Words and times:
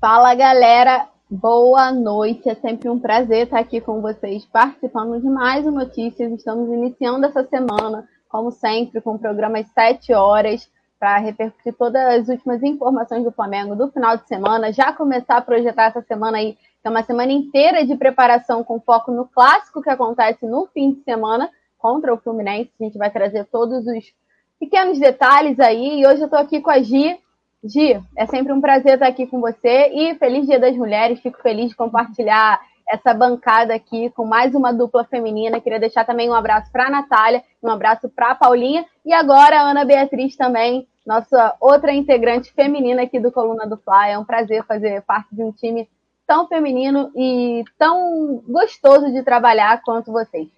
Fala 0.00 0.32
galera, 0.32 1.08
boa 1.28 1.90
noite. 1.90 2.48
É 2.48 2.54
sempre 2.54 2.88
um 2.88 3.00
prazer 3.00 3.46
estar 3.46 3.58
aqui 3.58 3.80
com 3.80 4.00
vocês 4.00 4.44
participando 4.44 5.20
de 5.20 5.26
mais 5.26 5.66
um 5.66 5.72
Notícias. 5.72 6.30
Estamos 6.30 6.68
iniciando 6.68 7.26
essa 7.26 7.42
semana, 7.42 8.08
como 8.28 8.52
sempre, 8.52 9.00
com 9.00 9.16
o 9.16 9.18
programa 9.18 9.58
às 9.58 9.66
7 9.72 10.12
horas 10.12 10.70
para 11.00 11.18
repercutir 11.18 11.74
todas 11.74 12.00
as 12.00 12.28
últimas 12.28 12.62
informações 12.62 13.24
do 13.24 13.32
Flamengo 13.32 13.74
do 13.74 13.90
final 13.90 14.16
de 14.16 14.28
semana. 14.28 14.72
Já 14.72 14.92
começar 14.92 15.38
a 15.38 15.42
projetar 15.42 15.86
essa 15.86 16.02
semana 16.02 16.38
aí, 16.38 16.52
que 16.52 16.86
é 16.86 16.90
uma 16.90 17.02
semana 17.02 17.32
inteira 17.32 17.84
de 17.84 17.96
preparação 17.96 18.62
com 18.62 18.78
foco 18.78 19.10
no 19.10 19.26
clássico 19.26 19.82
que 19.82 19.90
acontece 19.90 20.46
no 20.46 20.68
fim 20.68 20.92
de 20.92 21.02
semana 21.02 21.50
contra 21.76 22.14
o 22.14 22.18
Fluminense. 22.18 22.70
A 22.80 22.84
gente 22.84 22.96
vai 22.96 23.10
trazer 23.10 23.46
todos 23.46 23.84
os 23.84 24.14
pequenos 24.60 24.96
detalhes 25.00 25.58
aí. 25.58 26.00
E 26.00 26.06
hoje 26.06 26.20
eu 26.20 26.26
estou 26.26 26.38
aqui 26.38 26.60
com 26.60 26.70
a 26.70 26.80
Gi 26.80 27.18
Gi, 27.64 28.00
é 28.16 28.24
sempre 28.26 28.52
um 28.52 28.60
prazer 28.60 28.94
estar 28.94 29.08
aqui 29.08 29.26
com 29.26 29.40
você 29.40 29.88
e 29.88 30.14
feliz 30.14 30.46
Dia 30.46 30.60
das 30.60 30.76
Mulheres. 30.76 31.20
Fico 31.20 31.42
feliz 31.42 31.70
de 31.70 31.76
compartilhar 31.76 32.60
essa 32.88 33.12
bancada 33.12 33.74
aqui 33.74 34.10
com 34.10 34.24
mais 34.24 34.54
uma 34.54 34.72
dupla 34.72 35.04
feminina. 35.04 35.60
Queria 35.60 35.80
deixar 35.80 36.04
também 36.04 36.30
um 36.30 36.34
abraço 36.34 36.70
para 36.70 36.86
a 36.86 36.90
Natália, 36.90 37.42
um 37.60 37.68
abraço 37.68 38.08
para 38.08 38.30
a 38.30 38.34
Paulinha 38.36 38.86
e 39.04 39.12
agora 39.12 39.60
a 39.60 39.70
Ana 39.70 39.84
Beatriz 39.84 40.36
também, 40.36 40.86
nossa 41.04 41.56
outra 41.60 41.92
integrante 41.92 42.52
feminina 42.52 43.02
aqui 43.02 43.18
do 43.18 43.32
Coluna 43.32 43.66
do 43.66 43.76
Fly. 43.76 44.12
É 44.12 44.18
um 44.18 44.24
prazer 44.24 44.64
fazer 44.64 45.02
parte 45.02 45.34
de 45.34 45.42
um 45.42 45.50
time 45.50 45.88
tão 46.28 46.46
feminino 46.46 47.10
e 47.16 47.64
tão 47.76 48.40
gostoso 48.48 49.10
de 49.10 49.24
trabalhar 49.24 49.82
quanto 49.82 50.12
vocês. 50.12 50.48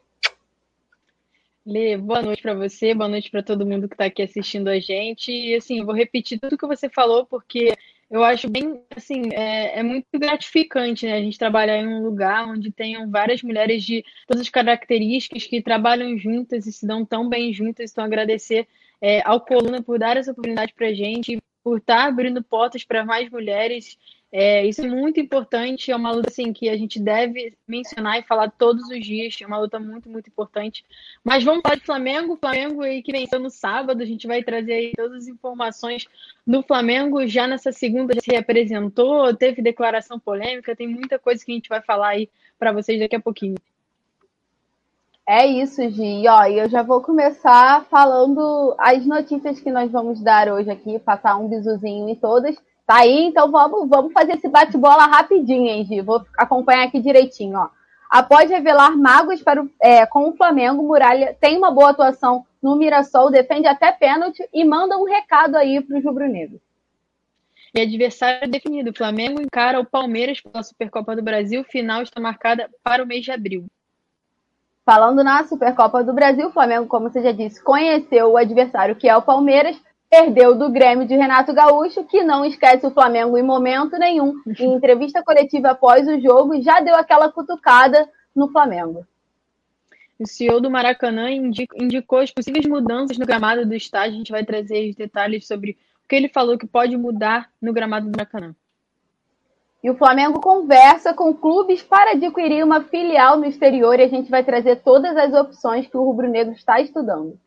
Lê, 1.71 1.97
boa 1.97 2.21
noite 2.21 2.43
para 2.43 2.53
você, 2.53 2.93
boa 2.93 3.09
noite 3.09 3.31
para 3.31 3.45
todo 3.45 3.65
mundo 3.65 3.87
que 3.87 3.95
está 3.95 4.07
aqui 4.07 4.23
assistindo 4.23 4.67
a 4.67 4.81
gente. 4.81 5.31
E 5.31 5.55
assim, 5.55 5.85
vou 5.85 5.95
repetir 5.95 6.41
tudo 6.41 6.59
que 6.59 6.67
você 6.67 6.89
falou, 6.89 7.25
porque 7.25 7.79
eu 8.11 8.25
acho 8.25 8.51
bem, 8.51 8.83
assim, 8.97 9.33
é, 9.33 9.79
é, 9.79 9.83
muito 9.85 10.07
gratificante, 10.19 11.07
né? 11.07 11.13
A 11.13 11.21
gente 11.21 11.39
trabalhar 11.39 11.77
em 11.77 11.87
um 11.87 12.03
lugar 12.03 12.45
onde 12.49 12.73
tenham 12.73 13.09
várias 13.09 13.41
mulheres 13.41 13.85
de 13.85 14.05
todas 14.27 14.41
as 14.41 14.49
características 14.49 15.45
que 15.45 15.63
trabalham 15.63 16.19
juntas 16.19 16.67
e 16.67 16.73
se 16.73 16.85
dão 16.85 17.05
tão 17.05 17.29
bem 17.29 17.53
juntas. 17.53 17.93
Então, 17.93 18.03
agradecer 18.03 18.67
é, 19.01 19.23
ao 19.25 19.41
Coluna 19.41 19.81
por 19.81 19.97
dar 19.97 20.17
essa 20.17 20.33
oportunidade 20.33 20.75
para 20.75 20.89
a 20.89 20.93
gente, 20.93 21.39
por 21.63 21.79
estar 21.79 21.99
tá 21.99 22.05
abrindo 22.09 22.43
portas 22.43 22.83
para 22.83 23.05
mais 23.05 23.31
mulheres 23.31 23.97
é, 24.33 24.65
isso 24.65 24.81
é 24.81 24.89
muito 24.89 25.19
importante, 25.19 25.91
é 25.91 25.97
uma 25.97 26.13
luta 26.13 26.31
assim, 26.31 26.53
que 26.53 26.69
a 26.69 26.77
gente 26.77 27.01
deve 27.01 27.59
mencionar 27.67 28.19
e 28.19 28.23
falar 28.23 28.49
todos 28.51 28.89
os 28.89 29.05
dias, 29.05 29.37
é 29.41 29.47
uma 29.47 29.59
luta 29.59 29.81
muito, 29.81 30.09
muito 30.09 30.29
importante. 30.29 30.85
Mas 31.25 31.43
vamos 31.43 31.63
falar 31.63 31.75
de 31.75 31.85
Flamengo, 31.85 32.37
Flamengo 32.37 32.83
aí 32.83 33.03
que 33.03 33.11
venceu 33.11 33.41
no 33.41 33.51
sábado, 33.51 34.01
a 34.01 34.07
gente 34.07 34.29
vai 34.29 34.43
trazer 34.43 34.73
aí 34.73 34.93
todas 34.95 35.25
as 35.25 35.27
informações 35.27 36.07
do 36.47 36.63
Flamengo, 36.63 37.27
já 37.27 37.49
nessa 37.49 37.73
segunda 37.73 38.15
já 38.15 38.21
se 38.21 38.31
representou, 38.31 39.35
teve 39.35 39.61
declaração 39.61 40.19
polêmica, 40.21 40.77
tem 40.77 40.87
muita 40.87 41.19
coisa 41.19 41.45
que 41.45 41.51
a 41.51 41.55
gente 41.57 41.69
vai 41.69 41.83
falar 41.83 42.11
aí 42.11 42.31
para 42.57 42.73
vocês 42.73 43.01
daqui 43.01 43.17
a 43.17 43.21
pouquinho. 43.21 43.57
É 45.29 45.47
isso, 45.47 45.89
Gi. 45.91 46.27
Ó, 46.29 46.45
eu 46.47 46.69
já 46.69 46.83
vou 46.83 47.01
começar 47.01 47.85
falando 47.85 48.75
as 48.79 49.05
notícias 49.07 49.61
que 49.61 49.71
nós 49.71 49.91
vamos 49.91 50.21
dar 50.21 50.49
hoje 50.49 50.71
aqui, 50.71 50.99
passar 50.99 51.37
um 51.37 51.49
bisuzinho 51.49 52.09
em 52.09 52.15
todas. 52.15 52.57
Tá 52.91 53.03
aí, 53.03 53.27
então 53.27 53.49
vamos, 53.53 53.89
vamos 53.89 54.13
fazer 54.13 54.33
esse 54.33 54.49
bate-bola 54.49 55.07
rapidinho, 55.07 55.69
hein, 55.69 55.85
Gi? 55.85 56.01
Vou 56.01 56.27
acompanhar 56.37 56.89
aqui 56.89 56.99
direitinho, 56.99 57.57
ó. 57.57 57.69
Após 58.11 58.51
revelar 58.51 58.97
magos 58.97 59.41
para 59.41 59.63
o, 59.63 59.71
é, 59.81 60.05
com 60.07 60.29
o 60.29 60.37
Flamengo, 60.37 60.83
Muralha 60.83 61.37
tem 61.41 61.57
uma 61.57 61.71
boa 61.71 61.91
atuação 61.91 62.45
no 62.61 62.75
Mirassol, 62.75 63.31
defende 63.31 63.69
até 63.69 63.93
pênalti 63.93 64.43
e 64.53 64.65
manda 64.65 64.99
um 64.99 65.05
recado 65.05 65.55
aí 65.55 65.81
para 65.81 65.99
os 65.99 66.05
rubro-negros. 66.05 66.61
E 67.73 67.81
adversário 67.81 68.51
definido. 68.51 68.91
O 68.91 68.97
Flamengo 68.97 69.41
encara 69.41 69.79
o 69.79 69.87
Palmeiras 69.87 70.41
pela 70.41 70.65
Supercopa 70.65 71.15
do 71.15 71.23
Brasil. 71.23 71.63
Final 71.63 72.03
está 72.03 72.21
marcada 72.21 72.69
para 72.83 73.05
o 73.05 73.07
mês 73.07 73.25
de 73.25 73.31
abril. 73.31 73.67
Falando 74.85 75.23
na 75.23 75.45
Supercopa 75.45 76.03
do 76.03 76.13
Brasil, 76.13 76.49
o 76.49 76.53
Flamengo, 76.53 76.89
como 76.89 77.09
você 77.09 77.23
já 77.23 77.31
disse, 77.31 77.63
conheceu 77.63 78.33
o 78.33 78.37
adversário 78.37 78.97
que 78.97 79.09
é 79.09 79.17
o 79.17 79.23
Palmeiras 79.23 79.81
perdeu 80.11 80.59
do 80.59 80.69
Grêmio 80.69 81.07
de 81.07 81.15
Renato 81.15 81.55
Gaúcho, 81.55 82.05
que 82.05 82.25
não 82.25 82.45
esquece 82.45 82.85
o 82.85 82.91
Flamengo 82.91 83.39
em 83.39 83.43
momento 83.45 83.97
nenhum. 83.97 84.35
Em 84.59 84.75
entrevista 84.75 85.23
coletiva 85.23 85.71
após 85.71 86.09
o 86.09 86.21
jogo, 86.21 86.61
já 86.61 86.81
deu 86.81 86.97
aquela 86.97 87.31
cutucada 87.31 88.09
no 88.35 88.49
Flamengo. 88.49 89.07
O 90.19 90.27
CEO 90.27 90.61
do 90.61 90.71
Maracanã 90.71 91.31
indicou 91.31 92.19
as 92.19 92.31
possíveis 92.31 92.67
mudanças 92.67 93.17
no 93.17 93.25
gramado 93.25 93.65
do 93.65 93.75
estádio. 93.75 94.17
A 94.17 94.19
gente 94.19 94.33
vai 94.33 94.45
trazer 94.45 94.91
os 94.91 94.97
detalhes 94.97 95.47
sobre 95.47 95.79
o 96.05 96.09
que 96.09 96.17
ele 96.17 96.29
falou 96.29 96.59
que 96.59 96.67
pode 96.67 96.95
mudar 96.97 97.49
no 97.63 97.73
gramado 97.73 98.11
do 98.11 98.11
Maracanã. 98.11 98.55
E 99.83 99.89
o 99.89 99.97
Flamengo 99.97 100.41
conversa 100.41 101.15
com 101.15 101.33
clubes 101.33 101.83
para 101.83 102.11
adquirir 102.11 102.63
uma 102.63 102.83
filial 102.83 103.39
no 103.39 103.47
exterior 103.47 103.99
e 103.99 104.03
a 104.03 104.09
gente 104.09 104.31
vai 104.31 104.45
trazer 104.45 104.83
todas 104.83 105.17
as 105.17 105.33
opções 105.33 105.87
que 105.87 105.97
o 105.97 106.05
Rubro 106.05 106.29
Negro 106.29 106.53
está 106.53 106.81
estudando. 106.81 107.39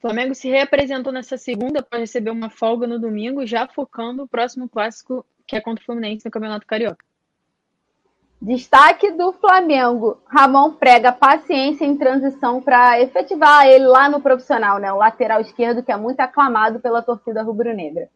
Flamengo 0.00 0.34
se 0.34 0.48
reapresentou 0.48 1.12
nessa 1.12 1.36
segunda 1.36 1.82
para 1.82 1.98
receber 1.98 2.30
uma 2.30 2.48
folga 2.48 2.86
no 2.86 2.98
domingo, 2.98 3.46
já 3.46 3.68
focando 3.68 4.22
o 4.22 4.28
próximo 4.28 4.68
clássico, 4.68 5.24
que 5.46 5.54
é 5.54 5.60
contra 5.60 5.82
o 5.82 5.84
Fluminense 5.84 6.24
no 6.24 6.30
Campeonato 6.30 6.66
Carioca. 6.66 7.04
Destaque 8.40 9.12
do 9.12 9.34
Flamengo. 9.34 10.22
Ramon 10.26 10.72
prega 10.72 11.12
paciência 11.12 11.84
em 11.84 11.98
transição 11.98 12.62
para 12.62 12.98
efetivar 12.98 13.66
ele 13.66 13.84
lá 13.84 14.08
no 14.08 14.22
profissional, 14.22 14.78
né? 14.78 14.90
O 14.90 14.96
lateral 14.96 15.42
esquerdo 15.42 15.82
que 15.82 15.92
é 15.92 15.96
muito 15.96 16.20
aclamado 16.20 16.80
pela 16.80 17.02
torcida 17.02 17.42
rubro-negra. 17.42 18.08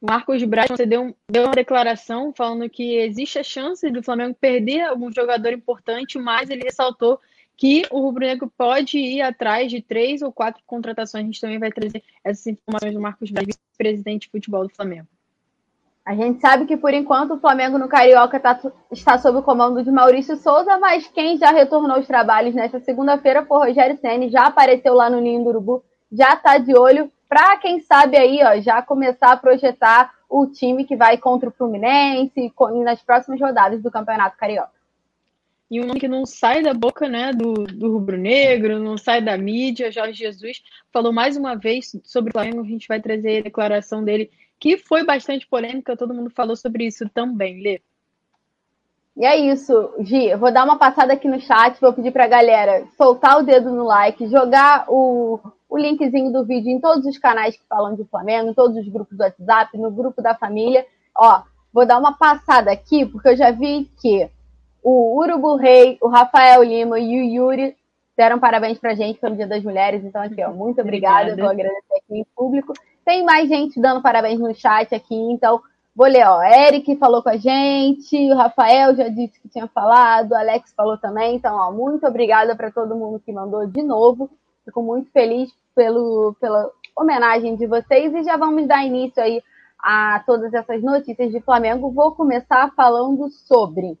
Marcos 0.00 0.44
Braz 0.44 0.68
deu, 0.86 1.16
deu 1.28 1.44
uma 1.44 1.54
declaração 1.54 2.32
falando 2.32 2.70
que 2.70 2.98
existe 2.98 3.40
a 3.40 3.42
chance 3.42 3.90
do 3.90 4.04
Flamengo 4.04 4.36
perder 4.40 4.82
algum 4.82 5.10
jogador 5.10 5.52
importante, 5.52 6.16
mas 6.16 6.48
ele 6.48 6.62
ressaltou 6.62 7.18
que 7.56 7.86
o 7.90 8.00
Rubro 8.00 8.26
Negro 8.26 8.52
pode 8.56 8.98
ir 8.98 9.22
atrás 9.22 9.70
de 9.70 9.80
três 9.80 10.20
ou 10.20 10.30
quatro 10.30 10.62
contratações. 10.66 11.22
A 11.22 11.26
gente 11.26 11.40
também 11.40 11.58
vai 11.58 11.72
trazer 11.72 12.02
essas 12.22 12.46
informações 12.46 12.92
do 12.92 13.00
Marcos 13.00 13.30
Braz, 13.30 13.46
vice-presidente 13.46 14.26
de 14.26 14.30
futebol 14.30 14.64
do 14.64 14.74
Flamengo. 14.74 15.08
A 16.04 16.14
gente 16.14 16.40
sabe 16.40 16.66
que, 16.66 16.76
por 16.76 16.94
enquanto, 16.94 17.34
o 17.34 17.40
Flamengo 17.40 17.78
no 17.78 17.88
Carioca 17.88 18.38
tá, 18.38 18.60
está 18.92 19.18
sob 19.18 19.38
o 19.38 19.42
comando 19.42 19.82
de 19.82 19.90
Maurício 19.90 20.36
Souza, 20.36 20.78
mas 20.78 21.08
quem 21.08 21.36
já 21.36 21.50
retornou 21.50 21.96
aos 21.96 22.06
trabalhos 22.06 22.54
nesta 22.54 22.78
segunda-feira 22.78 23.44
foi 23.44 23.68
Rogério 23.68 23.98
Senni, 23.98 24.28
já 24.28 24.46
apareceu 24.46 24.94
lá 24.94 25.10
no 25.10 25.20
Ninho 25.20 25.42
do 25.42 25.48
Urubu, 25.48 25.82
já 26.12 26.34
está 26.34 26.58
de 26.58 26.76
olho 26.76 27.10
para, 27.28 27.56
quem 27.56 27.80
sabe, 27.80 28.16
aí, 28.16 28.38
ó, 28.44 28.60
já 28.60 28.80
começar 28.82 29.32
a 29.32 29.36
projetar 29.36 30.12
o 30.30 30.46
time 30.46 30.84
que 30.84 30.94
vai 30.94 31.18
contra 31.18 31.48
o 31.48 31.52
Fluminense 31.52 32.52
nas 32.84 33.02
próximas 33.02 33.40
rodadas 33.40 33.82
do 33.82 33.90
Campeonato 33.90 34.36
Carioca 34.36 34.75
e 35.70 35.80
um 35.80 35.86
nome 35.86 36.00
que 36.00 36.08
não 36.08 36.24
sai 36.24 36.62
da 36.62 36.72
boca 36.72 37.08
né, 37.08 37.32
do, 37.32 37.64
do 37.64 37.92
rubro-negro, 37.92 38.78
não 38.78 38.96
sai 38.96 39.20
da 39.20 39.36
mídia, 39.36 39.90
Jorge 39.90 40.14
Jesus, 40.14 40.62
falou 40.92 41.12
mais 41.12 41.36
uma 41.36 41.56
vez 41.56 41.90
sobre 42.04 42.30
o 42.30 42.32
Flamengo, 42.32 42.60
a 42.60 42.64
gente 42.64 42.86
vai 42.86 43.00
trazer 43.00 43.38
a 43.38 43.42
declaração 43.42 44.04
dele, 44.04 44.30
que 44.58 44.78
foi 44.78 45.04
bastante 45.04 45.46
polêmica, 45.46 45.96
todo 45.96 46.14
mundo 46.14 46.30
falou 46.30 46.56
sobre 46.56 46.86
isso 46.86 47.08
também, 47.08 47.60
Lê. 47.62 47.80
E 49.16 49.24
é 49.24 49.34
isso, 49.34 49.94
Gi, 50.00 50.26
eu 50.26 50.38
vou 50.38 50.52
dar 50.52 50.64
uma 50.64 50.78
passada 50.78 51.14
aqui 51.14 51.26
no 51.26 51.40
chat, 51.40 51.80
vou 51.80 51.92
pedir 51.92 52.12
pra 52.12 52.28
galera 52.28 52.86
soltar 52.96 53.38
o 53.38 53.42
dedo 53.42 53.70
no 53.70 53.84
like, 53.84 54.28
jogar 54.28 54.84
o, 54.88 55.40
o 55.68 55.78
linkzinho 55.78 56.30
do 56.30 56.44
vídeo 56.44 56.70
em 56.70 56.78
todos 56.78 57.06
os 57.06 57.16
canais 57.16 57.56
que 57.56 57.64
falam 57.66 57.96
de 57.96 58.04
Flamengo, 58.04 58.50
em 58.50 58.54
todos 58.54 58.76
os 58.76 58.86
grupos 58.86 59.16
do 59.16 59.24
WhatsApp, 59.24 59.76
no 59.78 59.90
grupo 59.90 60.20
da 60.20 60.34
família. 60.34 60.84
Ó, 61.16 61.42
vou 61.72 61.86
dar 61.86 61.98
uma 61.98 62.12
passada 62.12 62.70
aqui, 62.70 63.06
porque 63.06 63.30
eu 63.30 63.36
já 63.36 63.50
vi 63.50 63.90
que 64.02 64.28
o 64.88 65.18
Urubu 65.18 65.56
Rei, 65.56 65.98
o 66.00 66.06
Rafael 66.06 66.62
Lima 66.62 66.96
e 67.00 67.20
o 67.20 67.24
Yuri 67.24 67.76
deram 68.16 68.38
parabéns 68.38 68.78
pra 68.78 68.94
gente 68.94 69.18
pelo 69.18 69.34
Dia 69.34 69.48
das 69.48 69.64
Mulheres. 69.64 70.04
Então, 70.04 70.22
aqui, 70.22 70.40
ó, 70.44 70.52
muito 70.52 70.80
obrigada. 70.80 71.32
obrigada. 71.32 71.42
Vou 71.42 71.50
agradecer 71.50 71.94
aqui 71.96 72.20
em 72.20 72.26
público. 72.36 72.72
Tem 73.04 73.24
mais 73.24 73.48
gente 73.48 73.80
dando 73.80 74.00
parabéns 74.00 74.38
no 74.38 74.54
chat 74.54 74.94
aqui, 74.94 75.16
então 75.16 75.60
vou 75.92 76.06
ler, 76.06 76.24
ó. 76.24 76.40
Eric 76.40 76.94
falou 76.98 77.20
com 77.20 77.30
a 77.30 77.36
gente, 77.36 78.16
o 78.30 78.36
Rafael 78.36 78.94
já 78.94 79.08
disse 79.08 79.40
que 79.40 79.48
tinha 79.48 79.66
falado, 79.66 80.30
o 80.30 80.36
Alex 80.36 80.72
falou 80.72 80.96
também. 80.96 81.34
Então, 81.34 81.56
ó, 81.56 81.72
muito 81.72 82.06
obrigada 82.06 82.54
para 82.54 82.70
todo 82.70 82.94
mundo 82.94 83.18
que 83.18 83.32
mandou 83.32 83.66
de 83.66 83.82
novo. 83.82 84.30
Fico 84.64 84.80
muito 84.84 85.10
feliz 85.10 85.50
pelo, 85.74 86.36
pela, 86.40 86.70
homenagem 86.96 87.56
de 87.56 87.66
vocês 87.66 88.14
e 88.14 88.22
já 88.22 88.36
vamos 88.36 88.68
dar 88.68 88.84
início 88.84 89.20
aí 89.20 89.42
a 89.80 90.22
todas 90.24 90.54
essas 90.54 90.80
notícias 90.80 91.32
de 91.32 91.40
Flamengo. 91.40 91.90
Vou 91.90 92.12
começar 92.12 92.72
falando 92.76 93.28
sobre. 93.32 93.98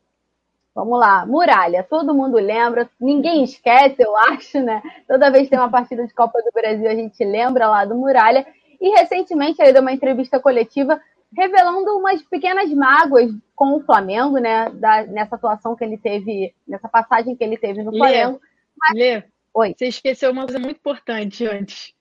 Vamos 0.76 1.00
lá, 1.00 1.24
Muralha. 1.24 1.82
Todo 1.82 2.14
mundo 2.14 2.36
lembra, 2.36 2.86
ninguém 3.00 3.42
esquece, 3.42 3.96
eu 3.98 4.14
acho, 4.14 4.60
né? 4.60 4.82
Toda 5.08 5.30
vez 5.30 5.44
que 5.44 5.50
tem 5.50 5.58
uma 5.58 5.70
partida 5.70 6.06
de 6.06 6.12
Copa 6.12 6.38
do 6.42 6.50
Brasil, 6.52 6.86
a 6.86 6.94
gente 6.94 7.24
lembra 7.24 7.66
lá 7.66 7.86
do 7.86 7.94
Muralha. 7.94 8.46
E 8.78 8.90
recentemente 8.90 9.58
ele 9.58 9.72
deu 9.72 9.80
uma 9.80 9.94
entrevista 9.94 10.38
coletiva 10.38 11.00
revelando 11.34 11.96
umas 11.96 12.20
pequenas 12.20 12.70
mágoas 12.74 13.30
com 13.54 13.76
o 13.76 13.80
Flamengo, 13.80 14.36
né? 14.36 14.68
Da, 14.68 15.04
nessa 15.04 15.36
atuação 15.36 15.74
que 15.74 15.82
ele 15.82 15.96
teve, 15.96 16.54
nessa 16.68 16.90
passagem 16.90 17.34
que 17.34 17.42
ele 17.42 17.56
teve 17.56 17.82
no 17.82 17.90
Lê, 17.90 17.98
Flamengo. 17.98 18.40
Mas... 18.78 18.98
Lê, 18.98 19.24
Oi. 19.54 19.74
você 19.74 19.86
esqueceu 19.86 20.30
uma 20.30 20.44
coisa 20.44 20.58
muito 20.58 20.76
importante 20.76 21.46
antes. 21.46 21.94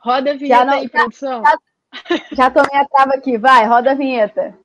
Roda 0.00 0.32
a 0.32 0.34
vinheta 0.34 0.64
não, 0.64 0.74
aí, 0.74 0.82
já, 0.82 0.90
produção. 0.90 1.42
Já, 1.44 1.56
já 2.32 2.50
tomei 2.50 2.76
a 2.76 2.84
trava 2.86 3.14
aqui, 3.14 3.38
vai, 3.38 3.64
roda 3.66 3.92
a 3.92 3.94
vinheta. 3.94 4.58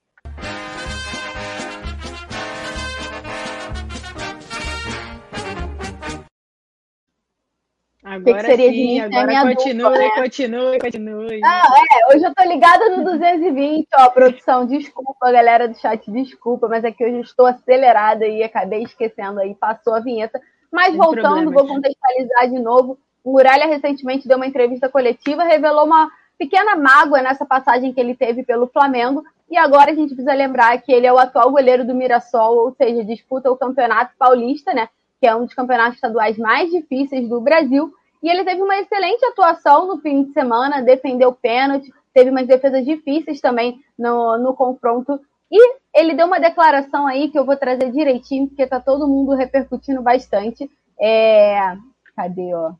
Agora 8.11 8.43
que 8.43 8.45
seria 8.45 8.69
sim, 8.69 8.75
de 8.75 8.83
mim, 8.83 8.99
agora 8.99 9.33
é 9.33 9.41
continue, 9.41 9.83
dupla, 9.83 9.97
né? 9.97 10.09
continue, 10.15 10.79
continue. 10.79 11.41
Ah, 11.45 11.63
é, 11.93 12.13
hoje 12.13 12.25
eu 12.25 12.35
tô 12.35 12.43
ligada 12.43 12.89
no 12.89 13.05
220, 13.05 13.87
ó, 13.95 14.09
produção, 14.09 14.65
desculpa, 14.65 15.31
galera 15.31 15.69
do 15.69 15.77
chat, 15.77 16.11
desculpa, 16.11 16.67
mas 16.67 16.83
é 16.83 16.91
que 16.91 17.05
hoje 17.05 17.21
estou 17.21 17.45
acelerada 17.45 18.27
e 18.27 18.43
acabei 18.43 18.83
esquecendo 18.83 19.39
aí, 19.39 19.55
passou 19.55 19.93
a 19.93 20.01
vinheta. 20.01 20.41
Mas 20.69 20.93
voltando, 20.93 21.51
vou 21.51 21.65
contextualizar 21.65 22.49
de 22.49 22.59
novo. 22.59 22.99
O 23.23 23.31
Muralha 23.31 23.65
recentemente 23.65 24.27
deu 24.27 24.35
uma 24.35 24.47
entrevista 24.47 24.89
coletiva, 24.89 25.45
revelou 25.45 25.85
uma 25.85 26.11
pequena 26.37 26.75
mágoa 26.75 27.21
nessa 27.21 27.45
passagem 27.45 27.93
que 27.93 27.99
ele 28.01 28.13
teve 28.13 28.43
pelo 28.43 28.67
Flamengo, 28.67 29.23
e 29.49 29.57
agora 29.57 29.91
a 29.91 29.95
gente 29.95 30.13
precisa 30.13 30.33
lembrar 30.33 30.81
que 30.81 30.91
ele 30.91 31.07
é 31.07 31.13
o 31.13 31.17
atual 31.17 31.49
goleiro 31.49 31.87
do 31.87 31.95
Mirassol, 31.95 32.57
ou 32.57 32.73
seja, 32.73 33.05
disputa 33.05 33.49
o 33.49 33.55
Campeonato 33.55 34.11
Paulista, 34.17 34.73
né? 34.73 34.89
que 35.21 35.27
é 35.27 35.35
um 35.35 35.45
dos 35.45 35.53
campeonatos 35.53 35.95
estaduais 35.95 36.35
mais 36.37 36.71
difíceis 36.71 37.29
do 37.29 37.39
Brasil. 37.39 37.93
E 38.21 38.29
ele 38.29 38.43
teve 38.43 38.61
uma 38.61 38.77
excelente 38.77 39.25
atuação 39.25 39.87
no 39.87 39.97
fim 39.99 40.23
de 40.23 40.33
semana, 40.33 40.81
defendeu 40.81 41.33
pênalti, 41.33 41.91
teve 42.13 42.29
umas 42.29 42.47
defesas 42.47 42.85
difíceis 42.85 43.41
também 43.41 43.79
no, 43.97 44.37
no 44.37 44.53
confronto. 44.53 45.19
E 45.51 45.75
ele 45.93 46.13
deu 46.13 46.27
uma 46.27 46.39
declaração 46.39 47.07
aí 47.07 47.29
que 47.29 47.37
eu 47.37 47.45
vou 47.45 47.57
trazer 47.57 47.91
direitinho, 47.91 48.47
porque 48.47 48.67
tá 48.67 48.79
todo 48.79 49.07
mundo 49.07 49.33
repercutindo 49.33 50.01
bastante. 50.01 50.69
É... 50.99 51.75
Cadê, 52.15 52.53
ó? 52.53 52.73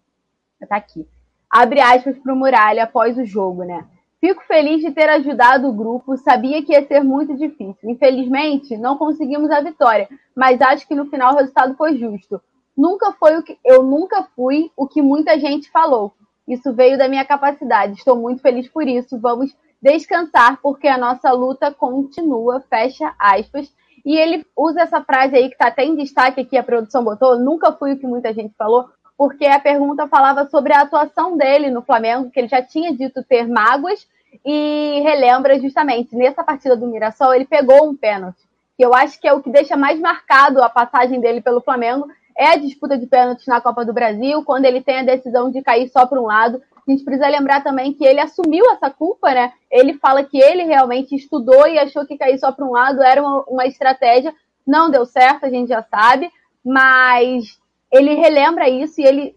Tá 0.70 0.76
aqui. 0.76 1.08
Abre 1.50 1.82
aspas 1.82 2.18
para 2.18 2.34
o 2.34 2.36
Muralha 2.36 2.84
após 2.84 3.18
o 3.18 3.26
jogo, 3.26 3.64
né? 3.64 3.86
Fico 4.22 4.44
feliz 4.44 4.82
de 4.82 4.92
ter 4.92 5.10
ajudado 5.10 5.68
o 5.68 5.74
grupo, 5.74 6.16
sabia 6.16 6.64
que 6.64 6.74
ia 6.74 6.86
ser 6.86 7.04
muito 7.04 7.36
difícil. 7.36 7.90
Infelizmente, 7.90 8.78
não 8.78 8.96
conseguimos 8.96 9.50
a 9.50 9.60
vitória, 9.60 10.08
mas 10.36 10.62
acho 10.62 10.88
que 10.88 10.94
no 10.94 11.08
final 11.08 11.34
o 11.34 11.38
resultado 11.38 11.76
foi 11.76 11.98
justo. 11.98 12.40
Nunca 12.82 13.12
foi 13.12 13.38
o 13.38 13.44
que 13.44 13.60
eu 13.64 13.84
nunca 13.84 14.24
fui 14.36 14.72
o 14.76 14.88
que 14.88 15.04
muita 15.04 15.40
gente 15.40 15.70
falou. 15.70 16.14
Isso 16.48 16.74
veio 16.74 16.98
da 16.98 17.08
minha 17.08 17.24
capacidade. 17.24 17.94
Estou 17.94 18.16
muito 18.16 18.42
feliz 18.42 18.68
por 18.68 18.88
isso. 18.88 19.20
Vamos 19.20 19.56
descansar 19.80 20.60
porque 20.64 20.88
a 20.88 20.98
nossa 20.98 21.32
luta 21.32 21.72
continua. 21.72 22.60
Fecha 22.68 23.14
aspas. 23.20 23.72
E 24.04 24.18
ele 24.18 24.44
usa 24.58 24.82
essa 24.82 25.00
frase 25.04 25.36
aí 25.36 25.48
que 25.48 25.54
está 25.54 25.68
até 25.68 25.86
em 25.86 25.96
destaque 25.96 26.42
aqui, 26.42 26.58
a 26.58 26.64
produção 26.64 27.04
botou, 27.04 27.38
nunca 27.38 27.72
fui 27.72 27.94
o 27.94 28.00
que 28.00 28.08
muita 28.08 28.34
gente 28.34 28.52
falou, 28.58 28.90
porque 29.16 29.46
a 29.46 29.60
pergunta 29.60 30.08
falava 30.08 30.50
sobre 30.50 30.74
a 30.74 30.82
atuação 30.82 31.38
dele 31.38 31.70
no 31.70 31.84
Flamengo, 31.84 32.32
que 32.32 32.40
ele 32.40 32.48
já 32.48 32.64
tinha 32.64 32.98
dito 32.98 33.24
ter 33.24 33.48
mágoas, 33.48 34.08
e 34.44 35.02
relembra 35.04 35.60
justamente 35.60 36.16
nessa 36.16 36.44
partida 36.44 36.76
do 36.76 36.88
Mirassol, 36.88 37.36
ele 37.36 37.46
pegou 37.46 37.88
um 37.88 37.96
pênalti, 37.96 38.42
que 38.76 38.84
eu 38.84 38.92
acho 38.92 39.22
que 39.22 39.28
é 39.28 39.34
o 39.34 39.40
que 39.40 39.52
deixa 39.52 39.78
mais 39.78 40.00
marcado 40.00 40.64
a 40.64 40.70
passagem 40.70 41.20
dele 41.22 41.42
pelo 41.42 41.62
Flamengo, 41.62 42.08
é 42.42 42.54
a 42.54 42.58
disputa 42.58 42.98
de 42.98 43.06
pênaltis 43.06 43.46
na 43.46 43.62
Copa 43.62 43.86
do 43.86 43.94
Brasil, 43.94 44.44
quando 44.44 44.66
ele 44.66 44.82
tem 44.82 44.98
a 44.98 45.04
decisão 45.04 45.52
de 45.52 45.62
cair 45.62 45.88
só 45.90 46.08
para 46.08 46.20
um 46.20 46.26
lado. 46.26 46.60
A 46.76 46.90
gente 46.90 47.04
precisa 47.04 47.28
lembrar 47.28 47.62
também 47.62 47.94
que 47.94 48.04
ele 48.04 48.20
assumiu 48.20 48.66
essa 48.72 48.90
culpa, 48.90 49.32
né? 49.32 49.54
Ele 49.70 49.94
fala 49.94 50.24
que 50.24 50.42
ele 50.42 50.64
realmente 50.64 51.14
estudou 51.14 51.68
e 51.68 51.78
achou 51.78 52.04
que 52.04 52.18
cair 52.18 52.40
só 52.40 52.52
para 52.52 52.66
um 52.66 52.72
lado 52.72 53.04
era 53.04 53.22
uma, 53.22 53.44
uma 53.44 53.68
estratégia. 53.68 54.34
Não 54.66 54.90
deu 54.90 55.06
certo, 55.06 55.46
a 55.46 55.52
gente 55.52 55.70
já 55.70 55.84
sabe, 55.84 56.32
mas 56.66 57.60
ele 57.92 58.16
relembra 58.16 58.68
isso 58.68 59.00
e 59.00 59.06
ele 59.06 59.36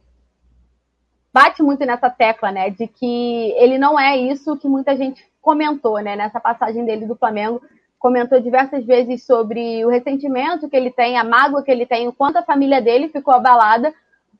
bate 1.30 1.62
muito 1.62 1.84
nessa 1.84 2.08
tecla, 2.08 2.50
né, 2.50 2.70
de 2.70 2.86
que 2.86 3.52
ele 3.58 3.76
não 3.76 4.00
é 4.00 4.16
isso 4.16 4.56
que 4.56 4.68
muita 4.68 4.96
gente 4.96 5.22
comentou, 5.42 5.98
né, 5.98 6.16
nessa 6.16 6.40
passagem 6.40 6.86
dele 6.86 7.06
do 7.06 7.16
Flamengo, 7.16 7.60
comentou 7.98 8.40
diversas 8.40 8.84
vezes 8.84 9.24
sobre 9.24 9.84
o 9.84 9.88
ressentimento 9.88 10.68
que 10.68 10.76
ele 10.76 10.90
tem, 10.90 11.16
a 11.16 11.24
mágoa 11.24 11.62
que 11.62 11.70
ele 11.70 11.86
tem, 11.86 12.06
o 12.06 12.12
quanto 12.12 12.36
a 12.36 12.42
família 12.42 12.80
dele 12.80 13.08
ficou 13.08 13.32
abalada. 13.32 13.92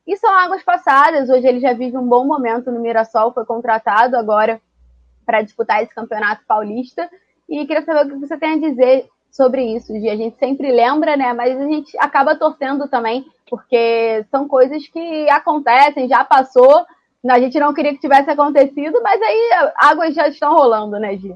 E 0.05 0.15
são 0.17 0.31
águas 0.31 0.61
passadas. 0.61 1.29
Hoje 1.29 1.47
ele 1.47 1.59
já 1.59 1.73
vive 1.73 1.97
um 1.97 2.07
bom 2.07 2.25
momento 2.25 2.71
no 2.71 2.79
Mirassol, 2.79 3.33
foi 3.33 3.43
contratado 3.45 4.15
agora 4.15 4.61
para 5.25 5.41
disputar 5.41 5.81
esse 5.81 5.93
campeonato 5.93 6.43
paulista. 6.47 7.09
E 7.49 7.65
queria 7.65 7.83
saber 7.83 8.05
o 8.05 8.09
que 8.09 8.27
você 8.27 8.37
tem 8.37 8.53
a 8.53 8.59
dizer 8.59 9.09
sobre 9.31 9.63
isso, 9.63 9.93
Gi. 9.99 10.09
A 10.09 10.15
gente 10.15 10.37
sempre 10.37 10.71
lembra, 10.71 11.17
né? 11.17 11.33
Mas 11.33 11.59
a 11.59 11.65
gente 11.65 11.97
acaba 11.97 12.35
torcendo 12.35 12.87
também, 12.87 13.25
porque 13.49 14.25
são 14.31 14.47
coisas 14.47 14.87
que 14.87 15.29
acontecem, 15.29 16.07
já 16.07 16.23
passou. 16.23 16.85
A 17.27 17.39
gente 17.39 17.59
não 17.59 17.73
queria 17.73 17.91
que 17.91 17.99
tivesse 17.99 18.29
acontecido, 18.29 19.01
mas 19.01 19.19
aí 19.21 19.49
águas 19.77 20.13
já 20.13 20.27
estão 20.27 20.53
rolando, 20.53 20.99
né, 20.99 21.17
Gi? 21.17 21.35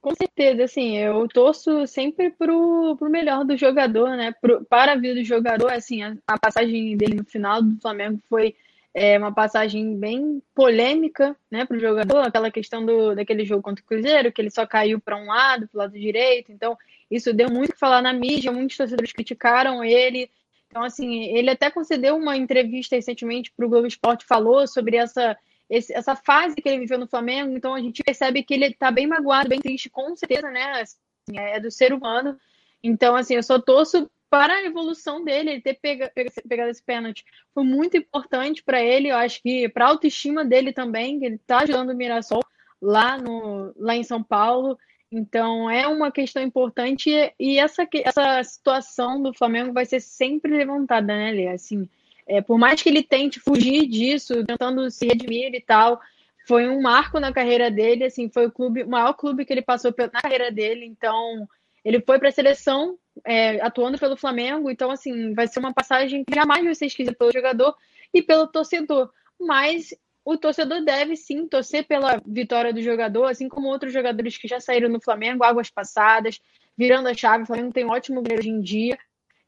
Com 0.00 0.14
certeza, 0.14 0.64
assim, 0.64 0.96
eu 0.96 1.26
torço 1.28 1.86
sempre 1.86 2.30
pro, 2.30 2.96
pro 2.96 3.10
melhor 3.10 3.44
do 3.44 3.56
jogador, 3.56 4.16
né? 4.16 4.32
Pro, 4.40 4.64
para 4.64 4.92
a 4.92 4.96
vida 4.96 5.14
do 5.14 5.24
jogador, 5.24 5.72
assim, 5.72 6.02
a, 6.02 6.16
a 6.26 6.38
passagem 6.38 6.96
dele 6.96 7.14
no 7.14 7.24
final 7.24 7.62
do 7.62 7.80
Flamengo 7.80 8.20
foi 8.28 8.54
é 8.94 9.18
uma 9.18 9.32
passagem 9.32 9.96
bem 9.96 10.42
polêmica, 10.54 11.36
né, 11.50 11.64
para 11.64 11.76
o 11.76 11.80
jogador, 11.80 12.18
aquela 12.18 12.50
questão 12.50 12.84
do, 12.84 13.14
daquele 13.14 13.44
jogo 13.44 13.62
contra 13.62 13.82
o 13.82 13.86
Cruzeiro, 13.86 14.32
que 14.32 14.40
ele 14.40 14.50
só 14.50 14.66
caiu 14.66 14.98
para 14.98 15.16
um 15.16 15.26
lado, 15.26 15.68
para 15.68 15.78
o 15.78 15.82
lado 15.82 15.92
direito, 15.92 16.50
então 16.50 16.76
isso 17.10 17.32
deu 17.32 17.50
muito 17.50 17.72
que 17.72 17.78
falar 17.78 18.02
na 18.02 18.12
mídia, 18.12 18.50
muitos 18.50 18.76
torcedores 18.76 19.12
criticaram 19.12 19.84
ele, 19.84 20.30
então 20.68 20.82
assim, 20.82 21.24
ele 21.36 21.50
até 21.50 21.70
concedeu 21.70 22.16
uma 22.16 22.36
entrevista 22.36 22.96
recentemente 22.96 23.52
para 23.56 23.66
o 23.66 23.68
Globo 23.68 23.86
Esporte, 23.86 24.26
falou 24.26 24.66
sobre 24.66 24.96
essa, 24.96 25.36
esse, 25.68 25.92
essa 25.92 26.16
fase 26.16 26.56
que 26.56 26.68
ele 26.68 26.80
viveu 26.80 26.98
no 26.98 27.06
Flamengo, 27.06 27.56
então 27.56 27.74
a 27.74 27.80
gente 27.80 28.02
percebe 28.02 28.42
que 28.42 28.54
ele 28.54 28.66
está 28.66 28.90
bem 28.90 29.06
magoado, 29.06 29.48
bem 29.48 29.60
triste, 29.60 29.90
com 29.90 30.14
certeza, 30.16 30.50
né, 30.50 30.80
assim, 30.80 31.38
é 31.38 31.60
do 31.60 31.70
ser 31.70 31.92
humano, 31.92 32.38
então 32.82 33.14
assim, 33.14 33.34
eu 33.34 33.42
só 33.42 33.58
torço 33.58 34.08
para 34.30 34.54
a 34.54 34.64
evolução 34.64 35.24
dele, 35.24 35.50
ele 35.50 35.60
ter 35.60 35.74
pega, 35.74 36.10
pega, 36.14 36.30
pegado 36.46 36.70
esse 36.70 36.82
pênalti 36.82 37.24
foi 37.54 37.64
muito 37.64 37.96
importante 37.96 38.62
para 38.62 38.82
ele. 38.82 39.08
Eu 39.08 39.16
acho 39.16 39.42
que 39.42 39.68
para 39.68 39.86
a 39.86 39.88
autoestima 39.88 40.44
dele 40.44 40.72
também, 40.72 41.18
que 41.18 41.24
ele 41.24 41.36
está 41.36 41.60
ajudando 41.60 41.90
o 41.90 41.96
Mirassol 41.96 42.42
lá, 42.80 43.16
no, 43.18 43.72
lá 43.76 43.96
em 43.96 44.04
São 44.04 44.22
Paulo. 44.22 44.78
Então 45.10 45.70
é 45.70 45.88
uma 45.88 46.12
questão 46.12 46.42
importante 46.42 47.10
e 47.38 47.58
essa, 47.58 47.88
essa 48.04 48.42
situação 48.44 49.22
do 49.22 49.32
Flamengo 49.32 49.72
vai 49.72 49.86
ser 49.86 50.00
sempre 50.00 50.54
levantada, 50.54 51.06
né, 51.06 51.32
Lê? 51.32 51.48
Assim, 51.48 51.88
é, 52.28 52.42
por 52.42 52.58
mais 52.58 52.82
que 52.82 52.88
ele 52.88 53.02
tente 53.02 53.40
fugir 53.40 53.86
disso, 53.86 54.44
tentando 54.44 54.90
se 54.90 55.06
redimir 55.06 55.54
e 55.54 55.60
tal, 55.60 56.00
foi 56.46 56.68
um 56.68 56.80
marco 56.80 57.18
na 57.18 57.32
carreira 57.32 57.70
dele, 57.70 58.04
assim, 58.04 58.28
foi 58.28 58.46
o 58.46 58.52
clube, 58.52 58.82
o 58.82 58.88
maior 58.88 59.14
clube 59.14 59.44
que 59.44 59.52
ele 59.52 59.62
passou 59.62 59.94
na 60.12 60.20
carreira 60.20 60.50
dele, 60.52 60.84
então 60.84 61.48
ele 61.84 62.00
foi 62.00 62.18
para 62.18 62.28
a 62.28 62.32
seleção 62.32 62.98
é, 63.24 63.60
atuando 63.62 63.98
pelo 63.98 64.16
Flamengo, 64.16 64.70
então, 64.70 64.90
assim, 64.90 65.32
vai 65.34 65.46
ser 65.46 65.58
uma 65.58 65.72
passagem 65.72 66.24
que 66.24 66.34
jamais 66.34 66.64
vai 66.64 66.74
ser 66.74 66.86
esquecida 66.86 67.16
pelo 67.16 67.32
jogador 67.32 67.74
e 68.12 68.22
pelo 68.22 68.46
torcedor. 68.46 69.10
Mas 69.40 69.94
o 70.24 70.36
torcedor 70.36 70.84
deve 70.84 71.16
sim 71.16 71.46
torcer 71.46 71.86
pela 71.86 72.20
vitória 72.26 72.72
do 72.72 72.82
jogador, 72.82 73.24
assim 73.24 73.48
como 73.48 73.68
outros 73.68 73.92
jogadores 73.92 74.36
que 74.36 74.46
já 74.46 74.60
saíram 74.60 74.88
no 74.88 75.00
Flamengo, 75.00 75.44
águas 75.44 75.70
passadas, 75.70 76.40
virando 76.76 77.08
a 77.08 77.14
chave. 77.14 77.44
O 77.44 77.46
Flamengo 77.46 77.72
tem 77.72 77.84
um 77.84 77.90
ótimo 77.90 78.20
goleiro 78.20 78.42
hoje 78.42 78.50
em 78.50 78.60
dia. 78.60 78.98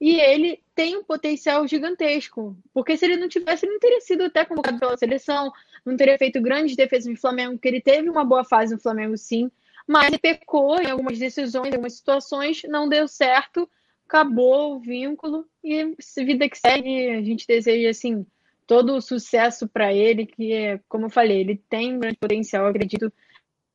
E 0.00 0.18
ele 0.18 0.62
tem 0.80 0.96
um 0.96 1.04
potencial 1.04 1.68
gigantesco. 1.68 2.56
Porque 2.72 2.96
se 2.96 3.04
ele 3.04 3.16
não 3.16 3.28
tivesse, 3.28 3.66
ele 3.66 3.72
não 3.75 3.80
teria 3.80 4.00
sido 4.00 4.25
até 4.25 4.46
convocado 4.46 4.78
pela 4.78 4.96
seleção, 4.96 5.52
não 5.84 5.94
teria 5.94 6.16
feito 6.16 6.40
grandes 6.40 6.75
defesas 6.75 7.12
no 7.12 7.20
Flamengo, 7.20 7.52
porque 7.52 7.68
ele 7.68 7.82
teve 7.82 8.08
uma 8.08 8.25
boa 8.25 8.44
fase 8.44 8.75
no 8.75 8.80
Flamengo, 8.80 9.16
sim 9.16 9.50
mas 9.90 10.06
ele 10.06 10.18
pecou 10.18 10.80
em 10.80 10.88
algumas 10.88 11.18
decisões, 11.18 11.66
em 11.66 11.72
algumas 11.72 11.94
situações, 11.94 12.62
não 12.68 12.88
deu 12.88 13.08
certo, 13.08 13.68
acabou 14.06 14.76
o 14.76 14.78
vínculo 14.78 15.44
e 15.64 15.96
vida 16.18 16.49
que 16.49 16.56
segue, 16.56 17.10
a 17.10 17.22
gente 17.22 17.44
deseja 17.44 17.90
assim 17.90 18.25
todo 18.68 18.94
o 18.94 19.00
sucesso 19.00 19.66
para 19.66 19.92
ele, 19.92 20.26
que 20.26 20.52
é, 20.52 20.78
como 20.88 21.06
eu 21.06 21.10
falei, 21.10 21.40
ele 21.40 21.60
tem 21.68 21.96
um 21.96 21.99
grande 21.99 22.18
potencial, 22.18 22.66
acredito, 22.66 23.12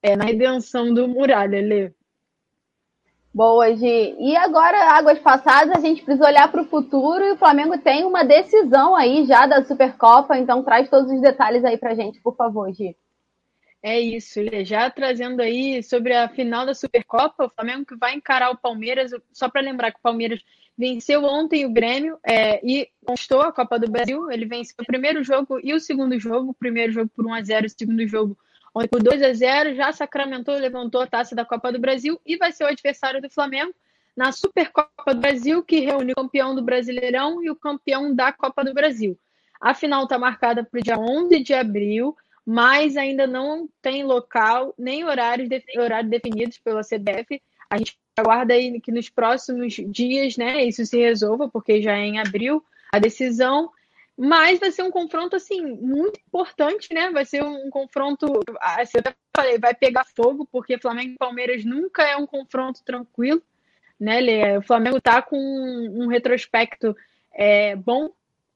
é, 0.02 0.16
na 0.16 0.24
redenção 0.24 0.94
do 0.94 1.06
Muralha, 1.06 1.60
Lê. 1.60 1.92
Boa, 3.36 3.76
Gi. 3.76 4.16
E 4.18 4.34
agora, 4.38 4.94
águas 4.94 5.20
passadas, 5.20 5.76
a 5.76 5.82
gente 5.82 6.02
precisa 6.02 6.26
olhar 6.26 6.50
para 6.50 6.62
o 6.62 6.68
futuro 6.68 7.22
e 7.22 7.34
o 7.34 7.38
Flamengo 7.38 7.78
tem 7.78 8.06
uma 8.06 8.24
decisão 8.24 8.96
aí 8.96 9.26
já 9.26 9.46
da 9.46 9.62
Supercopa, 9.62 10.38
então 10.38 10.64
traz 10.64 10.90
todos 10.90 11.12
os 11.12 11.20
detalhes 11.20 11.66
aí 11.66 11.78
para 11.78 11.96
gente, 11.96 12.22
por 12.22 12.34
favor, 12.38 12.74
Gi. 12.74 12.96
É 13.84 14.00
isso, 14.00 14.40
já 14.64 14.90
trazendo 14.90 15.42
aí 15.42 15.84
sobre 15.84 16.14
a 16.16 16.30
final 16.30 16.66
da 16.66 16.74
Supercopa, 16.74 17.48
o 17.48 17.50
Flamengo 17.50 17.86
que 17.86 17.98
vai 17.98 18.16
encarar 18.16 18.52
o 18.52 18.58
Palmeiras, 18.58 19.12
só 19.34 19.50
para 19.50 19.60
lembrar 19.60 19.92
que 19.92 20.00
o 20.00 20.02
Palmeiras 20.04 20.40
venceu 20.78 21.26
ontem 21.26 21.66
o 21.66 21.74
Grêmio 21.74 22.18
é, 22.26 22.66
e 22.66 22.88
conquistou 23.06 23.42
a 23.42 23.52
Copa 23.52 23.78
do 23.78 23.92
Brasil. 23.92 24.32
Ele 24.32 24.46
venceu 24.46 24.78
o 24.80 24.86
primeiro 24.86 25.22
jogo 25.26 25.60
e 25.62 25.74
o 25.74 25.80
segundo 25.82 26.18
jogo. 26.18 26.52
O 26.52 26.56
primeiro 26.56 26.94
jogo 26.94 27.12
por 27.14 27.26
1 27.26 27.34
a 27.34 27.44
0 27.44 27.66
o 27.66 27.70
segundo 27.70 28.08
jogo 28.08 28.38
por 28.90 29.02
2 29.02 29.24
a 29.24 29.34
0 29.34 29.76
Já 29.76 29.94
sacramentou, 29.94 30.56
levantou 30.56 31.02
a 31.02 31.08
taça 31.08 31.34
da 31.34 31.46
Copa 31.46 31.72
do 31.72 31.80
Brasil 31.80 32.20
e 32.26 32.36
vai 32.36 32.52
ser 32.52 32.66
o 32.66 32.68
adversário 32.68 33.22
do 33.22 33.30
Flamengo 33.30 33.74
na 34.16 34.32
Supercopa 34.32 35.14
do 35.14 35.20
Brasil, 35.20 35.64
que 35.64 35.80
reúne 35.80 36.12
o 36.12 36.16
campeão 36.16 36.56
do 36.56 36.64
Brasileirão 36.64 37.44
e 37.44 37.50
o 37.50 37.56
campeão 37.56 38.14
da 38.14 38.32
Copa 38.32 38.64
do 38.64 38.74
Brasil. 38.74 39.18
A 39.60 39.74
final 39.74 40.04
está 40.04 40.20
marcada 40.20 40.64
para 40.64 40.80
o 40.80 40.84
dia 40.84 40.98
11 40.98 41.42
de 41.42 41.54
abril, 41.54 42.16
mas 42.46 42.96
ainda 42.96 43.26
não 43.26 43.68
tem 43.82 44.04
local 44.04 44.74
nem 44.78 45.04
horários, 45.04 45.50
horário 45.78 46.10
definidos 46.10 46.58
pela 46.58 46.82
CBF. 46.82 47.42
A 47.70 47.78
gente 47.78 47.98
aguarda 48.18 48.54
aí 48.54 48.80
que 48.80 48.92
nos 48.92 49.10
próximos 49.10 49.74
dias, 49.74 50.38
né, 50.38 50.64
isso 50.64 50.86
se 50.86 50.98
resolva, 50.98 51.50
porque 51.50 51.82
já 51.82 51.98
é 51.98 52.06
em 52.06 52.20
abril 52.20 52.64
a 52.92 53.00
decisão. 53.00 53.70
Mas 54.18 54.60
vai 54.60 54.72
ser 54.72 54.84
um 54.84 54.92
confronto, 54.92 55.36
assim, 55.36 55.62
muito 55.62 56.20
importante, 56.26 56.94
né? 56.94 57.12
Vai 57.12 57.26
ser 57.26 57.44
um 57.44 57.70
confronto, 57.70 58.28
assim, 58.62 58.98
eu 58.98 59.00
até 59.02 59.14
falei, 59.36 59.60
vai 59.60 59.76
pegar 59.76 60.06
fogo, 60.16 60.48
porque 60.50 60.80
Flamengo 60.80 61.14
e 61.14 61.18
Palmeiras 61.18 61.66
nunca 61.66 62.04
é 62.04 62.16
um 62.16 62.26
confronto 62.26 62.82
tranquilo, 62.86 63.42
né, 64.00 64.22
Lê? 64.22 64.58
O 64.58 64.62
Flamengo 64.62 65.02
tá 65.02 65.22
com 65.22 65.38
um 65.38 66.08
retrospecto 66.08 66.96
é, 67.34 67.76
bom, 67.76 68.10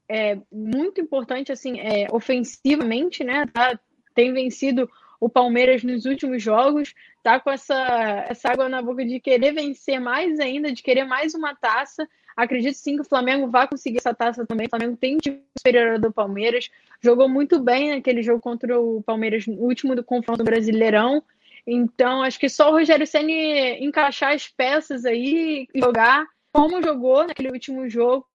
é, 0.08 0.38
muito 0.50 1.00
importante, 1.00 1.52
assim, 1.52 1.78
é, 1.78 2.06
ofensivamente, 2.10 3.22
né? 3.22 3.46
Tá, 3.46 3.78
tem 4.14 4.32
vencido 4.32 4.90
o 5.20 5.28
Palmeiras 5.28 5.84
nos 5.84 6.06
últimos 6.06 6.42
jogos, 6.42 6.94
tá 7.22 7.38
com 7.38 7.50
essa, 7.50 8.24
essa 8.26 8.50
água 8.50 8.68
na 8.68 8.80
boca 8.80 9.04
de 9.04 9.20
querer 9.20 9.52
vencer 9.52 10.00
mais 10.00 10.40
ainda, 10.40 10.72
de 10.72 10.82
querer 10.82 11.04
mais 11.04 11.34
uma 11.34 11.54
taça. 11.54 12.08
Acredito 12.42 12.74
sim 12.74 12.94
que 12.96 13.02
o 13.02 13.08
Flamengo 13.08 13.48
vai 13.48 13.68
conseguir 13.68 13.98
essa 13.98 14.14
taça 14.14 14.46
também. 14.46 14.66
O 14.66 14.70
Flamengo 14.70 14.96
tem 14.96 15.16
um 15.16 15.18
time 15.18 15.42
superior 15.58 15.98
do 15.98 16.10
Palmeiras, 16.10 16.70
jogou 17.02 17.28
muito 17.28 17.60
bem 17.60 17.90
naquele 17.90 18.22
jogo 18.22 18.40
contra 18.40 18.80
o 18.80 19.02
Palmeiras, 19.02 19.46
no 19.46 19.56
último 19.56 19.94
do 19.94 20.02
confronto 20.02 20.42
brasileirão. 20.42 21.22
Então, 21.66 22.22
acho 22.22 22.38
que 22.40 22.48
só 22.48 22.70
o 22.70 22.72
Rogério 22.72 23.06
Ceni 23.06 23.84
encaixar 23.84 24.32
as 24.32 24.48
peças 24.48 25.04
aí 25.04 25.68
e 25.74 25.80
jogar 25.80 26.26
como 26.50 26.82
jogou 26.82 27.26
naquele 27.26 27.50
último 27.50 27.88
jogo, 27.90 28.26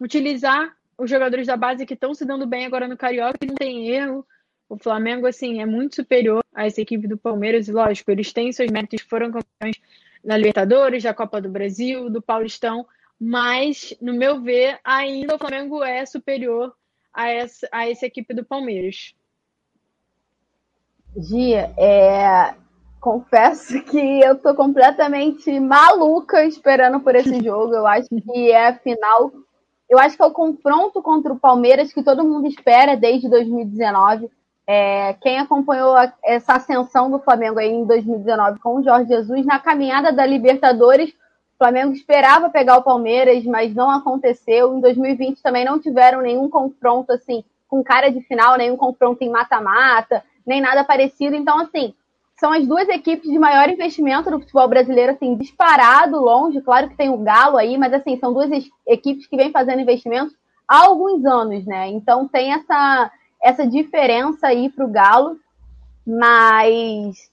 utilizar 0.00 0.74
os 0.96 1.10
jogadores 1.10 1.46
da 1.46 1.56
base 1.56 1.84
que 1.84 1.92
estão 1.94 2.14
se 2.14 2.24
dando 2.24 2.46
bem 2.46 2.64
agora 2.64 2.88
no 2.88 2.96
Carioca, 2.96 3.36
que 3.38 3.46
não 3.46 3.56
tem 3.56 3.90
erro, 3.90 4.26
o 4.68 4.78
Flamengo, 4.78 5.26
assim, 5.26 5.60
é 5.60 5.66
muito 5.66 5.96
superior 5.96 6.42
a 6.54 6.66
essa 6.66 6.80
equipe 6.80 7.06
do 7.06 7.18
Palmeiras, 7.18 7.68
e 7.68 7.72
lógico, 7.72 8.10
eles 8.10 8.32
têm 8.32 8.52
seus 8.52 8.70
méritos, 8.70 9.02
foram 9.02 9.30
campeões 9.30 9.76
da 10.24 10.36
Libertadores, 10.36 11.02
da 11.02 11.12
Copa 11.12 11.40
do 11.42 11.50
Brasil, 11.50 12.08
do 12.08 12.22
Paulistão, 12.22 12.86
mas, 13.26 13.96
no 14.02 14.12
meu 14.12 14.42
ver, 14.42 14.78
ainda 14.84 15.34
o 15.34 15.38
Flamengo 15.38 15.82
é 15.82 16.04
superior 16.04 16.74
a 17.12 17.30
essa, 17.30 17.66
a 17.72 17.88
essa 17.88 18.04
equipe 18.04 18.34
do 18.34 18.44
Palmeiras. 18.44 19.14
Gia, 21.16 21.72
é, 21.78 22.54
confesso 23.00 23.82
que 23.84 24.20
eu 24.20 24.36
tô 24.36 24.54
completamente 24.54 25.58
maluca 25.58 26.44
esperando 26.44 27.00
por 27.00 27.14
esse 27.14 27.40
jogo. 27.42 27.74
Eu 27.74 27.86
acho 27.86 28.08
que 28.10 28.50
é 28.50 28.68
a 28.68 28.78
final. 28.78 29.32
Eu 29.88 29.98
acho 29.98 30.16
que 30.16 30.22
é 30.22 30.26
o 30.26 30.30
confronto 30.30 31.00
contra 31.00 31.32
o 31.32 31.40
Palmeiras 31.40 31.94
que 31.94 32.02
todo 32.02 32.24
mundo 32.24 32.46
espera 32.46 32.94
desde 32.94 33.26
2019. 33.30 34.30
É, 34.66 35.14
quem 35.14 35.38
acompanhou 35.38 35.96
a, 35.96 36.12
essa 36.22 36.56
ascensão 36.56 37.10
do 37.10 37.18
Flamengo 37.18 37.58
aí 37.58 37.70
em 37.70 37.86
2019 37.86 38.58
com 38.58 38.76
o 38.76 38.82
Jorge 38.82 39.08
Jesus 39.08 39.46
na 39.46 39.58
caminhada 39.58 40.12
da 40.12 40.26
Libertadores, 40.26 41.14
o 41.54 41.58
Flamengo 41.58 41.92
esperava 41.92 42.50
pegar 42.50 42.76
o 42.76 42.82
Palmeiras, 42.82 43.44
mas 43.44 43.74
não 43.74 43.88
aconteceu. 43.90 44.76
Em 44.76 44.80
2020 44.80 45.42
também 45.42 45.64
não 45.64 45.78
tiveram 45.78 46.20
nenhum 46.20 46.48
confronto 46.48 47.12
assim 47.12 47.44
com 47.68 47.82
cara 47.82 48.10
de 48.10 48.20
final, 48.22 48.56
nenhum 48.56 48.76
confronto 48.76 49.24
em 49.24 49.30
mata-mata, 49.30 50.22
nem 50.46 50.60
nada 50.60 50.84
parecido. 50.84 51.34
Então, 51.34 51.58
assim, 51.58 51.94
são 52.38 52.52
as 52.52 52.66
duas 52.66 52.88
equipes 52.88 53.30
de 53.30 53.38
maior 53.38 53.68
investimento 53.68 54.30
no 54.30 54.40
futebol 54.40 54.68
brasileiro, 54.68 55.12
assim, 55.12 55.36
disparado, 55.36 56.20
longe. 56.20 56.60
Claro 56.60 56.88
que 56.88 56.96
tem 56.96 57.08
o 57.08 57.18
Galo 57.18 57.56
aí, 57.56 57.78
mas 57.78 57.92
assim, 57.92 58.18
são 58.18 58.32
duas 58.32 58.50
equipes 58.86 59.26
que 59.26 59.36
vêm 59.36 59.50
fazendo 59.50 59.80
investimentos 59.80 60.34
há 60.68 60.84
alguns 60.84 61.24
anos, 61.24 61.64
né? 61.64 61.88
Então 61.88 62.28
tem 62.28 62.52
essa 62.52 63.10
essa 63.42 63.66
diferença 63.66 64.46
aí 64.46 64.70
para 64.70 64.86
o 64.86 64.90
Galo, 64.90 65.36
mas 66.06 67.30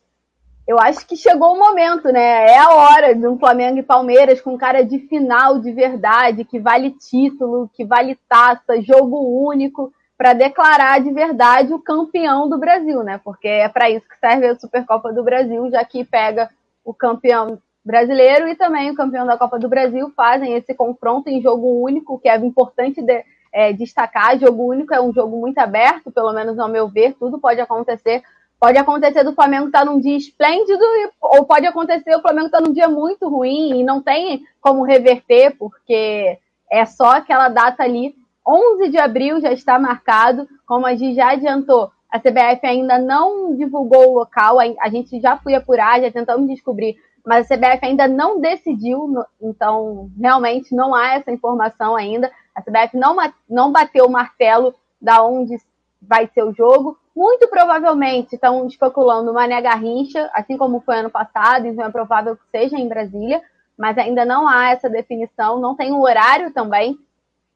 eu 0.67 0.79
acho 0.79 1.05
que 1.05 1.15
chegou 1.15 1.53
o 1.53 1.59
momento, 1.59 2.11
né? 2.11 2.47
É 2.47 2.57
a 2.57 2.69
hora 2.69 3.15
de 3.15 3.27
um 3.27 3.37
Flamengo 3.37 3.79
e 3.79 3.83
Palmeiras 3.83 4.41
com 4.41 4.57
cara 4.57 4.83
de 4.83 4.99
final 4.99 5.59
de 5.59 5.71
verdade, 5.71 6.45
que 6.45 6.59
vale 6.59 6.91
título, 6.91 7.69
que 7.73 7.83
vale 7.83 8.17
taça, 8.29 8.81
jogo 8.81 9.45
único, 9.45 9.91
para 10.17 10.33
declarar 10.33 11.01
de 11.01 11.11
verdade 11.11 11.73
o 11.73 11.79
campeão 11.79 12.47
do 12.47 12.57
Brasil, 12.57 13.03
né? 13.03 13.19
Porque 13.23 13.47
é 13.47 13.67
para 13.67 13.89
isso 13.89 14.07
que 14.07 14.19
serve 14.19 14.47
a 14.47 14.55
Supercopa 14.55 15.11
do 15.11 15.23
Brasil, 15.23 15.69
já 15.71 15.83
que 15.83 16.05
pega 16.05 16.49
o 16.85 16.93
campeão 16.93 17.57
brasileiro 17.83 18.47
e 18.47 18.55
também 18.55 18.91
o 18.91 18.95
campeão 18.95 19.25
da 19.25 19.37
Copa 19.37 19.57
do 19.57 19.67
Brasil, 19.67 20.11
fazem 20.15 20.53
esse 20.53 20.73
confronto 20.75 21.27
em 21.27 21.41
jogo 21.41 21.83
único, 21.83 22.19
que 22.19 22.29
é 22.29 22.37
importante 22.37 23.01
de, 23.01 23.25
é, 23.51 23.73
destacar. 23.73 24.37
Jogo 24.37 24.69
único 24.69 24.93
é 24.93 25.01
um 25.01 25.11
jogo 25.11 25.37
muito 25.37 25.57
aberto, 25.57 26.11
pelo 26.11 26.31
menos 26.31 26.57
ao 26.59 26.69
meu 26.69 26.87
ver, 26.87 27.15
tudo 27.19 27.39
pode 27.39 27.59
acontecer. 27.59 28.21
Pode 28.61 28.77
acontecer 28.77 29.23
do 29.23 29.33
Flamengo 29.33 29.65
estar 29.65 29.79
tá 29.79 29.85
num 29.85 29.99
dia 29.99 30.15
esplêndido, 30.15 30.83
ou 31.19 31.43
pode 31.45 31.65
acontecer 31.65 32.15
o 32.15 32.21
Flamengo 32.21 32.45
estar 32.45 32.59
tá 32.59 32.63
num 32.63 32.71
dia 32.71 32.87
muito 32.87 33.27
ruim 33.27 33.79
e 33.79 33.83
não 33.83 34.03
tem 34.03 34.45
como 34.61 34.83
reverter, 34.83 35.57
porque 35.57 36.37
é 36.71 36.85
só 36.85 37.13
aquela 37.13 37.49
data 37.49 37.81
ali. 37.81 38.15
11 38.47 38.89
de 38.89 38.99
abril 38.99 39.41
já 39.41 39.51
está 39.51 39.79
marcado, 39.79 40.47
como 40.67 40.85
a 40.85 40.93
gente 40.93 41.15
já 41.15 41.31
adiantou. 41.31 41.91
A 42.07 42.19
CBF 42.19 42.63
ainda 42.63 42.99
não 42.99 43.55
divulgou 43.55 44.11
o 44.11 44.19
local, 44.19 44.59
a 44.59 44.89
gente 44.89 45.19
já 45.19 45.35
foi 45.37 45.55
apurar, 45.55 45.99
já 45.99 46.11
tentamos 46.11 46.47
descobrir, 46.47 46.97
mas 47.25 47.49
a 47.49 47.55
CBF 47.55 47.83
ainda 47.83 48.07
não 48.07 48.39
decidiu, 48.39 49.25
então 49.41 50.11
realmente 50.19 50.75
não 50.75 50.93
há 50.93 51.15
essa 51.15 51.31
informação 51.31 51.95
ainda. 51.95 52.31
A 52.53 52.61
CBF 52.61 52.95
não, 52.95 53.17
não 53.49 53.71
bateu 53.71 54.05
o 54.05 54.11
martelo 54.11 54.75
da 55.01 55.23
onde 55.23 55.57
vai 56.01 56.27
ser 56.33 56.43
o 56.43 56.53
jogo. 56.53 56.97
Muito 57.15 57.47
provavelmente 57.47 58.35
estão 58.35 58.65
especulando 58.65 59.33
Mané 59.33 59.61
Garrincha, 59.61 60.29
assim 60.33 60.57
como 60.57 60.81
foi 60.81 60.97
ano 60.97 61.09
passado, 61.09 61.67
então 61.67 61.85
é 61.85 61.91
provável 61.91 62.35
que 62.35 62.43
seja 62.49 62.77
em 62.77 62.87
Brasília, 62.87 63.41
mas 63.77 63.97
ainda 63.97 64.25
não 64.25 64.47
há 64.47 64.71
essa 64.71 64.89
definição, 64.89 65.59
não 65.59 65.75
tem 65.75 65.91
o 65.91 65.97
um 65.97 66.01
horário 66.01 66.51
também. 66.51 66.97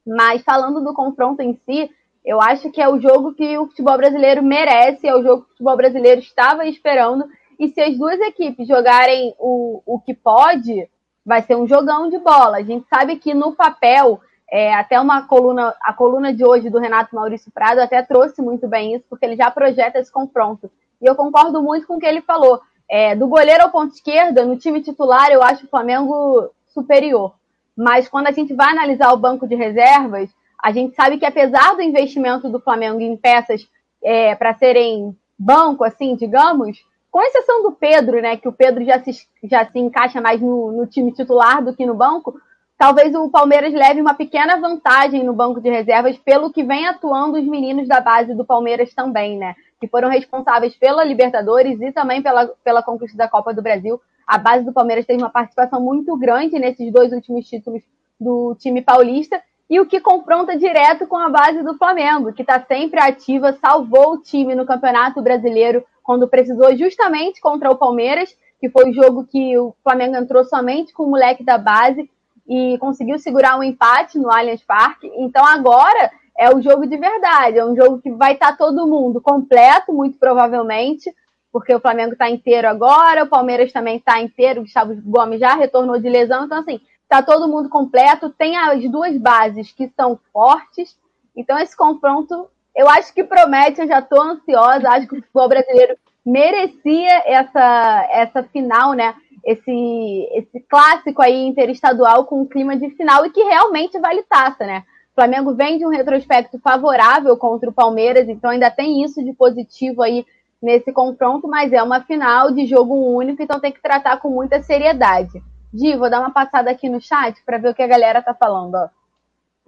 Mas 0.06 0.44
falando 0.44 0.84
do 0.84 0.94
confronto 0.94 1.42
em 1.42 1.60
si, 1.66 1.90
eu 2.24 2.42
acho 2.42 2.72
que 2.72 2.82
é 2.82 2.90
o 2.90 3.00
jogo 3.00 3.34
que 3.34 3.58
o 3.58 3.68
futebol 3.68 3.98
brasileiro 3.98 4.44
merece, 4.44 5.08
é 5.08 5.16
o 5.16 5.24
jogo 5.24 5.44
que 5.44 5.48
o 5.48 5.52
futebol 5.52 5.78
brasileiro 5.78 6.22
estava 6.22 6.66
esperando. 6.66 7.26
E 7.60 7.70
se 7.70 7.82
as 7.82 7.98
duas 7.98 8.20
equipes 8.20 8.68
jogarem 8.68 9.34
o, 9.40 9.82
o 9.86 10.00
que 10.00 10.14
pode, 10.14 10.90
vai 11.26 11.42
ser 11.42 11.56
um 11.56 11.68
jogão 11.68 12.10
de 12.10 12.20
bola. 12.20 12.58
A 12.58 12.64
gente 12.64 12.86
sabe 12.88 13.18
que 13.18 13.34
no 13.34 13.56
papel 13.56 14.20
é, 14.52 14.74
até 14.74 15.00
uma 15.00 15.24
coluna, 15.28 15.74
a 15.82 15.94
coluna 15.94 16.34
de 16.34 16.46
hoje 16.46 16.70
do 16.70 16.80
Renato 16.80 17.16
Maurício 17.16 17.52
Prado 17.52 17.80
até 17.80 18.02
trouxe 18.04 18.42
muito 18.42 18.68
bem 18.68 18.96
isso, 18.96 19.06
porque 19.10 19.26
ele 19.26 19.36
já 19.36 19.50
projeta 19.50 20.00
esse 20.00 20.12
confronto. 20.12 20.70
E 21.02 21.06
eu 21.06 21.16
concordo 21.16 21.62
muito 21.62 21.88
com 21.88 21.96
o 21.96 22.00
que 22.00 22.06
ele 22.06 22.22
falou. 22.22 22.62
É, 22.88 23.16
do 23.16 23.28
goleiro 23.28 23.64
ao 23.64 23.72
ponto 23.72 23.94
esquerda, 23.94 24.46
no 24.46 24.58
time 24.58 24.82
titular, 24.82 25.32
eu 25.32 25.42
acho 25.42 25.66
o 25.66 25.70
Flamengo 25.70 26.50
superior. 26.68 27.34
Mas 27.76 28.08
quando 28.08 28.28
a 28.28 28.32
gente 28.32 28.54
vai 28.54 28.70
analisar 28.70 29.12
o 29.12 29.18
banco 29.18 29.48
de 29.48 29.56
reservas, 29.56 30.30
a 30.62 30.72
gente 30.72 30.96
sabe 30.96 31.18
que 31.18 31.26
apesar 31.26 31.76
do 31.76 31.82
investimento 31.82 32.48
do 32.50 32.60
Flamengo 32.60 33.02
em 33.02 33.18
peças 33.18 33.68
é, 34.04 34.36
para 34.36 34.54
serem 34.54 35.16
banco, 35.38 35.84
assim, 35.84 36.16
digamos, 36.16 36.86
com 37.12 37.22
exceção 37.22 37.64
do 37.64 37.72
Pedro, 37.72 38.22
né, 38.22 38.38
que 38.38 38.48
o 38.48 38.54
Pedro 38.54 38.86
já 38.86 39.00
se, 39.00 39.12
já 39.44 39.66
se 39.66 39.80
encaixa 39.80 40.22
mais 40.22 40.40
no, 40.40 40.72
no 40.72 40.86
time 40.86 41.12
titular 41.12 41.64
do 41.64 41.76
que 41.76 41.86
no 41.86 41.94
banco, 41.94 42.40
talvez 42.78 43.14
o 43.16 43.30
Palmeiras 43.30 43.74
leve 43.74 44.02
uma 44.02 44.14
pequena 44.14 44.60
vantagem 44.60 45.24
no 45.24 45.34
banco 45.34 45.62
de 45.62 45.70
reservas 45.70 46.18
pelo 46.18 46.52
que 46.52 46.64
vem 46.64 46.88
atuando 46.88 47.38
os 47.40 47.46
meninos 47.46 47.88
da 47.88 48.00
base 48.00 48.34
do 48.34 48.46
Palmeiras 48.46 48.94
também, 48.94 49.38
né? 49.38 49.56
Que 49.80 49.88
foram 49.88 50.10
responsáveis 50.10 50.76
pela 50.76 51.04
Libertadores 51.04 51.80
e 51.82 51.92
também 51.92 52.22
pela, 52.22 52.48
pela 52.64 52.84
conquista 52.84 53.18
da 53.18 53.28
Copa 53.28 53.54
do 53.54 53.62
Brasil. 53.62 54.02
A 54.28 54.38
base 54.38 54.66
do 54.66 54.74
Palmeiras 54.74 55.06
teve 55.06 55.22
uma 55.22 55.30
participação 55.30 55.80
muito 55.80 56.16
grande 56.18 56.60
nesses 56.60 56.92
dois 56.92 57.12
últimos 57.12 57.48
títulos 57.48 57.82
do 58.20 58.56
time 58.60 58.82
paulista 58.82 59.42
e 59.70 59.80
o 59.80 59.86
que 59.86 60.00
confronta 60.00 60.58
direto 60.58 61.08
com 61.08 61.18
a 61.18 61.30
base 61.30 61.64
do 61.64 61.76
Flamengo, 61.78 62.32
que 62.34 62.44
está 62.44 62.64
sempre 62.64 63.00
ativa, 63.00 63.54
salvou 63.54 64.14
o 64.14 64.22
time 64.22 64.54
no 64.54 64.66
Campeonato 64.66 65.22
Brasileiro 65.22 65.84
quando 66.04 66.28
precisou 66.28 66.76
justamente 66.78 67.42
contra 67.42 67.72
o 67.72 67.76
Palmeiras, 67.76 68.36
que 68.60 68.70
foi 68.70 68.90
o 68.90 68.94
jogo 68.94 69.26
que 69.26 69.58
o 69.58 69.76
Flamengo 69.84 70.16
entrou 70.16 70.46
somente 70.46 70.94
com 70.94 71.04
o 71.04 71.10
moleque 71.10 71.44
da 71.44 71.58
base 71.58 72.10
e 72.48 72.78
conseguiu 72.80 73.18
segurar 73.18 73.58
um 73.58 73.64
empate 73.64 74.18
no 74.18 74.32
Allianz 74.32 74.64
Parque. 74.64 75.12
Então 75.18 75.46
agora 75.46 76.12
é 76.38 76.54
o 76.54 76.62
jogo 76.62 76.86
de 76.86 76.98
verdade, 76.98 77.58
é 77.58 77.66
um 77.66 77.76
jogo 77.76 78.02
que 78.02 78.12
vai 78.12 78.34
estar 78.34 78.58
todo 78.58 78.88
mundo 78.88 79.22
completo, 79.22 79.94
muito 79.94 80.18
provavelmente, 80.18 81.14
porque 81.52 81.74
o 81.74 81.80
Flamengo 81.80 82.14
está 82.14 82.30
inteiro 82.30 82.68
agora, 82.68 83.24
o 83.24 83.30
Palmeiras 83.30 83.72
também 83.72 83.98
está 83.98 84.20
inteiro, 84.22 84.60
o 84.60 84.64
Gustavo 84.64 84.94
Gomes 85.04 85.40
já 85.40 85.56
retornou 85.56 85.98
de 85.98 86.10
lesão, 86.10 86.46
então 86.46 86.60
assim, 86.60 86.82
tá 87.08 87.22
todo 87.22 87.48
mundo 87.48 87.70
completo, 87.70 88.30
tem 88.30 88.58
as 88.58 88.84
duas 88.90 89.18
bases 89.18 89.72
que 89.72 89.90
são 89.96 90.20
fortes, 90.34 90.98
então 91.36 91.58
esse 91.58 91.76
confronto, 91.76 92.50
eu 92.76 92.90
acho 92.90 93.14
que 93.14 93.24
promete, 93.24 93.80
eu 93.80 93.88
já 93.88 94.00
estou 94.00 94.22
ansiosa, 94.22 94.90
acho 94.90 95.08
que 95.08 95.14
o 95.16 95.22
futebol 95.22 95.48
brasileiro 95.48 95.96
merecia 96.26 97.24
essa, 97.26 98.08
essa 98.10 98.44
final, 98.44 98.94
né? 98.94 99.16
Esse, 99.46 100.28
esse 100.32 100.60
clássico 100.68 101.22
aí 101.22 101.46
interestadual 101.46 102.26
com 102.26 102.48
clima 102.48 102.76
de 102.76 102.90
final 102.92 103.26
e 103.26 103.30
que 103.30 103.44
realmente 103.44 104.00
vale 104.00 104.24
taça, 104.24 104.66
né? 104.66 104.84
O 105.12 105.16
Flamengo 105.16 105.54
vem 105.54 105.78
de 105.78 105.86
um 105.86 105.90
retrospecto 105.90 106.60
favorável 106.60 107.38
contra 107.38 107.70
o 107.70 107.74
Palmeiras, 107.74 108.28
então 108.28 108.50
ainda 108.50 108.72
tem 108.72 109.04
isso 109.04 109.24
de 109.24 109.32
positivo 109.34 110.02
aí 110.02 110.26
nesse 110.62 110.92
confronto, 110.92 111.48
mas 111.48 111.72
é 111.72 111.82
uma 111.84 112.02
final 112.02 112.52
de 112.52 112.66
jogo 112.66 112.96
único, 113.16 113.42
então 113.42 113.60
tem 113.60 113.72
que 113.72 113.82
tratar 113.82 114.18
com 114.18 114.30
muita 114.30 114.62
seriedade. 114.64 115.42
Di, 115.72 115.96
vou 115.96 116.10
dar 116.10 116.22
uma 116.22 116.32
passada 116.32 116.72
aqui 116.72 116.90
no 116.90 117.00
chat 117.00 117.42
para 117.46 117.58
ver 117.58 117.70
o 117.70 117.76
que 117.76 117.84
a 117.84 117.88
galera 117.88 118.22
tá 118.22 118.34
falando. 118.34 118.76
Ó. 118.76 118.90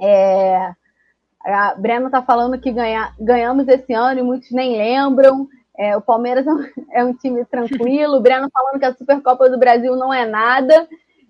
É... 0.01 0.72
A 1.46 1.75
Breno 1.75 2.10
tá 2.10 2.22
falando 2.22 2.60
que 2.60 2.72
ganha... 2.72 3.13
ganhamos 3.19 3.67
esse 3.67 3.93
ano 3.93 4.19
e 4.19 4.24
muitos 4.24 4.51
nem 4.51 4.75
lembram. 4.77 5.48
É, 5.77 5.96
o 5.96 6.01
Palmeiras 6.01 6.46
é 6.91 7.03
um 7.03 7.13
time 7.13 7.46
tranquilo. 7.46 8.17
O 8.17 8.22
Breno 8.22 8.50
falando 8.51 8.79
que 8.79 8.86
a 8.86 8.93
Supercopa 8.93 9.50
do 9.50 9.60
Brasil 9.60 9.96
não 9.96 10.13
é 10.13 10.25
nada. 10.25 10.88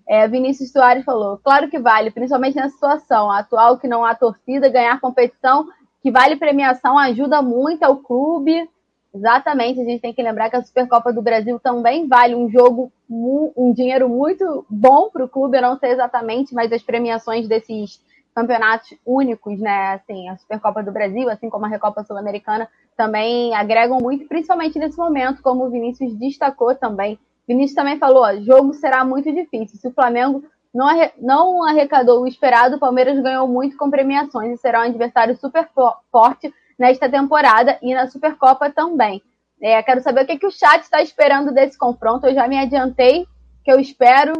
É, 0.08 0.26
Vinícius 0.26 0.72
Soares 0.72 1.04
falou: 1.04 1.38
claro 1.38 1.68
que 1.68 1.78
vale, 1.78 2.10
principalmente 2.10 2.56
nessa 2.56 2.70
situação 2.70 3.30
atual 3.30 3.78
que 3.78 3.86
não 3.86 4.04
há 4.04 4.14
torcida, 4.14 4.70
ganhar 4.70 5.00
competição, 5.00 5.68
que 6.02 6.10
vale 6.10 6.36
premiação, 6.36 6.98
ajuda 6.98 7.42
muito 7.42 7.82
ao 7.82 7.98
clube. 7.98 8.68
Exatamente, 9.14 9.80
a 9.80 9.84
gente 9.84 10.00
tem 10.00 10.12
que 10.12 10.22
lembrar 10.22 10.48
que 10.48 10.56
a 10.56 10.62
Supercopa 10.62 11.12
do 11.12 11.22
Brasil 11.22 11.58
também 11.58 12.06
vale 12.06 12.34
um 12.34 12.48
jogo, 12.48 12.92
um 13.10 13.72
dinheiro 13.74 14.08
muito 14.08 14.66
bom 14.68 15.10
para 15.10 15.24
o 15.24 15.28
clube, 15.28 15.56
eu 15.56 15.62
não 15.62 15.78
sei 15.78 15.92
exatamente, 15.92 16.54
mas 16.54 16.70
as 16.70 16.82
premiações 16.82 17.48
desses 17.48 18.00
campeonatos 18.38 18.94
únicos, 19.04 19.58
né? 19.58 19.94
Assim, 19.94 20.28
a 20.28 20.36
Supercopa 20.36 20.80
do 20.80 20.92
Brasil, 20.92 21.28
assim 21.28 21.50
como 21.50 21.66
a 21.66 21.68
Recopa 21.68 22.04
Sul-Americana, 22.04 22.68
também 22.96 23.52
agregam 23.52 23.98
muito, 23.98 24.28
principalmente 24.28 24.78
nesse 24.78 24.96
momento, 24.96 25.42
como 25.42 25.64
o 25.64 25.70
Vinícius 25.70 26.14
destacou 26.14 26.72
também. 26.76 27.18
Vinícius 27.48 27.74
também 27.74 27.98
falou: 27.98 28.22
ó, 28.22 28.36
jogo 28.36 28.74
será 28.74 29.04
muito 29.04 29.32
difícil. 29.32 29.76
Se 29.76 29.88
o 29.88 29.92
Flamengo 29.92 30.44
não, 30.72 30.86
não 31.20 31.64
arrecadou 31.66 32.22
o 32.22 32.28
esperado, 32.28 32.76
o 32.76 32.78
Palmeiras 32.78 33.20
ganhou 33.20 33.48
muito 33.48 33.76
com 33.76 33.90
premiações 33.90 34.54
e 34.54 34.60
será 34.60 34.80
um 34.82 34.84
adversário 34.84 35.36
super 35.36 35.68
forte 36.12 36.54
nesta 36.78 37.08
temporada 37.08 37.76
e 37.82 37.92
na 37.92 38.06
Supercopa 38.06 38.70
também. 38.70 39.20
É, 39.60 39.82
quero 39.82 40.00
saber 40.00 40.22
o 40.22 40.26
que, 40.26 40.38
que 40.38 40.46
o 40.46 40.52
chat 40.52 40.82
está 40.82 41.02
esperando 41.02 41.52
desse 41.52 41.76
confronto. 41.76 42.24
Eu 42.24 42.34
já 42.34 42.46
me 42.46 42.56
adiantei 42.56 43.26
que 43.64 43.72
eu 43.72 43.80
espero. 43.80 44.32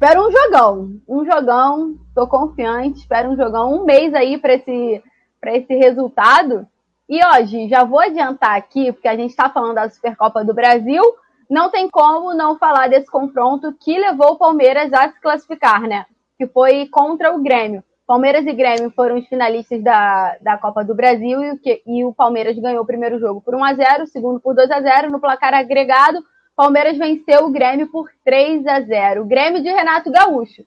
Espero 0.00 0.28
um 0.28 0.30
jogão. 0.30 0.92
Um 1.08 1.24
jogão, 1.24 1.98
estou 2.06 2.28
confiante, 2.28 3.00
espero 3.00 3.30
um 3.30 3.36
jogão, 3.36 3.74
um 3.74 3.84
mês 3.84 4.14
aí 4.14 4.38
para 4.38 4.54
esse, 4.54 5.02
esse 5.44 5.74
resultado. 5.74 6.64
E 7.08 7.18
hoje, 7.26 7.68
já 7.68 7.82
vou 7.82 7.98
adiantar 7.98 8.54
aqui, 8.54 8.92
porque 8.92 9.08
a 9.08 9.16
gente 9.16 9.30
está 9.30 9.50
falando 9.50 9.74
da 9.74 9.90
Supercopa 9.90 10.44
do 10.44 10.54
Brasil, 10.54 11.02
não 11.50 11.68
tem 11.68 11.90
como 11.90 12.32
não 12.32 12.56
falar 12.56 12.88
desse 12.88 13.10
confronto 13.10 13.74
que 13.80 13.98
levou 13.98 14.34
o 14.34 14.38
Palmeiras 14.38 14.92
a 14.92 15.08
se 15.08 15.20
classificar, 15.20 15.80
né? 15.82 16.06
Que 16.38 16.46
foi 16.46 16.86
contra 16.86 17.34
o 17.34 17.42
Grêmio. 17.42 17.82
Palmeiras 18.06 18.46
e 18.46 18.52
Grêmio 18.52 18.92
foram 18.92 19.18
os 19.18 19.26
finalistas 19.26 19.82
da, 19.82 20.36
da 20.40 20.56
Copa 20.58 20.84
do 20.84 20.94
Brasil 20.94 21.42
e 21.42 21.50
o, 21.50 21.58
que, 21.58 21.82
e 21.84 22.04
o 22.04 22.14
Palmeiras 22.14 22.56
ganhou 22.56 22.84
o 22.84 22.86
primeiro 22.86 23.18
jogo 23.18 23.40
por 23.40 23.52
1 23.52 23.64
a 23.64 23.74
0 23.74 24.04
o 24.04 24.06
segundo 24.06 24.38
por 24.38 24.54
2 24.54 24.70
a 24.70 24.80
0 24.80 25.10
No 25.10 25.18
placar 25.18 25.54
agregado, 25.54 26.22
Palmeiras 26.58 26.98
venceu 26.98 27.44
o 27.44 27.52
Grêmio 27.52 27.86
por 27.86 28.10
3 28.24 28.66
a 28.66 28.80
0 28.80 29.22
O 29.22 29.26
Grêmio 29.26 29.62
de 29.62 29.68
Renato 29.68 30.10
Gaúcho, 30.10 30.64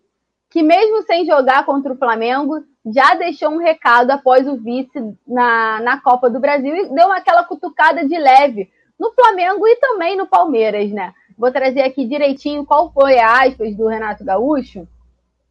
que 0.49 0.63
mesmo 0.63 1.01
sem 1.01 1.25
jogar 1.25 1.65
contra 1.65 1.91
o 1.91 1.97
Flamengo, 1.97 2.63
já 2.85 3.13
deixou 3.15 3.49
um 3.49 3.57
recado 3.57 4.09
após 4.11 4.47
o 4.47 4.55
vice 4.55 4.97
na, 5.27 5.81
na 5.81 5.99
Copa 5.99 6.29
do 6.29 6.39
Brasil 6.39 6.73
e 6.73 6.95
deu 6.95 7.11
aquela 7.11 7.43
cutucada 7.43 8.07
de 8.07 8.17
leve 8.17 8.71
no 8.97 9.11
Flamengo 9.11 9.67
e 9.67 9.75
também 9.81 10.15
no 10.15 10.25
Palmeiras, 10.25 10.89
né? 10.91 11.13
Vou 11.37 11.51
trazer 11.51 11.81
aqui 11.81 12.05
direitinho 12.05 12.65
qual 12.65 12.89
foi 12.93 13.19
a 13.19 13.43
aspas 13.43 13.75
do 13.75 13.85
Renato 13.85 14.23
Gaúcho 14.23 14.87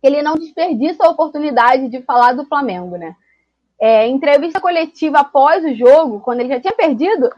que 0.01 0.07
ele 0.07 0.23
não 0.23 0.37
desperdiça 0.37 1.05
a 1.05 1.11
oportunidade 1.11 1.91
de 1.91 2.01
falar 2.01 2.33
do 2.33 2.47
Flamengo, 2.47 2.97
né? 2.97 3.15
É, 3.79 4.07
entrevista 4.07 4.59
coletiva 4.59 5.19
após 5.19 5.63
o 5.67 5.75
jogo, 5.75 6.21
quando 6.21 6.41
ele 6.41 6.49
já 6.49 6.61
tinha 6.61 6.73
perdido, 6.73 7.31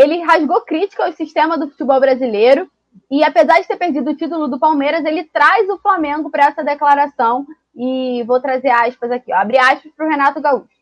ele 0.00 0.22
rasgou 0.22 0.62
crítica 0.62 1.04
ao 1.04 1.12
sistema 1.12 1.58
do 1.58 1.68
futebol 1.68 2.00
brasileiro 2.00 2.70
e, 3.10 3.22
apesar 3.22 3.60
de 3.60 3.68
ter 3.68 3.76
perdido 3.76 4.10
o 4.10 4.16
título 4.16 4.48
do 4.48 4.58
Palmeiras, 4.58 5.04
ele 5.04 5.24
traz 5.24 5.68
o 5.68 5.78
Flamengo 5.78 6.30
para 6.30 6.46
essa 6.46 6.64
declaração 6.64 7.46
e 7.74 8.24
vou 8.24 8.40
trazer 8.40 8.70
aspas 8.70 9.10
aqui, 9.10 9.32
ó, 9.32 9.36
abre 9.36 9.58
aspas 9.58 9.92
para 9.96 10.06
o 10.06 10.10
Renato 10.10 10.40
Gaúcho. 10.40 10.80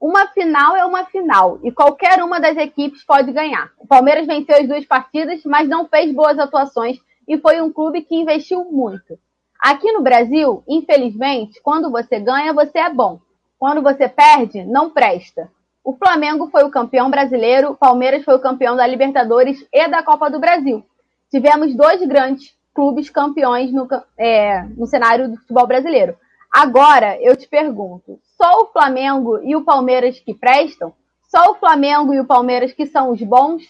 Uma 0.00 0.28
final 0.28 0.76
é 0.76 0.84
uma 0.84 1.04
final 1.06 1.58
e 1.64 1.72
qualquer 1.72 2.22
uma 2.22 2.38
das 2.38 2.56
equipes 2.56 3.04
pode 3.04 3.32
ganhar. 3.32 3.72
O 3.78 3.86
Palmeiras 3.86 4.26
venceu 4.26 4.56
as 4.56 4.68
duas 4.68 4.84
partidas, 4.84 5.42
mas 5.44 5.68
não 5.68 5.88
fez 5.88 6.12
boas 6.14 6.38
atuações 6.38 6.98
e 7.26 7.38
foi 7.38 7.60
um 7.60 7.72
clube 7.72 8.02
que 8.02 8.14
investiu 8.14 8.64
muito. 8.64 9.18
Aqui 9.60 9.90
no 9.90 10.02
Brasil, 10.02 10.62
infelizmente, 10.68 11.60
quando 11.62 11.90
você 11.90 12.20
ganha, 12.20 12.52
você 12.52 12.78
é 12.78 12.90
bom. 12.90 13.20
Quando 13.58 13.82
você 13.82 14.08
perde, 14.08 14.64
não 14.64 14.90
presta. 14.90 15.50
O 15.84 15.96
Flamengo 15.96 16.48
foi 16.50 16.64
o 16.64 16.70
campeão 16.70 17.10
brasileiro, 17.10 17.76
Palmeiras 17.76 18.24
foi 18.24 18.34
o 18.34 18.40
campeão 18.40 18.76
da 18.76 18.86
Libertadores 18.86 19.66
e 19.72 19.88
da 19.88 20.02
Copa 20.02 20.30
do 20.30 20.38
Brasil. 20.38 20.84
Tivemos 21.30 21.74
dois 21.74 22.04
grandes 22.06 22.54
clubes 22.74 23.10
campeões 23.10 23.72
no, 23.72 23.88
é, 24.16 24.62
no 24.76 24.86
cenário 24.86 25.28
do 25.30 25.36
futebol 25.36 25.66
brasileiro. 25.66 26.16
Agora, 26.52 27.20
eu 27.20 27.36
te 27.36 27.48
pergunto: 27.48 28.18
só 28.36 28.62
o 28.62 28.66
Flamengo 28.66 29.40
e 29.42 29.56
o 29.56 29.64
Palmeiras 29.64 30.18
que 30.20 30.34
prestam? 30.34 30.92
Só 31.28 31.52
o 31.52 31.54
Flamengo 31.56 32.14
e 32.14 32.20
o 32.20 32.26
Palmeiras 32.26 32.72
que 32.72 32.86
são 32.86 33.10
os 33.10 33.22
bons? 33.22 33.62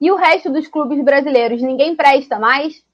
E 0.00 0.10
o 0.10 0.16
resto 0.16 0.50
dos 0.50 0.68
clubes 0.68 1.02
brasileiros, 1.02 1.62
ninguém 1.62 1.96
presta 1.96 2.38
mais? 2.38 2.84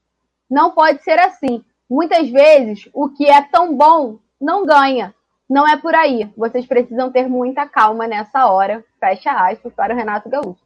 Não 0.49 0.71
pode 0.71 1.03
ser 1.03 1.19
assim. 1.19 1.63
Muitas 1.89 2.29
vezes, 2.29 2.87
o 2.93 3.09
que 3.09 3.25
é 3.25 3.41
tão 3.41 3.75
bom 3.75 4.19
não 4.39 4.65
ganha. 4.65 5.13
Não 5.53 5.67
é 5.67 5.77
por 5.77 5.93
aí. 5.93 6.27
Vocês 6.35 6.65
precisam 6.65 7.11
ter 7.11 7.29
muita 7.29 7.67
calma 7.67 8.07
nessa 8.07 8.47
hora. 8.47 8.83
Fecha 8.99 9.29
aspas 9.31 9.71
para 9.71 9.93
o 9.93 9.95
Renato 9.95 10.27
Gaúcho. 10.27 10.57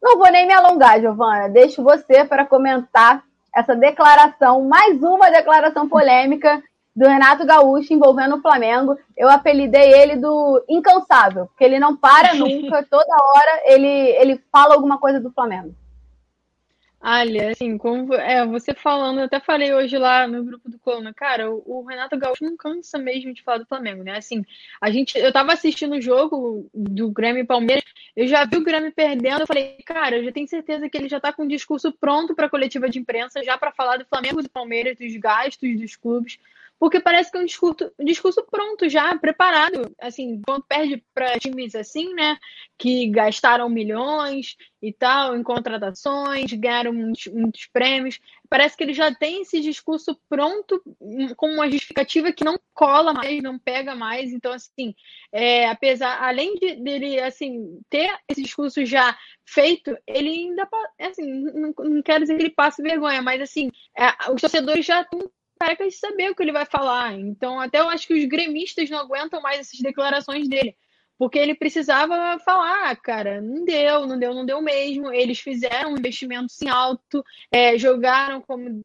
Não 0.00 0.16
vou 0.16 0.32
nem 0.32 0.46
me 0.46 0.54
alongar, 0.54 0.98
Giovana. 0.98 1.46
Deixo 1.46 1.82
você 1.84 2.24
para 2.24 2.46
comentar 2.46 3.22
essa 3.54 3.76
declaração, 3.76 4.66
mais 4.66 5.02
uma 5.02 5.30
declaração 5.30 5.86
polêmica 5.86 6.62
do 6.96 7.06
Renato 7.06 7.44
Gaúcho 7.44 7.92
envolvendo 7.92 8.36
o 8.36 8.40
Flamengo. 8.40 8.96
Eu 9.14 9.28
apelidei 9.28 9.92
ele 9.92 10.16
do 10.16 10.64
incansável, 10.66 11.44
porque 11.48 11.64
ele 11.64 11.78
não 11.78 11.94
para 11.94 12.32
nunca, 12.32 12.82
toda 12.90 13.12
hora 13.12 13.60
ele, 13.66 13.88
ele 13.88 14.42
fala 14.50 14.74
alguma 14.74 14.96
coisa 14.96 15.20
do 15.20 15.30
Flamengo. 15.32 15.74
Olha, 17.02 17.50
assim, 17.50 17.78
como 17.78 18.12
é, 18.12 18.46
você 18.46 18.74
falando, 18.74 19.20
eu 19.20 19.24
até 19.24 19.40
falei 19.40 19.72
hoje 19.72 19.96
lá 19.96 20.28
no 20.28 20.44
grupo 20.44 20.68
do 20.68 20.78
Coluna, 20.78 21.14
cara, 21.14 21.50
o, 21.50 21.62
o, 21.64 21.82
Renato 21.82 22.18
Gaúcho 22.18 22.44
não 22.44 22.58
cansa 22.58 22.98
mesmo 22.98 23.32
de 23.32 23.42
falar 23.42 23.56
do 23.56 23.66
Flamengo, 23.66 24.02
né? 24.02 24.18
Assim, 24.18 24.44
a 24.78 24.90
gente, 24.90 25.16
eu 25.16 25.32
tava 25.32 25.54
assistindo 25.54 25.94
o 25.94 26.00
jogo 26.00 26.68
do 26.74 27.10
Grêmio 27.10 27.42
e 27.42 27.46
Palmeiras, 27.46 27.84
eu 28.14 28.26
já 28.26 28.44
vi 28.44 28.58
o 28.58 28.62
Grêmio 28.62 28.92
perdendo, 28.92 29.40
eu 29.40 29.46
falei, 29.46 29.78
cara, 29.82 30.18
eu 30.18 30.24
já 30.24 30.30
tenho 30.30 30.46
certeza 30.46 30.90
que 30.90 30.98
ele 30.98 31.08
já 31.08 31.18
tá 31.18 31.32
com 31.32 31.44
o 31.44 31.48
discurso 31.48 31.90
pronto 31.90 32.34
para 32.34 32.50
coletiva 32.50 32.86
de 32.86 32.98
imprensa, 32.98 33.42
já 33.42 33.56
para 33.56 33.72
falar 33.72 33.96
do 33.96 34.04
Flamengo 34.04 34.40
e 34.40 34.42
do 34.42 34.50
Palmeiras, 34.50 34.98
dos 34.98 35.16
gastos 35.16 35.80
dos 35.80 35.96
clubes, 35.96 36.38
porque 36.80 36.98
parece 36.98 37.30
que 37.30 37.36
é 37.36 37.40
um 37.42 37.44
discurso, 37.44 37.92
um 37.98 38.04
discurso 38.06 38.42
pronto 38.50 38.88
já, 38.88 39.14
preparado. 39.18 39.94
Assim, 40.00 40.40
quando 40.46 40.64
perde 40.64 41.04
para 41.12 41.38
times 41.38 41.74
assim, 41.74 42.14
né, 42.14 42.38
que 42.78 43.06
gastaram 43.08 43.68
milhões 43.68 44.56
e 44.80 44.90
tal 44.90 45.36
em 45.36 45.42
contratações, 45.42 46.50
ganharam 46.54 46.94
muitos, 46.94 47.26
muitos 47.26 47.66
prêmios, 47.66 48.18
parece 48.48 48.78
que 48.78 48.82
ele 48.82 48.94
já 48.94 49.14
tem 49.14 49.42
esse 49.42 49.60
discurso 49.60 50.18
pronto 50.26 50.82
com 51.36 51.48
uma 51.50 51.70
justificativa 51.70 52.32
que 52.32 52.44
não 52.44 52.58
cola 52.72 53.12
mais, 53.12 53.42
não 53.42 53.58
pega 53.58 53.94
mais. 53.94 54.32
Então, 54.32 54.50
assim, 54.50 54.94
é, 55.30 55.68
apesar, 55.68 56.22
além 56.22 56.54
de, 56.54 56.76
dele, 56.76 57.20
assim, 57.20 57.78
ter 57.90 58.10
esse 58.26 58.42
discurso 58.42 58.86
já 58.86 59.18
feito, 59.44 59.94
ele 60.06 60.30
ainda, 60.30 60.66
assim, 60.98 61.26
não, 61.26 61.74
não 61.76 62.02
quero 62.02 62.20
dizer 62.20 62.38
que 62.38 62.42
ele 62.44 62.54
passe 62.54 62.82
vergonha, 62.82 63.20
mas, 63.20 63.42
assim, 63.42 63.70
é, 63.94 64.32
os 64.32 64.40
torcedores 64.40 64.86
já 64.86 65.02
estão 65.02 65.30
carecas 65.60 65.92
de 65.92 65.98
saber 65.98 66.30
o 66.30 66.34
que 66.34 66.42
ele 66.42 66.52
vai 66.52 66.64
falar. 66.64 67.12
Então, 67.12 67.60
até 67.60 67.80
eu 67.80 67.88
acho 67.90 68.06
que 68.06 68.14
os 68.14 68.24
gremistas 68.24 68.88
não 68.88 68.98
aguentam 68.98 69.42
mais 69.42 69.60
essas 69.60 69.78
declarações 69.78 70.48
dele. 70.48 70.74
Porque 71.18 71.38
ele 71.38 71.54
precisava 71.54 72.38
falar, 72.38 72.90
ah, 72.90 72.96
cara, 72.96 73.42
não 73.42 73.62
deu, 73.62 74.06
não 74.06 74.18
deu, 74.18 74.32
não 74.32 74.46
deu 74.46 74.62
mesmo. 74.62 75.12
Eles 75.12 75.38
fizeram 75.38 75.92
um 75.92 75.98
investimento 75.98 76.46
em 76.62 76.68
alto, 76.68 77.22
é, 77.52 77.76
jogaram 77.76 78.40
como, 78.40 78.80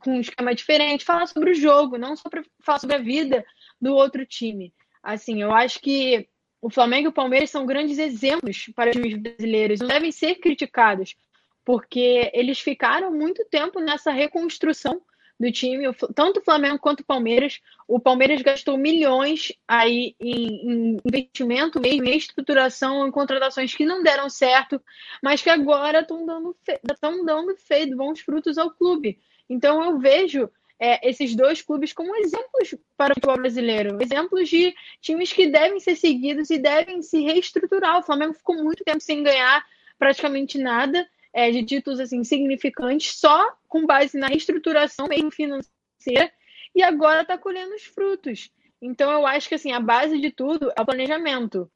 com 0.00 0.16
um 0.16 0.20
esquema 0.20 0.52
diferente, 0.52 1.04
falar 1.04 1.26
sobre 1.26 1.52
o 1.52 1.54
jogo, 1.54 1.96
não 1.96 2.16
só 2.16 2.28
para 2.28 2.42
falar 2.60 2.80
sobre 2.80 2.96
a 2.96 3.00
vida 3.00 3.44
do 3.80 3.94
outro 3.94 4.26
time. 4.26 4.74
Assim, 5.00 5.40
eu 5.42 5.54
acho 5.54 5.80
que 5.80 6.28
o 6.60 6.68
Flamengo 6.68 7.06
e 7.06 7.10
o 7.10 7.12
Palmeiras 7.12 7.50
são 7.50 7.64
grandes 7.64 7.98
exemplos 7.98 8.68
para 8.74 8.90
os 8.90 8.96
times 8.96 9.14
brasileiros, 9.16 9.78
não 9.78 9.86
devem 9.86 10.10
ser 10.10 10.34
criticados 10.34 11.14
porque 11.64 12.30
eles 12.34 12.58
ficaram 12.58 13.12
muito 13.12 13.44
tempo 13.44 13.78
nessa 13.80 14.10
reconstrução 14.10 15.00
do 15.40 15.50
time, 15.50 15.86
tanto 16.14 16.40
o 16.40 16.44
Flamengo 16.44 16.78
quanto 16.78 17.00
o 17.00 17.04
Palmeiras. 17.04 17.62
O 17.88 17.98
Palmeiras 17.98 18.42
gastou 18.42 18.76
milhões 18.76 19.50
aí 19.66 20.14
em, 20.20 20.70
em 20.70 21.00
investimento 21.02 21.80
mesmo, 21.80 22.04
em 22.04 22.16
estruturação, 22.16 23.08
em 23.08 23.10
contratações 23.10 23.74
que 23.74 23.86
não 23.86 24.02
deram 24.02 24.28
certo, 24.28 24.80
mas 25.22 25.40
que 25.40 25.48
agora 25.48 26.00
estão 26.00 26.26
dando, 26.26 26.54
estão 26.92 27.24
dando 27.24 27.56
feito, 27.56 27.96
bons 27.96 28.20
frutos 28.20 28.58
ao 28.58 28.70
clube. 28.70 29.18
Então 29.48 29.82
eu 29.82 29.98
vejo 29.98 30.50
é, 30.78 31.08
esses 31.08 31.34
dois 31.34 31.62
clubes 31.62 31.94
como 31.94 32.14
exemplos 32.16 32.74
para 32.94 33.12
o 33.12 33.14
futebol 33.14 33.38
brasileiro, 33.38 33.96
exemplos 34.02 34.46
de 34.46 34.74
times 35.00 35.32
que 35.32 35.46
devem 35.46 35.80
ser 35.80 35.96
seguidos 35.96 36.50
e 36.50 36.58
devem 36.58 37.00
se 37.00 37.22
reestruturar. 37.22 37.98
O 37.98 38.02
Flamengo 38.02 38.34
ficou 38.34 38.62
muito 38.62 38.84
tempo 38.84 39.00
sem 39.00 39.22
ganhar 39.22 39.64
praticamente 39.98 40.58
nada 40.58 41.08
é, 41.32 41.50
de 41.50 41.64
títulos 41.64 42.00
assim, 42.00 42.24
significantes 42.24 43.18
só 43.18 43.52
com 43.68 43.86
base 43.86 44.18
na 44.18 44.28
reestruturação 44.28 45.06
mesmo 45.06 45.30
financeira 45.30 46.32
e 46.74 46.82
agora 46.82 47.22
está 47.22 47.38
colhendo 47.38 47.74
os 47.74 47.82
frutos. 47.82 48.50
Então 48.80 49.10
eu 49.10 49.26
acho 49.26 49.48
que 49.48 49.54
assim 49.54 49.72
a 49.72 49.80
base 49.80 50.18
de 50.18 50.30
tudo 50.30 50.72
é 50.76 50.80
o 50.80 50.86
planejamento. 50.86 51.70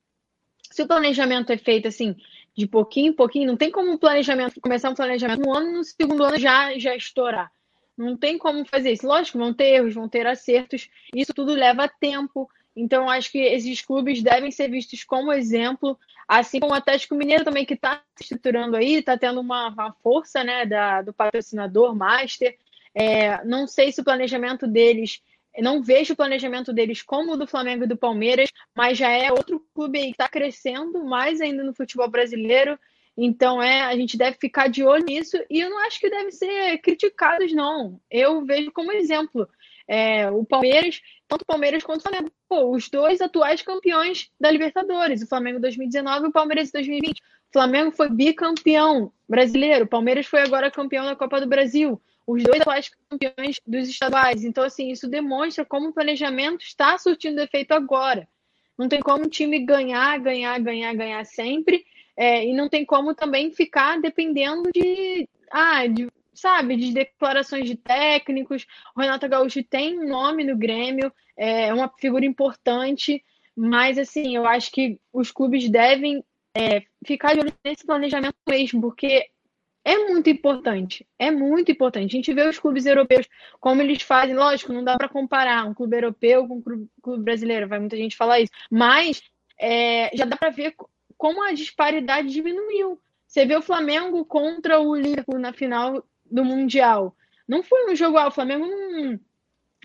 Se 0.71 0.83
o 0.83 0.87
planejamento 0.87 1.53
é 1.53 1.57
feito 1.57 1.89
assim 1.89 2.17
de 2.57 2.67
pouquinho 2.67 3.11
em 3.11 3.15
pouquinho, 3.15 3.47
não 3.47 3.57
tem 3.57 3.71
como 3.71 3.91
um 3.91 3.99
planejamento 3.99 4.61
começar 4.61 4.91
um 4.91 4.95
planejamento 4.95 5.41
no 5.41 5.53
ano 5.53 5.73
no 5.73 5.85
segundo 5.85 6.25
ano 6.25 6.39
já 6.39 6.77
já 6.79 6.97
estourar. 6.97 7.51
Não 7.97 8.17
tem 8.17 8.37
como 8.37 8.65
fazer 8.67 8.93
isso. 8.93 9.07
Lógico, 9.07 9.39
vão 9.39 9.55
ter 9.55 9.75
erros, 9.75 9.95
vão 9.95 10.09
ter 10.09 10.27
acertos. 10.27 10.89
Isso 11.15 11.33
tudo 11.33 11.53
leva 11.53 11.89
tempo. 11.89 12.49
Então, 12.77 13.09
acho 13.09 13.31
que 13.31 13.39
esses 13.39 13.81
clubes 13.83 14.23
devem 14.23 14.51
ser 14.51 14.69
vistos 14.69 15.05
como 15.05 15.33
exemplo, 15.33 15.99
assim 16.27 16.59
como 16.59 16.73
o 16.73 16.77
Atlético 16.77 17.15
Mineiro 17.15 17.45
também, 17.45 17.65
que 17.65 17.75
está 17.75 18.03
se 18.17 18.25
estruturando 18.25 18.77
aí, 18.77 18.97
está 18.97 19.17
tendo 19.17 19.41
uma, 19.41 19.69
uma, 19.69 19.93
força 20.03 20.43
né, 20.43 20.67
da, 20.67 21.03
do 21.03 21.13
patrocinador 21.13 21.95
Master. 21.95 22.57
É, 22.95 23.45
não 23.45 23.67
sei 23.67 23.93
se 23.93 24.01
o 24.01 24.05
planejamento 24.05 24.67
deles, 24.67 25.23
não 25.59 25.83
vejo 25.83 26.15
o 26.15 26.17
planejamento 26.17 26.73
deles 26.73 27.01
como 27.01 27.33
o 27.33 27.37
do 27.37 27.47
Flamengo 27.47 27.85
e 27.85 27.89
do 27.89 27.97
Palmeiras, 27.97 28.51
mas 28.75 28.99
já 28.99 29.11
é 29.11 29.31
outro 29.31 29.65
clube 29.73 30.01
que 30.01 30.11
está 30.11 30.29
crescendo 30.29 31.05
mais 31.05 31.41
ainda 31.41 31.63
no 31.63 31.75
futebol 31.75 32.09
brasileiro. 32.09 32.79
Então, 33.17 33.63
é, 33.63 33.83
a 33.83 33.97
gente 33.97 34.17
deve 34.17 34.37
ficar 34.41 34.69
de 34.69 34.83
olho 34.83 35.05
nisso 35.05 35.37
e 35.49 35.61
eu 35.61 35.71
não 35.71 35.79
acho 35.87 36.01
que 36.01 36.11
devem 36.11 36.33
ser 36.33 36.79
criticados, 36.79 37.53
não. 37.53 38.01
Eu 38.11 38.45
vejo 38.45 38.73
como 38.73 38.91
exemplo. 38.91 39.49
É, 39.87 40.31
o 40.31 40.45
Palmeiras, 40.45 41.01
tanto 41.29 41.43
o 41.43 41.47
Palmeiras 41.47 41.83
quanto 41.83 42.01
o 42.01 42.03
Flamengo, 42.03 42.33
pô, 42.49 42.71
os 42.71 42.89
dois 42.89 43.21
atuais 43.21 43.63
campeões 43.63 44.31
da 44.41 44.51
Libertadores, 44.51 45.23
o 45.23 45.27
Flamengo 45.27 45.61
2019 45.61 46.27
e 46.27 46.29
o 46.29 46.33
Palmeiras 46.33 46.71
2020. 46.71 47.19
O 47.19 47.23
Flamengo 47.53 47.93
foi 47.93 48.09
bicampeão 48.09 49.13
brasileiro, 49.29 49.85
o 49.85 49.89
Palmeiras 49.89 50.27
foi 50.27 50.41
agora 50.41 50.71
campeão 50.71 51.05
da 51.05 51.15
Copa 51.15 51.41
do 51.41 51.47
Brasil, 51.47 52.01
os 52.27 52.43
dois 52.43 52.61
atuais 52.61 52.91
campeões 53.09 53.61
dos 53.67 53.89
estaduais. 53.89 54.45
Então, 54.45 54.65
assim, 54.65 54.91
isso 54.91 55.09
demonstra 55.09 55.65
como 55.65 55.89
o 55.89 55.93
planejamento 55.93 56.65
está 56.65 56.97
surtindo 56.99 57.41
efeito 57.41 57.73
agora. 57.73 58.27
Não 58.77 58.89
tem 58.89 59.01
como 59.01 59.25
um 59.25 59.29
time 59.29 59.61
ganhar, 59.61 60.19
ganhar, 60.19 60.59
ganhar, 60.59 60.95
ganhar 60.95 61.25
sempre, 61.25 61.85
é, 62.17 62.45
e 62.45 62.53
não 62.55 62.69
tem 62.69 62.85
como 62.85 63.15
também 63.15 63.53
ficar 63.53 64.01
dependendo 64.01 64.71
de, 64.73 65.29
ah, 65.51 65.87
de 65.87 66.09
sabe, 66.35 66.77
de 66.77 66.93
declarações 66.93 67.67
de 67.69 67.77
técnicos. 67.77 68.67
O 68.97 69.01
Renato 69.01 69.29
Gaúcho 69.29 69.63
tem 69.63 69.99
um 69.99 70.09
nome 70.09 70.45
no 70.45 70.57
Grêmio, 70.57 71.13
é 71.37 71.73
uma 71.73 71.89
figura 71.99 72.25
importante, 72.25 73.25
mas 73.57 73.99
assim, 73.99 74.37
eu 74.37 74.47
acho 74.47 74.71
que 74.71 74.99
os 75.13 75.31
clubes 75.31 75.69
devem 75.69 76.25
é, 76.57 76.83
ficar 77.05 77.35
de 77.35 77.41
olho 77.41 77.53
nesse 77.65 77.85
planejamento 77.85 78.37
mesmo, 78.49 78.81
porque 78.81 79.29
é 79.85 79.99
muito 79.99 80.31
importante, 80.31 81.07
é 81.19 81.31
muito 81.31 81.71
importante. 81.71 82.13
A 82.13 82.17
gente 82.17 82.33
vê 82.33 82.49
os 82.49 82.59
clubes 82.59 82.87
europeus, 82.87 83.29
como 83.61 83.83
eles 83.83 84.03
fazem, 84.03 84.35
lógico, 84.35 84.73
não 84.73 84.83
dá 84.83 84.97
para 84.97 85.09
comparar 85.09 85.65
um 85.67 85.75
clube 85.75 85.97
europeu 85.97 86.49
com 86.49 86.57
um 86.57 86.89
clube 87.03 87.23
brasileiro, 87.23 87.69
vai 87.69 87.79
muita 87.79 87.97
gente 87.97 88.17
falar 88.17 88.41
isso, 88.41 88.53
mas 88.71 89.23
é, 89.59 90.11
já 90.17 90.25
dá 90.25 90.37
para 90.37 90.51
ver 90.51 90.75
como 91.17 91.43
a 91.43 91.53
disparidade 91.53 92.31
diminuiu. 92.31 92.99
Você 93.27 93.45
vê 93.45 93.57
o 93.57 93.63
Flamengo 93.63 94.25
contra 94.25 94.81
o 94.81 94.95
Liverpool 94.95 95.39
na 95.39 95.53
final 95.53 96.05
do 96.25 96.45
Mundial. 96.45 97.17
Não 97.47 97.63
foi 97.63 97.91
um 97.91 97.97
jogo, 97.97 98.17
ah, 98.17 98.29
o 98.29 98.33
Flamengo 98.33 98.67
não, 98.67 99.21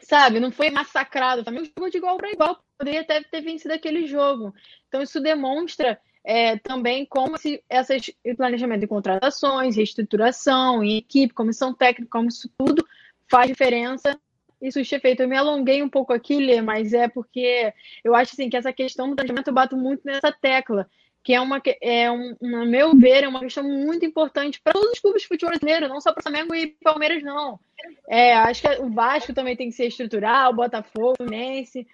sabe, 0.01 0.39
não 0.39 0.51
foi 0.51 0.69
massacrado. 0.69 1.41
O 1.41 1.43
Flamengo 1.43 1.65
jogou 1.65 1.89
de 1.89 1.97
igual 1.97 2.17
para 2.17 2.31
igual, 2.31 2.63
poderia 2.77 3.01
até 3.01 3.21
ter 3.21 3.41
vencido 3.41 3.73
aquele 3.73 4.07
jogo. 4.07 4.53
Então 4.87 5.01
isso 5.01 5.19
demonstra 5.19 5.99
é, 6.23 6.57
também 6.57 7.05
como 7.05 7.37
se 7.37 7.63
essas 7.69 8.11
planejamento 8.37 8.81
de 8.81 8.87
contratações, 8.87 9.75
reestruturação, 9.75 10.83
equipe, 10.83 11.33
comissão 11.33 11.73
técnica, 11.73 12.11
como 12.11 12.29
isso 12.29 12.49
tudo 12.57 12.85
faz 13.29 13.47
diferença. 13.47 14.19
Isso 14.61 14.79
é 14.79 14.99
feito. 14.99 15.21
Eu 15.21 15.29
me 15.29 15.37
alonguei 15.37 15.81
um 15.81 15.89
pouco 15.89 16.11
aqui, 16.11 16.37
Lê, 16.37 16.61
mas 16.61 16.91
é 16.93 17.07
porque 17.07 17.73
eu 18.03 18.13
acho 18.13 18.33
assim, 18.33 18.49
que 18.49 18.57
essa 18.57 18.73
questão 18.73 19.09
do 19.09 19.15
planejamento 19.15 19.47
eu 19.47 19.53
bato 19.53 19.77
muito 19.77 20.01
nessa 20.03 20.31
tecla 20.31 20.89
que 21.29 21.35
é 21.35 21.39
uma, 21.39 21.61
é 21.79 22.11
um, 22.11 22.35
no 22.41 22.65
meu 22.65 22.97
ver, 22.97 23.23
é 23.23 23.27
uma 23.27 23.41
questão 23.41 23.63
muito 23.63 24.03
importante 24.03 24.59
para 24.59 24.73
todos 24.73 24.93
os 24.93 24.99
clubes 24.99 25.21
de 25.21 25.27
futebol 25.27 25.51
brasileiro, 25.51 25.87
não 25.87 26.01
só 26.01 26.11
para 26.11 26.21
o 26.21 26.23
Flamengo 26.23 26.55
e 26.55 26.75
Palmeiras, 26.83 27.21
não. 27.21 27.59
É, 28.07 28.33
acho 28.33 28.63
que 28.63 28.81
o 28.81 28.89
Vasco 28.89 29.31
também 29.31 29.55
tem 29.55 29.69
que 29.69 29.75
ser 29.75 29.85
estrutural, 29.85 30.51
o 30.51 30.55
Botafogo, 30.55 31.11
o 31.11 31.15
Fluminense. 31.17 31.85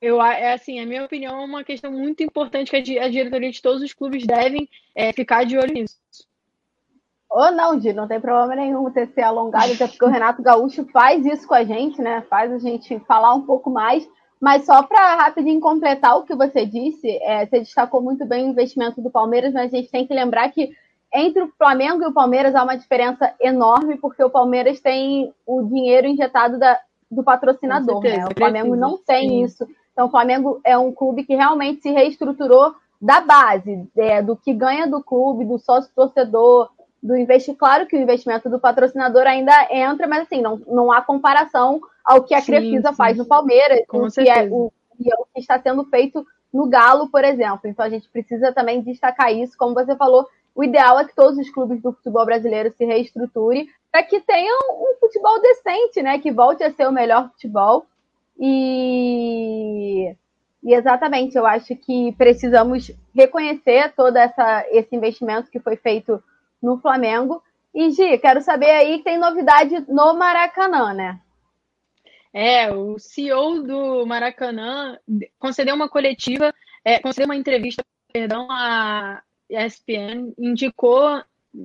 Eu, 0.00 0.18
é 0.22 0.54
assim, 0.54 0.80
a 0.80 0.86
minha 0.86 1.04
opinião 1.04 1.42
é 1.42 1.44
uma 1.44 1.62
questão 1.62 1.92
muito 1.92 2.22
importante 2.22 2.70
que 2.70 2.98
a, 2.98 3.10
diretoria 3.10 3.50
de 3.50 3.60
todos 3.60 3.82
os 3.82 3.92
clubes 3.92 4.26
devem 4.26 4.66
é, 4.94 5.12
ficar 5.12 5.44
de 5.44 5.58
olho 5.58 5.74
nisso. 5.74 5.98
Ou 7.28 7.52
não, 7.52 7.76
não 7.76 8.08
tem 8.08 8.18
problema 8.18 8.56
nenhum 8.56 8.90
ter 8.90 9.08
se 9.08 9.20
alongado, 9.20 9.74
até 9.74 9.88
porque 9.88 10.06
o 10.06 10.08
Renato 10.08 10.42
Gaúcho 10.42 10.86
faz 10.86 11.26
isso 11.26 11.46
com 11.46 11.54
a 11.54 11.64
gente, 11.64 12.00
né? 12.00 12.22
Faz 12.30 12.50
a 12.50 12.58
gente 12.58 12.98
falar 13.00 13.34
um 13.34 13.42
pouco 13.42 13.68
mais. 13.68 14.08
Mas 14.40 14.64
só 14.64 14.82
para 14.82 15.16
rapidinho 15.16 15.60
completar 15.60 16.16
o 16.16 16.22
que 16.22 16.34
você 16.34 16.64
disse, 16.64 17.08
é, 17.22 17.44
você 17.44 17.60
destacou 17.60 18.00
muito 18.00 18.24
bem 18.24 18.46
o 18.46 18.50
investimento 18.50 19.02
do 19.02 19.10
Palmeiras, 19.10 19.52
mas 19.52 19.72
a 19.72 19.76
gente 19.76 19.90
tem 19.90 20.06
que 20.06 20.14
lembrar 20.14 20.50
que 20.50 20.70
entre 21.12 21.42
o 21.42 21.52
Flamengo 21.58 22.02
e 22.02 22.06
o 22.06 22.12
Palmeiras 22.12 22.54
há 22.54 22.62
uma 22.62 22.76
diferença 22.76 23.34
enorme, 23.40 23.98
porque 23.98 24.22
o 24.22 24.30
Palmeiras 24.30 24.80
tem 24.80 25.32
o 25.44 25.62
dinheiro 25.62 26.06
injetado 26.06 26.58
da, 26.58 26.78
do 27.10 27.22
patrocinador. 27.22 28.02
Né? 28.02 28.24
O 28.24 28.38
Flamengo 28.38 28.76
não 28.76 28.96
tem 28.96 29.28
Sim. 29.28 29.44
isso. 29.44 29.68
Então, 29.92 30.06
o 30.06 30.10
Flamengo 30.10 30.60
é 30.64 30.78
um 30.78 30.92
clube 30.92 31.24
que 31.24 31.34
realmente 31.34 31.82
se 31.82 31.90
reestruturou 31.90 32.74
da 33.00 33.20
base, 33.20 33.86
é, 33.96 34.22
do 34.22 34.36
que 34.36 34.54
ganha 34.54 34.86
do 34.86 35.02
clube, 35.02 35.44
do 35.44 35.58
sócio 35.58 35.90
torcedor, 35.94 36.70
do 37.02 37.16
investir. 37.16 37.56
Claro 37.56 37.86
que 37.86 37.96
o 37.96 38.00
investimento 38.00 38.48
do 38.50 38.60
patrocinador 38.60 39.26
ainda 39.26 39.68
entra, 39.70 40.06
mas 40.06 40.22
assim, 40.22 40.42
não, 40.42 40.60
não 40.66 40.92
há 40.92 41.00
comparação 41.00 41.80
ao 42.04 42.22
que 42.22 42.34
a 42.34 42.42
Crefisa 42.42 42.92
faz 42.92 43.16
no 43.16 43.26
Palmeiras, 43.26 43.80
Com 43.88 44.04
o 44.04 44.10
que, 44.10 44.28
é 44.28 44.48
o, 44.50 44.72
e 44.98 45.10
é 45.10 45.16
o 45.16 45.26
que 45.32 45.40
está 45.40 45.60
sendo 45.60 45.84
feito 45.84 46.26
no 46.52 46.68
Galo, 46.68 47.08
por 47.08 47.24
exemplo. 47.24 47.60
Então 47.64 47.84
a 47.84 47.90
gente 47.90 48.08
precisa 48.08 48.52
também 48.52 48.82
destacar 48.82 49.32
isso, 49.32 49.56
como 49.56 49.74
você 49.74 49.96
falou, 49.96 50.26
o 50.54 50.64
ideal 50.64 50.98
é 50.98 51.04
que 51.04 51.14
todos 51.14 51.38
os 51.38 51.48
clubes 51.50 51.80
do 51.80 51.92
futebol 51.92 52.26
brasileiro 52.26 52.72
se 52.76 52.84
reestruturem 52.84 53.68
para 53.90 54.02
que 54.02 54.20
tenham 54.20 54.58
um 54.72 54.96
futebol 55.00 55.40
decente, 55.40 56.02
né? 56.02 56.18
Que 56.18 56.30
volte 56.30 56.62
a 56.62 56.72
ser 56.72 56.86
o 56.86 56.92
melhor 56.92 57.30
futebol. 57.30 57.86
E, 58.38 60.14
e 60.62 60.74
exatamente, 60.74 61.36
eu 61.36 61.46
acho 61.46 61.74
que 61.76 62.12
precisamos 62.12 62.90
reconhecer 63.14 63.92
todo 63.94 64.16
essa, 64.16 64.64
esse 64.70 64.94
investimento 64.94 65.50
que 65.50 65.60
foi 65.60 65.76
feito 65.76 66.22
no 66.62 66.78
Flamengo. 66.78 67.42
E, 67.74 67.90
Gi, 67.90 68.18
quero 68.18 68.40
saber 68.40 68.70
aí 68.70 68.98
que 68.98 69.04
tem 69.04 69.18
novidade 69.18 69.84
no 69.88 70.14
Maracanã, 70.14 70.92
né? 70.92 71.20
É, 72.32 72.72
o 72.72 72.98
CEO 72.98 73.62
do 73.62 74.06
Maracanã 74.06 74.98
concedeu 75.38 75.74
uma 75.74 75.88
coletiva, 75.88 76.54
é, 76.84 76.98
concedeu 76.98 77.26
uma 77.26 77.36
entrevista, 77.36 77.84
perdão, 78.12 78.46
à 78.50 79.22
ESPN, 79.48 80.32
indicou 80.38 81.22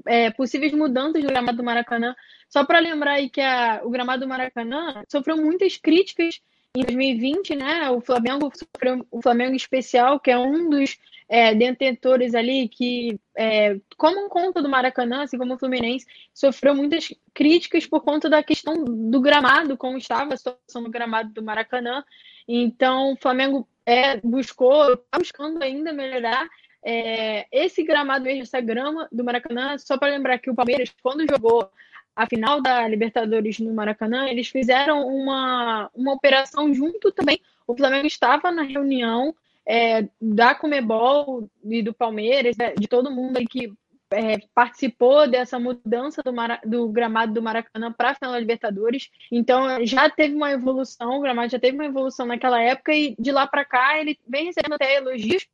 é, 0.07 0.31
possíveis 0.31 0.73
mudanças 0.73 1.23
no 1.23 1.29
gramado 1.29 1.57
do 1.57 1.63
Maracanã. 1.63 2.15
Só 2.49 2.65
para 2.65 2.79
lembrar 2.79 3.13
aí 3.13 3.29
que 3.29 3.41
a, 3.41 3.81
o 3.83 3.89
gramado 3.89 4.21
do 4.21 4.29
Maracanã 4.29 5.03
sofreu 5.07 5.37
muitas 5.37 5.77
críticas 5.77 6.41
em 6.75 6.83
2020, 6.83 7.55
né? 7.55 7.89
O 7.91 8.01
Flamengo 8.01 8.51
sofreu 8.53 9.05
o 9.11 9.21
Flamengo 9.21 9.55
especial, 9.55 10.19
que 10.19 10.31
é 10.31 10.37
um 10.37 10.69
dos 10.69 10.97
é, 11.27 11.53
detentores 11.55 12.35
ali 12.35 12.67
que, 12.67 13.19
é, 13.35 13.79
como 13.97 14.29
conta 14.29 14.61
do 14.61 14.69
Maracanã, 14.69 15.23
assim 15.23 15.37
como 15.37 15.55
o 15.55 15.57
Fluminense, 15.57 16.05
sofreu 16.33 16.75
muitas 16.75 17.13
críticas 17.33 17.85
por 17.85 18.03
conta 18.03 18.29
da 18.29 18.43
questão 18.43 18.83
do 18.83 19.19
gramado, 19.19 19.75
como 19.75 19.97
estava 19.97 20.33
a 20.33 20.37
situação 20.37 20.83
do 20.83 20.89
gramado 20.89 21.33
do 21.33 21.43
Maracanã. 21.43 22.03
Então, 22.47 23.13
o 23.13 23.17
Flamengo 23.17 23.67
é, 23.85 24.17
buscou, 24.21 24.93
está 24.93 25.17
buscando 25.17 25.61
ainda 25.63 25.91
melhorar 25.91 26.47
é, 26.83 27.47
esse 27.51 27.83
gramado 27.83 28.25
mesmo, 28.25 28.43
essa 28.43 28.61
grama 28.61 29.07
do 29.11 29.23
Maracanã. 29.23 29.77
Só 29.79 29.97
para 29.97 30.11
lembrar 30.11 30.37
que 30.37 30.51
o 30.51 30.55
Palmeiras, 30.55 30.93
quando 31.01 31.25
jogou 31.27 31.69
a 32.15 32.27
final 32.27 32.61
da 32.61 32.87
Libertadores 32.87 33.59
no 33.59 33.73
Maracanã, 33.73 34.27
eles 34.29 34.47
fizeram 34.47 35.05
uma, 35.07 35.89
uma 35.93 36.13
operação 36.13 36.73
junto 36.73 37.11
também. 37.11 37.41
O 37.67 37.75
Flamengo 37.75 38.05
estava 38.05 38.51
na 38.51 38.61
reunião 38.61 39.35
é, 39.67 40.07
da 40.21 40.53
Comebol 40.53 41.49
e 41.63 41.81
do 41.81 41.93
Palmeiras, 41.93 42.55
né, 42.57 42.73
de 42.77 42.87
todo 42.87 43.11
mundo 43.11 43.37
aí 43.37 43.47
que 43.47 43.73
é, 44.11 44.37
participou 44.53 45.27
dessa 45.27 45.59
mudança 45.59 46.21
do, 46.23 46.31
Mara, 46.31 46.59
do 46.63 46.87
gramado 46.89 47.33
do 47.33 47.41
Maracanã 47.41 47.91
para 47.91 48.11
a 48.11 48.15
final 48.15 48.31
da 48.31 48.39
Libertadores. 48.39 49.09
Então 49.31 49.85
já 49.85 50.09
teve 50.09 50.35
uma 50.35 50.51
evolução, 50.51 51.17
o 51.17 51.21
gramado 51.21 51.51
já 51.51 51.59
teve 51.59 51.75
uma 51.75 51.85
evolução 51.85 52.25
naquela 52.25 52.61
época 52.61 52.93
e 52.93 53.15
de 53.17 53.31
lá 53.31 53.47
para 53.47 53.65
cá 53.65 53.99
ele 53.99 54.19
vem 54.27 54.45
recebendo 54.45 54.73
até 54.73 54.95
elogios 54.97 55.47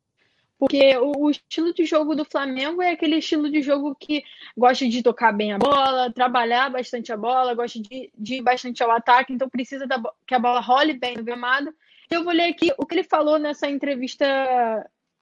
porque 0.62 0.96
o, 0.96 1.24
o, 1.24 1.30
estilo 1.30 1.74
de 1.74 1.84
jogo 1.84 2.14
do 2.14 2.24
Flamengo 2.24 2.80
é 2.80 2.92
aquele 2.92 3.16
estilo 3.16 3.50
de 3.50 3.60
jogo 3.62 3.96
que 3.98 4.22
gosta 4.56 4.88
de 4.88 5.02
tocar 5.02 5.32
bem 5.32 5.52
a 5.52 5.58
bola, 5.58 6.12
trabalhar 6.12 6.70
bastante 6.70 7.12
a 7.12 7.16
bola, 7.16 7.52
gosta 7.52 7.80
de, 7.80 8.12
de 8.16 8.36
ir 8.36 8.42
bastante 8.42 8.80
ao 8.80 8.92
ataque, 8.92 9.32
então 9.32 9.48
precisa 9.48 9.88
da, 9.88 10.00
que 10.24 10.36
a 10.36 10.38
bola 10.38 10.60
role 10.60 10.92
bem 10.92 11.16
no 11.16 11.24
gramado. 11.24 11.74
Eu 12.12 12.24
vou 12.24 12.32
ler 12.34 12.50
aqui 12.50 12.70
o 12.76 12.84
que 12.84 12.94
ele 12.94 13.04
falou 13.04 13.38
nessa 13.38 13.70
entrevista 13.70 14.26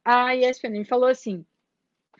à 0.04 0.34
ESPN. 0.34 0.74
Ele 0.74 0.84
falou 0.84 1.08
assim: 1.08 1.46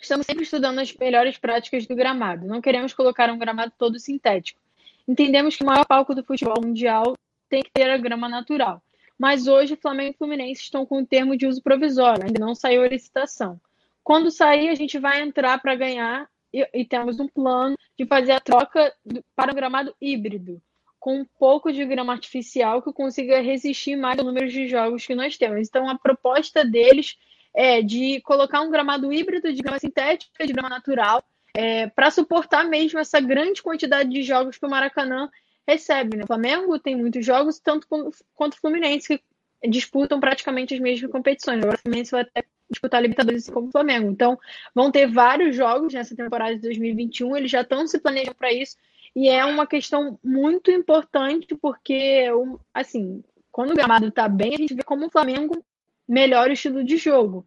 Estamos 0.00 0.26
sempre 0.26 0.44
estudando 0.44 0.78
as 0.78 0.94
melhores 0.94 1.36
práticas 1.36 1.88
do 1.88 1.96
gramado. 1.96 2.46
Não 2.46 2.60
queremos 2.60 2.94
colocar 2.94 3.28
um 3.30 3.38
gramado 3.38 3.72
todo 3.76 3.98
sintético. 3.98 4.60
Entendemos 5.08 5.56
que 5.56 5.64
o 5.64 5.66
maior 5.66 5.84
palco 5.84 6.14
do 6.14 6.22
futebol 6.22 6.62
mundial 6.62 7.16
tem 7.48 7.64
que 7.64 7.70
ter 7.72 7.90
a 7.90 7.98
grama 7.98 8.28
natural. 8.28 8.80
Mas 9.18 9.48
hoje 9.48 9.74
Flamengo 9.74 10.14
e 10.14 10.16
Fluminense 10.16 10.62
estão 10.62 10.86
com 10.86 11.02
o 11.02 11.06
termo 11.06 11.36
de 11.36 11.48
uso 11.48 11.60
provisório, 11.60 12.24
ainda 12.24 12.38
não 12.38 12.54
saiu 12.54 12.84
a 12.84 12.88
licitação. 12.88 13.60
Quando 14.04 14.30
sair, 14.30 14.68
a 14.68 14.74
gente 14.74 14.98
vai 14.98 15.20
entrar 15.20 15.60
para 15.60 15.74
ganhar 15.74 16.28
e, 16.54 16.66
e, 16.72 16.84
temos 16.84 17.20
um 17.20 17.28
plano 17.28 17.76
de 17.98 18.06
fazer 18.06 18.32
a 18.32 18.40
troca 18.40 18.94
para 19.36 19.52
um 19.52 19.54
gramado 19.54 19.94
híbrido, 20.00 20.62
com 21.00 21.20
um 21.20 21.26
pouco 21.38 21.72
de 21.72 21.84
grama 21.86 22.12
artificial 22.12 22.82
que 22.82 22.92
consiga 22.92 23.40
resistir 23.40 23.96
mais 23.96 24.18
ao 24.18 24.24
número 24.24 24.48
de 24.48 24.68
jogos 24.68 25.06
que 25.06 25.14
nós 25.14 25.36
temos. 25.38 25.66
Então, 25.66 25.88
a 25.88 25.98
proposta 25.98 26.62
deles 26.62 27.16
é 27.54 27.80
de 27.80 28.20
colocar 28.20 28.60
um 28.60 28.70
gramado 28.70 29.10
híbrido 29.10 29.52
de 29.52 29.62
grama 29.62 29.78
sintética, 29.78 30.46
de 30.46 30.52
grama 30.52 30.68
natural, 30.68 31.24
é, 31.56 31.88
para 31.88 32.10
suportar 32.10 32.64
mesmo 32.64 32.98
essa 32.98 33.18
grande 33.18 33.62
quantidade 33.62 34.10
de 34.10 34.22
jogos 34.22 34.58
que 34.58 34.66
o 34.66 34.70
Maracanã 34.70 35.28
recebe. 35.66 36.18
Né? 36.18 36.24
O 36.24 36.26
Flamengo 36.26 36.78
tem 36.78 36.94
muitos 36.94 37.24
jogos, 37.24 37.58
tanto 37.58 37.86
quanto 38.34 38.54
o 38.54 38.60
Fluminense, 38.60 39.18
que 39.18 39.68
disputam 39.68 40.20
praticamente 40.20 40.74
as 40.74 40.80
mesmas 40.80 41.10
competições. 41.10 41.58
Agora 41.58 41.76
o 41.76 41.80
Fluminense 41.80 42.10
vai 42.10 42.22
até 42.22 42.44
disputar 42.70 42.98
a 42.98 43.02
Libertadores 43.02 43.48
como 43.48 43.68
o 43.68 43.72
Flamengo. 43.72 44.10
Então, 44.10 44.38
vão 44.74 44.90
ter 44.92 45.06
vários 45.06 45.56
jogos 45.56 45.92
nessa 45.94 46.14
temporada 46.14 46.54
de 46.54 46.60
2021, 46.60 47.36
eles 47.36 47.50
já 47.50 47.62
estão 47.62 47.86
se 47.86 47.98
planejando 47.98 48.36
para 48.36 48.52
isso, 48.52 48.76
e 49.14 49.28
é 49.28 49.44
uma 49.44 49.66
questão 49.66 50.18
muito 50.22 50.70
importante, 50.70 51.54
porque, 51.56 52.26
assim, 52.72 53.22
quando 53.50 53.72
o 53.72 53.74
gramado 53.74 54.08
está 54.08 54.28
bem, 54.28 54.54
a 54.54 54.58
gente 54.58 54.74
vê 54.74 54.82
como 54.82 55.06
o 55.06 55.10
Flamengo 55.10 55.64
melhora 56.08 56.50
o 56.50 56.52
estilo 56.52 56.84
de 56.84 56.96
jogo. 56.96 57.46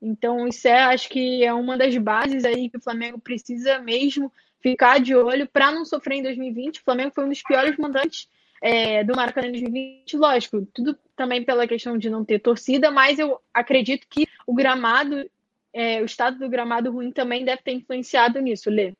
Então, 0.00 0.46
isso 0.48 0.66
é, 0.66 0.82
acho 0.82 1.08
que 1.08 1.44
é 1.44 1.52
uma 1.52 1.76
das 1.76 1.96
bases 1.96 2.44
aí 2.44 2.70
que 2.70 2.78
o 2.78 2.82
Flamengo 2.82 3.18
precisa 3.20 3.78
mesmo 3.80 4.32
ficar 4.60 5.00
de 5.00 5.14
olho 5.14 5.48
para 5.48 5.72
não 5.72 5.84
sofrer 5.84 6.18
em 6.18 6.22
2020. 6.22 6.78
O 6.78 6.84
Flamengo 6.84 7.12
foi 7.14 7.24
um 7.24 7.28
dos 7.28 7.42
piores 7.42 7.76
mandantes 7.76 8.28
é, 8.62 9.02
do 9.04 9.16
Maracanã 9.16 9.48
em 9.48 9.52
2020, 9.52 10.16
lógico, 10.16 10.66
tudo 10.72 10.96
também 11.16 11.44
pela 11.44 11.66
questão 11.66 11.96
de 11.96 12.10
não 12.10 12.24
ter 12.24 12.38
torcida, 12.38 12.90
mas 12.90 13.18
eu 13.18 13.40
acredito 13.52 14.06
que 14.08 14.28
o 14.46 14.54
gramado, 14.54 15.28
é, 15.72 16.00
o 16.02 16.04
estado 16.04 16.38
do 16.38 16.48
gramado 16.48 16.90
ruim 16.90 17.10
também 17.10 17.44
deve 17.44 17.62
ter 17.62 17.72
influenciado 17.72 18.40
nisso, 18.40 18.70
Lê. 18.70 18.94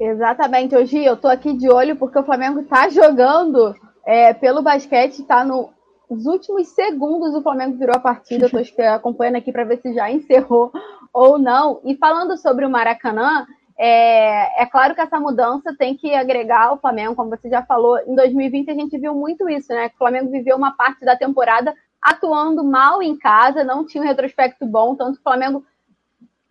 Exatamente, 0.00 0.74
hoje 0.74 1.04
eu 1.04 1.14
tô 1.14 1.28
aqui 1.28 1.52
de 1.52 1.68
olho 1.68 1.94
porque 1.94 2.18
o 2.18 2.24
Flamengo 2.24 2.62
tá 2.62 2.88
jogando 2.88 3.74
é, 4.06 4.32
pelo 4.32 4.62
basquete, 4.62 5.22
tá 5.24 5.44
no 5.44 5.68
os 6.08 6.26
últimos 6.26 6.68
segundos 6.68 7.34
o 7.34 7.42
Flamengo 7.42 7.76
virou 7.76 7.94
a 7.94 8.00
partida. 8.00 8.46
Estou 8.46 8.60
acompanhando 8.88 9.36
aqui 9.36 9.52
para 9.52 9.62
ver 9.62 9.76
se 9.76 9.92
já 9.92 10.10
encerrou 10.10 10.72
ou 11.12 11.38
não. 11.38 11.80
E 11.84 11.94
falando 11.96 12.36
sobre 12.36 12.64
o 12.64 12.70
Maracanã, 12.70 13.46
é, 13.78 14.62
é, 14.62 14.66
claro 14.66 14.94
que 14.94 15.02
essa 15.02 15.20
mudança 15.20 15.76
tem 15.78 15.94
que 15.94 16.14
agregar 16.14 16.72
o 16.72 16.78
Flamengo, 16.78 17.14
como 17.14 17.30
você 17.30 17.48
já 17.48 17.62
falou. 17.62 17.98
Em 18.06 18.14
2020 18.14 18.70
a 18.70 18.74
gente 18.74 18.98
viu 18.98 19.14
muito 19.14 19.48
isso, 19.48 19.68
né? 19.68 19.90
O 19.94 19.98
Flamengo 19.98 20.30
viveu 20.30 20.56
uma 20.56 20.72
parte 20.72 21.04
da 21.04 21.14
temporada 21.14 21.74
atuando 22.02 22.64
mal 22.64 23.02
em 23.02 23.16
casa, 23.16 23.62
não 23.62 23.86
tinha 23.86 24.02
um 24.02 24.06
retrospecto 24.06 24.66
bom, 24.66 24.96
tanto 24.96 25.14
que 25.16 25.20
o 25.20 25.22
Flamengo 25.22 25.64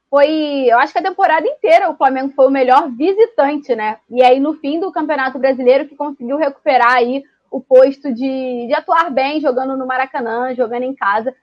foi, 0.09 0.65
eu 0.67 0.79
acho 0.79 0.91
que 0.91 0.99
a 0.99 1.03
temporada 1.03 1.47
inteira 1.47 1.89
o 1.89 1.95
Flamengo 1.95 2.33
foi 2.35 2.47
o 2.47 2.51
melhor 2.51 2.89
visitante, 2.89 3.75
né? 3.75 3.97
E 4.09 4.23
aí 4.23 4.39
no 4.39 4.55
fim 4.55 4.79
do 4.79 4.91
Campeonato 4.91 5.37
Brasileiro 5.37 5.87
que 5.87 5.95
conseguiu 5.95 6.37
recuperar 6.37 6.93
aí 6.93 7.23
o 7.51 7.61
posto 7.61 8.13
de, 8.13 8.67
de 8.67 8.73
atuar 8.73 9.11
bem 9.11 9.39
jogando 9.39 9.77
no 9.77 9.85
Maracanã, 9.85 10.53
jogando 10.55 10.83
em 10.83 10.95
casa. 10.95 11.35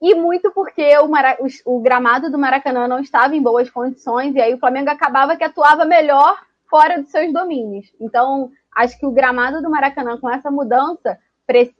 E 0.00 0.14
muito 0.14 0.50
porque 0.50 0.96
o, 0.98 1.08
Mara, 1.08 1.38
o, 1.40 1.76
o, 1.76 1.80
gramado 1.80 2.30
do 2.30 2.38
Maracanã 2.38 2.86
não 2.86 2.98
estava 2.98 3.34
em 3.34 3.42
boas 3.42 3.70
condições, 3.70 4.34
e 4.34 4.40
aí 4.40 4.52
o 4.54 4.58
Flamengo 4.58 4.90
acabava 4.90 5.36
que 5.36 5.44
atuava 5.44 5.84
melhor 5.84 6.38
fora 6.68 7.00
dos 7.00 7.10
seus 7.10 7.32
domínios. 7.32 7.92
Então, 8.00 8.50
acho 8.74 8.98
que 8.98 9.06
o 9.06 9.12
gramado 9.12 9.62
do 9.62 9.70
Maracanã, 9.70 10.18
com 10.18 10.28
essa 10.28 10.50
mudança, 10.50 11.18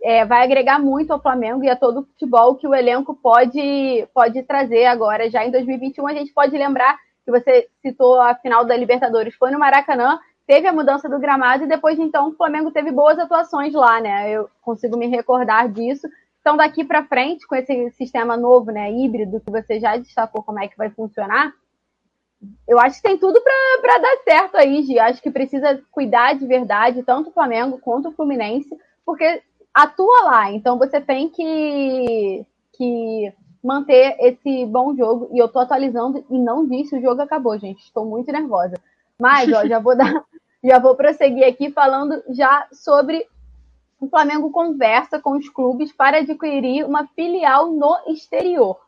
é, 0.02 0.24
vai 0.24 0.44
agregar 0.44 0.78
muito 0.78 1.12
ao 1.12 1.20
Flamengo 1.20 1.64
e 1.64 1.70
a 1.70 1.76
todo 1.76 2.00
o 2.00 2.04
futebol 2.04 2.54
que 2.56 2.66
o 2.66 2.74
elenco 2.74 3.14
pode, 3.14 4.06
pode 4.12 4.42
trazer 4.42 4.86
agora. 4.86 5.30
Já 5.30 5.44
em 5.44 5.50
2021, 5.50 6.06
a 6.06 6.12
gente 6.12 6.32
pode 6.32 6.56
lembrar 6.56 6.96
que 7.24 7.30
você 7.30 7.68
citou 7.80 8.20
a 8.20 8.34
final 8.34 8.64
da 8.64 8.76
Libertadores 8.76 9.34
foi 9.34 9.50
no 9.50 9.58
Maracanã 9.58 10.18
teve 10.46 10.66
a 10.66 10.72
mudança 10.72 11.08
do 11.08 11.18
gramado 11.18 11.64
e 11.64 11.68
depois 11.68 11.98
então 11.98 12.28
o 12.28 12.34
Flamengo 12.34 12.70
teve 12.70 12.90
boas 12.90 13.18
atuações 13.18 13.72
lá, 13.72 14.00
né? 14.00 14.30
Eu 14.30 14.48
consigo 14.60 14.96
me 14.96 15.06
recordar 15.06 15.68
disso. 15.70 16.06
Então 16.40 16.56
daqui 16.56 16.84
para 16.84 17.04
frente, 17.04 17.46
com 17.46 17.54
esse 17.54 17.90
sistema 17.92 18.36
novo, 18.36 18.70
né, 18.70 18.92
híbrido 18.92 19.40
que 19.40 19.50
você 19.50 19.80
já 19.80 19.96
destacou 19.96 20.42
como 20.42 20.60
é 20.60 20.68
que 20.68 20.76
vai 20.76 20.90
funcionar, 20.90 21.52
eu 22.68 22.78
acho 22.78 22.96
que 22.96 23.08
tem 23.08 23.16
tudo 23.16 23.40
para 23.40 23.98
dar 23.98 24.16
certo 24.22 24.56
aí, 24.56 24.82
Gi. 24.82 24.98
Acho 24.98 25.22
que 25.22 25.30
precisa 25.30 25.82
cuidar 25.90 26.34
de 26.34 26.46
verdade, 26.46 27.02
tanto 27.02 27.30
o 27.30 27.32
Flamengo 27.32 27.78
quanto 27.78 28.10
o 28.10 28.12
Fluminense, 28.12 28.68
porque 29.06 29.42
atua 29.74 30.22
lá. 30.24 30.52
Então 30.52 30.78
você 30.78 31.00
tem 31.00 31.28
que, 31.28 32.46
que 32.72 33.32
manter 33.62 34.16
esse 34.20 34.64
bom 34.66 34.94
jogo. 34.94 35.28
E 35.32 35.38
eu 35.38 35.48
tô 35.48 35.58
atualizando 35.58 36.24
e 36.30 36.38
não 36.38 36.66
disse 36.66 36.96
o 36.96 37.02
jogo 37.02 37.20
acabou, 37.20 37.58
gente. 37.58 37.82
Estou 37.82 38.04
muito 38.04 38.30
nervosa. 38.30 38.76
Mas, 39.18 39.52
ó, 39.52 39.66
já 39.66 39.78
vou 39.78 39.96
dar, 39.98 40.24
já 40.62 40.78
vou 40.78 40.94
prosseguir 40.94 41.46
aqui 41.46 41.70
falando 41.70 42.22
já 42.30 42.66
sobre 42.72 43.26
o 44.00 44.08
Flamengo 44.08 44.50
conversa 44.50 45.18
com 45.18 45.32
os 45.32 45.48
clubes 45.48 45.92
para 45.92 46.18
adquirir 46.18 46.84
uma 46.84 47.06
filial 47.08 47.70
no 47.70 47.96
exterior. 48.08 48.78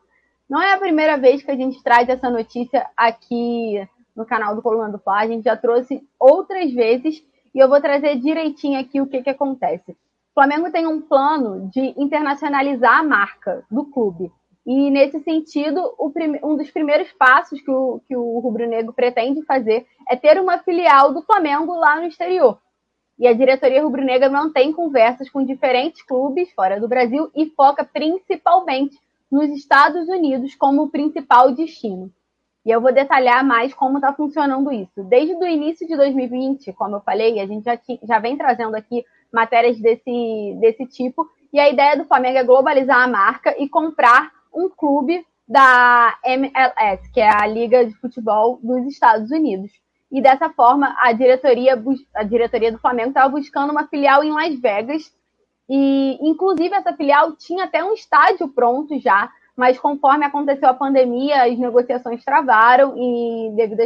Não 0.49 0.61
é 0.61 0.73
a 0.73 0.77
primeira 0.77 1.17
vez 1.17 1.43
que 1.43 1.51
a 1.51 1.55
gente 1.55 1.81
traz 1.83 2.07
essa 2.07 2.29
notícia 2.29 2.87
aqui 2.95 3.85
no 4.15 4.25
canal 4.25 4.55
do 4.55 4.61
Coluna 4.61 4.89
do 4.89 4.97
Fla, 4.97 5.19
a 5.19 5.27
gente 5.27 5.43
já 5.43 5.55
trouxe 5.55 6.03
outras 6.19 6.71
vezes 6.71 7.23
e 7.53 7.59
eu 7.59 7.69
vou 7.69 7.79
trazer 7.79 8.17
direitinho 8.17 8.79
aqui 8.79 8.99
o 9.01 9.05
que, 9.05 9.21
que 9.21 9.29
acontece. 9.29 9.95
O 10.37 10.39
Flamengo 10.39 10.69
tem 10.69 10.85
um 10.85 11.01
plano 11.01 11.67
de 11.73 11.95
internacionalizar 11.97 12.99
a 12.99 13.03
marca 13.03 13.65
do 13.71 13.85
clube. 13.85 14.31
E, 14.67 14.91
nesse 14.91 15.19
sentido, 15.21 15.81
um 16.43 16.55
dos 16.55 16.69
primeiros 16.69 17.11
passos 17.13 17.59
que 17.59 17.71
o, 17.71 17.99
que 18.07 18.15
o 18.15 18.37
Rubro 18.37 18.67
Negro 18.67 18.93
pretende 18.93 19.41
fazer 19.41 19.87
é 20.07 20.15
ter 20.15 20.39
uma 20.39 20.59
filial 20.59 21.11
do 21.11 21.23
Flamengo 21.23 21.73
lá 21.73 21.95
no 21.95 22.05
exterior. 22.05 22.59
E 23.17 23.27
a 23.27 23.33
diretoria 23.33 23.81
rubro-negra 23.81 24.29
mantém 24.29 24.71
conversas 24.71 25.27
com 25.27 25.43
diferentes 25.43 26.03
clubes 26.03 26.51
fora 26.51 26.79
do 26.79 26.87
Brasil 26.87 27.31
e 27.35 27.47
foca 27.47 27.83
principalmente 27.83 28.95
nos 29.31 29.49
Estados 29.49 30.07
Unidos 30.07 30.53
como 30.53 30.91
principal 30.91 31.51
destino. 31.51 32.11
E 32.63 32.69
eu 32.69 32.79
vou 32.79 32.93
detalhar 32.93 33.43
mais 33.43 33.73
como 33.73 33.97
está 33.97 34.13
funcionando 34.13 34.71
isso. 34.71 35.03
Desde 35.03 35.33
o 35.33 35.47
início 35.47 35.87
de 35.87 35.97
2020, 35.97 36.73
como 36.73 36.97
eu 36.97 37.01
falei, 37.01 37.39
a 37.39 37.47
gente 37.47 37.63
já, 37.63 37.79
já 38.03 38.19
vem 38.19 38.37
trazendo 38.37 38.75
aqui 38.75 39.03
matérias 39.31 39.79
desse, 39.79 40.57
desse 40.59 40.85
tipo. 40.85 41.27
E 41.51 41.59
a 41.59 41.69
ideia 41.69 41.97
do 41.97 42.05
Flamengo 42.05 42.37
é 42.37 42.43
globalizar 42.43 43.01
a 43.01 43.07
marca 43.07 43.55
e 43.57 43.69
comprar 43.69 44.31
um 44.53 44.69
clube 44.69 45.25
da 45.47 46.17
MLS, 46.25 47.11
que 47.13 47.21
é 47.21 47.29
a 47.29 47.47
Liga 47.47 47.85
de 47.85 47.93
Futebol 47.95 48.59
dos 48.61 48.85
Estados 48.85 49.31
Unidos. 49.31 49.71
E 50.11 50.21
dessa 50.21 50.49
forma, 50.49 50.95
a 50.99 51.11
diretoria, 51.13 51.81
a 52.15 52.23
diretoria 52.23 52.71
do 52.71 52.79
Flamengo 52.79 53.09
estava 53.09 53.29
buscando 53.29 53.71
uma 53.71 53.87
filial 53.87 54.23
em 54.23 54.31
Las 54.31 54.59
Vegas. 54.59 55.11
E, 55.69 56.17
inclusive, 56.21 56.73
essa 56.73 56.93
filial 56.93 57.35
tinha 57.35 57.65
até 57.65 57.83
um 57.83 57.93
estádio 57.93 58.47
pronto 58.49 58.97
já, 58.99 59.29
mas 59.55 59.77
conforme 59.77 60.25
aconteceu 60.25 60.69
a 60.69 60.73
pandemia, 60.73 61.43
as 61.43 61.57
negociações 61.57 62.23
travaram 62.23 62.95
e, 62.97 63.51
devido 63.55 63.81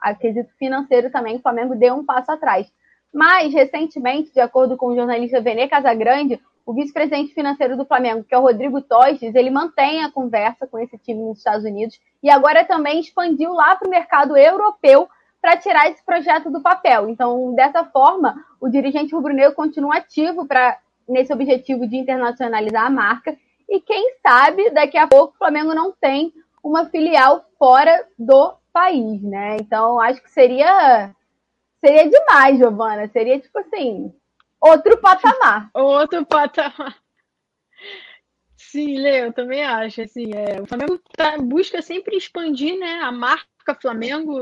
a 0.00 0.14
quesito 0.14 0.52
financeiro 0.56 1.10
também, 1.10 1.36
o 1.36 1.42
Flamengo 1.42 1.74
deu 1.74 1.94
um 1.94 2.04
passo 2.04 2.30
atrás. 2.30 2.70
Mas, 3.14 3.54
recentemente, 3.54 4.32
de 4.32 4.40
acordo 4.40 4.76
com 4.76 4.86
o 4.88 4.96
jornalista 4.96 5.40
Vene 5.40 5.68
Casagrande, 5.68 6.40
o 6.66 6.72
vice-presidente 6.74 7.32
financeiro 7.32 7.76
do 7.76 7.84
Flamengo, 7.84 8.24
que 8.24 8.34
é 8.34 8.38
o 8.38 8.42
Rodrigo 8.42 8.80
Tostes, 8.80 9.36
ele 9.36 9.50
mantém 9.50 10.02
a 10.02 10.10
conversa 10.10 10.66
com 10.66 10.80
esse 10.80 10.98
time 10.98 11.22
nos 11.22 11.38
Estados 11.38 11.64
Unidos 11.64 12.00
e 12.20 12.28
agora 12.28 12.64
também 12.64 12.98
expandiu 12.98 13.52
lá 13.52 13.76
para 13.76 13.86
o 13.86 13.90
mercado 13.90 14.36
europeu 14.36 15.08
para 15.40 15.56
tirar 15.56 15.88
esse 15.88 16.02
projeto 16.04 16.50
do 16.50 16.60
papel. 16.60 17.08
Então, 17.08 17.54
dessa 17.54 17.84
forma, 17.84 18.34
o 18.60 18.68
dirigente 18.68 19.14
rubro-negro 19.14 19.54
continua 19.54 19.98
ativo 19.98 20.46
para 20.46 20.78
nesse 21.06 21.32
objetivo 21.32 21.86
de 21.86 21.96
internacionalizar 21.96 22.86
a 22.86 22.90
marca 22.90 23.36
e 23.68 23.80
quem 23.80 24.16
sabe 24.22 24.70
daqui 24.70 24.98
a 24.98 25.06
pouco 25.06 25.34
o 25.34 25.38
Flamengo 25.38 25.72
não 25.72 25.92
tem 25.92 26.32
uma 26.62 26.86
filial 26.86 27.44
fora 27.58 28.06
do 28.18 28.54
país, 28.72 29.22
né? 29.22 29.58
Então, 29.60 30.00
acho 30.00 30.20
que 30.22 30.30
seria 30.30 31.14
seria 31.84 32.08
demais, 32.08 32.58
Giovana. 32.58 33.08
Seria 33.08 33.38
tipo 33.38 33.58
assim, 33.58 34.12
outro 34.60 34.96
patamar. 34.98 35.68
outro 35.74 36.24
patamar. 36.24 36.96
Sim, 38.56 38.98
Leo, 38.98 39.26
eu 39.26 39.32
também 39.32 39.62
acho. 39.62 40.00
Assim, 40.00 40.32
é, 40.32 40.60
o 40.62 40.66
Flamengo 40.66 40.98
tá, 41.14 41.36
busca 41.38 41.82
sempre 41.82 42.16
expandir 42.16 42.78
né, 42.78 43.00
a 43.02 43.12
marca 43.12 43.76
Flamengo. 43.80 44.32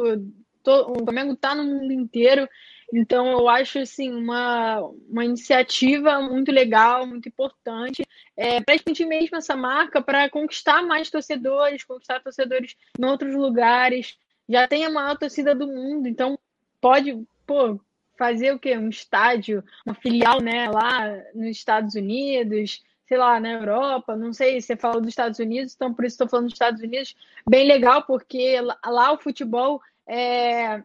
O 0.64 1.05
Flamengo 1.05 1.33
está 1.33 1.55
no 1.55 1.64
mundo 1.64 1.92
inteiro. 1.92 2.48
Então, 2.94 3.33
eu 3.33 3.48
acho 3.48 3.78
assim, 3.78 4.12
uma, 4.12 4.81
uma 5.09 5.24
iniciativa 5.24 6.20
muito 6.20 6.52
legal, 6.52 7.07
muito 7.07 7.26
importante, 7.26 8.07
é, 8.37 8.61
para 8.61 8.74
expandir 8.74 9.09
mesmo 9.09 9.35
essa 9.35 9.57
marca, 9.57 10.02
para 10.02 10.28
conquistar 10.28 10.83
mais 10.83 11.11
torcedores, 11.11 11.85
conquistar 11.85 12.20
torcedores 12.20 12.76
em 12.98 13.05
outros 13.05 13.35
lugares. 13.35 14.18
Já 14.46 14.68
tem 14.68 14.85
a 14.85 14.90
maior 14.90 15.16
torcida 15.16 15.55
do 15.55 15.66
mundo, 15.66 16.07
então 16.07 16.38
pode 16.83 17.26
pô, 17.46 17.81
fazer 18.16 18.52
o 18.52 18.59
quê? 18.59 18.76
Um 18.76 18.88
estádio, 18.88 19.64
uma 19.85 19.94
filial 19.94 20.40
né, 20.40 20.68
lá 20.70 21.09
nos 21.35 21.50
Estados 21.50 21.94
Unidos, 21.94 22.83
sei 23.07 23.18
lá, 23.18 23.38
na 23.38 23.52
Europa, 23.52 24.16
não 24.16 24.33
sei, 24.33 24.61
você 24.61 24.76
falou 24.76 25.00
dos 25.00 25.11
Estados 25.11 25.38
Unidos, 25.38 25.74
então 25.74 25.92
por 25.92 26.05
isso 26.05 26.14
estou 26.14 26.28
falando 26.28 26.46
dos 26.46 26.55
Estados 26.55 26.81
Unidos. 26.81 27.14
Bem 27.48 27.66
legal, 27.66 28.02
porque 28.05 28.57
lá, 28.61 29.12
o 29.12 29.18
futebol 29.18 29.83
é, 30.07 30.83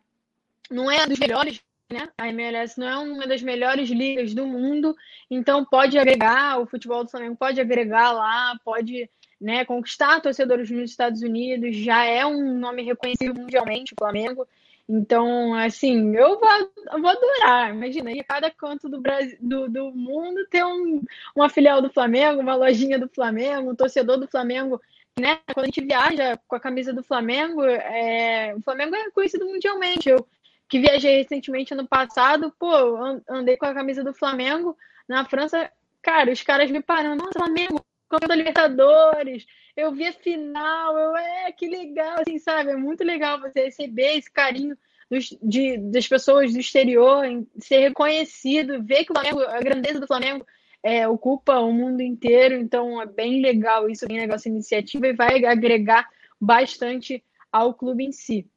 não 0.69 0.91
é 0.91 1.05
dos 1.05 1.19
melhores 1.19 1.61
né? 1.89 2.09
A 2.17 2.27
MLS 2.27 2.77
não 2.77 2.87
é 2.87 2.97
uma 2.97 3.25
das 3.25 3.41
melhores 3.41 3.89
ligas 3.89 4.33
do 4.33 4.45
mundo, 4.45 4.95
então 5.31 5.63
pode 5.63 5.97
agregar, 5.97 6.59
o 6.59 6.65
futebol 6.65 7.03
do 7.03 7.09
Flamengo 7.09 7.37
pode 7.37 7.61
agregar 7.61 8.11
lá, 8.11 8.59
pode 8.63 9.09
né, 9.39 9.63
conquistar 9.63 10.19
torcedores 10.19 10.69
nos 10.69 10.89
Estados 10.89 11.21
Unidos, 11.21 11.75
já 11.77 12.03
é 12.03 12.25
um 12.25 12.57
nome 12.57 12.83
reconhecido 12.83 13.39
mundialmente, 13.39 13.93
o 13.93 13.97
Flamengo. 13.97 14.47
Então, 14.89 15.53
assim, 15.53 16.15
eu 16.15 16.39
vou, 16.39 16.99
vou 17.01 17.09
adorar. 17.09 17.75
Imagina, 17.75 18.11
em 18.11 18.23
cada 18.23 18.49
canto 18.49 18.87
do, 18.87 19.01
Brasil, 19.01 19.37
do, 19.41 19.69
do 19.69 19.91
mundo 19.91 20.45
ter 20.49 20.63
um, 20.63 21.01
uma 21.35 21.49
filial 21.49 21.81
do 21.81 21.89
Flamengo, 21.89 22.39
uma 22.39 22.55
lojinha 22.55 22.97
do 22.97 23.09
Flamengo, 23.09 23.71
um 23.71 23.75
torcedor 23.75 24.17
do 24.17 24.27
Flamengo. 24.27 24.81
Né? 25.19 25.39
Quando 25.53 25.65
a 25.65 25.67
gente 25.67 25.81
viaja 25.81 26.37
com 26.47 26.55
a 26.55 26.59
camisa 26.59 26.93
do 26.93 27.03
Flamengo, 27.03 27.63
é, 27.63 28.55
o 28.55 28.61
Flamengo 28.61 28.95
é 28.95 29.11
conhecido 29.11 29.45
mundialmente. 29.45 30.09
Eu, 30.09 30.25
que 30.69 30.79
viajei 30.79 31.17
recentemente 31.17 31.73
ano 31.73 31.87
passado, 31.87 32.53
pô, 32.57 32.71
andei 33.29 33.57
com 33.57 33.65
a 33.65 33.73
camisa 33.73 34.03
do 34.03 34.13
Flamengo 34.13 34.77
na 35.07 35.23
França, 35.25 35.71
cara, 36.01 36.31
os 36.31 36.43
caras 36.43 36.69
me 36.69 36.81
parando, 36.81 37.23
nossa, 37.23 37.39
Flamengo, 37.39 37.85
campeão 38.09 38.27
da 38.27 38.35
Libertadores, 38.35 39.45
eu 39.77 39.91
vi 39.91 40.07
a 40.07 40.13
final, 40.13 40.97
eu, 40.97 41.15
é, 41.15 41.51
que 41.51 41.67
legal, 41.67 42.17
assim, 42.19 42.39
sabe, 42.39 42.71
é 42.71 42.75
muito 42.75 43.03
legal 43.03 43.39
você 43.39 43.65
receber 43.65 44.17
esse 44.17 44.29
carinho 44.29 44.75
dos, 45.07 45.37
de, 45.39 45.77
das 45.77 46.07
pessoas 46.07 46.51
do 46.51 46.59
exterior, 46.59 47.23
ser 47.59 47.81
reconhecido, 47.81 48.81
ver 48.83 49.05
que 49.05 49.11
o 49.11 49.13
Flamengo, 49.13 49.41
a 49.41 49.59
grandeza 49.59 49.99
do 49.99 50.07
Flamengo 50.07 50.43
é, 50.81 51.07
ocupa 51.07 51.59
o 51.59 51.71
mundo 51.71 52.01
inteiro, 52.01 52.55
então 52.55 52.99
é 52.99 53.05
bem 53.05 53.39
legal 53.39 53.87
isso, 53.87 54.07
bem 54.07 54.19
legal 54.19 54.37
essa 54.37 54.49
iniciativa 54.49 55.07
e 55.07 55.13
vai 55.13 55.45
agregar 55.45 56.09
bastante 56.41 57.23
ao 57.51 57.71
clube 57.71 58.03
em 58.03 58.11
si. 58.11 58.47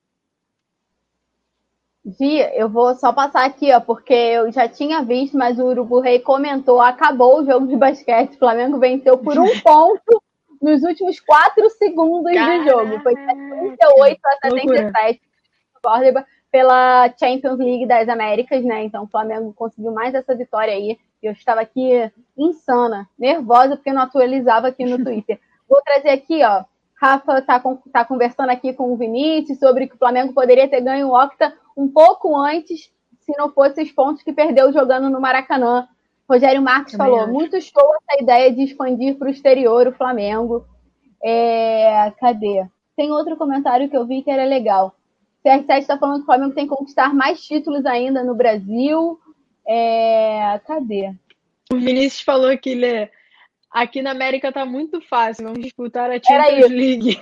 Gia, 2.19 2.55
eu 2.55 2.71
vou 2.71 2.95
só 2.95 3.13
passar 3.13 3.45
aqui, 3.45 3.71
ó, 3.75 3.79
porque 3.79 4.15
eu 4.15 4.51
já 4.51 4.67
tinha 4.67 5.03
visto, 5.03 5.37
mas 5.37 5.59
o 5.59 5.67
Urubu 5.67 6.01
Rei 6.01 6.19
comentou, 6.19 6.81
acabou 6.81 7.41
o 7.41 7.45
jogo 7.45 7.67
de 7.67 7.77
basquete, 7.77 8.37
o 8.37 8.39
Flamengo 8.39 8.79
venceu 8.79 9.19
por 9.19 9.39
um 9.39 9.45
ponto 9.61 10.23
nos 10.61 10.83
últimos 10.83 11.19
quatro 11.21 11.69
segundos 11.71 12.33
Caraca. 12.33 12.59
do 12.59 12.71
jogo. 12.71 13.01
Foi 13.03 13.15
78 13.15 14.21
a 14.25 14.51
77 14.51 15.21
pela 16.51 17.09
Champions 17.19 17.59
League 17.59 17.87
das 17.87 18.09
Américas, 18.09 18.65
né? 18.65 18.85
Então 18.85 19.05
o 19.05 19.09
Flamengo 19.09 19.53
conseguiu 19.55 19.93
mais 19.93 20.15
essa 20.15 20.35
vitória 20.35 20.75
aí. 20.75 20.99
Eu 21.23 21.33
estava 21.33 21.61
aqui 21.61 22.11
insana, 22.37 23.09
nervosa, 23.19 23.77
porque 23.77 23.93
não 23.93 24.03
atualizava 24.03 24.69
aqui 24.69 24.85
no 24.85 24.99
Twitter. 25.05 25.39
Vou 25.69 25.81
trazer 25.83 26.11
aqui, 26.11 26.43
ó. 26.45 26.65
Rafa 27.01 27.39
está 27.39 27.63
tá 27.93 28.05
conversando 28.05 28.51
aqui 28.51 28.75
com 28.75 28.93
o 28.93 28.97
Vinícius 28.97 29.59
sobre 29.59 29.87
que 29.87 29.95
o 29.95 29.99
Flamengo 29.99 30.35
poderia 30.35 30.69
ter 30.69 30.83
ganho 30.83 31.09
o 31.09 31.15
Octa 31.15 31.55
um 31.75 31.89
pouco 31.89 32.37
antes, 32.37 32.93
se 33.21 33.33
não 33.39 33.51
fosse 33.51 33.83
os 33.83 33.91
pontos 33.91 34.23
que 34.23 34.33
perdeu 34.33 34.71
jogando 34.71 35.09
no 35.09 35.21
Maracanã. 35.21 35.89
Rogério 36.31 36.63
Marques 36.63 36.93
Também 36.93 37.09
falou: 37.09 37.25
acho. 37.25 37.33
muito 37.33 37.61
show 37.61 37.93
essa 37.97 38.23
ideia 38.23 38.53
de 38.53 38.63
expandir 38.63 39.19
para 39.19 39.27
o 39.27 39.31
exterior 39.31 39.89
o 39.89 39.93
Flamengo. 39.93 40.65
É, 41.23 42.13
cadê? 42.21 42.65
Tem 42.97 43.11
outro 43.11 43.37
comentário 43.37 43.91
que 43.91 43.97
eu 43.97 44.07
vi 44.07 44.23
que 44.23 44.31
era 44.31 44.45
legal. 44.45 44.95
CR7 45.45 45.79
está 45.79 45.99
falando 45.99 46.19
que 46.19 46.23
o 46.23 46.27
Flamengo 46.27 46.55
tem 46.55 46.69
que 46.69 46.75
conquistar 46.75 47.13
mais 47.13 47.43
títulos 47.43 47.85
ainda 47.85 48.23
no 48.23 48.35
Brasil. 48.35 49.19
É, 49.67 50.61
cadê? 50.67 51.13
O 51.73 51.77
Vinícius 51.77 52.21
falou 52.21 52.57
que 52.57 52.75
Lê, 52.75 53.09
aqui 53.71 54.01
na 54.01 54.13
América 54.13 54.53
tá 54.53 54.65
muito 54.65 55.01
fácil, 55.01 55.45
vamos 55.45 55.63
disputar 55.63 56.11
a 56.11 56.23
Champions 56.23 56.71
League. 56.71 57.21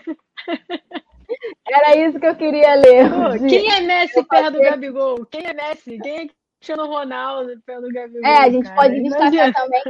Era 1.66 1.96
isso 1.96 2.18
que 2.18 2.26
eu 2.26 2.34
queria 2.36 2.74
ler. 2.74 3.10
Pô, 3.10 3.48
quem 3.48 3.70
é 3.70 3.80
Messi 3.80 4.24
perto 4.24 4.52
do 4.52 4.60
Gabigol? 4.60 5.26
Quem 5.26 5.44
é 5.44 5.52
Messi? 5.52 5.98
Quem 5.98 6.18
é 6.20 6.28
Cristiano 6.58 6.86
Ronaldo 6.86 7.54
do 7.56 7.92
Gabigol? 7.92 8.24
É, 8.24 8.38
a 8.38 8.50
gente 8.50 8.64
cara. 8.64 8.76
pode 8.76 9.02
destacar 9.02 9.52
também 9.54 9.82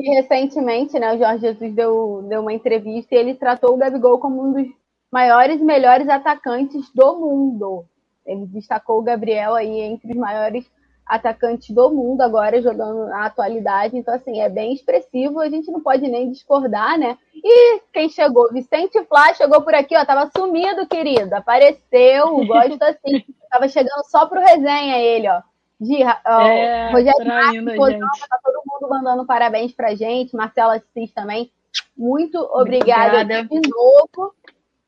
que 0.00 0.10
recentemente, 0.10 0.98
né, 0.98 1.14
o 1.14 1.18
Jorge 1.18 1.40
Jesus 1.40 1.74
deu, 1.74 2.24
deu 2.28 2.42
uma 2.42 2.52
entrevista 2.52 3.14
e 3.14 3.18
ele 3.18 3.34
tratou 3.34 3.74
o 3.74 3.76
Gabigol 3.76 4.18
como 4.18 4.42
um 4.42 4.52
dos 4.52 4.68
maiores 5.10 5.60
e 5.60 5.64
melhores 5.64 6.08
atacantes 6.08 6.90
do 6.94 7.16
mundo. 7.16 7.86
Ele 8.26 8.46
destacou 8.46 8.98
o 8.98 9.02
Gabriel 9.02 9.54
aí 9.54 9.80
entre 9.80 10.12
os 10.12 10.18
maiores 10.18 10.70
atacantes 11.06 11.70
do 11.70 11.88
mundo 11.90 12.20
agora 12.20 12.60
jogando 12.60 13.06
na 13.06 13.26
atualidade. 13.26 13.96
Então, 13.96 14.12
assim, 14.12 14.40
é 14.40 14.48
bem 14.48 14.74
expressivo, 14.74 15.40
a 15.40 15.48
gente 15.48 15.70
não 15.70 15.80
pode 15.80 16.06
nem 16.08 16.30
discordar, 16.30 16.98
né? 16.98 17.16
E 17.34 17.80
quem 17.92 18.08
chegou? 18.08 18.52
Vicente 18.52 19.02
Flá 19.04 19.32
chegou 19.32 19.62
por 19.62 19.74
aqui, 19.74 19.96
ó, 19.96 20.04
tava 20.04 20.30
sumido, 20.36 20.86
querido. 20.88 21.34
Apareceu, 21.34 22.44
gosto 22.44 22.82
assim. 22.82 23.24
tava 23.50 23.68
chegando 23.68 24.04
só 24.10 24.26
pro 24.26 24.40
resenha 24.40 24.98
ele, 24.98 25.28
ó. 25.28 25.40
De, 25.78 26.02
ó 26.04 26.40
é, 26.40 26.90
Rogério 26.90 27.26
Marques, 27.26 28.28
tá 28.28 28.38
todo 28.42 28.62
mundo 28.66 28.88
mandando 28.88 29.26
parabéns 29.26 29.72
pra 29.72 29.94
gente. 29.94 30.34
Marcela 30.34 30.76
Assis 30.76 31.12
também. 31.12 31.52
Muito 31.96 32.38
obrigada, 32.38 33.20
obrigada. 33.20 33.48
de 33.48 33.68
novo. 33.68 34.34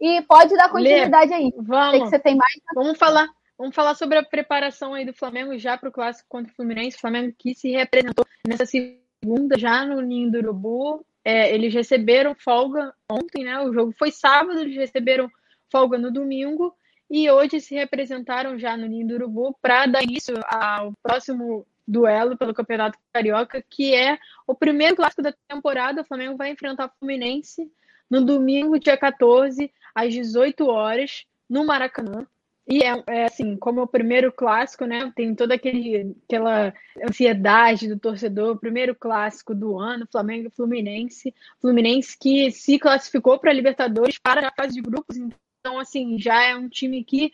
E 0.01 0.23
pode 0.23 0.55
dar 0.55 0.71
continuidade 0.71 1.31
Lê, 1.31 1.37
aí. 1.37 1.55
Vamos. 1.59 1.99
que 1.99 2.09
você 2.09 2.19
tem 2.19 2.37
mais. 2.37 2.55
Vamos 2.75 2.99
falar. 2.99 3.29
Vamos 3.59 3.75
falar 3.75 3.95
sobre 3.97 4.19
a 4.19 4.23
preparação 4.23 4.95
aí 4.95 5.05
do 5.05 5.13
Flamengo 5.13 5.59
já 5.59 5.77
para 5.77 5.89
o 5.89 5.93
clássico 5.93 6.29
contra 6.29 6.53
o 6.53 6.55
Fluminense. 6.55 6.97
O 6.97 7.01
Flamengo 7.01 7.35
que 7.37 7.55
se 7.55 7.73
representou 7.73 8.25
nessa 8.47 8.65
segunda 8.65 9.59
já 9.59 9.85
no 9.85 10.01
Ninho 10.01 10.31
do 10.31 10.39
Urubu. 10.39 11.05
É, 11.25 11.53
eles 11.53 11.75
receberam 11.75 12.35
folga 12.35 12.95
ontem, 13.11 13.45
né? 13.45 13.61
O 13.61 13.73
jogo 13.75 13.93
foi 13.99 14.11
sábado, 14.11 14.61
eles 14.61 14.77
receberam 14.77 15.29
folga 15.71 15.99
no 15.99 16.11
domingo 16.11 16.75
e 17.11 17.31
hoje 17.31 17.61
se 17.61 17.75
representaram 17.75 18.59
já 18.59 18.77
no 18.77 18.87
Ninho 18.87 19.07
do 19.07 19.15
Urubu 19.15 19.57
para 19.61 19.87
dar 19.87 20.03
início 20.03 20.35
ao 20.47 20.93
próximo 21.03 21.67
duelo 21.87 22.37
pelo 22.37 22.53
Campeonato 22.53 22.99
Carioca, 23.13 23.65
que 23.69 23.95
é 23.95 24.19
o 24.47 24.55
primeiro 24.55 24.95
clássico 24.95 25.23
da 25.23 25.33
temporada. 25.49 26.03
O 26.03 26.05
Flamengo 26.05 26.37
vai 26.37 26.51
enfrentar 26.51 26.87
o 26.87 26.99
Fluminense 26.99 27.71
no 28.11 28.25
domingo, 28.25 28.79
dia 28.79 28.97
14, 28.97 29.73
às 29.95 30.13
18 30.13 30.67
horas, 30.67 31.25
no 31.49 31.65
Maracanã. 31.65 32.27
E 32.71 32.83
é, 32.83 33.03
é, 33.07 33.25
assim, 33.25 33.57
como 33.57 33.81
é 33.81 33.83
o 33.83 33.87
primeiro 33.87 34.31
clássico, 34.31 34.85
né? 34.85 35.11
Tem 35.17 35.35
toda 35.35 35.55
aquele, 35.55 36.15
aquela 36.25 36.75
ansiedade 37.03 37.89
do 37.89 37.99
torcedor, 37.99 38.55
o 38.55 38.61
primeiro 38.61 38.95
clássico 38.95 39.55
do 39.55 39.79
ano, 39.79 40.07
Flamengo 40.13 40.49
e 40.49 40.55
Fluminense. 40.55 41.35
Fluminense 41.63 42.15
que 42.21 42.51
se 42.51 42.79
classificou 42.79 43.39
para 43.39 43.51
a 43.51 43.55
Libertadores 43.55 44.19
para 44.19 44.47
a 44.47 44.53
fase 44.53 44.75
de 44.75 44.83
grupos, 44.83 45.17
então, 45.17 45.39
assim, 45.79 46.19
já 46.19 46.45
é 46.45 46.57
um 46.57 46.69
time 46.69 47.03
que 47.05 47.33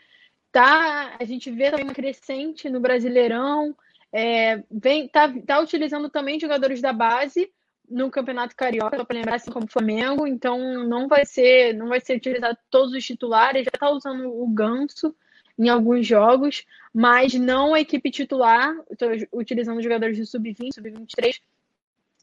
tá. 0.51 1.17
A 1.19 1.25
gente 1.25 1.51
vê 1.51 1.71
também 1.71 1.87
uma 1.87 1.95
crescente 1.95 2.69
no 2.71 2.81
Brasileirão, 2.81 3.77
é, 4.13 4.63
vem, 4.71 5.09
tá, 5.09 5.33
tá 5.47 5.61
utilizando 5.61 6.09
também 6.09 6.41
jogadores 6.41 6.81
da 6.81 6.93
base 6.93 7.51
no 7.89 8.11
Campeonato 8.11 8.57
Carioca, 8.57 9.05
para 9.05 9.17
lembrar 9.17 9.37
assim 9.37 9.51
como 9.51 9.71
Flamengo, 9.71 10.27
então 10.27 10.85
não 10.85 11.07
vai 11.07 11.27
ser, 11.27 11.75
não 11.75 11.89
vai 11.89 12.01
ser 12.01 12.17
utilizado 12.17 12.57
todos 12.71 12.95
os 12.95 13.05
titulares, 13.05 13.65
já 13.65 13.71
está 13.75 13.91
usando 13.91 14.27
o 14.27 14.47
Ganso 14.49 15.15
em 15.59 15.69
alguns 15.69 16.07
jogos, 16.07 16.65
mas 16.93 17.35
não 17.35 17.75
a 17.75 17.81
equipe 17.81 18.11
titular, 18.11 18.75
estou 18.91 19.11
utilizando 19.33 19.83
jogadores 19.83 20.19
do 20.19 20.25
Sub-20, 20.25 20.75
Sub-23. 20.75 21.41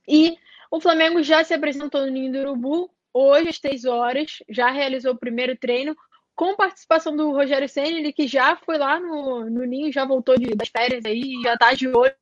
E 0.08 0.36
o 0.70 0.80
Flamengo 0.82 1.22
já 1.22 1.44
se 1.44 1.54
apresentou 1.54 2.02
no 2.02 2.12
Ninho 2.12 2.32
do 2.32 2.40
Urubu, 2.40 2.90
hoje 3.14 3.50
às 3.50 3.60
3 3.60 3.86
horas, 3.86 4.38
já 4.50 4.70
realizou 4.70 5.14
o 5.14 5.20
primeiro 5.20 5.56
treino, 5.58 5.96
com 6.36 6.56
participação 6.56 7.16
do 7.16 7.32
Rogério 7.32 7.70
Senna, 7.70 8.00
ele 8.00 8.14
que 8.14 8.28
já 8.28 8.56
foi 8.56 8.78
lá 8.78 9.00
no, 9.00 9.50
no 9.50 9.66
Ninho, 9.66 9.92
já 9.92 10.06
voltou 10.06 10.38
de, 10.38 10.56
das 10.56 10.70
férias 10.70 11.06
aí, 11.06 11.40
já 11.44 11.54
está 11.54 11.74
de 11.74 11.88
olho 11.88 12.16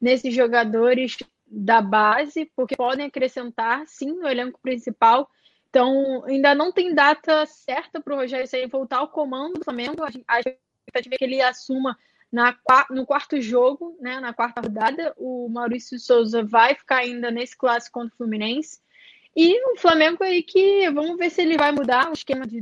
nesses 0.00 0.34
jogadores 0.34 1.16
da 1.46 1.80
base, 1.80 2.50
porque 2.54 2.76
podem 2.76 3.06
acrescentar, 3.06 3.84
sim, 3.86 4.12
no 4.12 4.28
elenco 4.28 4.60
principal 4.60 5.28
Então, 5.70 6.24
ainda 6.26 6.54
não 6.54 6.70
tem 6.70 6.94
data 6.94 7.46
certa 7.46 8.00
para 8.00 8.14
o 8.14 8.16
Rogério 8.18 8.46
Ceni 8.46 8.66
voltar 8.66 8.98
ao 8.98 9.08
comando 9.08 9.54
do 9.54 9.64
Flamengo. 9.64 10.04
A 10.04 10.38
expectativa 10.38 11.14
é 11.14 11.18
que 11.18 11.24
ele 11.24 11.40
assuma 11.40 11.96
na, 12.30 12.56
no 12.90 13.06
quarto 13.06 13.40
jogo, 13.40 13.96
né, 14.00 14.20
na 14.20 14.32
quarta 14.32 14.60
rodada. 14.60 15.14
O 15.16 15.48
Maurício 15.48 15.98
Souza 15.98 16.44
vai 16.44 16.74
ficar 16.74 16.98
ainda 16.98 17.30
nesse 17.30 17.56
clássico 17.56 17.98
contra 17.98 18.14
o 18.14 18.16
Fluminense. 18.18 18.78
E 19.40 19.54
o 19.72 19.76
Flamengo 19.76 20.24
aí 20.24 20.42
que 20.42 20.90
vamos 20.90 21.16
ver 21.16 21.30
se 21.30 21.40
ele 21.40 21.56
vai 21.56 21.70
mudar 21.70 22.10
o 22.10 22.12
esquema 22.12 22.44
de 22.44 22.58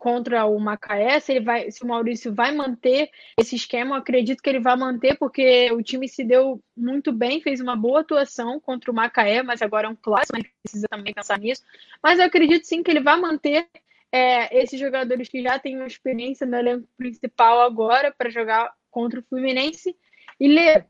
contra 0.00 0.44
o 0.46 0.58
Macaé, 0.58 1.20
se 1.20 1.30
ele 1.30 1.44
vai, 1.44 1.70
se 1.70 1.84
o 1.84 1.86
Maurício 1.86 2.34
vai 2.34 2.52
manter 2.52 3.08
esse 3.38 3.54
esquema, 3.54 3.98
acredito 3.98 4.42
que 4.42 4.50
ele 4.50 4.58
vai 4.58 4.76
manter, 4.76 5.16
porque 5.16 5.70
o 5.70 5.80
time 5.80 6.08
se 6.08 6.24
deu 6.24 6.60
muito 6.76 7.12
bem, 7.12 7.40
fez 7.40 7.60
uma 7.60 7.76
boa 7.76 8.00
atuação 8.00 8.58
contra 8.58 8.90
o 8.90 8.94
Macaé, 8.94 9.44
mas 9.44 9.62
agora 9.62 9.86
é 9.86 9.90
um 9.90 9.94
clássico, 9.94 10.36
né? 10.36 10.42
precisa 10.64 10.88
também 10.90 11.14
pensar 11.14 11.38
nisso. 11.38 11.62
Mas 12.02 12.18
eu 12.18 12.24
acredito 12.24 12.64
sim 12.64 12.82
que 12.82 12.90
ele 12.90 13.00
vai 13.00 13.20
manter 13.20 13.68
é, 14.10 14.60
esses 14.60 14.80
jogadores 14.80 15.28
que 15.28 15.40
já 15.40 15.56
têm 15.60 15.86
experiência 15.86 16.44
no 16.44 16.56
elenco 16.56 16.88
principal 16.96 17.60
agora 17.60 18.12
para 18.12 18.28
jogar 18.28 18.74
contra 18.90 19.20
o 19.20 19.24
Fluminense. 19.24 19.96
E 20.40 20.48
Lê, 20.48 20.84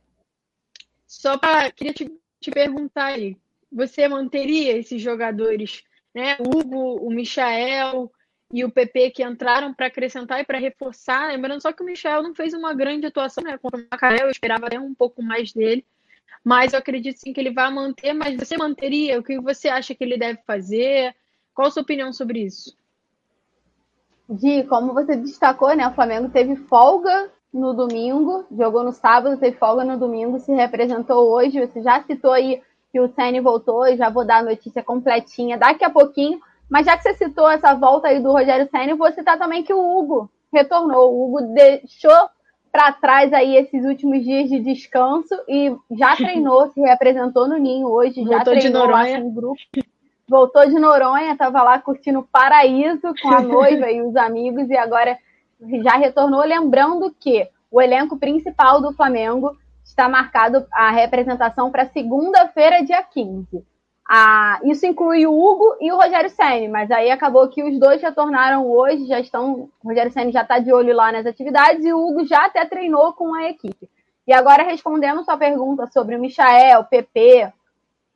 só 1.07 1.37
para 1.37 1.71
queria 1.71 1.93
te, 1.93 2.11
te 2.41 2.51
perguntar 2.51 3.07
aí, 3.07 3.37
você 3.73 4.07
manteria 4.07 4.77
esses 4.77 5.01
jogadores, 5.01 5.83
né? 6.15 6.37
O 6.41 6.59
Hugo, 6.59 7.07
o 7.07 7.11
Michael 7.11 8.11
e 8.53 8.65
o 8.65 8.71
PP 8.71 9.13
que 9.13 9.25
entraram 9.25 9.73
para 9.73 9.87
acrescentar 9.87 10.41
e 10.41 10.45
para 10.45 10.59
reforçar. 10.59 11.29
Lembrando 11.29 11.63
só 11.63 11.73
que 11.73 11.83
o 11.83 11.87
Michel 11.87 12.23
não 12.23 12.35
fez 12.35 12.53
uma 12.53 12.75
grande 12.75 13.07
atuação 13.07 13.43
né, 13.43 13.57
contra 13.57 13.81
o 13.81 13.87
Macaé, 13.91 14.23
eu 14.23 14.31
esperava 14.31 14.67
até 14.67 14.79
um 14.79 14.95
pouco 14.95 15.23
mais 15.23 15.53
dele. 15.53 15.85
Mas 16.45 16.73
eu 16.73 16.79
acredito 16.79 17.19
sim 17.19 17.33
que 17.33 17.41
ele 17.41 17.53
vai 17.53 17.73
manter. 17.73 18.13
Mas 18.13 18.37
você 18.37 18.57
manteria? 18.57 19.19
O 19.19 19.23
que 19.23 19.41
você 19.41 19.69
acha 19.69 19.95
que 19.95 20.05
ele 20.05 20.19
deve 20.19 20.41
fazer? 20.47 21.15
Qual 21.55 21.69
a 21.69 21.71
sua 21.71 21.83
opinião 21.83 22.13
sobre 22.13 22.41
isso? 22.41 22.77
Di, 24.29 24.65
como 24.65 24.93
você 24.93 25.17
destacou, 25.17 25.75
né? 25.75 25.87
O 25.87 25.95
Flamengo 25.95 26.29
teve 26.31 26.57
folga 26.57 27.31
no 27.53 27.75
domingo, 27.75 28.47
jogou 28.51 28.83
no 28.83 28.93
sábado, 28.93 29.39
teve 29.39 29.57
folga 29.57 29.85
no 29.85 29.99
domingo, 29.99 30.39
se 30.39 30.53
representou 30.53 31.31
hoje. 31.31 31.61
Você 31.61 31.83
já 31.83 32.03
citou 32.03 32.33
aí 32.33 32.61
que 32.93 33.01
o 33.01 33.09
Sene 33.09 33.41
voltou, 33.41 33.97
já 33.97 34.11
vou 34.11 34.25
dar 34.25 34.39
a 34.39 34.43
notícia 34.43 34.83
completinha 34.83 35.57
daqui 35.57 35.83
a 35.83 35.91
pouquinho. 35.91 36.39
Mas 36.69 36.87
já 36.87 36.97
que 36.97 37.03
você 37.03 37.15
citou 37.15 37.49
essa 37.51 37.75
volta 37.75 38.09
aí 38.09 38.21
do 38.21 38.31
Rogério 38.31 38.69
Senna, 38.71 38.95
vou 38.95 39.11
citar 39.13 39.39
também 39.39 39.63
que 39.63 39.73
o 39.73 39.81
Hugo 39.99 40.31
retornou. 40.53 41.13
O 41.13 41.25
Hugo 41.25 41.55
deixou 41.55 42.29
para 42.71 42.93
trás 42.93 43.33
aí 43.33 43.57
esses 43.57 43.85
últimos 43.85 44.23
dias 44.23 44.49
de 44.49 44.61
descanso 44.61 45.35
e 45.49 45.75
já 45.91 46.15
treinou, 46.17 46.71
se 46.71 46.81
representou 46.81 47.49
no 47.49 47.59
Ninho 47.59 47.89
hoje, 47.89 48.23
já 48.25 48.37
Voltou 48.37 48.55
treinou 48.55 48.61
de 48.61 48.71
Noronha. 48.71 49.15
lá 49.15 49.21
com 49.21 49.29
o 49.29 49.33
grupo. 49.33 49.61
Voltou 50.29 50.67
de 50.67 50.79
Noronha, 50.79 51.33
estava 51.33 51.63
lá 51.63 51.79
curtindo 51.79 52.21
o 52.21 52.29
paraíso 52.31 53.13
com 53.21 53.29
a 53.29 53.41
noiva 53.43 53.91
e 53.91 54.01
os 54.03 54.17
amigos 54.17 54.69
e 54.71 54.77
agora 54.77 55.19
já 55.83 55.97
retornou. 55.97 56.43
Lembrando 56.43 57.15
que 57.19 57.47
o 57.71 57.81
elenco 57.81 58.19
principal 58.19 58.81
do 58.81 58.93
Flamengo 58.93 59.57
está 59.93 60.09
marcado 60.09 60.67
a 60.73 60.91
representação 60.91 61.71
para 61.71 61.87
segunda-feira, 61.87 62.85
dia 62.85 63.03
15. 63.03 63.65
Ah, 64.09 64.59
isso 64.65 64.85
inclui 64.85 65.27
o 65.27 65.33
Hugo 65.33 65.77
e 65.81 65.93
o 65.93 65.97
Rogério 65.97 66.29
Senni, 66.29 66.69
mas 66.69 66.91
aí 66.91 67.11
acabou 67.11 67.49
que 67.49 67.63
os 67.63 67.79
dois 67.79 68.03
retornaram 68.03 68.67
hoje, 68.67 69.07
já 69.07 69.21
estão. 69.21 69.71
O 69.83 69.89
Rogério 69.89 70.11
Senni 70.11 70.33
já 70.33 70.43
está 70.43 70.59
de 70.59 70.73
olho 70.73 70.95
lá 70.95 71.13
nas 71.13 71.25
atividades 71.25 71.85
e 71.85 71.93
o 71.93 71.99
Hugo 71.99 72.25
já 72.25 72.47
até 72.47 72.65
treinou 72.67 73.13
com 73.13 73.35
a 73.35 73.49
equipe. 73.49 73.89
E 74.27 74.33
agora, 74.33 74.65
respondendo 74.65 75.25
sua 75.25 75.37
pergunta 75.37 75.87
sobre 75.87 76.17
o 76.17 76.21
Michael, 76.21 76.81
o 76.81 76.85
PP 76.85 77.53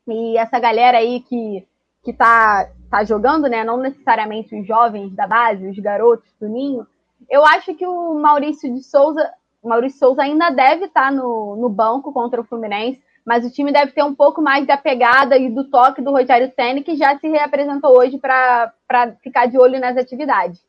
e 0.08 0.38
essa 0.38 0.58
galera 0.58 0.98
aí 0.98 1.20
que, 1.20 1.66
que 2.02 2.12
tá, 2.12 2.68
tá 2.90 3.04
jogando, 3.04 3.48
né? 3.48 3.64
Não 3.64 3.76
necessariamente 3.76 4.58
os 4.58 4.66
jovens 4.66 5.14
da 5.14 5.26
base, 5.26 5.68
os 5.68 5.78
garotos 5.78 6.32
do 6.40 6.48
Ninho, 6.48 6.86
eu 7.28 7.44
acho 7.44 7.74
que 7.74 7.86
o 7.86 8.14
Maurício 8.14 8.72
de 8.72 8.82
Souza, 8.82 9.32
o 9.66 9.68
Maurício 9.68 9.98
Souza 9.98 10.22
ainda 10.22 10.50
deve 10.50 10.86
estar 10.86 11.12
no, 11.12 11.56
no 11.56 11.68
banco 11.68 12.12
contra 12.12 12.40
o 12.40 12.44
Fluminense 12.44 13.02
mas 13.26 13.44
o 13.44 13.50
time 13.50 13.72
deve 13.72 13.90
ter 13.90 14.04
um 14.04 14.14
pouco 14.14 14.40
mais 14.40 14.64
da 14.64 14.76
pegada 14.76 15.36
e 15.36 15.50
do 15.50 15.64
toque 15.64 16.00
do 16.00 16.12
Rogério 16.12 16.52
Senna, 16.54 16.80
que 16.80 16.94
já 16.94 17.18
se 17.18 17.28
reapresentou 17.28 17.98
hoje 17.98 18.18
para 18.18 18.72
ficar 19.20 19.46
de 19.46 19.58
olho 19.58 19.80
nas 19.80 19.96
atividades. 19.96 20.64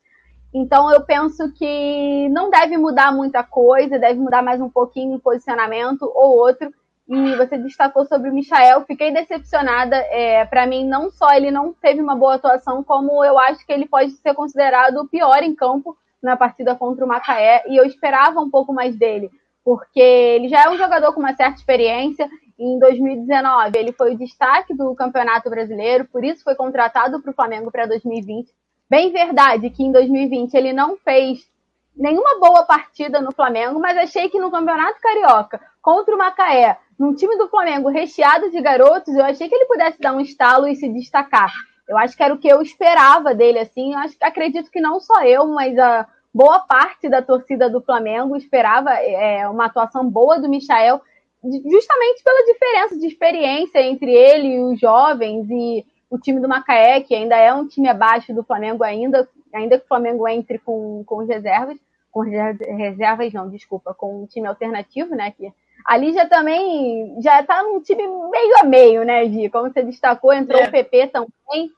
Então 0.52 0.92
eu 0.92 1.02
penso 1.02 1.54
que 1.54 2.28
não 2.30 2.50
deve 2.50 2.76
mudar 2.76 3.14
muita 3.14 3.44
coisa, 3.44 4.00
deve 4.00 4.20
mudar 4.20 4.42
mais 4.42 4.60
um 4.60 4.70
pouquinho 4.70 5.18
o 5.18 5.20
posicionamento 5.20 6.02
ou 6.16 6.36
outro. 6.36 6.74
E 7.08 7.36
você 7.36 7.60
destacou 7.60 8.06
sobre 8.06 8.32
o 8.32 8.34
Michael, 8.34 8.84
fiquei 8.86 9.14
decepcionada. 9.14 9.96
É, 9.96 10.44
para 10.46 10.66
mim, 10.66 10.84
não 10.84 11.12
só 11.12 11.32
ele 11.34 11.52
não 11.52 11.74
teve 11.74 12.02
uma 12.02 12.16
boa 12.16 12.36
atuação, 12.36 12.84
como 12.84 13.24
eu 13.24 13.38
acho 13.38 13.66
que 13.66 13.72
ele 13.72 13.88
pode 13.88 14.12
ser 14.14 14.34
considerado 14.34 14.98
o 14.98 15.08
pior 15.08 15.44
em 15.44 15.56
campo 15.56 15.96
na 16.22 16.36
partida 16.36 16.76
contra 16.76 17.06
o 17.06 17.08
Macaé. 17.08 17.64
E 17.68 17.78
eu 17.78 17.86
esperava 17.86 18.40
um 18.40 18.50
pouco 18.50 18.74
mais 18.74 18.96
dele, 18.96 19.30
porque 19.64 20.00
ele 20.00 20.50
já 20.50 20.64
é 20.64 20.70
um 20.70 20.78
jogador 20.78 21.14
com 21.14 21.20
uma 21.20 21.36
certa 21.36 21.58
experiência 21.58 22.30
em 22.60 22.80
2019, 22.80 23.78
ele 23.78 23.92
foi 23.92 24.16
o 24.16 24.18
destaque 24.18 24.74
do 24.74 24.96
Campeonato 24.96 25.50
Brasileiro, 25.50 26.06
por 26.06 26.24
isso 26.24 26.44
foi 26.44 26.56
contratado 26.56 27.22
para 27.22 27.30
o 27.30 27.36
Flamengo 27.36 27.72
para 27.72 27.86
2020. 27.86 28.52
Bem 28.90 29.12
verdade 29.12 29.70
que 29.70 29.84
em 29.84 29.92
2020 29.92 30.56
ele 30.56 30.74
não 30.74 30.98
fez 30.98 31.48
nenhuma 31.96 32.40
boa 32.40 32.64
partida 32.64 33.22
no 33.22 33.32
Flamengo, 33.32 33.80
mas 33.80 33.98
achei 33.98 34.30
que 34.30 34.40
no 34.40 34.50
Campeonato 34.50 35.00
Carioca, 35.00 35.62
contra 35.82 36.16
o 36.16 36.18
Macaé, 36.18 36.78
num 36.98 37.14
time 37.14 37.38
do 37.38 37.48
Flamengo 37.48 37.90
recheado 37.90 38.50
de 38.50 38.60
garotos, 38.60 39.14
eu 39.14 39.24
achei 39.24 39.48
que 39.48 39.54
ele 39.54 39.66
pudesse 39.66 40.00
dar 40.00 40.14
um 40.14 40.22
estalo 40.22 40.68
e 40.68 40.76
se 40.76 40.90
destacar. 40.90 41.54
Eu 41.88 41.98
acho 41.98 42.16
que 42.16 42.24
era 42.24 42.34
o 42.34 42.38
que 42.38 42.48
eu 42.48 42.62
esperava 42.62 43.34
dele, 43.34 43.60
assim. 43.60 43.94
Eu 43.94 44.00
acho, 44.00 44.16
acredito 44.22 44.70
que 44.70 44.82
não 44.82 45.00
só 45.00 45.24
eu, 45.24 45.48
mas 45.48 45.78
a 45.78 46.08
boa 46.34 46.60
parte 46.60 47.10
da 47.10 47.22
torcida 47.22 47.70
do 47.70 47.82
Flamengo 47.82 48.36
esperava 48.36 48.92
é, 48.94 49.48
uma 49.48 49.66
atuação 49.66 50.08
boa 50.10 50.40
do 50.40 50.50
Michael 50.50 51.02
justamente 51.44 52.24
pela 52.24 52.46
diferença 52.46 52.98
de 52.98 53.08
experiência 53.08 53.82
entre 53.82 54.12
ele 54.12 54.56
e 54.56 54.60
os 54.60 54.80
jovens 54.80 55.48
e 55.50 55.86
o 56.10 56.18
time 56.18 56.40
do 56.40 56.48
Macaé, 56.48 57.02
que 57.02 57.14
ainda 57.14 57.36
é 57.36 57.54
um 57.54 57.68
time 57.68 57.90
abaixo 57.90 58.34
do 58.34 58.44
Flamengo 58.44 58.84
ainda, 58.84 59.28
ainda 59.54 59.78
que 59.78 59.86
o 59.86 59.88
Flamengo 59.88 60.28
entre 60.28 60.58
com, 60.60 61.04
com 61.06 61.26
reservas, 61.26 61.78
com 62.12 62.22
reservas 62.22 63.34
não, 63.34 63.50
desculpa, 63.50 63.94
com 63.94 64.24
um 64.24 64.26
time 64.26 64.48
alternativo, 64.48 65.16
né, 65.16 65.32
que 65.32 65.52
ali 65.86 66.14
já 66.14 66.26
também, 66.26 67.16
já 67.22 67.44
tá 67.44 67.62
num 67.64 67.82
time 67.82 68.04
meio 68.04 68.60
a 68.60 68.64
meio, 68.64 69.04
né, 69.04 69.26
Gi, 69.28 69.50
como 69.50 69.72
você 69.72 69.84
destacou, 69.84 70.34
entrou 70.34 70.60
é. 70.60 70.68
o 70.68 70.72
PP 70.72 71.08
também, 71.08 71.72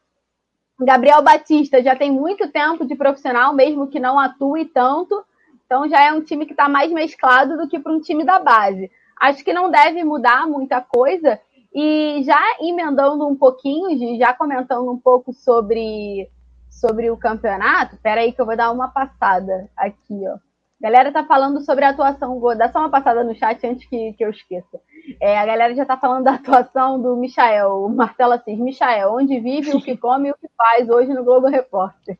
Gabriel 0.79 1.21
Batista 1.21 1.81
já 1.83 1.95
tem 1.95 2.11
muito 2.11 2.49
tempo 2.51 2.85
de 2.85 2.95
profissional, 2.95 3.53
mesmo 3.53 3.87
que 3.87 3.99
não 3.99 4.17
atue 4.17 4.65
tanto, 4.65 5.23
então 5.65 5.87
já 5.87 6.01
é 6.01 6.13
um 6.13 6.21
time 6.21 6.45
que 6.45 6.53
está 6.53 6.69
mais 6.69 6.91
mesclado 6.91 7.57
do 7.57 7.67
que 7.67 7.79
para 7.79 7.91
um 7.91 7.99
time 7.99 8.23
da 8.23 8.39
base 8.39 8.89
acho 9.19 9.43
que 9.43 9.53
não 9.53 9.69
deve 9.69 10.03
mudar 10.03 10.47
muita 10.47 10.81
coisa. 10.81 11.39
E 11.73 12.23
já 12.23 12.39
emendando 12.61 13.27
um 13.27 13.35
pouquinho, 13.35 14.17
já 14.17 14.33
comentando 14.33 14.89
um 14.89 14.97
pouco 14.97 15.33
sobre, 15.33 16.27
sobre 16.69 17.11
o 17.11 17.17
campeonato, 17.17 17.97
peraí 18.01 18.31
que 18.31 18.41
eu 18.41 18.45
vou 18.45 18.57
dar 18.57 18.71
uma 18.71 18.87
passada 18.87 19.69
aqui, 19.77 20.21
ó. 20.27 20.35
A 20.35 20.39
galera 20.81 21.11
tá 21.11 21.25
falando 21.25 21.59
sobre 21.61 21.83
a 21.83 21.89
atuação, 21.89 22.39
vou 22.39 22.57
dar 22.57 22.71
só 22.71 22.79
uma 22.79 22.89
passada 22.89 23.23
no 23.23 23.35
chat 23.35 23.67
antes 23.67 23.85
que, 23.87 24.13
que 24.13 24.23
eu 24.23 24.29
esqueça. 24.29 24.79
É, 25.19 25.37
a 25.37 25.45
galera 25.45 25.73
já 25.75 25.85
tá 25.85 25.97
falando 25.97 26.23
da 26.25 26.33
atuação 26.33 27.01
do 27.01 27.15
Michael, 27.15 27.85
o 27.85 27.89
Marcelo 27.89 28.33
Assis. 28.33 28.57
Michael, 28.57 29.13
onde 29.13 29.39
vive, 29.39 29.71
o 29.71 29.81
que 29.81 29.97
come 29.97 30.29
e 30.29 30.31
o 30.31 30.35
que 30.35 30.49
faz 30.57 30.89
hoje 30.89 31.13
no 31.13 31.23
Globo 31.23 31.47
Repórter. 31.47 32.17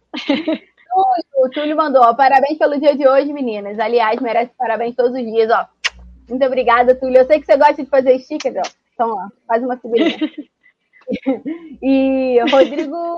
o 1.36 1.50
Túlio 1.50 1.76
mandou, 1.76 2.02
ó, 2.02 2.14
parabéns 2.14 2.58
pelo 2.58 2.80
dia 2.80 2.96
de 2.96 3.08
hoje, 3.08 3.32
meninas. 3.34 3.80
Aliás, 3.80 4.20
merece 4.20 4.52
parabéns 4.58 4.96
todos 4.96 5.14
os 5.14 5.26
dias, 5.26 5.50
ó. 5.52 5.68
Muito 6.30 6.46
obrigada, 6.46 6.96
Túlio. 6.96 7.18
Eu 7.18 7.26
sei 7.26 7.40
que 7.40 7.46
você 7.46 7.58
gosta 7.58 7.84
de 7.84 7.90
fazer 7.90 8.18
sticker, 8.20 8.54
ó. 8.58 8.70
Então, 8.94 9.12
ó, 9.12 9.30
faz 9.48 9.64
uma 9.64 9.78
figurinha. 9.78 10.18
e 11.82 12.40
Rodrigo 12.52 13.18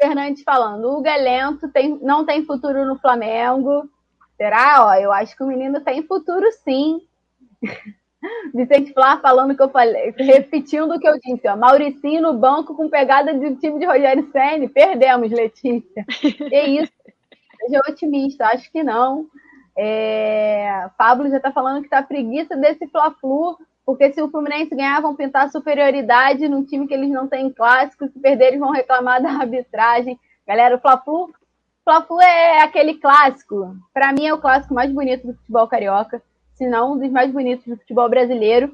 Fernandes 0.00 0.42
falando, 0.42 0.90
o 0.90 1.02
Galento 1.02 1.68
tem, 1.68 1.98
não 2.00 2.24
tem 2.24 2.44
futuro 2.44 2.84
no 2.84 2.98
Flamengo. 2.98 3.88
Será? 4.36 4.86
Ó, 4.86 4.94
eu 4.94 5.12
acho 5.12 5.36
que 5.36 5.42
o 5.42 5.46
menino 5.46 5.80
tem 5.80 6.02
futuro 6.04 6.46
sim. 6.64 7.00
Vicente 8.52 8.92
Flá 8.92 9.18
falando 9.18 9.56
que 9.56 9.62
eu 9.62 9.68
falei, 9.68 10.12
repetindo 10.16 10.94
o 10.94 10.98
que 10.98 11.08
eu 11.08 11.18
disse, 11.20 11.46
ó, 11.48 11.56
Mauricinho 11.56 12.22
no 12.22 12.34
banco 12.34 12.74
com 12.74 12.88
pegada 12.88 13.32
de 13.32 13.54
time 13.56 13.78
de 13.78 13.86
Rogério 13.86 14.28
Senni, 14.32 14.68
perdemos, 14.68 15.30
Letícia. 15.30 16.04
É 16.50 16.68
isso. 16.68 16.92
Seja 17.60 17.80
otimista, 17.88 18.46
acho 18.46 18.70
que 18.70 18.82
não. 18.82 19.26
É, 19.76 20.88
Pablo 20.96 21.28
já 21.30 21.36
está 21.36 21.52
falando 21.52 21.80
que 21.80 21.86
está 21.86 22.02
preguiça 22.02 22.56
desse 22.56 22.86
Fla-Flu, 22.88 23.56
porque 23.86 24.12
se 24.12 24.20
o 24.20 24.28
Fluminense 24.28 24.74
ganhar, 24.74 25.00
vão 25.00 25.14
pintar 25.14 25.50
superioridade 25.50 26.48
num 26.48 26.64
time 26.64 26.86
que 26.86 26.94
eles 26.94 27.10
não 27.10 27.28
têm 27.28 27.50
clássico, 27.50 28.08
se 28.08 28.18
perder, 28.18 28.48
eles 28.48 28.60
vão 28.60 28.70
reclamar 28.70 29.22
da 29.22 29.30
arbitragem. 29.30 30.18
Galera, 30.46 30.76
o 30.76 30.80
Fla-Flu, 30.80 31.32
Fla-Flu 31.84 32.20
é 32.20 32.62
aquele 32.62 32.94
clássico. 32.94 33.76
Para 33.94 34.12
mim 34.12 34.26
é 34.26 34.34
o 34.34 34.40
clássico 34.40 34.74
mais 34.74 34.90
bonito 34.90 35.26
do 35.26 35.34
futebol 35.34 35.68
carioca, 35.68 36.22
se 36.58 36.66
não 36.66 36.92
um 36.92 36.98
dos 36.98 37.10
mais 37.10 37.32
bonitos 37.32 37.64
do 37.66 37.76
futebol 37.76 38.08
brasileiro. 38.08 38.72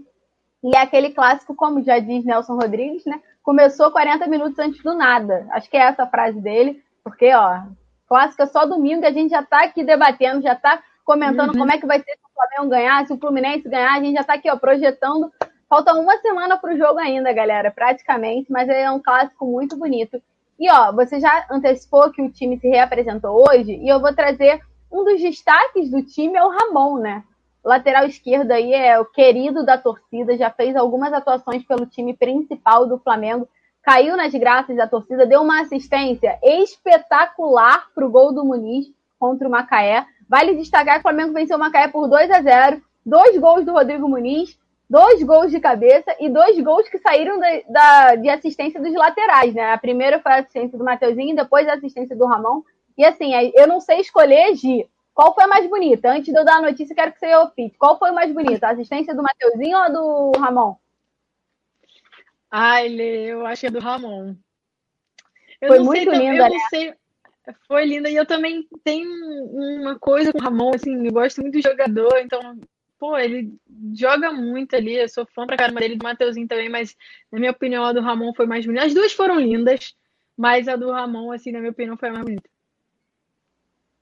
E 0.64 0.74
é 0.74 0.80
aquele 0.80 1.10
clássico, 1.10 1.54
como 1.54 1.84
já 1.84 1.98
diz 1.98 2.24
Nelson 2.24 2.54
Rodrigues, 2.54 3.04
né? 3.04 3.20
começou 3.44 3.92
40 3.92 4.26
minutos 4.26 4.58
antes 4.58 4.82
do 4.82 4.94
nada. 4.94 5.46
Acho 5.50 5.70
que 5.70 5.76
é 5.76 5.82
essa 5.82 6.04
a 6.04 6.08
frase 6.08 6.40
dele, 6.40 6.82
porque, 7.04 7.32
ó, 7.34 7.60
clássica 8.08 8.46
só 8.46 8.64
domingo 8.64 9.06
a 9.06 9.12
gente 9.12 9.30
já 9.30 9.42
tá 9.42 9.64
aqui 9.64 9.84
debatendo, 9.84 10.42
já 10.42 10.56
tá 10.56 10.82
comentando 11.04 11.50
uhum. 11.50 11.58
como 11.58 11.70
é 11.70 11.78
que 11.78 11.86
vai 11.86 11.98
ser 11.98 12.12
se 12.12 12.24
o 12.24 12.34
Flamengo 12.34 12.70
ganhar, 12.70 13.06
se 13.06 13.12
o 13.12 13.18
Fluminense 13.18 13.68
ganhar, 13.68 13.94
a 13.94 14.00
gente 14.00 14.14
já 14.14 14.24
tá 14.24 14.34
aqui, 14.34 14.50
ó, 14.50 14.56
projetando. 14.56 15.30
Falta 15.68 15.92
uma 15.92 16.16
semana 16.18 16.56
pro 16.56 16.76
jogo 16.76 16.98
ainda, 16.98 17.32
galera, 17.32 17.70
praticamente, 17.70 18.50
mas 18.50 18.68
é 18.68 18.90
um 18.90 19.00
clássico 19.00 19.44
muito 19.44 19.76
bonito. 19.76 20.20
E, 20.58 20.70
ó, 20.70 20.92
você 20.92 21.20
já 21.20 21.46
antecipou 21.50 22.10
que 22.10 22.22
o 22.22 22.30
time 22.30 22.58
se 22.58 22.68
reapresentou 22.68 23.44
hoje, 23.46 23.74
e 23.74 23.88
eu 23.88 24.00
vou 24.00 24.14
trazer 24.14 24.60
um 24.90 25.04
dos 25.04 25.20
destaques 25.20 25.90
do 25.90 26.02
time 26.02 26.36
é 26.36 26.44
o 26.44 26.48
Ramon, 26.48 26.98
né? 26.98 27.24
Lateral 27.68 28.06
esquerdo 28.06 28.50
aí 28.50 28.72
é 28.72 28.98
o 28.98 29.04
querido 29.04 29.64
da 29.64 29.78
torcida, 29.78 30.36
já 30.36 30.50
fez 30.50 30.76
algumas 30.76 31.12
atuações 31.12 31.64
pelo 31.64 31.86
time 31.86 32.14
principal 32.14 32.86
do 32.86 32.98
Flamengo, 32.98 33.48
caiu 33.82 34.16
nas 34.16 34.32
graças 34.32 34.76
da 34.76 34.86
torcida, 34.86 35.26
deu 35.26 35.42
uma 35.42 35.62
assistência 35.62 36.38
espetacular 36.42 37.86
para 37.94 38.06
o 38.06 38.10
gol 38.10 38.32
do 38.32 38.44
Muniz 38.44 38.86
contra 39.18 39.46
o 39.46 39.50
Macaé. 39.50 40.06
Vale 40.28 40.54
destacar 40.54 40.94
que 40.94 41.00
o 41.00 41.02
Flamengo 41.02 41.32
venceu 41.32 41.56
o 41.56 41.60
Macaé 41.60 41.88
por 41.88 42.08
2 42.08 42.30
a 42.30 42.42
0 42.42 42.82
dois 43.04 43.38
gols 43.38 43.64
do 43.64 43.72
Rodrigo 43.72 44.08
Muniz, 44.08 44.58
dois 44.88 45.22
gols 45.22 45.50
de 45.50 45.60
cabeça 45.60 46.14
e 46.18 46.28
dois 46.28 46.58
gols 46.60 46.88
que 46.88 46.98
saíram 46.98 47.38
da, 47.68 48.14
de 48.14 48.28
assistência 48.28 48.80
dos 48.80 48.94
laterais, 48.94 49.52
né? 49.54 49.72
A 49.72 49.78
primeira 49.78 50.20
foi 50.20 50.32
a 50.32 50.36
assistência 50.36 50.78
do 50.78 50.84
Mateuzinho, 50.84 51.36
depois 51.36 51.68
a 51.68 51.74
assistência 51.74 52.16
do 52.16 52.26
Ramon. 52.26 52.62
E 52.96 53.04
assim, 53.04 53.32
eu 53.54 53.66
não 53.66 53.80
sei 53.80 54.00
escolher, 54.00 54.54
Gi, 54.54 54.88
qual 55.14 55.32
foi 55.32 55.44
a 55.44 55.48
mais 55.48 55.66
bonita? 55.70 56.10
Antes 56.10 56.32
de 56.32 56.38
eu 56.38 56.44
dar 56.44 56.56
a 56.56 56.62
notícia, 56.62 56.94
quero 56.94 57.12
que 57.12 57.20
você 57.20 57.34
opine. 57.36 57.70
Qual 57.78 57.98
foi 57.98 58.10
a 58.10 58.12
mais 58.12 58.32
bonita? 58.32 58.66
A 58.66 58.70
assistência 58.70 59.14
do 59.14 59.22
Mateuzinho 59.22 59.76
ou 59.76 59.82
a 59.82 59.88
do 59.88 60.32
Ramon? 60.38 60.76
Ai, 62.50 62.88
Lê, 62.88 63.26
eu 63.26 63.46
acho 63.46 63.60
que 63.60 63.66
é 63.68 63.70
do 63.70 63.78
Ramon. 63.78 64.34
Eu 65.60 65.68
foi 65.68 65.78
muito 65.78 66.10
sei, 66.10 66.18
linda, 66.18 66.46
eu 66.46 66.50
né? 66.50 66.58
Sei, 66.68 66.94
foi 67.66 67.86
linda. 67.86 68.10
E 68.10 68.16
eu 68.16 68.26
também 68.26 68.68
tenho 68.82 69.08
uma 69.52 69.98
coisa 69.98 70.32
com 70.32 70.38
o 70.38 70.42
Ramon, 70.42 70.72
assim, 70.74 71.06
eu 71.06 71.12
gosto 71.12 71.40
muito 71.40 71.54
do 71.54 71.62
jogador, 71.62 72.18
então, 72.18 72.58
pô, 72.98 73.16
ele 73.16 73.54
joga 73.94 74.32
muito 74.32 74.74
ali. 74.74 74.96
Eu 74.96 75.08
sou 75.08 75.24
fã 75.26 75.46
pra 75.46 75.56
caramba 75.56 75.80
dele, 75.80 75.96
do 75.96 76.02
Mateuzinho 76.02 76.48
também, 76.48 76.68
mas 76.68 76.96
na 77.30 77.38
minha 77.38 77.52
opinião, 77.52 77.84
a 77.84 77.92
do 77.92 78.00
Ramon 78.00 78.34
foi 78.34 78.46
mais 78.46 78.66
bonita. 78.66 78.84
As 78.84 78.94
duas 78.94 79.12
foram 79.12 79.38
lindas, 79.38 79.94
mas 80.36 80.66
a 80.66 80.74
do 80.74 80.90
Ramon, 80.90 81.30
assim, 81.30 81.52
na 81.52 81.60
minha 81.60 81.70
opinião, 81.70 81.96
foi 81.96 82.08
a 82.08 82.12
mais 82.12 82.24
bonita. 82.24 82.53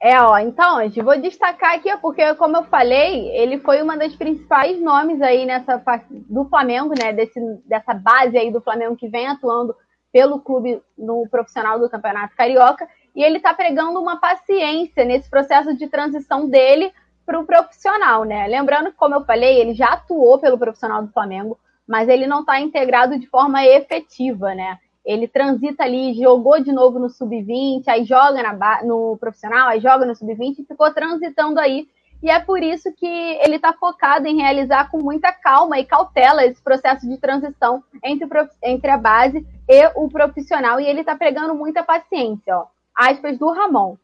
É, 0.04 0.20
ó, 0.20 0.36
então, 0.38 0.78
vou 1.04 1.16
destacar 1.16 1.74
aqui, 1.74 1.96
porque, 1.98 2.34
como 2.34 2.56
eu 2.56 2.64
falei, 2.64 3.28
ele 3.36 3.60
foi 3.60 3.80
uma 3.80 3.96
das 3.96 4.12
principais 4.16 4.80
nomes 4.80 5.22
aí 5.22 5.46
nessa 5.46 5.80
do 6.28 6.44
Flamengo, 6.46 6.92
né? 7.00 7.12
Desse, 7.12 7.38
dessa 7.64 7.94
base 7.94 8.36
aí 8.36 8.50
do 8.50 8.60
Flamengo 8.60 8.96
que 8.96 9.06
vem 9.06 9.28
atuando 9.28 9.76
pelo 10.12 10.40
clube 10.40 10.82
no 10.98 11.28
profissional 11.30 11.78
do 11.78 11.88
Campeonato 11.88 12.34
Carioca, 12.34 12.88
e 13.14 13.22
ele 13.22 13.38
tá 13.38 13.54
pregando 13.54 14.00
uma 14.00 14.16
paciência 14.16 15.04
nesse 15.04 15.30
processo 15.30 15.72
de 15.76 15.86
transição 15.86 16.48
dele 16.48 16.92
para 17.24 17.38
o 17.38 17.46
profissional, 17.46 18.24
né? 18.24 18.48
Lembrando 18.48 18.90
que, 18.90 18.96
como 18.96 19.14
eu 19.14 19.24
falei, 19.24 19.60
ele 19.60 19.72
já 19.72 19.92
atuou 19.92 20.36
pelo 20.36 20.58
profissional 20.58 21.00
do 21.00 21.12
Flamengo, 21.12 21.56
mas 21.86 22.08
ele 22.08 22.26
não 22.26 22.40
está 22.40 22.60
integrado 22.60 23.16
de 23.20 23.28
forma 23.28 23.64
efetiva, 23.64 24.52
né? 24.52 24.80
Ele 25.04 25.26
transita 25.26 25.82
ali, 25.82 26.14
jogou 26.14 26.62
de 26.62 26.72
novo 26.72 26.98
no 26.98 27.10
sub-20, 27.10 27.88
aí 27.88 28.04
joga 28.04 28.42
na, 28.42 28.84
no 28.84 29.16
profissional, 29.18 29.68
aí 29.68 29.80
joga 29.80 30.06
no 30.06 30.14
sub-20 30.14 30.60
e 30.60 30.64
ficou 30.64 30.92
transitando 30.92 31.58
aí. 31.58 31.88
E 32.22 32.30
é 32.30 32.38
por 32.38 32.62
isso 32.62 32.92
que 32.92 33.06
ele 33.06 33.56
está 33.56 33.72
focado 33.72 34.28
em 34.28 34.36
realizar 34.36 34.88
com 34.90 34.98
muita 34.98 35.32
calma 35.32 35.80
e 35.80 35.84
cautela 35.84 36.46
esse 36.46 36.62
processo 36.62 37.08
de 37.08 37.18
transição 37.18 37.82
entre, 38.02 38.28
entre 38.62 38.90
a 38.92 38.96
base 38.96 39.44
e 39.68 39.86
o 39.96 40.08
profissional. 40.08 40.78
E 40.78 40.86
ele 40.86 41.00
está 41.00 41.16
pregando 41.16 41.52
muita 41.52 41.82
paciência. 41.82 42.56
Ó. 42.56 42.66
Aspas 42.94 43.36
do 43.36 43.50
Ramon. 43.50 43.96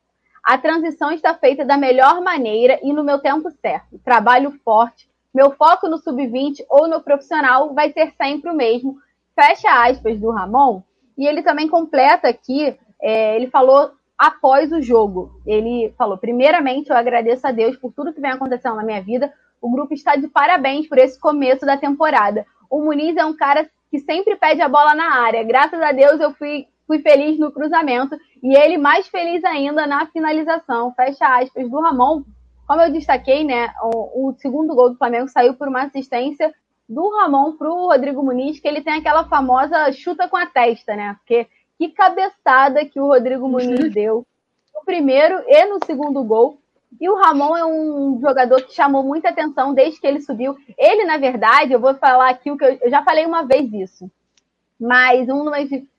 A 0.43 0.59
transição 0.59 1.13
está 1.13 1.33
feita 1.35 1.65
da 1.65 1.77
melhor 1.77 2.21
maneira 2.21 2.81
e 2.83 2.93
no 2.93 3.05
meu 3.05 3.21
tempo 3.21 3.53
certo. 3.63 4.01
Trabalho 4.05 4.51
forte. 4.65 5.09
Meu 5.33 5.53
foco 5.53 5.87
no 5.87 5.99
sub-20 5.99 6.65
ou 6.69 6.89
no 6.89 7.01
profissional 7.01 7.73
vai 7.73 7.93
ser 7.93 8.13
sempre 8.17 8.51
o 8.51 8.55
mesmo. 8.55 8.99
Fecha 9.37 9.71
aspas 9.87 10.19
do 10.19 10.31
Ramon 10.31 10.83
e 11.19 11.27
ele 11.27 11.43
também 11.43 11.69
completa 11.69 12.29
aqui, 12.29 12.79
é, 13.03 13.35
ele 13.35 13.49
falou 13.49 13.91
após 14.17 14.71
o 14.73 14.81
jogo. 14.81 15.41
Ele 15.45 15.93
falou: 15.99 16.17
primeiramente, 16.17 16.91
eu 16.91 16.97
agradeço 16.97 17.45
a 17.47 17.51
Deus 17.51 17.77
por 17.77 17.93
tudo 17.93 18.15
que 18.15 18.21
vem 18.21 18.31
acontecendo 18.31 18.77
na 18.77 18.85
minha 18.85 19.03
vida. 19.03 19.33
O 19.61 19.69
grupo 19.71 19.93
está 19.93 20.15
de 20.15 20.29
parabéns 20.29 20.89
por 20.89 20.97
esse 20.97 21.19
começo 21.19 21.67
da 21.67 21.77
temporada. 21.77 22.47
O 22.71 22.81
Muniz 22.81 23.17
é 23.17 23.25
um 23.25 23.37
cara 23.37 23.69
que 23.91 23.99
sempre 23.99 24.37
pede 24.37 24.63
a 24.63 24.69
bola 24.69 24.95
na 24.95 25.21
área. 25.21 25.43
Graças 25.43 25.81
a 25.81 25.91
Deus 25.91 26.21
eu 26.21 26.33
fui, 26.35 26.67
fui 26.87 27.01
feliz 27.01 27.37
no 27.39 27.51
cruzamento 27.51 28.17
e 28.41 28.57
ele 28.57 28.79
mais 28.79 29.09
feliz 29.09 29.43
ainda 29.43 29.87
na 29.87 30.07
finalização. 30.07 30.93
Fecha 30.95 31.27
aspas 31.39 31.69
do 31.69 31.81
Ramon. 31.81 32.23
Como 32.67 32.83
eu 32.83 32.93
destaquei, 32.93 33.45
né, 33.45 33.73
o, 33.83 34.29
o 34.29 34.35
segundo 34.35 34.75
gol 34.75 34.91
do 34.91 34.99
Flamengo 34.99 35.27
saiu 35.29 35.55
por 35.55 35.67
uma 35.67 35.85
assistência 35.85 36.53
do 36.89 37.11
Ramon 37.11 37.53
para 37.53 37.71
o 37.71 37.89
Rodrigo 37.89 38.23
Muniz, 38.23 38.59
que 38.59 38.67
ele 38.67 38.81
tem 38.81 38.95
aquela 38.95 39.25
famosa 39.25 39.93
chuta 39.93 40.27
com 40.27 40.37
a 40.37 40.47
testa, 40.47 40.97
né? 40.97 41.17
Porque 41.19 41.47
que 41.77 41.91
cabeçada 41.91 42.85
que 42.85 42.99
o 42.99 43.07
Rodrigo 43.07 43.49
Muniz 43.49 43.93
deu 43.93 44.27
no 44.75 44.85
primeiro 44.85 45.43
e 45.47 45.65
no 45.67 45.79
segundo 45.85 46.25
gol. 46.25 46.59
E 46.99 47.09
o 47.09 47.17
Ramon 47.17 47.57
é 47.57 47.65
um 47.65 48.19
jogador 48.21 48.63
que 48.63 48.75
chamou 48.75 49.03
muita 49.03 49.29
atenção 49.29 49.75
desde 49.75 50.01
que 50.01 50.07
ele 50.07 50.23
subiu. 50.23 50.57
Ele, 50.77 51.05
na 51.05 51.19
verdade, 51.19 51.73
eu 51.73 51.79
vou 51.79 51.95
falar 51.95 52.31
aqui 52.31 52.51
o 52.51 52.57
que 52.57 52.65
eu, 52.65 52.79
eu 52.81 52.91
já 52.91 53.03
falei 53.03 53.27
uma 53.27 53.43
vez 53.43 53.71
isso, 53.73 54.11
mas 54.81 55.29
um, 55.29 55.45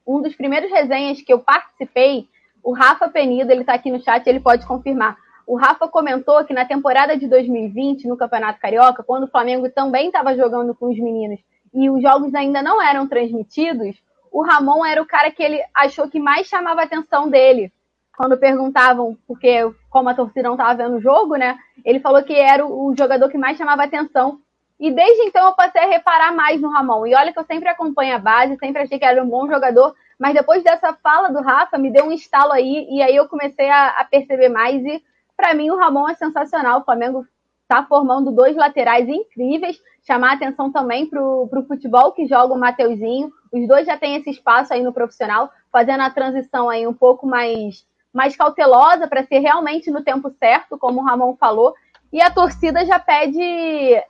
um 0.07 0.21
dos 0.21 0.35
primeiros 0.35 0.71
resenhas 0.71 1.21
que 1.21 1.31
eu 1.31 1.39
participei, 1.39 2.27
o 2.63 2.73
Rafa 2.73 3.07
Penido, 3.07 3.51
ele 3.51 3.61
está 3.61 3.75
aqui 3.75 3.91
no 3.91 4.01
chat, 4.03 4.25
ele 4.25 4.39
pode 4.39 4.65
confirmar 4.65 5.15
o 5.49 5.55
Rafa 5.55 5.87
comentou 5.87 6.45
que 6.45 6.53
na 6.53 6.63
temporada 6.63 7.17
de 7.17 7.27
2020, 7.27 8.07
no 8.07 8.15
Campeonato 8.15 8.59
Carioca, 8.59 9.01
quando 9.01 9.23
o 9.23 9.27
Flamengo 9.27 9.67
também 9.71 10.05
estava 10.05 10.35
jogando 10.35 10.75
com 10.75 10.91
os 10.91 10.99
meninos 10.99 11.39
e 11.73 11.89
os 11.89 12.03
jogos 12.03 12.35
ainda 12.35 12.61
não 12.61 12.79
eram 12.79 13.07
transmitidos, 13.07 13.95
o 14.31 14.43
Ramon 14.43 14.85
era 14.85 15.01
o 15.01 15.07
cara 15.07 15.31
que 15.31 15.41
ele 15.41 15.59
achou 15.73 16.07
que 16.07 16.19
mais 16.19 16.45
chamava 16.45 16.81
a 16.81 16.83
atenção 16.83 17.27
dele. 17.27 17.73
Quando 18.15 18.37
perguntavam, 18.37 19.17
porque 19.25 19.67
como 19.89 20.09
a 20.09 20.13
torcida 20.13 20.43
não 20.43 20.53
estava 20.53 20.83
vendo 20.83 20.97
o 20.97 21.01
jogo, 21.01 21.35
né? 21.35 21.57
Ele 21.83 21.99
falou 21.99 22.21
que 22.21 22.35
era 22.35 22.63
o 22.63 22.93
jogador 22.95 23.27
que 23.27 23.37
mais 23.37 23.57
chamava 23.57 23.83
atenção. 23.83 24.39
E 24.79 24.91
desde 24.91 25.23
então 25.23 25.47
eu 25.47 25.55
passei 25.55 25.81
a 25.81 25.87
reparar 25.87 26.31
mais 26.31 26.61
no 26.61 26.69
Ramon. 26.69 27.07
E 27.07 27.15
olha 27.15 27.33
que 27.33 27.39
eu 27.39 27.45
sempre 27.45 27.69
acompanho 27.69 28.15
a 28.15 28.19
base, 28.19 28.55
sempre 28.57 28.83
achei 28.83 28.99
que 28.99 29.05
era 29.05 29.23
um 29.23 29.27
bom 29.27 29.47
jogador, 29.47 29.95
mas 30.19 30.35
depois 30.35 30.63
dessa 30.63 30.93
fala 30.93 31.29
do 31.29 31.41
Rafa, 31.41 31.75
me 31.79 31.89
deu 31.89 32.05
um 32.05 32.11
estalo 32.11 32.51
aí, 32.51 32.87
e 32.87 33.01
aí 33.01 33.15
eu 33.15 33.27
comecei 33.27 33.67
a, 33.67 33.87
a 33.99 34.03
perceber 34.03 34.49
mais. 34.49 34.85
E 34.85 35.01
para 35.39 35.53
mim, 35.53 35.69
o 35.69 35.77
Ramon 35.77 36.09
é 36.09 36.15
sensacional. 36.15 36.81
O 36.81 36.83
Flamengo 36.83 37.25
está 37.61 37.81
formando 37.85 38.29
dois 38.29 38.57
laterais 38.57 39.07
incríveis. 39.07 39.81
Chamar 40.05 40.33
atenção 40.33 40.69
também 40.69 41.05
para 41.05 41.23
o 41.23 41.65
futebol 41.65 42.11
que 42.11 42.27
joga 42.27 42.53
o 42.53 42.59
Mateuzinho. 42.59 43.31
Os 43.49 43.65
dois 43.65 43.87
já 43.87 43.95
têm 43.95 44.17
esse 44.17 44.29
espaço 44.31 44.73
aí 44.73 44.83
no 44.83 44.91
profissional, 44.91 45.49
fazendo 45.71 46.01
a 46.01 46.09
transição 46.09 46.69
aí 46.69 46.85
um 46.85 46.93
pouco 46.93 47.25
mais, 47.25 47.85
mais 48.13 48.35
cautelosa 48.35 49.07
para 49.07 49.23
ser 49.23 49.39
realmente 49.39 49.89
no 49.89 50.03
tempo 50.03 50.29
certo, 50.37 50.77
como 50.77 50.99
o 50.99 51.05
Ramon 51.05 51.37
falou. 51.37 51.73
E 52.11 52.21
a 52.21 52.29
torcida 52.29 52.85
já 52.85 52.99
pede 52.99 53.39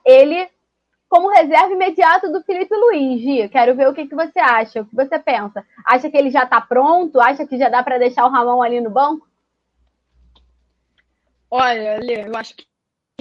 ele 0.04 0.48
como 1.08 1.30
reserva 1.30 1.72
imediata 1.72 2.28
do 2.28 2.42
Felipe 2.42 2.74
Luiz, 2.74 3.20
Gia. 3.20 3.48
Quero 3.48 3.76
ver 3.76 3.88
o 3.88 3.94
que, 3.94 4.06
que 4.06 4.16
você 4.16 4.40
acha, 4.40 4.80
o 4.80 4.84
que 4.84 4.96
você 4.96 5.16
pensa. 5.16 5.64
Acha 5.86 6.10
que 6.10 6.16
ele 6.16 6.30
já 6.30 6.42
está 6.42 6.60
pronto? 6.60 7.20
Acha 7.20 7.46
que 7.46 7.56
já 7.56 7.68
dá 7.68 7.84
para 7.84 7.98
deixar 7.98 8.26
o 8.26 8.30
Ramon 8.30 8.62
ali 8.62 8.80
no 8.80 8.90
banco? 8.90 9.29
Olha, 11.50 11.98
Lê, 11.98 12.26
eu 12.26 12.36
acho 12.36 12.54
que 12.56 12.64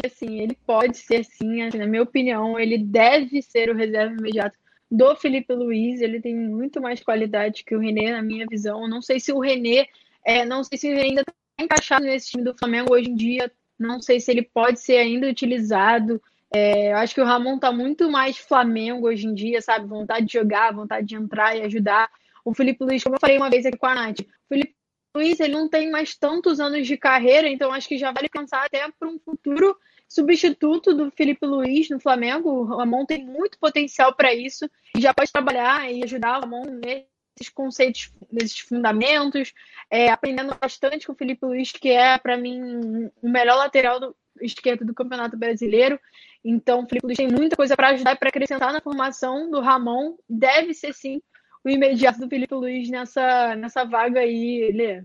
assim, 0.06 0.40
ele 0.40 0.58
pode 0.66 0.98
ser 0.98 1.26
sim, 1.26 1.62
assim, 1.64 1.78
na 1.78 1.86
minha 1.86 2.04
opinião, 2.04 2.60
ele 2.60 2.78
deve 2.78 3.42
ser 3.42 3.70
o 3.70 3.76
reserva 3.76 4.16
imediato 4.16 4.58
do 4.90 5.16
Felipe 5.16 5.54
Luiz, 5.54 6.02
ele 6.02 6.22
tem 6.22 6.36
muito 6.36 6.82
mais 6.82 7.04
qualidade 7.04 7.64
que 7.64 7.76
o 7.76 7.80
René, 7.80 8.12
na 8.12 8.22
minha 8.22 8.46
visão. 8.50 8.88
Não 8.88 9.02
sei 9.02 9.20
se 9.20 9.32
o 9.32 9.40
René, 9.40 9.88
é, 10.26 10.46
não 10.46 10.64
sei 10.64 10.78
se 10.78 10.88
ele 10.88 11.02
ainda 11.02 11.22
está 11.22 11.34
encaixado 11.60 12.06
nesse 12.06 12.32
time 12.32 12.44
do 12.44 12.58
Flamengo 12.58 12.94
hoje 12.94 13.10
em 13.10 13.16
dia, 13.16 13.52
não 13.78 14.02
sei 14.02 14.20
se 14.20 14.32
ele 14.32 14.42
pode 14.42 14.80
ser 14.80 14.98
ainda 14.98 15.28
utilizado. 15.28 16.22
É, 16.52 16.92
eu 16.92 16.98
acho 16.98 17.14
que 17.14 17.22
o 17.22 17.26
Ramon 17.26 17.56
está 17.56 17.72
muito 17.72 18.10
mais 18.10 18.38
Flamengo 18.38 19.08
hoje 19.08 19.28
em 19.28 19.34
dia, 19.34 19.62
sabe? 19.62 19.88
Vontade 19.88 20.26
de 20.26 20.34
jogar, 20.34 20.74
vontade 20.74 21.06
de 21.06 21.16
entrar 21.16 21.56
e 21.56 21.62
ajudar. 21.62 22.10
O 22.44 22.54
Felipe 22.56 22.84
Luiz, 22.84 23.04
como 23.04 23.16
eu 23.16 23.20
falei 23.20 23.38
uma 23.38 23.50
vez 23.50 23.66
aqui 23.66 23.78
com 23.78 23.86
a 23.86 23.94
Nath, 23.94 24.22
o 24.22 24.48
Felipe 24.48 24.76
Luiz 25.16 25.40
ele 25.40 25.54
não 25.54 25.68
tem 25.68 25.90
mais 25.90 26.16
tantos 26.16 26.60
anos 26.60 26.86
de 26.88 26.98
carreira, 26.98 27.48
então 27.48 27.74
acho 27.74 27.88
que 27.88 27.98
já 27.98 28.12
vale 28.12 28.30
pensar 28.30 28.66
até 28.66 28.90
para 28.92 29.10
um 29.10 29.20
futuro 29.20 29.76
substituto 30.08 30.94
do 30.94 31.12
Felipe 31.12 31.46
Luiz 31.46 31.90
no 31.90 32.00
Flamengo. 32.00 32.50
O 32.50 32.64
Ramon 32.64 33.06
tem 33.06 33.24
muito 33.24 33.58
potencial 33.60 34.14
para 34.14 34.34
isso 34.34 34.70
e 34.96 35.02
já 35.02 35.14
pode 35.14 35.32
trabalhar 35.32 35.92
e 35.92 36.04
ajudar 36.04 36.38
o 36.38 36.42
Ramon 36.42 36.66
nesses 36.66 37.50
conceitos, 37.54 38.12
nesses 38.32 38.60
fundamentos, 38.60 39.54
é, 39.90 40.10
aprendendo 40.10 40.56
bastante 40.60 41.06
com 41.06 41.14
o 41.14 41.16
Felipe 41.16 41.46
Luiz, 41.46 41.72
que 41.72 41.90
é, 41.90 42.18
para 42.18 42.38
mim, 42.38 43.10
o 43.22 43.30
melhor 43.30 43.56
lateral 43.56 44.00
do, 44.00 44.16
esquerdo 44.42 44.86
do 44.86 44.94
Campeonato 44.94 45.38
Brasileiro. 45.38 46.00
Então, 46.44 46.84
o 46.84 46.88
Felipe 46.88 47.06
Luiz 47.06 47.18
tem 47.18 47.28
muita 47.28 47.56
coisa 47.56 47.76
para 47.76 47.90
ajudar 47.90 48.14
e 48.14 48.18
para 48.18 48.30
acrescentar 48.30 48.72
na 48.72 48.82
formação 48.82 49.50
do 49.50 49.60
Ramon. 49.60 50.16
Deve 50.28 50.74
ser 50.74 50.94
sim 50.94 51.22
o 51.64 51.70
imediato 51.70 52.20
do 52.20 52.30
Felipe 52.30 52.54
Luiz 52.54 52.90
nessa, 52.90 53.56
nessa 53.56 53.84
vaga 53.86 54.22
aí, 54.22 54.72
Lê. 54.74 55.04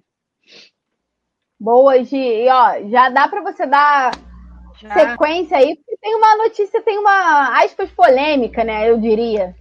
Boa, 1.59 2.03
Gi. 2.03 2.17
E 2.17 2.49
ó, 2.49 2.89
já 2.89 3.09
dá 3.09 3.29
para 3.29 3.43
você 3.43 3.67
dar 3.67 4.13
já. 4.81 4.93
sequência 4.93 5.57
aí, 5.57 5.77
porque 5.77 5.97
tem 6.01 6.15
uma 6.15 6.37
notícia, 6.37 6.83
tem 6.83 6.99
uma 6.99 7.63
aspas 7.63 7.91
polêmica, 7.91 8.65
né? 8.65 8.91
Eu 8.91 8.99
diria. 8.99 9.55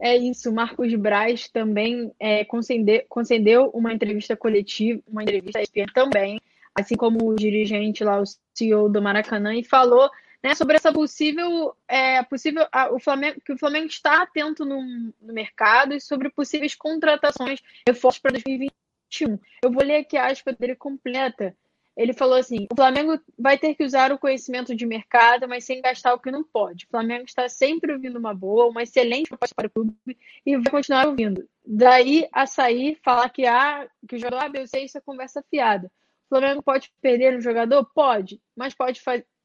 É 0.00 0.16
isso, 0.16 0.52
Marcos 0.52 0.92
Braz 0.94 1.48
também 1.48 2.12
é, 2.18 2.44
concedeu, 2.44 3.02
concedeu 3.08 3.70
uma 3.72 3.92
entrevista 3.92 4.36
coletiva, 4.36 5.00
uma 5.06 5.22
entrevista 5.22 5.60
também, 5.94 6.40
assim 6.74 6.96
como 6.96 7.24
o 7.28 7.36
dirigente 7.36 8.02
lá, 8.02 8.20
o 8.20 8.24
CEO 8.52 8.88
do 8.88 9.00
Maracanã, 9.00 9.54
e 9.54 9.62
falou 9.62 10.10
né, 10.42 10.54
sobre 10.54 10.76
essa 10.76 10.92
possível, 10.92 11.74
é, 11.86 12.22
possível 12.24 12.66
a, 12.72 12.92
o 12.92 12.98
Flamengo, 12.98 13.40
que 13.44 13.52
o 13.52 13.58
Flamengo 13.58 13.86
está 13.86 14.22
atento 14.22 14.64
no, 14.64 14.82
no 15.20 15.32
mercado 15.32 15.94
e 15.94 16.00
sobre 16.00 16.30
possíveis 16.30 16.74
contratações, 16.74 17.60
reforços 17.86 18.20
para 18.20 18.32
2021. 18.32 19.38
Eu 19.62 19.70
vou 19.70 19.84
ler 19.84 19.96
aqui 19.96 20.16
a 20.16 20.26
aspa 20.26 20.52
dele 20.52 20.74
completa. 20.74 21.56
Ele 21.96 22.12
falou 22.12 22.36
assim: 22.36 22.66
o 22.72 22.74
Flamengo 22.74 23.20
vai 23.38 23.58
ter 23.58 23.74
que 23.74 23.84
usar 23.84 24.12
o 24.12 24.18
conhecimento 24.18 24.74
de 24.74 24.86
mercado, 24.86 25.46
mas 25.46 25.64
sem 25.64 25.80
gastar 25.82 26.14
o 26.14 26.18
que 26.18 26.30
não 26.30 26.42
pode. 26.42 26.86
O 26.86 26.88
Flamengo 26.88 27.24
está 27.24 27.48
sempre 27.48 27.92
ouvindo 27.92 28.18
uma 28.18 28.34
boa, 28.34 28.66
uma 28.66 28.82
excelente 28.82 29.28
proposta 29.28 29.54
para 29.54 29.66
o 29.66 29.70
clube 29.70 30.18
e 30.44 30.56
vai 30.56 30.70
continuar 30.70 31.06
ouvindo. 31.06 31.46
Daí 31.64 32.26
a 32.32 32.46
sair, 32.46 32.98
falar 33.04 33.28
que, 33.28 33.46
há, 33.46 33.88
que 34.08 34.16
o 34.16 34.18
jogador, 34.18 34.38
ah, 34.38 34.58
eu 34.58 34.66
sei, 34.66 34.86
isso 34.86 34.96
é 34.96 35.02
conversa 35.02 35.44
fiada. 35.50 35.92
O 36.26 36.28
Flamengo 36.30 36.62
pode 36.62 36.90
perder 37.02 37.36
um 37.36 37.42
jogador? 37.42 37.84
Pode, 37.94 38.40
mas 38.56 38.74
pode 38.74 39.02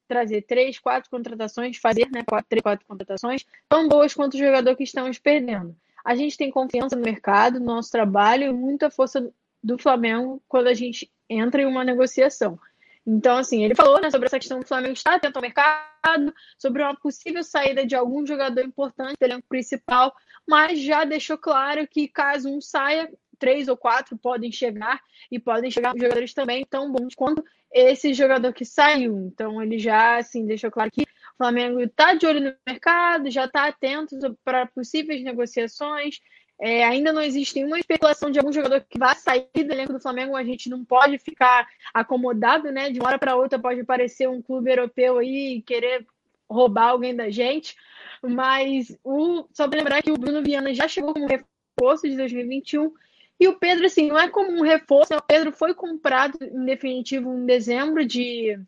trazer 0.07 0.43
três, 0.43 0.79
quatro 0.79 1.09
contratações, 1.09 1.77
fazer 1.77 2.09
né, 2.11 2.23
quatro, 2.23 2.47
três, 2.49 2.61
quatro 2.61 2.85
contratações 2.85 3.45
tão 3.67 3.87
boas 3.87 4.13
quanto 4.13 4.35
o 4.35 4.37
jogador 4.37 4.75
que 4.75 4.83
estamos 4.83 5.19
perdendo. 5.19 5.75
A 6.03 6.15
gente 6.15 6.37
tem 6.37 6.49
confiança 6.49 6.95
no 6.95 7.03
mercado, 7.03 7.59
no 7.59 7.65
nosso 7.65 7.91
trabalho 7.91 8.45
e 8.45 8.53
muita 8.53 8.89
força 8.89 9.29
do 9.61 9.77
Flamengo 9.77 10.41
quando 10.47 10.67
a 10.67 10.73
gente 10.73 11.11
entra 11.29 11.61
em 11.61 11.65
uma 11.65 11.83
negociação. 11.83 12.57
Então, 13.05 13.37
assim, 13.37 13.63
ele 13.63 13.73
falou 13.73 14.01
né, 14.01 14.11
sobre 14.11 14.27
essa 14.27 14.37
questão 14.37 14.59
do 14.59 14.67
Flamengo 14.67 14.93
estar 14.93 15.15
atento 15.15 15.37
ao 15.37 15.41
mercado, 15.41 16.33
sobre 16.57 16.81
uma 16.83 16.93
possível 16.93 17.41
saída 17.41 17.85
de 17.85 17.95
algum 17.95 18.25
jogador 18.25 18.61
importante 18.61 19.15
do 19.17 19.25
elenco 19.25 19.47
principal, 19.47 20.13
mas 20.45 20.81
já 20.81 21.05
deixou 21.05 21.37
claro 21.37 21.87
que 21.87 22.07
caso 22.09 22.49
um 22.49 22.59
saia, 22.59 23.09
três 23.39 23.69
ou 23.69 23.77
quatro 23.77 24.17
podem 24.17 24.51
chegar 24.51 25.01
e 25.31 25.39
podem 25.39 25.71
chegar 25.71 25.93
jogadores 25.95 26.33
também 26.33 26.65
tão 26.65 26.91
bons 26.91 27.15
quanto 27.15 27.43
esse 27.71 28.13
jogador 28.13 28.53
que 28.53 28.65
saiu. 28.65 29.17
Então, 29.19 29.61
ele 29.61 29.77
já 29.77 30.17
assim 30.17 30.45
deixou 30.45 30.71
claro 30.71 30.91
que 30.91 31.03
o 31.03 31.37
Flamengo 31.37 31.79
está 31.81 32.13
de 32.13 32.25
olho 32.25 32.41
no 32.41 32.53
mercado, 32.65 33.29
já 33.29 33.45
está 33.45 33.67
atento 33.67 34.37
para 34.43 34.65
possíveis 34.65 35.23
negociações, 35.23 36.19
é, 36.59 36.83
ainda 36.83 37.13
não 37.13 37.21
existe 37.21 37.55
nenhuma 37.55 37.79
especulação 37.79 38.31
de 38.31 38.39
algum 38.39 38.51
jogador 38.51 38.83
que 38.89 38.97
vá 38.97 39.13
sair 39.13 39.47
do 39.53 39.71
elenco 39.71 39.93
do 39.93 39.99
Flamengo. 39.99 40.35
A 40.35 40.43
gente 40.43 40.69
não 40.69 40.83
pode 40.83 41.17
ficar 41.19 41.67
acomodado, 41.93 42.71
né? 42.71 42.89
De 42.89 42.99
uma 42.99 43.09
hora 43.09 43.19
para 43.19 43.35
outra 43.35 43.59
pode 43.59 43.81
aparecer 43.81 44.27
um 44.27 44.41
clube 44.41 44.71
europeu 44.71 45.19
aí 45.19 45.57
e 45.57 45.61
querer 45.61 46.05
roubar 46.49 46.89
alguém 46.89 47.15
da 47.15 47.29
gente. 47.29 47.75
Mas 48.23 48.97
o, 49.03 49.45
só 49.53 49.67
para 49.67 49.77
lembrar 49.77 50.01
que 50.01 50.11
o 50.11 50.17
Bruno 50.17 50.41
Viana 50.41 50.73
já 50.73 50.87
chegou 50.87 51.13
como 51.13 51.27
reforço 51.27 52.09
de 52.09 52.17
2021. 52.17 52.91
E 53.39 53.47
o 53.47 53.57
Pedro, 53.57 53.85
assim, 53.85 54.07
não 54.07 54.17
é 54.17 54.29
como 54.29 54.51
um 54.51 54.61
reforço, 54.61 55.13
né? 55.13 55.19
o 55.19 55.21
Pedro 55.21 55.51
foi 55.51 55.73
comprado 55.73 56.37
em 56.41 56.65
definitivo 56.65 57.31
em 57.33 57.45
dezembro 57.45 58.05
de, 58.05 58.59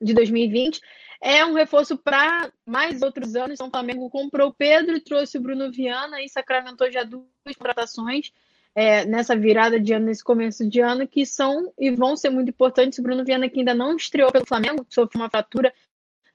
de 0.00 0.14
2020 0.14 0.80
é 1.22 1.46
um 1.46 1.54
reforço 1.54 1.96
para 1.96 2.52
mais 2.66 3.00
outros 3.00 3.36
anos. 3.36 3.54
Então, 3.54 3.68
o 3.68 3.70
Flamengo 3.70 4.10
comprou 4.10 4.48
o 4.48 4.52
Pedro, 4.52 5.00
trouxe 5.00 5.38
o 5.38 5.40
Bruno 5.40 5.70
Viana 5.70 6.20
e 6.20 6.28
sacramentou 6.28 6.90
já 6.90 7.04
duas 7.04 7.24
contratações 7.56 8.32
é, 8.74 9.04
nessa 9.04 9.36
virada 9.36 9.78
de 9.78 9.92
ano, 9.92 10.06
nesse 10.06 10.24
começo 10.24 10.68
de 10.68 10.80
ano, 10.80 11.06
que 11.06 11.24
são 11.24 11.72
e 11.78 11.92
vão 11.92 12.16
ser 12.16 12.30
muito 12.30 12.48
importantes. 12.48 12.98
O 12.98 13.02
Bruno 13.02 13.24
Viana, 13.24 13.48
que 13.48 13.60
ainda 13.60 13.72
não 13.72 13.96
estreou 13.96 14.32
pelo 14.32 14.46
Flamengo, 14.46 14.84
sofreu 14.90 15.20
uma 15.20 15.30
fratura 15.30 15.72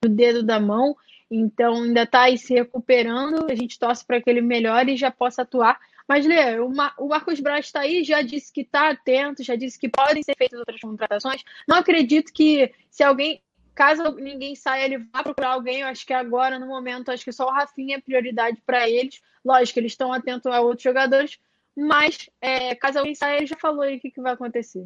no 0.02 0.10
dedo 0.10 0.42
da 0.42 0.58
mão, 0.58 0.96
então 1.30 1.84
ainda 1.84 2.04
está 2.04 2.22
aí 2.22 2.38
se 2.38 2.54
recuperando. 2.54 3.52
A 3.52 3.56
gente 3.56 3.78
torce 3.78 4.06
para 4.06 4.22
que 4.22 4.30
ele 4.30 4.42
melhore 4.42 4.94
e 4.94 4.98
já 4.98 5.12
possa 5.12 5.42
atuar. 5.42 5.78
Mas, 6.08 6.26
Lê, 6.26 6.60
o, 6.60 6.70
Marcos 6.70 7.40
Braz 7.40 7.66
está 7.66 7.82
aí, 7.82 8.04
já 8.04 8.22
disse 8.22 8.52
que 8.52 8.62
está 8.62 8.92
atento, 8.92 9.44
já 9.44 9.56
disse 9.56 9.78
que 9.78 9.90
podem 9.90 10.24
ser 10.24 10.36
feitas 10.38 10.58
outras 10.58 10.80
contratações. 10.80 11.44
Não 11.68 11.78
acredito 11.78 12.32
que 12.32 12.74
se 12.90 13.04
alguém 13.04 13.42
caso 13.76 14.16
ninguém 14.16 14.56
saia, 14.56 14.86
ele 14.86 14.98
vá 14.98 15.22
procurar 15.22 15.50
alguém. 15.50 15.82
Eu 15.82 15.88
acho 15.88 16.06
que 16.06 16.14
agora, 16.14 16.58
no 16.58 16.66
momento, 16.66 17.12
acho 17.12 17.24
que 17.24 17.32
só 17.32 17.46
o 17.46 17.52
Rafinha 17.52 17.98
é 17.98 18.02
prioridade 18.02 18.62
para 18.66 18.90
eles. 18.90 19.22
Lógico, 19.46 19.80
eles 19.80 19.92
estão 19.92 20.12
atentos 20.12 20.52
a 20.52 20.62
outros 20.62 20.84
jogadores, 20.84 21.38
mas 21.76 22.30
é, 22.42 22.74
caso 22.74 23.00
alguém 23.00 23.14
saia, 23.14 23.38
ele 23.38 23.46
já 23.46 23.56
falou 23.56 23.82
aí 23.82 23.98
o 23.98 24.00
que, 24.00 24.10
que 24.10 24.22
vai 24.22 24.34
acontecer. 24.34 24.86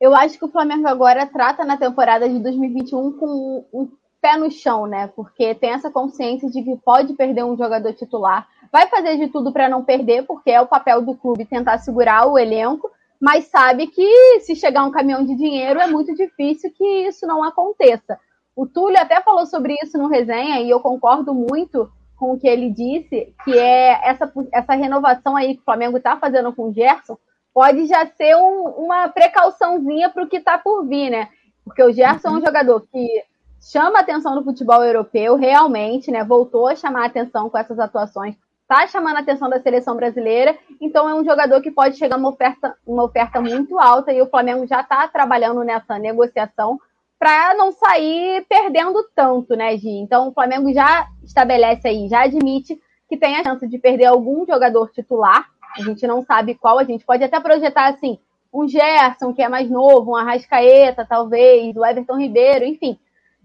Eu 0.00 0.14
acho 0.14 0.38
que 0.38 0.44
o 0.44 0.50
Flamengo 0.50 0.86
agora 0.86 1.26
trata 1.26 1.64
na 1.64 1.76
temporada 1.76 2.28
de 2.28 2.38
2021 2.38 3.12
com 3.18 3.66
um 3.72 3.90
pé 4.20 4.36
no 4.36 4.50
chão, 4.50 4.86
né? 4.86 5.08
Porque 5.14 5.54
tem 5.54 5.70
essa 5.70 5.90
consciência 5.90 6.50
de 6.50 6.62
que 6.62 6.76
pode 6.76 7.14
perder 7.14 7.44
um 7.44 7.56
jogador 7.56 7.92
titular. 7.92 8.46
Vai 8.72 8.86
fazer 8.88 9.16
de 9.16 9.28
tudo 9.28 9.52
para 9.52 9.68
não 9.68 9.84
perder, 9.84 10.24
porque 10.26 10.50
é 10.50 10.60
o 10.60 10.66
papel 10.66 11.02
do 11.02 11.14
clube 11.14 11.44
tentar 11.44 11.78
segurar 11.78 12.26
o 12.26 12.38
elenco 12.38 12.90
mas 13.20 13.46
sabe 13.46 13.88
que 13.88 14.40
se 14.40 14.54
chegar 14.54 14.84
um 14.84 14.92
caminhão 14.92 15.24
de 15.24 15.34
dinheiro 15.34 15.80
é 15.80 15.86
muito 15.86 16.14
difícil 16.14 16.70
que 16.72 17.08
isso 17.08 17.26
não 17.26 17.42
aconteça. 17.42 18.18
O 18.54 18.66
Túlio 18.66 18.98
até 18.98 19.20
falou 19.20 19.46
sobre 19.46 19.74
isso 19.82 19.98
no 19.98 20.08
resenha 20.08 20.60
e 20.60 20.70
eu 20.70 20.80
concordo 20.80 21.34
muito 21.34 21.90
com 22.16 22.32
o 22.32 22.38
que 22.38 22.48
ele 22.48 22.70
disse, 22.70 23.32
que 23.44 23.56
é 23.56 24.08
essa, 24.08 24.32
essa 24.52 24.74
renovação 24.74 25.36
aí 25.36 25.54
que 25.54 25.60
o 25.60 25.64
Flamengo 25.64 25.98
está 25.98 26.16
fazendo 26.16 26.52
com 26.52 26.68
o 26.68 26.72
Gerson, 26.72 27.16
pode 27.54 27.86
já 27.86 28.06
ser 28.06 28.36
um, 28.36 28.64
uma 28.84 29.08
precauçãozinha 29.08 30.10
para 30.10 30.24
o 30.24 30.28
que 30.28 30.38
está 30.38 30.58
por 30.58 30.86
vir, 30.86 31.10
né? 31.10 31.28
Porque 31.64 31.82
o 31.82 31.92
Gerson 31.92 32.28
uhum. 32.28 32.36
é 32.36 32.38
um 32.38 32.44
jogador 32.44 32.80
que 32.90 33.24
chama 33.60 34.00
atenção 34.00 34.34
no 34.34 34.44
futebol 34.44 34.84
europeu, 34.84 35.36
realmente, 35.36 36.10
né? 36.10 36.24
Voltou 36.24 36.68
a 36.68 36.76
chamar 36.76 37.06
atenção 37.06 37.50
com 37.50 37.58
essas 37.58 37.78
atuações 37.78 38.36
está 38.70 38.86
chamando 38.86 39.16
a 39.16 39.20
atenção 39.20 39.48
da 39.48 39.58
seleção 39.62 39.96
brasileira, 39.96 40.56
então 40.78 41.08
é 41.08 41.14
um 41.14 41.24
jogador 41.24 41.62
que 41.62 41.70
pode 41.70 41.96
chegar 41.96 42.18
uma 42.18 42.28
oferta, 42.28 42.76
uma 42.86 43.02
oferta 43.02 43.40
muito 43.40 43.78
alta 43.78 44.12
e 44.12 44.20
o 44.20 44.28
Flamengo 44.28 44.66
já 44.66 44.82
está 44.82 45.08
trabalhando 45.08 45.64
nessa 45.64 45.98
negociação 45.98 46.78
para 47.18 47.54
não 47.54 47.72
sair 47.72 48.44
perdendo 48.46 49.02
tanto, 49.16 49.56
né, 49.56 49.74
Gi? 49.78 49.88
Então 49.88 50.28
o 50.28 50.32
Flamengo 50.32 50.70
já 50.70 51.08
estabelece 51.24 51.88
aí, 51.88 52.08
já 52.08 52.24
admite 52.24 52.78
que 53.08 53.16
tem 53.16 53.36
a 53.36 53.42
chance 53.42 53.66
de 53.66 53.78
perder 53.78 54.04
algum 54.04 54.44
jogador 54.46 54.90
titular. 54.90 55.48
A 55.74 55.82
gente 55.82 56.06
não 56.06 56.22
sabe 56.22 56.54
qual, 56.54 56.78
a 56.78 56.84
gente 56.84 57.06
pode 57.06 57.24
até 57.24 57.40
projetar 57.40 57.88
assim, 57.88 58.18
um 58.52 58.68
Gerson, 58.68 59.32
que 59.32 59.40
é 59.40 59.48
mais 59.48 59.70
novo, 59.70 60.12
um 60.12 60.16
Arrascaeta, 60.16 61.06
talvez, 61.08 61.74
o 61.74 61.84
Everton 61.84 62.18
Ribeiro, 62.18 62.66
enfim. 62.66 62.98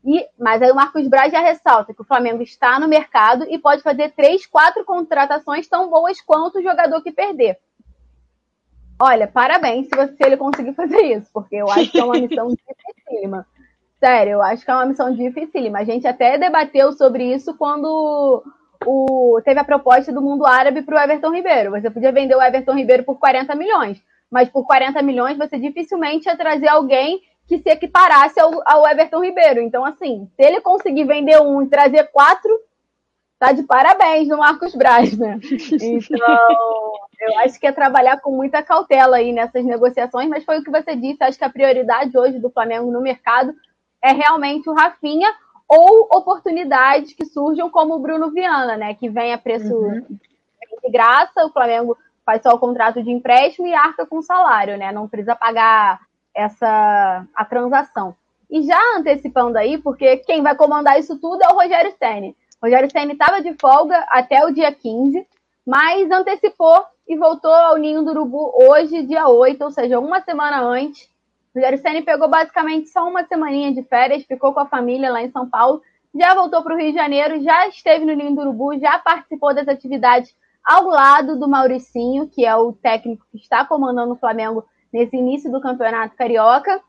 E, 0.05 0.27
mas 0.37 0.61
aí 0.61 0.69
o 0.69 0.75
Marcos 0.75 1.07
Braz 1.07 1.31
já 1.31 1.39
ressalta 1.39 1.93
que 1.93 2.01
o 2.01 2.05
Flamengo 2.05 2.43
está 2.43 2.77
no 2.79 2.87
mercado 2.87 3.45
e 3.49 3.57
pode 3.57 3.81
fazer 3.81 4.11
três, 4.11 4.45
quatro 4.45 4.83
contratações 4.83 5.67
tão 5.67 5.89
boas 5.89 6.19
quanto 6.19 6.59
o 6.59 6.63
jogador 6.63 7.01
que 7.01 7.11
perder. 7.11 7.57
Olha, 8.99 9.27
parabéns 9.27 9.87
se, 9.87 9.95
você, 9.95 10.13
se 10.13 10.23
ele 10.23 10.37
conseguir 10.37 10.73
fazer 10.73 11.01
isso, 11.01 11.29
porque 11.33 11.55
eu 11.55 11.69
acho 11.69 11.89
que 11.89 11.99
é 11.99 12.03
uma 12.03 12.19
missão 12.19 12.47
dificílima. 12.53 13.45
Sério, 13.99 14.33
eu 14.33 14.41
acho 14.41 14.65
que 14.65 14.71
é 14.71 14.73
uma 14.73 14.85
missão 14.85 15.13
dificílima. 15.13 15.79
A 15.79 15.83
gente 15.85 16.05
até 16.05 16.37
debateu 16.37 16.91
sobre 16.91 17.33
isso 17.33 17.55
quando 17.55 18.43
o, 18.85 19.41
teve 19.43 19.59
a 19.59 19.63
proposta 19.63 20.11
do 20.11 20.21
mundo 20.21 20.45
árabe 20.45 20.81
para 20.81 20.95
o 20.95 20.99
Everton 20.99 21.33
Ribeiro. 21.33 21.71
Você 21.71 21.89
podia 21.89 22.11
vender 22.11 22.35
o 22.35 22.41
Everton 22.41 22.73
Ribeiro 22.73 23.03
por 23.03 23.17
40 23.17 23.55
milhões, 23.55 24.03
mas 24.29 24.49
por 24.49 24.65
40 24.65 25.01
milhões 25.01 25.37
você 25.37 25.57
dificilmente 25.57 26.27
ia 26.27 26.35
trazer 26.35 26.67
alguém 26.67 27.21
que 27.47 27.59
se 27.59 27.69
equiparasse 27.69 28.39
ao, 28.39 28.61
ao 28.65 28.87
Everton 28.87 29.21
Ribeiro. 29.21 29.61
Então, 29.61 29.85
assim, 29.85 30.29
se 30.35 30.43
ele 30.43 30.61
conseguir 30.61 31.05
vender 31.05 31.39
um 31.41 31.61
e 31.61 31.67
trazer 31.67 32.05
quatro, 32.11 32.51
tá 33.37 33.51
de 33.51 33.63
parabéns 33.63 34.27
no 34.27 34.37
Marcos 34.37 34.73
Braz, 34.75 35.17
né? 35.17 35.39
Então, 35.81 36.93
eu 37.19 37.39
acho 37.39 37.59
que 37.59 37.67
é 37.67 37.71
trabalhar 37.71 38.19
com 38.19 38.31
muita 38.31 38.61
cautela 38.61 39.17
aí 39.17 39.31
nessas 39.31 39.63
negociações, 39.63 40.29
mas 40.29 40.43
foi 40.43 40.59
o 40.59 40.63
que 40.63 40.71
você 40.71 40.95
disse, 40.95 41.23
acho 41.23 41.37
que 41.37 41.45
a 41.45 41.49
prioridade 41.49 42.17
hoje 42.17 42.39
do 42.39 42.49
Flamengo 42.49 42.91
no 42.91 43.01
mercado 43.01 43.53
é 44.01 44.11
realmente 44.11 44.69
o 44.69 44.73
Rafinha 44.73 45.33
ou 45.67 46.09
oportunidades 46.11 47.13
que 47.13 47.25
surjam 47.25 47.69
como 47.69 47.95
o 47.95 47.99
Bruno 47.99 48.31
Viana, 48.31 48.75
né? 48.75 48.93
Que 48.93 49.09
vem 49.09 49.33
a 49.33 49.37
preço 49.37 49.73
uhum. 49.73 50.01
de 50.83 50.91
graça, 50.91 51.45
o 51.45 51.51
Flamengo 51.51 51.97
faz 52.25 52.41
só 52.41 52.53
o 52.53 52.59
contrato 52.59 53.01
de 53.01 53.11
empréstimo 53.11 53.67
e 53.67 53.73
arca 53.73 54.05
com 54.05 54.21
salário, 54.21 54.77
né? 54.77 54.91
Não 54.91 55.07
precisa 55.07 55.35
pagar 55.35 55.99
essa 56.35 57.25
a 57.35 57.45
transação. 57.45 58.15
E 58.49 58.61
já 58.63 58.79
antecipando 58.97 59.57
aí, 59.57 59.77
porque 59.77 60.17
quem 60.17 60.41
vai 60.41 60.55
comandar 60.55 60.99
isso 60.99 61.17
tudo 61.17 61.41
é 61.43 61.49
o 61.49 61.55
Rogério 61.55 61.93
Ceni. 61.97 62.35
Rogério 62.61 62.91
Ceni 62.91 63.13
estava 63.13 63.41
de 63.41 63.53
folga 63.59 63.97
até 64.09 64.45
o 64.45 64.53
dia 64.53 64.71
15, 64.71 65.25
mas 65.65 66.09
antecipou 66.11 66.85
e 67.07 67.17
voltou 67.17 67.51
ao 67.51 67.77
Ninho 67.77 68.03
do 68.03 68.11
Urubu 68.11 68.53
hoje, 68.55 69.03
dia 69.03 69.27
8, 69.27 69.61
ou 69.63 69.71
seja, 69.71 69.99
uma 69.99 70.21
semana 70.21 70.61
antes. 70.61 71.09
O 71.53 71.59
Rogério 71.59 71.79
Ceni 71.79 72.01
pegou 72.01 72.27
basicamente 72.27 72.89
só 72.89 73.07
uma 73.07 73.25
semaninha 73.25 73.73
de 73.73 73.83
férias, 73.83 74.23
ficou 74.23 74.53
com 74.53 74.59
a 74.59 74.65
família 74.65 75.11
lá 75.11 75.21
em 75.21 75.31
São 75.31 75.49
Paulo, 75.49 75.81
já 76.15 76.35
voltou 76.35 76.61
para 76.61 76.75
o 76.75 76.77
Rio 76.77 76.91
de 76.91 76.97
Janeiro, 76.97 77.41
já 77.43 77.67
esteve 77.67 78.05
no 78.05 78.13
Ninho 78.13 78.35
do 78.35 78.41
Urubu, 78.41 78.79
já 78.79 78.99
participou 78.99 79.53
das 79.53 79.67
atividades 79.67 80.33
ao 80.63 80.85
lado 80.85 81.37
do 81.37 81.47
Mauricinho, 81.47 82.27
que 82.27 82.45
é 82.45 82.55
o 82.55 82.71
técnico 82.71 83.25
que 83.31 83.37
está 83.37 83.65
comandando 83.65 84.13
o 84.13 84.17
Flamengo 84.17 84.63
nesse 84.93 85.17
início 85.17 85.51
do 85.51 85.59
Campeonato 85.59 86.15
Carioca. 86.15 86.79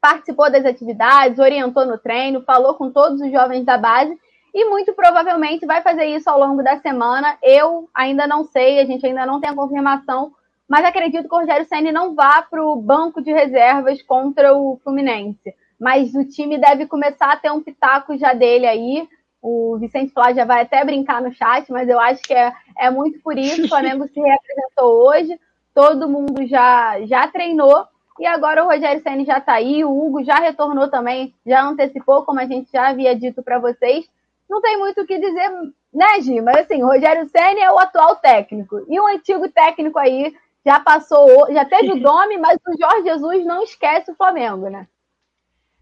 Participou 0.00 0.50
das 0.50 0.64
atividades, 0.64 1.38
orientou 1.38 1.84
no 1.84 1.98
treino, 1.98 2.42
falou 2.42 2.74
com 2.74 2.90
todos 2.90 3.20
os 3.20 3.30
jovens 3.30 3.64
da 3.64 3.76
base 3.76 4.16
e 4.54 4.64
muito 4.66 4.92
provavelmente 4.92 5.64
vai 5.64 5.80
fazer 5.80 6.04
isso 6.04 6.28
ao 6.28 6.38
longo 6.38 6.62
da 6.62 6.78
semana. 6.78 7.38
Eu 7.42 7.88
ainda 7.94 8.26
não 8.26 8.44
sei, 8.44 8.78
a 8.78 8.84
gente 8.84 9.06
ainda 9.06 9.24
não 9.24 9.40
tem 9.40 9.50
a 9.50 9.54
confirmação, 9.54 10.32
mas 10.68 10.84
acredito 10.84 11.28
que 11.28 11.34
o 11.34 11.38
Rogério 11.38 11.66
Senna 11.66 11.90
não 11.90 12.14
vá 12.14 12.42
para 12.42 12.64
o 12.64 12.76
banco 12.76 13.22
de 13.22 13.32
reservas 13.32 14.02
contra 14.02 14.54
o 14.54 14.78
Fluminense. 14.82 15.54
Mas 15.80 16.14
o 16.14 16.24
time 16.24 16.58
deve 16.58 16.86
começar 16.86 17.32
a 17.32 17.36
ter 17.36 17.50
um 17.50 17.62
pitaco 17.62 18.16
já 18.16 18.32
dele 18.32 18.66
aí. 18.66 19.08
O 19.40 19.76
Vicente 19.78 20.12
Flá 20.12 20.32
já 20.32 20.44
vai 20.44 20.62
até 20.62 20.84
brincar 20.84 21.20
no 21.20 21.32
chat, 21.32 21.70
mas 21.72 21.88
eu 21.88 21.98
acho 21.98 22.22
que 22.22 22.32
é, 22.32 22.52
é 22.78 22.90
muito 22.90 23.20
por 23.20 23.36
isso. 23.36 23.64
O 23.64 23.68
Flamengo 23.68 24.06
se 24.06 24.20
representou 24.20 25.08
hoje, 25.08 25.38
todo 25.74 26.08
mundo 26.08 26.46
já, 26.46 27.00
já 27.06 27.26
treinou. 27.28 27.86
E 28.20 28.26
agora 28.26 28.62
o 28.62 28.68
Rogério 28.68 29.02
Senna 29.02 29.24
já 29.24 29.38
está 29.38 29.54
aí, 29.54 29.84
o 29.84 29.90
Hugo 29.90 30.22
já 30.22 30.36
retornou 30.36 30.88
também, 30.88 31.34
já 31.46 31.62
antecipou, 31.62 32.24
como 32.24 32.40
a 32.40 32.46
gente 32.46 32.70
já 32.70 32.88
havia 32.88 33.16
dito 33.16 33.42
para 33.42 33.58
vocês 33.58 34.08
não 34.52 34.60
tem 34.60 34.78
muito 34.78 35.00
o 35.00 35.06
que 35.06 35.18
dizer, 35.18 35.50
né, 35.92 36.20
Gi? 36.20 36.40
Mas 36.42 36.58
assim, 36.58 36.82
o 36.82 36.86
Rogério 36.86 37.26
Senna 37.28 37.60
é 37.60 37.70
o 37.70 37.78
atual 37.78 38.16
técnico. 38.16 38.84
E 38.88 39.00
o 39.00 39.06
antigo 39.06 39.48
técnico 39.48 39.98
aí 39.98 40.36
já 40.64 40.78
passou, 40.78 41.52
já 41.52 41.64
teve 41.64 41.92
o 41.92 41.96
nome, 41.96 42.36
mas 42.36 42.58
o 42.66 42.78
Jorge 42.78 43.08
Jesus 43.08 43.44
não 43.46 43.62
esquece 43.62 44.10
o 44.10 44.14
Flamengo, 44.14 44.68
né? 44.68 44.86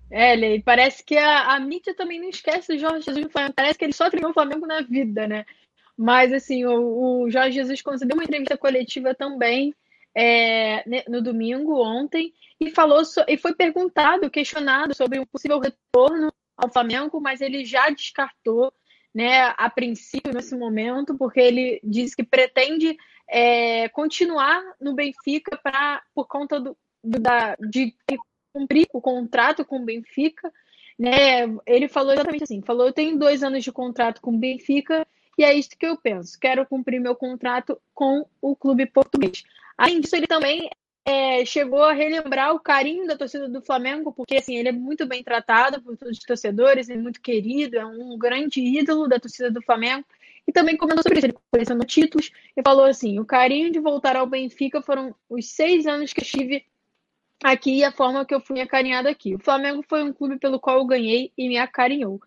É, 0.09 0.35
Lei, 0.35 0.63
parece 0.63 1.05
que 1.05 1.17
a, 1.17 1.55
a 1.55 1.61
mídia 1.61 1.95
também 1.95 2.21
não 2.21 2.29
esquece 2.29 2.75
o 2.75 2.79
Jorge 2.79 3.07
Jesus 3.07 3.27
do 3.27 3.31
Flamengo. 3.31 3.55
Parece 3.55 3.79
que 3.79 3.85
ele 3.85 3.93
só 3.93 4.09
treinou 4.09 4.31
o 4.31 4.35
Flamengo 4.35 4.67
na 4.67 4.81
vida, 4.81 5.27
né? 5.27 5.45
Mas, 5.97 6.33
assim, 6.33 6.65
o, 6.65 7.23
o 7.23 7.31
Jorge 7.31 7.53
Jesus 7.53 7.83
concedeu 7.83 8.17
uma 8.17 8.25
entrevista 8.25 8.57
coletiva 8.57 9.15
também 9.15 9.75
é, 10.15 10.85
no 11.09 11.23
domingo, 11.23 11.81
ontem, 11.83 12.33
e 12.61 12.71
falou 12.71 13.05
so, 13.05 13.25
e 13.29 13.37
foi 13.37 13.55
perguntado, 13.55 14.31
questionado 14.31 14.95
sobre 14.95 15.19
um 15.19 15.27
possível 15.27 15.59
retorno 15.59 16.33
ao 16.57 16.71
Flamengo, 16.71 17.21
mas 17.21 17.41
ele 17.41 17.65
já 17.65 17.89
descartou, 17.91 18.73
né, 19.15 19.55
a 19.57 19.69
princípio, 19.71 20.33
nesse 20.33 20.57
momento, 20.57 21.17
porque 21.17 21.41
ele 21.41 21.81
disse 21.83 22.15
que 22.15 22.23
pretende 22.23 22.97
é, 23.29 23.89
continuar 23.89 24.63
no 24.81 24.95
Benfica 24.95 25.57
pra, 25.57 26.03
por 26.15 26.27
conta 26.27 26.61
do, 26.61 26.77
do, 27.03 27.19
da, 27.19 27.57
de 27.57 27.95
cumprir 28.53 28.87
o 28.93 29.01
contrato 29.01 29.65
com 29.65 29.77
o 29.77 29.85
Benfica. 29.85 30.53
Né? 30.99 31.43
Ele 31.67 31.89
falou 31.89 32.13
exatamente 32.13 32.45
assim: 32.45 32.61
falou, 32.61 32.87
eu 32.87 32.93
tenho 32.93 33.19
dois 33.19 33.43
anos 33.43 33.65
de 33.65 33.73
contrato 33.73 34.21
com 34.21 34.33
o 34.33 34.39
Benfica 34.39 35.07
e 35.39 35.45
é 35.45 35.55
isso 35.55 35.71
que 35.71 35.87
eu 35.87 35.97
penso. 35.97 36.39
Quero 36.39 36.67
cumprir 36.67 37.01
meu 37.01 37.15
contrato 37.15 37.81
com 37.95 38.27
o 38.43 38.55
clube 38.55 38.85
português. 38.87 39.45
Além 39.81 39.99
disso, 39.99 40.15
ele 40.15 40.27
também 40.27 40.69
é, 41.07 41.43
chegou 41.47 41.83
a 41.83 41.95
relembrar 41.95 42.55
o 42.55 42.61
carinho 42.61 43.07
da 43.07 43.17
torcida 43.17 43.49
do 43.49 43.63
Flamengo, 43.63 44.13
porque 44.13 44.37
assim, 44.37 44.55
ele 44.57 44.69
é 44.69 44.73
muito 44.73 45.07
bem 45.07 45.25
tratado 45.25 45.81
por 45.81 45.97
todos 45.97 46.19
os 46.19 46.23
torcedores, 46.23 46.91
é 46.91 46.97
muito 46.99 47.19
querido, 47.19 47.79
é 47.79 47.87
um 47.87 48.19
grande 48.19 48.61
ídolo 48.61 49.09
da 49.09 49.19
torcida 49.19 49.51
do 49.51 49.63
Flamengo. 49.63 50.05
E 50.47 50.53
também 50.53 50.77
comentou 50.77 51.03
sobre 51.03 51.17
isso, 51.17 51.29
ele 51.29 51.39
colecionou 51.51 51.87
títulos 51.87 52.31
e 52.55 52.63
falou 52.63 52.85
assim: 52.85 53.19
o 53.19 53.25
carinho 53.25 53.73
de 53.73 53.81
voltar 53.81 54.17
ao 54.17 54.27
Benfica 54.27 54.83
foram 54.83 55.15
os 55.31 55.47
seis 55.47 55.87
anos 55.87 56.13
que 56.13 56.21
estive 56.21 56.67
aqui 57.43 57.79
e 57.79 57.85
a 57.85 57.91
forma 57.91 58.27
que 58.27 58.35
eu 58.35 58.41
fui 58.41 58.61
acarinhado 58.61 59.09
aqui. 59.09 59.35
O 59.35 59.39
Flamengo 59.39 59.83
foi 59.89 60.03
um 60.03 60.13
clube 60.13 60.39
pelo 60.39 60.61
qual 60.61 60.77
eu 60.77 60.85
ganhei 60.85 61.33
e 61.39 61.49
me 61.49 61.57
acarinhou. 61.57 62.21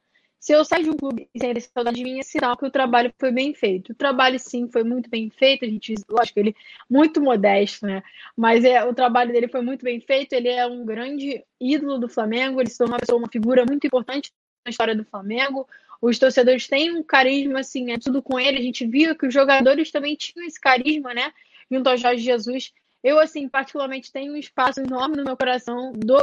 Se 0.43 0.51
eu 0.51 0.65
sair 0.65 0.83
de 0.83 0.89
um 0.89 0.97
clube 0.97 1.29
sem 1.37 1.53
ter 1.53 1.61
saudade 1.61 1.95
de 1.95 2.03
mim, 2.03 2.19
é 2.19 2.21
sinal 2.21 2.57
que 2.57 2.65
o 2.65 2.69
trabalho 2.69 3.13
foi 3.17 3.31
bem 3.31 3.53
feito. 3.53 3.93
O 3.93 3.95
trabalho, 3.95 4.37
sim, 4.37 4.69
foi 4.69 4.83
muito 4.83 5.09
bem 5.09 5.29
feito. 5.29 5.63
A 5.63 5.67
gente, 5.69 5.95
lógico, 6.09 6.37
ele 6.37 6.53
muito 6.89 7.21
modesto, 7.21 7.85
né? 7.85 8.03
Mas 8.35 8.65
é, 8.65 8.83
o 8.83 8.93
trabalho 8.93 9.31
dele 9.31 9.47
foi 9.47 9.61
muito 9.61 9.85
bem 9.85 10.01
feito. 10.01 10.33
Ele 10.33 10.49
é 10.49 10.67
um 10.67 10.85
grande 10.85 11.41
ídolo 11.61 11.97
do 11.97 12.09
Flamengo. 12.09 12.59
Ele 12.59 12.69
se 12.69 12.77
tornou 12.77 12.95
uma, 12.95 12.99
pessoa, 12.99 13.19
uma 13.19 13.29
figura 13.31 13.63
muito 13.65 13.87
importante 13.87 14.33
na 14.65 14.69
história 14.69 14.93
do 14.93 15.05
Flamengo. 15.05 15.65
Os 16.01 16.19
torcedores 16.19 16.67
têm 16.67 16.91
um 16.91 17.01
carisma, 17.01 17.61
assim, 17.61 17.93
é 17.93 17.97
tudo 17.97 18.21
com 18.21 18.37
ele. 18.37 18.57
A 18.57 18.63
gente 18.63 18.85
viu 18.85 19.15
que 19.15 19.27
os 19.27 19.33
jogadores 19.33 19.91
também 19.91 20.13
tinham 20.17 20.45
esse 20.45 20.59
carisma, 20.59 21.13
né? 21.13 21.31
Junto 21.71 21.87
ao 21.87 21.95
Jorge 21.95 22.21
Jesus. 22.21 22.73
Eu, 23.01 23.17
assim, 23.17 23.47
particularmente, 23.47 24.11
tenho 24.11 24.33
um 24.33 24.37
espaço 24.37 24.81
enorme 24.81 25.15
no 25.15 25.23
meu 25.23 25.37
coração 25.37 25.93
do 25.93 26.21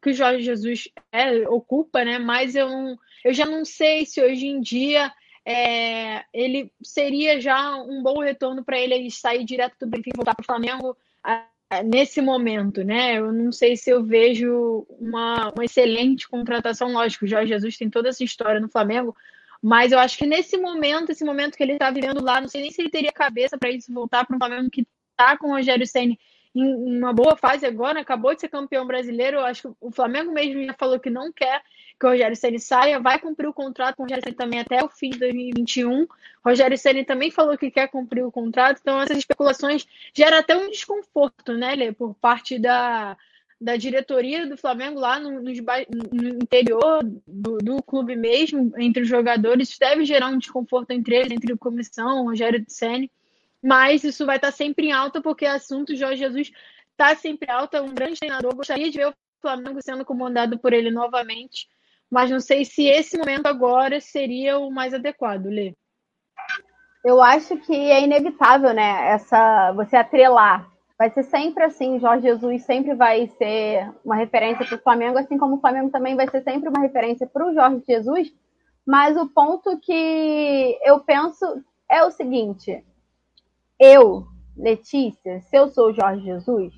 que 0.00 0.10
o 0.10 0.14
Jorge 0.14 0.44
Jesus 0.44 0.88
é, 1.10 1.48
ocupa, 1.48 2.04
né? 2.04 2.18
Mas 2.18 2.54
eu, 2.54 2.68
eu 3.24 3.32
já 3.32 3.44
não 3.44 3.64
sei 3.64 4.06
se 4.06 4.22
hoje 4.22 4.46
em 4.46 4.60
dia 4.60 5.12
é, 5.44 6.24
ele 6.32 6.72
seria 6.82 7.40
já 7.40 7.76
um 7.76 8.02
bom 8.02 8.20
retorno 8.20 8.64
para 8.64 8.78
ele 8.78 9.10
sair 9.10 9.44
direto 9.44 9.76
do 9.80 9.86
Benfica 9.86 10.10
e 10.14 10.16
voltar 10.16 10.34
para 10.34 10.42
o 10.42 10.46
Flamengo 10.46 10.96
a, 11.22 11.44
a, 11.70 11.82
nesse 11.82 12.20
momento, 12.20 12.84
né? 12.84 13.18
Eu 13.18 13.32
não 13.32 13.50
sei 13.50 13.76
se 13.76 13.90
eu 13.90 14.04
vejo 14.04 14.86
uma, 15.00 15.50
uma 15.50 15.64
excelente 15.64 16.28
contratação. 16.28 16.92
Lógico, 16.92 17.24
o 17.24 17.28
Jorge 17.28 17.48
Jesus 17.48 17.76
tem 17.76 17.90
toda 17.90 18.08
essa 18.08 18.22
história 18.22 18.60
no 18.60 18.68
Flamengo, 18.68 19.16
mas 19.60 19.92
eu 19.92 19.98
acho 19.98 20.16
que 20.16 20.26
nesse 20.26 20.56
momento, 20.56 21.10
esse 21.10 21.24
momento 21.24 21.56
que 21.56 21.62
ele 21.62 21.72
está 21.72 21.90
vivendo 21.90 22.22
lá, 22.22 22.40
não 22.40 22.48
sei 22.48 22.62
nem 22.62 22.70
se 22.70 22.80
ele 22.80 22.90
teria 22.90 23.12
cabeça 23.12 23.58
para 23.58 23.70
isso 23.70 23.92
voltar 23.92 24.24
para 24.24 24.36
um 24.36 24.38
Flamengo 24.38 24.70
que 24.70 24.86
está 25.10 25.36
com 25.36 25.48
o 25.48 25.52
Rogério 25.52 25.86
Senni 25.86 26.18
em 26.54 26.98
uma 26.98 27.12
boa 27.12 27.36
fase 27.36 27.64
agora, 27.64 28.00
acabou 28.00 28.34
de 28.34 28.40
ser 28.40 28.48
campeão 28.48 28.86
brasileiro. 28.86 29.38
Eu 29.38 29.44
acho 29.44 29.62
que 29.62 29.74
o 29.80 29.90
Flamengo 29.90 30.32
mesmo 30.32 30.64
já 30.64 30.74
falou 30.74 31.00
que 31.00 31.10
não 31.10 31.32
quer 31.32 31.62
que 31.98 32.06
o 32.06 32.10
Rogério 32.10 32.36
Ceni 32.36 32.58
saia, 32.58 32.98
vai 32.98 33.18
cumprir 33.18 33.46
o 33.46 33.52
contrato 33.52 33.96
com 33.96 34.02
o 34.02 34.06
Rogério 34.06 34.24
Ceni 34.24 34.36
também 34.36 34.58
até 34.58 34.82
o 34.82 34.88
fim 34.88 35.10
de 35.10 35.20
2021. 35.20 36.02
O 36.02 36.08
Rogério 36.44 36.76
Ceni 36.76 37.04
também 37.04 37.30
falou 37.30 37.56
que 37.56 37.70
quer 37.70 37.88
cumprir 37.88 38.24
o 38.24 38.32
contrato, 38.32 38.80
então 38.82 39.00
essas 39.00 39.18
especulações 39.18 39.86
geram 40.12 40.38
até 40.38 40.56
um 40.56 40.68
desconforto, 40.68 41.52
né, 41.52 41.76
Lê, 41.76 41.92
por 41.92 42.12
parte 42.14 42.58
da, 42.58 43.16
da 43.60 43.76
diretoria 43.76 44.48
do 44.48 44.56
Flamengo 44.56 44.98
lá 44.98 45.20
no, 45.20 45.40
no, 45.40 45.42
no 45.42 46.28
interior 46.42 47.04
do, 47.24 47.58
do, 47.58 47.82
clube 47.84 48.16
mesmo, 48.16 48.72
entre 48.76 49.02
os 49.04 49.08
jogadores. 49.08 49.78
Deve 49.78 50.04
gerar 50.04 50.26
um 50.26 50.38
desconforto 50.38 50.90
entre 50.90 51.14
eles, 51.14 51.32
entre 51.32 51.52
a 51.52 51.56
comissão, 51.56 52.22
o 52.22 52.30
Rogério 52.30 52.64
Ceni 52.66 53.08
mas 53.62 54.02
isso 54.02 54.26
vai 54.26 54.36
estar 54.36 54.50
sempre 54.50 54.88
em 54.88 54.92
alta, 54.92 55.22
porque 55.22 55.44
o 55.44 55.50
assunto 55.50 55.94
Jorge 55.94 56.16
Jesus 56.16 56.50
está 56.90 57.14
sempre 57.14 57.50
alta, 57.50 57.78
é 57.78 57.80
um 57.80 57.94
grande 57.94 58.18
treinador. 58.18 58.54
Gostaria 58.54 58.90
de 58.90 58.98
ver 58.98 59.08
o 59.08 59.14
Flamengo 59.40 59.80
sendo 59.82 60.04
comandado 60.04 60.58
por 60.58 60.72
ele 60.72 60.90
novamente, 60.90 61.68
mas 62.10 62.30
não 62.30 62.40
sei 62.40 62.64
se 62.64 62.86
esse 62.86 63.16
momento 63.16 63.46
agora 63.46 64.00
seria 64.00 64.58
o 64.58 64.70
mais 64.70 64.92
adequado, 64.92 65.46
Lê. 65.46 65.74
Eu 67.04 67.20
acho 67.20 67.56
que 67.56 67.74
é 67.74 68.02
inevitável, 68.02 68.72
né? 68.72 69.08
Essa 69.08 69.72
você 69.72 69.96
atrelar. 69.96 70.70
Vai 70.96 71.10
ser 71.10 71.24
sempre 71.24 71.64
assim, 71.64 71.98
Jorge 71.98 72.28
Jesus 72.28 72.62
sempre 72.64 72.94
vai 72.94 73.26
ser 73.26 73.90
uma 74.04 74.14
referência 74.14 74.64
para 74.64 74.76
o 74.76 74.82
Flamengo, 74.82 75.18
assim 75.18 75.36
como 75.36 75.56
o 75.56 75.60
Flamengo 75.60 75.90
também 75.90 76.14
vai 76.14 76.28
ser 76.28 76.42
sempre 76.42 76.68
uma 76.68 76.80
referência 76.80 77.26
para 77.26 77.44
o 77.44 77.52
Jorge 77.52 77.82
Jesus. 77.88 78.32
Mas 78.86 79.16
o 79.16 79.28
ponto 79.28 79.78
que 79.80 80.78
eu 80.84 81.00
penso 81.00 81.64
é 81.90 82.04
o 82.04 82.10
seguinte: 82.10 82.84
eu, 83.82 84.28
Letícia, 84.56 85.40
se 85.40 85.56
eu 85.56 85.66
sou 85.66 85.92
Jorge 85.92 86.24
Jesus, 86.24 86.72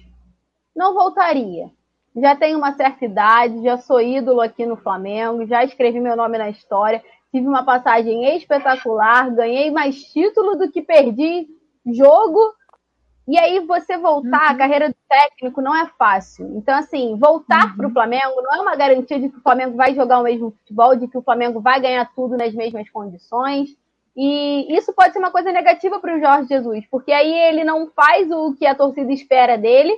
não 0.75 0.95
voltaria. 0.95 1.71
Já 2.17 2.35
tenho 2.35 2.57
uma 2.57 2.73
certa 2.73 3.05
idade, 3.05 3.63
já 3.63 3.77
sou 3.77 4.01
ídolo 4.01 4.41
aqui 4.41 4.65
no 4.65 4.77
Flamengo, 4.77 5.47
já 5.47 5.63
escrevi 5.63 6.01
meu 6.01 6.17
nome 6.17 6.39
na 6.39 6.49
história, 6.49 7.05
tive 7.31 7.47
uma 7.47 7.63
passagem 7.63 8.25
espetacular, 8.37 9.31
ganhei 9.35 9.71
mais 9.71 10.03
título 10.03 10.57
do 10.57 10.71
que 10.71 10.81
perdi 10.81 11.47
jogo. 11.93 12.41
E 13.29 13.37
aí 13.39 13.61
você 13.67 13.99
voltar, 13.99 14.49
uhum. 14.49 14.55
a 14.55 14.55
carreira 14.55 14.89
do 14.89 14.97
técnico 15.09 15.61
não 15.61 15.77
é 15.77 15.87
fácil. 15.99 16.57
Então, 16.57 16.75
assim, 16.75 17.19
voltar 17.19 17.71
uhum. 17.71 17.77
para 17.77 17.89
o 17.89 17.93
Flamengo 17.93 18.43
não 18.43 18.55
é 18.55 18.61
uma 18.63 18.77
garantia 18.77 19.21
de 19.21 19.29
que 19.29 19.37
o 19.37 19.43
Flamengo 19.43 19.77
vai 19.77 19.95
jogar 19.95 20.21
o 20.21 20.25
mesmo 20.25 20.53
futebol, 20.53 20.97
de 20.97 21.09
que 21.09 21.19
o 21.19 21.23
Flamengo 21.23 21.61
vai 21.61 21.81
ganhar 21.81 22.11
tudo 22.15 22.37
nas 22.37 22.55
mesmas 22.55 22.89
condições. 22.89 23.77
E 24.17 24.77
isso 24.77 24.93
pode 24.93 25.13
ser 25.13 25.19
uma 25.19 25.33
coisa 25.33 25.51
negativa 25.51 25.99
para 25.99 26.15
o 26.15 26.21
Jorge 26.21 26.49
Jesus, 26.49 26.87
porque 26.91 27.13
aí 27.13 27.33
ele 27.33 27.65
não 27.65 27.89
faz 27.89 28.31
o 28.31 28.55
que 28.55 28.65
a 28.65 28.75
torcida 28.75 29.13
espera 29.13 29.59
dele 29.59 29.93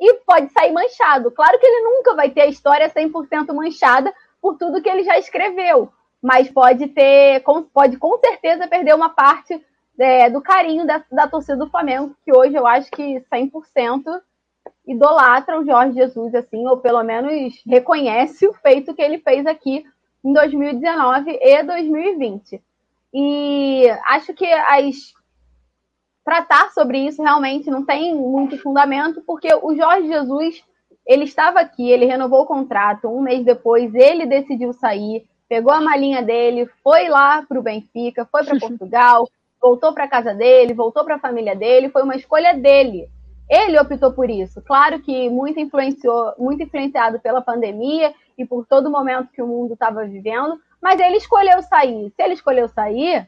e 0.00 0.14
pode 0.26 0.52
sair 0.52 0.72
manchado. 0.72 1.30
Claro 1.30 1.58
que 1.58 1.66
ele 1.66 1.84
nunca 1.84 2.14
vai 2.14 2.30
ter 2.30 2.42
a 2.42 2.46
história 2.46 2.90
100% 2.90 3.52
manchada 3.52 4.12
por 4.42 4.56
tudo 4.58 4.82
que 4.82 4.88
ele 4.88 5.04
já 5.04 5.18
escreveu, 5.18 5.92
mas 6.20 6.50
pode 6.50 6.88
ter, 6.88 7.42
pode 7.72 7.96
com 7.96 8.18
certeza 8.18 8.66
perder 8.66 8.94
uma 8.94 9.08
parte 9.08 9.64
é, 9.98 10.28
do 10.28 10.42
carinho 10.42 10.84
da, 10.86 11.02
da 11.10 11.28
torcida 11.28 11.56
do 11.56 11.70
Flamengo, 11.70 12.14
que 12.24 12.36
hoje 12.36 12.54
eu 12.54 12.66
acho 12.66 12.90
que 12.90 13.20
100% 13.32 14.02
idolatra 14.86 15.58
o 15.58 15.64
Jorge 15.64 15.94
Jesus, 15.94 16.34
assim, 16.34 16.66
ou 16.66 16.78
pelo 16.78 17.02
menos 17.02 17.62
reconhece 17.66 18.46
o 18.46 18.52
feito 18.52 18.94
que 18.94 19.02
ele 19.02 19.18
fez 19.18 19.46
aqui 19.46 19.86
em 20.24 20.32
2019 20.32 21.38
e 21.40 21.62
2020. 21.62 22.60
E 23.14 23.88
acho 24.08 24.34
que 24.34 24.44
as 24.44 25.14
tratar 26.24 26.70
sobre 26.72 26.98
isso 26.98 27.22
realmente 27.22 27.70
não 27.70 27.84
tem 27.84 28.14
muito 28.14 28.58
fundamento, 28.58 29.22
porque 29.26 29.48
o 29.54 29.76
Jorge 29.76 30.08
Jesus 30.08 30.64
ele 31.06 31.24
estava 31.24 31.60
aqui, 31.60 31.90
ele 31.90 32.06
renovou 32.06 32.42
o 32.42 32.46
contrato, 32.46 33.08
um 33.08 33.20
mês 33.20 33.44
depois 33.44 33.94
ele 33.94 34.24
decidiu 34.24 34.72
sair, 34.72 35.26
pegou 35.48 35.72
a 35.72 35.80
malinha 35.80 36.22
dele, 36.22 36.68
foi 36.82 37.08
lá 37.08 37.42
para 37.42 37.60
o 37.60 37.62
Benfica, 37.62 38.24
foi 38.24 38.42
para 38.42 38.58
Portugal, 38.58 39.28
voltou 39.60 39.92
para 39.92 40.08
casa 40.08 40.34
dele, 40.34 40.72
voltou 40.72 41.04
para 41.04 41.16
a 41.16 41.20
família 41.20 41.54
dele, 41.54 41.90
foi 41.90 42.02
uma 42.02 42.16
escolha 42.16 42.54
dele. 42.54 43.08
Ele 43.48 43.78
optou 43.78 44.12
por 44.12 44.30
isso. 44.30 44.62
Claro 44.62 45.00
que 45.00 45.28
muito 45.28 45.60
influenciou, 45.60 46.32
muito 46.38 46.62
influenciado 46.62 47.20
pela 47.20 47.42
pandemia 47.42 48.14
e 48.38 48.46
por 48.46 48.66
todo 48.66 48.86
o 48.86 48.90
momento 48.90 49.30
que 49.30 49.42
o 49.42 49.46
mundo 49.46 49.74
estava 49.74 50.06
vivendo, 50.06 50.58
mas 50.84 51.00
ele 51.00 51.16
escolheu 51.16 51.62
sair. 51.62 52.12
Se 52.14 52.22
ele 52.22 52.34
escolheu 52.34 52.68
sair, 52.68 53.26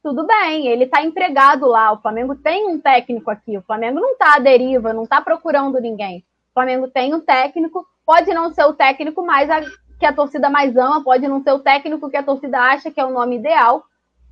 tudo 0.00 0.24
bem, 0.24 0.68
ele 0.68 0.84
está 0.84 1.02
empregado 1.02 1.66
lá. 1.66 1.90
O 1.90 1.98
Flamengo 1.98 2.36
tem 2.36 2.68
um 2.68 2.78
técnico 2.78 3.32
aqui. 3.32 3.58
O 3.58 3.62
Flamengo 3.62 3.98
não 3.98 4.12
está 4.12 4.36
à 4.36 4.38
deriva, 4.38 4.92
não 4.92 5.02
está 5.02 5.20
procurando 5.20 5.80
ninguém. 5.80 6.18
O 6.50 6.54
Flamengo 6.54 6.86
tem 6.86 7.12
um 7.12 7.18
técnico, 7.18 7.84
pode 8.06 8.32
não 8.32 8.54
ser 8.54 8.62
o 8.66 8.74
técnico 8.74 9.26
mais 9.26 9.50
a, 9.50 9.60
que 9.98 10.06
a 10.06 10.12
torcida 10.12 10.48
mais 10.48 10.76
ama, 10.76 11.02
pode 11.02 11.26
não 11.26 11.42
ser 11.42 11.50
o 11.50 11.58
técnico 11.58 12.08
que 12.08 12.16
a 12.16 12.22
torcida 12.22 12.60
acha 12.60 12.92
que 12.92 13.00
é 13.00 13.04
o 13.04 13.10
nome 13.10 13.38
ideal, 13.38 13.82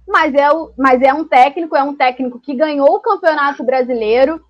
mas 0.06 0.32
é, 0.32 0.48
o, 0.52 0.70
mas 0.78 1.02
é 1.02 1.12
um 1.12 1.24
técnico, 1.24 1.74
é 1.74 1.82
um 1.82 1.96
técnico 1.96 2.38
que 2.38 2.54
ganhou 2.54 2.94
o 2.94 3.00
Campeonato 3.00 3.64
Brasileiro 3.64 4.40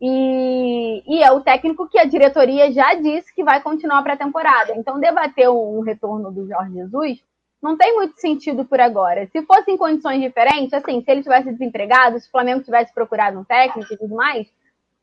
e, 0.00 1.00
e 1.06 1.22
é 1.22 1.30
o 1.30 1.40
técnico 1.40 1.88
que 1.88 1.98
a 2.00 2.06
diretoria 2.06 2.72
já 2.72 2.94
disse 2.94 3.32
que 3.32 3.44
vai 3.44 3.60
continuar 3.60 4.02
para 4.02 4.14
a 4.14 4.18
temporada. 4.18 4.74
Então, 4.74 4.98
debater 4.98 5.48
um, 5.48 5.78
um 5.78 5.80
retorno 5.82 6.32
do 6.32 6.44
Jorge 6.48 6.74
Jesus 6.74 7.22
não 7.62 7.76
tem 7.76 7.94
muito 7.94 8.20
sentido 8.20 8.64
por 8.64 8.80
agora. 8.80 9.28
Se 9.28 9.40
fosse 9.42 9.70
em 9.70 9.76
condições 9.76 10.20
diferentes, 10.20 10.72
assim, 10.74 11.00
se 11.00 11.10
ele 11.10 11.22
tivesse 11.22 11.52
desempregado, 11.52 12.18
se 12.18 12.26
o 12.26 12.30
Flamengo 12.30 12.64
tivesse 12.64 12.92
procurado 12.92 13.38
um 13.38 13.44
técnico 13.44 13.94
e 13.94 13.96
tudo 13.96 14.16
mais, 14.16 14.48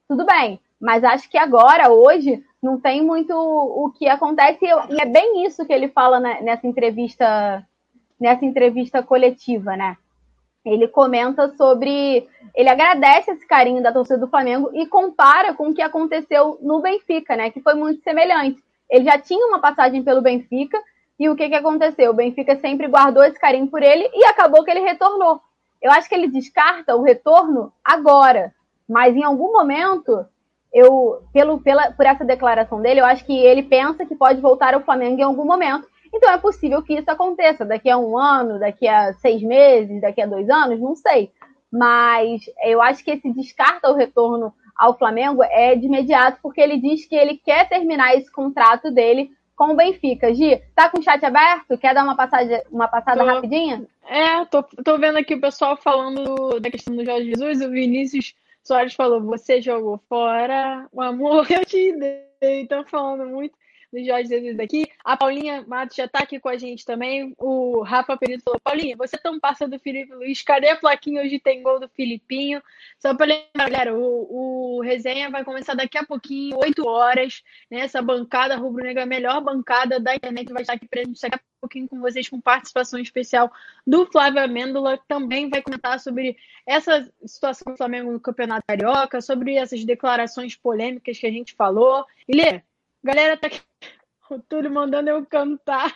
tudo 0.08 0.26
bem. 0.26 0.60
Mas 0.80 1.04
acho 1.04 1.30
que 1.30 1.38
agora, 1.38 1.90
hoje, 1.90 2.44
não 2.62 2.80
tem 2.80 3.02
muito 3.02 3.34
o 3.34 3.92
que 3.92 4.10
acontece. 4.10 4.60
E 4.90 5.02
é 5.02 5.06
bem 5.06 5.46
isso 5.46 5.66
que 5.66 5.72
ele 5.72 5.88
fala 5.88 6.20
nessa 6.20 6.68
entrevista, 6.68 7.66
nessa 8.20 8.44
entrevista 8.46 9.02
coletiva, 9.02 9.78
né? 9.78 9.96
Ele 10.66 10.88
comenta 10.88 11.48
sobre. 11.56 12.28
Ele 12.54 12.70
agradece 12.70 13.32
esse 13.32 13.48
carinho 13.48 13.82
da 13.82 13.94
torcida 13.94 14.20
do 14.20 14.28
Flamengo 14.28 14.70
e 14.74 14.86
compara 14.86 15.54
com 15.54 15.70
o 15.70 15.74
que 15.74 15.82
aconteceu 15.82 16.58
no 16.62 16.82
Benfica, 16.82 17.38
né? 17.38 17.50
Que 17.50 17.62
foi 17.62 17.74
muito 17.74 18.04
semelhante. 18.04 18.62
Ele 18.90 19.06
já 19.06 19.18
tinha 19.18 19.46
uma 19.48 19.60
passagem 19.60 20.04
pelo 20.04 20.22
Benfica 20.22 20.78
e 21.20 21.28
o 21.28 21.36
que, 21.36 21.50
que 21.50 21.56
aconteceu? 21.56 22.12
O 22.12 22.16
Benfica 22.16 22.56
sempre 22.62 22.88
guardou 22.88 23.24
esse 23.24 23.38
carinho 23.38 23.68
por 23.68 23.84
ele 23.84 24.10
e 24.14 24.24
acabou 24.24 24.64
que 24.64 24.72
ele 24.72 24.80
retornou. 24.80 25.42
Eu 25.82 25.92
acho 25.92 26.08
que 26.08 26.16
ele 26.16 26.28
descarta 26.28 26.96
o 26.96 27.04
retorno 27.04 27.74
agora, 27.84 28.54
mas 28.88 29.16
em 29.16 29.24
algum 29.24 29.52
momento, 29.52 30.26
eu, 30.74 31.22
pelo, 31.34 31.60
pela, 31.60 31.92
por 31.92 32.06
essa 32.06 32.24
declaração 32.24 32.82
dele, 32.82 33.02
eu 33.02 33.06
acho 33.06 33.26
que 33.26 33.38
ele 33.38 33.64
pensa 33.64 34.06
que 34.06 34.16
pode 34.16 34.40
voltar 34.40 34.74
ao 34.74 34.82
Flamengo 34.82 35.20
em 35.20 35.24
algum 35.24 35.46
momento. 35.46 35.88
Então 36.14 36.32
é 36.32 36.38
possível 36.38 36.82
que 36.82 36.94
isso 36.94 37.12
aconteça 37.12 37.66
daqui 37.66 37.90
a 37.90 37.98
um 37.98 38.18
ano, 38.18 38.58
daqui 38.58 38.88
a 38.88 39.14
seis 39.16 39.42
meses, 39.42 40.02
daqui 40.02 40.22
a 40.22 40.26
dois 40.26 40.50
anos, 40.50 40.80
não 40.80 40.96
sei. 40.96 41.32
Mas 41.72 42.42
eu 42.64 42.82
acho 42.82 43.04
que 43.04 43.12
esse 43.12 43.32
descarta 43.32 43.92
o 43.92 43.96
retorno 43.96 44.54
ao 44.76 44.98
Flamengo 44.98 45.44
é 45.44 45.76
de 45.76 45.86
imediato, 45.86 46.40
porque 46.42 46.62
ele 46.62 46.78
diz 46.78 47.06
que 47.06 47.16
ele 47.16 47.38
quer 47.38 47.68
terminar 47.68 48.16
esse 48.16 48.32
contrato 48.32 48.90
dele 48.90 49.30
com 49.60 49.74
o 49.74 49.76
Benfica. 49.76 50.34
Gi, 50.34 50.62
tá 50.74 50.90
com 50.90 51.00
o 51.00 51.04
chat 51.04 51.22
aberto? 51.22 51.78
Quer 51.78 51.94
dar 51.94 52.06
uma 52.06 52.16
passada, 52.16 52.64
uma 52.72 52.88
passada 52.88 53.20
tô, 53.20 53.26
rapidinha? 53.26 53.86
É, 54.08 54.46
tô, 54.46 54.64
tô 54.64 54.98
vendo 54.98 55.18
aqui 55.18 55.36
o 55.36 55.42
pessoal 55.42 55.76
falando 55.76 56.62
da 56.62 56.72
questão 56.72 56.96
do 56.96 57.04
Jorge 57.04 57.26
Jesus. 57.32 57.62
O 57.62 57.70
Vinícius 57.70 58.34
Soares 58.64 58.94
falou: 58.94 59.22
você 59.22 59.62
jogou 59.62 60.00
fora, 60.08 60.88
o 60.94 61.02
amor 61.02 61.46
eu 61.52 61.66
te 61.66 61.92
dei. 61.92 62.62
Estão 62.62 62.86
falando 62.86 63.28
muito 63.28 63.54
do 63.92 64.04
Jorge 64.04 64.30
Jesus 64.30 64.60
aqui. 64.60 64.88
A 65.04 65.18
Paulinha 65.18 65.64
Matos 65.68 65.96
já 65.96 66.06
está 66.06 66.20
aqui 66.20 66.40
com 66.40 66.50
a 66.50 66.58
gente 66.58 66.86
também. 66.86 67.34
O 67.38 67.82
Rafa 67.82 68.16
Perito 68.16 68.44
falou: 68.44 68.60
Paulinha, 68.64 68.96
você 68.96 69.18
tão 69.18 69.40
passa 69.40 69.68
do 69.68 69.80
Felipe 69.80 70.14
Luiz. 70.14 70.42
Cadê 70.42 70.70
a 70.70 70.76
plaquinha? 70.76 71.22
Hoje 71.22 71.40
tem 71.40 71.62
gol 71.64 71.80
do 71.80 71.90
Filipinho. 71.90 72.62
Só 73.00 73.14
para 73.14 73.26
lembrar, 73.26 73.70
galera, 73.70 73.96
o, 73.96 74.78
o 74.78 74.82
resenha 74.82 75.30
vai 75.30 75.44
começar 75.44 75.74
daqui 75.74 75.98
a 75.98 76.06
pouquinho, 76.06 76.58
8 76.58 76.88
horas. 76.88 77.44
Né? 77.70 77.88
Bancada 78.04 78.56
rubro-negra, 78.56 79.04
a 79.04 79.06
melhor 79.06 79.42
bancada 79.42 80.00
da 80.00 80.16
internet, 80.16 80.52
vai 80.54 80.62
estar 80.62 80.74
aqui 80.74 80.88
para 80.88 81.04
gente 81.04 81.22
daqui 81.22 81.36
a 81.36 81.40
pouquinho 81.60 81.88
com 81.88 82.00
vocês, 82.00 82.30
com 82.30 82.40
participação 82.40 83.00
especial 83.00 83.52
do 83.86 84.06
Flávio 84.06 84.42
Amêndola, 84.42 84.98
que 84.98 85.08
também 85.08 85.50
vai 85.50 85.62
comentar 85.62 86.00
sobre 86.00 86.38
essa 86.66 87.12
situação 87.26 87.74
do 87.74 87.78
Flamengo 87.78 88.12
no 88.12 88.20
Campeonato 88.20 88.64
Carioca, 88.68 89.22
sobre 89.22 89.56
essas 89.56 89.84
declarações 89.84 90.56
polêmicas 90.56 91.18
que 91.18 91.28
a 91.28 91.32
gente 91.32 91.54
falou. 91.54 92.06
E 92.28 92.36
Lê, 92.36 92.62
galera 93.04 93.38
tá 93.38 93.48
aqui 93.48 93.62
o 94.30 94.40
Túlio 94.40 94.72
mandando 94.72 95.10
eu 95.10 95.26
cantar. 95.26 95.92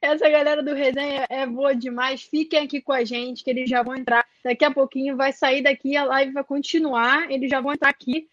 Essa 0.00 0.28
galera 0.28 0.62
do 0.62 0.72
resenha 0.72 1.26
é 1.28 1.46
boa 1.46 1.74
demais. 1.74 2.22
Fiquem 2.22 2.60
aqui 2.60 2.80
com 2.80 2.92
a 2.92 3.04
gente, 3.04 3.42
que 3.42 3.50
eles 3.50 3.68
já 3.68 3.82
vão 3.82 3.96
entrar. 3.96 4.24
Daqui 4.44 4.64
a 4.64 4.70
pouquinho 4.70 5.16
vai 5.16 5.32
sair 5.32 5.62
daqui, 5.62 5.96
a 5.96 6.04
live 6.04 6.32
vai 6.32 6.44
continuar. 6.44 7.30
Eles 7.30 7.50
já 7.50 7.60
vão 7.60 7.72
entrar 7.72 7.90
aqui. 7.90 8.28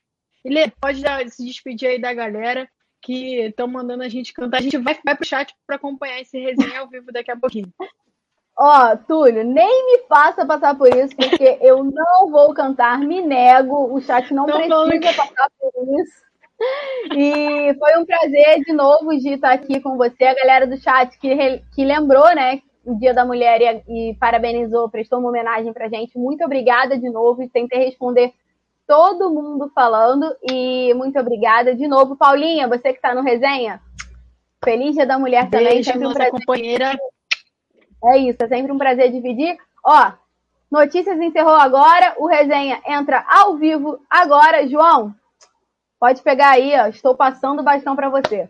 Ele 0.45 0.69
pode 0.79 1.01
se 1.31 1.45
despedir 1.45 1.89
aí 1.89 1.99
da 1.99 2.13
galera 2.13 2.69
que 3.01 3.41
estão 3.41 3.67
mandando 3.67 4.03
a 4.03 4.09
gente 4.09 4.33
cantar. 4.33 4.57
A 4.59 4.61
gente 4.61 4.77
vai, 4.77 4.97
vai 5.03 5.15
pro 5.15 5.25
chat 5.25 5.53
para 5.65 5.77
acompanhar 5.77 6.21
esse 6.21 6.37
resenha 6.37 6.79
ao 6.79 6.87
vivo 6.87 7.11
daqui 7.11 7.31
a 7.31 7.37
pouquinho. 7.37 7.73
Ó, 8.55 8.91
oh, 8.93 8.97
Túlio, 8.97 9.43
nem 9.43 9.85
me 9.87 10.05
faça 10.07 10.45
passar 10.45 10.77
por 10.77 10.87
isso, 10.95 11.15
porque 11.15 11.57
eu 11.59 11.83
não 11.83 12.29
vou 12.29 12.53
cantar, 12.53 12.99
me 12.99 13.19
nego. 13.19 13.91
O 13.91 13.99
chat 13.99 14.31
não, 14.31 14.45
não 14.45 14.85
precisa 14.85 15.23
passar 15.23 15.49
por 15.59 16.01
isso. 16.01 16.21
E 17.15 17.73
foi 17.75 17.97
um 17.97 18.05
prazer 18.05 18.61
de 18.65 18.73
novo 18.73 19.17
de 19.17 19.33
estar 19.33 19.51
aqui 19.51 19.79
com 19.79 19.97
você, 19.97 20.23
a 20.23 20.35
galera 20.35 20.65
do 20.65 20.77
chat 20.77 21.17
que, 21.19 21.61
que 21.75 21.83
lembrou, 21.85 22.33
né, 22.33 22.61
o 22.85 22.95
Dia 22.95 23.13
da 23.13 23.25
Mulher 23.25 23.83
e, 23.87 24.09
e 24.09 24.15
parabenizou, 24.15 24.89
prestou 24.89 25.19
uma 25.19 25.29
homenagem 25.29 25.71
pra 25.73 25.89
gente. 25.89 26.17
Muito 26.17 26.43
obrigada 26.43 26.97
de 26.97 27.09
novo 27.09 27.41
e 27.41 27.49
tentei 27.49 27.85
responder 27.85 28.33
todo 28.87 29.33
mundo 29.33 29.71
falando 29.73 30.25
e 30.49 30.93
muito 30.93 31.17
obrigada 31.19 31.73
de 31.75 31.87
novo, 31.87 32.15
Paulinha, 32.15 32.67
você 32.67 32.91
que 32.91 32.97
está 32.97 33.13
no 33.13 33.21
resenha. 33.21 33.81
Feliz 34.63 34.95
Dia 34.95 35.05
da 35.05 35.19
Mulher 35.19 35.47
Beijo, 35.47 35.65
também, 35.65 35.83
sempre 35.83 36.07
um 36.07 36.13
prazer. 36.13 36.31
companheira. 36.31 36.97
É 38.05 38.17
isso, 38.17 38.37
é 38.41 38.47
sempre 38.47 38.71
um 38.71 38.77
prazer 38.77 39.11
dividir. 39.11 39.57
Ó, 39.85 40.11
notícias 40.71 41.19
encerrou 41.19 41.55
agora, 41.55 42.15
o 42.17 42.27
resenha 42.27 42.81
entra 42.87 43.25
ao 43.27 43.55
vivo 43.55 43.99
agora, 44.09 44.67
João. 44.67 45.13
Pode 46.03 46.21
pegar 46.21 46.49
aí, 46.49 46.77
ó. 46.77 46.87
Estou 46.87 47.15
passando 47.15 47.61
o 47.61 47.63
bastão 47.63 47.95
para 47.95 48.09
você. 48.09 48.49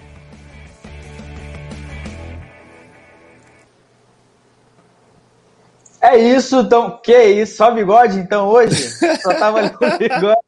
É 6.01 6.17
isso, 6.17 6.61
então. 6.61 6.99
Que 7.01 7.23
isso? 7.23 7.57
Só 7.57 7.69
bigode, 7.71 8.17
então, 8.17 8.47
hoje? 8.47 8.89
Só 9.21 9.33
tava 9.35 9.59
ali 9.59 9.69
com 9.69 9.97
bigode. 9.97 10.41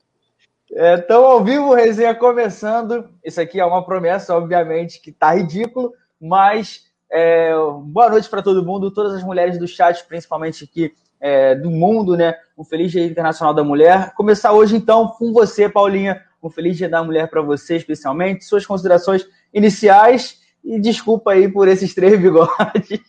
Então, 0.72 1.24
ao 1.24 1.44
vivo, 1.44 1.76
resenha 1.76 2.16
começando. 2.16 3.08
Isso 3.24 3.40
aqui 3.40 3.60
é 3.60 3.66
uma 3.66 3.86
promessa, 3.86 4.36
obviamente, 4.36 5.00
que 5.00 5.12
tá 5.12 5.36
ridículo, 5.36 5.94
mas 6.20 6.86
é, 7.12 7.54
boa 7.84 8.10
noite 8.10 8.28
para 8.28 8.42
todo 8.42 8.66
mundo, 8.66 8.90
todas 8.90 9.14
as 9.14 9.24
mulheres 9.24 9.60
do 9.60 9.68
chat, 9.68 10.04
principalmente 10.08 10.64
aqui 10.64 10.92
é, 11.22 11.54
do 11.54 11.70
mundo, 11.70 12.18
né? 12.18 12.36
Um 12.58 12.64
feliz 12.64 12.92
Dia 12.92 13.06
Internacional 13.06 13.54
da 13.54 13.64
Mulher. 13.64 14.16
Começar 14.16 14.52
hoje, 14.52 14.76
então, 14.76 15.08
com 15.08 15.32
você, 15.32 15.70
Paulinha. 15.70 16.24
Um 16.42 16.50
feliz 16.50 16.76
Dia 16.76 16.90
da 16.90 17.04
Mulher 17.04 17.30
para 17.30 17.44
você, 17.44 17.76
especialmente. 17.76 18.44
Suas 18.44 18.66
considerações 18.66 19.28
iniciais 19.54 20.42
e 20.64 20.80
desculpa 20.80 21.34
aí 21.34 21.48
por 21.48 21.68
esses 21.68 21.94
três 21.94 22.20
bigodes. 22.20 23.00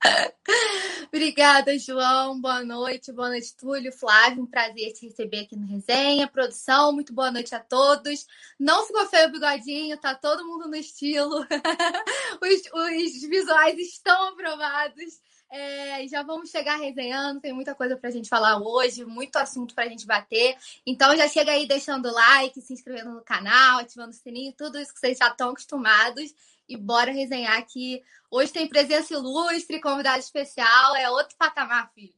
Obrigada, 1.12 1.76
João. 1.76 2.40
Boa 2.40 2.62
noite. 2.64 3.10
Boa 3.10 3.30
noite, 3.30 3.56
Túlio, 3.56 3.90
Flávio. 3.90 4.44
Um 4.44 4.46
prazer 4.46 4.92
te 4.92 5.08
receber 5.08 5.40
aqui 5.40 5.56
no 5.56 5.66
Resenha. 5.66 6.28
Produção, 6.28 6.92
muito 6.92 7.12
boa 7.12 7.32
noite 7.32 7.52
a 7.52 7.58
todos. 7.58 8.28
Não 8.56 8.86
ficou 8.86 9.04
feio 9.06 9.26
o 9.26 9.32
bigodinho, 9.32 9.98
tá 9.98 10.14
todo 10.14 10.46
mundo 10.46 10.68
no 10.68 10.76
estilo. 10.76 11.44
os, 12.40 12.60
os 12.72 13.22
visuais 13.28 13.76
estão 13.80 14.28
aprovados. 14.28 15.20
É, 15.50 16.06
já 16.06 16.22
vamos 16.22 16.48
chegar 16.48 16.76
resenhando, 16.76 17.40
tem 17.40 17.52
muita 17.52 17.74
coisa 17.74 17.96
pra 17.96 18.12
gente 18.12 18.28
falar 18.28 18.62
hoje, 18.62 19.04
muito 19.04 19.34
assunto 19.34 19.74
pra 19.74 19.88
gente 19.88 20.06
bater. 20.06 20.56
Então 20.86 21.16
já 21.16 21.26
chega 21.26 21.50
aí 21.50 21.66
deixando 21.66 22.08
like, 22.08 22.60
se 22.60 22.72
inscrevendo 22.72 23.14
no 23.14 23.22
canal, 23.22 23.80
ativando 23.80 24.10
o 24.10 24.12
sininho, 24.12 24.54
tudo 24.56 24.78
isso 24.78 24.94
que 24.94 25.00
vocês 25.00 25.18
já 25.18 25.26
estão 25.26 25.50
acostumados 25.50 26.32
e 26.70 26.76
bora 26.76 27.10
resenhar 27.10 27.66
que 27.66 28.00
hoje 28.30 28.52
tem 28.52 28.68
presença 28.68 29.12
ilustre, 29.12 29.80
convidado 29.80 30.20
especial, 30.20 30.94
é 30.94 31.10
outro 31.10 31.36
patamar, 31.36 31.90
filho. 31.92 32.14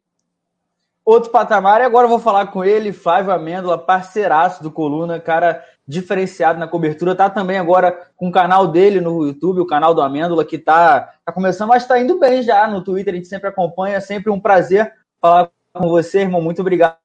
outro 1.03 1.31
patamar. 1.31 1.81
E 1.81 1.85
agora 1.85 2.05
eu 2.05 2.11
vou 2.11 2.19
falar 2.19 2.49
com 2.49 2.63
ele, 2.63 2.93
Flávio 2.93 3.33
Amêndola, 3.33 3.79
parceiraço 3.79 4.63
do 4.63 4.71
Coluna, 4.71 5.19
cara 5.19 5.65
diferenciado 5.89 6.61
na 6.61 6.69
cobertura. 6.69 7.15
Tá 7.15 7.31
também 7.31 7.59
agora 7.59 8.11
com 8.15 8.29
o 8.29 8.33
canal 8.33 8.69
dele 8.69 9.01
no 9.01 9.27
YouTube, 9.27 9.61
o 9.61 9.67
canal 9.67 9.95
do 9.95 10.03
Amêndola, 10.03 10.45
que 10.45 10.59
tá, 10.59 11.15
tá 11.25 11.33
começando, 11.33 11.71
mas 11.71 11.87
tá 11.87 11.99
indo 11.99 12.19
bem 12.19 12.43
já 12.43 12.69
no 12.69 12.85
Twitter. 12.85 13.15
A 13.15 13.17
gente 13.17 13.29
sempre 13.29 13.49
acompanha, 13.49 13.97
é 13.97 14.01
sempre 14.01 14.31
um 14.31 14.39
prazer 14.39 14.93
falar 15.19 15.51
com 15.73 15.89
você, 15.89 16.21
irmão. 16.21 16.43
Muito 16.43 16.61
obrigado 16.61 16.99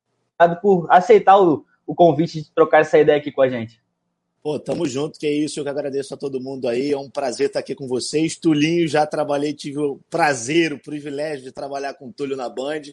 por 0.61 0.85
aceitar 0.91 1.39
o, 1.39 1.65
o 1.85 1.95
convite 1.95 2.41
de 2.41 2.51
trocar 2.53 2.81
essa 2.81 2.99
ideia 2.99 3.17
aqui 3.17 3.31
com 3.31 3.41
a 3.41 3.49
gente. 3.49 3.81
Pô, 4.47 4.57
tamo 4.57 4.87
junto, 4.87 5.19
que 5.19 5.27
é 5.27 5.33
isso. 5.33 5.59
Eu 5.59 5.65
que 5.65 5.69
agradeço 5.69 6.13
a 6.13 6.17
todo 6.17 6.39
mundo 6.39 6.69
aí. 6.69 6.93
É 6.93 6.97
um 6.97 7.09
prazer 7.09 7.47
estar 7.47 7.59
aqui 7.59 7.75
com 7.75 7.85
vocês. 7.85 8.37
Tulinho, 8.37 8.87
já 8.87 9.05
trabalhei, 9.05 9.51
tive 9.51 9.77
o 9.77 9.99
prazer, 10.09 10.71
o 10.71 10.79
privilégio 10.79 11.43
de 11.43 11.51
trabalhar 11.51 11.95
com 11.95 12.07
o 12.07 12.13
Túlio 12.13 12.37
na 12.37 12.47
Band. 12.47 12.83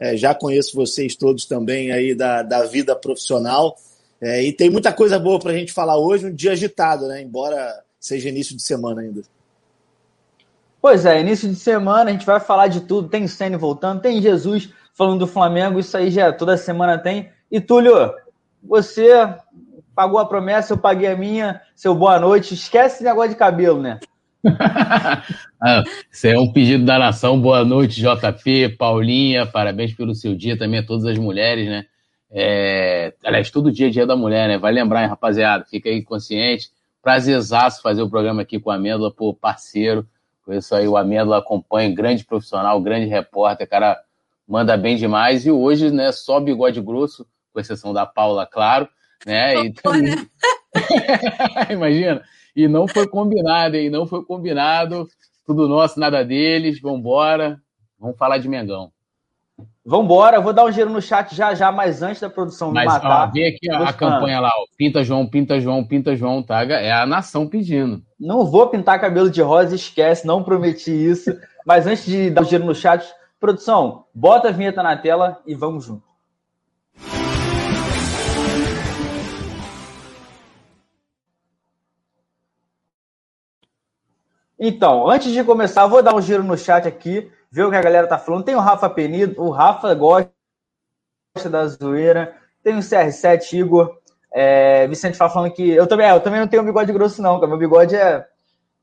É, 0.00 0.16
já 0.16 0.34
conheço 0.34 0.74
vocês 0.74 1.14
todos 1.14 1.44
também 1.44 1.92
aí 1.92 2.14
da, 2.14 2.42
da 2.42 2.64
vida 2.64 2.96
profissional. 2.96 3.76
É, 4.18 4.42
e 4.44 4.50
tem 4.50 4.70
muita 4.70 4.94
coisa 4.94 5.18
boa 5.18 5.38
para 5.38 5.50
a 5.50 5.54
gente 5.54 5.74
falar 5.74 5.98
hoje, 5.98 6.24
um 6.24 6.34
dia 6.34 6.52
agitado, 6.52 7.06
né? 7.06 7.20
Embora 7.20 7.84
seja 8.00 8.30
início 8.30 8.56
de 8.56 8.62
semana 8.62 9.02
ainda. 9.02 9.20
Pois 10.80 11.04
é, 11.04 11.20
início 11.20 11.46
de 11.50 11.56
semana, 11.56 12.08
a 12.08 12.12
gente 12.14 12.24
vai 12.24 12.40
falar 12.40 12.68
de 12.68 12.80
tudo. 12.80 13.10
Tem 13.10 13.28
Senna 13.28 13.58
voltando, 13.58 14.00
tem 14.00 14.22
Jesus 14.22 14.70
falando 14.94 15.18
do 15.18 15.26
Flamengo, 15.26 15.78
isso 15.78 15.94
aí 15.98 16.10
já 16.10 16.32
toda 16.32 16.56
semana 16.56 16.96
tem. 16.96 17.28
E 17.50 17.60
Túlio, 17.60 18.14
você 18.62 19.12
pagou 19.94 20.18
a 20.18 20.26
promessa, 20.26 20.72
eu 20.72 20.78
paguei 20.78 21.08
a 21.08 21.16
minha, 21.16 21.60
seu 21.74 21.94
boa 21.94 22.18
noite. 22.18 22.54
Esquece 22.54 22.96
esse 22.96 23.04
negócio 23.04 23.30
de 23.30 23.36
cabelo, 23.36 23.80
né? 23.80 24.00
ah, 25.62 25.82
isso 26.10 26.26
é 26.26 26.38
um 26.38 26.52
pedido 26.52 26.84
da 26.84 26.98
nação. 26.98 27.40
Boa 27.40 27.64
noite, 27.64 28.00
JP, 28.00 28.76
Paulinha, 28.76 29.46
parabéns 29.46 29.94
pelo 29.94 30.14
seu 30.14 30.34
dia 30.34 30.58
também 30.58 30.80
a 30.80 30.86
todas 30.86 31.06
as 31.06 31.18
mulheres, 31.18 31.66
né? 31.68 31.86
É, 32.30 33.14
aliás, 33.24 33.50
todo 33.50 33.70
dia 33.70 33.86
é 33.86 33.90
dia 33.90 34.06
da 34.06 34.16
mulher, 34.16 34.48
né? 34.48 34.58
Vai 34.58 34.72
lembrar, 34.72 35.02
hein, 35.02 35.08
rapaziada? 35.08 35.64
Fica 35.64 35.88
aí 35.88 36.02
consciente. 36.02 36.68
Prazerzaço 37.00 37.80
fazer 37.80 38.02
o 38.02 38.10
programa 38.10 38.42
aqui 38.42 38.58
com 38.58 38.70
a 38.70 38.74
Amêndola, 38.74 39.12
pô, 39.12 39.32
parceiro. 39.32 40.06
Isso 40.48 40.74
aí, 40.74 40.86
o 40.86 40.96
Amêndola 40.96 41.38
acompanha, 41.38 41.94
grande 41.94 42.24
profissional, 42.24 42.80
grande 42.80 43.06
repórter, 43.06 43.68
cara, 43.68 43.98
manda 44.46 44.76
bem 44.76 44.96
demais. 44.96 45.46
E 45.46 45.50
hoje, 45.50 45.90
né, 45.90 46.12
só 46.12 46.38
bigode 46.40 46.80
grosso, 46.80 47.26
com 47.52 47.60
exceção 47.60 47.94
da 47.94 48.04
Paula, 48.04 48.46
claro, 48.46 48.88
né? 49.26 49.66
E 49.66 49.72
também... 49.72 50.16
né? 50.16 50.26
Imagina. 51.70 52.22
E 52.54 52.68
não 52.68 52.86
foi 52.86 53.06
combinado, 53.06 53.76
hein? 53.76 53.90
Não 53.90 54.06
foi 54.06 54.24
combinado. 54.24 55.08
Tudo 55.46 55.68
nosso, 55.68 55.98
nada 55.98 56.24
deles. 56.24 56.80
Vambora. 56.80 57.60
Vamos 57.98 58.16
falar 58.16 58.38
de 58.38 58.48
Mengão. 58.48 58.92
Vambora, 59.86 60.38
eu 60.38 60.42
vou 60.42 60.52
dar 60.54 60.64
um 60.64 60.72
giro 60.72 60.88
no 60.88 61.02
chat 61.02 61.34
já 61.34 61.54
já, 61.54 61.70
mas 61.70 62.02
antes 62.02 62.20
da 62.20 62.30
produção 62.30 62.72
mas, 62.72 62.86
matar. 62.86 63.28
Ó, 63.28 63.32
vê 63.32 63.48
aqui 63.48 63.70
a, 63.70 63.90
a 63.90 63.92
campanha 63.92 64.40
lá, 64.40 64.48
ó. 64.48 64.64
Pinta 64.78 65.04
João, 65.04 65.26
pinta 65.26 65.60
João, 65.60 65.84
pinta 65.84 66.16
João, 66.16 66.42
tá? 66.42 66.62
É 66.64 66.90
a 66.90 67.04
nação 67.04 67.46
pedindo. 67.46 68.02
Não 68.18 68.46
vou 68.46 68.68
pintar 68.68 68.98
cabelo 68.98 69.30
de 69.30 69.42
rosa, 69.42 69.74
esquece, 69.74 70.26
não 70.26 70.42
prometi 70.42 70.90
isso. 70.90 71.38
mas 71.66 71.86
antes 71.86 72.06
de 72.06 72.30
dar 72.30 72.40
um 72.40 72.46
giro 72.46 72.64
no 72.64 72.74
chat, 72.74 73.06
produção, 73.38 74.06
bota 74.14 74.48
a 74.48 74.52
vinheta 74.52 74.82
na 74.82 74.96
tela 74.96 75.42
e 75.46 75.54
vamos 75.54 75.84
junto. 75.84 76.13
Então, 84.58 85.08
antes 85.10 85.32
de 85.32 85.42
começar, 85.42 85.86
vou 85.86 86.02
dar 86.02 86.14
um 86.14 86.22
giro 86.22 86.42
no 86.42 86.56
chat 86.56 86.86
aqui 86.86 87.30
ver 87.54 87.64
o 87.64 87.70
que 87.70 87.76
a 87.76 87.82
galera 87.82 88.08
tá 88.08 88.18
falando. 88.18 88.44
Tem 88.44 88.56
o 88.56 88.60
Rafa 88.60 88.90
Penido, 88.90 89.40
o 89.40 89.50
Rafa 89.50 89.94
gosta 89.94 90.28
da 91.48 91.64
zoeira. 91.68 92.36
Tem 92.64 92.76
o 92.76 92.80
CR7, 92.80 93.52
Igor. 93.52 93.96
É, 94.32 94.88
Vicente 94.88 95.16
fala 95.16 95.30
falando 95.30 95.52
que. 95.52 95.70
Eu 95.70 95.86
também, 95.86 96.08
é, 96.08 96.12
eu 96.12 96.20
também 96.20 96.40
não 96.40 96.48
tenho 96.48 96.64
bigode 96.64 96.92
grosso, 96.92 97.22
não, 97.22 97.36
cara. 97.36 97.46
Meu 97.46 97.58
bigode 97.58 97.94
é, 97.94 98.26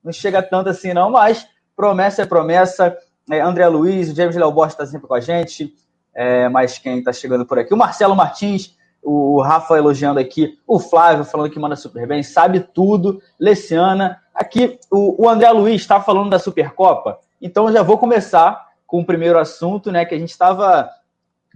não 0.02 0.14
chega 0.14 0.42
tanto 0.42 0.70
assim, 0.70 0.94
não, 0.94 1.12
mas 1.12 1.46
promessa 1.76 2.22
é 2.22 2.26
promessa. 2.26 2.98
É, 3.30 3.42
André 3.42 3.68
Luiz, 3.68 4.10
o 4.10 4.16
James 4.16 4.38
Léo 4.38 4.52
Borges 4.54 4.74
está 4.74 4.86
sempre 4.86 5.08
com 5.08 5.16
a 5.16 5.20
gente. 5.20 5.74
É, 6.16 6.48
mas 6.48 6.78
quem 6.78 7.00
está 7.00 7.12
chegando 7.12 7.46
por 7.46 7.60
aqui? 7.60 7.74
O 7.74 7.78
Marcelo 7.78 8.16
Martins, 8.16 8.78
o 9.04 9.42
Rafa 9.42 9.78
elogiando 9.78 10.20
aqui, 10.20 10.58
o 10.66 10.80
Flávio 10.80 11.26
falando 11.26 11.52
que 11.52 11.60
manda 11.60 11.76
super 11.76 12.08
bem, 12.08 12.24
sabe 12.24 12.62
tudo. 12.62 13.22
Leciana, 13.38 14.21
aqui 14.42 14.80
o, 14.92 15.24
o 15.24 15.30
André 15.30 15.50
Luiz 15.52 15.82
está 15.82 16.02
falando 16.02 16.30
da 16.30 16.39
Supercopa. 16.39 17.20
Então 17.42 17.72
já 17.72 17.82
vou 17.82 17.98
começar 17.98 18.70
com 18.86 19.00
o 19.00 19.06
primeiro 19.06 19.39
assunto, 19.39 19.92
né? 19.92 20.04
Que 20.04 20.16
a 20.16 20.20
gente 20.20 20.32
estava 20.32 20.89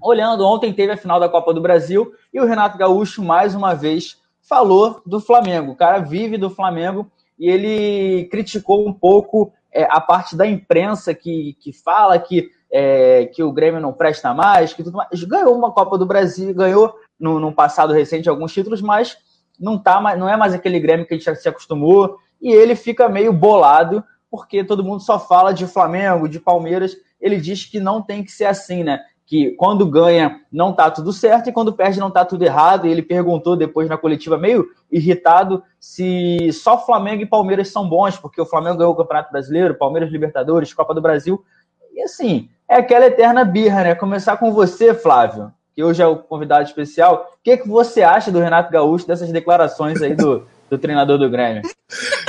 olhando. 0.01 0.45
Ontem 0.45 0.71
teve 0.71 0.93
a 0.93 0.97
final 0.97 1.19
da 1.19 1.27
Copa 1.27 1.53
do 1.53 1.61
Brasil 1.61 2.13
e 2.33 2.39
o 2.39 2.45
Renato 2.45 2.77
Gaúcho, 2.77 3.23
mais 3.23 3.55
uma 3.55 3.73
vez, 3.73 4.21
falou 4.41 5.01
do 5.05 5.19
Flamengo. 5.19 5.71
O 5.71 5.75
cara 5.75 5.99
vive 5.99 6.37
do 6.37 6.49
Flamengo 6.49 7.11
e 7.37 7.49
ele 7.49 8.25
criticou 8.25 8.87
um 8.87 8.93
pouco 8.93 9.51
é, 9.71 9.83
a 9.89 9.99
parte 9.99 10.35
da 10.35 10.47
imprensa 10.47 11.13
que, 11.13 11.57
que 11.59 11.73
fala 11.73 12.17
que, 12.17 12.49
é, 12.71 13.25
que 13.25 13.43
o 13.43 13.51
Grêmio 13.51 13.81
não 13.81 13.91
presta 13.91 14.33
mais, 14.33 14.73
que 14.73 14.83
tudo 14.83 14.97
mais. 14.97 15.23
Ganhou 15.23 15.55
uma 15.55 15.71
Copa 15.71 15.97
do 15.97 16.05
Brasil, 16.05 16.53
ganhou 16.53 16.93
no, 17.19 17.39
no 17.39 17.51
passado 17.51 17.93
recente 17.93 18.29
alguns 18.29 18.53
títulos, 18.53 18.81
mas 18.81 19.17
não, 19.59 19.77
tá, 19.77 20.15
não 20.15 20.29
é 20.29 20.37
mais 20.37 20.53
aquele 20.53 20.79
Grêmio 20.79 21.05
que 21.05 21.13
a 21.13 21.17
gente 21.17 21.25
já 21.25 21.35
se 21.35 21.49
acostumou. 21.49 22.17
E 22.41 22.51
ele 22.51 22.75
fica 22.75 23.09
meio 23.09 23.33
bolado 23.33 24.03
porque 24.35 24.63
todo 24.63 24.83
mundo 24.83 25.01
só 25.01 25.17
fala 25.17 25.53
de 25.53 25.65
Flamengo, 25.65 26.27
de 26.27 26.39
Palmeiras. 26.39 26.95
Ele 27.21 27.37
diz 27.37 27.65
que 27.65 27.79
não 27.79 28.01
tem 28.01 28.23
que 28.23 28.31
ser 28.31 28.45
assim, 28.45 28.83
né? 28.83 28.99
Que 29.25 29.51
quando 29.51 29.89
ganha 29.89 30.41
não 30.51 30.73
tá 30.73 30.91
tudo 30.91 31.13
certo 31.13 31.49
e 31.49 31.53
quando 31.53 31.73
perde 31.73 31.99
não 31.99 32.11
tá 32.11 32.25
tudo 32.25 32.43
errado. 32.43 32.85
E 32.85 32.91
ele 32.91 33.01
perguntou 33.01 33.55
depois 33.55 33.87
na 33.87 33.97
coletiva, 33.97 34.37
meio 34.37 34.67
irritado, 34.91 35.63
se 35.79 36.51
só 36.51 36.77
Flamengo 36.85 37.23
e 37.23 37.25
Palmeiras 37.25 37.69
são 37.69 37.87
bons, 37.87 38.17
porque 38.17 38.41
o 38.41 38.45
Flamengo 38.45 38.77
ganhou 38.77 38.93
o 38.93 38.97
Campeonato 38.97 39.31
Brasileiro, 39.31 39.75
Palmeiras 39.75 40.11
Libertadores, 40.11 40.73
Copa 40.73 40.93
do 40.93 41.01
Brasil. 41.01 41.43
E 41.93 42.01
assim, 42.01 42.49
é 42.67 42.75
aquela 42.75 43.05
eterna 43.05 43.45
birra, 43.45 43.83
né? 43.83 43.95
Começar 43.95 44.35
com 44.37 44.51
você, 44.51 44.93
Flávio, 44.93 45.51
que 45.73 45.81
hoje 45.81 46.03
é 46.03 46.07
o 46.07 46.17
convidado 46.17 46.65
especial. 46.65 47.29
O 47.35 47.43
que, 47.43 47.55
que 47.55 47.69
você 47.69 48.03
acha 48.03 48.31
do 48.31 48.39
Renato 48.39 48.69
Gaúcho, 48.69 49.07
dessas 49.07 49.31
declarações 49.31 50.01
aí 50.01 50.13
do, 50.13 50.45
do 50.69 50.77
treinador 50.77 51.17
do 51.17 51.29
Grêmio? 51.29 51.61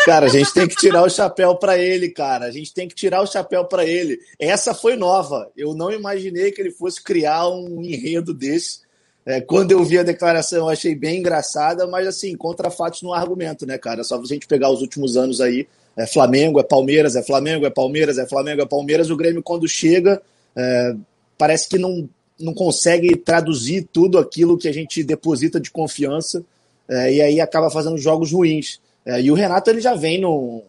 Cara, 0.05 0.27
a 0.27 0.29
gente 0.29 0.53
tem 0.53 0.69
que 0.69 0.77
tirar 0.77 1.03
o 1.03 1.11
chapéu 1.11 1.57
para 1.57 1.79
ele, 1.79 2.11
cara. 2.11 2.47
A 2.47 2.51
gente 2.51 2.73
tem 2.73 2.87
que 2.87 2.95
tirar 2.95 3.23
o 3.23 3.27
chapéu 3.27 3.65
para 3.65 3.85
ele. 3.85 4.19
Essa 4.39 4.73
foi 4.73 4.95
nova. 4.95 5.51
Eu 5.57 5.75
não 5.75 5.91
imaginei 5.91 6.53
que 6.53 6.61
ele 6.61 6.71
fosse 6.71 7.03
criar 7.03 7.49
um 7.49 7.83
enredo 7.83 8.33
desse. 8.33 8.81
É, 9.25 9.41
quando 9.41 9.73
eu 9.73 9.83
vi 9.83 9.99
a 9.99 10.05
declaração, 10.05 10.59
eu 10.59 10.69
achei 10.69 10.95
bem 10.95 11.19
engraçada, 11.19 11.87
mas 11.87 12.07
assim, 12.07 12.37
contra 12.37 12.71
fatos 12.71 13.03
no 13.03 13.13
argumento, 13.13 13.67
né, 13.67 13.77
cara? 13.77 14.05
Só 14.05 14.21
a 14.21 14.25
gente 14.25 14.47
pegar 14.47 14.71
os 14.71 14.81
últimos 14.81 15.17
anos 15.17 15.41
aí. 15.41 15.67
É 15.97 16.07
Flamengo, 16.07 16.61
é 16.61 16.63
Palmeiras, 16.63 17.17
é 17.17 17.23
Flamengo, 17.23 17.67
é 17.67 17.71
Palmeiras, 17.71 18.19
é 18.19 18.27
Flamengo, 18.27 18.63
é 18.63 18.67
Palmeiras. 18.67 19.11
O 19.11 19.17
Grêmio, 19.17 19.43
quando 19.43 19.67
chega, 19.67 20.23
é, 20.55 20.95
parece 21.37 21.69
que 21.69 21.79
não, 21.79 22.09
não 22.39 22.55
consegue 22.55 23.17
traduzir 23.17 23.89
tudo 23.93 24.19
aquilo 24.19 24.59
que 24.59 24.69
a 24.69 24.73
gente 24.73 25.03
deposita 25.03 25.59
de 25.59 25.71
confiança 25.71 26.45
é, 26.89 27.13
e 27.13 27.23
aí 27.23 27.41
acaba 27.41 27.71
fazendo 27.71 27.99
jogos 27.99 28.33
ruins. 28.33 28.81
É, 29.05 29.21
e 29.21 29.31
o 29.31 29.35
Renato 29.35 29.71
ele 29.71 29.81
já 29.81 29.95
vem 29.95 30.21
num, 30.21 30.63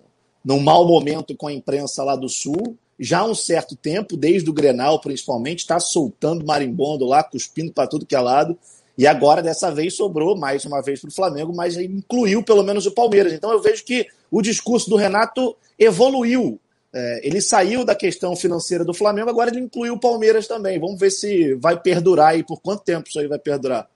num 0.43 0.59
mau 0.59 0.85
momento 0.87 1.35
com 1.35 1.47
a 1.47 1.53
imprensa 1.53 2.03
lá 2.03 2.15
do 2.15 2.29
Sul, 2.29 2.77
já 2.99 3.19
há 3.19 3.25
um 3.25 3.35
certo 3.35 3.75
tempo, 3.75 4.17
desde 4.17 4.49
o 4.49 4.53
Grenal 4.53 4.99
principalmente, 4.99 5.59
está 5.59 5.79
soltando 5.79 6.45
marimbondo 6.45 7.05
lá, 7.05 7.23
cuspindo 7.23 7.71
para 7.71 7.87
tudo 7.87 8.05
que 8.05 8.15
é 8.15 8.19
lado. 8.19 8.57
E 8.97 9.05
agora, 9.05 9.43
dessa 9.43 9.69
vez, 9.69 9.95
sobrou 9.95 10.35
mais 10.35 10.65
uma 10.65 10.81
vez 10.81 10.99
para 10.99 11.09
o 11.09 11.13
Flamengo, 11.13 11.53
mas 11.55 11.77
incluiu 11.77 12.41
pelo 12.41 12.63
menos 12.63 12.87
o 12.87 12.91
Palmeiras. 12.91 13.31
Então 13.31 13.51
eu 13.51 13.61
vejo 13.61 13.85
que 13.85 14.07
o 14.31 14.41
discurso 14.41 14.89
do 14.89 14.95
Renato 14.95 15.55
evoluiu. 15.77 16.59
É, 16.91 17.21
ele 17.27 17.39
saiu 17.39 17.85
da 17.85 17.93
questão 17.93 18.35
financeira 18.35 18.83
do 18.83 18.93
Flamengo, 18.93 19.29
agora 19.29 19.51
ele 19.51 19.59
incluiu 19.59 19.93
o 19.93 19.99
Palmeiras 19.99 20.47
também. 20.47 20.79
Vamos 20.79 20.99
ver 20.99 21.11
se 21.11 21.53
vai 21.55 21.79
perdurar 21.79 22.39
e 22.39 22.43
por 22.43 22.59
quanto 22.59 22.83
tempo 22.83 23.07
isso 23.07 23.19
aí 23.19 23.27
vai 23.27 23.37
perdurar. 23.37 23.87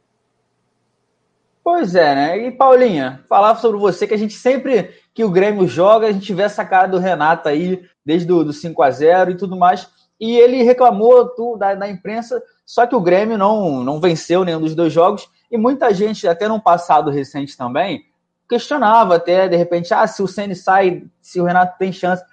Pois 1.64 1.94
é, 1.94 2.16
né? 2.16 2.48
E 2.48 2.52
Paulinha, 2.52 3.24
falar 3.30 3.56
sobre 3.56 3.80
você 3.80 4.08
que 4.08 4.14
a 4.14 4.18
gente 4.18 4.34
sempre 4.34 4.96
que 5.14 5.24
o 5.24 5.30
Grêmio 5.30 5.68
joga, 5.68 6.08
a 6.08 6.12
gente 6.12 6.34
vê 6.34 6.44
essa 6.44 6.66
cara 6.66 6.88
do 6.88 6.98
Renato 6.98 7.48
aí, 7.48 7.84
desde 8.04 8.32
o 8.32 8.44
do 8.44 8.52
5 8.52 8.82
a 8.82 8.90
0 8.90 9.32
e 9.32 9.38
tudo 9.38 9.56
mais. 9.56 9.88
E 10.20 10.38
ele 10.38 10.64
reclamou 10.64 11.28
tu, 11.30 11.58
da, 11.58 11.76
da 11.76 11.88
imprensa, 11.88 12.42
só 12.66 12.88
que 12.88 12.96
o 12.96 13.02
Grêmio 13.02 13.38
não, 13.38 13.84
não 13.84 14.00
venceu 14.00 14.44
nenhum 14.44 14.62
dos 14.62 14.76
dois 14.76 14.92
jogos. 14.92 15.30
E 15.52 15.58
muita 15.58 15.94
gente, 15.94 16.28
até 16.28 16.48
no 16.48 16.62
passado 16.62 17.12
recente 17.12 17.56
também, 17.56 18.06
questionava 18.50 19.16
até, 19.16 19.48
de 19.48 19.56
repente, 19.56 19.94
ah, 19.94 20.08
se 20.08 20.24
o 20.24 20.28
Ceni 20.28 20.56
sai, 20.56 21.04
se 21.22 21.40
o 21.40 21.44
Renato 21.44 21.78
tem 21.78 21.92
chance. 21.92 22.24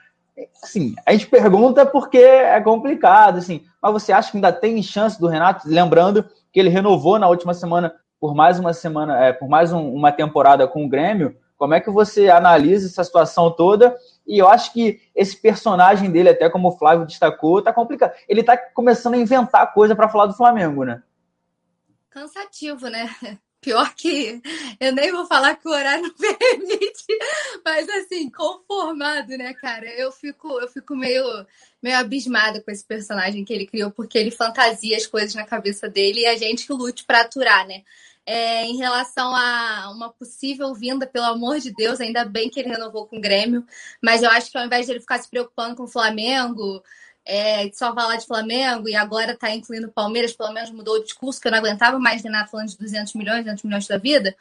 Assim, 0.62 0.94
a 1.04 1.12
gente 1.12 1.26
pergunta 1.26 1.84
porque 1.84 2.18
é 2.18 2.60
complicado, 2.60 3.38
assim. 3.38 3.64
Mas 3.82 3.92
você 3.92 4.12
acha 4.12 4.30
que 4.30 4.36
ainda 4.36 4.52
tem 4.52 4.82
chance 4.82 5.20
do 5.20 5.26
Renato? 5.26 5.68
Lembrando 5.68 6.24
que 6.52 6.60
ele 6.60 6.68
renovou 6.68 7.18
na 7.18 7.28
última 7.28 7.52
semana 7.52 7.94
por 8.20 8.34
mais 8.34 8.58
uma 8.58 8.72
semana, 8.72 9.24
é, 9.24 9.32
por 9.32 9.48
mais 9.48 9.72
um, 9.72 9.92
uma 9.92 10.12
temporada 10.12 10.66
com 10.66 10.84
o 10.84 10.88
Grêmio, 10.88 11.36
como 11.58 11.74
é 11.74 11.80
que 11.80 11.90
você 11.90 12.30
analisa 12.30 12.86
essa 12.86 13.02
situação 13.02 13.50
toda 13.50 13.98
E 14.26 14.38
eu 14.38 14.48
acho 14.48 14.72
que 14.72 15.00
esse 15.14 15.36
personagem 15.36 16.10
dele, 16.10 16.28
até 16.28 16.48
como 16.48 16.68
o 16.68 16.78
Flávio 16.78 17.04
destacou, 17.04 17.60
tá 17.60 17.72
complicado. 17.72 18.12
Ele 18.28 18.44
tá 18.44 18.56
começando 18.56 19.14
a 19.14 19.18
inventar 19.18 19.74
coisa 19.74 19.96
para 19.96 20.08
falar 20.08 20.26
do 20.26 20.36
Flamengo, 20.36 20.84
né? 20.84 21.02
Cansativo, 22.10 22.88
né? 22.88 23.10
Pior 23.60 23.92
que 23.96 24.40
eu 24.78 24.92
nem 24.92 25.10
vou 25.10 25.26
falar 25.26 25.56
que 25.56 25.66
o 25.66 25.72
horário 25.72 26.04
não 26.04 26.14
permite, 26.14 27.18
mas 27.64 27.88
assim, 27.88 28.30
conformado, 28.30 29.36
né, 29.36 29.52
cara? 29.52 29.84
Eu 29.98 30.12
fico, 30.12 30.60
eu 30.60 30.68
fico 30.68 30.94
meio, 30.94 31.24
meio 31.82 31.98
abismada 31.98 32.62
com 32.62 32.70
esse 32.70 32.84
personagem 32.86 33.44
que 33.44 33.52
ele 33.52 33.66
criou, 33.66 33.90
porque 33.90 34.16
ele 34.16 34.30
fantasia 34.30 34.96
as 34.96 35.06
coisas 35.06 35.34
na 35.34 35.44
cabeça 35.44 35.88
dele 35.88 36.20
e 36.20 36.26
a 36.26 36.36
gente 36.36 36.68
que 36.68 36.72
lute 36.72 37.04
para 37.04 37.22
aturar, 37.22 37.66
né? 37.66 37.82
É, 38.30 38.66
em 38.66 38.76
relação 38.76 39.34
a 39.34 39.90
uma 39.90 40.12
possível 40.12 40.74
vinda, 40.74 41.06
pelo 41.06 41.24
amor 41.24 41.58
de 41.60 41.72
Deus, 41.72 41.98
ainda 41.98 42.26
bem 42.26 42.50
que 42.50 42.60
ele 42.60 42.68
renovou 42.68 43.06
com 43.06 43.16
o 43.16 43.20
Grêmio, 43.22 43.64
mas 44.02 44.22
eu 44.22 44.28
acho 44.28 44.50
que 44.50 44.58
ao 44.58 44.66
invés 44.66 44.84
de 44.84 44.92
ele 44.92 45.00
ficar 45.00 45.18
se 45.18 45.30
preocupando 45.30 45.74
com 45.74 45.84
o 45.84 45.88
Flamengo, 45.88 46.82
é, 47.24 47.70
só 47.72 47.94
falar 47.94 48.16
de 48.16 48.26
Flamengo 48.26 48.86
e 48.86 48.94
agora 48.94 49.32
está 49.32 49.50
incluindo 49.54 49.86
o 49.86 49.92
Palmeiras, 49.92 50.34
pelo 50.34 50.52
menos 50.52 50.70
mudou 50.70 50.96
o 50.96 51.02
discurso, 51.02 51.40
que 51.40 51.48
eu 51.48 51.52
não 51.52 51.58
aguentava 51.58 51.98
mais 51.98 52.22
Renato 52.22 52.50
falando 52.50 52.68
de 52.68 52.76
200 52.76 53.14
milhões, 53.14 53.44
200 53.44 53.64
milhões 53.64 53.86
da 53.86 53.96
vida. 53.96 54.36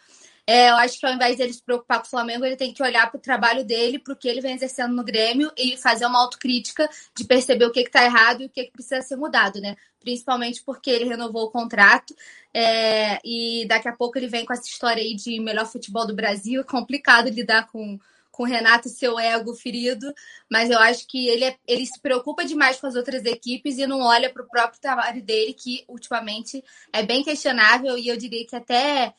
É, 0.50 0.70
eu 0.70 0.76
acho 0.78 0.98
que 0.98 1.06
ao 1.06 1.14
invés 1.14 1.36
dele 1.36 1.52
se 1.52 1.62
preocupar 1.62 2.00
com 2.00 2.08
o 2.08 2.10
Flamengo, 2.10 2.46
ele 2.46 2.56
tem 2.56 2.74
que 2.74 2.82
olhar 2.82 3.12
para 3.12 3.18
o 3.18 3.22
trabalho 3.22 3.66
dele, 3.66 4.00
para 4.00 4.14
o 4.14 4.16
que 4.16 4.30
ele 4.30 4.40
vem 4.40 4.56
exercendo 4.56 4.96
no 4.96 5.04
Grêmio 5.04 5.52
e 5.58 5.76
fazer 5.76 6.06
uma 6.06 6.22
autocrítica 6.22 6.90
de 7.14 7.26
perceber 7.26 7.66
o 7.66 7.72
que 7.72 7.82
está 7.82 8.06
errado 8.06 8.42
e 8.42 8.46
o 8.46 8.50
que, 8.50 8.64
que, 8.64 8.72
precisa 8.72 9.02
ser 9.02 9.18
mudado, 9.18 9.60
né? 9.60 9.76
Principalmente 10.00 10.64
porque 10.64 10.90
ele 10.90 11.04
renovou 11.04 11.44
o 11.44 11.52
contrato 11.52 12.16
é, 12.54 13.20
e 13.26 13.66
daqui 13.68 13.90
a 13.90 13.94
pouco 13.94 14.18
ele 14.18 14.30
vem 14.30 14.46
com 14.46 14.54
essa 14.54 14.70
história 14.70 15.04
aí 15.04 15.16
de 15.16 15.38
melhor 15.42 15.66
futebol 15.66 16.08
do 16.08 16.16
Brasil. 16.16 16.62
É 16.62 16.64
complicado 16.66 17.28
lidar 17.28 17.68
com 17.68 18.00
com 18.38 18.44
o 18.44 18.46
Renato 18.46 18.88
e 18.88 18.92
seu 18.92 19.20
ego 19.20 19.56
ferido, 19.56 20.14
mas 20.48 20.70
eu 20.70 20.78
acho 20.78 21.08
que 21.08 21.28
ele, 21.28 21.44
é, 21.44 21.58
ele 21.68 21.84
se 21.88 22.00
preocupa 22.00 22.46
demais 22.46 22.80
com 22.80 22.86
as 22.86 22.96
outras 22.96 23.26
equipes 23.26 23.80
e 23.80 23.88
não 23.88 24.02
olha 24.02 24.32
para 24.32 24.44
o 24.44 24.48
próprio 24.48 24.80
trabalho 24.80 25.24
dele, 25.24 25.54
que 25.54 25.84
ultimamente 25.88 26.64
é 26.94 27.02
bem 27.02 27.24
questionável 27.24 27.98
e 27.98 28.08
eu 28.08 28.16
diria 28.16 28.46
que 28.46 28.56
até 28.56 29.16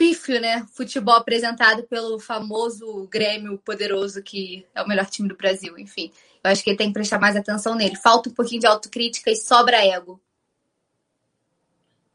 pífio, 0.00 0.40
né? 0.40 0.64
Futebol 0.72 1.14
apresentado 1.14 1.82
pelo 1.82 2.18
famoso 2.18 3.06
Grêmio 3.10 3.58
poderoso, 3.58 4.22
que 4.22 4.66
é 4.74 4.82
o 4.82 4.88
melhor 4.88 5.04
time 5.04 5.28
do 5.28 5.36
Brasil, 5.36 5.78
enfim. 5.78 6.10
Eu 6.42 6.50
acho 6.50 6.64
que 6.64 6.70
ele 6.70 6.78
tem 6.78 6.86
que 6.86 6.94
prestar 6.94 7.18
mais 7.18 7.36
atenção 7.36 7.74
nele. 7.74 7.96
Falta 7.96 8.30
um 8.30 8.32
pouquinho 8.32 8.62
de 8.62 8.66
autocrítica 8.66 9.30
e 9.30 9.36
sobra 9.36 9.76
ego. 9.84 10.18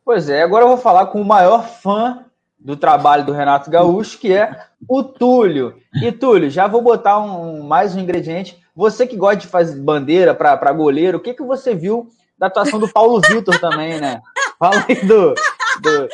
Pois 0.03 0.29
é, 0.29 0.41
agora 0.41 0.63
eu 0.63 0.69
vou 0.69 0.79
falar 0.79 1.05
com 1.07 1.21
o 1.21 1.25
maior 1.25 1.67
fã 1.67 2.25
do 2.57 2.75
trabalho 2.75 3.23
do 3.23 3.31
Renato 3.31 3.69
Gaúcho, 3.69 4.17
que 4.17 4.33
é 4.33 4.65
o 4.89 5.03
Túlio. 5.03 5.79
E 6.01 6.11
Túlio, 6.11 6.49
já 6.49 6.65
vou 6.65 6.81
botar 6.81 7.19
um, 7.19 7.61
mais 7.61 7.95
um 7.95 7.99
ingrediente. 7.99 8.59
Você 8.75 9.05
que 9.05 9.15
gosta 9.15 9.38
de 9.38 9.47
fazer 9.47 9.79
bandeira 9.79 10.33
para 10.33 10.73
goleiro, 10.73 11.19
o 11.19 11.21
que, 11.21 11.36
que 11.36 11.43
você 11.43 11.75
viu 11.75 12.07
da 12.36 12.47
atuação 12.47 12.79
do 12.79 12.89
Paulo 12.91 13.21
Vitor 13.21 13.59
também, 13.59 14.01
né? 14.01 14.23
Fala 14.57 14.83
aí 14.89 15.05
do, 15.05 15.36
do 15.82 16.09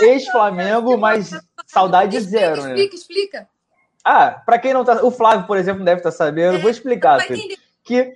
ex-Flamengo, 0.02 0.96
mas 0.96 1.30
saudade 1.66 2.16
explica, 2.16 2.38
zero, 2.38 2.62
né? 2.62 2.68
Explica, 2.70 2.94
explica. 2.94 3.48
Ah, 4.04 4.42
para 4.44 4.58
quem 4.58 4.72
não 4.72 4.84
tá. 4.84 5.04
O 5.04 5.10
Flávio, 5.10 5.46
por 5.46 5.56
exemplo, 5.56 5.84
deve 5.84 5.98
estar 6.00 6.10
tá 6.10 6.16
sabendo, 6.16 6.56
é, 6.56 6.60
vou 6.60 6.70
explicar. 6.70 7.26
Túlio, 7.26 7.58
que 7.84 8.12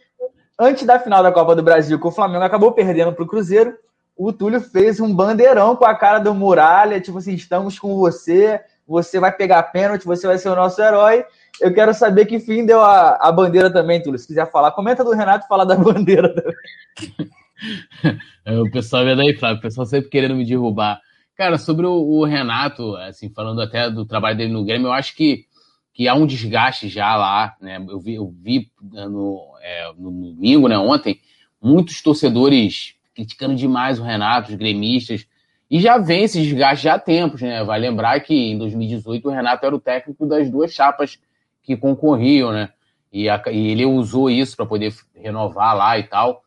antes 0.58 0.84
da 0.86 0.98
final 0.98 1.22
da 1.22 1.32
Copa 1.32 1.54
do 1.54 1.62
Brasil, 1.62 1.98
que 2.00 2.06
o 2.06 2.12
Flamengo 2.12 2.44
acabou 2.44 2.72
perdendo 2.72 3.12
para 3.12 3.24
o 3.24 3.26
Cruzeiro, 3.26 3.76
o 4.16 4.32
Túlio 4.32 4.60
fez 4.60 5.00
um 5.00 5.14
bandeirão 5.14 5.74
com 5.76 5.84
a 5.84 5.94
cara 5.94 6.18
do 6.18 6.34
Muralha, 6.34 7.00
tipo 7.00 7.18
assim, 7.18 7.34
estamos 7.34 7.78
com 7.78 7.96
você, 7.96 8.60
você 8.86 9.18
vai 9.18 9.32
pegar 9.32 9.62
pênalti, 9.64 10.04
você 10.04 10.26
vai 10.26 10.38
ser 10.38 10.48
o 10.48 10.56
nosso 10.56 10.80
herói. 10.80 11.24
Eu 11.60 11.72
quero 11.74 11.92
saber 11.92 12.26
que 12.26 12.40
fim 12.40 12.64
deu 12.64 12.80
a, 12.80 13.16
a 13.16 13.30
bandeira 13.30 13.70
também, 13.70 14.02
Túlio. 14.02 14.18
Se 14.18 14.26
quiser 14.26 14.50
falar, 14.50 14.72
comenta 14.72 15.04
do 15.04 15.12
Renato 15.12 15.44
e 15.44 15.48
fala 15.48 15.66
da 15.66 15.76
bandeira 15.76 16.34
também. 16.34 17.30
O 18.64 18.70
pessoal 18.70 19.04
vê 19.04 19.14
daí, 19.14 19.34
Flávio, 19.36 19.58
o 19.58 19.62
pessoal 19.62 19.86
sempre 19.86 20.10
querendo 20.10 20.34
me 20.34 20.44
derrubar. 20.44 21.00
Cara, 21.36 21.56
sobre 21.58 21.86
o, 21.86 21.92
o, 21.92 22.24
Renato, 22.24 22.96
assim, 22.96 23.30
falando 23.30 23.60
até 23.60 23.88
do 23.88 24.04
trabalho 24.04 24.36
dele 24.36 24.52
no 24.52 24.64
Grêmio, 24.64 24.88
eu 24.88 24.92
acho 24.92 25.14
que, 25.14 25.46
que 25.94 26.08
há 26.08 26.14
um 26.14 26.26
desgaste 26.26 26.88
já 26.88 27.16
lá, 27.16 27.56
né? 27.60 27.84
Eu 27.88 28.00
vi, 28.00 28.14
eu 28.14 28.34
vi 28.36 28.70
no, 28.80 29.40
é, 29.60 29.92
no 29.96 30.10
domingo, 30.10 30.68
né, 30.68 30.76
ontem, 30.76 31.20
muitos 31.60 32.02
torcedores 32.02 32.94
criticando 33.14 33.54
demais 33.54 33.98
o 33.98 34.02
Renato, 34.02 34.50
os 34.50 34.56
gremistas, 34.56 35.26
e 35.70 35.80
já 35.80 35.96
vem 35.96 36.24
esse 36.24 36.42
desgaste 36.42 36.84
já 36.84 36.94
há 36.94 36.98
tempos, 36.98 37.40
né? 37.40 37.64
Vai 37.64 37.80
lembrar 37.80 38.20
que 38.20 38.34
em 38.34 38.58
2018 38.58 39.26
o 39.26 39.30
Renato 39.30 39.64
era 39.64 39.74
o 39.74 39.80
técnico 39.80 40.26
das 40.26 40.50
duas 40.50 40.72
chapas 40.72 41.18
que 41.62 41.76
concorriam, 41.76 42.52
né? 42.52 42.68
E, 43.10 43.28
a, 43.28 43.42
e 43.50 43.68
ele 43.68 43.86
usou 43.86 44.28
isso 44.28 44.54
para 44.54 44.66
poder 44.66 44.94
renovar 45.14 45.74
lá 45.74 45.98
e 45.98 46.02
tal. 46.02 46.41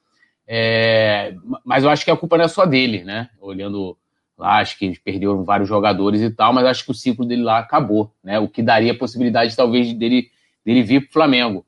É, 0.47 1.33
mas 1.63 1.83
eu 1.83 1.89
acho 1.89 2.05
que 2.05 2.11
a 2.11 2.17
culpa 2.17 2.37
não 2.37 2.45
é 2.45 2.47
só 2.47 2.65
dele, 2.65 3.03
né? 3.03 3.29
Olhando 3.41 3.97
lá, 4.37 4.59
acho 4.59 4.77
que 4.77 4.85
eles 4.85 4.99
perderam 4.99 5.43
vários 5.43 5.67
jogadores 5.67 6.21
e 6.21 6.29
tal, 6.29 6.53
mas 6.53 6.65
acho 6.65 6.85
que 6.85 6.91
o 6.91 6.95
ciclo 6.95 7.25
dele 7.25 7.43
lá 7.43 7.59
acabou, 7.59 8.13
né? 8.23 8.37
O 8.39 8.47
que 8.47 8.61
daria 8.61 8.91
a 8.91 8.97
possibilidade, 8.97 9.55
talvez, 9.55 9.93
dele, 9.93 10.29
dele 10.63 10.83
vir 10.83 11.01
para 11.01 11.09
o 11.09 11.13
Flamengo. 11.13 11.65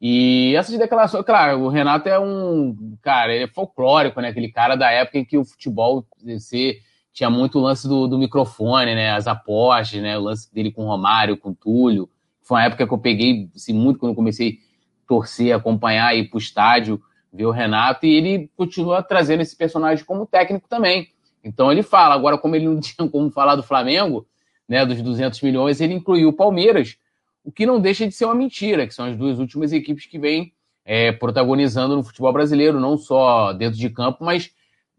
E 0.00 0.54
essas 0.54 0.78
declarações, 0.78 1.24
claro, 1.24 1.60
o 1.60 1.68
Renato 1.68 2.08
é 2.08 2.18
um 2.18 2.96
cara, 3.02 3.34
ele 3.34 3.44
é 3.44 3.48
folclórico, 3.48 4.20
né? 4.20 4.28
Aquele 4.28 4.50
cara 4.50 4.76
da 4.76 4.90
época 4.90 5.18
em 5.18 5.24
que 5.24 5.36
o 5.36 5.44
futebol 5.44 6.06
você, 6.22 6.78
tinha 7.12 7.28
muito 7.28 7.58
o 7.58 7.62
lance 7.62 7.88
do, 7.88 8.06
do 8.06 8.18
microfone, 8.18 8.94
né? 8.94 9.10
As 9.10 9.26
apostas, 9.26 10.00
né? 10.00 10.16
O 10.16 10.22
lance 10.22 10.52
dele 10.54 10.70
com 10.70 10.84
o 10.84 10.88
Romário, 10.88 11.36
com 11.36 11.50
o 11.50 11.54
Túlio. 11.54 12.08
Foi 12.42 12.58
uma 12.58 12.64
época 12.64 12.86
que 12.86 12.94
eu 12.94 12.98
peguei 12.98 13.50
assim, 13.54 13.72
muito 13.72 13.98
quando 13.98 14.12
eu 14.12 14.16
comecei 14.16 14.60
a 15.04 15.08
torcer, 15.08 15.54
acompanhar, 15.54 16.16
ir 16.16 16.30
pro 16.30 16.38
estádio, 16.38 17.02
o 17.32 17.50
Renato, 17.50 18.06
e 18.06 18.14
ele 18.14 18.50
continua 18.56 19.02
trazendo 19.02 19.40
esse 19.42 19.56
personagem 19.56 20.04
como 20.04 20.26
técnico 20.26 20.68
também. 20.68 21.08
Então 21.44 21.70
ele 21.70 21.82
fala, 21.82 22.14
agora 22.14 22.38
como 22.38 22.56
ele 22.56 22.66
não 22.66 22.80
tinha 22.80 23.08
como 23.08 23.30
falar 23.30 23.56
do 23.56 23.62
Flamengo, 23.62 24.26
né, 24.68 24.84
dos 24.84 25.00
200 25.00 25.40
milhões, 25.42 25.80
ele 25.80 25.94
incluiu 25.94 26.28
o 26.28 26.32
Palmeiras, 26.32 26.96
o 27.44 27.50
que 27.50 27.64
não 27.64 27.80
deixa 27.80 28.06
de 28.06 28.12
ser 28.12 28.26
uma 28.26 28.34
mentira, 28.34 28.86
que 28.86 28.94
são 28.94 29.06
as 29.06 29.16
duas 29.16 29.38
últimas 29.38 29.72
equipes 29.72 30.06
que 30.06 30.18
vêm 30.18 30.52
é, 30.84 31.12
protagonizando 31.12 31.96
no 31.96 32.02
futebol 32.02 32.32
brasileiro, 32.32 32.80
não 32.80 32.96
só 32.96 33.52
dentro 33.52 33.78
de 33.78 33.90
campo, 33.90 34.24
mas 34.24 34.50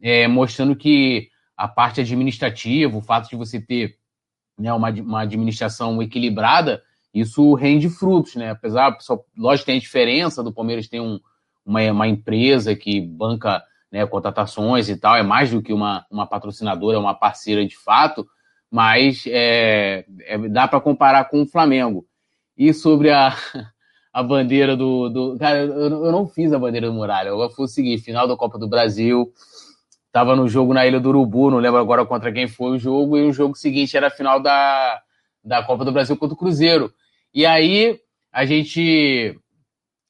é, 0.02 0.28
mostrando 0.28 0.76
que 0.76 1.30
a 1.58 1.68
parte 1.68 2.00
administrativa, 2.02 2.98
o 2.98 3.02
fato 3.02 3.30
de 3.30 3.36
você 3.36 3.60
ter 3.60 3.98
né, 4.58 4.72
uma, 4.74 4.90
uma 4.92 5.22
administração 5.22 6.02
equilibrada, 6.02 6.82
isso 7.14 7.54
rende 7.54 7.90
frutos, 7.90 8.36
né? 8.36 8.52
Apesar, 8.52 8.96
só, 9.00 9.20
lógico, 9.36 9.66
tem 9.66 9.78
a 9.78 9.80
diferença 9.80 10.44
do 10.44 10.54
Palmeiras 10.54 10.88
ter 10.88 11.00
um, 11.00 11.20
uma, 11.70 11.92
uma 11.92 12.08
empresa 12.08 12.76
que 12.76 13.00
banca 13.00 13.64
né, 13.92 14.06
contratações 14.06 14.90
e 14.90 14.98
tal, 14.98 15.16
é 15.16 15.24
mais 15.24 15.52
do 15.52 15.62
que 15.62 15.72
uma, 15.72 16.06
uma 16.10 16.26
patrocinadora, 16.26 16.98
é 16.98 17.00
uma 17.00 17.14
parceira 17.14 17.66
de 17.66 17.78
fato, 17.78 18.28
mas 18.72 19.24
é, 19.28 20.06
é 20.22 20.38
dá 20.50 20.68
para 20.68 20.82
comparar 20.82 21.26
com 21.26 21.44
o 21.44 21.48
Flamengo. 21.48 22.06
E 22.58 22.74
sobre 22.74 23.12
a, 23.12 23.36
a 24.12 24.24
bandeira 24.24 24.76
do. 24.76 25.10
do 25.10 25.38
cara, 25.38 25.60
eu, 25.60 26.06
eu 26.06 26.12
não 26.12 26.28
fiz 26.28 26.52
a 26.52 26.60
bandeira 26.60 26.88
do 26.88 26.94
Muralha. 26.94 27.30
Eu 27.30 27.50
fui 27.52 27.68
seguir, 27.68 28.00
final 28.00 28.28
da 28.28 28.36
Copa 28.36 28.58
do 28.58 28.68
Brasil. 28.68 29.32
Tava 30.12 30.36
no 30.36 30.48
jogo 30.48 30.74
na 30.74 30.88
Ilha 30.88 31.00
do 31.00 31.10
Urubu, 31.10 31.52
não 31.52 31.60
lembro 31.60 31.80
agora 31.80 32.04
contra 32.04 32.34
quem 32.34 32.48
foi 32.48 32.72
o 32.72 32.80
jogo, 32.80 33.16
e 33.16 33.28
o 33.28 33.32
jogo 33.32 33.56
seguinte 33.56 33.96
era 33.96 34.08
a 34.08 34.12
final 34.12 34.42
da, 34.42 35.00
da 35.44 35.62
Copa 35.64 35.86
do 35.86 35.92
Brasil 35.92 36.18
contra 36.18 36.34
o 36.34 36.38
Cruzeiro. 36.38 36.92
E 37.34 37.46
aí 37.46 38.00
a 38.32 38.44
gente. 38.46 39.40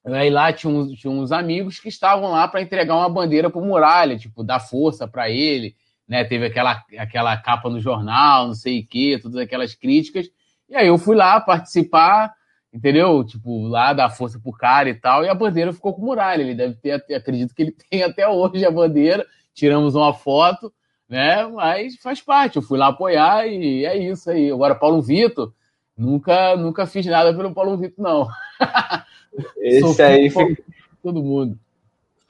Aí 0.06 0.30
lá 0.30 0.52
tinha 0.54 0.72
uns, 0.72 0.92
tinha 0.94 1.12
uns 1.12 1.32
amigos 1.32 1.80
que 1.80 1.90
estavam 1.90 2.32
lá 2.32 2.48
para 2.48 2.62
entregar 2.62 2.96
uma 2.96 3.10
bandeira 3.10 3.50
pro 3.50 3.62
Muralha, 3.62 4.18
tipo, 4.18 4.44
dar 4.44 4.60
força 4.60 5.08
para 5.08 5.30
ele, 5.30 5.76
né? 6.08 6.24
Teve 6.24 6.46
aquela, 6.46 6.84
aquela 6.98 7.38
capa 7.38 7.70
no 7.70 7.80
jornal, 7.80 8.48
não 8.48 8.56
sei 8.56 8.80
o 8.80 8.88
quê, 8.88 9.20
todas 9.22 9.38
aquelas 9.38 9.76
críticas. 9.76 10.28
E 10.70 10.76
aí 10.76 10.88
eu 10.88 10.98
fui 10.98 11.16
lá 11.16 11.40
participar, 11.42 12.34
entendeu? 12.74 13.24
Tipo, 13.24 13.68
lá 13.68 13.94
dar 13.94 14.10
força 14.10 14.40
pro 14.40 14.52
cara 14.52 14.90
e 14.90 14.96
tal, 14.96 15.24
e 15.24 15.30
a 15.30 15.36
bandeira 15.36 15.74
ficou 15.74 15.94
com 15.94 16.02
o 16.02 16.06
Muralha. 16.06 16.42
Ele 16.42 16.56
deve 16.56 16.76
ter, 16.76 16.94
acredito 17.14 17.54
que 17.54 17.64
ele 17.64 17.76
tem 17.90 18.04
até 18.04 18.28
hoje 18.28 18.66
a 18.66 18.72
bandeira. 18.72 19.26
Tiramos 19.54 19.96
uma 19.96 20.14
foto, 20.14 20.74
né? 21.08 21.46
Mas 21.48 21.98
faz 21.98 22.22
parte. 22.22 22.56
Eu 22.56 22.62
fui 22.62 22.78
lá 22.78 22.88
apoiar 22.88 23.46
e 23.48 23.86
é 23.86 23.98
isso 23.98 24.30
aí. 24.30 24.50
Agora, 24.50 24.76
Paulo 24.76 25.02
Vitor, 25.02 25.54
nunca, 26.00 26.56
nunca 26.56 26.88
fiz 26.88 27.06
nada 27.06 27.34
pelo 27.34 27.54
Paulo 27.54 27.78
Vitor, 27.78 28.04
não. 28.04 28.28
Esse 29.58 30.02
aí 30.02 30.30
fica... 30.30 30.64
todo 31.04 31.22
mundo. 31.22 31.58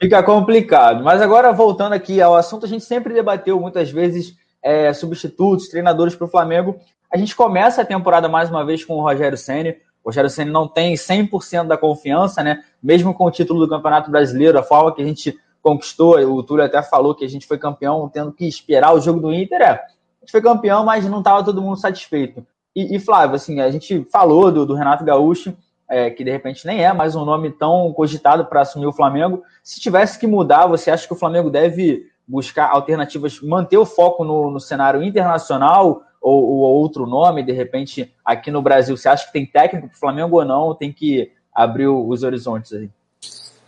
Fica 0.00 0.22
complicado. 0.22 1.04
Mas 1.04 1.22
agora, 1.22 1.52
voltando 1.52 1.92
aqui 1.92 2.20
ao 2.20 2.34
assunto, 2.34 2.66
a 2.66 2.68
gente 2.68 2.84
sempre 2.84 3.14
debateu 3.14 3.60
muitas 3.60 3.90
vezes 3.90 4.36
é, 4.62 4.92
substitutos, 4.92 5.68
treinadores 5.68 6.14
para 6.14 6.26
o 6.26 6.30
Flamengo. 6.30 6.78
A 7.12 7.16
gente 7.16 7.36
começa 7.36 7.82
a 7.82 7.84
temporada 7.84 8.28
mais 8.28 8.50
uma 8.50 8.64
vez 8.64 8.84
com 8.84 8.94
o 8.94 9.02
Rogério 9.02 9.38
Senna. 9.38 9.74
O 10.02 10.08
Rogério 10.08 10.30
Senna 10.30 10.50
não 10.50 10.66
tem 10.66 10.94
100% 10.94 11.66
da 11.66 11.76
confiança, 11.76 12.42
né? 12.42 12.62
Mesmo 12.82 13.12
com 13.12 13.24
o 13.24 13.30
título 13.30 13.60
do 13.60 13.68
Campeonato 13.68 14.10
Brasileiro, 14.10 14.58
a 14.58 14.62
forma 14.62 14.94
que 14.94 15.02
a 15.02 15.04
gente 15.04 15.38
conquistou, 15.62 16.18
o 16.18 16.42
Túlio 16.42 16.64
até 16.64 16.82
falou 16.82 17.14
que 17.14 17.24
a 17.24 17.28
gente 17.28 17.46
foi 17.46 17.58
campeão 17.58 18.08
tendo 18.08 18.32
que 18.32 18.46
esperar 18.46 18.94
o 18.94 19.00
jogo 19.00 19.20
do 19.20 19.32
Inter, 19.32 19.60
é. 19.60 19.70
A 19.72 20.20
gente 20.22 20.32
foi 20.32 20.40
campeão, 20.40 20.84
mas 20.84 21.04
não 21.06 21.18
estava 21.18 21.44
todo 21.44 21.60
mundo 21.60 21.76
satisfeito. 21.76 22.46
E, 22.74 22.96
e, 22.96 22.98
Flávio, 23.00 23.36
assim, 23.36 23.60
a 23.60 23.70
gente 23.70 24.06
falou 24.12 24.50
do, 24.52 24.64
do 24.64 24.74
Renato 24.74 25.04
Gaúcho, 25.04 25.56
é, 25.88 26.08
que 26.08 26.22
de 26.22 26.30
repente 26.30 26.64
nem 26.66 26.84
é 26.84 26.92
mais 26.92 27.16
um 27.16 27.24
nome 27.24 27.50
tão 27.50 27.92
cogitado 27.92 28.46
para 28.46 28.60
assumir 28.60 28.86
o 28.86 28.92
Flamengo. 28.92 29.42
Se 29.62 29.80
tivesse 29.80 30.18
que 30.18 30.26
mudar, 30.26 30.66
você 30.66 30.90
acha 30.90 31.06
que 31.06 31.12
o 31.12 31.18
Flamengo 31.18 31.50
deve 31.50 32.06
buscar 32.26 32.70
alternativas, 32.70 33.40
manter 33.40 33.76
o 33.76 33.84
foco 33.84 34.24
no, 34.24 34.52
no 34.52 34.60
cenário 34.60 35.02
internacional 35.02 36.02
ou, 36.20 36.44
ou, 36.44 36.58
outro 36.60 37.06
nome, 37.06 37.42
de 37.42 37.50
repente, 37.50 38.14
aqui 38.24 38.52
no 38.52 38.62
Brasil? 38.62 38.96
Você 38.96 39.08
acha 39.08 39.26
que 39.26 39.32
tem 39.32 39.44
técnico 39.44 39.88
para 39.88 39.96
o 39.96 39.98
Flamengo 39.98 40.38
ou 40.38 40.44
não? 40.44 40.74
Tem 40.74 40.92
que 40.92 41.32
abrir 41.52 41.88
os 41.88 42.22
horizontes 42.22 42.72
aí? 42.72 42.88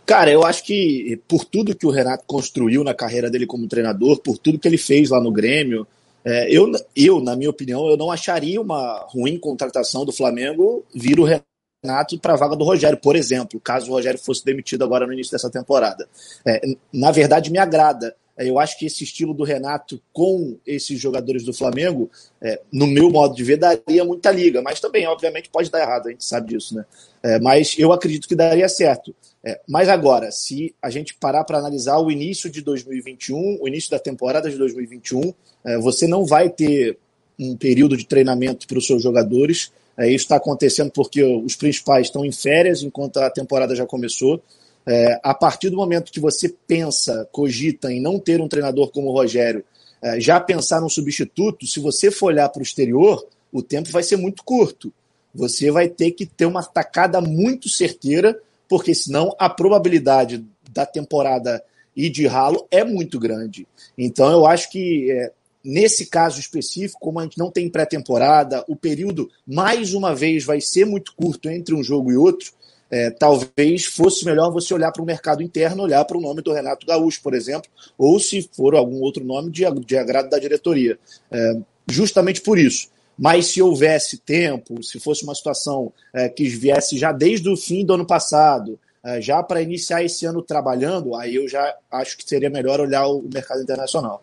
Cara, 0.05 0.31
eu 0.31 0.45
acho 0.45 0.63
que 0.63 1.21
por 1.27 1.43
tudo 1.43 1.75
que 1.75 1.85
o 1.85 1.91
Renato 1.91 2.23
construiu 2.25 2.83
na 2.83 2.93
carreira 2.93 3.29
dele 3.29 3.45
como 3.45 3.67
treinador, 3.67 4.19
por 4.19 4.37
tudo 4.37 4.59
que 4.59 4.67
ele 4.67 4.77
fez 4.77 5.09
lá 5.09 5.19
no 5.19 5.31
Grêmio, 5.31 5.87
é, 6.25 6.47
eu, 6.49 6.71
eu, 6.95 7.19
na 7.19 7.35
minha 7.35 7.49
opinião, 7.49 7.89
eu 7.89 7.97
não 7.97 8.11
acharia 8.11 8.61
uma 8.61 9.05
ruim 9.09 9.37
contratação 9.37 10.05
do 10.05 10.11
Flamengo 10.11 10.85
vir 10.93 11.19
o 11.19 11.23
Renato 11.23 12.17
para 12.19 12.33
a 12.33 12.37
vaga 12.37 12.55
do 12.55 12.63
Rogério, 12.63 12.97
por 12.97 13.15
exemplo, 13.15 13.59
caso 13.59 13.91
o 13.91 13.93
Rogério 13.93 14.19
fosse 14.19 14.43
demitido 14.43 14.83
agora 14.83 15.05
no 15.05 15.13
início 15.13 15.31
dessa 15.31 15.49
temporada. 15.49 16.07
É, 16.45 16.61
na 16.93 17.11
verdade, 17.11 17.51
me 17.51 17.57
agrada. 17.57 18.15
É, 18.37 18.49
eu 18.49 18.59
acho 18.59 18.77
que 18.77 18.85
esse 18.85 19.03
estilo 19.03 19.33
do 19.33 19.43
Renato 19.43 20.01
com 20.11 20.57
esses 20.65 20.99
jogadores 20.99 21.43
do 21.43 21.53
Flamengo, 21.53 22.09
é, 22.41 22.59
no 22.71 22.87
meu 22.87 23.09
modo 23.09 23.35
de 23.35 23.43
ver, 23.43 23.57
daria 23.57 24.03
muita 24.03 24.31
liga. 24.31 24.61
Mas 24.61 24.79
também, 24.79 25.07
obviamente, 25.07 25.49
pode 25.49 25.69
dar 25.69 25.81
errado, 25.81 26.07
a 26.07 26.11
gente 26.11 26.25
sabe 26.25 26.49
disso, 26.49 26.75
né? 26.75 26.85
É, 27.21 27.39
mas 27.39 27.75
eu 27.77 27.91
acredito 27.93 28.27
que 28.27 28.35
daria 28.35 28.67
certo. 28.67 29.15
É, 29.45 29.59
mas 29.67 29.89
agora, 29.89 30.31
se 30.31 30.73
a 30.81 30.89
gente 30.89 31.15
parar 31.15 31.43
para 31.43 31.57
analisar 31.57 31.97
o 31.99 32.09
início 32.09 32.49
de 32.49 32.61
2021, 32.61 33.59
o 33.61 33.67
início 33.67 33.91
da 33.91 33.99
temporada 33.99 34.49
de 34.49 34.57
2021, 34.57 35.33
é, 35.65 35.77
você 35.77 36.07
não 36.07 36.25
vai 36.25 36.49
ter 36.49 36.97
um 37.39 37.55
período 37.57 37.97
de 37.97 38.05
treinamento 38.05 38.67
para 38.67 38.77
os 38.77 38.87
seus 38.87 39.03
jogadores. 39.03 39.71
É, 39.97 40.07
isso 40.07 40.25
está 40.25 40.37
acontecendo 40.37 40.91
porque 40.91 41.23
os 41.23 41.55
principais 41.55 42.07
estão 42.07 42.25
em 42.25 42.31
férias 42.31 42.83
enquanto 42.83 43.17
a 43.17 43.29
temporada 43.29 43.75
já 43.75 43.85
começou. 43.85 44.41
É, 44.85 45.19
a 45.23 45.33
partir 45.33 45.69
do 45.69 45.77
momento 45.77 46.11
que 46.11 46.19
você 46.19 46.49
pensa, 46.67 47.27
cogita 47.31 47.91
em 47.91 48.01
não 48.01 48.19
ter 48.19 48.41
um 48.41 48.47
treinador 48.47 48.91
como 48.91 49.09
o 49.09 49.13
Rogério, 49.13 49.63
é, 50.01 50.19
já 50.19 50.39
pensar 50.39 50.81
num 50.81 50.89
substituto, 50.89 51.65
se 51.65 51.79
você 51.79 52.11
for 52.11 52.27
olhar 52.27 52.49
para 52.49 52.59
o 52.59 52.63
exterior, 52.63 53.25
o 53.51 53.61
tempo 53.61 53.89
vai 53.91 54.03
ser 54.03 54.17
muito 54.17 54.43
curto. 54.43 54.91
Você 55.33 55.71
vai 55.71 55.87
ter 55.87 56.11
que 56.11 56.25
ter 56.25 56.45
uma 56.45 56.63
tacada 56.63 57.21
muito 57.21 57.69
certeira, 57.69 58.37
porque 58.67 58.93
senão 58.93 59.33
a 59.39 59.49
probabilidade 59.49 60.45
da 60.71 60.85
temporada 60.85 61.63
ir 61.95 62.09
de 62.09 62.27
ralo 62.27 62.67
é 62.69 62.83
muito 62.83 63.19
grande. 63.19 63.67
Então 63.97 64.31
eu 64.31 64.45
acho 64.45 64.69
que 64.69 65.09
é, 65.11 65.31
nesse 65.63 66.07
caso 66.07 66.39
específico, 66.39 66.99
como 66.99 67.19
a 67.19 67.23
gente 67.23 67.37
não 67.37 67.49
tem 67.49 67.69
pré-temporada, 67.69 68.65
o 68.67 68.75
período 68.75 69.29
mais 69.47 69.93
uma 69.93 70.13
vez 70.13 70.43
vai 70.43 70.59
ser 70.59 70.85
muito 70.85 71.13
curto 71.15 71.49
entre 71.49 71.73
um 71.73 71.83
jogo 71.83 72.11
e 72.11 72.17
outro 72.17 72.51
é, 72.93 73.09
talvez 73.09 73.85
fosse 73.85 74.23
melhor 74.23 74.51
você 74.51 74.71
olhar 74.71 74.91
para 74.91 75.01
o 75.01 75.05
mercado 75.05 75.41
interno, 75.41 75.81
olhar 75.81 76.05
para 76.05 76.15
o 76.15 76.21
nome 76.21 76.43
do 76.43 76.53
Renato 76.53 76.85
Gaúcho, 76.85 77.23
por 77.23 77.33
exemplo, 77.33 77.67
ou 77.97 78.19
se 78.19 78.47
for 78.55 78.75
algum 78.75 79.01
outro 79.01 79.25
nome 79.25 79.49
de, 79.49 79.63
de 79.83 79.97
agrado 79.97 80.29
da 80.29 80.37
diretoria. 80.37 80.99
É, 81.31 81.57
justamente 81.89 82.39
por 82.39 82.59
isso. 82.59 82.89
Mas 83.17 83.47
se 83.47 83.63
houvesse 83.63 84.19
tempo, 84.19 84.83
se 84.83 84.99
fosse 84.99 85.23
uma 85.23 85.33
situação 85.33 85.91
é, 86.13 86.29
que 86.29 86.47
viesse 86.47 86.95
já 86.95 87.11
desde 87.11 87.49
o 87.49 87.57
fim 87.57 87.83
do 87.83 87.95
ano 87.95 88.05
passado, 88.05 88.79
é, 89.03 89.19
já 89.19 89.41
para 89.41 89.59
iniciar 89.59 90.03
esse 90.03 90.27
ano 90.27 90.43
trabalhando, 90.43 91.15
aí 91.15 91.33
eu 91.33 91.47
já 91.47 91.75
acho 91.89 92.15
que 92.15 92.29
seria 92.29 92.49
melhor 92.51 92.79
olhar 92.79 93.07
o 93.07 93.23
mercado 93.23 93.63
internacional. 93.63 94.21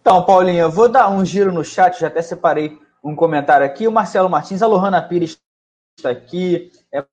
Então, 0.00 0.24
Paulinho, 0.24 0.62
eu 0.62 0.70
vou 0.70 0.88
dar 0.88 1.10
um 1.10 1.24
giro 1.24 1.52
no 1.52 1.62
chat, 1.62 2.00
já 2.00 2.08
até 2.08 2.22
separei 2.22 2.76
um 3.04 3.14
comentário 3.14 3.64
aqui. 3.64 3.86
O 3.86 3.92
Marcelo 3.92 4.28
Martins, 4.28 4.62
a 4.62 4.66
Lohana 4.66 5.00
Pires 5.00 5.38
está 5.96 6.10
aqui. 6.10 6.70
É... 6.92 7.04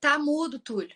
Tá 0.00 0.18
mudo, 0.18 0.58
Túlio. 0.58 0.88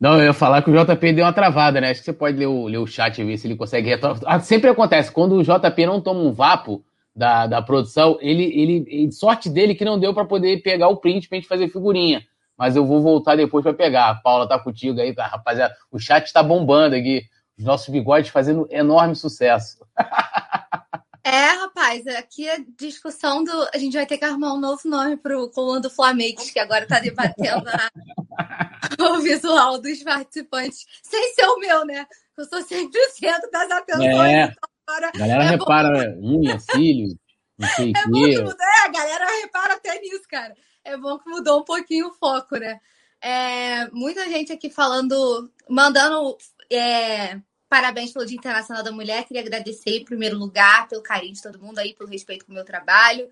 Não, 0.00 0.16
eu 0.18 0.26
ia 0.26 0.32
falar 0.32 0.62
que 0.62 0.70
o 0.70 0.72
JP 0.72 1.12
deu 1.12 1.24
uma 1.24 1.32
travada, 1.32 1.80
né? 1.80 1.90
Acho 1.90 2.00
que 2.00 2.04
você 2.04 2.12
pode 2.12 2.36
ler 2.36 2.46
o, 2.46 2.68
ler 2.68 2.78
o 2.78 2.86
chat 2.86 3.18
e 3.18 3.24
ver 3.24 3.36
se 3.36 3.48
ele 3.48 3.56
consegue 3.56 3.88
retornar. 3.88 4.22
Ah, 4.26 4.38
sempre 4.38 4.70
acontece, 4.70 5.10
quando 5.10 5.34
o 5.34 5.42
JP 5.42 5.86
não 5.86 6.00
toma 6.00 6.20
um 6.20 6.32
vapo 6.32 6.84
da, 7.16 7.48
da 7.48 7.60
produção, 7.60 8.16
ele, 8.20 8.44
ele, 8.44 9.10
sorte 9.10 9.50
dele 9.50 9.74
que 9.74 9.84
não 9.84 9.98
deu 9.98 10.14
para 10.14 10.24
poder 10.24 10.62
pegar 10.62 10.86
o 10.88 10.98
print 10.98 11.28
pra 11.28 11.36
gente 11.36 11.48
fazer 11.48 11.68
figurinha. 11.68 12.22
Mas 12.56 12.76
eu 12.76 12.86
vou 12.86 13.02
voltar 13.02 13.36
depois 13.36 13.64
para 13.64 13.74
pegar. 13.74 14.10
A 14.10 14.14
Paula 14.14 14.48
tá 14.48 14.56
contigo 14.56 15.00
aí, 15.00 15.12
rapaziada. 15.16 15.74
O 15.90 15.98
chat 15.98 16.26
está 16.26 16.42
bombando 16.42 16.94
aqui 16.94 17.24
os 17.58 17.64
nossos 17.64 17.88
bigodes 17.88 18.30
fazendo 18.30 18.66
enorme 18.70 19.16
sucesso. 19.16 19.78
É, 21.24 21.48
rapaz, 21.48 22.06
aqui 22.06 22.48
é 22.48 22.58
discussão 22.78 23.44
do. 23.44 23.68
A 23.74 23.76
gente 23.76 23.92
vai 23.94 24.06
ter 24.06 24.16
que 24.16 24.24
arrumar 24.24 24.54
um 24.54 24.60
novo 24.60 24.80
nome 24.86 25.16
para 25.16 25.38
o 25.38 25.50
coluna 25.50 25.80
do 25.80 25.90
Flamengo, 25.90 26.40
que 26.40 26.58
agora 26.58 26.84
está 26.84 27.00
debatendo 27.00 27.68
a... 27.68 27.90
o 29.12 29.20
visual 29.20 29.78
dos 29.78 30.02
participantes, 30.02 30.86
sem 31.02 31.34
ser 31.34 31.44
o 31.44 31.58
meu, 31.58 31.84
né? 31.84 32.06
Eu 32.36 32.44
sou 32.46 32.62
sempre 32.62 32.98
o 32.98 33.10
centro 33.10 33.50
das 33.50 33.70
atenções. 33.70 34.32
É. 34.32 34.44
Então 34.44 34.68
agora 34.86 35.08
a 35.08 35.18
galera 35.18 35.44
é 35.44 35.48
repara 35.48 36.16
bom... 36.16 36.38
unha, 36.38 36.58
cílios, 36.60 37.14
não 37.58 37.68
sei 37.70 37.92
é 37.94 38.06
bom 38.06 38.12
que 38.12 38.38
mudou, 38.38 38.56
é, 38.58 38.86
a 38.86 38.88
galera 38.88 39.26
repara 39.42 39.74
até 39.74 40.00
nisso, 40.00 40.24
cara. 40.30 40.54
É 40.82 40.96
bom 40.96 41.18
que 41.18 41.28
mudou 41.28 41.60
um 41.60 41.64
pouquinho 41.64 42.08
o 42.08 42.14
foco, 42.14 42.56
né? 42.56 42.80
É, 43.20 43.90
muita 43.90 44.26
gente 44.28 44.52
aqui 44.52 44.70
falando, 44.70 45.50
mandando 45.68 46.38
é, 46.70 47.38
Parabéns 47.68 48.12
pelo 48.12 48.26
Dia 48.26 48.36
Internacional 48.36 48.82
da 48.82 48.92
Mulher. 48.92 49.24
Queria 49.24 49.42
agradecer 49.42 49.98
em 49.98 50.04
primeiro 50.04 50.36
lugar 50.36 50.88
pelo 50.88 51.02
carinho 51.02 51.34
de 51.34 51.42
todo 51.42 51.60
mundo 51.60 51.78
aí, 51.78 51.94
pelo 51.94 52.10
respeito 52.10 52.46
com 52.46 52.52
o 52.52 52.54
meu 52.54 52.64
trabalho. 52.64 53.28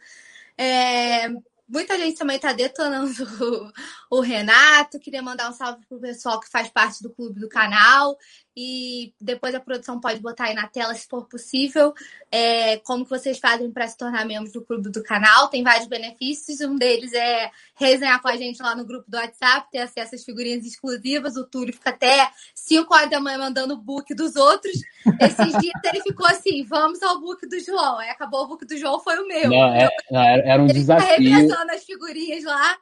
É, 0.59 1.29
Muita 1.69 1.99
gente 1.99 2.17
também 2.17 2.37
está 2.37 2.53
detonando 2.53 3.13
o, 4.09 4.21
Renato. 4.21 5.01
Queria 5.01 5.21
mandar 5.21 5.51
um 5.51 5.53
salve 5.53 5.85
pro 5.87 5.99
pessoal 5.99 6.39
que 6.39 6.49
faz 6.49 6.69
parte 6.69 7.03
do 7.03 7.11
clube 7.11 7.41
do 7.41 7.49
canal. 7.49 8.17
E 8.57 9.13
depois 9.21 9.55
a 9.55 9.61
produção 9.61 10.01
pode 10.01 10.21
botar 10.21 10.45
aí 10.45 10.55
na 10.55 10.67
tela, 10.67 10.95
se 10.95 11.07
for 11.07 11.27
possível, 11.27 11.93
é, 12.33 12.79
como 12.79 13.05
que 13.05 13.11
vocês 13.11 13.39
fazem 13.39 13.71
para 13.71 13.87
se 13.87 13.99
tornar 13.99 14.25
membros 14.25 14.53
do 14.53 14.65
clube 14.65 14.89
do 14.91 15.03
canal. 15.03 15.49
Tem 15.49 15.63
vários 15.63 15.87
benefícios. 15.87 16.61
Um 16.63 16.77
deles 16.77 17.13
é 17.13 17.51
resenhar 17.75 18.23
com 18.23 18.29
a 18.29 18.37
gente 18.37 18.63
lá 18.63 18.75
no 18.75 18.87
grupo 18.87 19.11
do 19.11 19.19
WhatsApp, 19.19 19.71
ter 19.71 19.81
acesso 19.81 20.15
às 20.15 20.25
figurinhas 20.25 20.65
exclusivas. 20.65 21.37
O 21.37 21.45
Túlio 21.45 21.75
fica 21.75 21.91
até 21.91 22.31
5 22.55 22.95
horas 22.95 23.11
da 23.11 23.21
manhã 23.21 23.39
mandando 23.39 23.75
o 23.75 23.79
book 23.79 24.15
dos 24.15 24.37
outros. 24.37 24.81
Esses 25.21 25.59
dias 25.61 25.81
ele 25.85 26.01
ficou 26.03 26.27
assim: 26.27 26.65
vamos 26.65 27.03
ao 27.03 27.21
book 27.21 27.47
do 27.47 27.61
João. 27.61 27.99
Aí 27.99 28.09
acabou 28.09 28.45
o 28.45 28.49
book 28.49 28.65
do 28.65 28.77
João, 28.79 28.99
foi 29.01 29.19
o 29.19 29.29
meu. 29.29 29.51
Não, 29.51 29.75
é, 29.75 30.51
era 30.51 30.63
um 30.63 30.67
ele 30.67 30.75
desafio 30.75 31.47
as 31.71 31.85
figurinhas 31.85 32.45
lá. 32.45 32.77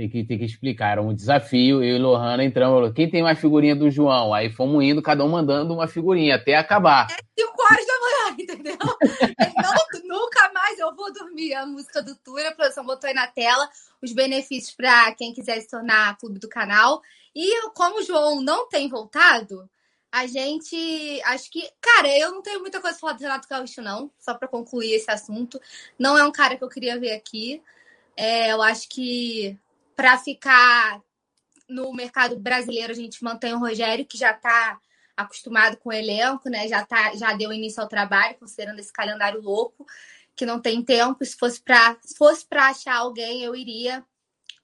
Tem 0.00 0.08
que, 0.08 0.24
tem 0.24 0.38
que 0.38 0.46
explicar, 0.46 0.92
era 0.92 1.02
um 1.02 1.12
desafio. 1.12 1.84
Eu 1.84 1.96
e 1.96 1.98
Lohana 1.98 2.42
entramos. 2.42 2.90
Quem 2.94 3.10
tem 3.10 3.22
mais 3.22 3.38
figurinha 3.38 3.76
do 3.76 3.90
João? 3.90 4.32
Aí 4.32 4.48
fomos 4.48 4.82
indo, 4.82 5.02
cada 5.02 5.22
um 5.22 5.28
mandando 5.28 5.74
uma 5.74 5.86
figurinha 5.86 6.36
até 6.36 6.54
acabar. 6.56 7.06
É 7.10 7.16
5 7.38 7.62
horas 7.62 7.86
da 7.86 8.00
manhã, 8.00 8.36
entendeu? 8.38 8.78
Não, 10.08 10.18
nunca 10.18 10.50
mais 10.54 10.78
eu 10.78 10.96
vou 10.96 11.12
dormir. 11.12 11.52
A 11.52 11.66
música 11.66 12.02
do 12.02 12.14
Tour, 12.14 12.40
a 12.46 12.52
produção 12.52 12.82
botou 12.82 13.08
aí 13.08 13.14
na 13.14 13.26
tela 13.26 13.68
os 14.00 14.14
benefícios 14.14 14.74
para 14.74 15.14
quem 15.16 15.34
quiser 15.34 15.60
se 15.60 15.68
tornar 15.68 16.16
clube 16.16 16.38
do 16.38 16.48
canal. 16.48 17.02
E 17.36 17.68
como 17.74 17.98
o 17.98 18.02
João 18.02 18.40
não 18.40 18.70
tem 18.70 18.88
voltado, 18.88 19.68
a 20.10 20.26
gente. 20.26 21.20
Acho 21.26 21.50
que. 21.50 21.70
Cara, 21.78 22.08
eu 22.18 22.32
não 22.32 22.40
tenho 22.40 22.60
muita 22.60 22.80
coisa 22.80 22.96
pra 22.96 23.00
falar 23.00 23.18
do 23.18 23.20
Renato 23.20 23.46
Gaúcho, 23.46 23.82
não. 23.82 24.10
Só 24.18 24.32
para 24.32 24.48
concluir 24.48 24.94
esse 24.94 25.10
assunto. 25.10 25.60
Não 25.98 26.16
é 26.16 26.24
um 26.24 26.32
cara 26.32 26.56
que 26.56 26.64
eu 26.64 26.70
queria 26.70 26.98
ver 26.98 27.12
aqui. 27.12 27.62
É, 28.16 28.50
eu 28.50 28.62
acho 28.62 28.88
que 28.88 29.58
para 30.00 30.16
ficar 30.16 30.98
no 31.68 31.92
mercado 31.92 32.34
brasileiro, 32.40 32.90
a 32.90 32.96
gente 32.96 33.22
mantém 33.22 33.52
o 33.52 33.58
Rogério, 33.58 34.06
que 34.06 34.16
já 34.16 34.30
está 34.30 34.80
acostumado 35.14 35.76
com 35.76 35.90
o 35.90 35.92
elenco, 35.92 36.48
né? 36.48 36.66
Já, 36.66 36.86
tá, 36.86 37.14
já 37.14 37.34
deu 37.34 37.52
início 37.52 37.82
ao 37.82 37.88
trabalho, 37.88 38.38
considerando 38.38 38.78
esse 38.78 38.90
calendário 38.90 39.42
louco, 39.42 39.86
que 40.34 40.46
não 40.46 40.58
tem 40.58 40.82
tempo. 40.82 41.22
Se 41.22 41.36
fosse 41.36 41.60
para 41.60 41.98
fosse 42.16 42.46
achar 42.50 42.96
alguém, 42.96 43.44
eu 43.44 43.54
iria 43.54 44.02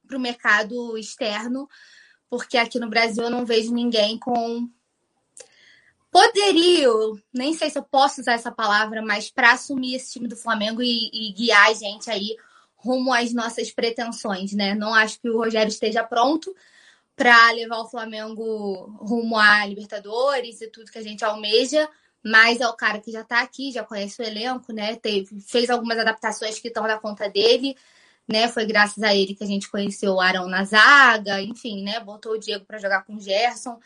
para 0.09 0.17
o 0.17 0.21
mercado 0.21 0.97
externo, 0.97 1.69
porque 2.31 2.57
aqui 2.57 2.79
no 2.79 2.89
Brasil 2.89 3.25
eu 3.25 3.31
não 3.31 3.45
vejo 3.45 3.75
ninguém 3.75 4.19
com 4.19 4.67
poderio, 6.11 7.21
nem 7.31 7.53
sei 7.53 7.69
se 7.69 7.79
eu 7.79 7.83
posso 7.83 8.23
usar 8.23 8.33
essa 8.33 8.51
palavra, 8.51 9.03
mas 9.03 9.31
para 9.31 9.53
assumir 9.53 9.97
esse 9.97 10.15
time 10.15 10.29
do 10.29 10.37
Flamengo 10.37 10.83
e, 10.83 11.11
e 11.13 11.35
guiar 11.35 11.69
a 11.69 11.75
gente 11.75 12.11
aí 12.11 12.39
rumo 12.87 13.13
às 13.13 13.33
nossas 13.33 13.71
pretensões, 13.71 14.53
né? 14.53 14.75
Não 14.75 14.95
acho 14.95 15.21
que 15.21 15.29
o 15.29 15.37
Rogério 15.37 15.69
esteja 15.69 16.05
pronto 16.05 16.55
para 17.17 17.51
levar 17.53 17.79
o 17.79 17.89
Flamengo 17.89 18.99
rumo 19.01 19.37
à 19.37 19.67
Libertadores 19.67 20.61
e 20.61 20.69
tudo 20.69 20.91
que 20.91 20.99
a 20.99 21.03
gente 21.03 21.25
almeja, 21.25 21.89
mas 22.23 22.61
é 22.61 22.69
o 22.69 22.75
cara 22.75 23.01
que 23.01 23.11
já 23.11 23.23
está 23.23 23.41
aqui, 23.41 23.73
já 23.73 23.83
conhece 23.83 24.21
o 24.21 24.25
elenco, 24.25 24.73
né? 24.73 24.97
Teve, 24.97 25.41
fez 25.41 25.71
algumas 25.71 25.99
adaptações 25.99 26.59
que 26.59 26.69
estão 26.69 26.85
na 26.85 26.99
conta 26.99 27.29
dele, 27.29 27.77
né? 28.29 28.49
Foi 28.49 28.67
graças 28.67 29.03
a 29.03 29.15
ele 29.15 29.35
que 29.35 29.45
a 29.45 29.47
gente 29.47 29.71
conheceu 29.71 30.15
o 30.15 30.21
Arão 30.21 30.47
na 30.47 30.65
zaga, 30.65 31.41
enfim, 31.41 31.83
né? 31.83 32.01
Botou 32.01 32.33
o 32.33 32.39
Diego 32.39 32.65
para 32.65 32.79
jogar 32.79 33.05
com 33.05 33.17
o 33.17 33.21
Gerson. 33.21 33.79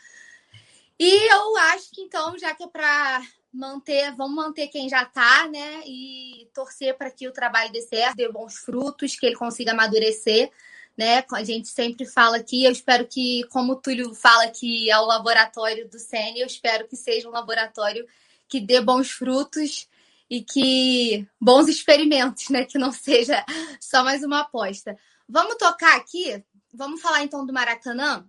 E 0.99 1.31
eu 1.33 1.57
acho 1.57 1.91
que 1.91 2.01
então, 2.01 2.37
já 2.37 2.53
que 2.53 2.63
é 2.63 2.67
para 2.67 3.21
manter, 3.53 4.15
vamos 4.15 4.35
manter 4.35 4.67
quem 4.67 4.87
já 4.87 5.03
está, 5.03 5.47
né? 5.47 5.83
E 5.85 6.49
torcer 6.53 6.97
para 6.97 7.11
que 7.11 7.27
o 7.27 7.33
trabalho 7.33 7.71
dê 7.71 7.81
certo, 7.81 8.15
dê 8.15 8.29
bons 8.29 8.55
frutos, 8.55 9.15
que 9.15 9.25
ele 9.25 9.35
consiga 9.35 9.71
amadurecer, 9.71 10.51
né? 10.97 11.23
A 11.31 11.43
gente 11.43 11.67
sempre 11.67 12.05
fala 12.05 12.37
aqui, 12.37 12.63
eu 12.63 12.71
espero 12.71 13.05
que, 13.07 13.43
como 13.49 13.73
o 13.73 13.75
Túlio 13.75 14.13
fala 14.13 14.47
que 14.49 14.89
é 14.89 14.97
o 14.97 15.05
laboratório 15.05 15.87
do 15.89 15.99
Sene, 15.99 16.39
eu 16.39 16.47
espero 16.47 16.87
que 16.87 16.95
seja 16.95 17.27
um 17.27 17.31
laboratório 17.31 18.07
que 18.47 18.59
dê 18.59 18.81
bons 18.81 19.11
frutos 19.11 19.87
e 20.29 20.41
que 20.41 21.27
bons 21.39 21.67
experimentos, 21.67 22.49
né? 22.49 22.63
Que 22.65 22.77
não 22.77 22.91
seja 22.91 23.45
só 23.81 24.03
mais 24.03 24.23
uma 24.23 24.41
aposta. 24.41 24.97
Vamos 25.27 25.55
tocar 25.55 25.95
aqui, 25.97 26.43
vamos 26.73 27.01
falar 27.01 27.23
então 27.23 27.45
do 27.45 27.53
Maracanã 27.53 28.25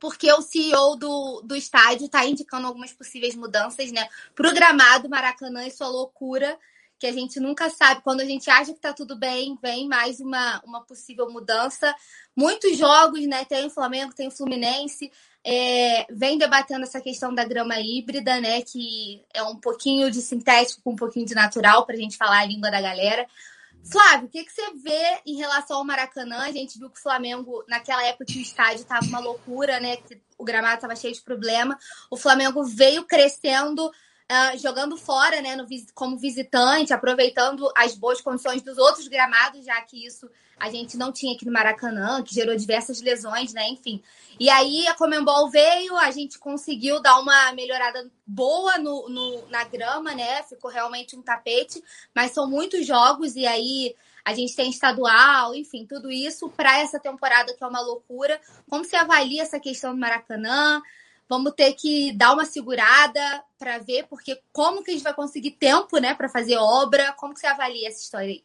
porque 0.00 0.32
o 0.32 0.40
CEO 0.40 0.96
do, 0.96 1.42
do 1.42 1.54
estádio 1.54 2.06
está 2.06 2.24
indicando 2.24 2.66
algumas 2.66 2.92
possíveis 2.92 3.36
mudanças, 3.36 3.92
né? 3.92 4.08
O 4.38 4.54
gramado 4.54 5.08
Maracanã 5.10 5.66
e 5.66 5.70
sua 5.70 5.88
loucura, 5.88 6.58
que 6.98 7.06
a 7.06 7.12
gente 7.12 7.38
nunca 7.38 7.68
sabe. 7.68 8.00
Quando 8.02 8.20
a 8.20 8.24
gente 8.24 8.50
acha 8.50 8.72
que 8.72 8.78
está 8.78 8.92
tudo 8.94 9.14
bem, 9.14 9.58
vem 9.62 9.86
mais 9.86 10.18
uma, 10.18 10.60
uma 10.64 10.80
possível 10.82 11.30
mudança. 11.30 11.94
Muitos 12.34 12.76
jogos, 12.78 13.26
né? 13.26 13.44
Tem 13.44 13.66
o 13.66 13.70
Flamengo, 13.70 14.14
tem 14.14 14.28
o 14.28 14.30
Fluminense. 14.30 15.12
É, 15.44 16.06
vem 16.10 16.36
debatendo 16.38 16.84
essa 16.84 17.00
questão 17.00 17.34
da 17.34 17.44
grama 17.44 17.78
híbrida, 17.78 18.40
né? 18.40 18.62
Que 18.62 19.22
é 19.34 19.42
um 19.42 19.56
pouquinho 19.56 20.10
de 20.10 20.22
sintético 20.22 20.82
com 20.82 20.92
um 20.92 20.96
pouquinho 20.96 21.26
de 21.26 21.34
natural, 21.34 21.84
para 21.84 21.94
a 21.94 21.98
gente 21.98 22.16
falar 22.16 22.40
a 22.40 22.46
língua 22.46 22.70
da 22.70 22.80
galera. 22.80 23.26
Flávio, 23.84 24.26
o 24.26 24.30
que, 24.30 24.44
que 24.44 24.52
você 24.52 24.72
vê 24.82 25.20
em 25.26 25.36
relação 25.36 25.78
ao 25.78 25.84
Maracanã? 25.84 26.38
A 26.38 26.52
gente 26.52 26.78
viu 26.78 26.90
que 26.90 26.98
o 26.98 27.02
Flamengo, 27.02 27.64
naquela 27.68 28.04
época 28.04 28.26
que 28.26 28.38
o 28.38 28.42
estádio 28.42 28.82
estava 28.82 29.04
uma 29.06 29.18
loucura, 29.18 29.80
né? 29.80 29.96
Que 29.96 30.20
o 30.38 30.44
gramado 30.44 30.76
estava 30.76 30.96
cheio 30.96 31.14
de 31.14 31.22
problema. 31.22 31.78
O 32.10 32.16
Flamengo 32.16 32.64
veio 32.64 33.04
crescendo 33.04 33.90
uh, 34.30 34.56
jogando 34.58 34.96
fora, 34.96 35.42
né, 35.42 35.56
no, 35.56 35.66
como 35.92 36.16
visitante, 36.16 36.92
aproveitando 36.92 37.70
as 37.76 37.96
boas 37.96 38.20
condições 38.20 38.62
dos 38.62 38.78
outros 38.78 39.08
gramados, 39.08 39.64
já 39.64 39.80
que 39.82 40.06
isso 40.06 40.30
a 40.58 40.70
gente 40.70 40.96
não 40.98 41.10
tinha 41.10 41.34
aqui 41.34 41.46
no 41.46 41.52
Maracanã, 41.52 42.22
que 42.22 42.34
gerou 42.34 42.54
diversas 42.54 43.00
lesões, 43.00 43.52
né, 43.52 43.66
enfim. 43.68 44.02
E 44.38 44.48
aí 44.50 44.86
a 44.86 44.94
Comembol 44.94 45.50
veio, 45.50 45.96
a 45.96 46.10
gente 46.10 46.38
conseguiu 46.38 47.00
dar 47.00 47.18
uma 47.18 47.52
melhorada 47.52 48.10
boa 48.26 48.78
no, 48.78 49.08
no, 49.08 49.48
na 49.48 49.64
grama, 49.64 50.14
né, 50.14 50.42
ficou 50.44 50.70
realmente 50.70 51.16
um 51.16 51.22
tapete, 51.22 51.82
mas 52.14 52.32
são 52.32 52.48
muitos 52.48 52.86
jogos 52.86 53.36
e 53.36 53.46
aí 53.46 53.96
a 54.22 54.34
gente 54.34 54.54
tem 54.54 54.68
estadual, 54.68 55.54
enfim, 55.54 55.86
tudo 55.86 56.10
isso 56.10 56.48
para 56.50 56.78
essa 56.78 57.00
temporada 57.00 57.54
que 57.54 57.64
é 57.64 57.66
uma 57.66 57.80
loucura. 57.80 58.38
Como 58.68 58.84
você 58.84 58.96
avalia 58.96 59.42
essa 59.42 59.58
questão 59.58 59.94
do 59.94 59.98
Maracanã? 59.98 60.82
Vamos 61.30 61.52
ter 61.56 61.72
que 61.74 62.12
dar 62.12 62.32
uma 62.32 62.44
segurada 62.44 63.20
para 63.56 63.78
ver, 63.78 64.04
porque 64.10 64.36
como 64.52 64.82
que 64.82 64.90
a 64.90 64.94
gente 64.94 65.04
vai 65.04 65.14
conseguir 65.14 65.52
tempo, 65.52 65.96
né, 65.98 66.12
para 66.12 66.28
fazer 66.28 66.56
obra? 66.56 67.12
Como 67.12 67.32
que 67.32 67.38
você 67.38 67.46
avalia 67.46 67.86
essa 67.86 68.02
história 68.02 68.26
aí? 68.26 68.42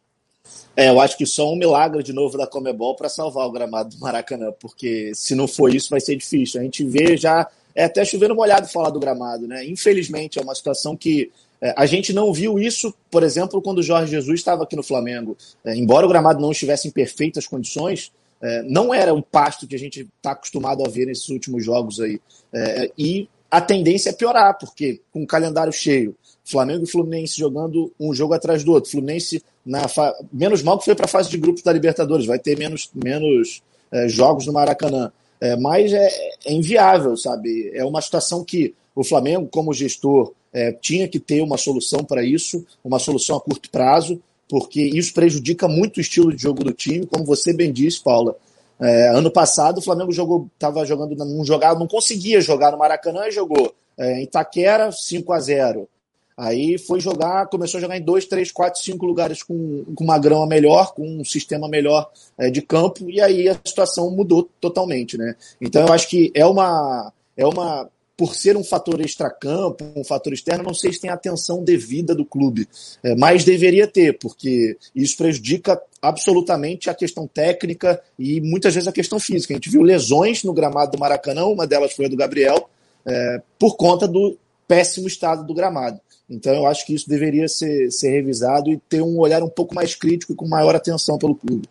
É, 0.77 0.89
eu 0.89 0.99
acho 0.99 1.17
que 1.17 1.25
só 1.25 1.51
um 1.51 1.55
milagre 1.55 2.03
de 2.03 2.13
novo 2.13 2.37
da 2.37 2.45
Comebol 2.45 2.95
para 2.95 3.09
salvar 3.09 3.47
o 3.47 3.51
gramado 3.51 3.89
do 3.89 3.99
Maracanã, 3.99 4.53
porque 4.59 5.11
se 5.15 5.33
não 5.33 5.47
for 5.47 5.73
isso 5.73 5.89
vai 5.89 5.99
ser 5.99 6.15
difícil. 6.15 6.61
A 6.61 6.63
gente 6.63 6.83
vê 6.83 7.17
já 7.17 7.49
é 7.73 7.85
até 7.85 8.05
chovendo 8.05 8.35
molhado 8.35 8.67
falar 8.67 8.91
do 8.91 8.99
gramado, 8.99 9.47
né? 9.47 9.65
Infelizmente 9.65 10.37
é 10.37 10.41
uma 10.43 10.53
situação 10.53 10.95
que 10.95 11.31
é, 11.59 11.73
a 11.75 11.87
gente 11.87 12.13
não 12.13 12.31
viu 12.31 12.59
isso, 12.59 12.93
por 13.09 13.23
exemplo, 13.23 13.61
quando 13.63 13.79
o 13.79 13.83
Jorge 13.83 14.11
Jesus 14.11 14.39
estava 14.39 14.63
aqui 14.63 14.75
no 14.75 14.83
Flamengo. 14.83 15.35
É, 15.63 15.75
embora 15.75 16.05
o 16.05 16.09
gramado 16.09 16.39
não 16.39 16.51
estivesse 16.51 16.87
em 16.87 16.91
perfeitas 16.91 17.47
condições, 17.47 18.11
é, 18.41 18.63
não 18.63 18.93
era 18.93 19.13
o 19.13 19.21
pasto 19.21 19.67
que 19.67 19.75
a 19.75 19.79
gente 19.79 20.01
está 20.17 20.31
acostumado 20.31 20.85
a 20.85 20.89
ver 20.89 21.05
nesses 21.05 21.29
últimos 21.29 21.63
jogos 21.63 21.99
aí. 21.99 22.19
É, 22.53 22.91
e 22.97 23.27
a 23.49 23.61
tendência 23.61 24.09
é 24.09 24.13
piorar, 24.13 24.57
porque 24.57 25.01
com 25.11 25.23
o 25.23 25.27
calendário 25.27 25.71
cheio, 25.71 26.15
Flamengo 26.43 26.83
e 26.83 26.87
Fluminense 26.87 27.39
jogando 27.39 27.91
um 27.99 28.13
jogo 28.13 28.33
atrás 28.33 28.63
do 28.63 28.71
outro, 28.71 28.91
Fluminense 28.91 29.41
na 29.65 29.87
fa... 29.87 30.13
menos 30.31 30.61
mal 30.61 30.77
que 30.77 30.85
foi 30.85 30.95
para 30.95 31.05
a 31.05 31.09
fase 31.09 31.29
de 31.29 31.37
grupos 31.37 31.63
da 31.63 31.73
Libertadores, 31.73 32.25
vai 32.25 32.37
ter 32.37 32.57
menos, 32.57 32.89
menos 32.93 33.63
é, 33.91 34.07
jogos 34.07 34.45
no 34.45 34.53
Maracanã. 34.53 35.11
É, 35.41 35.55
mas 35.55 35.91
é, 35.91 36.07
é, 36.45 36.53
inviável, 36.53 37.17
sabe? 37.17 37.71
É 37.73 37.83
uma 37.83 38.01
situação 38.01 38.43
que 38.43 38.73
o 38.95 39.03
Flamengo, 39.03 39.47
como 39.47 39.73
gestor, 39.73 40.33
é, 40.53 40.71
tinha 40.71 41.07
que 41.07 41.19
ter 41.19 41.41
uma 41.41 41.57
solução 41.57 42.03
para 42.03 42.23
isso, 42.23 42.65
uma 42.83 42.99
solução 42.99 43.37
a 43.37 43.41
curto 43.41 43.69
prazo 43.69 44.21
porque 44.49 44.81
isso 44.81 45.13
prejudica 45.13 45.67
muito 45.67 45.97
o 45.97 46.01
estilo 46.01 46.33
de 46.33 46.41
jogo 46.41 46.63
do 46.63 46.71
time, 46.71 47.05
como 47.05 47.25
você 47.25 47.53
bem 47.53 47.71
disse, 47.71 48.01
Paula. 48.01 48.35
É, 48.79 49.09
ano 49.09 49.31
passado 49.31 49.77
o 49.77 49.81
Flamengo 49.81 50.11
jogou, 50.11 50.49
estava 50.53 50.85
jogando, 50.85 51.15
não 51.15 51.45
jogava, 51.45 51.79
não 51.79 51.87
conseguia 51.87 52.41
jogar 52.41 52.71
no 52.71 52.77
Maracanã 52.77 53.27
e 53.27 53.31
jogou 53.31 53.73
é, 53.97 54.19
em 54.19 54.23
Itaquera 54.23 54.91
5 54.91 55.31
a 55.33 55.39
0 55.39 55.89
Aí 56.37 56.77
foi 56.77 56.99
jogar, 56.99 57.47
começou 57.47 57.77
a 57.77 57.81
jogar 57.81 57.97
em 57.97 58.01
dois, 58.01 58.25
três, 58.25 58.51
quatro, 58.51 58.81
cinco 58.81 59.05
lugares 59.05 59.41
com, 59.41 59.85
com 59.95 60.03
uma 60.03 60.19
grama 60.19 60.45
melhor, 60.45 60.93
com 60.93 61.07
um 61.07 61.23
sistema 61.23 61.69
melhor 61.69 62.11
é, 62.37 62.49
de 62.49 62.61
campo, 62.61 63.09
e 63.09 63.21
aí 63.21 63.47
a 63.47 63.57
situação 63.65 64.11
mudou 64.11 64.49
totalmente, 64.59 65.17
né? 65.17 65.33
Então 65.61 65.85
eu 65.87 65.93
acho 65.93 66.09
que 66.09 66.33
é 66.35 66.45
uma, 66.45 67.13
é 67.37 67.45
uma 67.45 67.89
por 68.17 68.33
ser 68.33 68.55
um 68.55 68.63
fator 68.63 69.01
extracampo, 69.01 69.83
um 69.95 70.03
fator 70.03 70.31
externo, 70.33 70.63
não 70.63 70.73
sei 70.73 70.93
se 70.93 71.01
tem 71.01 71.09
atenção 71.09 71.63
devida 71.63 72.15
do 72.15 72.25
clube, 72.25 72.67
é, 73.03 73.15
mas 73.15 73.43
deveria 73.43 73.87
ter, 73.87 74.17
porque 74.17 74.77
isso 74.95 75.17
prejudica 75.17 75.81
absolutamente 76.01 76.89
a 76.89 76.93
questão 76.93 77.27
técnica 77.27 78.01
e 78.17 78.39
muitas 78.39 78.73
vezes 78.73 78.87
a 78.87 78.93
questão 78.93 79.19
física. 79.19 79.53
A 79.53 79.57
gente 79.57 79.69
viu 79.69 79.81
lesões 79.81 80.43
no 80.43 80.53
gramado 80.53 80.91
do 80.91 80.99
Maracanã, 80.99 81.45
uma 81.45 81.67
delas 81.67 81.93
foi 81.93 82.05
a 82.05 82.09
do 82.09 82.15
Gabriel, 82.15 82.69
é, 83.05 83.41
por 83.59 83.75
conta 83.75 84.07
do 84.07 84.37
péssimo 84.67 85.07
estado 85.07 85.45
do 85.45 85.53
gramado. 85.53 85.99
Então 86.29 86.53
eu 86.53 86.65
acho 86.65 86.85
que 86.85 86.93
isso 86.93 87.07
deveria 87.07 87.47
ser, 87.47 87.91
ser 87.91 88.09
revisado 88.09 88.71
e 88.71 88.77
ter 88.89 89.01
um 89.01 89.19
olhar 89.19 89.43
um 89.43 89.49
pouco 89.49 89.75
mais 89.75 89.93
crítico 89.93 90.33
e 90.33 90.35
com 90.35 90.47
maior 90.47 90.75
atenção 90.75 91.17
pelo 91.17 91.35
clube. 91.35 91.67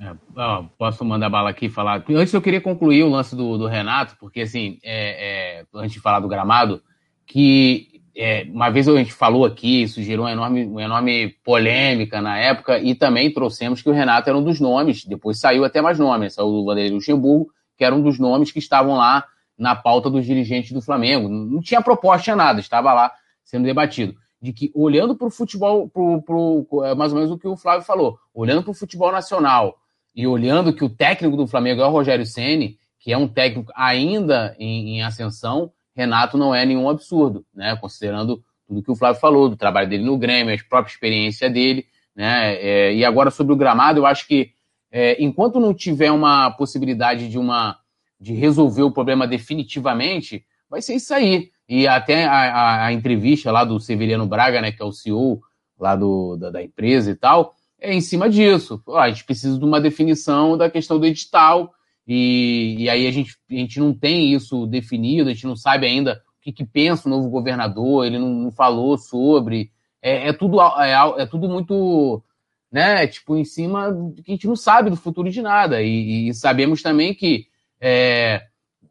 É, 0.00 0.12
ó, 0.36 0.64
posso 0.76 1.04
mandar 1.04 1.30
bala 1.30 1.50
aqui 1.50 1.68
falar. 1.68 2.04
Antes 2.08 2.34
eu 2.34 2.42
queria 2.42 2.60
concluir 2.60 3.04
o 3.04 3.08
lance 3.08 3.34
do, 3.36 3.56
do 3.56 3.66
Renato, 3.66 4.16
porque 4.18 4.40
assim, 4.40 4.78
é, 4.82 5.60
é, 5.60 5.66
antes 5.74 5.92
de 5.92 6.00
falar 6.00 6.20
do 6.20 6.28
gramado, 6.28 6.82
que 7.26 8.02
é, 8.16 8.46
uma 8.48 8.70
vez 8.70 8.88
a 8.88 8.96
gente 8.96 9.12
falou 9.12 9.44
aqui, 9.44 9.82
isso 9.82 10.02
gerou 10.02 10.26
uma 10.26 10.32
enorme, 10.32 10.64
uma 10.66 10.82
enorme 10.82 11.30
polêmica 11.44 12.20
na 12.20 12.38
época, 12.38 12.78
e 12.78 12.94
também 12.94 13.32
trouxemos 13.32 13.82
que 13.82 13.88
o 13.88 13.92
Renato 13.92 14.28
era 14.28 14.38
um 14.38 14.44
dos 14.44 14.60
nomes, 14.60 15.04
depois 15.04 15.38
saiu 15.38 15.64
até 15.64 15.80
mais 15.80 15.98
nomes, 15.98 16.34
saiu 16.34 16.48
do 16.48 16.64
Vanderlei 16.64 16.92
Luxemburgo, 16.92 17.50
que 17.76 17.84
era 17.84 17.94
um 17.94 18.02
dos 18.02 18.18
nomes 18.18 18.52
que 18.52 18.58
estavam 18.58 18.96
lá 18.96 19.24
na 19.58 19.74
pauta 19.74 20.10
dos 20.10 20.24
dirigentes 20.26 20.72
do 20.72 20.82
Flamengo. 20.82 21.28
Não 21.28 21.60
tinha 21.60 21.82
proposta, 21.82 22.24
tinha 22.24 22.36
nada, 22.36 22.60
estava 22.60 22.92
lá 22.92 23.12
sendo 23.44 23.64
debatido. 23.64 24.14
De 24.40 24.52
que 24.52 24.70
olhando 24.74 25.16
para 25.16 25.26
o 25.26 25.30
futebol, 25.30 25.88
pro, 25.88 26.22
pro, 26.22 26.84
é 26.84 26.94
mais 26.94 27.12
ou 27.12 27.18
menos 27.18 27.32
o 27.32 27.38
que 27.38 27.48
o 27.48 27.56
Flávio 27.56 27.84
falou, 27.84 28.18
olhando 28.32 28.62
para 28.62 28.70
o 28.70 28.74
futebol 28.74 29.10
nacional, 29.10 29.76
e 30.14 30.26
olhando 30.26 30.72
que 30.72 30.84
o 30.84 30.88
técnico 30.88 31.36
do 31.36 31.46
Flamengo 31.46 31.82
é 31.82 31.86
o 31.86 31.90
Rogério 31.90 32.24
Ceni, 32.24 32.78
que 33.00 33.12
é 33.12 33.18
um 33.18 33.28
técnico 33.28 33.72
ainda 33.74 34.54
em, 34.58 34.96
em, 34.96 35.02
ascensão, 35.02 35.72
Renato 35.94 36.38
não 36.38 36.54
é 36.54 36.64
nenhum 36.64 36.88
absurdo, 36.88 37.44
né? 37.54 37.76
Considerando 37.76 38.42
tudo 38.66 38.82
que 38.82 38.90
o 38.90 38.96
Flávio 38.96 39.20
falou, 39.20 39.48
do 39.48 39.56
trabalho 39.56 39.88
dele 39.88 40.04
no 40.04 40.16
Grêmio, 40.16 40.54
a 40.54 40.68
própria 40.68 40.92
experiência 40.92 41.50
dele, 41.50 41.86
né? 42.14 42.54
É, 42.54 42.94
e 42.94 43.04
agora 43.04 43.30
sobre 43.30 43.52
o 43.52 43.56
gramado, 43.56 44.00
eu 44.00 44.06
acho 44.06 44.26
que 44.26 44.52
é, 44.90 45.22
enquanto 45.22 45.60
não 45.60 45.74
tiver 45.74 46.10
uma 46.10 46.50
possibilidade 46.52 47.28
de 47.28 47.38
uma 47.38 47.78
de 48.18 48.32
resolver 48.32 48.82
o 48.82 48.92
problema 48.92 49.26
definitivamente, 49.26 50.46
vai 50.70 50.80
ser 50.80 50.94
isso 50.94 51.12
aí. 51.12 51.50
E 51.68 51.86
até 51.86 52.24
a, 52.24 52.32
a, 52.32 52.86
a 52.86 52.92
entrevista 52.92 53.52
lá 53.52 53.64
do 53.64 53.78
Severiano 53.78 54.26
Braga, 54.26 54.62
né, 54.62 54.72
que 54.72 54.80
é 54.80 54.84
o 54.84 54.92
CEO 54.92 55.42
lá 55.78 55.94
do, 55.94 56.36
da, 56.36 56.50
da 56.50 56.62
empresa 56.62 57.10
e 57.10 57.14
tal, 57.14 57.54
em 57.92 58.00
cima 58.00 58.28
disso. 58.28 58.82
a 58.96 59.08
gente 59.08 59.24
precisa 59.24 59.58
de 59.58 59.64
uma 59.64 59.80
definição 59.80 60.56
da 60.56 60.70
questão 60.70 60.98
do 60.98 61.06
edital, 61.06 61.72
e, 62.06 62.76
e 62.78 62.90
aí 62.90 63.06
a 63.06 63.10
gente, 63.10 63.36
a 63.50 63.54
gente 63.54 63.80
não 63.80 63.94
tem 63.94 64.32
isso 64.32 64.66
definido, 64.66 65.30
a 65.30 65.32
gente 65.32 65.46
não 65.46 65.56
sabe 65.56 65.86
ainda 65.86 66.22
o 66.38 66.42
que, 66.42 66.52
que 66.52 66.64
pensa 66.64 67.08
o 67.08 67.10
novo 67.10 67.28
governador, 67.30 68.04
ele 68.04 68.18
não, 68.18 68.28
não 68.28 68.52
falou 68.52 68.98
sobre. 68.98 69.70
É, 70.02 70.28
é 70.28 70.32
tudo, 70.32 70.60
é, 70.60 71.22
é, 71.22 71.26
tudo 71.26 71.48
muito, 71.48 72.22
né, 72.70 73.06
tipo, 73.06 73.36
em 73.36 73.44
cima 73.44 73.90
que 74.22 74.30
a 74.30 74.34
gente 74.34 74.46
não 74.46 74.56
sabe 74.56 74.90
do 74.90 74.96
futuro 74.96 75.30
de 75.30 75.40
nada. 75.40 75.82
E, 75.82 76.28
e 76.28 76.34
sabemos 76.34 76.82
também 76.82 77.14
que 77.14 77.46
é, 77.80 78.46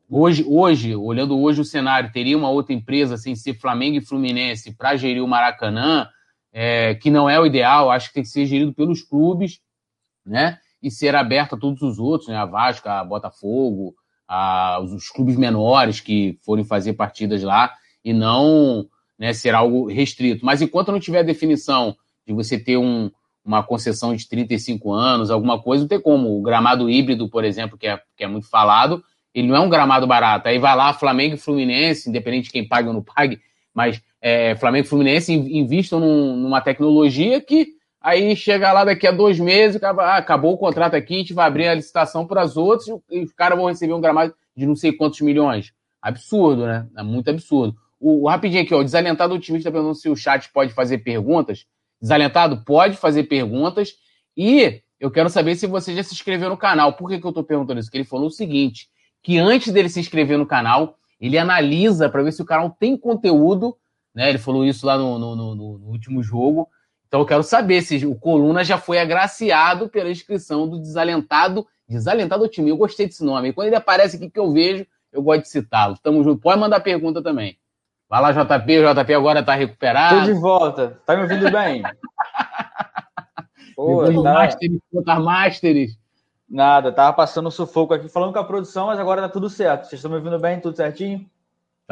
hoje, 0.10 0.44
hoje, 0.48 0.96
olhando 0.96 1.40
hoje 1.40 1.62
o 1.62 1.66
cenário, 1.66 2.12
teria 2.12 2.38
uma 2.38 2.50
outra 2.50 2.74
empresa 2.74 3.18
sem 3.18 3.36
ser 3.36 3.54
Flamengo 3.54 3.98
e 3.98 4.06
Fluminense 4.06 4.76
para 4.76 4.96
gerir 4.96 5.24
o 5.24 5.28
Maracanã 5.28 6.08
é, 6.54 6.94
que 6.94 7.10
não 7.10 7.28
é 7.28 7.40
o 7.40 7.46
ideal, 7.46 7.90
acho 7.90 8.10
que 8.10 8.14
tem 8.14 8.24
que 8.24 8.30
ser 8.30 8.46
gerido 8.46 8.72
pelos 8.72 9.02
clubes, 9.02 9.60
né? 10.24 10.60
E 10.82 10.92
ser 10.92 11.16
aberto 11.16 11.56
a 11.56 11.58
todos 11.58 11.82
os 11.82 11.98
outros, 11.98 12.30
né? 12.30 12.38
A 12.38 12.46
Vasco, 12.46 12.88
a 12.88 13.04
Botafogo, 13.04 13.96
a, 14.28 14.80
os, 14.80 15.10
clubes 15.10 15.36
menores 15.36 16.00
que 16.00 16.38
forem 16.46 16.64
fazer 16.64 16.94
partidas 16.94 17.42
lá 17.42 17.74
e 18.06 18.14
não 18.14 18.88
né, 19.18 19.34
ser 19.34 19.56
algo 19.56 19.88
restrito. 19.88 20.46
Mas 20.46 20.62
enquanto 20.62 20.92
não 20.92 21.00
tiver 21.00 21.24
definição 21.24 21.96
de 22.26 22.34
você 22.34 22.60
ter 22.60 22.78
um, 22.78 23.10
uma 23.44 23.64
concessão 23.64 24.16
de 24.16 24.28
35 24.28 24.92
anos, 24.92 25.32
alguma 25.32 25.62
coisa, 25.62 25.84
não 25.84 25.88
tem 25.88 26.00
como. 26.00 26.38
O 26.38 26.42
gramado 26.42 26.90
híbrido, 26.90 27.28
por 27.30 27.44
exemplo, 27.44 27.78
que 27.78 27.88
é, 27.88 28.00
que 28.16 28.24
é 28.24 28.28
muito 28.28 28.48
falado, 28.48 29.04
Ele 29.34 29.48
não 29.48 29.56
é 29.56 29.60
um 29.60 29.70
gramado 29.70 30.06
barato. 30.06 30.48
Aí 30.48 30.60
vai 30.60 30.76
lá, 30.76 30.94
Flamengo 30.94 31.36
e 31.36 31.40
Fluminense, 31.40 32.10
independente 32.10 32.46
de 32.46 32.52
quem 32.52 32.68
pague 32.68 32.88
ou 32.88 32.94
não 32.94 33.04
pague, 33.04 33.42
mas 33.74 34.02
é, 34.26 34.56
Flamengo 34.56 34.86
e 34.86 34.90
Fluminense 34.90 35.34
investam 35.34 36.00
num, 36.00 36.38
numa 36.38 36.62
tecnologia 36.62 37.42
que 37.42 37.74
aí 38.00 38.34
chega 38.38 38.72
lá 38.72 38.86
daqui 38.86 39.06
a 39.06 39.12
dois 39.12 39.38
meses, 39.38 39.76
acaba, 39.76 40.04
ah, 40.04 40.18
acabou 40.18 40.54
o 40.54 40.58
contrato 40.58 40.96
aqui, 40.96 41.16
a 41.16 41.18
gente 41.18 41.34
vai 41.34 41.46
abrir 41.46 41.68
a 41.68 41.76
licitação 41.76 42.26
para 42.26 42.42
as 42.42 42.56
outras 42.56 42.88
e 43.12 43.20
os 43.20 43.34
caras 43.34 43.58
vão 43.58 43.68
receber 43.68 43.92
um 43.92 44.00
gramado 44.00 44.34
de 44.56 44.66
não 44.66 44.78
sei 44.78 44.94
quantos 44.94 45.20
milhões. 45.20 45.74
Absurdo, 46.02 46.66
né? 46.66 46.88
É 46.98 47.04
muito 47.04 47.30
absurdo. 47.30 47.76
O, 48.00 48.24
o 48.24 48.28
rapidinho 48.30 48.64
aqui, 48.64 48.74
ó, 48.74 48.80
o 48.80 48.84
desalentado 48.84 49.34
otimista 49.34 49.70
perguntando 49.70 49.96
se 49.96 50.08
o 50.08 50.16
chat 50.16 50.50
pode 50.54 50.74
fazer 50.74 51.00
perguntas. 51.00 51.66
Desalentado 52.02 52.64
pode 52.64 52.96
fazer 52.96 53.24
perguntas 53.24 53.94
e 54.38 54.82
eu 55.02 55.12
quero 55.12 55.30
saber 55.30 55.56
se 55.56 55.68
você 55.68 55.94
já 55.94 56.02
se 56.02 56.14
inscreveu 56.14 56.50
no 56.50 56.56
canal. 56.56 56.94
Por 56.94 57.10
que, 57.10 57.20
que 57.20 57.26
eu 57.26 57.30
estou 57.30 57.44
perguntando 57.44 57.82
isso? 57.82 57.90
Porque 57.90 57.98
ele 57.98 58.06
falou 58.06 58.28
o 58.28 58.32
seguinte, 58.32 58.88
que 59.22 59.38
antes 59.38 59.74
dele 59.74 59.90
se 59.90 60.00
inscrever 60.00 60.38
no 60.38 60.46
canal, 60.46 60.98
ele 61.20 61.38
analisa 61.38 62.08
para 62.10 62.24
ver 62.24 62.32
se 62.32 62.42
o 62.42 62.46
canal 62.46 62.70
tem 62.70 62.98
conteúdo, 62.98 63.76
né? 64.14 64.30
Ele 64.30 64.38
falou 64.38 64.66
isso 64.66 64.86
lá 64.86 64.98
no, 64.98 65.18
no, 65.18 65.36
no, 65.36 65.56
no 65.56 65.88
último 65.90 66.22
jogo. 66.22 66.68
Então 67.08 67.22
eu 67.22 67.26
quero 67.26 67.44
saber 67.44 67.82
se 67.82 68.06
o 68.06 68.16
Coluna 68.16 68.64
já 68.64 68.78
foi 68.78 69.00
agraciado 69.00 69.88
pela 69.88 70.10
inscrição 70.10 70.68
do 70.68 70.80
desalentado, 70.80 71.68
desalentado 71.88 72.44
otimista. 72.44 72.74
Eu 72.74 72.78
gostei 72.78 73.06
desse 73.08 73.24
nome. 73.24 73.50
E 73.50 73.54
quando 73.54 73.68
ele 73.68 73.76
aparece 73.76 74.18
aqui 74.18 74.30
que 74.30 74.40
eu 74.40 74.52
vejo, 74.52 74.86
eu 75.12 75.22
gosto 75.22 75.44
de 75.44 75.50
citá-lo. 75.50 75.98
Tamo 76.02 76.24
junto. 76.24 76.42
Pode 76.42 76.60
mandar 76.60 76.80
pergunta 76.80 77.22
também. 77.22 77.58
Vai 78.10 78.22
lá, 78.22 78.32
JP. 78.32 78.80
O 78.80 78.94
JP 78.94 79.14
agora 79.14 79.40
está 79.42 79.54
recuperado. 79.56 80.20
Tô 80.20 80.26
de 80.26 80.34
volta. 80.34 81.02
Tá 81.06 81.16
me 81.16 81.24
ouvindo 81.24 81.52
bem? 81.52 81.84
Pô, 83.76 84.06
tá... 84.06 84.12
Masteres, 84.12 84.80
Masteres. 85.22 85.98
Nada, 86.50 86.92
tava 86.92 87.14
passando 87.14 87.48
um 87.48 87.52
sufoco 87.52 87.94
aqui 87.94 88.08
falando 88.08 88.34
com 88.34 88.40
a 88.40 88.44
produção, 88.44 88.88
mas 88.88 89.00
agora 89.00 89.22
tá 89.22 89.30
tudo 89.30 89.50
certo. 89.50 89.86
Vocês 89.86 89.94
estão 89.94 90.12
me 90.12 90.18
ouvindo 90.18 90.38
bem? 90.38 90.60
Tudo 90.60 90.76
certinho? 90.76 91.28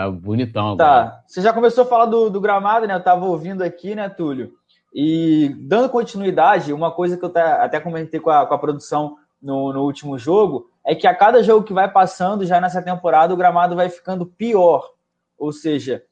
Tá 0.06 0.12
bonitão 0.12 0.78
tá. 0.78 0.86
agora. 0.86 1.10
Tá. 1.12 1.24
Você 1.28 1.42
já 1.42 1.54
começou 1.54 1.84
a 1.84 1.88
falar 1.88 2.06
do, 2.06 2.30
do 2.30 2.42
gramado, 2.42 2.88
né? 2.88 2.96
Eu 2.96 3.04
tava 3.04 3.26
ouvindo 3.26 3.64
aqui, 3.64 3.96
né, 3.96 4.10
Túlio? 4.10 4.54
E 4.94 5.56
dando 5.60 5.90
continuidade, 5.90 6.74
uma 6.74 6.92
coisa 6.92 7.18
que 7.18 7.24
eu 7.24 7.32
até 7.36 7.80
comentei 7.80 8.20
com 8.20 8.30
a, 8.30 8.46
com 8.46 8.54
a 8.54 8.60
produção 8.60 9.18
no, 9.42 9.72
no 9.72 9.84
último 9.84 10.18
jogo 10.18 10.70
é 10.86 10.94
que 10.96 11.08
a 11.08 11.16
cada 11.16 11.42
jogo 11.44 11.66
que 11.66 11.74
vai 11.74 11.90
passando 11.90 12.46
já 12.46 12.60
nessa 12.60 12.82
temporada, 12.82 13.34
o 13.34 13.38
gramado 13.38 13.76
vai 13.76 13.90
ficando 13.90 14.26
pior. 14.26 14.90
Ou 15.38 15.52
seja, 15.52 16.04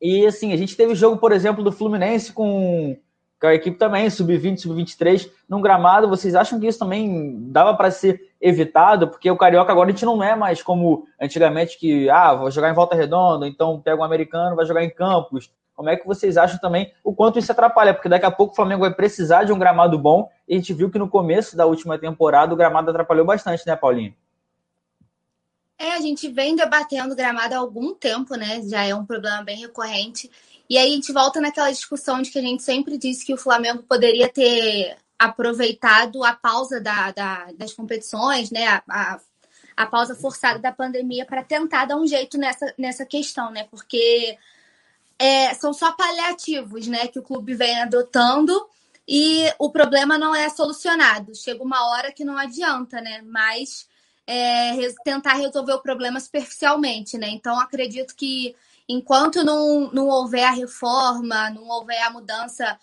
e 0.00 0.26
assim, 0.26 0.52
a 0.52 0.56
gente 0.56 0.76
teve 0.76 0.94
jogo, 0.94 1.16
por 1.16 1.32
exemplo, 1.32 1.62
do 1.62 1.72
Fluminense 1.72 2.32
com, 2.32 2.96
com 2.96 3.00
a 3.46 3.54
equipe 3.54 3.76
também, 3.76 4.08
sub-20, 4.08 4.58
sub-23, 4.58 5.30
num 5.48 5.60
gramado. 5.60 6.08
Vocês 6.08 6.34
acham 6.34 6.60
que 6.60 6.66
isso 6.66 6.78
também 6.78 7.50
dava 7.50 7.74
para 7.74 7.90
ser 7.90 8.30
evitado? 8.40 9.08
Porque 9.08 9.30
o 9.30 9.36
Carioca 9.36 9.72
agora 9.72 9.88
a 9.88 9.92
gente 9.92 10.04
não 10.04 10.22
é 10.22 10.34
mais 10.36 10.62
como 10.62 11.06
antigamente, 11.20 11.78
que, 11.78 12.08
ah, 12.10 12.34
vou 12.34 12.50
jogar 12.50 12.70
em 12.70 12.74
volta 12.74 12.96
redonda, 12.96 13.46
então 13.46 13.80
pega 13.80 14.00
um 14.00 14.04
americano, 14.04 14.56
vai 14.56 14.66
jogar 14.66 14.84
em 14.84 14.90
campos. 14.90 15.50
Como 15.74 15.88
é 15.88 15.96
que 15.96 16.06
vocês 16.06 16.36
acham 16.36 16.58
também 16.58 16.92
o 17.02 17.14
quanto 17.14 17.38
isso 17.38 17.50
atrapalha? 17.50 17.94
Porque 17.94 18.08
daqui 18.08 18.26
a 18.26 18.30
pouco 18.30 18.52
o 18.52 18.56
Flamengo 18.56 18.82
vai 18.82 18.94
precisar 18.94 19.44
de 19.44 19.52
um 19.52 19.58
gramado 19.58 19.98
bom. 19.98 20.28
E 20.46 20.54
a 20.54 20.56
gente 20.58 20.72
viu 20.74 20.90
que 20.90 20.98
no 20.98 21.08
começo 21.08 21.56
da 21.56 21.66
última 21.66 21.98
temporada 21.98 22.52
o 22.52 22.56
gramado 22.56 22.90
atrapalhou 22.90 23.24
bastante, 23.24 23.66
né, 23.66 23.74
Paulinho? 23.74 24.14
É, 25.82 25.94
a 25.94 26.00
gente 26.00 26.28
vem 26.28 26.54
debatendo 26.54 27.16
gramado 27.16 27.54
há 27.54 27.58
algum 27.58 27.92
tempo, 27.92 28.36
né? 28.36 28.62
Já 28.62 28.84
é 28.84 28.94
um 28.94 29.04
problema 29.04 29.42
bem 29.42 29.58
recorrente. 29.58 30.30
E 30.68 30.78
aí 30.78 30.92
a 30.92 30.94
gente 30.94 31.12
volta 31.12 31.40
naquela 31.40 31.70
discussão 31.70 32.22
de 32.22 32.30
que 32.30 32.38
a 32.38 32.42
gente 32.42 32.62
sempre 32.62 32.96
disse 32.96 33.24
que 33.24 33.34
o 33.34 33.38
Flamengo 33.38 33.82
poderia 33.82 34.28
ter 34.28 34.96
aproveitado 35.18 36.24
a 36.24 36.34
pausa 36.34 36.80
da, 36.80 37.10
da, 37.12 37.52
das 37.52 37.72
competições, 37.72 38.50
né? 38.50 38.66
A, 38.66 38.82
a, 38.88 39.20
a 39.76 39.86
pausa 39.86 40.14
forçada 40.14 40.58
da 40.58 40.72
pandemia 40.72 41.24
para 41.24 41.44
tentar 41.44 41.84
dar 41.84 41.96
um 41.96 42.06
jeito 42.06 42.38
nessa, 42.38 42.74
nessa 42.76 43.06
questão, 43.06 43.50
né? 43.50 43.64
Porque 43.70 44.36
é, 45.18 45.54
são 45.54 45.72
só 45.72 45.92
paliativos, 45.92 46.86
né? 46.86 47.06
Que 47.06 47.18
o 47.18 47.22
clube 47.22 47.54
vem 47.54 47.80
adotando 47.80 48.66
e 49.06 49.44
o 49.58 49.70
problema 49.70 50.18
não 50.18 50.34
é 50.34 50.48
solucionado. 50.48 51.34
Chega 51.34 51.62
uma 51.62 51.90
hora 51.90 52.12
que 52.12 52.24
não 52.24 52.36
adianta, 52.36 53.00
né? 53.00 53.22
Mas 53.24 53.88
é, 54.26 54.72
tentar 55.04 55.34
resolver 55.34 55.74
o 55.74 55.82
problema 55.82 56.18
superficialmente, 56.20 57.18
né? 57.18 57.28
Então, 57.28 57.58
acredito 57.58 58.14
que 58.14 58.54
enquanto 58.88 59.44
não, 59.44 59.90
não 59.92 60.08
houver 60.08 60.44
a 60.44 60.50
reforma, 60.50 61.50
não 61.50 61.68
houver 61.68 62.02
a 62.02 62.10
mudança 62.10 62.78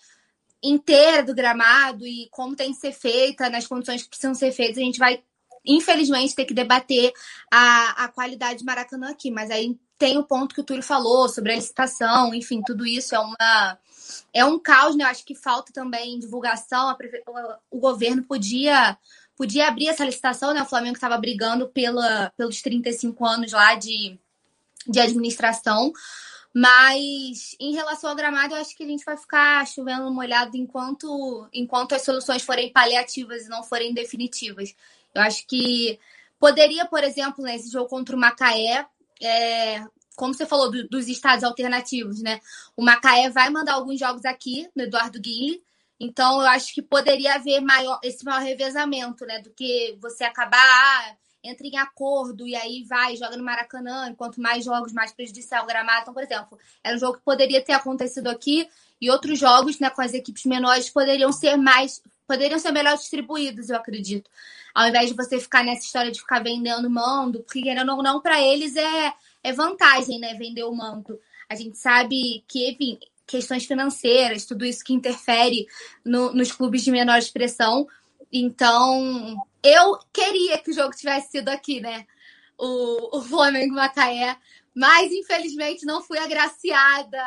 inteira 0.62 1.22
do 1.22 1.34
gramado 1.34 2.06
e 2.06 2.28
como 2.30 2.56
tem 2.56 2.72
que 2.72 2.78
ser 2.78 2.92
feita, 2.92 3.48
nas 3.48 3.66
condições 3.66 4.02
que 4.02 4.08
precisam 4.08 4.34
ser 4.34 4.52
feitas, 4.52 4.78
a 4.78 4.82
gente 4.82 4.98
vai, 4.98 5.22
infelizmente, 5.64 6.34
ter 6.34 6.44
que 6.44 6.54
debater 6.54 7.12
a, 7.50 8.04
a 8.04 8.08
qualidade 8.08 8.60
de 8.60 8.64
Maracanã 8.64 9.10
aqui. 9.10 9.30
Mas 9.30 9.50
aí 9.50 9.78
tem 9.98 10.18
o 10.18 10.24
ponto 10.24 10.54
que 10.54 10.60
o 10.60 10.64
Túlio 10.64 10.82
falou 10.82 11.28
sobre 11.28 11.52
a 11.52 11.56
licitação, 11.56 12.34
enfim, 12.34 12.62
tudo 12.62 12.86
isso 12.86 13.14
é 13.14 13.18
uma 13.18 13.78
é 14.32 14.44
um 14.44 14.58
caos, 14.58 14.96
né? 14.96 15.04
Eu 15.04 15.08
acho 15.08 15.24
que 15.24 15.34
falta 15.34 15.72
também 15.72 16.18
divulgação. 16.18 16.94
Prefe... 16.96 17.22
O 17.70 17.78
governo 17.78 18.24
podia 18.24 18.98
podia 19.36 19.68
abrir 19.68 19.88
essa 19.88 20.04
licitação, 20.04 20.52
né? 20.52 20.62
O 20.62 20.66
Flamengo 20.66 20.96
estava 20.96 21.16
brigando 21.16 21.66
pela, 21.68 22.30
pelos 22.36 22.60
35 22.60 23.24
anos 23.24 23.52
lá 23.52 23.74
de, 23.74 24.18
de 24.86 25.00
administração. 25.00 25.92
Mas 26.52 27.54
em 27.60 27.74
relação 27.74 28.10
ao 28.10 28.16
gramado, 28.16 28.54
eu 28.54 28.60
acho 28.60 28.76
que 28.76 28.82
a 28.82 28.86
gente 28.86 29.04
vai 29.04 29.16
ficar 29.16 29.66
chovendo 29.66 30.10
molhado 30.10 30.56
enquanto, 30.56 31.48
enquanto 31.52 31.94
as 31.94 32.02
soluções 32.02 32.42
forem 32.42 32.72
paliativas 32.72 33.44
e 33.46 33.48
não 33.48 33.62
forem 33.62 33.94
definitivas. 33.94 34.74
Eu 35.14 35.22
acho 35.22 35.46
que 35.46 35.98
poderia, 36.38 36.84
por 36.86 37.04
exemplo, 37.04 37.44
nesse 37.44 37.70
jogo 37.70 37.88
contra 37.88 38.16
o 38.16 38.18
Macaé, 38.18 38.84
é, 39.22 39.84
como 40.16 40.34
você 40.34 40.44
falou 40.44 40.70
do, 40.70 40.88
dos 40.88 41.06
estados 41.06 41.44
alternativos, 41.44 42.20
né? 42.20 42.40
O 42.76 42.82
Macaé 42.82 43.30
vai 43.30 43.48
mandar 43.48 43.74
alguns 43.74 44.00
jogos 44.00 44.24
aqui 44.24 44.68
no 44.74 44.82
Eduardo 44.82 45.20
Guilherme 45.20 45.62
então, 46.00 46.40
eu 46.40 46.48
acho 46.48 46.72
que 46.72 46.80
poderia 46.80 47.34
haver 47.34 47.60
maior, 47.60 48.00
esse 48.02 48.24
maior 48.24 48.40
revezamento, 48.40 49.26
né? 49.26 49.40
Do 49.40 49.50
que 49.50 49.98
você 50.00 50.24
acabar, 50.24 51.18
entra 51.42 51.66
em 51.66 51.76
acordo 51.78 52.46
e 52.46 52.54
aí 52.54 52.84
vai, 52.84 53.16
joga 53.16 53.36
no 53.36 53.44
Maracanã, 53.44 54.08
enquanto 54.10 54.40
mais 54.40 54.64
jogos, 54.64 54.92
mais 54.92 55.12
prejudicial 55.12 55.64
o 55.64 55.66
gramado. 55.66 56.02
Então, 56.02 56.14
por 56.14 56.22
exemplo, 56.22 56.58
era 56.82 56.96
um 56.96 57.00
jogo 57.00 57.18
que 57.18 57.24
poderia 57.24 57.62
ter 57.62 57.72
acontecido 57.72 58.28
aqui 58.28 58.68
e 59.00 59.10
outros 59.10 59.38
jogos, 59.38 59.78
né, 59.78 59.88
com 59.90 60.02
as 60.02 60.12
equipes 60.12 60.44
menores, 60.44 60.90
poderiam 60.90 61.32
ser 61.32 61.56
mais, 61.56 62.02
poderiam 62.26 62.58
ser 62.58 62.72
melhor 62.72 62.96
distribuídos, 62.96 63.70
eu 63.70 63.76
acredito. 63.76 64.30
Ao 64.74 64.88
invés 64.88 65.08
de 65.08 65.16
você 65.16 65.40
ficar 65.40 65.64
nessa 65.64 65.84
história 65.84 66.12
de 66.12 66.20
ficar 66.20 66.42
vendendo 66.42 66.88
mando, 66.90 67.40
porque 67.40 67.62
querendo 67.62 67.92
ou 67.92 68.02
não, 68.02 68.20
para 68.20 68.40
eles 68.40 68.76
é, 68.76 69.12
é 69.42 69.52
vantagem, 69.52 70.18
né, 70.18 70.34
vender 70.34 70.64
o 70.64 70.74
manto. 70.74 71.18
A 71.48 71.54
gente 71.54 71.78
sabe 71.78 72.44
que, 72.46 72.70
enfim, 72.70 72.98
questões 73.26 73.64
financeiras, 73.64 74.44
tudo 74.44 74.64
isso 74.64 74.84
que 74.84 74.92
interfere 74.92 75.66
no, 76.04 76.32
nos 76.32 76.52
clubes 76.52 76.84
de 76.84 76.90
menor 76.90 77.18
expressão. 77.18 77.88
Então, 78.32 79.36
eu 79.62 79.98
queria 80.12 80.58
que 80.58 80.70
o 80.70 80.74
jogo 80.74 80.94
tivesse 80.94 81.32
sido 81.32 81.48
aqui, 81.48 81.80
né? 81.80 82.06
O, 82.58 83.18
o 83.18 83.22
Flamengo 83.22 83.74
Macaé, 83.74 84.36
mas 84.74 85.10
infelizmente 85.12 85.86
não 85.86 86.02
fui 86.02 86.18
agraciada 86.18 87.18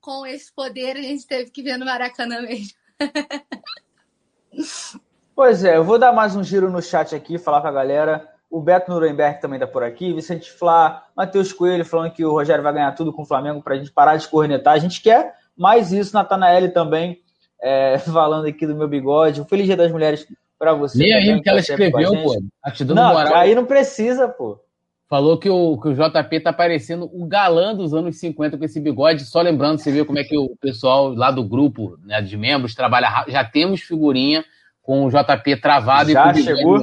com 0.00 0.26
esse 0.26 0.52
poder, 0.52 0.96
a 0.96 1.02
gente 1.02 1.26
teve 1.26 1.50
que 1.50 1.62
ver 1.62 1.78
no 1.78 1.86
Maracanã 1.86 2.42
mesmo. 2.42 2.74
pois 5.34 5.64
é, 5.64 5.76
eu 5.76 5.84
vou 5.84 5.98
dar 5.98 6.12
mais 6.12 6.36
um 6.36 6.44
giro 6.44 6.70
no 6.70 6.82
chat 6.82 7.14
aqui, 7.14 7.38
falar 7.38 7.62
com 7.62 7.68
a 7.68 7.72
galera. 7.72 8.28
O 8.50 8.60
Beto 8.60 8.90
Nuremberg 8.90 9.40
também 9.40 9.56
está 9.56 9.66
por 9.66 9.82
aqui, 9.82 10.12
Vicente 10.12 10.52
Flá, 10.52 11.06
Matheus 11.16 11.52
Coelho 11.52 11.84
falando 11.84 12.12
que 12.12 12.24
o 12.24 12.30
Rogério 12.30 12.62
vai 12.62 12.72
ganhar 12.72 12.92
tudo 12.92 13.12
com 13.12 13.22
o 13.22 13.26
Flamengo 13.26 13.62
para 13.62 13.74
a 13.74 13.78
gente 13.78 13.90
parar 13.90 14.16
de 14.16 14.28
cornetar. 14.28 14.74
A 14.74 14.78
gente 14.78 15.00
quer 15.00 15.34
mais 15.56 15.92
isso, 15.92 16.14
Natanael 16.14 16.72
também 16.72 17.22
é, 17.60 17.98
falando 18.12 18.46
aqui 18.46 18.66
do 18.66 18.76
meu 18.76 18.86
bigode. 18.86 19.40
Um 19.40 19.46
feliz 19.46 19.66
Dia 19.66 19.76
das 19.76 19.90
Mulheres 19.90 20.26
para 20.58 20.74
você. 20.74 21.04
E 21.04 21.12
aí 21.12 21.40
que 21.40 21.48
ela 21.48 21.60
escreveu, 21.60 22.12
pô. 22.22 22.42
Tá 22.62 22.70
te 22.70 22.84
dando 22.84 22.96
não, 22.96 23.12
moral. 23.12 23.34
Aí 23.34 23.54
não 23.54 23.64
precisa, 23.64 24.28
pô. 24.28 24.60
Falou 25.08 25.38
que 25.38 25.50
o, 25.50 25.78
que 25.78 25.88
o 25.88 25.94
JP 25.94 26.40
tá 26.40 26.52
parecendo 26.52 27.10
o 27.12 27.26
galã 27.26 27.74
dos 27.74 27.92
anos 27.92 28.16
50 28.18 28.56
com 28.56 28.64
esse 28.64 28.80
bigode. 28.80 29.24
Só 29.24 29.40
lembrando, 29.42 29.78
você 29.78 29.92
vê 29.92 30.04
como 30.04 30.18
é 30.18 30.24
que 30.24 30.36
o 30.36 30.56
pessoal 30.56 31.14
lá 31.14 31.30
do 31.30 31.44
grupo 31.44 31.98
né, 32.02 32.22
de 32.22 32.36
membros 32.36 32.74
trabalha. 32.74 33.24
Já 33.28 33.44
temos 33.44 33.82
figurinha 33.82 34.44
com 34.82 35.04
o 35.04 35.10
JP 35.10 35.60
travado 35.60 36.10
Já 36.10 36.30
e 36.30 36.34
com 36.34 36.42
chegou? 36.42 36.80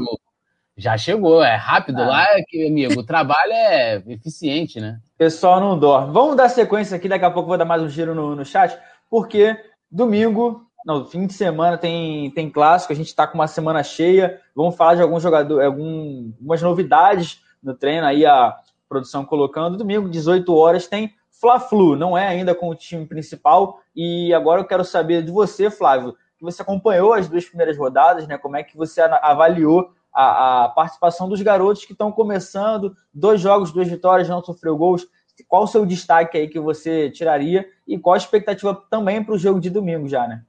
Já 0.78 0.98
chegou, 0.98 1.44
é 1.44 1.56
rápido 1.56 2.02
ah. 2.02 2.08
lá, 2.08 2.28
que, 2.48 2.66
amigo, 2.66 3.02
o 3.02 3.06
trabalho 3.06 3.52
é 3.52 4.02
eficiente, 4.08 4.80
né? 4.80 5.00
Pessoal 5.18 5.60
não 5.60 5.78
dorme. 5.78 6.14
Vamos 6.14 6.36
dar 6.36 6.50
sequência 6.50 6.96
aqui, 6.96 7.10
daqui 7.10 7.26
a 7.26 7.30
pouco 7.30 7.50
vou 7.50 7.58
dar 7.58 7.66
mais 7.66 7.82
um 7.82 7.90
giro 7.90 8.16
no, 8.16 8.36
no 8.36 8.46
chat, 8.46 8.78
porque 9.10 9.56
domingo, 9.92 10.66
não, 10.86 11.06
fim 11.06 11.28
de 11.28 11.34
semana 11.34 11.78
tem, 11.78 12.32
tem 12.32 12.50
clássico, 12.50 12.92
a 12.92 12.96
gente 12.96 13.08
está 13.08 13.28
com 13.28 13.36
uma 13.36 13.48
semana 13.48 13.84
cheia, 13.84 14.42
vamos 14.56 14.76
falar 14.76 14.96
de 14.96 15.02
alguns 15.02 15.22
jogadores, 15.22 15.66
algum, 15.66 16.32
algumas 16.40 16.62
novidades 16.62 17.42
no 17.62 17.76
treino, 17.76 18.06
aí 18.06 18.26
a 18.26 18.58
produção 18.90 19.24
colocando. 19.24 19.78
Domingo, 19.78 20.10
18 20.10 20.54
horas, 20.56 20.88
tem 20.88 21.14
Fla-Flu, 21.30 21.96
não 21.96 22.18
é 22.18 22.28
ainda 22.28 22.56
com 22.56 22.70
o 22.70 22.76
time 22.76 23.06
principal, 23.06 23.80
e 23.96 24.34
agora 24.34 24.62
eu 24.62 24.66
quero 24.66 24.84
saber 24.84 25.24
de 25.24 25.32
você, 25.32 25.70
Flávio, 25.70 26.16
que 26.38 26.44
você 26.44 26.62
acompanhou 26.62 27.14
as 27.14 27.28
duas 27.28 27.46
primeiras 27.46 27.78
rodadas, 27.78 28.28
né? 28.28 28.38
Como 28.38 28.56
é 28.58 28.64
que 28.64 28.76
você 28.76 29.02
avaliou 29.02 29.92
a, 30.14 30.66
a 30.66 30.70
participação 30.70 31.30
dos 31.30 31.42
garotos 31.42 31.86
que 31.86 31.94
estão 31.94 32.12
começando, 32.12 32.96
dois 33.14 33.40
jogos, 33.40 33.72
duas 33.72 33.88
vitórias, 33.88 34.28
não 34.28 34.44
sofreu 34.44 34.76
gols. 34.76 35.08
Qual 35.48 35.64
o 35.64 35.68
seu 35.68 35.86
destaque 35.86 36.38
aí 36.38 36.48
que 36.48 36.60
você 36.60 37.10
tiraria 37.10 37.68
e 37.88 37.98
qual 37.98 38.14
a 38.14 38.18
expectativa 38.18 38.76
também 38.90 39.24
para 39.24 39.34
o 39.34 39.38
jogo 39.38 39.60
de 39.60 39.70
domingo 39.70 40.08
já, 40.08 40.28
né? 40.28 40.44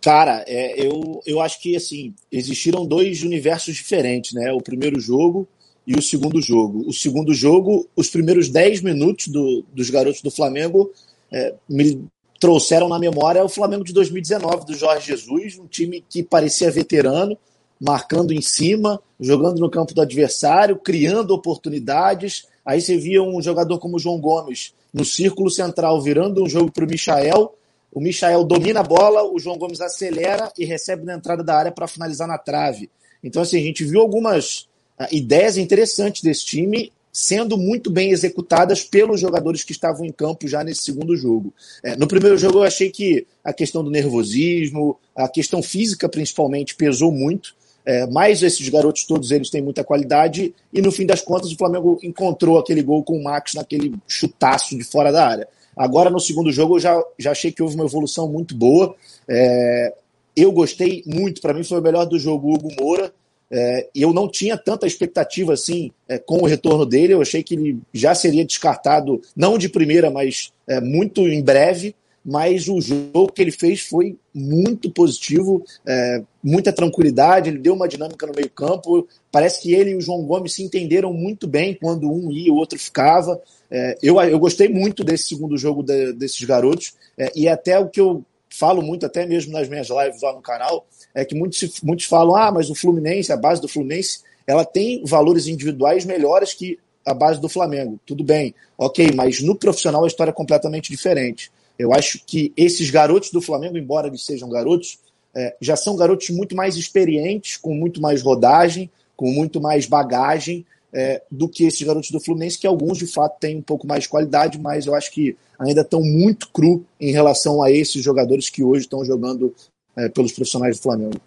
Cara, 0.00 0.44
é, 0.46 0.86
eu, 0.86 1.20
eu 1.26 1.40
acho 1.40 1.60
que 1.60 1.74
assim 1.74 2.14
existiram 2.30 2.86
dois 2.86 3.22
universos 3.22 3.74
diferentes, 3.74 4.32
né? 4.32 4.52
O 4.52 4.60
primeiro 4.60 5.00
jogo 5.00 5.48
e 5.86 5.94
o 5.94 6.02
segundo 6.02 6.40
jogo. 6.40 6.84
O 6.86 6.92
segundo 6.92 7.32
jogo, 7.34 7.88
os 7.96 8.08
primeiros 8.08 8.48
10 8.48 8.82
minutos 8.82 9.28
do, 9.28 9.64
dos 9.72 9.90
garotos 9.90 10.22
do 10.22 10.30
Flamengo 10.30 10.92
é, 11.32 11.54
me 11.68 12.06
trouxeram 12.38 12.88
na 12.88 12.98
memória 12.98 13.44
o 13.44 13.48
Flamengo 13.48 13.82
de 13.82 13.92
2019 13.92 14.66
do 14.66 14.74
Jorge 14.74 15.08
Jesus, 15.08 15.58
um 15.58 15.66
time 15.66 16.04
que 16.08 16.22
parecia 16.22 16.70
veterano, 16.70 17.36
marcando 17.80 18.32
em 18.32 18.40
cima, 18.40 19.00
jogando 19.18 19.58
no 19.58 19.70
campo 19.70 19.94
do 19.94 20.02
adversário, 20.02 20.76
criando 20.76 21.32
oportunidades. 21.32 22.46
Aí 22.64 22.80
você 22.80 22.96
via 22.96 23.22
um 23.22 23.40
jogador 23.40 23.78
como 23.78 23.96
o 23.96 23.98
João 23.98 24.20
Gomes 24.20 24.74
no 24.92 25.04
círculo 25.04 25.50
central 25.50 26.00
virando 26.00 26.42
um 26.42 26.48
jogo 26.48 26.70
para 26.70 26.84
o 26.84 26.88
Michael. 26.88 27.54
O 27.98 28.00
Michael 28.00 28.44
domina 28.44 28.78
a 28.78 28.84
bola, 28.84 29.24
o 29.24 29.40
João 29.40 29.58
Gomes 29.58 29.80
acelera 29.80 30.52
e 30.56 30.64
recebe 30.64 31.04
na 31.04 31.14
entrada 31.14 31.42
da 31.42 31.56
área 31.56 31.72
para 31.72 31.88
finalizar 31.88 32.28
na 32.28 32.38
trave. 32.38 32.88
Então, 33.24 33.42
assim, 33.42 33.58
a 33.58 33.60
gente 33.60 33.84
viu 33.84 34.00
algumas 34.00 34.68
uh, 35.00 35.08
ideias 35.10 35.58
interessantes 35.58 36.22
desse 36.22 36.44
time 36.44 36.92
sendo 37.12 37.58
muito 37.58 37.90
bem 37.90 38.12
executadas 38.12 38.84
pelos 38.84 39.18
jogadores 39.18 39.64
que 39.64 39.72
estavam 39.72 40.06
em 40.06 40.12
campo 40.12 40.46
já 40.46 40.62
nesse 40.62 40.84
segundo 40.84 41.16
jogo. 41.16 41.52
É, 41.82 41.96
no 41.96 42.06
primeiro 42.06 42.38
jogo 42.38 42.58
eu 42.58 42.62
achei 42.62 42.88
que 42.88 43.26
a 43.42 43.52
questão 43.52 43.82
do 43.82 43.90
nervosismo, 43.90 44.96
a 45.16 45.28
questão 45.28 45.60
física 45.60 46.08
principalmente 46.08 46.76
pesou 46.76 47.10
muito, 47.10 47.56
é, 47.84 48.06
mas 48.06 48.44
esses 48.44 48.68
garotos 48.68 49.06
todos 49.06 49.32
eles 49.32 49.50
têm 49.50 49.60
muita 49.60 49.82
qualidade 49.82 50.54
e 50.72 50.80
no 50.80 50.92
fim 50.92 51.04
das 51.04 51.20
contas 51.20 51.50
o 51.50 51.56
Flamengo 51.56 51.98
encontrou 52.00 52.60
aquele 52.60 52.82
gol 52.82 53.02
com 53.02 53.18
o 53.18 53.24
Max 53.24 53.54
naquele 53.54 53.92
chutaço 54.06 54.78
de 54.78 54.84
fora 54.84 55.10
da 55.10 55.26
área. 55.26 55.48
Agora 55.78 56.10
no 56.10 56.18
segundo 56.18 56.50
jogo 56.50 56.76
eu 56.76 56.80
já, 56.80 57.02
já 57.18 57.30
achei 57.30 57.52
que 57.52 57.62
houve 57.62 57.76
uma 57.76 57.84
evolução 57.84 58.28
muito 58.28 58.54
boa. 58.54 58.94
É, 59.28 59.94
eu 60.36 60.50
gostei 60.50 61.02
muito, 61.06 61.40
para 61.40 61.54
mim 61.54 61.62
foi 61.62 61.78
o 61.78 61.82
melhor 61.82 62.04
do 62.04 62.18
jogo 62.18 62.52
Hugo 62.52 62.70
Moura. 62.78 63.12
É, 63.50 63.88
eu 63.94 64.12
não 64.12 64.28
tinha 64.28 64.58
tanta 64.58 64.86
expectativa 64.86 65.54
assim 65.54 65.90
é, 66.08 66.18
com 66.18 66.38
o 66.38 66.46
retorno 66.46 66.84
dele. 66.84 67.14
Eu 67.14 67.22
achei 67.22 67.42
que 67.42 67.54
ele 67.54 67.78
já 67.94 68.14
seria 68.14 68.44
descartado, 68.44 69.22
não 69.36 69.56
de 69.56 69.68
primeira, 69.68 70.10
mas 70.10 70.52
é, 70.66 70.80
muito 70.80 71.26
em 71.28 71.42
breve. 71.42 71.94
Mas 72.24 72.68
o 72.68 72.80
jogo 72.80 73.32
que 73.32 73.40
ele 73.40 73.50
fez 73.50 73.80
foi 73.80 74.16
muito 74.34 74.90
positivo, 74.90 75.64
é, 75.86 76.22
muita 76.42 76.72
tranquilidade. 76.72 77.48
Ele 77.48 77.58
deu 77.58 77.74
uma 77.74 77.88
dinâmica 77.88 78.26
no 78.26 78.34
meio-campo. 78.34 79.06
Parece 79.32 79.62
que 79.62 79.74
ele 79.74 79.90
e 79.90 79.96
o 79.96 80.00
João 80.00 80.24
Gomes 80.24 80.52
se 80.52 80.62
entenderam 80.62 81.12
muito 81.12 81.46
bem 81.46 81.74
quando 81.74 82.10
um 82.10 82.30
ia 82.30 82.48
e 82.48 82.50
o 82.50 82.56
outro 82.56 82.78
ficava. 82.78 83.40
É, 83.70 83.96
eu, 84.02 84.20
eu 84.20 84.38
gostei 84.38 84.68
muito 84.68 85.02
desse 85.02 85.28
segundo 85.28 85.56
jogo 85.56 85.82
de, 85.82 86.12
desses 86.12 86.42
garotos. 86.44 86.94
É, 87.16 87.32
e 87.34 87.48
até 87.48 87.78
o 87.78 87.88
que 87.88 88.00
eu 88.00 88.24
falo 88.50 88.82
muito, 88.82 89.06
até 89.06 89.26
mesmo 89.26 89.52
nas 89.52 89.68
minhas 89.68 89.88
lives 89.88 90.22
lá 90.22 90.32
no 90.32 90.40
canal, 90.40 90.86
é 91.14 91.24
que 91.24 91.34
muitos, 91.34 91.80
muitos 91.82 92.06
falam, 92.06 92.34
ah, 92.34 92.50
mas 92.50 92.70
o 92.70 92.74
Fluminense, 92.74 93.32
a 93.32 93.36
base 93.36 93.60
do 93.60 93.68
Fluminense, 93.68 94.20
ela 94.46 94.64
tem 94.64 95.02
valores 95.04 95.46
individuais 95.46 96.04
melhores 96.04 96.54
que 96.54 96.78
a 97.04 97.14
base 97.14 97.40
do 97.40 97.48
Flamengo. 97.48 97.98
Tudo 98.04 98.22
bem, 98.22 98.54
ok, 98.76 99.12
mas 99.14 99.40
no 99.40 99.54
profissional 99.54 100.04
a 100.04 100.06
história 100.06 100.30
é 100.30 100.34
completamente 100.34 100.90
diferente. 100.90 101.50
Eu 101.78 101.92
acho 101.92 102.20
que 102.26 102.52
esses 102.56 102.90
garotos 102.90 103.30
do 103.30 103.40
Flamengo, 103.40 103.78
embora 103.78 104.08
eles 104.08 104.24
sejam 104.24 104.48
garotos, 104.48 104.98
é, 105.34 105.56
já 105.60 105.76
são 105.76 105.96
garotos 105.96 106.30
muito 106.30 106.56
mais 106.56 106.76
experientes, 106.76 107.56
com 107.56 107.74
muito 107.74 108.00
mais 108.00 108.22
rodagem, 108.22 108.90
com 109.16 109.30
muito 109.30 109.60
mais 109.60 109.86
bagagem 109.86 110.66
é, 110.92 111.22
do 111.30 111.48
que 111.48 111.64
esses 111.64 111.82
garotos 111.82 112.10
do 112.10 112.20
Fluminense, 112.20 112.58
que 112.58 112.66
alguns 112.66 112.98
de 112.98 113.06
fato 113.06 113.38
têm 113.38 113.56
um 113.56 113.62
pouco 113.62 113.86
mais 113.86 114.04
de 114.04 114.08
qualidade, 114.08 114.58
mas 114.58 114.86
eu 114.86 114.94
acho 114.94 115.12
que 115.12 115.36
ainda 115.58 115.82
estão 115.82 116.00
muito 116.00 116.48
cru 116.50 116.84
em 117.00 117.12
relação 117.12 117.62
a 117.62 117.70
esses 117.70 118.02
jogadores 118.02 118.48
que 118.48 118.62
hoje 118.62 118.82
estão 118.82 119.04
jogando 119.04 119.54
é, 119.96 120.08
pelos 120.08 120.32
profissionais 120.32 120.76
do 120.76 120.82
Flamengo. 120.82 121.20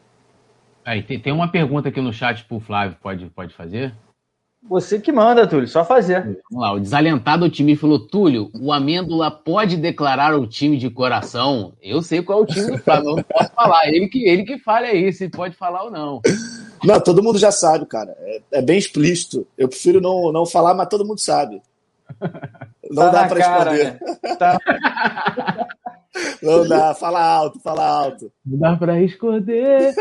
Tem, 1.07 1.19
tem 1.19 1.33
uma 1.33 1.51
pergunta 1.51 1.89
aqui 1.89 2.01
no 2.01 2.11
chat 2.11 2.43
para 2.45 2.57
o 2.57 2.59
Flávio, 2.59 2.97
pode, 3.01 3.29
pode 3.29 3.53
fazer? 3.53 3.93
Você 4.69 4.99
que 4.99 5.11
manda, 5.11 5.47
Túlio, 5.47 5.67
só 5.67 5.83
fazer. 5.83 6.39
Vamos 6.49 6.63
lá, 6.63 6.73
o 6.73 6.79
desalentado 6.79 7.49
time 7.49 7.75
falou: 7.75 7.99
Túlio, 7.99 8.51
o 8.53 8.71
Amêndola 8.71 9.31
pode 9.31 9.75
declarar 9.75 10.37
o 10.37 10.45
time 10.45 10.77
de 10.77 10.89
coração? 10.89 11.73
Eu 11.81 12.01
sei 12.01 12.21
qual 12.21 12.39
é 12.39 12.41
o 12.43 12.45
time 12.45 12.71
do 12.71 12.77
Flamengo, 12.77 13.15
não 13.17 13.23
posso 13.23 13.51
falar. 13.53 13.87
Ele 13.87 14.07
que, 14.07 14.27
ele 14.27 14.43
que 14.43 14.59
fale 14.59 14.87
aí, 14.87 15.11
se 15.11 15.27
pode 15.29 15.55
falar 15.55 15.83
ou 15.83 15.91
não. 15.91 16.21
Não, 16.83 16.99
todo 16.99 17.23
mundo 17.23 17.39
já 17.39 17.51
sabe, 17.51 17.85
cara. 17.85 18.15
É, 18.19 18.41
é 18.53 18.61
bem 18.61 18.77
explícito. 18.77 19.47
Eu 19.57 19.67
prefiro 19.67 19.99
não, 19.99 20.31
não 20.31 20.45
falar, 20.45 20.73
mas 20.73 20.89
todo 20.89 21.05
mundo 21.05 21.19
sabe. 21.19 21.61
Não 22.89 23.05
tá 23.05 23.09
dá 23.09 23.27
para 23.27 23.39
esconder. 23.39 23.99
Né? 24.23 24.35
Tá... 24.35 24.57
Não 26.41 26.67
dá, 26.67 26.93
fala 26.93 27.21
alto, 27.21 27.59
fala 27.59 27.85
alto. 27.85 28.31
Não 28.45 28.59
dá 28.59 28.75
pra 28.75 28.99
esconder. 29.01 29.93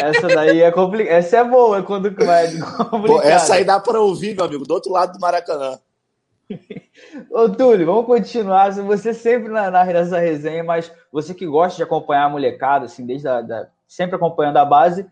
Essa 0.00 0.28
daí 0.28 0.60
é 0.60 0.70
complicada. 0.70 1.16
Essa 1.16 1.38
é 1.38 1.44
boa 1.44 1.78
é 1.78 1.82
quando 1.82 2.14
vai 2.14 2.48
Pô, 3.06 3.20
essa 3.20 3.54
aí 3.54 3.64
dá 3.64 3.80
pra 3.80 4.00
ouvir, 4.00 4.36
meu 4.36 4.44
amigo, 4.44 4.64
do 4.64 4.74
outro 4.74 4.92
lado 4.92 5.14
do 5.14 5.20
Maracanã. 5.20 5.78
Ô, 7.30 7.48
Túlio, 7.48 7.86
vamos 7.86 8.06
continuar. 8.06 8.70
Você 8.72 9.12
sempre 9.12 9.48
na, 9.48 9.70
na 9.70 9.84
dessa 9.84 10.18
resenha, 10.18 10.62
mas 10.62 10.92
você 11.10 11.34
que 11.34 11.46
gosta 11.46 11.76
de 11.76 11.82
acompanhar 11.82 12.26
a 12.26 12.30
molecada, 12.30 12.84
assim, 12.84 13.04
desde 13.04 13.26
a, 13.26 13.40
da, 13.40 13.68
sempre 13.88 14.16
acompanhando 14.16 14.58
a 14.58 14.64
base, 14.64 15.06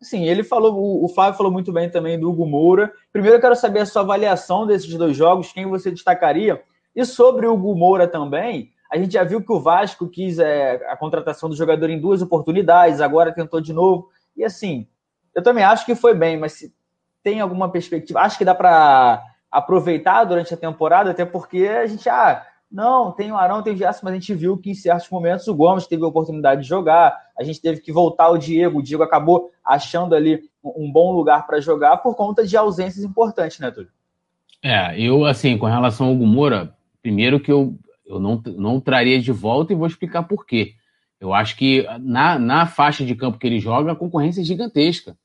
Sim, 0.00 0.24
ele 0.24 0.44
falou, 0.44 0.74
o, 0.74 1.04
o 1.04 1.08
Flávio 1.08 1.36
falou 1.36 1.50
muito 1.50 1.72
bem 1.72 1.88
também 1.88 2.18
do 2.18 2.30
Hugo 2.30 2.46
Moura. 2.46 2.92
Primeiro 3.12 3.36
eu 3.36 3.40
quero 3.40 3.56
saber 3.56 3.80
a 3.80 3.86
sua 3.86 4.02
avaliação 4.02 4.66
desses 4.66 4.94
dois 4.94 5.16
jogos, 5.16 5.52
quem 5.52 5.66
você 5.66 5.90
destacaria. 5.90 6.62
E 6.94 7.04
sobre 7.04 7.46
o 7.46 7.54
Hugo 7.54 7.74
Moura 7.74 8.06
também, 8.06 8.70
a 8.90 8.96
gente 8.96 9.12
já 9.12 9.24
viu 9.24 9.42
que 9.42 9.52
o 9.52 9.60
Vasco 9.60 10.08
quis 10.08 10.38
é, 10.38 10.76
a 10.90 10.96
contratação 10.96 11.48
do 11.48 11.56
jogador 11.56 11.90
em 11.90 12.00
duas 12.00 12.22
oportunidades, 12.22 13.00
agora 13.00 13.34
tentou 13.34 13.60
de 13.60 13.72
novo. 13.72 14.08
E 14.36 14.44
assim, 14.44 14.86
eu 15.34 15.42
também 15.42 15.64
acho 15.64 15.84
que 15.84 15.94
foi 15.94 16.14
bem, 16.14 16.38
mas 16.38 16.52
se 16.52 16.74
tem 17.22 17.40
alguma 17.40 17.70
perspectiva, 17.70 18.20
acho 18.20 18.38
que 18.38 18.44
dá 18.44 18.54
para 18.54 19.22
aproveitar 19.50 20.24
durante 20.24 20.54
a 20.54 20.56
temporada, 20.56 21.10
até 21.10 21.24
porque 21.24 21.66
a 21.66 21.86
gente, 21.86 22.08
ah, 22.08 22.44
não, 22.70 23.12
tem 23.12 23.32
o 23.32 23.36
Arão, 23.36 23.62
tem 23.62 23.74
o 23.74 23.76
Gerson, 23.76 24.00
mas 24.04 24.12
a 24.12 24.16
gente 24.16 24.34
viu 24.34 24.56
que 24.56 24.70
em 24.70 24.74
certos 24.74 25.08
momentos 25.08 25.46
o 25.46 25.54
Gomes 25.54 25.86
teve 25.86 26.04
a 26.04 26.08
oportunidade 26.08 26.62
de 26.62 26.68
jogar, 26.68 27.16
a 27.38 27.42
gente 27.42 27.60
teve 27.60 27.80
que 27.80 27.92
voltar 27.92 28.28
o 28.28 28.38
Diego, 28.38 28.78
o 28.78 28.82
Diego 28.82 29.02
acabou 29.02 29.50
achando 29.64 30.14
ali 30.14 30.42
um 30.62 30.90
bom 30.90 31.12
lugar 31.12 31.46
para 31.46 31.60
jogar 31.60 31.98
por 31.98 32.14
conta 32.14 32.46
de 32.46 32.56
ausências 32.56 33.04
importantes, 33.04 33.58
né, 33.60 33.70
Túlio? 33.70 33.90
É, 34.62 34.98
eu, 35.00 35.24
assim, 35.24 35.56
com 35.56 35.66
relação 35.66 36.08
ao 36.08 36.12
Hugo 36.12 36.26
Moura, 36.26 36.74
primeiro 37.00 37.38
que 37.38 37.52
eu, 37.52 37.74
eu 38.06 38.20
não, 38.20 38.40
não 38.56 38.80
traria 38.80 39.20
de 39.20 39.32
volta 39.32 39.72
e 39.72 39.76
vou 39.76 39.86
explicar 39.86 40.22
por 40.22 40.46
quê. 40.46 40.74
Eu 41.20 41.34
acho 41.34 41.56
que 41.56 41.86
na, 42.00 42.38
na 42.38 42.66
faixa 42.66 43.04
de 43.04 43.14
campo 43.14 43.38
que 43.38 43.46
ele 43.46 43.58
joga, 43.58 43.92
a 43.92 43.96
concorrência 43.96 44.40
é 44.40 44.44
gigantesca. 44.44 45.16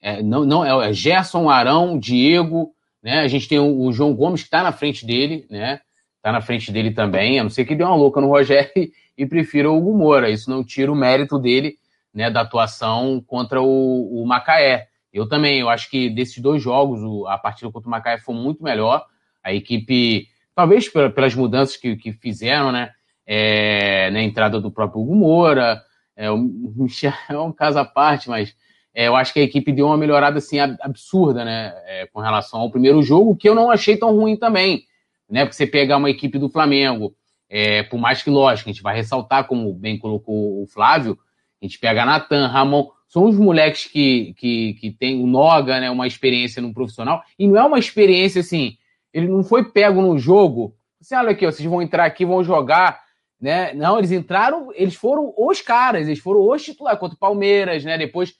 É, 0.00 0.22
não, 0.22 0.44
não, 0.44 0.82
é 0.82 0.92
Gerson, 0.92 1.48
Arão, 1.48 1.98
Diego, 1.98 2.72
né? 3.02 3.20
A 3.20 3.28
gente 3.28 3.48
tem 3.48 3.58
o, 3.58 3.80
o 3.80 3.92
João 3.92 4.14
Gomes 4.14 4.42
que 4.42 4.46
está 4.46 4.62
na 4.62 4.72
frente 4.72 5.04
dele, 5.04 5.46
né? 5.50 5.80
Está 6.16 6.30
na 6.30 6.40
frente 6.40 6.70
dele 6.70 6.92
também, 6.92 7.40
a 7.40 7.42
não 7.42 7.50
ser 7.50 7.64
que 7.64 7.74
dê 7.74 7.82
uma 7.82 7.96
louca 7.96 8.20
no 8.20 8.28
Rogério 8.28 8.70
e, 8.76 8.92
e 9.18 9.26
prefira 9.26 9.70
o 9.70 9.76
Hugo 9.76 9.96
Moura. 9.96 10.30
Isso 10.30 10.48
não 10.48 10.64
tira 10.64 10.90
o 10.90 10.94
mérito 10.94 11.38
dele, 11.38 11.76
né, 12.14 12.30
da 12.30 12.42
atuação 12.42 13.20
contra 13.26 13.60
o, 13.60 14.22
o 14.22 14.26
Macaé. 14.26 14.86
Eu 15.12 15.28
também, 15.28 15.60
eu 15.60 15.68
acho 15.68 15.90
que 15.90 16.08
desses 16.08 16.38
dois 16.38 16.62
jogos, 16.62 17.00
a 17.28 17.36
partida 17.36 17.70
contra 17.70 17.88
o 17.88 17.90
Macaé 17.90 18.18
foi 18.18 18.34
muito 18.34 18.62
melhor. 18.62 19.04
A 19.42 19.52
equipe, 19.52 20.28
talvez 20.54 20.88
pelas 20.88 21.34
mudanças 21.34 21.76
que, 21.76 21.96
que 21.96 22.12
fizeram, 22.12 22.72
né? 22.72 22.90
É, 23.26 24.10
na 24.10 24.22
entrada 24.22 24.60
do 24.60 24.70
próprio 24.70 25.00
Hugo 25.00 25.14
Moura, 25.14 25.80
é, 26.16 26.30
o 26.30 26.38
Michel 26.38 27.12
é 27.30 27.38
um 27.38 27.52
caso 27.52 27.78
à 27.78 27.84
parte, 27.84 28.28
mas 28.28 28.54
é, 28.94 29.06
eu 29.06 29.14
acho 29.16 29.32
que 29.32 29.40
a 29.40 29.44
equipe 29.44 29.72
deu 29.72 29.86
uma 29.86 29.96
melhorada 29.96 30.38
assim 30.38 30.58
absurda, 30.58 31.44
né? 31.44 31.72
É, 31.86 32.06
com 32.06 32.20
relação 32.20 32.60
ao 32.60 32.70
primeiro 32.70 33.02
jogo, 33.02 33.36
que 33.36 33.48
eu 33.48 33.54
não 33.54 33.70
achei 33.70 33.96
tão 33.96 34.14
ruim 34.16 34.36
também 34.36 34.84
né? 35.32 35.46
Porque 35.46 35.56
você 35.56 35.66
pegar 35.66 35.96
uma 35.96 36.10
equipe 36.10 36.38
do 36.38 36.50
Flamengo, 36.50 37.14
é, 37.48 37.82
por 37.82 37.98
mais 37.98 38.22
que, 38.22 38.28
lógico, 38.28 38.68
a 38.68 38.72
gente 38.72 38.82
vai 38.82 38.94
ressaltar, 38.94 39.46
como 39.46 39.72
bem 39.72 39.98
colocou 39.98 40.62
o 40.62 40.66
Flávio, 40.66 41.18
a 41.60 41.64
gente 41.64 41.78
pega 41.78 42.04
Natan, 42.04 42.48
Ramon, 42.48 42.90
são 43.08 43.24
os 43.24 43.38
moleques 43.38 43.86
que, 43.86 44.34
que, 44.36 44.74
que 44.74 44.90
tem 44.90 45.22
o 45.22 45.26
Noga, 45.26 45.80
né? 45.80 45.90
Uma 45.90 46.06
experiência 46.06 46.60
no 46.60 46.74
profissional, 46.74 47.22
e 47.38 47.48
não 47.48 47.56
é 47.56 47.64
uma 47.64 47.78
experiência 47.78 48.42
assim, 48.42 48.76
ele 49.12 49.28
não 49.28 49.42
foi 49.42 49.64
pego 49.64 50.00
no 50.00 50.18
jogo, 50.18 50.74
você 51.00 51.16
olha 51.16 51.30
aqui, 51.30 51.46
ó, 51.46 51.50
vocês 51.50 51.68
vão 51.68 51.82
entrar 51.82 52.04
aqui, 52.04 52.24
vão 52.24 52.44
jogar, 52.44 53.00
né? 53.40 53.74
Não, 53.74 53.98
eles 53.98 54.12
entraram, 54.12 54.70
eles 54.74 54.94
foram 54.94 55.34
os 55.36 55.60
caras, 55.60 56.06
eles 56.06 56.20
foram 56.20 56.48
os 56.48 56.62
titulares 56.62 57.00
contra 57.00 57.16
o 57.16 57.18
Palmeiras, 57.18 57.84
né? 57.84 57.98
Depois 57.98 58.34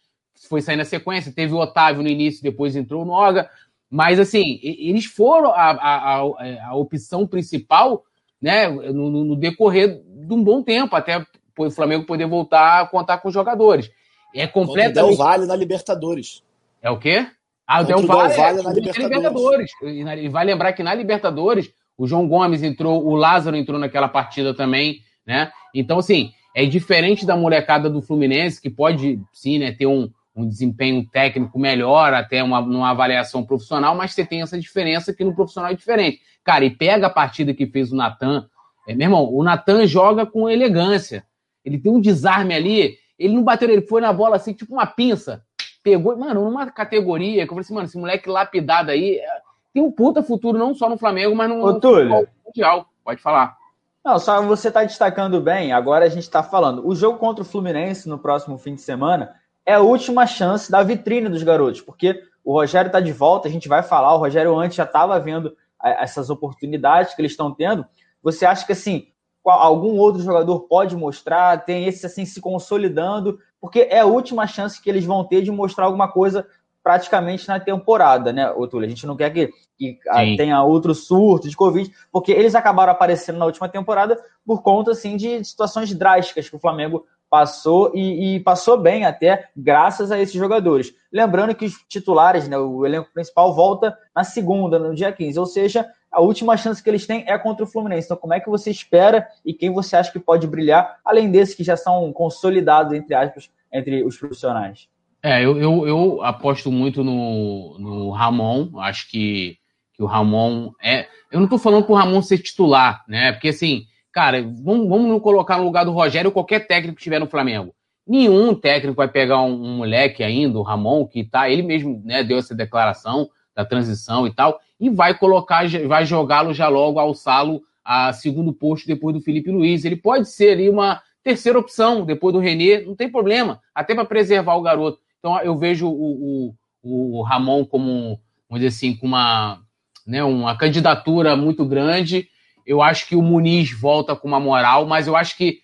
foi 0.49 0.61
sair 0.61 0.77
na 0.77 0.85
sequência, 0.85 1.33
teve 1.33 1.53
o 1.53 1.59
Otávio 1.59 2.03
no 2.03 2.09
início, 2.09 2.43
depois 2.43 2.77
entrou 2.77 3.03
o 3.03 3.05
Noga. 3.05 3.51
Mas, 3.91 4.19
assim, 4.19 4.59
eles 4.63 5.05
foram 5.05 5.51
a, 5.51 5.71
a, 5.71 6.15
a, 6.15 6.69
a 6.69 6.75
opção 6.77 7.27
principal 7.27 8.05
né, 8.41 8.69
no, 8.69 9.25
no, 9.25 9.37
decorrer 9.37 10.01
de 10.05 10.33
um 10.33 10.43
bom 10.43 10.63
tempo, 10.63 10.97
até 10.97 11.25
o 11.59 11.71
Flamengo 11.71 12.07
poder 12.07 12.27
voltar 12.27 12.81
a 12.81 12.87
contar 12.87 13.19
com 13.19 13.29
os 13.29 13.35
jogadores. 13.35 13.91
é 14.35 14.47
completamente. 14.47 14.95
Del 14.95 15.17
Valle 15.17 15.47
na 15.47 15.55
Libertadores. 15.55 16.43
É 16.81 16.91
o 16.91 16.99
quê? 16.99 17.27
Ah, 17.73 17.81
o 17.81 17.87
Valle, 17.87 17.97
Del 17.97 18.07
Valle 18.07 18.61
é, 18.61 18.63
na 18.63 18.73
Libertadores. 18.73 19.71
Libertadores. 19.81 20.25
E 20.25 20.29
vai 20.29 20.45
lembrar 20.45 20.73
que 20.73 20.83
na 20.83 20.95
Libertadores 20.95 21.73
o 21.97 22.07
João 22.07 22.29
Gomes 22.29 22.63
entrou, 22.63 23.07
o 23.07 23.15
Lázaro 23.15 23.57
entrou 23.57 23.79
naquela 23.79 24.09
partida 24.09 24.53
também, 24.53 25.01
né? 25.27 25.51
Então, 25.75 25.99
assim, 25.99 26.33
é 26.55 26.67
diferente 26.67 27.25
da 27.25 27.37
molecada 27.37 27.89
do 27.89 28.03
Fluminense, 28.03 28.61
que 28.61 28.69
pode, 28.69 29.21
sim, 29.33 29.59
né, 29.59 29.73
ter 29.73 29.87
um, 29.87 30.11
um 30.35 30.47
desempenho 30.47 31.07
técnico 31.11 31.59
melhor, 31.59 32.13
até 32.13 32.43
uma, 32.43 32.61
uma 32.61 32.91
avaliação 32.91 33.45
profissional, 33.45 33.95
mas 33.95 34.13
você 34.13 34.25
tem 34.25 34.43
essa 34.43 34.59
diferença 34.59 35.13
que 35.15 35.25
no 35.25 35.35
profissional 35.35 35.71
é 35.71 35.75
diferente. 35.75 36.21
Cara, 36.45 36.65
e 36.65 36.71
pega 36.71 37.07
a 37.07 37.11
partida 37.11 37.55
que 37.55 37.67
fez 37.67 37.93
o 37.93 37.97
Natan. 37.97 38.47
É, 38.87 38.95
meu 38.95 39.07
irmão, 39.07 39.33
o 39.33 39.43
Natan 39.43 39.87
joga 39.87 40.27
com 40.27 40.49
elegância. 40.49 41.25
Ele 41.65 41.79
tem 41.79 41.93
um 41.93 42.01
desarme 42.01 42.55
ali. 42.55 42.97
Ele 43.19 43.35
não 43.35 43.45
bateu, 43.45 43.71
ele 43.71 43.87
foi 43.87 44.01
na 44.01 44.13
bola 44.13 44.37
assim, 44.37 44.53
tipo 44.53 44.75
uma 44.75 44.87
pinça. 44.87 45.43
Pegou, 45.83 46.17
mano, 46.17 46.45
numa 46.45 46.71
categoria 46.71 47.45
que 47.45 47.53
eu 47.53 47.55
falei 47.55 47.63
assim, 47.63 47.75
mano, 47.75 47.87
esse 47.87 47.99
moleque 47.99 48.29
lapidado 48.29 48.91
aí 48.91 49.17
é, 49.17 49.27
tem 49.73 49.83
um 49.83 49.91
puta 49.91 50.23
futuro 50.23 50.59
não 50.59 50.75
só 50.75 50.89
no 50.89 50.99
Flamengo, 50.99 51.35
mas 51.35 51.49
no, 51.49 51.65
Ô, 51.65 51.81
Túlio, 51.81 52.29
Mundial. 52.47 52.87
Pode 53.05 53.21
falar. 53.21 53.57
Não, 54.05 54.19
só 54.19 54.43
você 54.43 54.69
está 54.69 54.83
destacando 54.83 55.41
bem, 55.41 55.73
agora 55.73 56.05
a 56.05 56.09
gente 56.09 56.23
está 56.23 56.43
falando. 56.43 56.87
O 56.87 56.95
jogo 56.95 57.19
contra 57.19 57.43
o 57.43 57.47
Fluminense 57.47 58.09
no 58.09 58.19
próximo 58.19 58.59
fim 58.59 58.75
de 58.75 58.81
semana 58.81 59.35
é 59.65 59.75
a 59.75 59.81
última 59.81 60.27
chance 60.27 60.71
da 60.71 60.83
vitrine 60.83 61.29
dos 61.29 61.43
garotos, 61.43 61.81
porque 61.81 62.21
o 62.45 62.53
Rogério 62.53 62.89
está 62.89 63.01
de 63.01 63.13
volta, 63.13 63.49
a 63.49 63.51
gente 63.51 63.69
vai 63.69 63.83
falar, 63.83 64.15
o 64.15 64.19
Rogério 64.19 64.57
antes 64.57 64.77
já 64.77 64.85
estava 64.85 65.19
vendo 65.21 65.57
é, 65.83 66.03
essas 66.03 66.31
oportunidades 66.31 67.15
que 67.15 67.21
eles 67.21 67.33
estão 67.33 67.53
tendo. 67.53 67.87
Você 68.23 68.45
acha 68.45 68.67
que 68.67 68.73
assim, 68.73 69.09
algum 69.45 69.97
outro 69.99 70.23
jogador 70.23 70.61
pode 70.61 70.97
mostrar, 70.97 71.65
tem 71.65 71.87
esse 71.87 72.05
assim 72.05 72.25
se 72.25 72.41
consolidando, 72.41 73.39
porque 73.63 73.87
é 73.89 74.01
a 74.01 74.07
última 74.07 74.45
chance 74.45 74.83
que 74.83 74.91
eles 74.91 75.05
vão 75.05 75.23
ter 75.23 75.41
de 75.41 75.53
mostrar 75.53 75.85
alguma 75.85 76.11
coisa 76.11 76.45
praticamente 76.83 77.47
na 77.47 77.61
temporada, 77.61 78.33
né, 78.33 78.51
Otúlio? 78.51 78.87
A 78.87 78.91
gente 78.91 79.07
não 79.07 79.17
quer 79.17 79.31
que, 79.31 79.53
que 79.79 79.99
tenha 80.37 80.61
outro 80.65 80.93
surto 80.97 81.49
de 81.49 81.57
Covid, 81.57 81.89
porque 82.11 82.33
eles 82.33 82.57
acabaram 82.57 82.91
aparecendo 82.91 83.39
na 83.39 83.47
última 83.47 83.69
temporada 83.69 84.21
por 84.45 84.63
conta, 84.63 84.91
assim, 84.91 85.17
de 85.17 85.45
situações 85.45 85.95
drásticas 85.95 86.51
que 86.51 86.57
o 86.57 86.59
Flamengo 86.59 87.07
passou 87.31 87.93
e, 87.95 88.35
e, 88.35 88.41
passou 88.41 88.77
bem 88.77 89.07
até 89.07 89.49
graças 89.57 90.11
a 90.11 90.19
esses 90.19 90.35
jogadores. 90.35 90.93
Lembrando 91.11 91.55
que 91.55 91.65
os 91.65 91.75
titulares, 91.89 92.49
né, 92.49 92.59
o 92.59 92.85
elenco 92.85 93.13
principal 93.15 93.55
volta 93.55 93.97
na 94.15 94.25
segunda, 94.25 94.77
no 94.77 94.93
dia 94.93 95.13
15, 95.13 95.39
ou 95.39 95.47
seja, 95.47 95.89
a 96.13 96.21
última 96.21 96.57
chance 96.57 96.83
que 96.83 96.91
eles 96.91 97.07
têm 97.07 97.25
é 97.27 97.39
contra 97.39 97.65
o 97.65 97.67
Fluminense. 97.67 98.07
Então, 98.07 98.17
como 98.17 98.35
é 98.35 98.41
que 98.41 98.51
você 98.51 98.71
espera 98.71 99.27
e 99.45 99.55
quem 99.55 99.73
você 99.73 99.97
acha 99.97 100.13
que 100.13 100.19
pode 100.19 100.47
brilhar, 100.47 100.99
além 101.05 101.31
desses 101.31 101.55
que 101.55 101.65
já 101.65 101.77
são 101.77 102.13
consolidados, 102.13 102.93
entre 102.93 103.15
aspas, 103.15 103.51
entre 103.73 104.05
os 104.05 104.17
profissionais? 104.17 104.89
É, 105.23 105.45
eu, 105.45 105.59
eu, 105.59 105.87
eu 105.87 106.23
aposto 106.23 106.71
muito 106.71 107.03
no, 107.03 107.79
no 107.79 108.11
Ramon. 108.11 108.79
Acho 108.81 109.09
que, 109.09 109.57
que 109.95 110.03
o 110.03 110.07
Ramon 110.07 110.73
é. 110.83 111.07
Eu 111.31 111.39
não 111.39 111.45
estou 111.45 111.59
falando 111.59 111.85
para 111.85 111.93
o 111.93 111.97
Ramon 111.97 112.21
ser 112.21 112.39
titular, 112.39 113.05
né? 113.09 113.33
Porque 113.33 113.49
assim, 113.49 113.87
Cara, 114.13 114.43
vamos, 114.43 114.89
vamos 114.89 115.23
colocar 115.23 115.57
no 115.57 115.65
lugar 115.65 115.85
do 115.85 115.93
Rogério 115.93 116.31
qualquer 116.31 116.67
técnico 116.67 116.97
que 116.97 117.01
estiver 117.01 117.19
no 117.19 117.27
Flamengo. 117.27 117.75
Nenhum 118.07 118.55
técnico 118.55 118.97
vai 118.97 119.09
pegar 119.09 119.41
um, 119.41 119.55
um 119.55 119.77
moleque 119.79 120.23
ainda, 120.23 120.59
o 120.59 120.63
Ramon, 120.63 121.07
que 121.07 121.25
tá, 121.25 121.49
ele 121.49 121.63
mesmo 121.63 122.03
né, 122.05 122.23
deu 122.23 122.37
essa 122.37 122.55
declaração 122.55 123.31
da 123.55 123.65
transição 123.65 124.27
e 124.27 124.33
tal, 124.33 124.61
e 124.81 124.89
vai 124.91 125.17
colocar, 125.17 125.69
vai 125.87 126.05
jogá-lo 126.07 126.55
já 126.55 126.69
logo, 126.69 126.99
alçá-lo 126.99 127.63
a 127.85 128.13
segundo 128.13 128.53
posto 128.53 128.87
depois 128.87 129.15
do 129.15 129.21
Felipe 129.21 129.51
Luiz. 129.51 129.85
Ele 129.85 129.97
pode 129.97 130.29
ser 130.29 130.53
ali 130.53 130.69
uma 130.69 131.03
terceira 131.23 131.59
opção 131.59 132.05
depois 132.05 132.33
do 132.33 132.41
Renê, 132.41 132.81
não 132.81 132.97
tem 132.97 133.11
problema, 133.11 133.61
até 133.75 133.95
para 133.95 134.05
preservar 134.05 134.57
o 134.57 134.63
garoto. 134.63 134.99
Então 135.19 135.39
eu 135.41 135.57
vejo 135.57 135.89
o, 135.89 136.55
o, 136.83 137.19
o 137.19 137.23
Ramon 137.23 137.65
como, 137.65 138.21
vamos 138.49 138.65
dizer 138.65 138.69
assim, 138.69 138.97
com 138.97 139.07
uma, 139.07 139.61
né, 140.07 140.25
uma 140.25 140.57
candidatura 140.57 141.37
muito 141.37 141.65
grande 141.65 142.29
eu 142.67 142.83
acho 142.83 143.09
que 143.09 143.17
o 143.17 143.23
Muniz 143.23 143.73
volta 143.73 144.15
com 144.15 144.29
uma 144.29 144.41
moral, 144.41 144.87
mas 144.87 145.07
eu 145.07 145.17
acho 145.17 145.37
que 145.37 145.61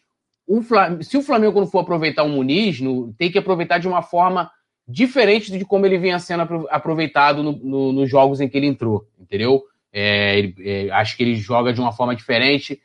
o 0.46 0.62
Flamengo, 0.62 1.04
se 1.04 1.16
o 1.16 1.22
Flamengo 1.22 1.60
não 1.60 1.66
for 1.66 1.80
aproveitar 1.80 2.22
o 2.22 2.28
Muniz, 2.28 2.80
no, 2.80 3.12
tem 3.14 3.30
que 3.30 3.38
aproveitar 3.38 3.78
de 3.78 3.86
uma 3.86 4.02
forma 4.02 4.50
diferente 4.88 5.52
de 5.52 5.64
como 5.66 5.84
ele 5.84 5.98
vinha 5.98 6.18
sendo 6.18 6.66
aproveitado 6.70 7.42
no, 7.42 7.52
no, 7.52 7.92
nos 7.92 8.08
jogos 8.08 8.40
em 8.40 8.48
que 8.48 8.56
ele 8.56 8.66
entrou, 8.66 9.06
entendeu? 9.20 9.62
É, 9.92 10.38
ele, 10.38 10.54
é, 10.60 10.90
acho 10.92 11.14
que 11.16 11.22
ele 11.22 11.36
joga 11.36 11.72
de 11.72 11.80
uma 11.80 11.92
forma 11.92 12.16
diferente. 12.16 12.80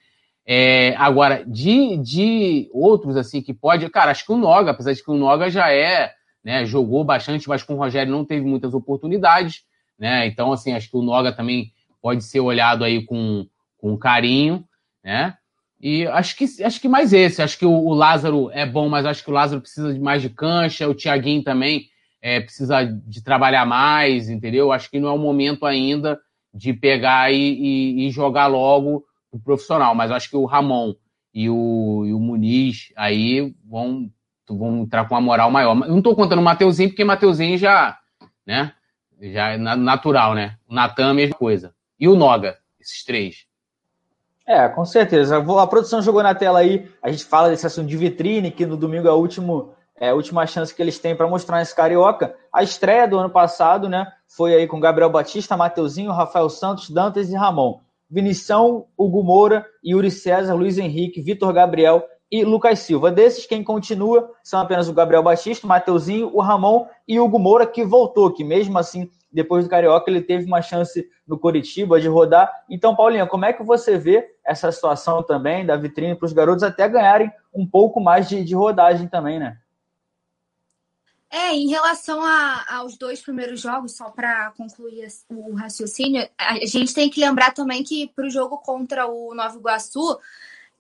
É, 0.46 0.94
agora, 0.98 1.46
de, 1.48 1.96
de 1.98 2.70
outros, 2.74 3.16
assim, 3.16 3.42
que 3.42 3.54
pode. 3.54 3.90
Cara, 3.90 4.12
acho 4.12 4.26
que 4.26 4.34
o 4.34 4.38
Noga, 4.38 4.72
apesar 4.72 4.92
de 4.92 5.02
que 5.02 5.10
o 5.10 5.16
Noga 5.16 5.50
já 5.50 5.72
é, 5.72 6.12
né, 6.44 6.66
jogou 6.66 7.06
bastante, 7.06 7.48
mas 7.48 7.64
com 7.64 7.76
o 7.76 7.78
Rogério 7.78 8.12
não 8.12 8.26
teve 8.26 8.46
muitas 8.46 8.74
oportunidades, 8.74 9.64
né? 9.98 10.28
Então, 10.28 10.52
assim, 10.52 10.74
acho 10.74 10.90
que 10.90 10.98
o 10.98 11.02
Noga 11.02 11.32
também 11.32 11.72
pode 12.02 12.26
ser 12.26 12.42
olhado 12.42 12.84
aí 12.84 13.06
com, 13.06 13.48
com 13.78 13.98
carinho, 13.98 14.66
né? 15.02 15.38
E 15.80 16.06
acho 16.08 16.36
que, 16.36 16.46
acho 16.64 16.82
que 16.82 16.88
mais 16.90 17.14
esse. 17.14 17.42
Acho 17.42 17.58
que 17.58 17.66
o, 17.66 17.72
o 17.72 17.94
Lázaro 17.94 18.50
é 18.52 18.66
bom, 18.66 18.90
mas 18.90 19.06
acho 19.06 19.24
que 19.24 19.30
o 19.30 19.34
Lázaro 19.34 19.62
precisa 19.62 19.94
de 19.94 20.00
mais 20.00 20.22
de 20.22 20.30
cancha. 20.30 20.88
O 20.88 20.96
Thiaguinho 20.96 21.44
também 21.44 21.90
é, 22.24 22.40
precisa 22.40 22.86
de 22.86 23.22
trabalhar 23.22 23.66
mais, 23.66 24.30
entendeu? 24.30 24.72
Acho 24.72 24.90
que 24.90 24.98
não 24.98 25.10
é 25.10 25.12
o 25.12 25.18
momento 25.18 25.66
ainda 25.66 26.18
de 26.54 26.72
pegar 26.72 27.30
e, 27.34 27.36
e, 27.36 28.08
e 28.08 28.12
jogar 28.12 28.48
logo 28.48 29.04
o 29.30 29.38
profissional. 29.38 29.94
Mas 29.94 30.10
acho 30.10 30.30
que 30.30 30.38
o 30.38 30.46
Ramon 30.46 30.94
e 31.34 31.50
o, 31.50 32.06
e 32.06 32.14
o 32.14 32.20
Muniz 32.20 32.94
aí 32.96 33.54
vão, 33.70 34.10
vão 34.48 34.84
entrar 34.84 35.06
com 35.06 35.16
uma 35.16 35.20
moral 35.20 35.52
maior. 35.52 35.76
Não 35.76 35.98
estou 35.98 36.16
contando 36.16 36.40
o 36.40 36.44
Mateuzinho, 36.44 36.88
porque 36.90 37.04
o 37.04 37.08
Mateuzinho 37.08 37.58
já, 37.58 38.00
né? 38.48 38.72
Já 39.22 39.50
é 39.50 39.58
natural, 39.58 40.34
né? 40.34 40.56
O 40.66 40.74
Natan, 40.74 41.10
a 41.10 41.14
mesma 41.14 41.36
coisa. 41.36 41.76
E 42.00 42.08
o 42.08 42.16
Noga, 42.16 42.58
esses 42.80 43.04
três. 43.04 43.46
É, 44.48 44.70
com 44.70 44.86
certeza. 44.86 45.38
A 45.38 45.68
produção 45.68 46.02
jogou 46.02 46.24
na 46.24 46.34
tela 46.34 46.60
aí, 46.60 46.90
a 47.02 47.12
gente 47.12 47.26
fala 47.26 47.50
desse 47.50 47.68
assunto 47.68 47.88
de 47.88 47.98
vitrine, 47.98 48.50
que 48.50 48.66
no 48.66 48.78
domingo 48.78 49.08
é 49.08 49.12
a, 49.12 49.14
último, 49.14 49.74
é 50.00 50.10
a 50.10 50.16
última 50.16 50.46
chance 50.46 50.74
que 50.74 50.82
eles 50.82 51.00
têm 51.00 51.16
para 51.16 51.28
mostrar 51.28 51.62
esse 51.62 51.76
carioca. 51.76 52.36
A 52.52 52.64
estreia 52.64 53.08
do 53.08 53.18
ano 53.18 53.30
passado, 53.30 53.88
né, 53.88 54.12
foi 54.28 54.54
aí 54.56 54.68
com 54.68 54.80
Gabriel 54.80 55.10
Batista, 55.10 55.58
Mateuzinho, 55.58 56.12
Rafael 56.12 56.50
Santos, 56.50 56.90
Dantas 56.90 57.30
e 57.30 57.36
Ramon. 57.36 57.80
Vinição, 58.10 58.86
Hugo 58.98 59.24
Moura, 59.24 59.66
Yuri 59.84 60.12
César, 60.12 60.54
Luiz 60.54 60.78
Henrique, 60.78 61.22
Vitor 61.22 61.52
Gabriel 61.52 62.06
e 62.32 62.44
Lucas 62.44 62.80
Silva. 62.80 63.12
Desses, 63.12 63.46
quem 63.46 63.64
continua 63.64 64.30
são 64.44 64.60
apenas 64.60 64.88
o 64.88 64.94
Gabriel 64.94 65.24
Batista, 65.24 65.66
o 65.66 65.70
Mateuzinho, 65.70 66.30
o 66.34 66.42
Ramon 66.42 66.86
e 67.08 67.20
o 67.20 67.26
Hugo 67.26 67.40
Moura, 67.40 67.66
que 67.66 67.84
voltou, 67.84 68.32
que 68.32 68.44
mesmo 68.44 68.78
assim 68.78 69.10
depois 69.32 69.64
do 69.64 69.70
Carioca 69.70 70.10
ele 70.10 70.22
teve 70.22 70.46
uma 70.46 70.62
chance 70.62 71.08
no 71.28 71.40
Coritiba 71.40 72.00
de 72.00 72.08
rodar. 72.08 72.52
Então, 72.70 72.96
Paulinha, 72.96 73.26
como 73.26 73.46
é 73.46 73.54
que 73.54 73.64
você 73.64 73.98
vê 73.98 74.28
essa 74.46 74.72
situação 74.72 75.24
também 75.24 75.66
da 75.66 75.76
vitrine 75.76 76.16
para 76.16 76.26
os 76.26 76.34
garotos 76.34 76.64
até 76.64 76.88
ganharem 76.88 77.32
um 77.54 77.66
pouco 77.68 78.00
mais 78.00 78.30
de, 78.30 78.44
de 78.44 78.54
rodagem 78.54 79.08
também, 79.08 79.40
né? 79.40 79.58
É, 81.36 81.52
em 81.52 81.68
relação 81.68 82.24
a, 82.24 82.64
aos 82.78 82.96
dois 82.96 83.20
primeiros 83.20 83.60
jogos, 83.60 83.98
só 83.98 84.12
para 84.12 84.52
concluir 84.52 85.08
o 85.28 85.56
raciocínio, 85.56 86.30
a 86.38 86.64
gente 86.64 86.94
tem 86.94 87.10
que 87.10 87.20
lembrar 87.20 87.52
também 87.56 87.84
que 87.84 88.08
para 88.16 88.28
o 88.28 88.30
jogo 88.30 88.60
contra 88.60 89.08
o 89.08 89.34
Nova 89.34 89.58
Iguaçu, 89.58 90.16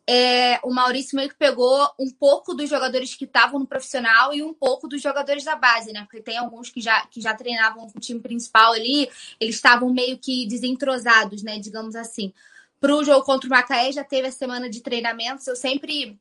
é, 0.05 0.59
o 0.63 0.71
Maurício 0.71 1.15
meio 1.15 1.29
que 1.29 1.35
pegou 1.35 1.89
um 1.99 2.07
pouco 2.11 2.53
dos 2.53 2.69
jogadores 2.69 3.15
que 3.15 3.25
estavam 3.25 3.61
no 3.61 3.65
profissional 3.65 4.31
e 4.31 4.43
um 4.43 4.53
pouco 4.53 4.87
dos 4.87 5.01
jogadores 5.01 5.43
da 5.43 5.55
base, 5.55 5.91
né? 5.91 6.01
Porque 6.03 6.21
tem 6.21 6.37
alguns 6.37 6.69
que 6.69 6.81
já, 6.81 7.03
que 7.07 7.19
já 7.19 7.33
treinavam 7.33 7.89
com 7.89 7.97
o 7.97 8.01
time 8.01 8.19
principal 8.19 8.73
ali, 8.73 9.09
eles 9.39 9.55
estavam 9.55 9.91
meio 9.91 10.19
que 10.19 10.45
desentrosados, 10.45 11.41
né? 11.41 11.57
Digamos 11.57 11.95
assim. 11.95 12.31
Para 12.79 12.95
o 12.95 13.03
jogo 13.03 13.25
contra 13.25 13.47
o 13.47 13.49
Macaé 13.49 13.91
já 13.91 14.03
teve 14.03 14.27
a 14.27 14.31
semana 14.31 14.69
de 14.69 14.81
treinamentos. 14.81 15.47
Eu 15.47 15.55
sempre 15.55 16.15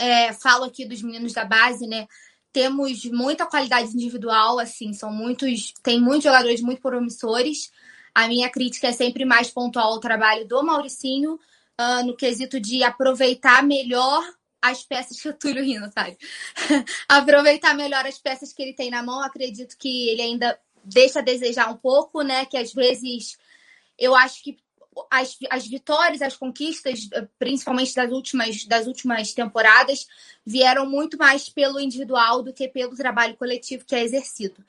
é, 0.00 0.32
falo 0.32 0.64
aqui 0.64 0.84
dos 0.84 1.00
meninos 1.00 1.32
da 1.32 1.44
base, 1.44 1.86
né? 1.86 2.08
Temos 2.52 3.04
muita 3.06 3.46
qualidade 3.46 3.94
individual, 3.94 4.58
assim, 4.58 4.92
são 4.92 5.12
muitos, 5.12 5.72
tem 5.82 6.00
muitos 6.00 6.24
jogadores 6.24 6.60
muito 6.60 6.82
promissores. 6.82 7.72
A 8.14 8.28
minha 8.28 8.50
crítica 8.50 8.88
é 8.88 8.92
sempre 8.92 9.24
mais 9.24 9.50
pontual 9.50 9.92
ao 9.92 10.00
trabalho 10.00 10.46
do 10.46 10.62
Mauricinho 10.62 11.34
uh, 11.80 12.06
no 12.06 12.16
quesito 12.16 12.60
de 12.60 12.82
aproveitar 12.82 13.62
melhor 13.62 14.22
as 14.60 14.84
peças 14.84 15.20
que 15.20 15.28
o 15.28 15.32
Túlio 15.32 15.64
rindo, 15.64 15.90
sabe? 15.92 16.16
aproveitar 17.08 17.74
melhor 17.74 18.06
as 18.06 18.18
peças 18.18 18.52
que 18.52 18.62
ele 18.62 18.74
tem 18.74 18.90
na 18.90 19.02
mão. 19.02 19.20
Acredito 19.20 19.76
que 19.76 20.08
ele 20.08 20.22
ainda 20.22 20.58
deixa 20.84 21.18
a 21.18 21.22
desejar 21.22 21.70
um 21.70 21.76
pouco, 21.76 22.22
né? 22.22 22.46
Que 22.46 22.56
às 22.56 22.72
vezes 22.72 23.36
eu 23.98 24.14
acho 24.14 24.42
que 24.42 24.56
as, 25.10 25.36
as 25.50 25.66
vitórias, 25.66 26.22
as 26.22 26.36
conquistas, 26.36 27.08
principalmente 27.38 27.94
das 27.94 28.10
últimas, 28.10 28.64
das 28.64 28.86
últimas 28.86 29.32
temporadas, 29.32 30.06
vieram 30.44 30.88
muito 30.88 31.16
mais 31.16 31.48
pelo 31.48 31.80
individual 31.80 32.42
do 32.42 32.52
que 32.52 32.68
pelo 32.68 32.96
trabalho 32.96 33.36
coletivo 33.36 33.84
que 33.84 33.94
é 33.94 34.02
exercido. 34.02 34.64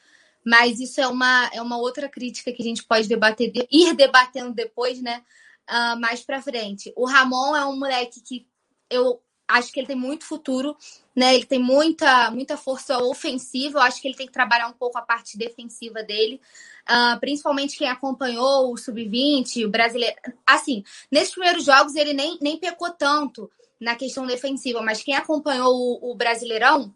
Mas 0.45 0.79
isso 0.79 0.99
é 0.99 1.07
uma, 1.07 1.49
é 1.53 1.61
uma 1.61 1.77
outra 1.77 2.09
crítica 2.09 2.51
que 2.51 2.61
a 2.61 2.65
gente 2.65 2.83
pode 2.83 3.07
debater, 3.07 3.51
ir 3.71 3.93
debatendo 3.95 4.53
depois, 4.53 5.01
né? 5.01 5.23
uh, 5.69 5.99
mais 5.99 6.21
pra 6.21 6.41
frente. 6.41 6.93
O 6.95 7.05
Ramon 7.05 7.55
é 7.55 7.65
um 7.65 7.77
moleque 7.77 8.21
que 8.21 8.47
eu 8.89 9.21
acho 9.47 9.71
que 9.71 9.79
ele 9.79 9.87
tem 9.87 9.95
muito 9.95 10.25
futuro, 10.25 10.75
né? 11.15 11.35
Ele 11.35 11.45
tem 11.45 11.59
muita, 11.59 12.31
muita 12.31 12.57
força 12.57 12.97
ofensiva. 12.99 13.79
Eu 13.79 13.83
acho 13.83 14.01
que 14.01 14.07
ele 14.07 14.15
tem 14.15 14.27
que 14.27 14.33
trabalhar 14.33 14.67
um 14.67 14.73
pouco 14.73 14.97
a 14.97 15.01
parte 15.01 15.37
defensiva 15.37 16.03
dele. 16.03 16.41
Uh, 16.89 17.19
principalmente 17.19 17.77
quem 17.77 17.87
acompanhou 17.87 18.73
o 18.73 18.77
Sub-20, 18.77 19.65
o 19.65 19.69
brasileiro. 19.69 20.15
Assim, 20.45 20.83
nesses 21.11 21.33
primeiros 21.33 21.65
jogos 21.65 21.95
ele 21.95 22.13
nem, 22.13 22.37
nem 22.41 22.57
pecou 22.57 22.91
tanto 22.91 23.49
na 23.79 23.95
questão 23.95 24.25
defensiva, 24.25 24.81
mas 24.81 25.03
quem 25.03 25.15
acompanhou 25.15 25.73
o, 25.73 26.11
o 26.11 26.15
Brasileirão, 26.15 26.93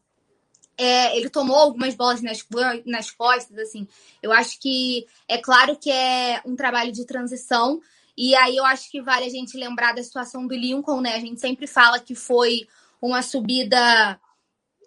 é, 0.77 1.17
ele 1.17 1.29
tomou 1.29 1.57
algumas 1.57 1.95
bolas 1.95 2.21
nas, 2.21 2.45
nas 2.85 3.11
costas, 3.11 3.57
assim. 3.57 3.87
Eu 4.21 4.31
acho 4.31 4.59
que 4.59 5.05
é 5.27 5.37
claro 5.37 5.75
que 5.75 5.91
é 5.91 6.41
um 6.45 6.55
trabalho 6.55 6.91
de 6.91 7.05
transição, 7.05 7.81
e 8.17 8.35
aí 8.35 8.55
eu 8.57 8.65
acho 8.65 8.89
que 8.89 9.01
vale 9.01 9.25
a 9.25 9.29
gente 9.29 9.55
lembrar 9.57 9.93
da 9.93 10.03
situação 10.03 10.47
do 10.47 10.55
Lincoln, 10.55 11.01
né? 11.01 11.15
A 11.15 11.19
gente 11.19 11.39
sempre 11.39 11.67
fala 11.67 11.99
que 11.99 12.15
foi 12.15 12.67
uma 13.01 13.21
subida 13.21 14.19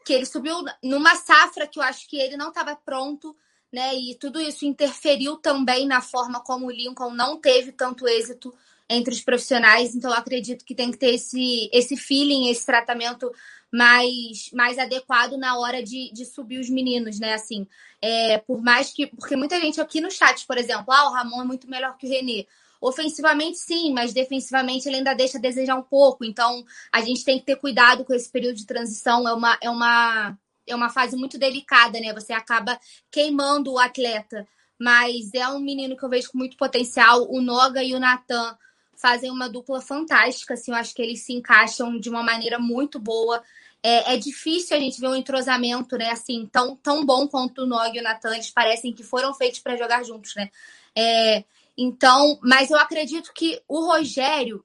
que 0.05 0.12
ele 0.12 0.27
subiu 0.27 0.57
numa 0.82 1.15
safra 1.15 1.66
que 1.66 1.78
eu 1.78 1.82
acho 1.82 2.09
que 2.09 2.16
ele 2.16 2.36
não 2.36 2.48
estava 2.48 2.74
pronto, 2.74 3.36
né? 3.73 3.94
E 3.94 4.16
tudo 4.16 4.40
isso 4.40 4.65
interferiu 4.65 5.36
também 5.36 5.86
na 5.86 6.01
forma 6.01 6.40
como 6.40 6.66
o 6.66 6.70
Lincoln 6.70 7.12
não 7.12 7.39
teve 7.39 7.70
tanto 7.70 8.09
êxito 8.09 8.52
entre 8.89 9.15
os 9.15 9.20
profissionais. 9.20 9.94
Então, 9.94 10.11
eu 10.11 10.16
acredito 10.16 10.65
que 10.65 10.74
tem 10.74 10.90
que 10.90 10.98
ter 10.98 11.15
esse, 11.15 11.70
esse 11.73 11.97
feeling, 11.97 12.48
esse 12.48 12.66
tratamento 12.66 13.32
mais, 13.70 14.51
mais 14.52 14.77
adequado 14.77 15.36
na 15.36 15.57
hora 15.57 15.81
de, 15.81 16.12
de 16.12 16.27
subir 16.27 16.59
os 16.59 16.69
meninos, 16.69 17.20
né? 17.20 17.35
Assim, 17.35 17.69
é, 18.02 18.39
por 18.39 18.61
mais 18.61 18.93
que. 18.93 19.07
Porque 19.07 19.36
muita 19.36 19.61
gente 19.61 19.81
aqui 19.81 20.01
no 20.01 20.11
chat, 20.11 20.44
por 20.44 20.59
exemplo, 20.59 20.93
ah, 20.93 21.09
o 21.09 21.12
Ramon 21.12 21.43
é 21.43 21.44
muito 21.44 21.70
melhor 21.70 21.97
que 21.97 22.07
o 22.07 22.11
Renê. 22.11 22.48
Ofensivamente, 22.81 23.59
sim, 23.59 23.93
mas 23.93 24.15
defensivamente 24.15 24.89
ele 24.89 24.97
ainda 24.97 25.15
deixa 25.15 25.36
a 25.36 25.40
desejar 25.40 25.77
um 25.77 25.82
pouco. 25.82 26.24
Então, 26.24 26.65
a 26.90 27.02
gente 27.02 27.24
tem 27.24 27.39
que 27.39 27.44
ter 27.44 27.57
cuidado 27.57 28.05
com 28.05 28.15
esse 28.15 28.31
período 28.31 28.57
de 28.57 28.66
transição. 28.66 29.28
É 29.28 29.35
uma, 29.35 29.59
é 29.61 29.69
uma, 29.69 30.39
é 30.66 30.74
uma 30.74 30.89
fase 30.89 31.15
muito 31.15 31.39
delicada, 31.39 32.01
né? 32.01 32.15
Você 32.15 32.32
acaba 32.32 32.81
queimando 33.11 33.73
o 33.73 33.78
atleta. 33.78 34.48
Mas 34.78 35.35
é 35.35 35.47
um 35.48 35.61
menino 35.61 35.94
que 35.94 36.02
eu 36.02 36.09
vejo 36.09 36.31
com 36.31 36.39
muito 36.39 36.57
potencial. 36.57 37.31
O 37.31 37.43
Noga 37.43 37.85
e 37.85 37.94
o 37.94 38.01
Natan 38.01 38.57
fazem 38.97 39.31
uma 39.31 39.47
dupla 39.47 39.82
fantástica. 39.82 40.55
Assim, 40.55 40.70
eu 40.70 40.77
acho 40.78 40.94
que 40.94 41.02
eles 41.02 41.23
se 41.23 41.35
encaixam 41.35 41.98
de 41.98 42.09
uma 42.09 42.23
maneira 42.23 42.59
muito 42.59 42.98
boa. 42.98 43.43
É, 43.82 44.15
é, 44.15 44.16
difícil 44.16 44.74
a 44.74 44.81
gente 44.81 44.98
ver 44.98 45.09
um 45.09 45.16
entrosamento, 45.16 45.98
né? 45.98 46.11
Assim, 46.11 46.48
tão, 46.51 46.77
tão 46.77 47.05
bom 47.05 47.28
quanto 47.28 47.62
o 47.62 47.66
Nog 47.66 47.94
e 47.94 48.01
o 48.01 48.02
Natan. 48.02 48.32
Eles 48.32 48.51
parecem 48.51 48.90
que 48.90 49.02
foram 49.02 49.35
feitos 49.35 49.61
para 49.61 49.77
jogar 49.77 50.02
juntos, 50.02 50.35
né? 50.35 50.51
É, 50.97 51.44
então, 51.82 52.39
mas 52.43 52.70
eu 52.70 52.77
acredito 52.77 53.32
que 53.32 53.59
o 53.66 53.86
Rogério, 53.86 54.62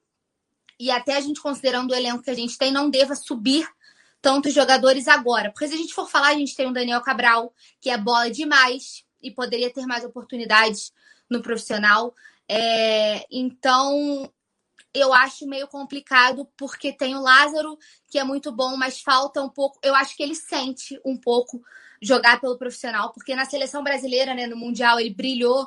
e 0.78 0.90
até 0.90 1.16
a 1.16 1.20
gente 1.22 1.40
considerando 1.40 1.92
o 1.92 1.94
elenco 1.94 2.22
que 2.22 2.28
a 2.28 2.34
gente 2.34 2.58
tem, 2.58 2.70
não 2.70 2.90
deva 2.90 3.14
subir 3.14 3.66
tantos 4.20 4.52
jogadores 4.52 5.08
agora. 5.08 5.50
Porque 5.50 5.66
se 5.66 5.72
a 5.72 5.78
gente 5.78 5.94
for 5.94 6.10
falar, 6.10 6.28
a 6.28 6.34
gente 6.34 6.54
tem 6.54 6.66
o 6.66 6.74
Daniel 6.74 7.00
Cabral, 7.00 7.54
que 7.80 7.88
é 7.88 7.96
bola 7.96 8.30
demais 8.30 9.02
e 9.22 9.30
poderia 9.30 9.72
ter 9.72 9.86
mais 9.86 10.04
oportunidades 10.04 10.92
no 11.30 11.40
profissional. 11.40 12.14
É, 12.46 13.24
então, 13.30 14.30
eu 14.92 15.14
acho 15.14 15.46
meio 15.46 15.66
complicado, 15.68 16.46
porque 16.54 16.92
tem 16.92 17.16
o 17.16 17.22
Lázaro, 17.22 17.78
que 18.10 18.18
é 18.18 18.24
muito 18.24 18.52
bom, 18.52 18.76
mas 18.76 19.00
falta 19.00 19.40
um 19.40 19.48
pouco. 19.48 19.78
Eu 19.82 19.94
acho 19.94 20.14
que 20.14 20.22
ele 20.22 20.34
sente 20.34 21.00
um 21.02 21.16
pouco 21.16 21.62
jogar 22.02 22.42
pelo 22.42 22.58
profissional, 22.58 23.10
porque 23.14 23.34
na 23.34 23.46
seleção 23.46 23.82
brasileira, 23.82 24.34
né, 24.34 24.46
no 24.46 24.56
Mundial, 24.56 25.00
ele 25.00 25.14
brilhou 25.14 25.66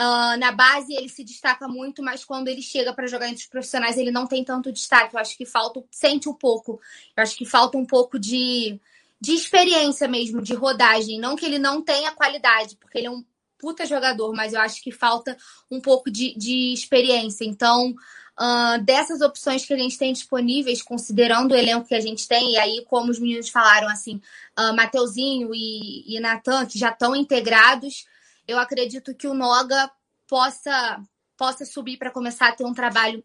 Uh, 0.00 0.38
na 0.38 0.50
base 0.50 0.94
ele 0.94 1.10
se 1.10 1.22
destaca 1.22 1.68
muito, 1.68 2.02
mas 2.02 2.24
quando 2.24 2.48
ele 2.48 2.62
chega 2.62 2.90
para 2.94 3.06
jogar 3.06 3.28
entre 3.28 3.42
os 3.42 3.46
profissionais, 3.46 3.98
ele 3.98 4.10
não 4.10 4.26
tem 4.26 4.42
tanto 4.42 4.72
destaque. 4.72 5.14
Eu 5.14 5.20
acho 5.20 5.36
que 5.36 5.44
falta, 5.44 5.84
sente 5.90 6.26
um 6.26 6.32
pouco. 6.32 6.80
Eu 7.14 7.22
acho 7.22 7.36
que 7.36 7.44
falta 7.44 7.76
um 7.76 7.84
pouco 7.84 8.18
de, 8.18 8.80
de 9.20 9.32
experiência 9.34 10.08
mesmo, 10.08 10.40
de 10.40 10.54
rodagem. 10.54 11.20
Não 11.20 11.36
que 11.36 11.44
ele 11.44 11.58
não 11.58 11.82
tenha 11.82 12.12
qualidade, 12.12 12.76
porque 12.76 12.96
ele 12.96 13.08
é 13.08 13.10
um 13.10 13.22
puta 13.58 13.84
jogador, 13.84 14.32
mas 14.34 14.54
eu 14.54 14.60
acho 14.62 14.82
que 14.82 14.90
falta 14.90 15.36
um 15.70 15.82
pouco 15.82 16.10
de, 16.10 16.34
de 16.34 16.72
experiência. 16.72 17.44
Então, 17.44 17.90
uh, 17.90 18.82
dessas 18.82 19.20
opções 19.20 19.66
que 19.66 19.74
a 19.74 19.76
gente 19.76 19.98
tem 19.98 20.14
disponíveis, 20.14 20.80
considerando 20.80 21.52
o 21.52 21.56
elenco 21.56 21.86
que 21.86 21.94
a 21.94 22.00
gente 22.00 22.26
tem, 22.26 22.54
e 22.54 22.58
aí, 22.58 22.86
como 22.88 23.10
os 23.10 23.18
meninos 23.18 23.50
falaram, 23.50 23.90
assim, 23.90 24.18
uh, 24.58 24.74
Mateuzinho 24.74 25.50
e, 25.54 26.16
e 26.16 26.18
Natan, 26.20 26.64
que 26.64 26.78
já 26.78 26.88
estão 26.88 27.14
integrados 27.14 28.06
eu 28.50 28.58
acredito 28.58 29.14
que 29.14 29.28
o 29.28 29.34
Noga 29.34 29.90
possa, 30.26 31.00
possa 31.36 31.64
subir 31.64 31.96
para 31.96 32.10
começar 32.10 32.48
a 32.48 32.52
ter 32.52 32.64
um 32.64 32.74
trabalho 32.74 33.22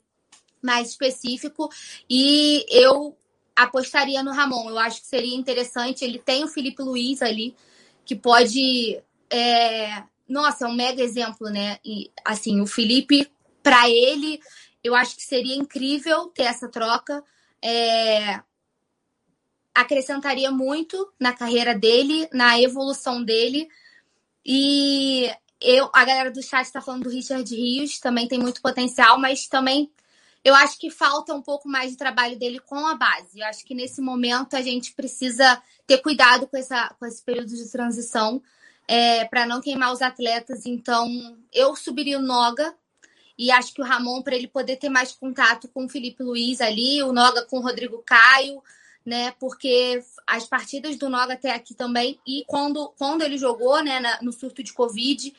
mais 0.61 0.89
específico. 0.89 1.69
E 2.09 2.65
eu 2.69 3.17
apostaria 3.55 4.21
no 4.21 4.31
Ramon. 4.31 4.69
Eu 4.69 4.77
acho 4.77 5.01
que 5.01 5.07
seria 5.07 5.35
interessante. 5.35 6.05
Ele 6.05 6.19
tem 6.19 6.43
o 6.43 6.47
Felipe 6.47 6.83
Luiz 6.83 7.21
ali, 7.21 7.55
que 8.05 8.15
pode. 8.15 9.01
É... 9.29 10.03
Nossa, 10.27 10.65
é 10.65 10.67
um 10.67 10.75
mega 10.75 11.01
exemplo, 11.01 11.49
né? 11.49 11.79
E, 11.83 12.11
assim, 12.23 12.61
o 12.61 12.67
Felipe, 12.67 13.31
para 13.61 13.89
ele, 13.89 14.39
eu 14.83 14.95
acho 14.95 15.15
que 15.15 15.23
seria 15.23 15.55
incrível 15.55 16.27
ter 16.27 16.43
essa 16.43 16.67
troca. 16.67 17.23
É... 17.61 18.41
Acrescentaria 19.73 20.51
muito 20.51 21.11
na 21.19 21.33
carreira 21.33 21.73
dele, 21.73 22.29
na 22.31 22.59
evolução 22.61 23.23
dele. 23.23 23.67
E 24.45 25.31
eu, 25.59 25.89
a 25.93 26.05
galera 26.05 26.29
do 26.29 26.43
chat 26.43 26.65
está 26.65 26.81
falando 26.81 27.03
do 27.03 27.09
Richard 27.09 27.53
Rios, 27.55 27.99
também 27.99 28.27
tem 28.27 28.39
muito 28.39 28.61
potencial, 28.61 29.19
mas 29.19 29.47
também 29.47 29.89
eu 30.43 30.53
acho 30.53 30.77
que 30.77 30.91
falta 30.91 31.33
um 31.33 31.41
pouco 31.41 31.67
mais 31.67 31.91
de 31.91 31.97
trabalho 31.97 32.37
dele 32.37 32.59
com 32.59 32.85
a 32.85 32.93
base. 32.93 33.39
Eu 33.39 33.47
acho 33.47 33.65
que 33.65 33.73
nesse 33.73 33.99
momento 33.99 34.55
a 34.55 34.61
gente 34.61 34.93
precisa 34.93 35.59
ter 35.87 35.97
cuidado 35.97 36.45
com, 36.45 36.55
essa, 36.55 36.93
com 36.99 37.05
esse 37.07 37.23
período 37.23 37.47
de 37.47 37.67
transição 37.71 38.41
é, 38.87 39.25
para 39.25 39.47
não 39.47 39.59
queimar 39.59 39.91
os 39.91 40.03
atletas. 40.03 40.67
Então, 40.67 41.09
eu 41.51 41.75
subiria 41.75 42.19
o 42.19 42.21
Noga 42.21 42.75
e 43.35 43.49
acho 43.49 43.73
que 43.73 43.81
o 43.81 43.85
Ramon, 43.85 44.21
para 44.21 44.35
ele 44.35 44.47
poder 44.47 44.75
ter 44.75 44.89
mais 44.89 45.11
contato 45.11 45.67
com 45.69 45.85
o 45.85 45.89
Felipe 45.89 46.21
Luiz 46.21 46.61
ali, 46.61 47.01
o 47.01 47.11
Noga 47.11 47.43
com 47.45 47.57
o 47.57 47.61
Rodrigo 47.61 48.03
Caio, 48.05 48.61
né? 49.05 49.31
Porque 49.39 50.03
as 50.25 50.45
partidas 50.45 50.97
do 50.97 51.09
Noga 51.09 51.33
até 51.33 51.51
aqui 51.51 51.73
também, 51.73 52.19
e 52.25 52.43
quando, 52.47 52.89
quando 52.97 53.21
ele 53.21 53.37
jogou, 53.37 53.83
né, 53.83 53.99
na, 53.99 54.21
no 54.21 54.33
surto 54.33 54.63
de 54.63 54.73
Covid, 54.73 55.33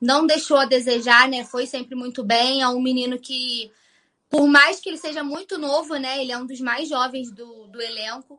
não 0.00 0.26
deixou 0.26 0.56
a 0.56 0.66
desejar, 0.66 1.28
né? 1.28 1.44
Foi 1.44 1.66
sempre 1.66 1.94
muito 1.94 2.24
bem. 2.24 2.62
É 2.62 2.68
um 2.68 2.80
menino 2.80 3.18
que, 3.18 3.70
por 4.28 4.46
mais 4.48 4.80
que 4.80 4.88
ele 4.88 4.98
seja 4.98 5.22
muito 5.22 5.58
novo, 5.58 5.96
né? 5.96 6.20
Ele 6.20 6.32
é 6.32 6.38
um 6.38 6.46
dos 6.46 6.60
mais 6.60 6.88
jovens 6.88 7.30
do, 7.30 7.68
do 7.68 7.80
elenco. 7.80 8.38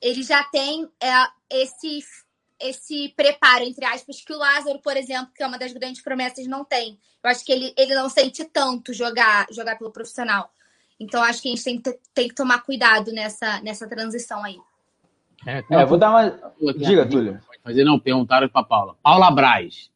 Ele 0.00 0.22
já 0.22 0.44
tem 0.44 0.88
é, 1.00 1.10
esse 1.50 2.02
esse 2.58 3.10
preparo, 3.10 3.64
entre 3.64 3.84
aspas, 3.84 4.20
que 4.22 4.32
o 4.32 4.38
Lázaro, 4.38 4.80
por 4.80 4.96
exemplo, 4.96 5.32
que 5.34 5.42
é 5.42 5.46
uma 5.46 5.58
das 5.58 5.72
grandes 5.72 6.02
promessas, 6.02 6.46
não 6.46 6.64
tem. 6.64 6.98
Eu 7.22 7.30
acho 7.30 7.44
que 7.44 7.52
ele, 7.52 7.74
ele 7.76 7.94
não 7.94 8.08
sente 8.08 8.44
tanto 8.44 8.94
jogar, 8.94 9.46
jogar 9.50 9.76
pelo 9.76 9.92
profissional. 9.92 10.50
Então, 10.98 11.22
acho 11.22 11.42
que 11.42 11.48
a 11.48 11.50
gente 11.50 11.64
tem 11.64 11.80
que, 11.80 11.98
tem 12.14 12.28
que 12.28 12.34
tomar 12.34 12.62
cuidado 12.62 13.12
nessa, 13.12 13.60
nessa 13.60 13.86
transição 13.86 14.42
aí. 14.42 14.58
É, 15.46 15.62
é 15.70 15.84
vou 15.84 15.98
dar 15.98 16.10
uma. 16.10 16.72
Diga, 16.74 17.06
Túlio. 17.06 17.38
Fazer, 17.62 17.84
não, 17.84 17.98
perguntaram 17.98 18.48
para 18.48 18.64
Paula. 18.64 18.96
Paula 19.02 19.30
Braz. 19.30 19.90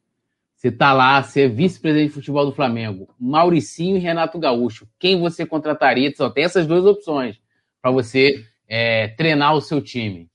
Você 0.55 0.69
está 0.69 0.93
lá, 0.93 1.23
você 1.23 1.45
é 1.45 1.49
vice-presidente 1.49 2.09
de 2.09 2.15
futebol 2.15 2.45
do 2.45 2.53
Flamengo. 2.53 3.09
Mauricinho 3.19 3.97
e 3.97 4.01
Renato 4.01 4.39
Gaúcho. 4.39 4.87
Quem 4.99 5.19
você 5.19 5.47
contrataria? 5.47 6.13
Só 6.15 6.29
tem 6.29 6.45
essas 6.45 6.67
duas 6.67 6.85
opções 6.85 7.41
para 7.81 7.91
você 7.91 8.45
é, 8.69 9.09
treinar 9.09 9.55
o 9.55 9.63
seu 9.63 9.81
time. 9.81 10.29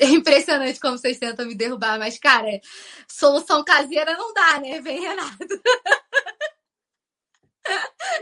É 0.00 0.06
impressionante 0.06 0.80
como 0.80 0.96
vocês 0.96 1.18
tentam 1.18 1.46
me 1.46 1.54
derrubar, 1.54 1.98
mas, 1.98 2.18
cara, 2.18 2.58
solução 3.06 3.62
caseira 3.62 4.16
não 4.16 4.32
dá, 4.32 4.58
né? 4.58 4.80
Vem, 4.80 5.00
Renato. 5.00 5.36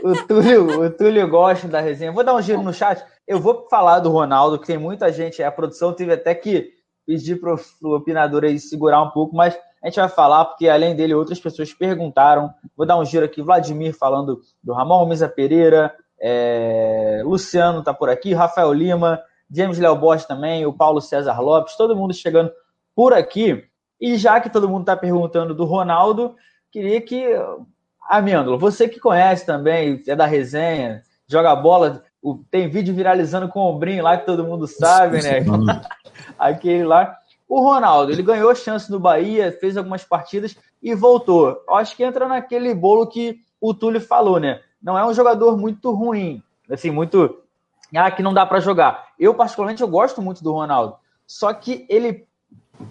O 0.03 0.27
Túlio, 0.27 0.85
o 0.85 0.89
Túlio 0.89 1.27
gosta 1.27 1.67
da 1.67 1.79
resenha. 1.79 2.11
Vou 2.11 2.23
dar 2.23 2.35
um 2.35 2.41
giro 2.41 2.61
no 2.61 2.73
chat. 2.73 3.03
Eu 3.27 3.39
vou 3.39 3.67
falar 3.69 3.99
do 3.99 4.09
Ronaldo, 4.09 4.59
que 4.59 4.67
tem 4.67 4.77
muita 4.77 5.11
gente. 5.11 5.43
A 5.43 5.51
produção 5.51 5.93
teve 5.93 6.13
até 6.13 6.33
que 6.33 6.71
pedir 7.05 7.39
para 7.39 7.55
o 7.81 7.95
opinador 7.95 8.43
aí 8.43 8.59
segurar 8.59 9.01
um 9.01 9.09
pouco, 9.09 9.35
mas 9.35 9.57
a 9.81 9.87
gente 9.87 9.99
vai 9.99 10.09
falar, 10.09 10.45
porque 10.45 10.67
além 10.67 10.95
dele, 10.95 11.13
outras 11.13 11.39
pessoas 11.39 11.73
perguntaram. 11.73 12.53
Vou 12.77 12.85
dar 12.85 12.97
um 12.97 13.05
giro 13.05 13.25
aqui. 13.25 13.41
Vladimir 13.41 13.97
falando 13.97 14.41
do 14.63 14.73
Ramon 14.73 15.05
Misa 15.07 15.27
Pereira, 15.27 15.93
é... 16.19 17.21
Luciano 17.25 17.81
tá 17.81 17.93
por 17.93 18.09
aqui, 18.09 18.33
Rafael 18.33 18.71
Lima, 18.73 19.21
James 19.49 19.79
Léo 19.79 19.95
Bosch 19.95 20.25
também, 20.25 20.65
o 20.65 20.73
Paulo 20.73 21.01
César 21.01 21.39
Lopes, 21.39 21.75
todo 21.75 21.95
mundo 21.95 22.13
chegando 22.13 22.51
por 22.95 23.13
aqui. 23.13 23.63
E 23.99 24.17
já 24.17 24.39
que 24.39 24.49
todo 24.49 24.69
mundo 24.69 24.81
está 24.81 24.95
perguntando 24.95 25.53
do 25.53 25.65
Ronaldo, 25.65 26.35
queria 26.71 27.01
que 27.01 27.25
Amêndola, 28.09 28.57
você 28.57 28.89
que 28.89 28.99
conhece 28.99 29.45
também, 29.45 30.01
é 30.07 30.15
da 30.15 30.25
resenha, 30.25 31.03
joga 31.27 31.55
bola, 31.55 32.03
tem 32.49 32.67
vídeo 32.67 32.95
viralizando 32.95 33.47
com 33.47 33.59
o 33.59 33.69
ombrinho 33.69 34.03
lá 34.03 34.17
que 34.17 34.25
todo 34.25 34.43
mundo 34.43 34.65
sabe, 34.65 35.21
né? 35.21 35.45
Aquele 36.37 36.83
lá. 36.83 37.15
O 37.47 37.61
Ronaldo, 37.61 38.11
ele 38.11 38.23
ganhou 38.23 38.53
chance 38.55 38.89
no 38.89 38.99
Bahia, 38.99 39.55
fez 39.59 39.77
algumas 39.77 40.03
partidas 40.03 40.57
e 40.81 40.95
voltou. 40.95 41.63
Acho 41.69 41.95
que 41.95 42.03
entra 42.03 42.27
naquele 42.27 42.73
bolo 42.73 43.05
que 43.05 43.41
o 43.61 43.75
Túlio 43.75 44.01
falou, 44.01 44.39
né? 44.39 44.59
Não 44.81 44.97
é 44.97 45.05
um 45.05 45.13
jogador 45.13 45.55
muito 45.55 45.91
ruim, 45.91 46.41
assim, 46.67 46.89
muito 46.89 47.43
ah, 47.95 48.09
que 48.09 48.23
não 48.23 48.33
dá 48.33 48.43
para 48.43 48.59
jogar. 48.59 49.09
Eu, 49.19 49.35
particularmente, 49.35 49.83
eu 49.83 49.87
gosto 49.87 50.19
muito 50.19 50.43
do 50.43 50.51
Ronaldo. 50.51 50.95
Só 51.27 51.53
que 51.53 51.85
ele 51.87 52.25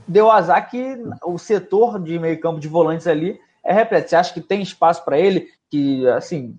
deu 0.06 0.30
azar 0.30 0.70
que 0.70 0.96
o 1.24 1.38
setor 1.38 1.98
de 1.98 2.20
meio 2.20 2.40
campo 2.40 2.60
de 2.60 2.68
volantes 2.68 3.08
ali 3.08 3.40
é 3.68 3.72
repleto. 3.72 4.08
Você 4.08 4.16
acha 4.16 4.32
que 4.32 4.40
tem 4.40 4.62
espaço 4.62 5.04
para 5.04 5.18
ele? 5.18 5.48
Que, 5.70 6.08
assim, 6.08 6.56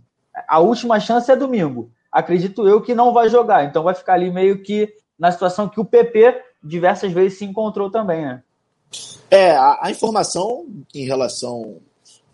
a 0.48 0.60
última 0.60 1.00
chance 1.00 1.30
é 1.32 1.36
domingo. 1.36 1.92
Acredito 2.12 2.68
eu 2.68 2.82
que 2.82 2.94
não 2.94 3.12
vai 3.12 3.30
jogar. 3.30 3.66
Então 3.66 3.84
vai 3.84 3.96
ficar 3.96 4.14
ali 4.14 4.32
meio 4.32 4.62
que 4.62 4.94
na 5.18 5.32
situação 5.32 5.68
que 5.68 5.80
o 5.80 5.86
PP 5.86 6.40
diversas 6.64 7.12
vezes 7.12 7.40
se 7.40 7.46
encontrou 7.46 7.90
também, 7.90 8.22
né? 8.22 8.44
É, 9.30 9.52
a, 9.52 9.80
a 9.82 9.92
informação 9.92 10.68
em 10.94 11.06
relação 11.06 11.78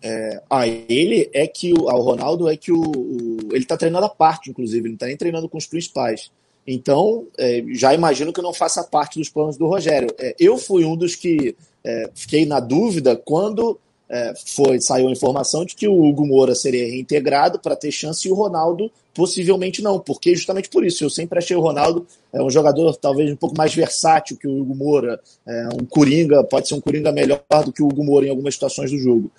é, 0.01 0.41
a 0.49 0.67
ele 0.67 1.29
é 1.33 1.47
que 1.47 1.73
o, 1.73 1.89
ao 1.89 2.01
Ronaldo 2.01 2.49
é 2.49 2.57
que 2.57 2.71
o, 2.71 2.81
o 2.81 3.37
ele 3.51 3.63
está 3.63 3.77
treinando 3.77 4.05
a 4.05 4.09
parte, 4.09 4.49
inclusive, 4.49 4.79
ele 4.79 4.89
não 4.89 4.95
está 4.95 5.07
nem 5.07 5.17
treinando 5.17 5.47
com 5.47 5.57
os 5.57 5.65
principais. 5.65 6.31
Então, 6.67 7.27
é, 7.37 7.63
já 7.73 7.93
imagino 7.93 8.33
que 8.33 8.41
não 8.41 8.53
faça 8.53 8.83
parte 8.83 9.19
dos 9.19 9.29
planos 9.29 9.57
do 9.57 9.67
Rogério. 9.67 10.09
É, 10.17 10.35
eu 10.39 10.57
fui 10.57 10.83
um 10.83 10.95
dos 10.95 11.15
que 11.15 11.55
é, 11.83 12.09
fiquei 12.13 12.45
na 12.45 12.59
dúvida 12.59 13.15
quando 13.15 13.79
é, 14.09 14.33
foi 14.45 14.79
saiu 14.79 15.07
a 15.07 15.11
informação 15.11 15.65
de 15.65 15.75
que 15.75 15.87
o 15.87 16.03
Hugo 16.03 16.25
Moura 16.25 16.53
seria 16.53 16.85
reintegrado 16.85 17.59
para 17.59 17.75
ter 17.75 17.91
chance 17.91 18.27
e 18.27 18.31
o 18.31 18.35
Ronaldo 18.35 18.91
possivelmente 19.13 19.81
não, 19.81 19.99
porque 19.99 20.35
justamente 20.35 20.69
por 20.69 20.85
isso 20.85 21.03
eu 21.03 21.09
sempre 21.09 21.39
achei 21.39 21.55
o 21.55 21.61
Ronaldo 21.61 22.05
é 22.31 22.41
um 22.41 22.49
jogador 22.49 22.95
talvez 22.97 23.31
um 23.31 23.35
pouco 23.35 23.57
mais 23.57 23.73
versátil 23.73 24.37
que 24.37 24.47
o 24.47 24.61
Hugo 24.61 24.75
Moura, 24.75 25.19
é, 25.47 25.69
um 25.73 25.85
coringa, 25.85 26.43
pode 26.43 26.67
ser 26.67 26.75
um 26.75 26.81
coringa 26.81 27.11
melhor 27.11 27.41
do 27.63 27.71
que 27.71 27.81
o 27.81 27.87
Hugo 27.87 28.03
Moura 28.03 28.27
em 28.27 28.29
algumas 28.29 28.53
situações 28.53 28.91
do 28.91 28.97
jogo. 28.97 29.31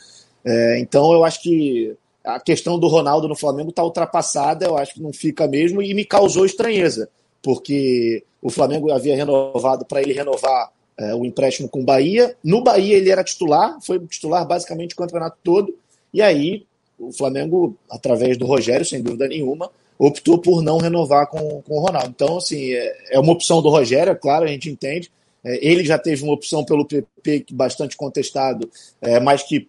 É, 0.44 0.78
então 0.80 1.12
eu 1.12 1.24
acho 1.24 1.42
que 1.42 1.94
a 2.24 2.40
questão 2.40 2.78
do 2.78 2.88
Ronaldo 2.88 3.28
no 3.28 3.36
Flamengo 3.36 3.70
está 3.70 3.84
ultrapassada, 3.84 4.66
eu 4.66 4.76
acho 4.76 4.94
que 4.94 5.02
não 5.02 5.12
fica 5.12 5.46
mesmo, 5.46 5.80
e 5.80 5.94
me 5.94 6.04
causou 6.04 6.44
estranheza, 6.44 7.08
porque 7.40 8.24
o 8.42 8.50
Flamengo 8.50 8.90
havia 8.90 9.14
renovado 9.14 9.84
para 9.84 10.02
ele 10.02 10.12
renovar 10.12 10.70
é, 10.98 11.14
o 11.14 11.24
empréstimo 11.24 11.68
com 11.68 11.80
o 11.80 11.84
Bahia. 11.84 12.36
No 12.42 12.62
Bahia 12.62 12.96
ele 12.96 13.10
era 13.10 13.24
titular, 13.24 13.78
foi 13.82 13.98
titular 14.06 14.46
basicamente 14.46 14.94
o 14.94 14.96
campeonato 14.96 15.36
todo, 15.42 15.74
e 16.12 16.22
aí 16.22 16.66
o 16.98 17.12
Flamengo, 17.12 17.76
através 17.90 18.36
do 18.36 18.46
Rogério, 18.46 18.86
sem 18.86 19.02
dúvida 19.02 19.28
nenhuma, 19.28 19.70
optou 19.98 20.38
por 20.38 20.62
não 20.62 20.78
renovar 20.78 21.26
com, 21.26 21.62
com 21.62 21.74
o 21.74 21.80
Ronaldo. 21.80 22.08
Então, 22.08 22.38
assim, 22.38 22.72
é, 22.72 23.16
é 23.16 23.20
uma 23.20 23.32
opção 23.32 23.60
do 23.60 23.68
Rogério, 23.68 24.12
é 24.12 24.14
claro, 24.14 24.44
a 24.44 24.48
gente 24.48 24.70
entende. 24.70 25.10
É, 25.44 25.66
ele 25.66 25.84
já 25.84 25.98
teve 25.98 26.22
uma 26.22 26.32
opção 26.32 26.64
pelo 26.64 26.86
PP 26.86 27.46
bastante 27.52 27.96
contestado, 27.96 28.70
é, 29.00 29.20
mas 29.20 29.42
que 29.42 29.68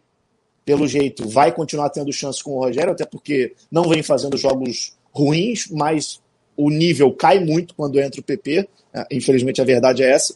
pelo 0.67 0.85
jeito, 0.85 1.25
vai 1.29 1.49
continuar 1.53 1.89
tendo 1.89 2.11
chance 2.11 2.43
com 2.43 2.51
o 2.51 2.59
Rogério, 2.59 2.91
até 2.91 3.05
porque 3.05 3.53
não 3.71 3.87
vem 3.87 4.03
fazendo 4.03 4.35
jogos 4.35 4.97
ruins, 5.13 5.69
mas 5.71 6.19
o 6.57 6.69
nível 6.69 7.09
cai 7.13 7.39
muito 7.39 7.73
quando 7.73 7.97
entra 8.01 8.19
o 8.19 8.23
PP. 8.23 8.67
É, 8.93 9.07
infelizmente, 9.09 9.61
a 9.61 9.63
verdade 9.63 10.03
é 10.03 10.11
essa. 10.11 10.35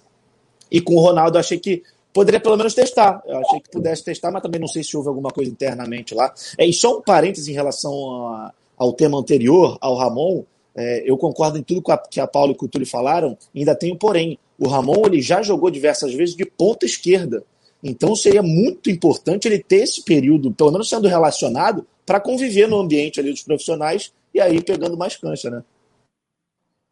E 0.71 0.79
com 0.79 0.95
o 0.95 0.99
Ronaldo, 0.99 1.37
achei 1.37 1.59
que 1.59 1.83
poderia 2.13 2.39
pelo 2.39 2.57
menos 2.57 2.73
testar. 2.73 3.21
Eu 3.25 3.39
achei 3.39 3.59
que 3.59 3.69
pudesse 3.69 4.03
testar, 4.03 4.31
mas 4.31 4.41
também 4.41 4.59
não 4.59 4.67
sei 4.67 4.83
se 4.83 4.95
houve 4.95 5.09
alguma 5.09 5.29
coisa 5.29 5.51
internamente 5.51 6.15
lá. 6.15 6.33
É, 6.57 6.65
e 6.65 6.73
só 6.73 6.97
um 6.97 7.01
parênteses 7.01 7.47
em 7.47 7.53
relação 7.53 7.93
a, 8.27 8.53
ao 8.77 8.93
tema 8.93 9.17
anterior, 9.17 9.77
ao 9.81 9.95
Ramon. 9.95 10.43
É, 10.73 11.03
eu 11.05 11.17
concordo 11.17 11.57
em 11.57 11.63
tudo 11.63 11.83
que 12.09 12.19
a 12.19 12.27
Paulo 12.27 12.55
e 12.59 12.65
o 12.65 12.67
Túlio 12.69 12.87
falaram, 12.87 13.37
ainda 13.55 13.75
tenho 13.75 13.97
porém. 13.97 14.39
O 14.57 14.67
Ramon 14.67 15.03
ele 15.05 15.21
já 15.21 15.41
jogou 15.41 15.69
diversas 15.69 16.13
vezes 16.13 16.35
de 16.35 16.45
ponta 16.45 16.85
esquerda. 16.85 17.43
Então 17.83 18.15
seria 18.15 18.43
muito 18.43 18.89
importante 18.89 19.47
ele 19.47 19.59
ter 19.59 19.83
esse 19.83 20.03
período, 20.03 20.51
pelo 20.51 20.71
menos 20.71 20.87
sendo 20.87 21.07
relacionado, 21.07 21.85
para 22.05 22.19
conviver 22.19 22.67
no 22.67 22.79
ambiente 22.79 23.19
ali 23.19 23.31
dos 23.31 23.43
profissionais 23.43 24.13
e 24.33 24.39
aí 24.39 24.61
pegando 24.61 24.95
mais 24.95 25.17
cancha, 25.17 25.49
né? 25.49 25.63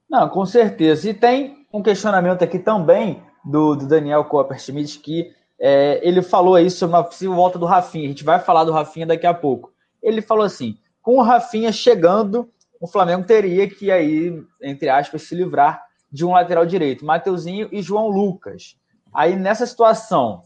Não, 0.09 0.27
com 0.29 0.45
certeza. 0.45 1.09
E 1.09 1.13
tem 1.13 1.65
um 1.71 1.83
questionamento 1.83 2.41
aqui 2.41 2.57
também 2.57 3.21
do, 3.43 3.75
do 3.75 3.87
Daniel 3.87 4.25
Copperschmidt 4.25 4.99
que 4.99 5.33
é, 5.59 5.99
ele 6.07 6.21
falou 6.21 6.55
aí 6.55 6.71
sobre 6.71 6.95
uma 6.95 7.03
possível 7.03 7.35
volta 7.35 7.59
do 7.59 7.65
Rafinha. 7.65 8.05
A 8.05 8.09
gente 8.09 8.23
vai 8.23 8.39
falar 8.39 8.63
do 8.63 8.71
Rafinha 8.71 9.05
daqui 9.05 9.27
a 9.27 9.33
pouco. 9.33 9.73
Ele 10.01 10.21
falou 10.21 10.45
assim: 10.45 10.77
com 11.01 11.17
o 11.17 11.21
Rafinha 11.21 11.71
chegando, 11.71 12.49
o 12.79 12.87
Flamengo 12.87 13.25
teria 13.25 13.69
que 13.69 13.91
aí, 13.91 14.41
entre 14.61 14.87
aspas, 14.87 15.23
se 15.23 15.35
livrar 15.35 15.83
de 16.11 16.25
um 16.25 16.31
lateral 16.31 16.65
direito, 16.65 17.05
Mateuzinho 17.05 17.67
e 17.71 17.81
João 17.81 18.07
Lucas. 18.07 18.77
Aí 19.13 19.35
nessa 19.35 19.65
situação, 19.65 20.43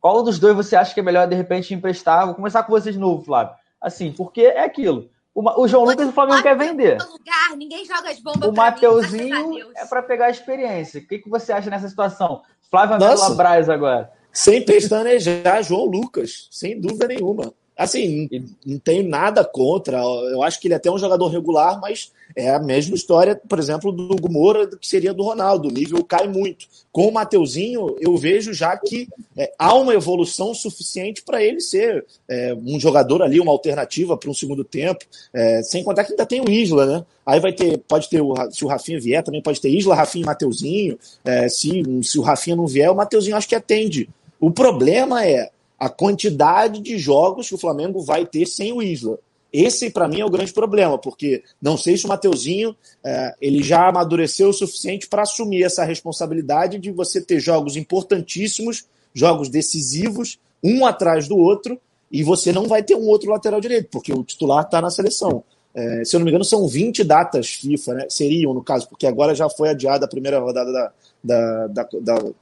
qual 0.00 0.22
dos 0.22 0.38
dois 0.38 0.54
você 0.54 0.76
acha 0.76 0.94
que 0.94 1.00
é 1.00 1.02
melhor, 1.02 1.26
de 1.26 1.34
repente, 1.34 1.74
emprestar? 1.74 2.26
Vou 2.26 2.34
começar 2.34 2.62
com 2.62 2.72
você 2.72 2.92
de 2.92 2.98
novo, 2.98 3.24
Flávio. 3.24 3.54
Assim, 3.80 4.12
porque 4.12 4.42
é 4.42 4.64
aquilo. 4.64 5.10
O, 5.34 5.66
João 5.66 5.84
Lucas 5.84 6.08
o 6.08 6.12
Flamengo 6.12 6.42
quer 6.42 6.56
vender. 6.56 6.98
Lugar, 6.98 7.56
ninguém 7.56 7.84
joga 7.86 8.10
as 8.10 8.20
bombas 8.20 8.48
o 8.48 8.52
Mateuzinho 8.52 9.70
é 9.74 9.86
para 9.86 10.02
pegar 10.02 10.26
a 10.26 10.30
experiência. 10.30 11.00
O 11.00 11.06
que, 11.06 11.18
que 11.20 11.30
você 11.30 11.52
acha 11.52 11.70
nessa 11.70 11.88
situação? 11.88 12.42
Flávio 12.70 12.98
Nossa, 12.98 13.34
Braz 13.34 13.68
agora. 13.70 14.12
Sem 14.30 14.64
pestanejar, 14.64 15.62
João 15.62 15.86
Lucas, 15.86 16.48
sem 16.50 16.78
dúvida 16.78 17.06
nenhuma. 17.06 17.54
Assim, 17.76 18.28
não 18.64 18.78
tenho 18.78 19.08
nada 19.08 19.44
contra. 19.44 19.98
Eu 19.98 20.42
acho 20.42 20.60
que 20.60 20.66
ele 20.66 20.74
é 20.74 20.76
até 20.76 20.90
um 20.90 20.98
jogador 20.98 21.28
regular, 21.28 21.80
mas 21.80 22.12
é 22.36 22.50
a 22.50 22.58
mesma 22.58 22.94
história, 22.94 23.40
por 23.48 23.58
exemplo, 23.58 23.90
do 23.90 24.16
Gumora 24.16 24.66
que 24.66 24.86
seria 24.86 25.14
do 25.14 25.22
Ronaldo. 25.22 25.68
O 25.68 25.72
nível 25.72 26.04
cai 26.04 26.28
muito. 26.28 26.66
Com 26.90 27.08
o 27.08 27.12
Mateuzinho, 27.12 27.96
eu 27.98 28.16
vejo 28.16 28.52
já 28.52 28.76
que 28.76 29.08
é, 29.36 29.50
há 29.58 29.74
uma 29.74 29.94
evolução 29.94 30.54
suficiente 30.54 31.22
para 31.22 31.42
ele 31.42 31.60
ser 31.60 32.04
é, 32.28 32.54
um 32.54 32.78
jogador 32.78 33.22
ali, 33.22 33.40
uma 33.40 33.52
alternativa 33.52 34.16
para 34.16 34.30
um 34.30 34.34
segundo 34.34 34.64
tempo. 34.64 35.04
É, 35.32 35.62
sem 35.62 35.82
contar 35.82 36.04
que 36.04 36.12
ainda 36.12 36.26
tem 36.26 36.42
o 36.42 36.50
Isla, 36.50 36.86
né? 36.86 37.06
Aí 37.24 37.40
vai 37.40 37.52
ter, 37.52 37.78
pode 37.78 38.08
ter, 38.10 38.20
o, 38.20 38.34
se 38.50 38.64
o 38.64 38.68
Rafinha 38.68 39.00
vier, 39.00 39.22
também 39.22 39.42
pode 39.42 39.60
ter 39.60 39.70
Isla, 39.70 39.94
Rafinha 39.94 40.24
e 40.24 40.26
Mateuzinho. 40.26 40.98
É, 41.24 41.48
se, 41.48 41.82
se 42.02 42.18
o 42.18 42.22
Rafinha 42.22 42.56
não 42.56 42.66
vier, 42.66 42.90
o 42.90 42.94
Mateuzinho 42.94 43.36
acho 43.36 43.48
que 43.48 43.54
atende. 43.54 44.08
O 44.38 44.50
problema 44.50 45.24
é 45.24 45.50
a 45.82 45.88
quantidade 45.88 46.80
de 46.80 46.96
jogos 46.96 47.48
que 47.48 47.56
o 47.56 47.58
Flamengo 47.58 48.00
vai 48.02 48.24
ter 48.24 48.46
sem 48.46 48.72
o 48.72 48.80
Isla. 48.80 49.18
Esse, 49.52 49.90
para 49.90 50.06
mim, 50.06 50.20
é 50.20 50.24
o 50.24 50.30
grande 50.30 50.52
problema, 50.52 50.96
porque 50.96 51.42
não 51.60 51.76
sei 51.76 51.96
se 51.96 52.06
o 52.06 52.08
Mateuzinho 52.08 52.76
é, 53.04 53.34
ele 53.40 53.64
já 53.64 53.88
amadureceu 53.88 54.50
o 54.50 54.52
suficiente 54.52 55.08
para 55.08 55.22
assumir 55.22 55.64
essa 55.64 55.82
responsabilidade 55.82 56.78
de 56.78 56.92
você 56.92 57.20
ter 57.20 57.40
jogos 57.40 57.76
importantíssimos, 57.76 58.84
jogos 59.12 59.48
decisivos, 59.48 60.38
um 60.62 60.86
atrás 60.86 61.26
do 61.26 61.36
outro, 61.36 61.80
e 62.12 62.22
você 62.22 62.52
não 62.52 62.68
vai 62.68 62.84
ter 62.84 62.94
um 62.94 63.08
outro 63.08 63.28
lateral 63.32 63.60
direito, 63.60 63.88
porque 63.90 64.12
o 64.12 64.22
titular 64.22 64.64
está 64.64 64.80
na 64.80 64.88
seleção. 64.88 65.42
É, 65.74 66.04
se 66.04 66.14
eu 66.14 66.20
não 66.20 66.26
me 66.26 66.30
engano, 66.30 66.44
são 66.44 66.68
20 66.68 67.02
datas 67.02 67.48
FIFA, 67.54 67.94
né? 67.94 68.06
Seriam, 68.08 68.54
no 68.54 68.62
caso, 68.62 68.88
porque 68.88 69.08
agora 69.08 69.34
já 69.34 69.50
foi 69.50 69.70
adiada 69.70 70.04
a 70.04 70.08
primeira 70.08 70.38
rodada 70.38 70.70
da, 70.72 70.92
da, 71.24 71.66
da, 71.66 71.88
da 72.00 72.32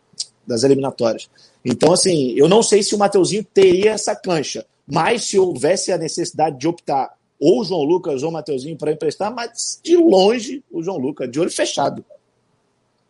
das 0.46 0.64
eliminatórias. 0.64 1.30
Então, 1.64 1.92
assim, 1.92 2.32
eu 2.36 2.48
não 2.48 2.62
sei 2.62 2.82
se 2.82 2.94
o 2.94 2.98
Mateuzinho 2.98 3.44
teria 3.44 3.92
essa 3.92 4.16
cancha, 4.16 4.64
mas 4.86 5.24
se 5.24 5.38
houvesse 5.38 5.92
a 5.92 5.98
necessidade 5.98 6.58
de 6.58 6.66
optar 6.66 7.14
ou 7.38 7.60
o 7.60 7.64
João 7.64 7.82
Lucas 7.82 8.22
ou 8.22 8.30
o 8.30 8.32
Mateuzinho 8.32 8.76
para 8.76 8.92
emprestar, 8.92 9.34
mas 9.34 9.80
de 9.82 9.96
longe 9.96 10.62
o 10.70 10.82
João 10.82 10.98
Lucas, 10.98 11.30
de 11.30 11.40
olho 11.40 11.50
fechado. 11.50 12.04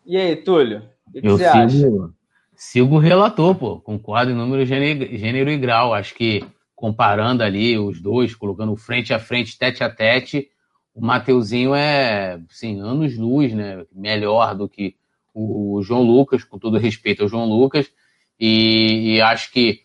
E 0.05 0.17
aí, 0.17 0.35
Túlio? 0.35 0.83
O 1.07 1.11
que, 1.11 1.27
eu 1.27 1.37
você 1.37 1.45
sigo, 1.45 2.03
acha? 2.03 2.13
Sigo 2.55 2.95
o 2.95 2.99
relator, 2.99 3.55
pô. 3.55 3.79
Concordo 3.79 4.31
em 4.31 4.35
número, 4.35 4.65
gênero, 4.65 5.17
gênero 5.17 5.49
e 5.49 5.57
grau. 5.57 5.93
Acho 5.93 6.15
que 6.15 6.45
comparando 6.75 7.43
ali 7.43 7.77
os 7.77 8.01
dois, 8.01 8.33
colocando 8.33 8.75
frente 8.75 9.13
a 9.13 9.19
frente, 9.19 9.57
tete 9.57 9.83
a 9.83 9.89
tete, 9.89 10.49
o 10.95 11.01
Mateuzinho 11.01 11.75
é, 11.75 12.39
assim, 12.49 12.79
anos 12.79 13.17
luz, 13.17 13.53
né? 13.53 13.85
Melhor 13.93 14.55
do 14.55 14.67
que 14.67 14.95
o, 15.33 15.81
João 15.83 16.03
Lucas, 16.03 16.43
com 16.43 16.57
todo 16.57 16.77
respeito 16.77 17.23
ao 17.23 17.29
João 17.29 17.45
Lucas, 17.45 17.89
e, 18.41 19.15
e, 19.15 19.21
acho 19.21 19.51
que 19.51 19.81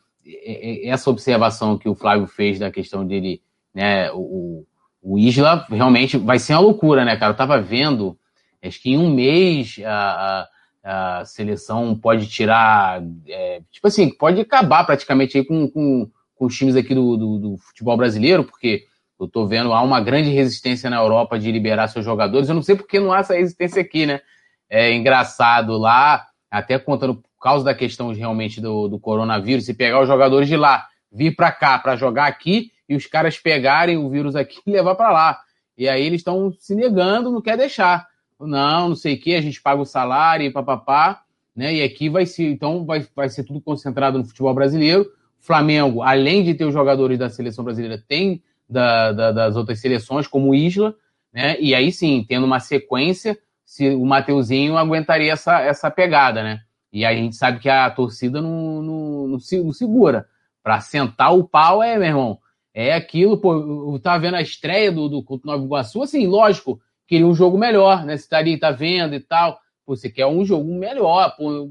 essa 0.84 1.10
observação 1.10 1.78
que 1.78 1.88
o 1.88 1.94
Flávio 1.94 2.26
fez 2.26 2.58
da 2.58 2.70
questão 2.70 3.06
dele, 3.06 3.42
né, 3.74 4.10
o, 4.12 4.64
o 5.02 5.18
Isla 5.18 5.66
realmente 5.70 6.16
vai 6.16 6.38
ser 6.38 6.54
uma 6.54 6.60
loucura, 6.60 7.04
né, 7.04 7.16
cara? 7.16 7.32
Eu 7.32 7.36
tava 7.36 7.60
vendo, 7.60 8.18
acho 8.62 8.80
que 8.80 8.90
em 8.90 8.98
um 8.98 9.14
mês 9.14 9.76
a, 9.84 10.48
a, 10.82 11.18
a 11.20 11.24
seleção 11.24 11.94
pode 11.94 12.26
tirar, 12.26 13.02
é, 13.28 13.60
tipo 13.70 13.86
assim, 13.86 14.10
pode 14.10 14.40
acabar 14.40 14.84
praticamente 14.84 15.36
aí 15.36 15.44
com, 15.44 15.68
com, 15.68 16.10
com 16.34 16.46
os 16.46 16.56
times 16.56 16.74
aqui 16.74 16.94
do, 16.94 17.16
do, 17.16 17.38
do 17.38 17.58
futebol 17.58 17.96
brasileiro, 17.96 18.42
porque 18.42 18.86
eu 19.20 19.28
tô 19.28 19.46
vendo 19.46 19.72
há 19.72 19.82
uma 19.82 20.00
grande 20.00 20.30
resistência 20.30 20.90
na 20.90 20.96
Europa 20.96 21.38
de 21.38 21.52
liberar 21.52 21.88
seus 21.88 22.04
jogadores. 22.04 22.48
Eu 22.48 22.54
não 22.54 22.62
sei 22.62 22.74
porque 22.74 22.98
não 22.98 23.12
há 23.12 23.20
essa 23.20 23.34
resistência 23.34 23.80
aqui, 23.80 24.06
né? 24.06 24.20
é, 24.68 24.92
engraçado 24.92 25.76
lá, 25.78 26.26
até 26.50 26.78
contando 26.78 27.22
por 27.36 27.42
causa 27.42 27.64
da 27.64 27.74
questão 27.74 28.12
realmente 28.12 28.60
do, 28.60 28.88
do 28.88 28.98
coronavírus, 28.98 29.68
e 29.68 29.74
pegar 29.74 30.00
os 30.00 30.08
jogadores 30.08 30.48
de 30.48 30.56
lá, 30.56 30.86
vir 31.12 31.36
para 31.36 31.52
cá 31.52 31.78
para 31.78 31.96
jogar 31.96 32.26
aqui 32.26 32.72
e 32.88 32.96
os 32.96 33.06
caras 33.06 33.38
pegarem 33.38 33.96
o 33.96 34.08
vírus 34.08 34.34
aqui 34.36 34.60
e 34.66 34.70
levar 34.70 34.94
para 34.94 35.10
lá. 35.10 35.40
E 35.76 35.88
aí 35.88 36.04
eles 36.04 36.20
estão 36.20 36.52
se 36.58 36.74
negando, 36.74 37.30
não 37.30 37.42
quer 37.42 37.56
deixar. 37.56 38.06
Não, 38.38 38.90
não 38.90 38.96
sei 38.96 39.14
o 39.14 39.20
que, 39.20 39.34
a 39.34 39.40
gente 39.40 39.60
paga 39.60 39.80
o 39.80 39.86
salário 39.86 40.46
e 40.46 40.52
papapá, 40.52 41.22
né? 41.54 41.74
E 41.74 41.82
aqui 41.82 42.08
vai 42.08 42.26
ser, 42.26 42.50
então 42.50 42.84
vai, 42.84 43.06
vai 43.14 43.28
ser 43.28 43.44
tudo 43.44 43.60
concentrado 43.60 44.18
no 44.18 44.24
futebol 44.24 44.54
brasileiro. 44.54 45.06
Flamengo, 45.40 46.02
além 46.02 46.42
de 46.42 46.54
ter 46.54 46.64
os 46.64 46.74
jogadores 46.74 47.18
da 47.18 47.30
seleção 47.30 47.64
brasileira, 47.64 48.02
tem 48.06 48.42
da, 48.68 49.12
da, 49.12 49.32
das 49.32 49.56
outras 49.56 49.80
seleções, 49.80 50.26
como 50.26 50.54
Isla, 50.54 50.94
né? 51.32 51.56
E 51.60 51.74
aí 51.74 51.92
sim, 51.92 52.24
tendo 52.28 52.44
uma 52.44 52.60
sequência, 52.60 53.38
se 53.64 53.88
o 53.90 54.04
Mateuzinho 54.04 54.76
aguentaria 54.76 55.32
essa, 55.32 55.60
essa 55.60 55.90
pegada, 55.90 56.42
né? 56.42 56.60
E 56.96 57.04
a 57.04 57.14
gente 57.14 57.36
sabe 57.36 57.58
que 57.58 57.68
a 57.68 57.90
torcida 57.90 58.40
não, 58.40 58.80
não, 58.80 59.28
não, 59.28 59.38
não 59.38 59.72
segura. 59.72 60.26
Para 60.62 60.80
sentar 60.80 61.34
o 61.34 61.44
pau 61.46 61.82
é, 61.82 61.98
meu 61.98 62.08
irmão, 62.08 62.38
é 62.72 62.94
aquilo, 62.94 63.36
pô, 63.36 63.52
eu 63.92 64.00
tava 64.02 64.18
vendo 64.20 64.36
a 64.36 64.40
estreia 64.40 64.90
do, 64.90 65.06
do 65.06 65.40
Nova 65.44 65.62
Iguaçu, 65.62 66.02
assim, 66.02 66.26
lógico, 66.26 66.80
queria 67.06 67.26
um 67.26 67.34
jogo 67.34 67.58
melhor, 67.58 68.02
né? 68.06 68.16
Você 68.16 68.26
tá 68.26 68.38
ali, 68.38 68.58
tá 68.58 68.70
vendo 68.70 69.14
e 69.14 69.20
tal. 69.20 69.60
Pô, 69.84 69.94
você 69.94 70.08
quer 70.08 70.24
um 70.24 70.42
jogo 70.42 70.72
melhor, 70.74 71.36
pô, 71.36 71.68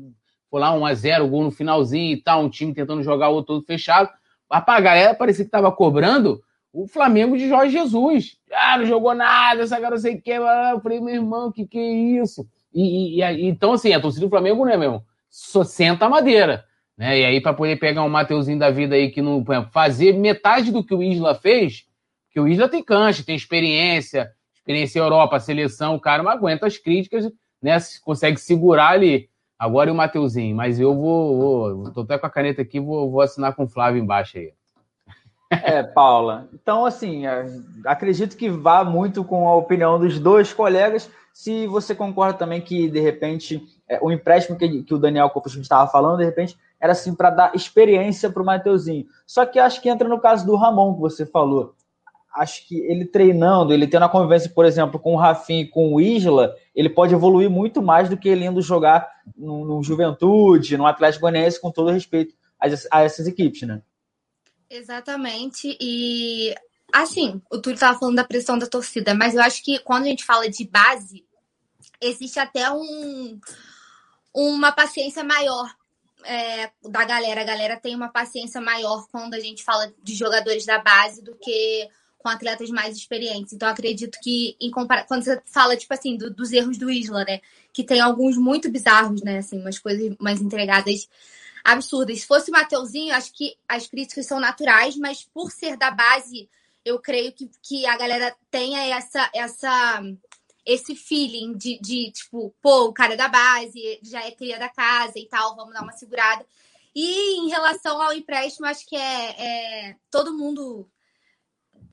pô 0.47 0.59
lá 0.59 0.71
1 0.71 0.85
a 0.85 0.93
0 0.93 1.27
gol 1.27 1.45
no 1.45 1.49
finalzinho 1.49 2.13
e 2.13 2.21
tal, 2.21 2.43
um 2.43 2.49
time 2.49 2.71
tentando 2.71 3.01
jogar 3.01 3.29
o 3.29 3.33
outro 3.33 3.55
todo 3.55 3.65
fechado. 3.65 4.11
Mas 4.47 4.63
pra 4.63 4.79
galera 4.79 5.15
parecia 5.15 5.43
que 5.43 5.49
tava 5.49 5.71
cobrando 5.71 6.39
o 6.71 6.87
Flamengo 6.87 7.35
de 7.35 7.49
Jorge 7.49 7.71
Jesus. 7.71 8.37
Ah, 8.53 8.77
não 8.77 8.85
jogou 8.85 9.15
nada, 9.15 9.63
essa 9.63 9.81
cara 9.81 9.95
não 9.95 9.97
sei 9.97 10.21
que. 10.21 10.29
Eu 10.29 10.79
falei, 10.81 11.01
meu 11.01 11.15
irmão, 11.15 11.51
que 11.51 11.65
que 11.65 11.79
é 11.79 12.21
isso? 12.21 12.47
E, 12.71 13.19
e, 13.19 13.23
e, 13.23 13.47
então, 13.47 13.73
assim, 13.73 13.91
a 13.91 13.99
torcida 13.99 14.23
do 14.23 14.29
Flamengo, 14.29 14.63
né, 14.65 14.77
meu 14.77 14.83
irmão? 14.83 15.14
Só 15.37 15.65
senta 15.65 16.05
a 16.05 16.09
madeira. 16.09 16.63
Né? 16.97 17.19
E 17.19 17.25
aí, 17.25 17.41
para 17.41 17.53
poder 17.53 17.75
pegar 17.75 18.03
um 18.03 18.09
Mateuzinho 18.09 18.57
da 18.57 18.71
vida 18.71 18.95
aí 18.95 19.11
que 19.11 19.21
não. 19.21 19.43
Fazer 19.69 20.13
metade 20.13 20.71
do 20.71 20.81
que 20.81 20.95
o 20.95 21.03
Isla 21.03 21.35
fez, 21.35 21.83
que 22.31 22.39
o 22.39 22.47
Isla 22.47 22.69
tem 22.69 22.81
cancha, 22.81 23.21
tem 23.21 23.35
experiência, 23.35 24.31
experiência 24.55 24.99
Europa, 24.99 25.37
seleção, 25.41 25.95
o 25.95 25.99
cara 25.99 26.23
não 26.23 26.31
aguenta 26.31 26.65
as 26.65 26.77
críticas, 26.77 27.29
né? 27.61 27.77
Consegue 28.05 28.39
segurar 28.39 28.91
ali. 28.91 29.29
Agora 29.59 29.89
e 29.89 29.91
o 29.91 29.95
Mateuzinho, 29.95 30.55
mas 30.55 30.79
eu 30.79 30.95
vou, 30.95 31.37
vou. 31.37 31.91
Tô 31.91 32.01
até 32.01 32.17
com 32.17 32.27
a 32.27 32.29
caneta 32.29 32.61
aqui, 32.61 32.79
vou, 32.79 33.11
vou 33.11 33.19
assinar 33.19 33.53
com 33.55 33.65
o 33.65 33.69
Flávio 33.69 34.01
embaixo 34.01 34.37
aí. 34.37 34.53
É, 35.49 35.83
Paula. 35.83 36.47
Então, 36.53 36.85
assim, 36.85 37.23
acredito 37.85 38.37
que 38.37 38.49
vá 38.49 38.85
muito 38.85 39.21
com 39.25 39.49
a 39.49 39.55
opinião 39.55 39.99
dos 39.99 40.17
dois 40.17 40.53
colegas. 40.53 41.11
Se 41.33 41.67
você 41.67 41.93
concorda 41.93 42.37
também 42.37 42.61
que, 42.61 42.89
de 42.89 43.01
repente, 43.01 43.61
é, 43.87 43.99
o 44.01 44.11
empréstimo 44.11 44.57
que, 44.57 44.83
que 44.83 44.93
o 44.93 44.97
Daniel 44.97 45.29
Copos 45.29 45.55
estava 45.55 45.89
falando, 45.89 46.17
de 46.17 46.25
repente, 46.25 46.57
era 46.79 46.91
assim 46.91 47.13
para 47.13 47.29
dar 47.29 47.55
experiência 47.55 48.29
para 48.29 48.41
o 48.41 48.45
Mateuzinho. 48.45 49.05
Só 49.25 49.45
que 49.45 49.59
acho 49.59 49.81
que 49.81 49.89
entra 49.89 50.07
no 50.07 50.19
caso 50.19 50.45
do 50.45 50.55
Ramon 50.55 50.95
que 50.95 51.01
você 51.01 51.25
falou. 51.25 51.75
Acho 52.35 52.67
que 52.67 52.79
ele 52.81 53.05
treinando, 53.05 53.73
ele 53.73 53.87
tendo 53.87 54.03
a 54.03 54.09
convivência, 54.09 54.49
por 54.49 54.65
exemplo, 54.65 54.99
com 54.99 55.13
o 55.13 55.17
Rafinha 55.17 55.61
e 55.61 55.67
com 55.67 55.93
o 55.93 56.01
Isla, 56.01 56.53
ele 56.75 56.89
pode 56.89 57.13
evoluir 57.13 57.49
muito 57.49 57.81
mais 57.81 58.09
do 58.09 58.17
que 58.17 58.27
ele 58.27 58.45
indo 58.45 58.61
jogar 58.61 59.09
no, 59.37 59.63
no 59.63 59.81
Juventude, 59.81 60.75
no 60.75 60.85
Atlético 60.85 61.21
Goianiense, 61.21 61.61
com 61.61 61.71
todo 61.71 61.91
respeito 61.91 62.35
a, 62.59 62.67
a 62.91 63.03
essas 63.03 63.25
equipes, 63.25 63.61
né? 63.61 63.81
Exatamente. 64.69 65.77
E 65.79 66.53
assim, 66.91 67.41
o 67.49 67.59
Túlio 67.59 67.75
estava 67.75 67.97
falando 67.97 68.17
da 68.17 68.23
pressão 68.23 68.57
da 68.57 68.67
torcida, 68.67 69.13
mas 69.13 69.33
eu 69.33 69.41
acho 69.41 69.63
que 69.63 69.79
quando 69.79 70.03
a 70.03 70.07
gente 70.07 70.25
fala 70.25 70.49
de 70.49 70.65
base, 70.67 71.23
existe 72.01 72.39
até 72.39 72.69
um, 72.69 73.39
uma 74.35 74.73
paciência 74.73 75.23
maior 75.23 75.73
é, 76.25 76.69
da 76.83 77.05
galera. 77.05 77.41
A 77.41 77.45
galera 77.45 77.79
tem 77.79 77.95
uma 77.95 78.09
paciência 78.09 78.59
maior 78.59 79.07
quando 79.09 79.33
a 79.33 79.39
gente 79.39 79.63
fala 79.63 79.91
de 80.03 80.13
jogadores 80.13 80.65
da 80.65 80.77
base 80.77 81.23
do 81.23 81.33
que 81.35 81.89
com 82.17 82.27
atletas 82.27 82.69
mais 82.69 82.97
experientes. 82.97 83.53
Então, 83.53 83.69
acredito 83.69 84.19
que, 84.21 84.57
em 84.59 84.69
compara... 84.71 85.03
quando 85.03 85.23
você 85.23 85.41
fala, 85.45 85.77
tipo 85.77 85.93
assim, 85.93 86.17
do, 86.17 86.33
dos 86.33 86.51
erros 86.51 86.77
do 86.77 86.89
Isla, 86.89 87.23
né? 87.23 87.39
Que 87.71 87.83
tem 87.83 88.01
alguns 88.01 88.35
muito 88.35 88.69
bizarros, 88.69 89.21
né? 89.21 89.37
Assim, 89.37 89.61
umas 89.61 89.79
coisas 89.79 90.15
mais 90.19 90.41
entregadas 90.41 91.07
absurdas. 91.63 92.21
Se 92.21 92.27
fosse 92.27 92.49
o 92.49 92.53
Mateuzinho, 92.53 93.13
acho 93.13 93.31
que 93.31 93.55
as 93.69 93.87
críticas 93.87 94.25
são 94.25 94.39
naturais, 94.39 94.97
mas 94.97 95.23
por 95.33 95.51
ser 95.51 95.77
da 95.77 95.91
base, 95.91 96.49
eu 96.83 96.99
creio 96.99 97.31
que, 97.31 97.49
que 97.61 97.85
a 97.85 97.95
galera 97.95 98.35
tenha 98.49 98.97
essa, 98.97 99.29
essa 99.33 100.01
esse 100.65 100.95
feeling 100.95 101.55
de, 101.57 101.79
de, 101.79 102.11
tipo, 102.11 102.55
pô, 102.61 102.85
o 102.85 102.93
cara 102.93 103.13
é 103.13 103.17
da 103.17 103.27
base, 103.27 103.99
já 104.03 104.23
é 104.25 104.31
cria 104.31 104.57
da 104.57 104.69
casa 104.69 105.13
e 105.17 105.27
tal, 105.27 105.55
vamos 105.55 105.73
dar 105.73 105.83
uma 105.83 105.91
segurada. 105.91 106.45
E 106.93 107.39
em 107.39 107.49
relação 107.49 108.01
ao 108.01 108.13
empréstimo, 108.13 108.65
acho 108.65 108.85
que 108.85 108.95
é, 108.95 109.89
é, 109.89 109.95
todo 110.09 110.35
mundo 110.35 110.89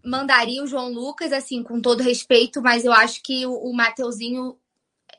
mandaria 0.05 0.63
o 0.63 0.67
João 0.67 0.93
Lucas, 0.93 1.33
assim, 1.33 1.63
com 1.63 1.81
todo 1.81 2.03
respeito, 2.03 2.63
mas 2.63 2.85
eu 2.85 2.93
acho 2.93 3.23
que 3.23 3.45
o, 3.47 3.53
o 3.53 3.75
Mateuzinho 3.75 4.57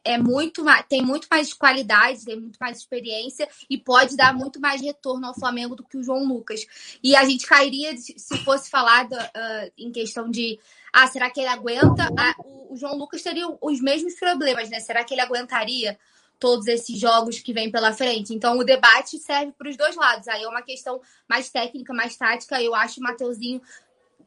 é 0.04 0.18
muito 0.18 0.64
tem 0.90 1.02
muito 1.02 1.28
mais 1.30 1.54
qualidade, 1.54 2.26
tem 2.26 2.40
muito 2.40 2.58
mais 2.60 2.78
experiência 2.78 3.48
e 3.70 3.78
pode 3.78 4.18
dar 4.18 4.34
muito 4.34 4.60
mais 4.60 4.82
retorno 4.82 5.28
ao 5.28 5.34
Flamengo 5.34 5.76
do 5.76 5.84
que 5.84 5.98
o 5.98 6.04
João 6.04 6.26
Lucas. 6.26 6.66
E 7.02 7.16
a 7.16 7.24
gente 7.24 7.46
cairia 7.46 7.96
se 7.98 8.38
fosse 8.44 8.70
falado 8.70 9.14
uh, 9.14 9.72
em 9.78 9.92
questão 9.92 10.30
de 10.30 10.60
ah, 10.92 11.08
será 11.08 11.30
que 11.30 11.40
ele 11.40 11.50
aguenta? 11.50 12.10
Ah, 12.18 12.36
o, 12.70 12.76
João 12.76 12.98
Lucas 12.98 13.22
teria 13.22 13.48
os 13.62 13.82
mesmos 13.82 14.16
problemas, 14.16 14.70
né? 14.70 14.80
Será 14.80 15.04
que 15.04 15.14
ele 15.14 15.22
aguentaria 15.22 15.98
todos 16.40 16.68
esses 16.68 17.00
jogos 17.00 17.40
que 17.40 17.54
vem 17.54 17.72
pela 17.72 17.94
frente? 17.94 18.34
Então 18.34 18.58
o 18.58 18.64
debate 18.64 19.18
serve 19.18 19.54
para 19.54 19.70
os 19.70 19.78
dois 19.78 19.96
lados. 19.96 20.28
Aí 20.28 20.44
é 20.44 20.48
uma 20.48 20.62
questão 20.62 21.02
mais 21.28 21.50
técnica, 21.50 21.94
mais 21.94 22.18
tática. 22.18 22.62
Eu 22.62 22.76
acho 22.76 23.00
o 23.00 23.04
Mateuzinho 23.04 23.62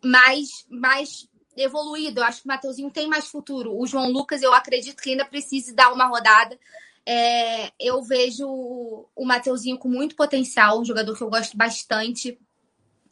mais, 0.03 0.67
mais 0.69 1.29
evoluído. 1.57 2.21
Eu 2.21 2.25
acho 2.25 2.43
que 2.43 2.47
o 2.47 2.49
Mateuzinho 2.49 2.91
tem 2.91 3.09
mais 3.09 3.27
futuro. 3.27 3.77
O 3.77 3.87
João 3.87 4.11
Lucas, 4.11 4.43
eu 4.43 4.53
acredito 4.53 5.03
que 5.03 5.11
ainda 5.11 5.25
precise 5.25 5.75
dar 5.75 5.93
uma 5.93 6.07
rodada. 6.07 6.59
É, 7.05 7.71
eu 7.79 8.03
vejo 8.03 8.47
o 8.47 9.25
Mateuzinho 9.25 9.79
com 9.79 9.89
muito 9.89 10.17
potencial, 10.17 10.81
um 10.81 10.85
jogador 10.85 11.17
que 11.17 11.23
eu 11.23 11.31
gosto 11.31 11.57
bastante. 11.57 12.39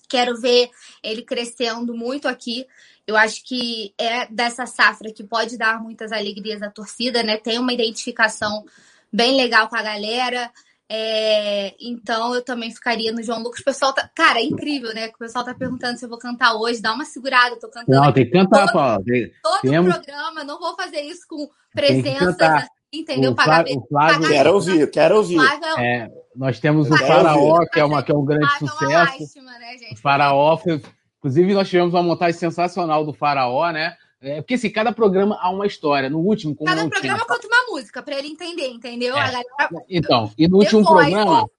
Quero 0.08 0.36
ver 0.40 0.70
ele 1.02 1.22
crescendo 1.22 1.94
muito 1.94 2.28
aqui. 2.28 2.66
Eu 3.06 3.16
acho 3.16 3.44
que 3.44 3.94
é 3.98 4.26
dessa 4.26 4.66
safra 4.66 5.12
que 5.12 5.22
pode 5.22 5.56
dar 5.56 5.82
muitas 5.82 6.10
alegrias 6.10 6.62
à 6.62 6.70
torcida, 6.70 7.22
né? 7.22 7.36
Tem 7.36 7.58
uma 7.58 7.72
identificação 7.72 8.64
bem 9.12 9.36
legal 9.36 9.68
com 9.68 9.76
a 9.76 9.82
galera. 9.82 10.50
É, 10.90 11.74
então 11.80 12.34
eu 12.34 12.44
também 12.44 12.70
ficaria 12.70 13.10
no 13.12 13.22
João 13.22 13.42
Lucas. 13.42 13.60
O 13.60 13.64
pessoal 13.64 13.92
tá. 13.92 14.08
Cara, 14.14 14.38
é 14.38 14.44
incrível, 14.44 14.94
né? 14.94 15.08
O 15.08 15.18
pessoal 15.18 15.44
tá 15.44 15.54
perguntando 15.54 15.98
se 15.98 16.04
eu 16.04 16.08
vou 16.08 16.18
cantar 16.18 16.54
hoje. 16.54 16.82
Dá 16.82 16.92
uma 16.92 17.04
segurada, 17.04 17.54
eu 17.54 17.58
tô 17.58 17.68
cantando. 17.68 17.98
Não, 17.98 18.12
tem 18.12 18.24
que 18.24 18.30
cantar, 18.30 18.70
Paulo. 18.72 19.02
Todo 19.42 19.60
Temos... 19.62 19.94
programa, 19.94 20.44
não 20.44 20.58
vou 20.58 20.76
fazer 20.76 21.00
isso 21.00 21.22
com 21.28 21.48
presença, 21.72 22.68
entendeu? 22.92 23.32
O 23.32 23.34
Flávio, 23.34 23.78
o 23.78 23.86
Flávio... 23.88 24.22
Pagar 24.22 24.28
quero 24.28 24.54
ouvir, 24.54 24.90
quero 24.90 25.16
ouvir. 25.16 25.36
Flávio... 25.36 25.78
É, 25.78 26.08
nós 26.36 26.60
temos 26.60 26.90
o 26.90 26.96
Faraó, 26.96 27.64
que 27.66 27.80
é, 27.80 27.84
uma, 27.84 28.02
que 28.02 28.12
é 28.12 28.14
um 28.14 28.24
grande 28.24 28.46
Flávio 28.46 28.68
sucesso. 28.68 28.84
É 28.84 28.96
uma 28.96 29.04
lástima, 29.04 29.58
né, 29.58 29.78
gente? 29.78 29.94
O 29.94 29.96
Faraó, 29.96 30.56
foi... 30.58 30.82
inclusive, 31.18 31.54
nós 31.54 31.68
tivemos 31.68 31.94
uma 31.94 32.02
montagem 32.02 32.38
sensacional 32.38 33.04
do 33.06 33.14
Faraó, 33.14 33.70
né? 33.70 33.96
É, 34.20 34.36
porque 34.36 34.54
assim, 34.54 34.70
cada 34.70 34.90
programa 34.90 35.38
há 35.38 35.50
uma 35.50 35.66
história. 35.66 36.08
No 36.08 36.18
último, 36.18 36.54
como 36.54 36.66
Cada 36.66 36.88
programa 36.88 37.18
tinha... 37.18 37.26
conta 37.26 37.46
uma 37.46 37.63
música 37.74 38.02
para 38.02 38.16
ele 38.18 38.28
entender, 38.28 38.68
entendeu? 38.68 39.16
É. 39.16 39.20
Galera... 39.20 39.44
Então, 39.88 40.30
e 40.38 40.46
no 40.46 40.58
último 40.58 40.82
Depois, 40.82 41.08
programa, 41.08 41.50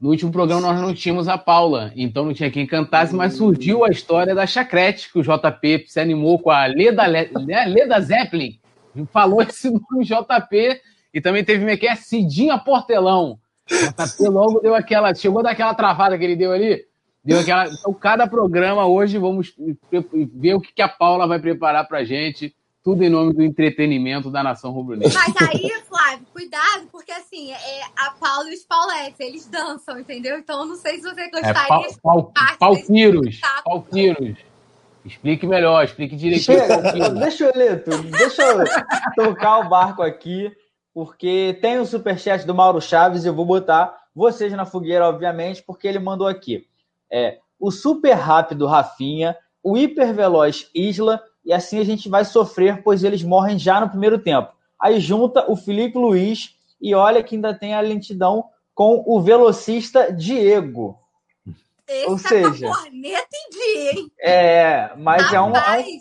no 0.00 0.10
último 0.10 0.32
programa 0.32 0.60
nós 0.60 0.80
não 0.80 0.94
tínhamos 0.94 1.28
a 1.28 1.36
Paula, 1.36 1.92
então 1.94 2.24
não 2.24 2.32
tinha 2.32 2.50
quem 2.50 2.66
cantasse, 2.66 3.14
mas 3.14 3.34
surgiu 3.34 3.84
a 3.84 3.90
história 3.90 4.34
da 4.34 4.46
Chacrete, 4.46 5.12
que 5.12 5.18
o 5.18 5.22
JP 5.22 5.84
se 5.86 6.00
animou 6.00 6.38
com 6.38 6.50
a 6.50 6.66
Leda, 6.66 7.06
né, 7.06 7.64
Leda 7.66 8.00
Zeppelin, 8.00 8.58
falou 9.12 9.42
esse 9.42 9.68
nome 9.70 10.04
JP, 10.04 10.80
e 11.12 11.20
também 11.20 11.44
teve 11.44 11.60
como 11.60 11.70
é 11.70 11.76
que 11.76 11.86
é 11.86 11.94
Cidinha 11.94 12.58
Portelão. 12.58 13.38
JP 13.66 14.28
logo 14.28 14.60
deu 14.60 14.74
aquela, 14.74 15.14
chegou 15.14 15.42
daquela 15.42 15.74
travada 15.74 16.16
que 16.16 16.24
ele 16.24 16.36
deu 16.36 16.52
ali, 16.52 16.88
Deu 17.24 17.40
aquela... 17.40 17.66
Então, 17.66 17.92
cada 17.92 18.26
programa 18.26 18.86
hoje 18.86 19.18
vamos 19.18 19.54
ver 20.32 20.54
o 20.54 20.60
que 20.60 20.80
a 20.80 20.88
Paula 20.88 21.26
vai 21.26 21.38
preparar 21.38 21.86
para 21.86 22.02
gente. 22.02 22.54
Tudo 22.88 23.04
em 23.04 23.10
nome 23.10 23.34
do 23.34 23.42
entretenimento 23.42 24.30
da 24.30 24.42
nação 24.42 24.70
rubro-negra. 24.70 25.12
Mas 25.12 25.34
aí, 25.46 25.70
Flávio, 25.86 26.26
cuidado, 26.32 26.88
porque 26.90 27.12
assim, 27.12 27.52
é 27.52 27.82
a 27.94 28.12
Paula 28.12 28.48
e 28.50 28.54
os 28.54 28.64
Pauletes, 28.64 29.20
eles 29.20 29.46
dançam, 29.46 30.00
entendeu? 30.00 30.38
Então, 30.38 30.62
eu 30.62 30.68
não 30.68 30.76
sei 30.76 30.96
se 30.96 31.02
você 31.02 31.30
gostaria. 31.30 31.50
É, 31.50 31.68
pau, 31.68 31.84
pau, 32.02 32.32
palpiros, 32.58 33.42
palpiros. 33.62 34.38
Explique 35.04 35.46
melhor, 35.46 35.84
explique 35.84 36.16
direitinho. 36.16 36.60
Chega, 36.60 37.10
deixa 37.10 37.44
eu 37.44 37.52
ler, 37.54 37.84
deixa 38.10 38.42
eu 38.42 38.64
tocar 39.14 39.58
o 39.58 39.68
barco 39.68 40.00
aqui, 40.00 40.50
porque 40.94 41.58
tem 41.60 41.78
o 41.78 41.84
superchat 41.84 42.46
do 42.46 42.54
Mauro 42.54 42.80
Chaves 42.80 43.22
e 43.22 43.28
eu 43.28 43.34
vou 43.34 43.44
botar 43.44 43.94
vocês 44.14 44.50
na 44.54 44.64
fogueira, 44.64 45.06
obviamente, 45.06 45.62
porque 45.62 45.86
ele 45.86 45.98
mandou 45.98 46.26
aqui 46.26 46.66
é 47.12 47.38
o 47.60 47.70
super 47.70 48.14
rápido 48.14 48.66
Rafinha, 48.66 49.36
o 49.62 49.76
hiper 49.76 50.14
veloz 50.14 50.70
Isla, 50.74 51.22
e 51.48 51.52
assim 51.54 51.80
a 51.80 51.84
gente 51.84 52.10
vai 52.10 52.26
sofrer, 52.26 52.82
pois 52.82 53.02
eles 53.02 53.22
morrem 53.22 53.58
já 53.58 53.80
no 53.80 53.88
primeiro 53.88 54.18
tempo. 54.18 54.52
Aí 54.78 55.00
junta 55.00 55.50
o 55.50 55.56
Felipe 55.56 55.96
Luiz 55.96 56.54
e 56.78 56.94
olha 56.94 57.22
que 57.22 57.36
ainda 57.36 57.54
tem 57.54 57.72
a 57.72 57.80
lentidão 57.80 58.44
com 58.74 59.02
o 59.06 59.18
velocista 59.22 60.12
Diego. 60.12 60.98
Esse 61.88 62.10
Ou 62.10 62.18
seja, 62.18 62.66
corneta 62.66 63.28
em 63.34 63.50
dia, 63.50 63.92
hein? 63.92 64.12
É, 64.20 64.94
mas 64.98 65.32
é 65.32 65.40
um, 65.40 65.56
é, 65.56 65.78
um, 65.78 66.00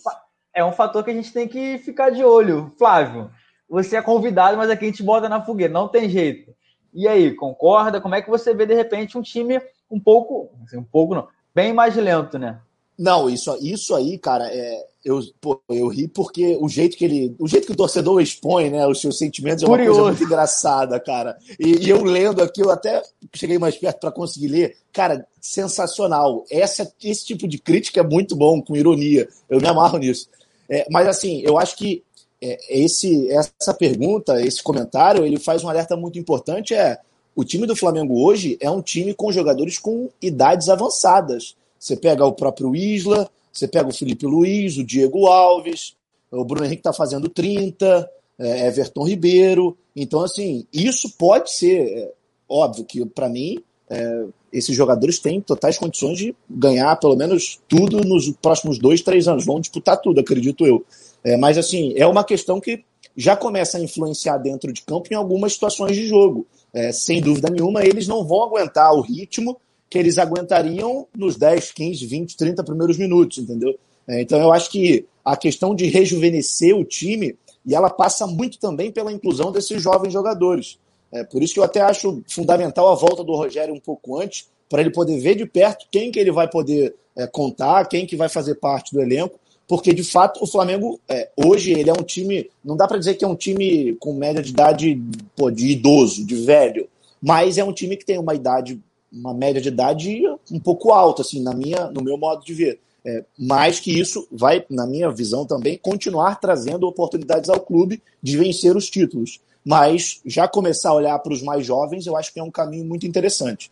é 0.54 0.66
um 0.66 0.74
fator 0.74 1.02
que 1.02 1.12
a 1.12 1.14
gente 1.14 1.32
tem 1.32 1.48
que 1.48 1.78
ficar 1.78 2.10
de 2.10 2.26
olho. 2.26 2.74
Flávio, 2.78 3.32
você 3.70 3.96
é 3.96 4.02
convidado, 4.02 4.58
mas 4.58 4.70
aqui 4.70 4.84
a 4.84 4.90
gente 4.90 5.02
bota 5.02 5.30
na 5.30 5.42
fogueira, 5.42 5.72
não 5.72 5.88
tem 5.88 6.10
jeito. 6.10 6.54
E 6.94 7.08
aí, 7.08 7.34
concorda? 7.34 8.02
Como 8.02 8.16
é 8.16 8.22
que 8.22 8.30
você 8.30 8.54
vê, 8.54 8.66
de 8.66 8.74
repente, 8.74 9.18
um 9.18 9.22
time 9.22 9.62
um 9.90 9.98
pouco, 10.00 10.52
assim, 10.66 10.78
um 10.78 10.84
pouco 10.84 11.16
não, 11.16 11.30
bem 11.56 11.72
mais 11.72 11.96
lento, 11.96 12.38
né? 12.38 12.60
Não, 13.00 13.30
isso, 13.30 13.56
isso 13.62 13.96
aí, 13.96 14.18
cara, 14.18 14.46
é, 14.52 14.88
eu, 15.08 15.22
pô, 15.40 15.62
eu 15.70 15.88
ri 15.88 16.06
porque 16.06 16.58
o 16.60 16.68
jeito 16.68 16.98
que 16.98 17.06
ele. 17.06 17.34
O 17.40 17.48
jeito 17.48 17.66
que 17.66 17.72
o 17.72 17.78
torcedor 17.78 18.22
expõe, 18.22 18.70
né? 18.70 18.86
Os 18.86 19.00
seus 19.00 19.18
sentimentos 19.18 19.64
é 19.64 19.66
uma 19.66 19.78
Curioso. 19.78 20.00
coisa 20.02 20.12
muito 20.12 20.24
engraçada, 20.26 21.00
cara. 21.00 21.38
E, 21.58 21.86
e, 21.86 21.90
eu 21.90 22.04
lendo 22.04 22.44
aqui, 22.44 22.62
eu 22.62 22.70
até 22.70 23.02
cheguei 23.34 23.58
mais 23.58 23.78
perto 23.78 24.02
para 24.02 24.12
conseguir 24.12 24.50
ler. 24.50 24.76
Cara, 24.92 25.26
sensacional. 25.40 26.44
Essa, 26.52 26.92
esse 27.02 27.26
tipo 27.26 27.48
de 27.48 27.58
crítica 27.58 28.02
é 28.02 28.04
muito 28.04 28.36
bom, 28.36 28.62
com 28.62 28.76
ironia. 28.76 29.30
Eu 29.50 29.62
me 29.62 29.68
amarro 29.68 29.98
nisso. 29.98 30.28
É, 30.70 30.86
mas 30.92 31.08
assim, 31.08 31.42
eu 31.42 31.58
acho 31.58 31.78
que 31.78 32.04
é, 32.42 32.58
esse, 32.70 33.32
essa 33.32 33.74
pergunta, 33.74 34.42
esse 34.46 34.62
comentário, 34.62 35.26
ele 35.26 35.40
faz 35.40 35.64
um 35.64 35.70
alerta 35.70 35.96
muito 35.96 36.20
importante. 36.20 36.74
É 36.74 37.00
o 37.34 37.46
time 37.46 37.66
do 37.66 37.78
Flamengo 37.78 38.22
hoje 38.22 38.58
é 38.60 38.70
um 38.70 38.82
time 38.82 39.14
com 39.14 39.32
jogadores 39.32 39.80
com 39.80 40.10
idades 40.22 40.68
avançadas. 40.68 41.56
Você 41.80 41.96
pega 41.96 42.26
o 42.26 42.34
próprio 42.34 42.76
Isla, 42.76 43.30
você 43.58 43.68
pega 43.68 43.90
o 43.90 43.94
Felipe 43.94 44.26
Luiz, 44.26 44.78
o 44.78 44.84
Diego 44.84 45.28
Alves, 45.28 45.96
o 46.32 46.44
Bruno 46.44 46.66
Henrique 46.66 46.82
está 46.82 46.94
fazendo 46.94 47.30
30, 47.30 48.10
é, 48.38 48.68
Everton 48.68 49.04
Ribeiro. 49.08 49.78
Então, 49.96 50.22
assim, 50.22 50.66
isso 50.72 51.18
pode 51.18 51.52
ser, 51.52 51.82
é, 51.82 52.14
óbvio 52.48 52.86
que 52.86 53.06
para 53.06 53.28
mim, 53.30 53.58
é, 53.90 54.26
esses 54.52 54.76
jogadores 54.76 55.20
têm 55.20 55.42
totais 55.42 55.78
condições 55.78 56.18
de 56.18 56.36
ganhar 56.50 56.96
pelo 56.98 57.16
menos 57.16 57.60
tudo 57.68 58.02
nos 58.04 58.30
próximos 58.42 58.78
dois, 58.78 59.02
três 59.02 59.28
anos. 59.28 59.46
Vão 59.46 59.60
disputar 59.60 60.00
tudo, 60.00 60.20
acredito 60.20 60.66
eu. 60.66 60.86
É, 61.24 61.36
mas, 61.36 61.58
assim, 61.58 61.94
é 61.96 62.06
uma 62.06 62.24
questão 62.24 62.60
que 62.60 62.84
já 63.16 63.36
começa 63.36 63.78
a 63.78 63.82
influenciar 63.82 64.38
dentro 64.38 64.72
de 64.72 64.84
campo 64.84 65.08
em 65.12 65.16
algumas 65.16 65.54
situações 65.54 65.96
de 65.96 66.06
jogo. 66.06 66.46
É, 66.74 66.92
sem 66.92 67.22
dúvida 67.22 67.50
nenhuma, 67.50 67.84
eles 67.84 68.08
não 68.08 68.24
vão 68.24 68.44
aguentar 68.44 68.94
o 68.94 69.02
ritmo 69.02 69.58
que 69.90 69.98
eles 69.98 70.18
aguentariam 70.18 71.08
nos 71.16 71.36
10, 71.36 71.72
15, 71.72 72.06
20, 72.06 72.38
30 72.38 72.64
primeiros 72.64 72.98
minutos, 72.98 73.38
entendeu? 73.38 73.78
É, 74.08 74.22
então 74.22 74.40
eu 74.40 74.52
acho 74.52 74.70
que 74.70 75.06
a 75.24 75.36
questão 75.36 75.76
de 75.76 75.86
rejuvenescer 75.86 76.76
o 76.76 76.86
time, 76.86 77.36
e 77.66 77.76
ela 77.76 77.90
passa 77.90 78.26
muito 78.26 78.58
também 78.60 78.92
pela 78.92 79.12
inclusão 79.12 79.52
desses 79.52 79.82
jovens 79.82 80.14
jogadores. 80.14 80.80
É, 81.12 81.24
por 81.24 81.42
isso 81.42 81.54
que 81.54 81.60
eu 81.60 81.64
até 81.64 81.82
acho 81.82 82.22
fundamental 82.28 82.90
a 82.90 82.96
volta 82.96 83.24
do 83.24 83.36
Rogério 83.36 83.74
um 83.74 83.80
pouco 83.80 84.20
antes, 84.20 84.48
para 84.70 84.82
ele 84.82 84.92
poder 84.92 85.20
ver 85.20 85.36
de 85.36 85.46
perto 85.46 85.86
quem 85.92 86.12
que 86.12 86.20
ele 86.20 86.32
vai 86.32 86.50
poder 86.50 86.96
é, 87.16 87.26
contar, 87.28 87.88
quem 87.88 88.06
que 88.06 88.16
vai 88.16 88.30
fazer 88.30 88.56
parte 88.56 88.94
do 88.94 89.02
elenco, 89.02 89.40
porque 89.68 89.94
de 89.94 90.04
fato 90.04 90.42
o 90.44 90.48
Flamengo 90.48 91.00
é, 91.10 91.30
hoje 91.36 91.72
ele 91.72 91.90
é 91.90 91.94
um 91.94 92.04
time, 92.04 92.50
não 92.64 92.78
dá 92.78 92.88
para 92.88 92.98
dizer 92.98 93.16
que 93.16 93.26
é 93.26 93.28
um 93.28 93.36
time 93.36 93.96
com 94.00 94.14
média 94.14 94.42
de 94.42 94.52
idade 94.52 95.02
pô, 95.36 95.52
de 95.52 95.68
idoso, 95.72 96.26
de 96.26 96.36
velho, 96.36 96.88
mas 97.22 97.58
é 97.58 97.64
um 97.64 97.74
time 97.74 97.98
que 97.98 98.06
tem 98.06 98.18
uma 98.18 98.36
idade 98.36 98.80
uma 99.12 99.34
média 99.34 99.62
de 99.62 99.70
idade 99.70 100.22
um 100.52 100.60
pouco 100.60 100.92
alta, 100.92 101.22
assim, 101.22 101.42
na 101.42 101.54
minha, 101.54 101.90
no 101.92 102.04
meu 102.04 102.18
modo 102.18 102.44
de 102.44 102.54
ver. 102.54 102.80
É, 103.06 103.24
mais 103.40 103.80
que 103.80 103.98
isso, 103.98 104.28
vai, 104.32 104.66
na 104.70 104.86
minha 104.86 105.10
visão 105.10 105.46
também, 105.46 105.78
continuar 105.78 106.40
trazendo 106.40 106.88
oportunidades 106.88 107.50
ao 107.50 107.60
clube 107.60 108.02
de 108.22 108.38
vencer 108.38 108.76
os 108.76 108.90
títulos. 108.90 109.40
Mas 109.64 110.22
já 110.26 110.48
começar 110.48 110.90
a 110.90 110.96
olhar 110.96 111.20
para 111.20 111.34
os 111.34 111.42
mais 111.42 111.66
jovens, 111.66 112.06
eu 112.06 112.18
acho 112.18 112.34
que 112.34 112.40
é 112.40 112.44
um 112.44 112.52
caminho 112.52 112.86
muito 112.86 113.06
interessante. 113.06 113.72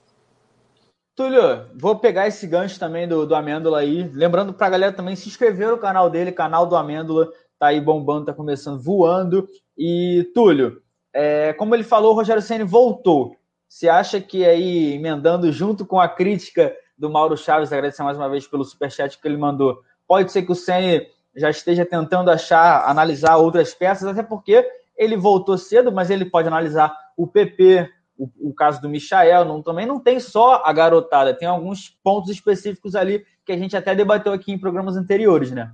Túlio, 1.16 1.66
vou 1.74 1.98
pegar 1.98 2.28
esse 2.28 2.45
gancho 2.45 2.78
também 2.78 3.07
do, 3.07 3.26
do 3.26 3.34
Amêndola 3.34 3.80
aí. 3.80 4.03
Lembrando 4.14 4.53
para 4.53 4.68
a 4.68 4.70
galera 4.70 4.94
também 4.94 5.16
se 5.16 5.30
inscrever 5.30 5.70
no 5.70 5.78
canal 5.78 6.10
dele, 6.10 6.32
canal 6.32 6.66
do 6.68 6.76
Amêndola, 6.76 7.30
tá 7.57 7.68
aí 7.68 7.80
bombando, 7.80 8.26
tá 8.26 8.34
começando 8.34 8.82
voando. 8.82 9.48
E, 9.78 10.30
Túlio, 10.34 10.82
é, 11.14 11.53
como 11.53 11.74
ele 11.74 11.84
falou, 11.84 12.12
o 12.12 12.16
Rogério 12.16 12.41
Senna 12.41 12.66
voltou. 12.66 13.38
Você 13.68 13.90
acha 13.90 14.22
que 14.22 14.46
aí, 14.46 14.94
emendando 14.94 15.52
junto 15.52 15.86
com 15.86 16.00
a 16.00 16.08
crítica 16.08 16.74
do 16.98 17.10
Mauro 17.10 17.36
Chaves, 17.36 17.72
agradecer 17.72 18.04
mais 18.04 18.18
uma 18.18 18.30
vez 18.30 18.48
pelo 18.48 18.64
superchat 18.64 19.20
que 19.20 19.28
ele 19.28 19.38
mandou, 19.38 19.82
pode 20.08 20.32
ser 20.32 20.44
que 20.44 20.52
o 20.52 20.56
Ceni 20.56 21.08
já 21.36 21.50
esteja 21.50 21.86
tentando 21.86 22.32
achar, 22.32 22.90
analisar 22.90 23.36
outras 23.38 23.74
peças, 23.74 24.08
até 24.08 24.24
porque 24.24 24.66
ele 24.98 25.18
voltou 25.18 25.58
cedo, 25.58 25.92
mas 25.92 26.10
ele 26.10 26.26
pode 26.26 26.48
analisar 26.48 26.96
o 27.18 27.28
PP, 27.28 27.90
o, 28.18 28.30
o 28.50 28.54
caso 28.54 28.82
do 28.82 28.88
Michael, 28.88 29.44
não, 29.44 29.62
também 29.62 29.86
não 29.86 30.00
tem 30.00 30.20
só 30.20 30.62
a 30.64 30.72
garotada, 30.72 31.34
tem 31.34 31.48
alguns 31.48 31.90
pontos 32.02 32.30
específicos 32.30 32.96
ali 32.96 33.26
que 33.46 33.52
a 33.52 33.58
gente 33.58 33.76
até 33.76 33.94
debateu 33.94 34.32
aqui 34.32 34.52
em 34.52 34.58
programas 34.58 34.96
anteriores, 34.96 35.52
né? 35.52 35.72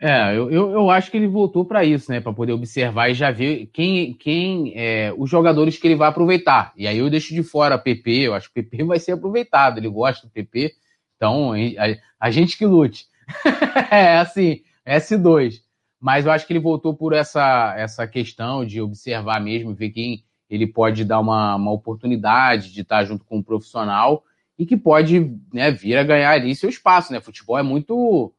É, 0.00 0.36
eu, 0.36 0.48
eu, 0.48 0.70
eu, 0.70 0.90
acho 0.90 1.10
que 1.10 1.16
ele 1.16 1.26
voltou 1.26 1.64
para 1.64 1.84
isso, 1.84 2.10
né? 2.12 2.20
Para 2.20 2.32
poder 2.32 2.52
observar 2.52 3.10
e 3.10 3.14
já 3.14 3.32
ver 3.32 3.66
quem, 3.72 4.14
quem 4.14 4.72
é, 4.76 5.12
os 5.16 5.28
jogadores 5.28 5.76
que 5.76 5.88
ele 5.88 5.96
vai 5.96 6.08
aproveitar. 6.08 6.72
E 6.76 6.86
aí 6.86 6.98
eu 6.98 7.10
deixo 7.10 7.34
de 7.34 7.42
fora 7.42 7.76
PP, 7.76 8.28
eu 8.28 8.34
acho 8.34 8.52
que 8.52 8.60
o 8.60 8.64
PP 8.64 8.84
vai 8.84 9.00
ser 9.00 9.12
aproveitado, 9.12 9.78
ele 9.78 9.88
gosta 9.88 10.26
do 10.26 10.32
PP, 10.32 10.72
então 11.16 11.52
a, 11.52 12.26
a 12.26 12.30
gente 12.30 12.56
que 12.56 12.64
lute. 12.64 13.06
é 13.90 14.18
assim, 14.18 14.62
S2. 14.86 15.62
Mas 16.00 16.26
eu 16.26 16.30
acho 16.30 16.46
que 16.46 16.52
ele 16.52 16.60
voltou 16.60 16.94
por 16.94 17.12
essa, 17.12 17.74
essa 17.76 18.06
questão 18.06 18.64
de 18.64 18.80
observar 18.80 19.40
mesmo, 19.40 19.74
ver 19.74 19.90
quem 19.90 20.22
ele 20.48 20.66
pode 20.66 21.04
dar 21.04 21.18
uma, 21.18 21.56
uma 21.56 21.72
oportunidade 21.72 22.72
de 22.72 22.82
estar 22.82 23.04
junto 23.04 23.24
com 23.24 23.38
um 23.38 23.42
profissional 23.42 24.22
e 24.56 24.64
que 24.64 24.76
pode 24.76 25.36
né, 25.52 25.72
vir 25.72 25.96
a 25.96 26.04
ganhar 26.04 26.30
ali 26.30 26.54
seu 26.54 26.68
espaço, 26.68 27.12
né? 27.12 27.20
Futebol 27.20 27.58
é 27.58 27.64
muito 27.64 28.32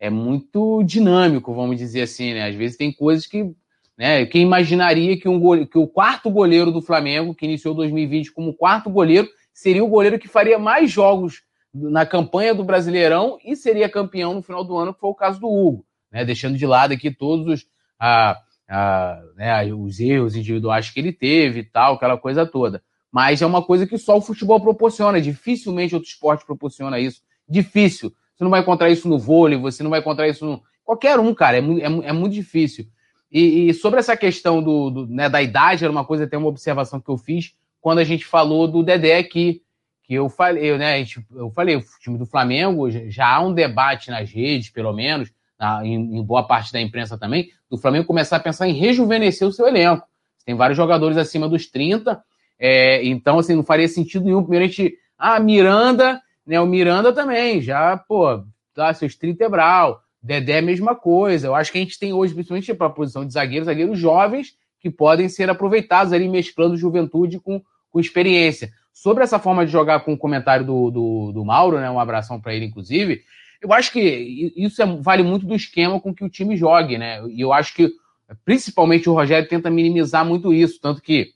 é 0.00 0.08
muito 0.08 0.82
dinâmico, 0.82 1.54
vamos 1.54 1.76
dizer 1.76 2.00
assim, 2.00 2.32
né? 2.32 2.48
Às 2.48 2.54
vezes 2.54 2.78
tem 2.78 2.90
coisas 2.90 3.26
que, 3.26 3.54
né? 3.96 4.24
Quem 4.24 4.42
imaginaria 4.42 5.20
que, 5.20 5.28
um 5.28 5.38
gole... 5.38 5.66
que 5.66 5.78
o 5.78 5.86
quarto 5.86 6.30
goleiro 6.30 6.72
do 6.72 6.80
Flamengo, 6.80 7.34
que 7.34 7.44
iniciou 7.44 7.74
2020 7.74 8.32
como 8.32 8.54
quarto 8.54 8.88
goleiro, 8.88 9.28
seria 9.52 9.84
o 9.84 9.88
goleiro 9.88 10.18
que 10.18 10.26
faria 10.26 10.58
mais 10.58 10.90
jogos 10.90 11.42
na 11.72 12.06
campanha 12.06 12.54
do 12.54 12.64
Brasileirão 12.64 13.38
e 13.44 13.54
seria 13.54 13.90
campeão 13.90 14.34
no 14.34 14.42
final 14.42 14.64
do 14.64 14.76
ano, 14.76 14.94
que 14.94 15.00
foi 15.00 15.10
o 15.10 15.14
caso 15.14 15.38
do 15.38 15.48
Hugo, 15.48 15.84
né? 16.10 16.24
Deixando 16.24 16.56
de 16.56 16.66
lado 16.66 16.94
aqui 16.94 17.10
todos 17.10 17.46
os, 17.46 17.66
a, 17.98 18.40
a, 18.66 19.22
né, 19.36 19.74
os 19.74 20.00
erros 20.00 20.34
individuais 20.34 20.88
que 20.88 20.98
ele 20.98 21.12
teve 21.12 21.60
e 21.60 21.64
tal, 21.64 21.94
aquela 21.94 22.16
coisa 22.16 22.46
toda. 22.46 22.82
Mas 23.12 23.42
é 23.42 23.46
uma 23.46 23.62
coisa 23.62 23.86
que 23.86 23.98
só 23.98 24.16
o 24.16 24.22
futebol 24.22 24.60
proporciona, 24.60 25.20
dificilmente 25.20 25.94
outro 25.94 26.08
esporte 26.08 26.46
proporciona 26.46 26.98
isso. 26.98 27.20
Difícil. 27.46 28.14
Você 28.40 28.44
não 28.44 28.50
vai 28.50 28.60
encontrar 28.60 28.88
isso 28.88 29.06
no 29.06 29.18
vôlei, 29.18 29.58
você 29.58 29.82
não 29.82 29.90
vai 29.90 30.00
encontrar 30.00 30.26
isso 30.26 30.46
no. 30.46 30.62
Qualquer 30.82 31.20
um, 31.20 31.34
cara, 31.34 31.58
é, 31.58 31.60
é, 31.60 32.08
é 32.08 32.12
muito 32.12 32.32
difícil. 32.32 32.86
E, 33.30 33.68
e, 33.68 33.74
sobre 33.74 34.00
essa 34.00 34.16
questão 34.16 34.62
do, 34.62 34.88
do, 34.88 35.06
né, 35.06 35.28
da 35.28 35.42
idade, 35.42 35.84
era 35.84 35.92
uma 35.92 36.06
coisa, 36.06 36.24
até 36.24 36.38
uma 36.38 36.48
observação 36.48 36.98
que 36.98 37.10
eu 37.10 37.18
fiz 37.18 37.52
quando 37.82 37.98
a 37.98 38.04
gente 38.04 38.24
falou 38.24 38.66
do 38.66 38.82
Dedé 38.82 39.18
aqui. 39.18 39.60
Que 40.04 40.14
eu 40.14 40.30
falei, 40.30 40.78
né? 40.78 40.96
Gente, 41.00 41.22
eu 41.34 41.50
falei, 41.50 41.76
o 41.76 41.84
time 42.00 42.16
do 42.16 42.24
Flamengo 42.24 42.90
já 43.10 43.28
há 43.28 43.42
um 43.42 43.52
debate 43.52 44.10
nas 44.10 44.30
redes, 44.30 44.70
pelo 44.70 44.94
menos, 44.94 45.30
na, 45.58 45.84
em, 45.84 45.96
em, 45.96 46.24
boa 46.24 46.42
parte 46.42 46.72
da 46.72 46.80
imprensa 46.80 47.18
também, 47.18 47.50
do 47.68 47.76
Flamengo 47.76 48.06
começar 48.06 48.38
a 48.38 48.40
pensar 48.40 48.66
em 48.66 48.72
rejuvenescer 48.72 49.46
o 49.46 49.52
seu 49.52 49.68
elenco. 49.68 50.08
Tem 50.46 50.54
vários 50.54 50.78
jogadores 50.78 51.18
acima 51.18 51.46
dos 51.46 51.66
30, 51.66 52.18
é, 52.58 53.04
então, 53.04 53.38
assim, 53.38 53.54
não 53.54 53.62
faria 53.62 53.86
sentido 53.86 54.24
nenhum. 54.24 54.40
Primeiro 54.40 54.64
a 54.64 54.68
gente. 54.68 54.94
Ah, 55.18 55.38
Miranda 55.38 56.22
né, 56.50 56.60
o 56.60 56.66
Miranda 56.66 57.12
também, 57.12 57.62
já, 57.62 57.96
pô, 57.96 58.42
tá, 58.74 58.92
seus 58.92 59.14
30 59.14 59.44
Ebral. 59.44 60.02
Dedé, 60.20 60.60
mesma 60.60 60.96
coisa. 60.96 61.46
Eu 61.46 61.54
acho 61.54 61.70
que 61.70 61.78
a 61.78 61.80
gente 61.80 61.96
tem 61.96 62.12
hoje, 62.12 62.34
principalmente 62.34 62.74
para 62.74 62.88
a 62.88 62.90
posição 62.90 63.24
de 63.24 63.32
zagueiro, 63.32 63.64
zagueiros 63.64 63.96
jovens 63.96 64.56
que 64.80 64.90
podem 64.90 65.28
ser 65.28 65.48
aproveitados 65.48 66.12
ali, 66.12 66.28
mesclando 66.28 66.76
juventude 66.76 67.38
com, 67.38 67.62
com 67.88 68.00
experiência. 68.00 68.72
Sobre 68.92 69.22
essa 69.22 69.38
forma 69.38 69.64
de 69.64 69.70
jogar 69.70 70.00
com 70.00 70.12
o 70.12 70.18
comentário 70.18 70.66
do, 70.66 70.90
do, 70.90 71.32
do 71.32 71.44
Mauro, 71.44 71.78
né, 71.78 71.88
um 71.88 72.00
abração 72.00 72.40
para 72.40 72.52
ele, 72.52 72.64
inclusive, 72.64 73.22
eu 73.62 73.72
acho 73.72 73.92
que 73.92 74.52
isso 74.56 74.82
é, 74.82 74.86
vale 74.86 75.22
muito 75.22 75.46
do 75.46 75.54
esquema 75.54 76.00
com 76.00 76.12
que 76.12 76.24
o 76.24 76.28
time 76.28 76.56
jogue, 76.56 76.98
né? 76.98 77.24
E 77.28 77.40
eu 77.40 77.52
acho 77.52 77.74
que, 77.74 77.92
principalmente, 78.44 79.08
o 79.08 79.14
Rogério 79.14 79.48
tenta 79.48 79.70
minimizar 79.70 80.24
muito 80.24 80.52
isso. 80.52 80.80
Tanto 80.80 81.00
que, 81.00 81.32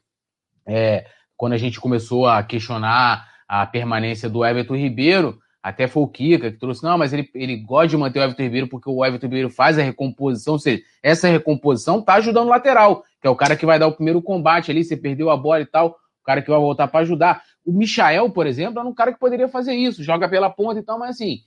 é, 0.67 1.07
quando 1.37 1.53
a 1.53 1.59
gente 1.59 1.81
começou 1.81 2.27
a 2.27 2.43
questionar 2.43 3.33
a 3.63 3.67
permanência 3.67 4.29
do 4.29 4.45
Everton 4.45 4.75
Ribeiro, 4.75 5.39
até 5.63 5.87
foi 5.87 6.03
o 6.03 6.09
Kika 6.09 6.51
que 6.51 6.59
trouxe, 6.59 6.83
não, 6.83 6.99
mas 6.99 7.13
ele, 7.13 7.31
ele 7.35 7.57
gosta 7.57 7.87
de 7.87 7.97
manter 7.97 8.19
o 8.19 8.23
Everton 8.23 8.43
Ribeiro 8.43 8.67
porque 8.67 8.91
o 8.91 9.05
Everton 9.05 9.27
Ribeiro 9.27 9.49
faz 9.49 9.79
a 9.79 9.83
recomposição, 9.83 10.55
ou 10.55 10.59
seja, 10.59 10.83
essa 11.01 11.29
recomposição 11.29 12.03
tá 12.03 12.15
ajudando 12.15 12.47
o 12.47 12.51
lateral, 12.51 13.05
que 13.21 13.29
é 13.29 13.31
o 13.31 13.37
cara 13.37 13.55
que 13.55 13.65
vai 13.65 13.79
dar 13.79 13.87
o 13.87 13.93
primeiro 13.93 14.21
combate 14.21 14.73
ali, 14.73 14.83
você 14.83 14.97
perdeu 14.97 15.31
a 15.31 15.37
bola 15.37 15.61
e 15.61 15.67
tal, 15.67 15.91
o 15.91 16.25
cara 16.25 16.43
que 16.43 16.51
vai 16.51 16.59
voltar 16.59 16.89
para 16.89 17.01
ajudar. 17.01 17.43
O 17.65 17.73
Michael, 17.73 18.29
por 18.31 18.45
exemplo, 18.45 18.81
é 18.81 18.83
um 18.83 18.93
cara 18.93 19.13
que 19.13 19.21
poderia 19.21 19.47
fazer 19.47 19.75
isso, 19.75 20.03
joga 20.03 20.29
pela 20.29 20.51
ponta 20.51 20.81
e 20.81 20.83
tal, 20.83 20.99
mas 20.99 21.11
assim, 21.11 21.39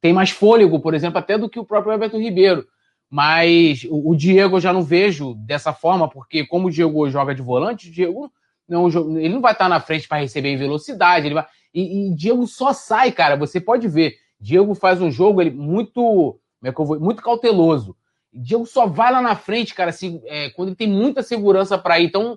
tem 0.00 0.12
mais 0.12 0.30
fôlego, 0.30 0.78
por 0.78 0.94
exemplo, 0.94 1.18
até 1.18 1.36
do 1.36 1.50
que 1.50 1.58
o 1.58 1.64
próprio 1.64 1.92
Everton 1.92 2.18
Ribeiro. 2.18 2.64
Mas 3.10 3.84
o, 3.90 4.10
o 4.10 4.16
Diego 4.16 4.56
eu 4.56 4.60
já 4.60 4.72
não 4.72 4.82
vejo 4.82 5.34
dessa 5.34 5.72
forma, 5.72 6.08
porque 6.08 6.46
como 6.46 6.68
o 6.68 6.70
Diego 6.70 7.10
joga 7.10 7.34
de 7.34 7.42
volante, 7.42 7.88
o 7.88 7.92
Diego 7.92 8.30
não, 8.68 8.88
ele 9.18 9.34
não 9.34 9.40
vai 9.40 9.52
estar 9.52 9.68
na 9.68 9.80
frente 9.80 10.08
para 10.08 10.18
receber 10.18 10.48
em 10.48 10.56
velocidade. 10.56 11.26
Ele 11.26 11.34
vai, 11.34 11.46
e, 11.72 12.08
e, 12.08 12.14
Diego 12.14 12.46
só 12.46 12.72
sai, 12.72 13.12
cara. 13.12 13.36
Você 13.36 13.60
pode 13.60 13.86
ver. 13.88 14.16
Diego 14.40 14.74
faz 14.74 15.00
um 15.00 15.10
jogo 15.10 15.40
ele 15.40 15.50
muito, 15.50 16.38
é 16.62 16.70
vou, 16.72 16.98
muito 16.98 17.22
cauteloso. 17.22 17.96
Diego 18.32 18.66
só 18.66 18.86
vai 18.86 19.12
lá 19.12 19.22
na 19.22 19.34
frente, 19.34 19.74
cara, 19.74 19.90
assim, 19.90 20.20
é, 20.26 20.50
quando 20.50 20.70
ele 20.70 20.76
tem 20.76 20.88
muita 20.88 21.22
segurança 21.22 21.78
para 21.78 21.98
ir. 21.98 22.06
Então, 22.06 22.36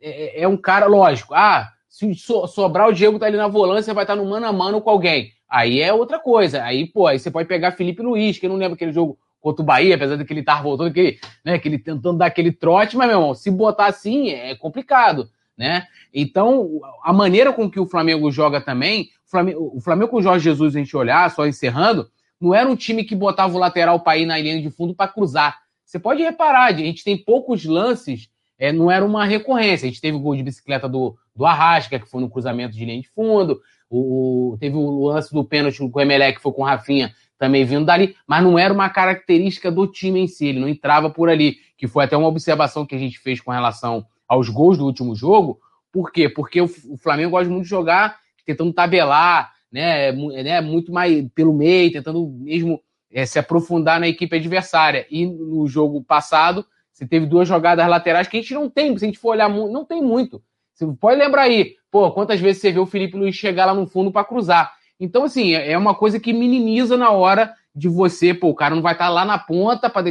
é, 0.00 0.42
é, 0.42 0.48
um 0.48 0.56
cara, 0.56 0.86
lógico. 0.86 1.34
Ah, 1.34 1.70
se 1.88 2.14
so, 2.14 2.46
sobrar 2.46 2.88
o 2.88 2.92
Diego 2.92 3.18
tá 3.18 3.26
ali 3.26 3.36
na 3.36 3.48
volância, 3.48 3.94
vai 3.94 4.04
estar 4.04 4.16
no 4.16 4.24
mano 4.24 4.46
a 4.46 4.52
mano 4.52 4.80
com 4.80 4.90
alguém. 4.90 5.32
Aí 5.48 5.80
é 5.80 5.92
outra 5.92 6.18
coisa. 6.18 6.62
Aí, 6.62 6.86
pô, 6.86 7.06
aí 7.06 7.18
você 7.18 7.30
pode 7.30 7.48
pegar 7.48 7.72
Felipe 7.72 8.02
Luiz, 8.02 8.38
que 8.38 8.46
eu 8.46 8.50
não 8.50 8.56
lembro 8.56 8.74
aquele 8.74 8.92
jogo 8.92 9.18
contra 9.40 9.62
o 9.62 9.66
Bahia, 9.66 9.94
apesar 9.94 10.16
de 10.16 10.24
que 10.24 10.32
ele 10.32 10.40
estar 10.40 10.62
voltando, 10.62 10.92
que, 10.92 11.18
né, 11.44 11.58
que 11.58 11.68
ele 11.68 11.78
tentando 11.78 12.18
dar 12.18 12.26
aquele 12.26 12.52
trote, 12.52 12.96
mas, 12.96 13.08
meu 13.08 13.18
irmão, 13.18 13.34
se 13.34 13.50
botar 13.50 13.86
assim 13.86 14.30
é 14.30 14.54
complicado, 14.54 15.28
né? 15.58 15.86
Então, 16.14 16.80
a 17.02 17.12
maneira 17.12 17.52
com 17.52 17.68
que 17.68 17.80
o 17.80 17.86
Flamengo 17.86 18.30
joga 18.30 18.60
também, 18.60 19.10
o 19.26 19.30
Flamengo, 19.30 19.72
o 19.74 19.80
Flamengo 19.80 20.10
com 20.10 20.16
o 20.18 20.22
Jorge 20.22 20.44
Jesus, 20.44 20.76
a 20.76 20.78
gente 20.78 20.96
olhar, 20.96 21.28
só 21.32 21.46
encerrando, 21.46 22.08
não 22.40 22.54
era 22.54 22.68
um 22.68 22.76
time 22.76 23.02
que 23.02 23.16
botava 23.16 23.54
o 23.56 23.58
lateral 23.58 23.98
para 24.00 24.16
ir 24.16 24.24
na 24.24 24.38
linha 24.38 24.62
de 24.62 24.70
fundo 24.70 24.94
para 24.94 25.10
cruzar. 25.10 25.58
Você 25.84 25.98
pode 25.98 26.22
reparar, 26.22 26.66
a 26.66 26.72
gente 26.72 27.02
tem 27.02 27.16
poucos 27.16 27.64
lances, 27.64 28.28
é, 28.56 28.72
não 28.72 28.90
era 28.90 29.04
uma 29.04 29.24
recorrência. 29.24 29.86
A 29.86 29.88
gente 29.88 30.00
teve 30.00 30.16
o 30.16 30.20
gol 30.20 30.36
de 30.36 30.42
bicicleta 30.42 30.88
do, 30.88 31.16
do 31.34 31.44
Arrasca, 31.44 31.98
que 31.98 32.08
foi 32.08 32.20
no 32.20 32.30
cruzamento 32.30 32.76
de 32.76 32.84
linha 32.84 33.00
de 33.00 33.08
fundo. 33.08 33.60
O, 33.90 34.56
teve 34.60 34.76
o 34.76 35.06
lance 35.06 35.32
do 35.32 35.44
pênalti 35.44 35.78
com 35.78 35.98
o 35.98 36.00
Emelec, 36.00 36.36
que 36.36 36.42
foi 36.42 36.52
com 36.52 36.62
o 36.62 36.64
Rafinha, 36.64 37.14
também 37.38 37.64
vindo 37.64 37.86
dali, 37.86 38.16
mas 38.26 38.42
não 38.42 38.58
era 38.58 38.74
uma 38.74 38.90
característica 38.90 39.70
do 39.70 39.86
time 39.86 40.20
em 40.20 40.26
si, 40.26 40.46
ele 40.46 40.58
não 40.58 40.68
entrava 40.68 41.08
por 41.08 41.30
ali, 41.30 41.56
que 41.76 41.86
foi 41.86 42.04
até 42.04 42.16
uma 42.16 42.26
observação 42.28 42.84
que 42.84 42.96
a 42.96 42.98
gente 42.98 43.18
fez 43.18 43.40
com 43.40 43.52
relação 43.52 44.04
aos 44.28 44.48
gols 44.48 44.76
do 44.76 44.84
último 44.84 45.16
jogo. 45.16 45.58
Por 45.90 46.12
quê? 46.12 46.28
Porque 46.28 46.60
o, 46.60 46.68
Flamengo 46.98 47.30
gosta 47.30 47.50
muito 47.50 47.64
de 47.64 47.70
jogar 47.70 48.18
tentando 48.44 48.72
tabelar, 48.72 49.52
né, 49.70 50.12
né 50.12 50.60
muito 50.60 50.92
mais 50.92 51.26
pelo 51.34 51.52
meio, 51.52 51.92
tentando 51.92 52.26
mesmo 52.26 52.80
é, 53.10 53.26
se 53.26 53.38
aprofundar 53.38 53.98
na 53.98 54.08
equipe 54.08 54.36
adversária. 54.36 55.06
E 55.10 55.26
no 55.26 55.66
jogo 55.66 56.02
passado, 56.02 56.64
você 56.92 57.06
teve 57.06 57.26
duas 57.26 57.48
jogadas 57.48 57.86
laterais 57.88 58.28
que 58.28 58.36
a 58.36 58.40
gente 58.40 58.54
não 58.54 58.68
tem, 58.68 58.96
se 58.96 59.04
a 59.04 59.08
gente 59.08 59.18
for 59.18 59.30
olhar, 59.30 59.48
não 59.48 59.84
tem 59.84 60.02
muito. 60.02 60.42
Você 60.74 60.86
pode 61.00 61.18
lembrar 61.18 61.42
aí, 61.42 61.74
pô, 61.90 62.10
quantas 62.12 62.40
vezes 62.40 62.60
você 62.60 62.70
vê 62.70 62.78
o 62.78 62.86
Felipe 62.86 63.16
Luiz 63.16 63.34
chegar 63.34 63.66
lá 63.66 63.74
no 63.74 63.86
fundo 63.86 64.12
para 64.12 64.24
cruzar. 64.24 64.72
Então, 65.00 65.24
assim, 65.24 65.54
é, 65.54 65.72
é 65.72 65.78
uma 65.78 65.94
coisa 65.94 66.18
que 66.18 66.32
minimiza 66.32 66.96
na 66.96 67.10
hora 67.10 67.52
de 67.74 67.88
você, 67.88 68.34
pô, 68.34 68.48
o 68.48 68.54
cara 68.54 68.74
não 68.74 68.82
vai 68.82 68.92
estar 68.92 69.06
tá 69.06 69.10
lá 69.10 69.24
na 69.24 69.38
ponta, 69.38 69.88
para 69.88 70.04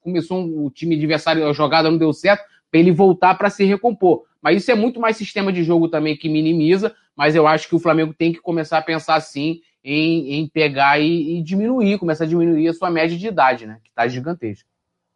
começou 0.00 0.38
um, 0.38 0.66
o 0.66 0.70
time 0.70 0.96
adversário, 0.96 1.48
a 1.48 1.52
jogada 1.52 1.90
não 1.90 1.96
deu 1.96 2.12
certo, 2.12 2.44
para 2.74 2.80
ele 2.80 2.90
voltar 2.90 3.38
para 3.38 3.50
se 3.50 3.64
recompor. 3.64 4.24
Mas 4.42 4.56
isso 4.56 4.70
é 4.72 4.74
muito 4.74 4.98
mais 4.98 5.16
sistema 5.16 5.52
de 5.52 5.62
jogo 5.62 5.86
também 5.86 6.16
que 6.16 6.28
minimiza, 6.28 6.92
mas 7.14 7.36
eu 7.36 7.46
acho 7.46 7.68
que 7.68 7.76
o 7.76 7.78
Flamengo 7.78 8.12
tem 8.12 8.32
que 8.32 8.40
começar 8.40 8.78
a 8.78 8.82
pensar 8.82 9.14
assim 9.14 9.60
em, 9.84 10.40
em 10.40 10.48
pegar 10.48 10.98
e, 10.98 11.38
e 11.38 11.42
diminuir, 11.42 11.98
começar 11.98 12.24
a 12.24 12.26
diminuir 12.26 12.66
a 12.66 12.74
sua 12.74 12.90
média 12.90 13.16
de 13.16 13.28
idade, 13.28 13.64
né? 13.64 13.78
Que 13.84 13.90
está 13.90 14.08
gigantesca. 14.08 14.68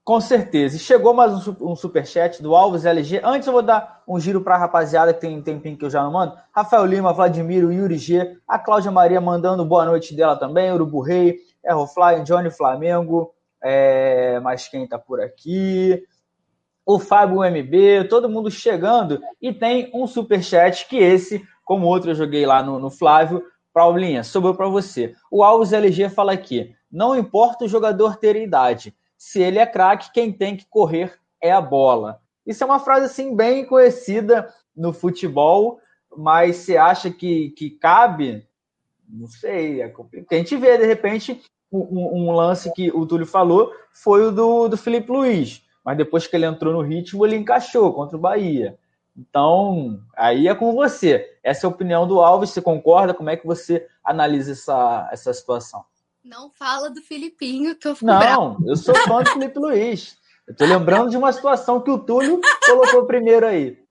Com 0.04 0.20
certeza. 0.20 0.76
E 0.76 0.78
chegou 0.78 1.12
mais 1.12 1.48
um, 1.48 1.72
um 1.72 1.74
superchat 1.74 2.40
do 2.40 2.54
Alves 2.54 2.84
LG. 2.84 3.22
Antes 3.24 3.48
eu 3.48 3.52
vou 3.52 3.62
dar 3.62 4.04
um 4.06 4.20
giro 4.20 4.40
para 4.40 4.54
a 4.54 4.58
rapaziada 4.58 5.12
que 5.12 5.20
tem 5.20 5.36
um 5.36 5.42
tempinho 5.42 5.76
que 5.76 5.84
eu 5.84 5.90
já 5.90 6.04
não 6.04 6.12
mando. 6.12 6.38
Rafael 6.54 6.86
Lima, 6.86 7.12
Vladimiro, 7.12 7.72
Yuri 7.72 7.98
G, 7.98 8.38
a 8.46 8.56
Cláudia 8.56 8.92
Maria 8.92 9.20
mandando 9.20 9.64
boa 9.64 9.84
noite 9.84 10.14
dela 10.14 10.36
também, 10.36 10.70
Urubu 10.70 11.00
Rei, 11.00 11.38
Errofly, 11.64 12.22
Johnny 12.22 12.52
Flamengo, 12.52 13.34
é... 13.60 14.38
mas 14.38 14.68
quem 14.68 14.86
tá 14.86 14.96
por 14.96 15.20
aqui? 15.20 16.04
O 16.88 16.98
Fábio 16.98 17.44
MB, 17.44 18.08
todo 18.08 18.30
mundo 18.30 18.50
chegando. 18.50 19.20
E 19.42 19.52
tem 19.52 19.90
um 19.92 20.06
superchat 20.06 20.88
que 20.88 20.96
esse, 20.96 21.46
como 21.62 21.86
outro 21.86 22.12
eu 22.12 22.14
joguei 22.14 22.46
lá 22.46 22.62
no, 22.62 22.78
no 22.78 22.90
Flávio, 22.90 23.44
Paulinha, 23.74 24.24
sobrou 24.24 24.54
para 24.54 24.68
você. 24.68 25.14
O 25.30 25.44
Alves 25.44 25.74
LG 25.74 26.08
fala 26.08 26.32
aqui: 26.32 26.74
não 26.90 27.14
importa 27.14 27.66
o 27.66 27.68
jogador 27.68 28.16
ter 28.16 28.36
idade 28.36 28.94
se 29.18 29.42
ele 29.42 29.58
é 29.58 29.66
craque, 29.66 30.12
quem 30.12 30.32
tem 30.32 30.56
que 30.56 30.64
correr 30.70 31.18
é 31.42 31.50
a 31.50 31.60
bola. 31.60 32.22
Isso 32.46 32.62
é 32.62 32.66
uma 32.66 32.78
frase 32.78 33.06
assim 33.06 33.36
bem 33.36 33.66
conhecida 33.66 34.48
no 34.74 34.92
futebol, 34.92 35.80
mas 36.16 36.56
você 36.56 36.76
acha 36.76 37.10
que, 37.10 37.50
que 37.50 37.68
cabe? 37.68 38.46
Não 39.06 39.26
sei, 39.26 39.82
é 39.82 39.88
complicado. 39.88 40.32
A 40.32 40.36
gente 40.36 40.56
vê, 40.56 40.78
de 40.78 40.86
repente, 40.86 41.42
um, 41.70 42.28
um, 42.28 42.32
lance 42.32 42.72
que 42.72 42.90
o 42.90 43.04
Túlio 43.04 43.26
falou 43.26 43.72
foi 43.92 44.26
o 44.26 44.30
do, 44.30 44.68
do 44.68 44.76
Felipe 44.76 45.10
Luiz, 45.10 45.62
mas 45.88 45.96
depois 45.96 46.26
que 46.26 46.36
ele 46.36 46.44
entrou 46.44 46.74
no 46.74 46.82
ritmo, 46.82 47.24
ele 47.24 47.36
encaixou 47.36 47.94
contra 47.94 48.14
o 48.14 48.20
Bahia. 48.20 48.78
Então, 49.16 49.98
aí 50.14 50.46
é 50.46 50.54
com 50.54 50.74
você. 50.74 51.34
Essa 51.42 51.64
é 51.64 51.66
a 51.66 51.70
opinião 51.70 52.06
do 52.06 52.20
Alves, 52.20 52.50
você 52.50 52.60
concorda? 52.60 53.14
Como 53.14 53.30
é 53.30 53.38
que 53.38 53.46
você 53.46 53.88
analisa 54.04 54.52
essa, 54.52 55.08
essa 55.10 55.32
situação? 55.32 55.82
Não 56.22 56.50
fala 56.50 56.90
do 56.90 57.00
Filipinho, 57.00 57.74
que 57.74 57.88
eu 57.88 57.94
fico 57.94 58.04
Não, 58.04 58.18
bravo. 58.18 58.68
eu 58.68 58.76
sou 58.76 58.94
fã 58.96 59.22
do 59.22 59.30
Felipe 59.30 59.58
Luiz. 59.58 60.18
Eu 60.46 60.54
tô 60.54 60.66
lembrando 60.66 61.08
de 61.08 61.16
uma 61.16 61.32
situação 61.32 61.80
que 61.80 61.90
o 61.90 61.98
Túlio 61.98 62.38
colocou 62.66 63.06
primeiro 63.06 63.46
aí. 63.46 63.82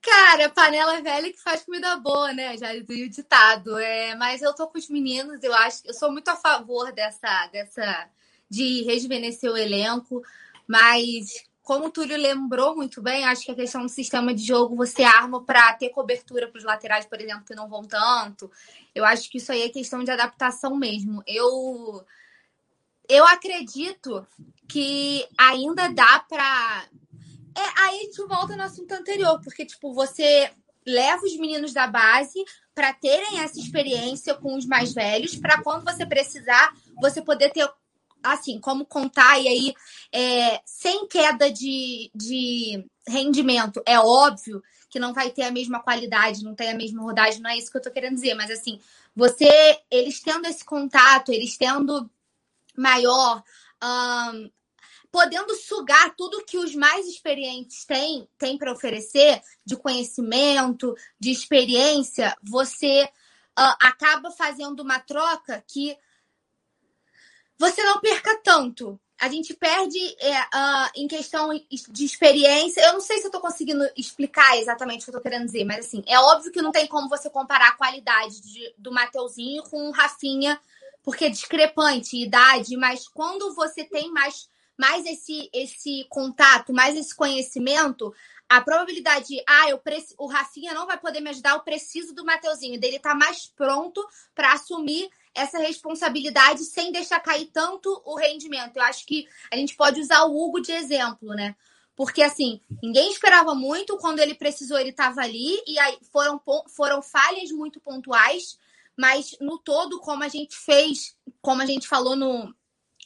Cara, 0.00 0.48
panela 0.48 1.02
velha 1.02 1.30
que 1.30 1.42
faz 1.42 1.62
comida 1.62 1.94
boa, 1.98 2.32
né? 2.32 2.56
Já 2.56 2.72
vi 2.72 3.04
o 3.04 3.10
ditado. 3.10 3.76
É, 3.76 4.14
mas 4.14 4.40
eu 4.40 4.54
tô 4.54 4.66
com 4.66 4.78
os 4.78 4.88
meninos, 4.88 5.42
eu 5.42 5.52
acho, 5.52 5.82
eu 5.84 5.92
sou 5.92 6.10
muito 6.10 6.28
a 6.28 6.36
favor 6.36 6.90
dessa, 6.90 7.50
dessa 7.52 8.08
de 8.48 8.82
rejuvenescer 8.84 9.50
o 9.50 9.56
elenco, 9.56 10.22
mas 10.72 11.26
como 11.62 11.86
o 11.86 11.90
Túlio 11.90 12.16
lembrou 12.16 12.74
muito 12.74 13.02
bem, 13.02 13.26
acho 13.26 13.44
que 13.44 13.52
a 13.52 13.54
questão 13.54 13.82
do 13.82 13.90
sistema 13.90 14.32
de 14.32 14.42
jogo 14.42 14.74
você 14.74 15.02
arma 15.02 15.44
para 15.44 15.74
ter 15.74 15.90
cobertura 15.90 16.48
para 16.48 16.56
os 16.56 16.64
laterais, 16.64 17.04
por 17.04 17.20
exemplo, 17.20 17.44
que 17.44 17.54
não 17.54 17.68
vão 17.68 17.82
tanto. 17.82 18.50
Eu 18.94 19.04
acho 19.04 19.30
que 19.30 19.36
isso 19.36 19.52
aí 19.52 19.60
é 19.60 19.68
questão 19.68 20.02
de 20.02 20.10
adaptação 20.10 20.74
mesmo. 20.74 21.22
Eu 21.26 22.02
eu 23.06 23.26
acredito 23.26 24.26
que 24.66 25.28
ainda 25.36 25.88
dá 25.88 26.24
para 26.26 26.86
é, 27.54 27.82
aí 27.82 28.00
a 28.00 28.02
gente 28.04 28.26
volta 28.26 28.56
no 28.56 28.62
assunto 28.62 28.92
anterior, 28.92 29.38
porque 29.44 29.66
tipo, 29.66 29.92
você 29.92 30.50
leva 30.86 31.22
os 31.22 31.36
meninos 31.36 31.74
da 31.74 31.86
base 31.86 32.42
para 32.74 32.94
terem 32.94 33.40
essa 33.40 33.60
experiência 33.60 34.34
com 34.34 34.56
os 34.56 34.64
mais 34.64 34.94
velhos, 34.94 35.36
para 35.36 35.62
quando 35.62 35.84
você 35.84 36.06
precisar, 36.06 36.72
você 36.98 37.20
poder 37.20 37.50
ter 37.50 37.70
assim, 38.22 38.58
como 38.60 38.84
contar, 38.84 39.38
e 39.40 39.48
aí, 39.48 39.74
é, 40.12 40.60
sem 40.64 41.06
queda 41.06 41.50
de, 41.50 42.10
de 42.14 42.84
rendimento, 43.06 43.82
é 43.86 43.98
óbvio 43.98 44.62
que 44.88 45.00
não 45.00 45.14
vai 45.14 45.30
ter 45.30 45.42
a 45.42 45.50
mesma 45.50 45.80
qualidade, 45.80 46.44
não 46.44 46.54
tem 46.54 46.70
a 46.70 46.76
mesma 46.76 47.02
rodagem, 47.02 47.40
não 47.40 47.50
é 47.50 47.56
isso 47.56 47.70
que 47.70 47.78
eu 47.78 47.82
tô 47.82 47.90
querendo 47.90 48.14
dizer, 48.14 48.34
mas 48.34 48.50
assim, 48.50 48.78
você, 49.16 49.80
eles 49.90 50.20
tendo 50.20 50.46
esse 50.46 50.64
contato, 50.64 51.32
eles 51.32 51.56
tendo 51.56 52.10
maior, 52.76 53.42
um, 53.82 54.50
podendo 55.10 55.54
sugar 55.54 56.14
tudo 56.16 56.44
que 56.44 56.58
os 56.58 56.74
mais 56.74 57.06
experientes 57.06 57.84
têm, 57.84 58.28
têm 58.38 58.56
para 58.56 58.72
oferecer, 58.72 59.42
de 59.64 59.76
conhecimento, 59.76 60.94
de 61.18 61.30
experiência, 61.30 62.36
você 62.42 63.04
uh, 63.04 63.76
acaba 63.80 64.30
fazendo 64.30 64.80
uma 64.80 64.98
troca 64.98 65.62
que 65.66 65.96
você 67.58 67.82
não 67.82 68.00
perca 68.00 68.40
tanto. 68.42 68.98
A 69.20 69.28
gente 69.28 69.54
perde 69.54 69.98
é, 70.18 70.40
uh, 70.40 70.90
em 70.96 71.06
questão 71.06 71.50
de 71.88 72.04
experiência. 72.04 72.80
Eu 72.80 72.94
não 72.94 73.00
sei 73.00 73.18
se 73.18 73.24
eu 73.24 73.28
estou 73.28 73.40
conseguindo 73.40 73.88
explicar 73.96 74.58
exatamente 74.58 75.02
o 75.02 75.04
que 75.04 75.10
eu 75.10 75.18
estou 75.18 75.22
querendo 75.22 75.46
dizer, 75.46 75.64
mas 75.64 75.86
assim, 75.86 76.02
é 76.08 76.18
óbvio 76.18 76.50
que 76.50 76.60
não 76.60 76.72
tem 76.72 76.88
como 76.88 77.08
você 77.08 77.30
comparar 77.30 77.68
a 77.68 77.76
qualidade 77.76 78.40
de, 78.40 78.74
do 78.76 78.90
Mateuzinho 78.90 79.62
com 79.64 79.88
o 79.88 79.92
Rafinha, 79.92 80.60
porque 81.04 81.26
é 81.26 81.30
discrepante, 81.30 82.16
idade, 82.16 82.76
mas 82.76 83.06
quando 83.06 83.54
você 83.54 83.84
tem 83.84 84.10
mais, 84.10 84.48
mais 84.76 85.06
esse, 85.06 85.48
esse 85.52 86.04
contato, 86.08 86.72
mais 86.72 86.96
esse 86.96 87.14
conhecimento, 87.14 88.12
a 88.48 88.60
probabilidade 88.60 89.28
de, 89.28 89.44
ah, 89.48 89.70
eu 89.70 89.80
o 90.18 90.26
Rafinha 90.26 90.74
não 90.74 90.86
vai 90.86 90.98
poder 90.98 91.20
me 91.20 91.30
ajudar, 91.30 91.52
eu 91.52 91.60
preciso 91.60 92.14
do 92.14 92.24
Mateuzinho, 92.24 92.78
dele 92.78 92.98
tá 92.98 93.14
mais 93.14 93.46
pronto 93.46 94.04
para 94.34 94.52
assumir 94.52 95.08
essa 95.34 95.58
responsabilidade 95.58 96.64
sem 96.64 96.92
deixar 96.92 97.20
cair 97.20 97.46
tanto 97.46 98.02
o 98.04 98.16
rendimento. 98.16 98.76
Eu 98.76 98.82
acho 98.82 99.06
que 99.06 99.26
a 99.50 99.56
gente 99.56 99.74
pode 99.74 100.00
usar 100.00 100.24
o 100.24 100.36
Hugo 100.36 100.60
de 100.60 100.72
exemplo, 100.72 101.34
né? 101.34 101.56
Porque 101.94 102.22
assim, 102.22 102.60
ninguém 102.82 103.10
esperava 103.10 103.54
muito, 103.54 103.96
quando 103.98 104.18
ele 104.20 104.34
precisou, 104.34 104.78
ele 104.78 104.90
estava 104.90 105.20
ali, 105.20 105.62
e 105.66 105.78
aí 105.78 105.98
foram, 106.10 106.40
foram 106.74 107.02
falhas 107.02 107.50
muito 107.50 107.80
pontuais, 107.80 108.58
mas 108.96 109.36
no 109.40 109.58
todo, 109.58 110.00
como 110.00 110.22
a 110.22 110.28
gente 110.28 110.56
fez, 110.56 111.16
como 111.40 111.62
a 111.62 111.66
gente 111.66 111.86
falou 111.86 112.16
no, 112.16 112.54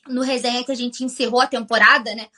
no 0.08 0.22
resenha 0.22 0.64
que 0.64 0.72
a 0.72 0.76
gente 0.76 1.04
encerrou 1.04 1.40
a 1.40 1.46
temporada, 1.46 2.14
né? 2.14 2.28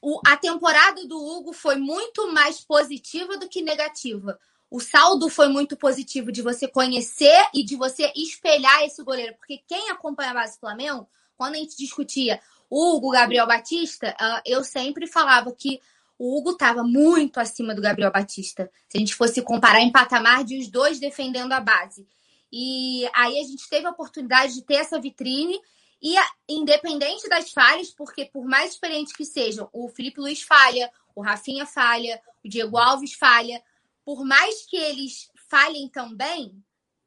O, 0.00 0.20
a 0.26 0.36
temporada 0.36 1.06
do 1.06 1.18
Hugo 1.18 1.52
foi 1.52 1.76
muito 1.76 2.30
mais 2.32 2.60
positiva 2.60 3.36
do 3.36 3.48
que 3.48 3.62
negativa 3.62 4.38
o 4.74 4.80
saldo 4.80 5.28
foi 5.28 5.46
muito 5.46 5.76
positivo 5.76 6.32
de 6.32 6.42
você 6.42 6.66
conhecer 6.66 7.46
e 7.54 7.62
de 7.62 7.76
você 7.76 8.12
espelhar 8.16 8.82
esse 8.82 9.04
goleiro. 9.04 9.32
Porque 9.36 9.62
quem 9.68 9.88
acompanha 9.88 10.32
a 10.32 10.34
base 10.34 10.56
do 10.56 10.60
Flamengo, 10.62 11.08
quando 11.36 11.54
a 11.54 11.58
gente 11.58 11.76
discutia 11.76 12.40
Hugo, 12.68 13.12
Gabriel 13.12 13.46
Batista, 13.46 14.16
ah, 14.18 14.42
eu 14.44 14.64
sempre 14.64 15.06
falava 15.06 15.52
que 15.52 15.80
o 16.18 16.36
Hugo 16.36 16.50
estava 16.50 16.82
muito 16.82 17.38
acima 17.38 17.72
do 17.72 17.80
Gabriel 17.80 18.10
Batista. 18.10 18.68
Se 18.88 18.96
a 18.96 18.98
gente 18.98 19.14
fosse 19.14 19.40
comparar 19.42 19.80
em 19.80 19.92
patamar 19.92 20.42
de 20.42 20.58
os 20.58 20.66
dois 20.66 20.98
defendendo 20.98 21.52
a 21.52 21.60
base. 21.60 22.04
E 22.52 23.08
aí 23.14 23.38
a 23.38 23.44
gente 23.44 23.68
teve 23.68 23.86
a 23.86 23.90
oportunidade 23.90 24.54
de 24.54 24.62
ter 24.62 24.74
essa 24.74 25.00
vitrine. 25.00 25.56
E 26.02 26.16
independente 26.48 27.28
das 27.28 27.52
falhas, 27.52 27.90
porque 27.90 28.24
por 28.24 28.44
mais 28.44 28.72
experiente 28.72 29.14
que 29.14 29.24
sejam, 29.24 29.68
o 29.72 29.88
Felipe 29.88 30.20
Luiz 30.20 30.42
falha, 30.42 30.90
o 31.14 31.22
Rafinha 31.22 31.64
falha, 31.64 32.20
o 32.44 32.48
Diego 32.48 32.76
Alves 32.76 33.12
falha, 33.12 33.62
por 34.04 34.24
mais 34.24 34.66
que 34.66 34.76
eles 34.76 35.30
falhem 35.48 35.88
também, 35.88 36.62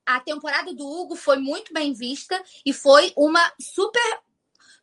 a 0.06 0.20
temporada 0.20 0.74
do 0.74 0.88
Hugo 0.88 1.16
foi 1.16 1.38
muito 1.38 1.74
bem 1.74 1.94
vista 1.94 2.42
e 2.66 2.72
foi 2.72 3.12
uma 3.16 3.42
super 3.60 4.22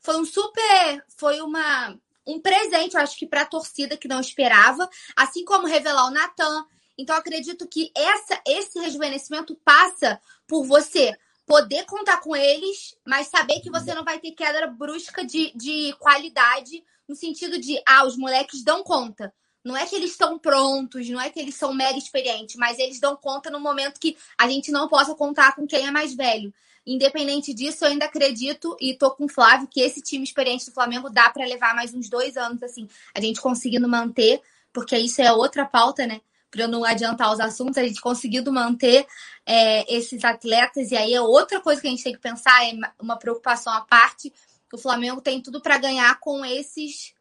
foi 0.01 0.19
um 0.19 0.25
super, 0.25 1.05
foi 1.17 1.41
uma 1.41 1.99
um 2.27 2.41
presente, 2.41 2.95
eu 2.95 3.01
acho 3.01 3.19
que 3.19 3.27
para 3.27 3.43
a 3.43 3.47
torcida 3.47 3.97
que 3.97 4.09
não 4.09 4.21
esperava, 4.21 4.89
assim 5.17 5.45
como 5.45 5.67
revelar 5.67 6.07
o 6.07 6.11
Natan. 6.11 6.67
Então 6.97 7.17
acredito 7.17 7.67
que 7.67 7.91
essa 7.95 8.41
esse 8.47 8.79
rejuvenescimento 8.79 9.55
passa 9.65 10.21
por 10.47 10.65
você 10.65 11.17
poder 11.47 11.85
contar 11.85 12.21
com 12.21 12.35
eles, 12.37 12.97
mas 13.07 13.29
saber 13.29 13.61
que 13.61 13.71
você 13.71 13.95
não 13.95 14.05
vai 14.05 14.19
ter 14.19 14.33
queda 14.33 14.67
brusca 14.67 15.25
de, 15.25 15.53
de 15.55 15.95
qualidade, 15.99 16.85
no 17.09 17.15
sentido 17.15 17.59
de, 17.59 17.83
ah, 17.87 18.07
os 18.07 18.17
moleques 18.17 18.63
dão 18.63 18.83
conta. 18.83 19.33
Não 19.65 19.75
é 19.75 19.87
que 19.87 19.97
eles 19.97 20.11
estão 20.11 20.39
prontos, 20.39 21.09
não 21.09 21.19
é 21.19 21.31
que 21.31 21.41
eles 21.41 21.55
são 21.55 21.73
mega 21.73 21.97
experientes, 21.97 22.55
mas 22.57 22.79
eles 22.79 23.01
dão 23.01 23.17
conta 23.17 23.51
no 23.51 23.59
momento 23.59 23.99
que 23.99 24.15
a 24.37 24.47
gente 24.47 24.71
não 24.71 24.89
possa 24.89 25.15
contar 25.15 25.57
com 25.57 25.67
quem 25.67 25.87
é 25.87 25.91
mais 25.91 26.15
velho. 26.15 26.53
Independente 26.87 27.55
disso, 27.55 27.83
eu 27.83 27.89
ainda 27.89 28.05
acredito 28.05 28.77
e 28.79 28.95
tô 28.95 29.11
com 29.13 29.25
o 29.25 29.29
Flávio 29.29 29.67
que 29.67 29.81
esse 29.81 30.03
time 30.03 30.23
experiente 30.23 30.67
do 30.67 30.73
Flamengo 30.73 31.09
dá 31.09 31.31
para 31.31 31.47
levar 31.47 31.75
mais 31.75 31.95
uns 31.95 32.11
dois 32.11 32.37
anos, 32.37 32.63
assim, 32.63 32.87
a 33.15 33.21
gente 33.23 33.41
conseguindo 33.41 33.89
manter, 33.89 34.43
porque 34.71 34.99
isso 34.99 35.23
é 35.23 35.33
outra 35.33 35.65
pauta, 35.65 36.07
né? 36.07 36.21
Para 36.51 36.65
eu 36.65 36.69
não 36.69 36.85
adiantar 36.85 37.33
os 37.33 37.41
assuntos, 37.41 37.79
a 37.79 37.83
gente 37.83 38.03
conseguindo 38.03 38.53
manter 38.53 39.07
é, 39.47 39.97
esses 39.97 40.23
atletas, 40.25 40.91
e 40.91 40.97
aí 40.97 41.15
é 41.15 41.23
outra 41.23 41.59
coisa 41.59 41.81
que 41.81 41.87
a 41.87 41.91
gente 41.91 42.05
tem 42.05 42.13
que 42.13 42.21
pensar, 42.21 42.67
é 42.67 42.73
uma 43.01 43.17
preocupação 43.17 43.73
à 43.73 43.81
parte. 43.81 44.31
O 44.71 44.77
Flamengo 44.77 45.23
tem 45.23 45.41
tudo 45.41 45.63
para 45.63 45.79
ganhar 45.79 46.21
com 46.21 46.45
esses 46.45 47.14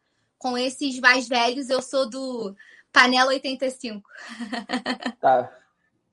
com 0.44 0.58
esses 0.58 1.00
mais 1.00 1.26
velhos. 1.26 1.70
Eu 1.70 1.80
sou 1.80 2.08
do 2.08 2.54
Panela 2.92 3.30
85. 3.30 4.02
Tá. 5.18 5.50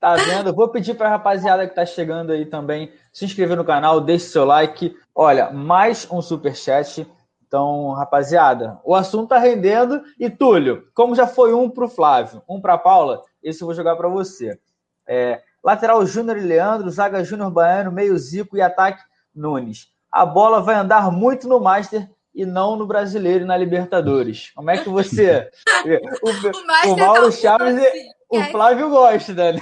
Tá 0.00 0.16
vendo? 0.16 0.54
Vou 0.54 0.68
pedir 0.68 0.94
para 0.94 1.06
a 1.08 1.10
rapaziada 1.10 1.68
que 1.68 1.74
tá 1.74 1.84
chegando 1.84 2.32
aí 2.32 2.46
também 2.46 2.90
se 3.12 3.26
inscrever 3.26 3.56
no 3.56 3.64
canal, 3.64 4.00
deixe 4.00 4.24
seu 4.24 4.44
like. 4.44 4.96
Olha, 5.14 5.50
mais 5.50 6.10
um 6.10 6.22
super 6.22 6.56
chat. 6.56 7.06
Então, 7.46 7.92
rapaziada, 7.92 8.80
o 8.84 8.94
assunto 8.94 9.28
tá 9.28 9.38
rendendo. 9.38 10.02
E 10.18 10.30
Túlio, 10.30 10.88
como 10.94 11.14
já 11.14 11.26
foi 11.26 11.52
um 11.52 11.68
para 11.68 11.84
o 11.84 11.88
Flávio, 11.88 12.42
um 12.48 12.58
para 12.58 12.78
Paula, 12.78 13.22
esse 13.42 13.62
eu 13.62 13.66
vou 13.66 13.74
jogar 13.74 13.94
para 13.94 14.08
você. 14.08 14.58
É, 15.06 15.42
lateral 15.62 16.04
Júnior 16.06 16.38
e 16.38 16.40
Leandro, 16.40 16.90
zaga 16.90 17.22
Júnior 17.22 17.50
Baiano, 17.50 17.92
meio 17.92 18.18
Zico 18.18 18.56
e 18.56 18.62
ataque 18.62 19.04
Nunes. 19.34 19.88
A 20.10 20.24
bola 20.24 20.62
vai 20.62 20.74
andar 20.74 21.12
muito 21.12 21.46
no 21.46 21.60
Master 21.60 22.08
e 22.34 22.46
não 22.46 22.76
no 22.76 22.86
Brasileiro 22.86 23.44
e 23.44 23.46
na 23.46 23.56
Libertadores. 23.56 24.50
Como 24.54 24.70
é 24.70 24.78
que 24.78 24.88
você. 24.88 25.48
o, 26.22 26.90
o, 26.90 26.92
o 26.92 26.96
Mauro 26.96 27.32
Chaves. 27.32 27.76
O 28.32 28.42
Flávio 28.44 28.88
gosta, 28.88 29.34
né? 29.34 29.60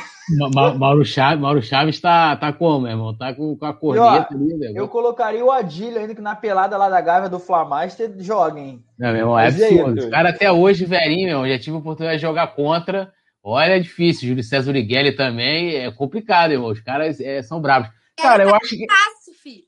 Ma 0.54 0.72
Mauro 0.72 1.04
Chaves, 1.04 1.40
Mauro 1.40 1.60
Chaves 1.60 2.00
tá, 2.00 2.36
tá 2.36 2.52
como, 2.52 2.82
meu 2.82 2.92
irmão? 2.92 3.16
Tá 3.16 3.34
com, 3.34 3.56
com 3.56 3.66
a 3.66 3.74
corneta 3.74 4.32
ali, 4.32 4.56
né? 4.56 4.70
Eu 4.76 4.86
colocaria 4.86 5.44
o 5.44 5.50
Adílio 5.50 5.98
ainda 5.98 6.14
que 6.14 6.20
na 6.20 6.36
pelada 6.36 6.76
lá 6.76 6.88
da 6.88 7.00
Gávea 7.00 7.28
do 7.28 7.40
Flamaster 7.40 8.14
joguem. 8.18 8.80
Não, 8.96 9.10
meu 9.10 9.20
irmão, 9.22 9.36
é 9.36 9.48
absurdo. 9.48 9.98
Os 9.98 10.08
caras 10.08 10.36
até 10.36 10.52
hoje, 10.52 10.84
velhinho, 10.84 11.26
meu 11.26 11.38
irmão, 11.38 11.48
já 11.48 11.58
tive 11.58 11.74
a 11.74 11.80
oportunidade 11.80 12.20
de 12.20 12.26
jogar 12.26 12.54
contra. 12.54 13.12
Olha, 13.42 13.72
é 13.72 13.80
difícil. 13.80 14.28
Júlio 14.28 14.44
César 14.44 14.70
Urigueli 14.70 15.16
também 15.16 15.74
é 15.74 15.90
complicado, 15.90 16.52
irmão. 16.52 16.70
Os 16.70 16.80
caras 16.80 17.20
é, 17.20 17.42
são 17.42 17.60
bravos. 17.60 17.90
Cara, 18.16 18.44
eu 18.44 18.54
acho 18.54 18.76
que. 18.76 18.86
Fácil, 18.86 19.34
filho. 19.42 19.64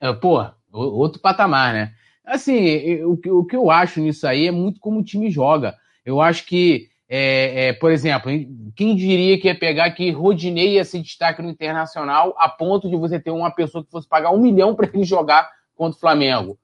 É, 0.00 0.10
pô, 0.14 0.42
outro 0.72 1.20
patamar, 1.20 1.74
né? 1.74 1.92
Assim, 2.24 3.02
o, 3.02 3.18
o 3.38 3.44
que 3.44 3.56
eu 3.56 3.70
acho 3.70 4.00
nisso 4.00 4.26
aí 4.26 4.46
é 4.46 4.50
muito 4.50 4.80
como 4.80 5.00
o 5.00 5.04
time 5.04 5.30
joga. 5.30 5.74
Eu 6.04 6.20
acho 6.20 6.46
que 6.46 6.88
é, 7.14 7.68
é, 7.68 7.72
por 7.74 7.90
exemplo, 7.90 8.32
quem 8.74 8.96
diria 8.96 9.38
que 9.38 9.46
ia 9.46 9.58
pegar 9.58 9.90
que 9.90 10.10
Rodinei 10.10 10.76
ia 10.76 10.84
se 10.84 10.98
destaque 10.98 11.42
no 11.42 11.50
Internacional 11.50 12.34
a 12.38 12.48
ponto 12.48 12.88
de 12.88 12.96
você 12.96 13.20
ter 13.20 13.30
uma 13.30 13.50
pessoa 13.50 13.84
que 13.84 13.90
fosse 13.90 14.08
pagar 14.08 14.30
um 14.30 14.40
milhão 14.40 14.74
para 14.74 14.88
ele 14.90 15.04
jogar 15.04 15.46
contra 15.76 15.94
o 15.94 16.00
Flamengo? 16.00 16.58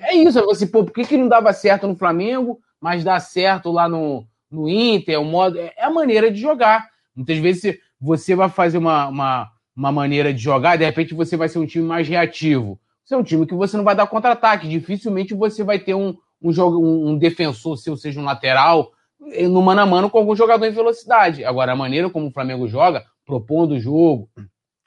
É 0.00 0.16
isso, 0.16 0.40
é 0.40 0.42
você, 0.42 0.66
pô, 0.66 0.82
por 0.84 0.92
que, 0.92 1.04
que 1.04 1.16
não 1.16 1.28
dava 1.28 1.52
certo 1.52 1.86
no 1.86 1.94
Flamengo, 1.94 2.58
mas 2.80 3.04
dá 3.04 3.20
certo 3.20 3.70
lá 3.70 3.88
no, 3.88 4.26
no 4.50 4.68
Inter? 4.68 5.20
O 5.20 5.24
modo, 5.24 5.56
é, 5.60 5.72
é 5.76 5.84
a 5.84 5.90
maneira 5.90 6.32
de 6.32 6.40
jogar. 6.40 6.88
Muitas 7.14 7.38
vezes 7.38 7.78
você 8.00 8.34
vai 8.34 8.48
fazer 8.48 8.78
uma, 8.78 9.06
uma, 9.06 9.52
uma 9.76 9.92
maneira 9.92 10.34
de 10.34 10.42
jogar, 10.42 10.76
de 10.76 10.84
repente 10.84 11.14
você 11.14 11.36
vai 11.36 11.48
ser 11.48 11.60
um 11.60 11.66
time 11.66 11.84
mais 11.84 12.08
reativo. 12.08 12.80
Você 13.04 13.14
é 13.14 13.18
um 13.18 13.22
time 13.22 13.46
que 13.46 13.54
você 13.54 13.76
não 13.76 13.84
vai 13.84 13.94
dar 13.94 14.06
contra-ataque. 14.06 14.68
Dificilmente 14.68 15.34
você 15.34 15.64
vai 15.64 15.78
ter 15.78 15.94
um, 15.94 16.16
um, 16.40 16.52
jogo, 16.52 16.78
um, 16.78 17.10
um 17.10 17.18
defensor, 17.18 17.76
seu, 17.76 17.96
seja 17.96 18.20
um 18.20 18.24
lateral, 18.24 18.92
no 19.48 19.62
mano 19.62 19.80
a 19.80 19.86
mano 19.86 20.10
com 20.10 20.18
algum 20.18 20.34
jogador 20.34 20.66
em 20.66 20.72
velocidade. 20.72 21.44
Agora, 21.44 21.72
a 21.72 21.76
maneira 21.76 22.10
como 22.10 22.26
o 22.26 22.32
Flamengo 22.32 22.68
joga, 22.68 23.04
propondo 23.24 23.72
o 23.72 23.80
jogo, 23.80 24.28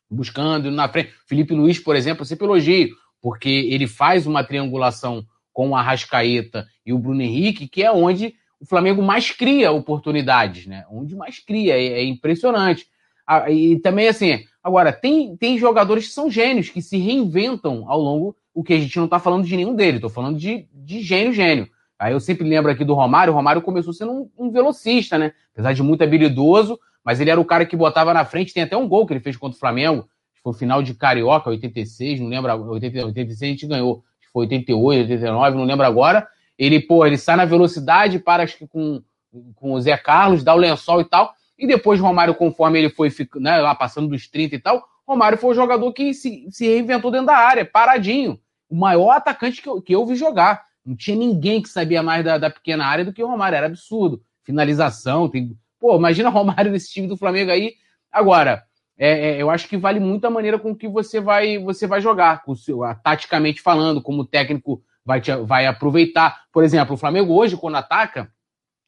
buscando 0.09 0.69
na 0.71 0.87
frente. 0.87 1.13
Felipe 1.27 1.53
Luiz, 1.53 1.79
por 1.79 1.95
exemplo, 1.95 2.21
eu 2.21 2.25
sempre 2.25 2.45
elogio, 2.45 2.89
porque 3.21 3.49
ele 3.49 3.87
faz 3.87 4.27
uma 4.27 4.43
triangulação 4.43 5.25
com 5.53 5.69
o 5.69 5.75
Arrascaeta 5.75 6.67
e 6.85 6.91
o 6.91 6.99
Bruno 6.99 7.21
Henrique, 7.21 7.67
que 7.67 7.83
é 7.83 7.91
onde 7.91 8.35
o 8.59 8.65
Flamengo 8.65 9.01
mais 9.01 9.31
cria 9.31 9.71
oportunidades, 9.71 10.65
né? 10.65 10.85
Onde 10.91 11.15
mais 11.15 11.39
cria, 11.39 11.73
é, 11.73 12.01
é 12.01 12.03
impressionante. 12.03 12.85
Ah, 13.27 13.49
e 13.49 13.79
também, 13.79 14.07
assim, 14.07 14.43
agora, 14.65 14.91
tem, 14.91 15.37
tem 15.37 15.59
jogadores 15.59 16.07
que 16.07 16.13
são 16.13 16.27
gênios, 16.27 16.69
que 16.69 16.81
se 16.81 16.97
reinventam 16.97 17.85
ao 17.87 17.99
longo, 17.99 18.35
o 18.51 18.63
que 18.63 18.73
a 18.73 18.79
gente 18.79 18.97
não 18.97 19.05
está 19.05 19.19
falando 19.19 19.45
de 19.45 19.55
nenhum 19.55 19.75
deles, 19.75 19.95
estou 19.95 20.09
falando 20.09 20.39
de, 20.39 20.67
de 20.73 21.01
gênio, 21.03 21.31
gênio. 21.31 21.69
Aí 21.99 22.13
eu 22.13 22.19
sempre 22.19 22.49
lembro 22.49 22.71
aqui 22.71 22.83
do 22.83 22.95
Romário. 22.95 23.31
O 23.31 23.35
Romário 23.35 23.61
começou 23.61 23.93
sendo 23.93 24.11
um, 24.11 24.29
um, 24.35 24.49
velocista, 24.49 25.19
né? 25.19 25.33
Apesar 25.53 25.71
de 25.73 25.83
muito 25.83 26.03
habilidoso, 26.03 26.79
mas 27.03 27.21
ele 27.21 27.29
era 27.29 27.39
o 27.39 27.45
cara 27.45 27.63
que 27.63 27.75
botava 27.75 28.11
na 28.11 28.25
frente. 28.25 28.55
Tem 28.55 28.63
até 28.63 28.75
um 28.75 28.87
gol 28.87 29.05
que 29.05 29.13
ele 29.13 29.19
fez 29.19 29.37
contra 29.37 29.55
o 29.55 29.59
Flamengo. 29.59 30.09
Foi 30.41 30.51
o 30.51 30.55
final 30.55 30.81
de 30.81 30.95
Carioca, 30.95 31.51
86, 31.51 32.19
não 32.19 32.27
lembro. 32.27 32.51
86 32.71 33.41
a 33.41 33.45
gente 33.45 33.67
ganhou. 33.67 34.03
Foi 34.33 34.45
88, 34.45 35.11
89, 35.11 35.57
não 35.57 35.63
lembro 35.63 35.85
agora. 35.85 36.27
Ele, 36.57 36.79
pô, 36.79 37.05
ele 37.05 37.17
sai 37.17 37.35
na 37.35 37.45
velocidade, 37.45 38.17
para 38.17 38.41
acho 38.41 38.57
que 38.57 38.67
com, 38.67 39.01
com 39.53 39.73
o 39.73 39.81
Zé 39.81 39.95
Carlos, 39.95 40.43
dá 40.43 40.55
o 40.55 40.57
lençol 40.57 41.01
e 41.01 41.05
tal. 41.05 41.35
E 41.57 41.65
depois 41.65 41.99
Romário, 41.99 42.35
conforme 42.35 42.79
ele 42.79 42.89
foi 42.89 43.09
né, 43.35 43.57
lá 43.57 43.73
passando 43.73 44.09
dos 44.09 44.27
30 44.27 44.55
e 44.55 44.59
tal, 44.59 44.85
Romário 45.07 45.37
foi 45.37 45.51
o 45.51 45.55
jogador 45.55 45.91
que 45.93 46.13
se, 46.13 46.47
se 46.49 46.65
reinventou 46.67 47.11
dentro 47.11 47.27
da 47.27 47.37
área, 47.37 47.65
paradinho. 47.65 48.39
O 48.69 48.75
maior 48.75 49.11
atacante 49.11 49.61
que 49.61 49.69
eu, 49.69 49.81
que 49.81 49.95
eu 49.95 50.05
vi 50.05 50.15
jogar. 50.15 50.65
Não 50.85 50.95
tinha 50.95 51.15
ninguém 51.15 51.61
que 51.61 51.69
sabia 51.69 52.03
mais 52.03 52.23
da, 52.25 52.37
da 52.37 52.49
pequena 52.49 52.85
área 52.85 53.05
do 53.05 53.13
que 53.13 53.23
o 53.23 53.27
Romário. 53.27 53.55
Era 53.55 53.67
absurdo. 53.67 54.21
Finalização. 54.43 55.29
Tem... 55.29 55.57
Pô, 55.79 55.95
imagina 55.95 56.29
Romário 56.29 56.71
nesse 56.71 56.91
time 56.91 57.07
do 57.07 57.17
Flamengo 57.17 57.51
aí. 57.51 57.75
Agora, 58.11 58.63
é, 58.97 59.29
é, 59.29 59.41
eu 59.41 59.49
acho 59.49 59.67
que 59.67 59.77
vale 59.77 59.99
muito 59.99 60.25
a 60.25 60.29
maneira 60.29 60.57
com 60.57 60.75
que 60.75 60.87
você 60.87 61.19
vai, 61.19 61.57
você 61.57 61.85
vai 61.85 62.01
jogar, 62.01 62.43
com 62.43 62.55
seu, 62.55 62.83
a, 62.83 62.95
taticamente 62.95 63.61
falando, 63.61 64.01
como 64.01 64.21
o 64.21 64.25
técnico 64.25 64.81
vai, 65.03 65.19
te, 65.19 65.35
vai 65.35 65.67
aproveitar. 65.67 66.45
Por 66.51 66.63
exemplo, 66.63 66.95
o 66.95 66.97
Flamengo 66.97 67.33
hoje, 67.33 67.57
quando 67.57 67.75
ataca, 67.75 68.31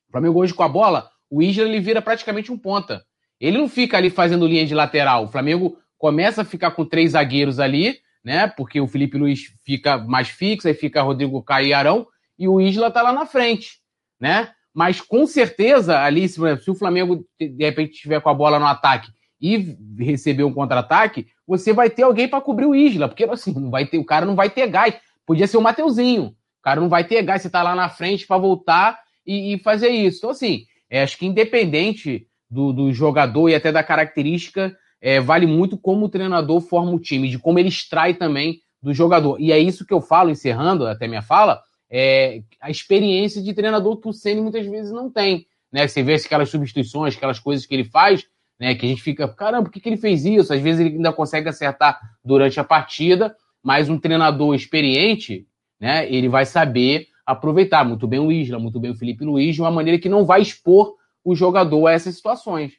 o 0.07 0.11
Flamengo 0.11 0.39
hoje 0.39 0.53
com 0.53 0.63
a 0.63 0.69
bola, 0.69 1.09
o 1.29 1.41
Isla 1.41 1.63
ele 1.63 1.79
vira 1.79 2.01
praticamente 2.01 2.51
um 2.51 2.57
ponta. 2.57 3.03
Ele 3.39 3.57
não 3.57 3.69
fica 3.69 3.97
ali 3.97 4.09
fazendo 4.09 4.47
linha 4.47 4.65
de 4.65 4.73
lateral. 4.73 5.25
O 5.25 5.27
Flamengo 5.27 5.77
começa 5.97 6.41
a 6.41 6.45
ficar 6.45 6.71
com 6.71 6.85
três 6.85 7.11
zagueiros 7.11 7.59
ali, 7.59 7.99
né? 8.23 8.47
Porque 8.47 8.79
o 8.79 8.87
Felipe 8.87 9.17
Luiz 9.17 9.53
fica 9.63 9.97
mais 9.97 10.29
fixo, 10.29 10.67
aí 10.67 10.73
fica 10.73 11.01
Rodrigo 11.01 11.41
Caio 11.43 11.67
e 11.67 11.73
Arão, 11.73 12.07
e 12.37 12.47
o 12.47 12.59
Isla 12.59 12.91
tá 12.91 13.01
lá 13.01 13.11
na 13.11 13.25
frente, 13.25 13.79
né? 14.19 14.51
Mas 14.73 15.01
com 15.01 15.25
certeza, 15.25 16.01
ali, 16.01 16.27
se, 16.29 16.39
o 16.39 16.75
Flamengo 16.75 17.25
de 17.39 17.65
repente 17.65 17.93
estiver 17.93 18.21
com 18.21 18.29
a 18.29 18.33
bola 18.33 18.59
no 18.59 18.67
ataque 18.67 19.11
e 19.41 19.75
receber 19.97 20.43
um 20.43 20.53
contra-ataque, 20.53 21.27
você 21.47 21.73
vai 21.73 21.89
ter 21.89 22.03
alguém 22.03 22.27
para 22.27 22.41
cobrir 22.41 22.65
o 22.65 22.75
Isla, 22.75 23.07
porque 23.07 23.23
assim, 23.23 23.53
não 23.53 23.71
vai 23.71 23.85
ter, 23.85 23.97
o 23.97 24.05
cara 24.05 24.25
não 24.25 24.35
vai 24.35 24.49
ter 24.49 24.67
gás. 24.67 24.95
Podia 25.25 25.47
ser 25.47 25.57
o 25.57 25.61
Mateuzinho. 25.61 26.35
O 26.59 26.61
cara 26.61 26.79
não 26.79 26.89
vai 26.89 27.03
ter 27.03 27.21
gás, 27.23 27.41
você 27.41 27.49
tá 27.49 27.63
lá 27.63 27.75
na 27.75 27.89
frente 27.89 28.27
para 28.27 28.37
voltar 28.37 28.99
e, 29.25 29.53
e, 29.53 29.59
fazer 29.59 29.89
isso. 29.89 30.19
Então, 30.19 30.29
assim, 30.29 30.65
é, 30.89 31.01
acho 31.01 31.17
que 31.17 31.25
independente 31.25 32.27
do, 32.49 32.71
do 32.71 32.93
jogador 32.93 33.49
e 33.49 33.55
até 33.55 33.71
da 33.71 33.83
característica 33.83 34.75
é, 35.01 35.19
vale 35.19 35.45
muito 35.45 35.77
como 35.77 36.05
o 36.05 36.09
treinador 36.09 36.61
forma 36.61 36.91
o 36.91 36.99
time, 36.99 37.29
de 37.29 37.37
como 37.37 37.59
ele 37.59 37.69
extrai 37.69 38.13
também 38.13 38.61
do 38.81 38.93
jogador. 38.93 39.39
E 39.39 39.51
é 39.51 39.59
isso 39.59 39.85
que 39.85 39.93
eu 39.93 40.01
falo, 40.01 40.29
encerrando 40.29 40.87
até 40.87 41.07
minha 41.07 41.21
fala, 41.21 41.61
é 41.89 42.41
a 42.61 42.69
experiência 42.69 43.41
de 43.41 43.53
treinador 43.53 43.97
que 43.97 44.07
o 44.07 44.13
Ceni 44.13 44.41
muitas 44.41 44.65
vezes 44.65 44.91
não 44.91 45.09
tem. 45.09 45.45
Né? 45.71 45.87
Você 45.87 46.01
vê 46.03 46.15
aquelas 46.15 46.49
substituições, 46.49 47.15
aquelas 47.15 47.39
coisas 47.39 47.65
que 47.65 47.73
ele 47.73 47.85
faz, 47.85 48.25
né? 48.59 48.75
Que 48.75 48.85
a 48.85 48.89
gente 48.89 49.01
fica, 49.01 49.27
caramba, 49.27 49.65
por 49.65 49.71
que, 49.71 49.79
que 49.79 49.89
ele 49.89 49.97
fez 49.97 50.25
isso? 50.25 50.53
Às 50.53 50.61
vezes 50.61 50.81
ele 50.81 50.95
ainda 50.95 51.13
consegue 51.13 51.49
acertar 51.49 51.99
durante 52.23 52.59
a 52.59 52.63
partida, 52.63 53.35
mas 53.63 53.89
um 53.89 53.99
treinador 53.99 54.55
experiente, 54.55 55.45
né? 55.79 56.11
Ele 56.11 56.27
vai 56.27 56.45
saber 56.45 57.07
aproveitar 57.27 57.83
muito 57.83 58.07
bem 58.07 58.19
o 58.19 58.31
Isla, 58.31 58.57
muito 58.57 58.79
bem 58.79 58.91
o 58.91 58.95
Felipe 58.95 59.25
Luiz, 59.25 59.53
de 59.53 59.61
uma 59.61 59.69
maneira 59.69 59.99
que 59.99 60.07
não 60.07 60.25
vai 60.25 60.41
expor 60.41 60.95
o 61.23 61.35
jogador 61.35 61.87
a 61.87 61.91
essas 61.91 62.15
situações. 62.15 62.73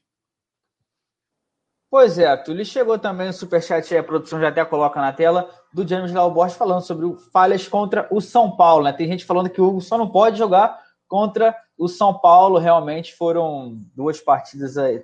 Pois 1.91 2.19
é, 2.19 2.35
Túlio. 2.37 2.65
Chegou 2.65 2.99
também 2.99 3.29
o 3.29 3.33
superchat 3.33 3.93
aí, 3.93 4.01
a 4.01 4.05
produção 4.05 4.41
já 4.41 4.49
até 4.49 4.65
coloca 4.65 5.01
na 5.01 5.13
tela, 5.13 5.51
do 5.73 5.87
James 5.87 6.13
Borges 6.13 6.57
falando 6.57 6.83
sobre 6.83 7.07
falhas 7.33 7.69
contra 7.69 8.07
o 8.11 8.21
São 8.21 8.51
Paulo. 8.57 8.85
Né? 8.85 8.93
Tem 8.93 9.07
gente 9.07 9.25
falando 9.25 9.51
que 9.51 9.61
o 9.61 9.69
Hugo 9.69 9.81
só 9.81 9.97
não 9.97 10.09
pode 10.09 10.39
jogar 10.39 10.79
contra 11.07 11.55
o 11.79 11.89
São 11.89 12.13
Paulo. 12.13 12.59
Realmente 12.59 13.15
foram 13.15 13.79
duas 13.95 14.21
partidas 14.21 14.77
aí. 14.77 15.03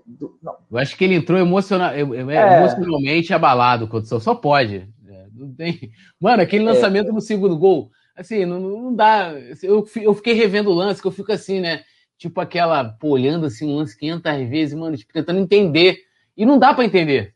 Eu 0.71 0.79
acho 0.79 0.97
que 0.97 1.05
ele 1.05 1.15
entrou 1.15 1.39
emociona... 1.39 1.95
é... 1.95 2.01
emocionalmente 2.01 3.33
abalado 3.33 3.89
contra 3.89 4.05
o 4.05 4.09
São 4.09 4.21
Só 4.21 4.35
pode. 4.35 4.89
É, 5.07 5.27
Não 5.33 5.55
tem. 5.55 5.91
Mano, 6.21 6.43
aquele 6.43 6.65
é. 6.65 6.73
lançamento 6.73 7.09
é. 7.09 7.13
no 7.13 7.21
segundo 7.21 7.57
gol, 7.57 7.91
assim, 8.17 8.45
não, 8.45 8.61
não 8.61 8.95
dá. 8.95 9.33
Eu, 9.63 9.87
eu 9.97 10.15
fiquei 10.15 10.35
revendo 10.35 10.71
o 10.71 10.75
lance, 10.75 11.01
que 11.01 11.07
eu 11.07 11.13
fico 11.13 11.33
assim, 11.33 11.61
né? 11.61 11.85
Tipo 12.17 12.41
aquela, 12.41 12.85
pô, 12.85 13.11
olhando 13.11 13.47
assim 13.47 13.67
um 13.67 13.77
lance 13.77 13.99
500 13.99 14.49
vezes, 14.49 14.75
mano, 14.75 14.97
tipo, 14.97 15.13
tentando 15.13 15.41
entender. 15.41 15.99
E 16.37 16.47
não 16.47 16.59
dá 16.59 16.73
para 16.73 16.85
entender. 16.85 17.35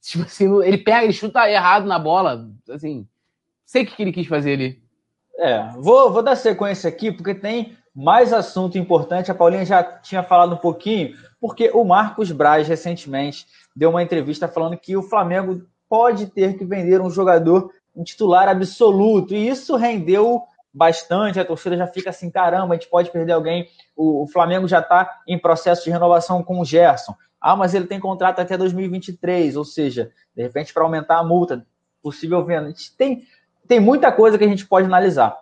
Tipo 0.00 0.24
assim, 0.24 0.62
ele 0.62 0.78
pega, 0.78 1.04
ele 1.04 1.12
chuta 1.12 1.50
errado 1.50 1.86
na 1.86 1.98
bola, 1.98 2.48
assim, 2.70 3.06
sei 3.66 3.82
o 3.82 3.86
que 3.86 4.00
ele 4.02 4.12
quis 4.12 4.26
fazer 4.26 4.54
ali. 4.54 4.82
É, 5.38 5.70
vou, 5.76 6.10
vou 6.10 6.22
dar 6.22 6.34
sequência 6.34 6.88
aqui, 6.88 7.12
porque 7.12 7.34
tem 7.34 7.76
mais 7.94 8.32
assunto 8.32 8.78
importante. 8.78 9.30
A 9.30 9.34
Paulinha 9.34 9.64
já 9.64 9.82
tinha 9.82 10.22
falado 10.22 10.54
um 10.54 10.58
pouquinho, 10.58 11.16
porque 11.40 11.70
o 11.72 11.84
Marcos 11.84 12.32
Braz 12.32 12.66
recentemente 12.66 13.46
deu 13.74 13.90
uma 13.90 14.02
entrevista 14.02 14.48
falando 14.48 14.76
que 14.76 14.96
o 14.96 15.02
Flamengo 15.02 15.62
pode 15.88 16.26
ter 16.26 16.56
que 16.56 16.64
vender 16.64 17.00
um 17.00 17.10
jogador, 17.10 17.72
um 17.98 18.04
titular 18.04 18.48
absoluto, 18.48 19.34
e 19.34 19.48
isso 19.48 19.74
rendeu 19.74 20.42
bastante. 20.72 21.40
A 21.40 21.44
torcida 21.44 21.76
já 21.76 21.86
fica 21.88 22.10
assim: 22.10 22.30
caramba, 22.30 22.74
a 22.74 22.76
gente 22.76 22.88
pode 22.88 23.10
perder 23.10 23.32
alguém. 23.32 23.68
O, 23.96 24.22
o 24.22 24.28
Flamengo 24.28 24.68
já 24.68 24.78
está 24.78 25.20
em 25.26 25.36
processo 25.36 25.84
de 25.84 25.90
renovação 25.90 26.42
com 26.42 26.60
o 26.60 26.64
Gerson. 26.64 27.14
Ah, 27.40 27.56
mas 27.56 27.74
ele 27.74 27.86
tem 27.86 27.98
contrato 27.98 28.40
até 28.40 28.56
2023, 28.56 29.56
ou 29.56 29.64
seja, 29.64 30.12
de 30.34 30.42
repente 30.42 30.72
para 30.72 30.84
aumentar 30.84 31.18
a 31.18 31.24
multa, 31.24 31.66
possível 32.00 32.44
venda. 32.44 32.72
Tem 32.96 33.24
tem 33.66 33.80
muita 33.80 34.10
coisa 34.10 34.38
que 34.38 34.44
a 34.44 34.48
gente 34.48 34.66
pode 34.66 34.86
analisar. 34.86 35.36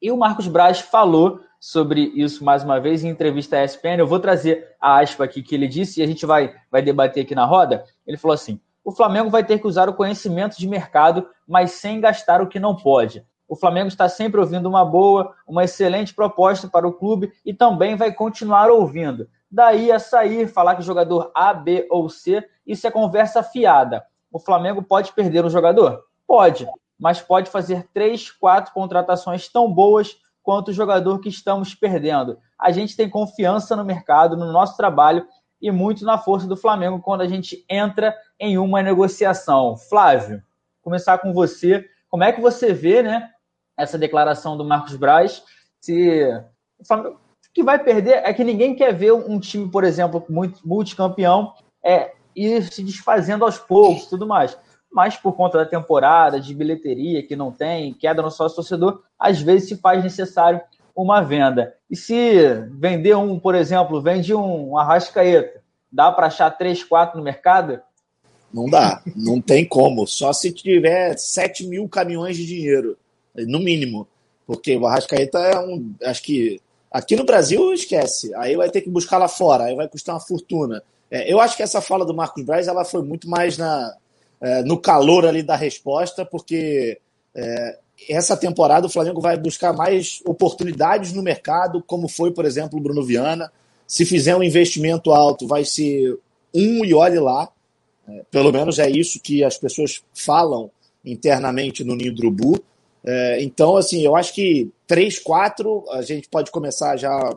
E 0.00 0.10
o 0.10 0.16
Marcos 0.16 0.48
Braz 0.48 0.80
falou 0.80 1.40
sobre 1.60 2.10
isso 2.16 2.44
mais 2.44 2.64
uma 2.64 2.80
vez 2.80 3.04
em 3.04 3.08
entrevista 3.08 3.56
à 3.56 3.64
ESPN. 3.64 3.98
Eu 3.98 4.06
vou 4.06 4.18
trazer 4.18 4.74
a 4.80 4.98
aspa 4.98 5.24
aqui 5.24 5.42
que 5.42 5.54
ele 5.54 5.68
disse 5.68 6.00
e 6.00 6.02
a 6.02 6.06
gente 6.06 6.26
vai, 6.26 6.52
vai 6.70 6.82
debater 6.82 7.22
aqui 7.22 7.36
na 7.36 7.44
roda. 7.44 7.84
Ele 8.04 8.16
falou 8.16 8.34
assim: 8.34 8.60
o 8.84 8.92
Flamengo 8.92 9.30
vai 9.30 9.44
ter 9.44 9.58
que 9.58 9.66
usar 9.66 9.88
o 9.88 9.94
conhecimento 9.94 10.58
de 10.58 10.68
mercado, 10.68 11.28
mas 11.46 11.72
sem 11.72 12.00
gastar 12.00 12.40
o 12.40 12.48
que 12.48 12.58
não 12.58 12.74
pode. 12.74 13.24
O 13.48 13.54
Flamengo 13.54 13.88
está 13.88 14.08
sempre 14.08 14.40
ouvindo 14.40 14.68
uma 14.68 14.84
boa, 14.84 15.34
uma 15.46 15.64
excelente 15.64 16.14
proposta 16.14 16.68
para 16.68 16.88
o 16.88 16.92
clube 16.92 17.32
e 17.44 17.52
também 17.52 17.96
vai 17.96 18.12
continuar 18.12 18.70
ouvindo. 18.70 19.28
Daí 19.50 19.92
a 19.92 19.98
sair, 19.98 20.48
falar 20.48 20.76
que 20.76 20.82
jogador 20.82 21.30
A, 21.34 21.52
B 21.52 21.86
ou 21.90 22.08
C, 22.08 22.42
isso 22.66 22.86
é 22.86 22.90
conversa 22.90 23.42
fiada. 23.42 24.04
O 24.32 24.38
Flamengo 24.38 24.82
pode 24.82 25.12
perder 25.12 25.44
um 25.44 25.50
jogador? 25.50 26.04
Pode 26.26 26.66
mas 27.02 27.20
pode 27.20 27.50
fazer 27.50 27.88
três, 27.92 28.30
quatro 28.30 28.72
contratações 28.72 29.48
tão 29.48 29.68
boas 29.68 30.16
quanto 30.40 30.68
o 30.68 30.72
jogador 30.72 31.18
que 31.18 31.28
estamos 31.28 31.74
perdendo. 31.74 32.38
A 32.56 32.70
gente 32.70 32.96
tem 32.96 33.10
confiança 33.10 33.74
no 33.74 33.84
mercado, 33.84 34.36
no 34.36 34.52
nosso 34.52 34.76
trabalho 34.76 35.26
e 35.62 35.70
muito 35.70 36.04
na 36.04 36.18
força 36.18 36.46
do 36.46 36.56
Flamengo 36.56 37.00
quando 37.00 37.20
a 37.20 37.28
gente 37.28 37.64
entra 37.70 38.14
em 38.38 38.58
uma 38.58 38.82
negociação. 38.82 39.76
Flávio, 39.76 40.42
começar 40.82 41.18
com 41.18 41.32
você. 41.32 41.88
Como 42.10 42.24
é 42.24 42.32
que 42.32 42.40
você 42.40 42.72
vê, 42.72 43.02
né, 43.02 43.30
essa 43.78 43.96
declaração 43.96 44.56
do 44.56 44.64
Marcos 44.64 44.96
Braz? 44.96 45.42
Se 45.80 46.28
o 46.78 46.84
Flamengo 46.84 47.20
que 47.54 47.62
vai 47.62 47.78
perder 47.78 48.22
é 48.24 48.32
que 48.32 48.42
ninguém 48.42 48.74
quer 48.74 48.92
ver 48.92 49.12
um 49.12 49.38
time, 49.38 49.70
por 49.70 49.84
exemplo, 49.84 50.26
multicampeão 50.64 51.52
é, 51.84 52.12
ir 52.34 52.62
se 52.64 52.82
desfazendo 52.82 53.44
aos 53.44 53.58
poucos, 53.58 54.06
tudo 54.06 54.26
mais 54.26 54.58
mas 54.92 55.16
por 55.16 55.32
conta 55.32 55.58
da 55.58 55.64
temporada, 55.64 56.38
de 56.38 56.54
bilheteria 56.54 57.26
que 57.26 57.34
não 57.34 57.50
tem, 57.50 57.94
queda 57.94 58.20
no 58.20 58.30
sócio 58.30 58.56
torcedor, 58.56 59.02
às 59.18 59.40
vezes 59.40 59.68
se 59.68 59.76
faz 59.78 60.04
necessário 60.04 60.60
uma 60.94 61.20
venda. 61.20 61.74
E 61.90 61.96
se 61.96 62.54
vender 62.72 63.16
um, 63.16 63.38
por 63.38 63.54
exemplo, 63.54 64.00
vende 64.00 64.34
um 64.34 64.76
Arrascaeta, 64.76 65.60
dá 65.90 66.10
para 66.10 66.26
achar 66.26 66.50
3, 66.50 66.84
4 66.84 67.18
no 67.18 67.24
mercado? 67.24 67.80
Não 68.52 68.68
dá, 68.68 69.02
não 69.16 69.40
tem 69.40 69.64
como. 69.64 70.06
Só 70.06 70.32
se 70.32 70.52
tiver 70.52 71.16
7 71.16 71.66
mil 71.66 71.88
caminhões 71.88 72.36
de 72.36 72.46
dinheiro, 72.46 72.96
no 73.34 73.58
mínimo. 73.58 74.06
Porque 74.46 74.76
o 74.76 74.86
Arrascaeta 74.86 75.38
é 75.38 75.58
um. 75.58 75.94
Acho 76.04 76.22
que 76.22 76.60
aqui 76.90 77.16
no 77.16 77.24
Brasil 77.24 77.72
esquece. 77.72 78.34
Aí 78.34 78.56
vai 78.56 78.70
ter 78.70 78.82
que 78.82 78.90
buscar 78.90 79.18
lá 79.18 79.28
fora, 79.28 79.64
aí 79.64 79.74
vai 79.74 79.88
custar 79.88 80.14
uma 80.14 80.20
fortuna. 80.20 80.82
É, 81.10 81.32
eu 81.32 81.40
acho 81.40 81.56
que 81.56 81.62
essa 81.62 81.80
fala 81.80 82.04
do 82.04 82.14
Marcos 82.14 82.44
Braz 82.44 82.68
ela 82.68 82.84
foi 82.84 83.02
muito 83.02 83.28
mais 83.28 83.56
na, 83.56 83.94
é, 84.40 84.62
no 84.62 84.78
calor 84.78 85.26
ali 85.26 85.42
da 85.42 85.56
resposta, 85.56 86.24
porque 86.24 86.98
é, 87.34 87.78
essa 88.08 88.36
temporada 88.36 88.86
o 88.86 88.90
Flamengo 88.90 89.20
vai 89.20 89.36
buscar 89.36 89.72
mais 89.72 90.20
oportunidades 90.24 91.12
no 91.12 91.22
mercado, 91.22 91.82
como 91.82 92.08
foi, 92.08 92.30
por 92.30 92.44
exemplo, 92.44 92.78
o 92.78 92.82
Bruno 92.82 93.04
Viana. 93.04 93.50
Se 93.86 94.04
fizer 94.04 94.36
um 94.36 94.42
investimento 94.42 95.12
alto, 95.12 95.46
vai 95.46 95.64
ser 95.64 96.18
um 96.54 96.84
e 96.84 96.94
olhe 96.94 97.18
lá. 97.18 97.48
É, 98.08 98.22
pelo 98.30 98.52
menos 98.52 98.78
é 98.78 98.90
isso 98.90 99.20
que 99.20 99.44
as 99.44 99.56
pessoas 99.56 100.02
falam 100.14 100.70
internamente 101.04 101.84
no 101.84 101.94
Urubu. 101.94 102.62
É, 103.04 103.42
então, 103.42 103.76
assim, 103.76 104.02
eu 104.02 104.14
acho 104.14 104.32
que 104.34 104.70
três, 104.86 105.18
quatro, 105.18 105.84
a 105.90 106.02
gente 106.02 106.28
pode 106.28 106.50
começar 106.50 106.96
já 106.96 107.36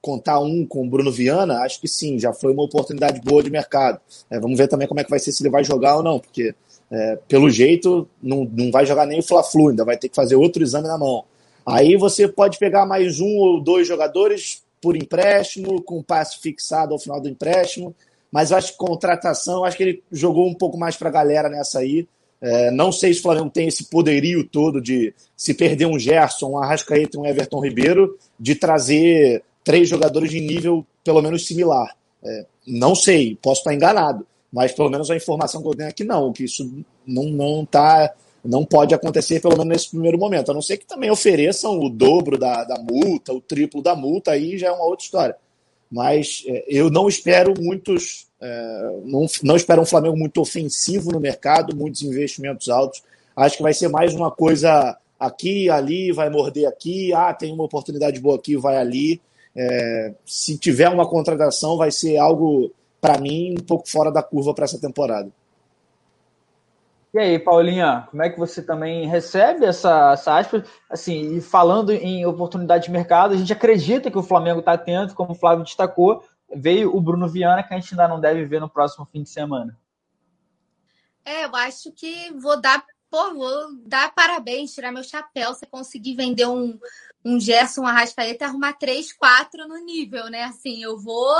contar 0.00 0.38
um 0.38 0.64
com 0.64 0.86
o 0.86 0.88
Bruno 0.88 1.10
Viana, 1.10 1.62
acho 1.62 1.80
que 1.80 1.88
sim, 1.88 2.16
já 2.16 2.32
foi 2.32 2.52
uma 2.52 2.62
oportunidade 2.62 3.20
boa 3.20 3.42
de 3.42 3.50
mercado. 3.50 4.00
É, 4.30 4.38
vamos 4.38 4.56
ver 4.56 4.68
também 4.68 4.86
como 4.86 5.00
é 5.00 5.04
que 5.04 5.10
vai 5.10 5.18
ser 5.18 5.32
se 5.32 5.42
ele 5.42 5.50
vai 5.50 5.64
jogar 5.64 5.96
ou 5.96 6.02
não, 6.02 6.20
porque 6.20 6.54
é, 6.90 7.18
pelo 7.28 7.50
jeito 7.50 8.08
não, 8.22 8.44
não 8.44 8.70
vai 8.70 8.86
jogar 8.86 9.06
nem 9.06 9.18
o 9.18 9.22
Fla-Flu, 9.22 9.68
ainda 9.70 9.84
vai 9.84 9.96
ter 9.96 10.08
que 10.08 10.14
fazer 10.14 10.36
outro 10.36 10.62
exame 10.62 10.88
na 10.88 10.98
mão. 10.98 11.24
Aí 11.64 11.96
você 11.96 12.28
pode 12.28 12.58
pegar 12.58 12.86
mais 12.86 13.18
um 13.20 13.38
ou 13.38 13.60
dois 13.60 13.88
jogadores 13.88 14.62
por 14.80 14.96
empréstimo, 14.96 15.82
com 15.82 16.02
passe 16.02 16.38
fixado 16.40 16.92
ao 16.92 16.98
final 16.98 17.20
do 17.20 17.28
empréstimo, 17.28 17.94
mas 18.30 18.52
acho 18.52 18.72
que 18.72 18.78
contratação, 18.78 19.64
acho 19.64 19.76
que 19.76 19.82
ele 19.82 20.02
jogou 20.12 20.46
um 20.48 20.54
pouco 20.54 20.78
mais 20.78 20.96
para 20.96 21.08
a 21.08 21.12
galera 21.12 21.48
nessa 21.48 21.80
aí. 21.80 22.06
É, 22.40 22.70
não 22.70 22.92
sei 22.92 23.12
se 23.12 23.20
o 23.20 23.22
Flamengo 23.22 23.50
tem 23.50 23.66
esse 23.66 23.84
poderio 23.84 24.44
todo 24.44 24.80
de 24.80 25.12
se 25.36 25.54
perder 25.54 25.86
um 25.86 25.98
Gerson, 25.98 26.50
um 26.50 26.58
Arrascaeta 26.58 27.16
e 27.16 27.20
um 27.20 27.26
Everton 27.26 27.60
Ribeiro, 27.60 28.16
de 28.38 28.54
trazer 28.54 29.42
três 29.64 29.88
jogadores 29.88 30.30
de 30.30 30.40
nível 30.40 30.86
pelo 31.02 31.22
menos 31.22 31.46
similar. 31.46 31.96
É, 32.22 32.46
não 32.66 32.94
sei, 32.94 33.36
posso 33.40 33.60
estar 33.60 33.74
enganado, 33.74 34.26
mas 34.56 34.72
pelo 34.72 34.88
menos 34.88 35.10
a 35.10 35.16
informação 35.16 35.60
que 35.60 35.68
eu 35.68 35.74
tenho 35.74 35.90
é 35.90 35.92
que 35.92 36.02
não, 36.02 36.32
que 36.32 36.44
isso 36.44 36.82
não, 37.06 37.24
não 37.24 37.66
tá, 37.66 38.14
não 38.42 38.64
pode 38.64 38.94
acontecer 38.94 39.38
pelo 39.38 39.52
menos 39.52 39.66
nesse 39.68 39.90
primeiro 39.90 40.16
momento, 40.16 40.50
a 40.50 40.54
não 40.54 40.62
ser 40.62 40.78
que 40.78 40.86
também 40.86 41.10
ofereçam 41.10 41.78
o 41.78 41.90
dobro 41.90 42.38
da, 42.38 42.64
da 42.64 42.78
multa, 42.78 43.34
o 43.34 43.40
triplo 43.40 43.82
da 43.82 43.94
multa, 43.94 44.30
aí 44.30 44.56
já 44.56 44.68
é 44.68 44.72
uma 44.72 44.86
outra 44.86 45.04
história. 45.04 45.36
Mas 45.92 46.42
é, 46.46 46.64
eu 46.70 46.88
não 46.88 47.06
espero 47.06 47.52
muitos, 47.60 48.28
é, 48.40 49.00
não, 49.04 49.26
não 49.42 49.56
espero 49.56 49.82
um 49.82 49.86
Flamengo 49.86 50.16
muito 50.16 50.40
ofensivo 50.40 51.12
no 51.12 51.20
mercado, 51.20 51.76
muitos 51.76 52.00
investimentos 52.00 52.70
altos. 52.70 53.02
Acho 53.36 53.58
que 53.58 53.62
vai 53.62 53.74
ser 53.74 53.88
mais 53.88 54.14
uma 54.14 54.30
coisa 54.30 54.96
aqui, 55.20 55.68
ali, 55.68 56.12
vai 56.12 56.30
morder 56.30 56.66
aqui, 56.66 57.12
ah, 57.12 57.34
tem 57.34 57.52
uma 57.52 57.64
oportunidade 57.64 58.18
boa 58.20 58.36
aqui, 58.36 58.56
vai 58.56 58.78
ali. 58.78 59.20
É, 59.54 60.14
se 60.24 60.56
tiver 60.56 60.88
uma 60.88 61.06
contratação, 61.06 61.76
vai 61.76 61.90
ser 61.90 62.16
algo, 62.16 62.72
para 63.00 63.18
mim, 63.18 63.56
um 63.58 63.64
pouco 63.64 63.88
fora 63.88 64.10
da 64.10 64.22
curva 64.22 64.54
para 64.54 64.64
essa 64.64 64.80
temporada. 64.80 65.30
E 67.14 67.18
aí, 67.18 67.38
Paulinha, 67.38 68.06
como 68.10 68.22
é 68.22 68.28
que 68.28 68.38
você 68.38 68.62
também 68.62 69.06
recebe 69.06 69.64
essa, 69.64 70.12
essa 70.12 70.38
aspa? 70.38 70.62
Assim, 70.90 71.36
e 71.36 71.40
falando 71.40 71.90
em 71.90 72.26
oportunidade 72.26 72.84
de 72.84 72.90
mercado, 72.90 73.32
a 73.32 73.36
gente 73.38 73.52
acredita 73.52 74.10
que 74.10 74.18
o 74.18 74.22
Flamengo 74.22 74.60
está 74.60 74.72
atento, 74.72 75.14
como 75.14 75.32
o 75.32 75.34
Flávio 75.34 75.64
destacou, 75.64 76.22
veio 76.54 76.94
o 76.94 77.00
Bruno 77.00 77.26
Viana, 77.26 77.62
que 77.62 77.72
a 77.72 77.78
gente 77.78 77.94
ainda 77.94 78.06
não 78.06 78.20
deve 78.20 78.44
ver 78.44 78.60
no 78.60 78.68
próximo 78.68 79.08
fim 79.10 79.22
de 79.22 79.30
semana. 79.30 79.78
É, 81.24 81.46
eu 81.46 81.56
acho 81.56 81.90
que 81.92 82.32
vou 82.34 82.60
dar, 82.60 82.84
pô, 83.10 83.34
vou 83.34 83.68
dar 83.86 84.14
parabéns, 84.14 84.74
tirar 84.74 84.92
meu 84.92 85.02
chapéu 85.02 85.54
se 85.54 85.64
conseguir 85.66 86.14
vender 86.14 86.46
um, 86.46 86.78
um 87.24 87.40
Gerson 87.40 87.86
Arrascaeta 87.86 88.44
e 88.44 88.46
arrumar 88.46 88.74
três, 88.74 89.12
quatro 89.12 89.66
no 89.66 89.78
nível, 89.78 90.26
né? 90.26 90.44
Assim, 90.44 90.82
eu 90.82 90.98
vou. 90.98 91.34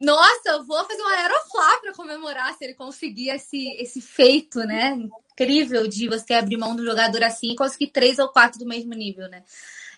Nossa, 0.00 0.50
eu 0.50 0.64
vou 0.64 0.84
fazer 0.84 1.02
uma 1.02 1.12
aeroflá 1.12 1.78
para 1.80 1.92
comemorar 1.92 2.54
se 2.54 2.64
ele 2.64 2.74
conseguir 2.74 3.30
esse, 3.30 3.68
esse 3.80 4.00
feito, 4.00 4.60
né? 4.60 4.96
Incrível 5.32 5.88
de 5.88 6.08
você 6.08 6.34
abrir 6.34 6.56
mão 6.56 6.76
do 6.76 6.84
jogador 6.84 7.22
assim 7.24 7.52
e 7.52 7.56
conseguir 7.56 7.88
três 7.88 8.18
ou 8.18 8.28
quatro 8.28 8.60
do 8.60 8.66
mesmo 8.66 8.94
nível, 8.94 9.28
né? 9.28 9.42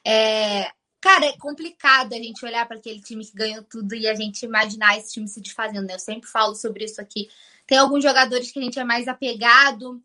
É, 0.02 0.70
cara, 1.01 1.27
é 1.27 1.36
complicado 1.36 2.14
a 2.14 2.16
gente 2.16 2.44
olhar 2.44 2.66
para 2.66 2.78
aquele 2.78 3.01
time 3.01 3.27
que 3.27 3.35
ganhou 3.35 3.62
tudo 3.62 3.94
e 3.94 4.09
a 4.09 4.14
gente 4.14 4.43
imaginar 4.44 4.97
esse 4.97 5.12
time 5.12 5.28
se 5.28 5.40
desfazendo, 5.40 5.86
né? 5.86 5.94
Eu 5.94 5.98
sempre 5.98 6.31
falo 6.31 6.55
sobre 6.55 6.85
isso 6.85 7.01
aqui. 7.01 7.28
Tem 7.66 7.77
alguns 7.77 8.02
jogadores 8.02 8.51
que 8.51 8.59
a 8.59 8.62
gente 8.62 8.78
é 8.78 8.85
mais 8.85 9.06
apegado, 9.06 10.02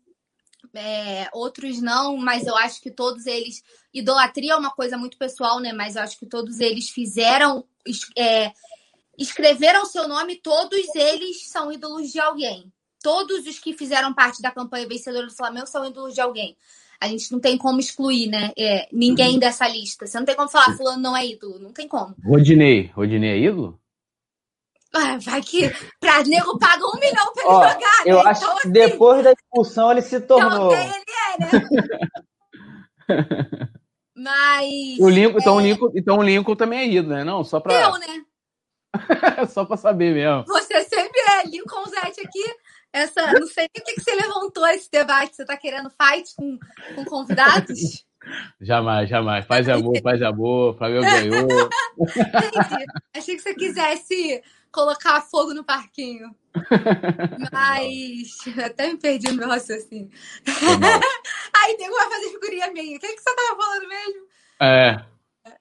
é, 0.74 1.28
outros 1.32 1.80
não, 1.80 2.16
mas 2.18 2.46
eu 2.46 2.56
acho 2.56 2.82
que 2.82 2.90
todos 2.90 3.26
eles. 3.26 3.62
Idolatria 3.92 4.52
é 4.52 4.56
uma 4.56 4.70
coisa 4.70 4.98
muito 4.98 5.16
pessoal, 5.16 5.58
né? 5.58 5.72
Mas 5.72 5.96
eu 5.96 6.02
acho 6.02 6.18
que 6.18 6.26
todos 6.26 6.60
eles 6.60 6.90
fizeram. 6.90 7.64
É, 8.16 8.52
escreveram 9.18 9.84
seu 9.86 10.06
nome, 10.08 10.36
todos 10.36 10.94
eles 10.94 11.48
são 11.48 11.72
ídolos 11.72 12.10
de 12.10 12.20
alguém. 12.20 12.72
Todos 13.02 13.46
os 13.46 13.58
que 13.58 13.72
fizeram 13.72 14.14
parte 14.14 14.42
da 14.42 14.50
campanha 14.50 14.88
vencedora 14.88 15.26
do 15.26 15.34
Flamengo 15.34 15.66
são 15.66 15.86
ídolos 15.86 16.14
de 16.14 16.20
alguém. 16.20 16.56
A 17.00 17.08
gente 17.08 17.30
não 17.30 17.38
tem 17.38 17.58
como 17.58 17.78
excluir, 17.78 18.28
né? 18.28 18.52
É, 18.56 18.88
ninguém 18.90 19.34
uhum. 19.34 19.38
dessa 19.38 19.68
lista. 19.68 20.06
Você 20.06 20.18
não 20.18 20.26
tem 20.26 20.34
como 20.34 20.48
falar, 20.48 20.76
fulano 20.76 21.02
não 21.02 21.16
é 21.16 21.26
ídolo. 21.26 21.58
Não 21.58 21.72
tem 21.72 21.86
como. 21.86 22.14
Rodinei. 22.24 22.90
Rodinei 22.94 23.30
é 23.30 23.38
ídolo? 23.38 23.78
Ah, 24.94 25.18
vai 25.20 25.42
que 25.42 25.70
pra 26.00 26.22
nego 26.24 26.58
paga 26.58 26.82
um 26.86 26.98
milhão 26.98 27.32
pra 27.34 27.42
ele 27.42 27.52
Ó, 27.52 27.68
jogar, 27.68 28.04
né? 28.04 28.12
Eu 28.12 28.20
acho 28.20 28.42
então, 28.42 28.54
que 28.54 28.60
assim, 28.60 28.72
depois 28.72 29.24
da 29.24 29.32
expulsão 29.32 29.92
ele 29.92 30.02
se 30.02 30.20
tornou. 30.20 30.72
Então, 30.72 30.82
ele 30.82 31.04
é, 31.28 31.38
né? 31.38 31.50
Mas. 34.16 34.98
O 34.98 35.10
Lincoln, 35.10 35.36
é... 35.36 35.40
então, 35.40 35.56
o 35.56 35.60
Lincoln, 35.60 35.92
então 35.94 36.18
o 36.18 36.22
Lincoln 36.22 36.56
também 36.56 36.78
é 36.78 36.88
ídolo, 36.88 37.14
né? 37.14 37.24
Não, 37.24 37.44
só 37.44 37.60
pra. 37.60 37.74
Eu, 37.74 37.98
né? 37.98 38.24
só 39.48 39.64
pra 39.64 39.76
saber 39.76 40.14
mesmo. 40.14 40.44
Você 40.46 40.82
sempre 40.82 41.20
é. 41.20 41.46
Lincoln 41.46 41.84
Zete 41.86 42.20
aqui. 42.20 42.44
Essa, 42.92 43.32
não 43.32 43.46
sei 43.46 43.66
o 43.66 43.68
que, 43.74 43.94
que 43.94 44.00
você 44.00 44.14
levantou 44.14 44.66
esse 44.68 44.90
debate. 44.90 45.36
Você 45.36 45.44
tá 45.44 45.56
querendo 45.56 45.90
fight 45.90 46.34
com, 46.34 46.58
com 46.94 47.04
convidados? 47.04 48.04
Jamais, 48.60 49.08
jamais. 49.08 49.46
Paz 49.46 49.68
e 49.68 49.70
amor, 49.70 50.02
paz 50.02 50.20
e 50.20 50.24
amor. 50.24 50.76
Flamengo 50.76 51.02
ganhou. 51.02 51.68
Entendi. 52.00 52.84
Achei 53.14 53.36
que 53.36 53.42
você 53.42 53.54
quisesse 53.54 54.42
colocar 54.72 55.20
fogo 55.22 55.54
no 55.54 55.64
parquinho. 55.64 56.34
Mas 57.52 58.58
até 58.64 58.88
me 58.88 58.98
perdi 58.98 59.28
no 59.28 59.36
meu 59.36 59.48
raciocínio. 59.48 60.10
Aí 61.56 61.76
tem 61.76 61.90
vai 61.90 62.10
fazer 62.10 62.30
figurinha 62.30 62.72
minha. 62.72 62.96
O 62.96 63.00
que, 63.00 63.06
é 63.06 63.14
que 63.14 63.20
você 63.20 63.34
tava 63.34 63.62
falando 63.62 63.88
mesmo? 63.88 64.26
É. 64.60 65.04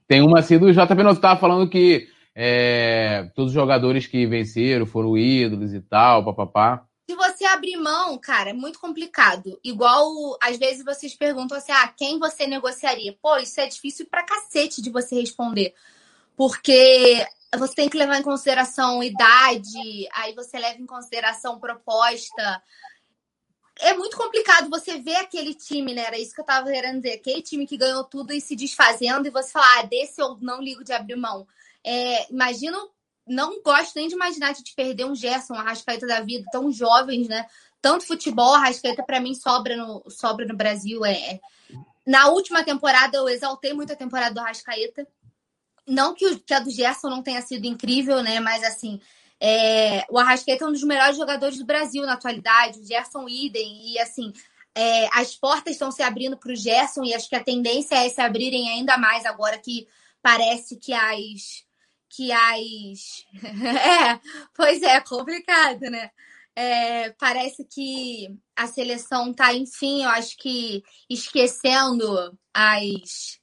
Tem 0.08 0.22
uma 0.22 0.40
assim 0.40 0.58
do 0.58 0.72
JP 0.72 1.04
Nosso 1.04 1.22
tava 1.22 1.40
falando 1.40 1.70
que 1.70 2.10
é, 2.36 3.32
todos 3.34 3.52
os 3.52 3.56
jogadores 3.56 4.06
que 4.06 4.28
venceram 4.28 4.86
foram 4.86 5.18
ídolos 5.18 5.74
e 5.74 5.80
tal, 5.80 6.26
papapá. 6.26 6.86
Se 7.10 7.16
você 7.16 7.46
abrir 7.46 7.78
mão, 7.78 8.18
cara, 8.18 8.50
é 8.50 8.54
muito 8.54 8.80
complicado. 8.80 9.58
Igual, 9.64 10.38
às 10.42 10.58
vezes 10.58 10.84
vocês 10.84 11.16
perguntam 11.16 11.58
assim: 11.58 11.72
ah, 11.72 11.88
quem 11.88 12.20
você 12.20 12.46
negociaria? 12.46 13.16
Pô, 13.22 13.38
isso 13.38 13.62
é 13.62 13.68
difícil 13.68 14.06
pra 14.08 14.26
cacete 14.26 14.82
de 14.82 14.90
você 14.90 15.16
responder. 15.16 15.74
Porque 16.36 17.26
você 17.58 17.74
tem 17.74 17.90
que 17.90 17.98
levar 17.98 18.18
em 18.18 18.24
consideração 18.24 19.02
idade, 19.02 20.10
aí 20.14 20.34
você 20.34 20.60
leva 20.60 20.82
em 20.82 20.86
consideração 20.86 21.60
proposta. 21.60 22.62
É 23.80 23.94
muito 23.94 24.18
complicado 24.18 24.70
você 24.70 24.98
ver 25.00 25.18
aquele 25.18 25.54
time, 25.54 25.94
né? 25.94 26.06
Era 26.06 26.18
isso 26.18 26.34
que 26.34 26.42
eu 26.42 26.46
tava 26.46 26.72
querendo 26.72 27.02
dizer. 27.02 27.16
Aquele 27.16 27.42
time 27.42 27.68
que 27.68 27.78
ganhou 27.78 28.04
tudo 28.04 28.34
e 28.34 28.42
se 28.42 28.56
desfazendo, 28.56 29.28
e 29.28 29.32
você 29.32 29.52
falar, 29.52 29.80
ah, 29.80 29.84
desse 29.84 30.22
eu 30.22 30.38
não 30.42 30.62
ligo 30.62 30.84
de 30.84 30.92
abrir 30.92 31.16
mão. 31.16 31.48
É, 31.86 32.32
imagino 32.32 32.90
não 33.28 33.62
gosto 33.64 33.96
nem 33.96 34.08
de 34.08 34.14
imaginar 34.14 34.54
de 34.54 34.74
perder 34.76 35.06
um 35.06 35.16
Gerson, 35.16 35.56
a 35.56 35.64
Rascaeta 35.64 36.06
da 36.06 36.22
vida, 36.22 36.46
tão 36.52 36.72
jovens, 36.72 37.28
né? 37.28 37.48
Tanto 37.82 38.06
futebol, 38.06 38.54
a 38.54 38.60
Rascaeta 38.60 39.04
para 39.04 39.20
mim 39.20 39.34
sobra 39.34 39.76
no, 39.76 40.04
sobra 40.10 40.46
no 40.46 40.56
Brasil. 40.56 41.04
É, 41.04 41.14
é... 41.14 41.40
Na 42.06 42.28
última 42.28 42.64
temporada, 42.64 43.18
eu 43.18 43.28
exaltei 43.28 43.74
muito 43.74 43.92
a 43.92 43.96
temporada 43.96 44.36
do 44.36 44.42
Rascaeta. 44.42 45.08
Não 45.88 46.14
que, 46.14 46.28
o, 46.28 46.40
que 46.40 46.54
a 46.54 46.60
do 46.60 46.70
Gerson 46.70 47.10
não 47.10 47.24
tenha 47.24 47.42
sido 47.42 47.66
incrível, 47.66 48.22
né? 48.22 48.40
Mas 48.40 48.64
assim, 48.64 49.02
é... 49.40 50.06
o 50.10 50.20
Arrascaeta 50.20 50.66
é 50.66 50.68
um 50.68 50.72
dos 50.72 50.84
melhores 50.84 51.18
jogadores 51.18 51.58
do 51.58 51.66
Brasil 51.66 52.04
na 52.04 52.14
atualidade, 52.14 52.80
o 52.80 52.86
Gerson 52.86 53.28
idem, 53.28 53.92
e 53.92 54.00
assim, 54.00 54.32
é... 54.76 55.08
as 55.20 55.36
portas 55.36 55.74
estão 55.74 55.90
se 55.90 56.04
abrindo 56.04 56.38
para 56.38 56.52
o 56.52 56.56
Gerson, 56.56 57.04
e 57.04 57.14
acho 57.16 57.28
que 57.28 57.36
a 57.36 57.44
tendência 57.44 57.96
é 57.96 58.08
se 58.08 58.22
abrirem 58.22 58.70
ainda 58.70 59.00
mais 59.00 59.26
agora 59.26 59.58
que 59.58 59.88
parece 60.22 60.78
que 60.78 60.94
as 60.94 61.65
que 62.16 62.32
as. 62.32 63.26
é, 63.44 64.20
pois 64.54 64.82
é, 64.82 65.02
complicado, 65.02 65.82
né? 65.82 66.12
É, 66.56 67.10
parece 67.12 67.66
que 67.66 68.30
a 68.56 68.66
seleção 68.68 69.34
tá, 69.34 69.54
enfim, 69.54 70.04
eu 70.04 70.10
acho 70.10 70.38
que 70.38 70.82
esquecendo 71.10 72.38
as, 72.54 73.40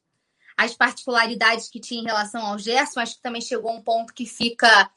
as 0.56 0.72
particularidades 0.74 1.68
que 1.68 1.78
tinha 1.78 2.00
em 2.00 2.06
relação 2.06 2.46
ao 2.46 2.58
Gerson. 2.58 3.00
Acho 3.00 3.16
que 3.16 3.22
também 3.22 3.42
chegou 3.42 3.70
um 3.70 3.82
ponto 3.82 4.14
que 4.14 4.24
fica, 4.24 4.90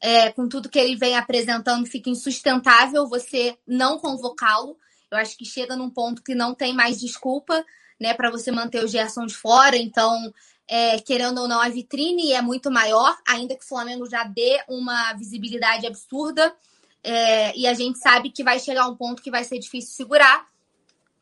é, 0.00 0.30
com 0.30 0.46
tudo 0.46 0.68
que 0.68 0.78
ele 0.78 0.96
vem 0.96 1.16
apresentando, 1.16 1.86
fica 1.86 2.10
insustentável 2.10 3.08
você 3.08 3.56
não 3.66 3.98
convocá-lo. 3.98 4.76
Eu 5.10 5.16
acho 5.16 5.36
que 5.36 5.44
chega 5.44 5.74
num 5.74 5.90
ponto 5.90 6.22
que 6.22 6.34
não 6.34 6.54
tem 6.54 6.74
mais 6.74 7.00
desculpa, 7.00 7.64
né, 7.98 8.12
para 8.12 8.30
você 8.30 8.50
manter 8.50 8.84
o 8.84 8.88
Gerson 8.88 9.24
de 9.24 9.34
fora. 9.34 9.76
Então, 9.76 10.32
é, 10.74 10.98
querendo 10.98 11.38
ou 11.42 11.46
não, 11.46 11.60
a 11.60 11.68
vitrine 11.68 12.32
é 12.32 12.40
muito 12.40 12.70
maior, 12.70 13.14
ainda 13.28 13.54
que 13.54 13.62
o 13.62 13.68
Flamengo 13.68 14.08
já 14.08 14.24
dê 14.24 14.58
uma 14.66 15.12
visibilidade 15.12 15.86
absurda. 15.86 16.56
É, 17.04 17.54
e 17.54 17.66
a 17.66 17.74
gente 17.74 17.98
sabe 17.98 18.30
que 18.30 18.42
vai 18.42 18.58
chegar 18.58 18.88
um 18.88 18.96
ponto 18.96 19.22
que 19.22 19.30
vai 19.30 19.44
ser 19.44 19.58
difícil 19.58 19.94
segurar. 19.94 20.46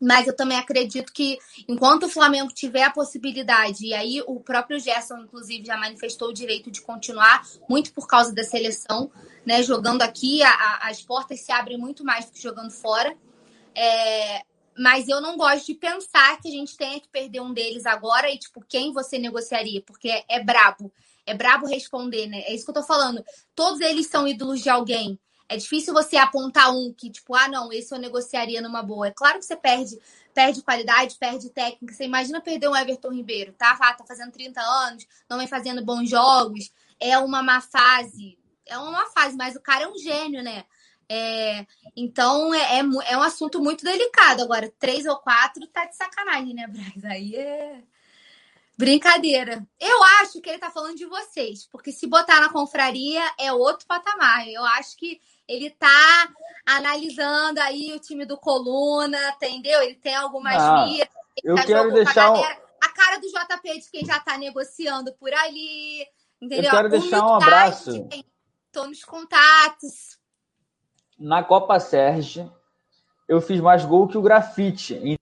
Mas 0.01 0.29
eu 0.29 0.37
também 0.37 0.57
acredito 0.57 1.13
que 1.13 1.37
enquanto 1.67 2.05
o 2.05 2.09
Flamengo 2.09 2.53
tiver 2.55 2.85
a 2.85 2.93
possibilidade, 2.93 3.87
e 3.87 3.93
aí 3.93 4.23
o 4.25 4.39
próprio 4.39 4.79
Gerson, 4.79 5.19
inclusive, 5.19 5.67
já 5.67 5.77
manifestou 5.77 6.29
o 6.29 6.33
direito 6.33 6.71
de 6.71 6.81
continuar, 6.81 7.45
muito 7.69 7.93
por 7.93 8.07
causa 8.07 8.33
da 8.33 8.45
seleção, 8.45 9.11
né? 9.45 9.65
Jogando 9.65 10.03
aqui, 10.03 10.45
a, 10.45 10.49
a, 10.49 10.91
as 10.91 11.03
portas 11.03 11.41
se 11.41 11.51
abrem 11.51 11.77
muito 11.77 12.05
mais 12.05 12.27
do 12.27 12.31
que 12.31 12.41
jogando 12.41 12.71
fora. 12.71 13.17
É, 13.75 14.45
mas 14.81 15.09
eu 15.09 15.21
não 15.21 15.37
gosto 15.37 15.67
de 15.67 15.75
pensar 15.75 16.41
que 16.41 16.49
a 16.49 16.51
gente 16.51 16.75
tenha 16.75 16.99
que 16.99 17.07
perder 17.07 17.43
um 17.43 17.53
deles 17.53 17.85
agora 17.85 18.31
e, 18.31 18.39
tipo, 18.39 18.65
quem 18.67 18.95
você 18.95 19.19
negociaria? 19.19 19.83
Porque 19.83 20.09
é, 20.09 20.25
é 20.27 20.43
brabo. 20.43 20.91
É 21.27 21.35
brabo 21.35 21.67
responder, 21.67 22.27
né? 22.27 22.41
É 22.47 22.55
isso 22.55 22.65
que 22.65 22.71
eu 22.71 22.77
tô 22.77 22.83
falando. 22.83 23.23
Todos 23.55 23.79
eles 23.83 24.07
são 24.07 24.27
ídolos 24.27 24.63
de 24.63 24.71
alguém. 24.71 25.21
É 25.51 25.59
difícil 25.59 25.93
você 25.93 26.17
apontar 26.17 26.75
um 26.75 26.95
que, 26.95 27.11
tipo, 27.11 27.35
ah, 27.35 27.47
não, 27.47 27.71
esse 27.71 27.95
eu 27.95 27.99
negociaria 27.99 28.63
numa 28.63 28.83
boa. 28.83 29.09
É 29.09 29.11
claro 29.11 29.39
que 29.39 29.45
você 29.45 29.55
perde, 29.55 29.99
perde 30.33 30.63
qualidade, 30.63 31.19
perde 31.21 31.51
técnica. 31.51 31.93
Você 31.93 32.05
imagina 32.05 32.41
perder 32.41 32.69
um 32.69 32.75
Everton 32.75 33.13
Ribeiro, 33.13 33.53
tá? 33.53 33.77
Ah, 33.79 33.93
tá 33.93 34.07
fazendo 34.07 34.33
30 34.33 34.63
anos, 34.63 35.07
não 35.29 35.37
vem 35.37 35.47
fazendo 35.47 35.85
bons 35.85 36.09
jogos, 36.09 36.73
é 36.99 37.19
uma 37.19 37.43
má 37.43 37.61
fase. 37.61 38.39
É 38.65 38.79
uma 38.79 38.93
má 38.93 39.07
fase, 39.11 39.37
mas 39.37 39.57
o 39.57 39.61
cara 39.61 39.85
é 39.85 39.89
um 39.89 39.99
gênio, 39.99 40.43
né? 40.43 40.65
É, 41.13 41.67
então 41.97 42.55
é, 42.55 42.79
é, 42.79 42.79
é, 42.79 43.17
um 43.17 43.23
assunto 43.23 43.61
muito 43.61 43.85
delicado. 43.85 44.43
Agora, 44.45 44.73
três 44.79 45.05
ou 45.07 45.17
quatro 45.17 45.67
tá 45.67 45.85
de 45.85 45.97
sacanagem, 45.97 46.55
né, 46.55 46.69
Braz? 46.69 47.05
Aí 47.05 47.35
é 47.35 47.83
brincadeira. 48.79 49.67
Eu 49.81 50.05
acho 50.21 50.41
que 50.41 50.49
ele 50.49 50.61
tá 50.61 50.71
falando 50.71 50.97
de 50.97 51.07
vocês, 51.07 51.67
porque 51.67 51.91
se 51.91 52.07
botar 52.07 52.41
na 52.41 52.49
confraria 52.49 53.23
é 53.41 53.53
outro 53.53 53.89
patamar. 53.89 54.49
Eu 54.49 54.65
acho 54.65 54.97
que 54.97 55.21
ele 55.49 55.71
tá 55.71 56.29
analisando 56.65 57.61
aí 57.61 57.93
o 57.93 57.99
time 57.99 58.25
do 58.25 58.39
Coluna, 58.39 59.19
entendeu? 59.31 59.83
Ele 59.83 59.97
tem 59.97 60.15
algumas 60.15 60.63
ah, 60.63 60.85
vias. 60.85 61.09
Eu 61.43 61.57
quero 61.57 61.93
deixar 61.93 62.33
a 62.81 62.89
cara 62.89 63.19
do 63.19 63.27
JP 63.27 63.81
de 63.81 63.91
quem 63.91 64.07
já 64.07 64.21
tá 64.21 64.39
negociando 64.39 65.13
por 65.15 65.35
ali, 65.35 66.07
entendeu? 66.41 66.67
Eu 66.67 66.71
quero 66.71 66.89
deixar 66.89 67.27
um 67.27 67.35
abraço. 67.35 68.09
Tô 68.71 68.87
nos 68.87 69.03
contatos 69.03 70.20
na 71.21 71.43
Copa 71.43 71.79
Sérgio, 71.79 72.51
eu 73.29 73.41
fiz 73.41 73.61
mais 73.61 73.85
gol 73.85 74.09
que 74.09 74.17
o 74.17 74.23
grafite. 74.23 75.17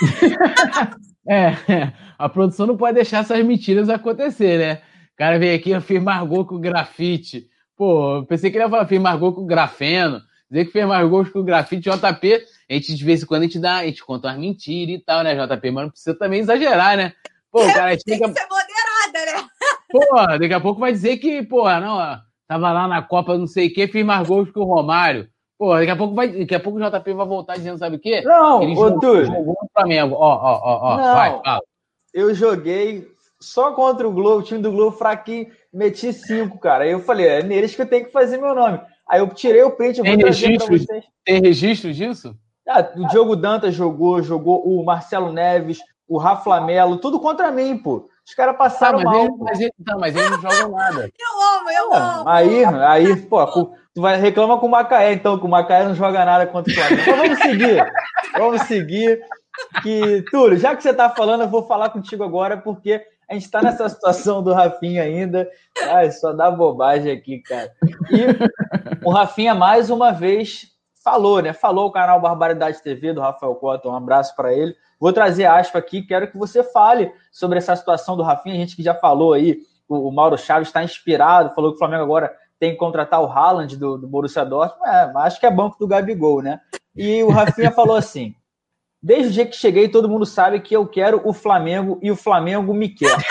é, 1.28 1.92
a 2.18 2.28
produção 2.28 2.66
não 2.66 2.76
pode 2.76 2.94
deixar 2.94 3.18
essas 3.18 3.44
mentiras 3.44 3.88
acontecer, 3.88 4.58
né? 4.58 4.82
O 5.12 5.16
cara 5.16 5.38
veio 5.38 5.56
aqui, 5.56 5.70
eu 5.70 5.82
fiz 5.82 6.02
mais 6.02 6.26
gol 6.26 6.46
que 6.46 6.54
o 6.54 6.60
grafite. 6.60 7.50
Pô, 7.76 8.24
pensei 8.26 8.50
que 8.50 8.56
ele 8.56 8.64
ia 8.64 8.70
falar, 8.70 8.86
fiz 8.86 9.00
mais 9.00 9.18
gol 9.18 9.34
que 9.34 9.40
o 9.40 9.46
grafeno. 9.46 10.22
Dizer 10.50 10.64
que 10.64 10.72
fez 10.72 10.86
mais 10.86 11.08
gols 11.08 11.30
que 11.30 11.38
o 11.38 11.44
grafite 11.44 11.88
JP. 11.88 12.44
A 12.68 12.74
gente, 12.74 12.94
de 12.96 13.04
vez 13.04 13.22
em 13.22 13.26
quando, 13.26 13.42
a 13.42 13.44
gente 13.44 13.60
dá, 13.60 13.76
a 13.76 13.86
gente 13.86 14.04
conta 14.04 14.28
umas 14.28 14.38
mentiras 14.38 14.96
e 14.96 14.98
tal, 14.98 15.22
né, 15.22 15.34
JP? 15.34 15.70
Mas 15.70 15.84
não 15.84 15.90
precisa 15.90 16.18
também 16.18 16.40
exagerar, 16.40 16.96
né? 16.96 17.12
Pô, 17.52 17.60
cara, 17.72 17.96
Tem 17.96 18.18
que 18.18 18.26
ser 18.26 18.46
moderada, 18.48 19.26
né? 19.26 19.48
Pô, 19.88 20.38
daqui 20.38 20.52
a 20.52 20.60
pouco 20.60 20.80
vai 20.80 20.92
dizer 20.92 21.18
que, 21.18 21.42
pô, 21.44 21.70
não, 21.80 21.98
ó, 21.98 22.18
Tava 22.50 22.72
lá 22.72 22.88
na 22.88 23.00
Copa 23.00 23.38
não 23.38 23.46
sei 23.46 23.68
o 23.68 23.72
quê, 23.72 23.86
fiz 23.86 24.04
mais 24.04 24.26
gols 24.26 24.50
que 24.50 24.58
o 24.58 24.64
Romário. 24.64 25.28
Pô, 25.56 25.72
daqui 25.72 25.90
a 25.92 25.94
pouco, 25.94 26.16
vai, 26.16 26.26
daqui 26.26 26.52
a 26.52 26.58
pouco 26.58 26.80
o 26.80 26.82
JP 26.82 27.12
vai 27.12 27.24
voltar 27.24 27.54
dizendo, 27.54 27.78
sabe 27.78 27.94
o 27.94 28.00
quê? 28.00 28.22
Não, 28.22 28.58
ô, 28.72 28.74
jogou 28.74 29.56
no 29.62 29.68
Flamengo. 29.72 30.16
Ó, 30.16 30.34
ó, 30.34 30.60
ó, 30.60 30.80
ó. 30.82 30.96
Não, 30.96 31.14
vai, 31.14 31.40
fala. 31.44 31.62
Eu 32.12 32.34
joguei 32.34 33.06
só 33.40 33.70
contra 33.70 34.08
o 34.08 34.10
Globo, 34.10 34.40
o 34.40 34.42
time 34.42 34.60
do 34.60 34.72
Globo 34.72 34.96
fraquinho, 34.96 35.46
meti 35.72 36.12
cinco, 36.12 36.58
cara. 36.58 36.82
Aí 36.82 36.90
eu 36.90 36.98
falei, 36.98 37.28
é 37.28 37.40
neles 37.40 37.76
que 37.76 37.82
eu 37.82 37.88
tenho 37.88 38.06
que 38.06 38.10
fazer 38.10 38.36
meu 38.36 38.52
nome. 38.52 38.80
Aí 39.08 39.20
eu 39.20 39.28
tirei 39.28 39.62
o 39.62 39.70
print, 39.70 39.98
eu 39.98 40.04
vou 40.04 40.16
tem 40.16 40.26
registro, 40.26 40.76
vocês. 40.76 41.04
Tem 41.24 41.40
registro 41.40 41.92
disso? 41.92 42.34
Ah, 42.68 42.84
o 42.96 43.06
Diogo 43.06 43.36
Dantas 43.36 43.76
jogou, 43.76 44.20
jogou 44.24 44.66
o 44.66 44.84
Marcelo 44.84 45.32
Neves, 45.32 45.78
o 46.08 46.18
Rafa 46.18 46.60
Melo, 46.60 46.96
tudo 46.96 47.20
contra 47.20 47.52
mim, 47.52 47.78
pô. 47.78 48.08
Os 48.30 48.34
caras 48.36 48.56
passaram 48.56 48.98
tá, 48.98 49.04
mal. 49.04 49.24
Ele, 49.24 49.34
mas, 49.40 49.60
ele, 49.60 49.72
tá, 49.84 49.98
mas 49.98 50.14
eles 50.14 50.30
não 50.30 50.40
jogam 50.40 50.70
nada. 50.70 51.10
eu 51.18 51.58
amo, 51.58 51.70
eu 51.70 51.94
amo. 51.94 52.28
Aí, 52.28 52.64
aí, 52.64 53.16
pô, 53.16 53.44
tu 53.92 54.00
vai 54.00 54.20
reclama 54.20 54.56
com 54.56 54.66
o 54.66 54.70
Macaé, 54.70 55.12
então, 55.12 55.36
que 55.36 55.44
o 55.44 55.48
Macaé 55.48 55.84
não 55.84 55.96
joga 55.96 56.24
nada 56.24 56.46
contra 56.46 56.72
o 56.72 56.76
Flamengo. 56.76 57.02
Então 57.02 57.16
vamos 57.16 57.38
seguir. 57.40 57.92
Vamos 58.38 58.62
seguir. 58.62 59.20
Que, 59.82 60.24
Túlio, 60.30 60.56
já 60.56 60.76
que 60.76 60.82
você 60.82 60.94
tá 60.94 61.10
falando, 61.10 61.40
eu 61.40 61.48
vou 61.48 61.66
falar 61.66 61.90
contigo 61.90 62.22
agora, 62.22 62.56
porque 62.56 63.04
a 63.28 63.34
gente 63.34 63.50
tá 63.50 63.60
nessa 63.60 63.88
situação 63.88 64.44
do 64.44 64.52
Rafinha 64.52 65.02
ainda. 65.02 65.50
Ai, 65.88 66.12
só 66.12 66.32
dá 66.32 66.52
bobagem 66.52 67.10
aqui, 67.10 67.40
cara. 67.40 67.72
E 68.12 69.04
o 69.04 69.10
Rafinha, 69.10 69.56
mais 69.56 69.90
uma 69.90 70.12
vez, 70.12 70.68
falou, 71.02 71.42
né? 71.42 71.52
Falou 71.52 71.88
o 71.88 71.92
canal 71.92 72.20
Barbaridade 72.20 72.80
TV 72.80 73.12
do 73.12 73.20
Rafael 73.20 73.56
Cota, 73.56 73.88
um 73.88 73.96
abraço 73.96 74.36
para 74.36 74.54
ele. 74.54 74.72
Vou 75.00 75.12
trazer 75.12 75.46
aspa 75.46 75.78
aqui, 75.78 76.02
quero 76.02 76.30
que 76.30 76.36
você 76.36 76.62
fale 76.62 77.10
sobre 77.32 77.56
essa 77.58 77.74
situação 77.74 78.16
do 78.16 78.22
Rafinha, 78.22 78.54
a 78.54 78.58
gente 78.58 78.76
que 78.76 78.82
já 78.82 78.94
falou 78.94 79.32
aí, 79.32 79.58
o, 79.88 80.10
Mauro 80.12 80.36
Chaves 80.36 80.68
está 80.68 80.84
inspirado, 80.84 81.54
falou 81.54 81.70
que 81.70 81.76
o 81.76 81.78
Flamengo 81.78 82.02
agora 82.02 82.32
tem 82.58 82.72
que 82.72 82.76
contratar 82.76 83.22
o 83.22 83.26
Haaland 83.26 83.76
do, 83.76 83.96
do 83.96 84.06
Borussia 84.06 84.44
Dortmund, 84.44 84.86
é, 84.86 85.10
mas 85.12 85.24
acho 85.24 85.40
que 85.40 85.46
é 85.46 85.50
banco 85.50 85.78
do 85.78 85.88
Gabigol, 85.88 86.42
né? 86.42 86.60
E 86.94 87.22
o 87.22 87.30
Rafinha 87.32 87.70
falou 87.70 87.96
assim: 87.96 88.34
Desde 89.02 89.28
o 89.28 89.30
dia 89.32 89.46
que 89.46 89.56
cheguei, 89.56 89.88
todo 89.88 90.10
mundo 90.10 90.26
sabe 90.26 90.60
que 90.60 90.76
eu 90.76 90.86
quero 90.86 91.22
o 91.24 91.32
Flamengo 91.32 91.98
e 92.02 92.10
o 92.10 92.16
Flamengo 92.16 92.74
me 92.74 92.90
quer. 92.90 93.16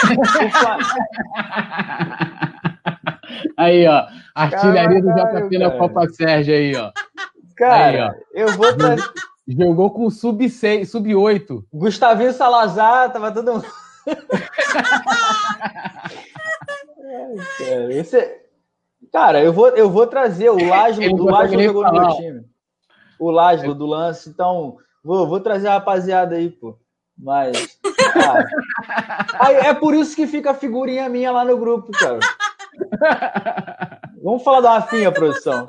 Aí, 3.56 3.88
ó. 3.88 4.08
Artilharia 4.34 5.02
do 5.02 5.14
JP 5.14 5.58
na 5.60 5.72
Copa 5.72 6.08
Sérgio 6.10 6.56
aí, 6.56 6.76
ó. 6.76 6.92
Cara, 7.56 7.86
aí, 7.86 8.02
ó. 8.02 8.14
eu 8.34 8.48
vou 8.58 8.76
trazer. 8.76 9.04
Jogou 9.58 9.90
com 9.90 10.12
sub-6, 10.12 10.86
sub-8. 10.86 11.66
Gustavinho 11.74 12.32
Salazar, 12.32 13.12
tava 13.12 13.32
todo 13.32 13.54
mundo. 13.54 13.66
cara, 17.58 17.94
esse... 17.94 18.42
cara, 19.12 19.44
eu 19.44 19.52
vou, 19.52 19.70
eu 19.70 19.90
vou 19.90 20.06
trazer 20.06 20.52
o 20.52 20.68
Láslo. 20.68 21.04
O 21.16 21.26
Láslo 21.26 21.64
jogou 21.64 21.84
no 21.84 21.92
meu 21.92 22.10
time. 22.10 22.46
O 23.20 23.32
Láslo 23.32 23.74
do 23.74 23.88
lance, 23.88 24.30
então 24.30 24.78
vou, 25.04 25.28
vou 25.28 25.40
trazer 25.40 25.68
a 25.68 25.74
rapaziada 25.74 26.36
aí, 26.36 26.52
pô. 26.52 26.78
Mas. 27.18 27.80
Cara, 28.14 28.48
é 29.66 29.74
por 29.74 29.96
isso 29.96 30.16
que 30.16 30.28
fica 30.28 30.52
a 30.52 30.54
figurinha 30.54 31.10
minha 31.10 31.32
lá 31.32 31.44
no 31.44 31.58
grupo, 31.58 31.92
cara. 31.92 32.20
Vamos 34.24 34.44
falar 34.44 34.62
da 34.62 34.74
Rafinha, 34.76 35.12
produção. 35.12 35.66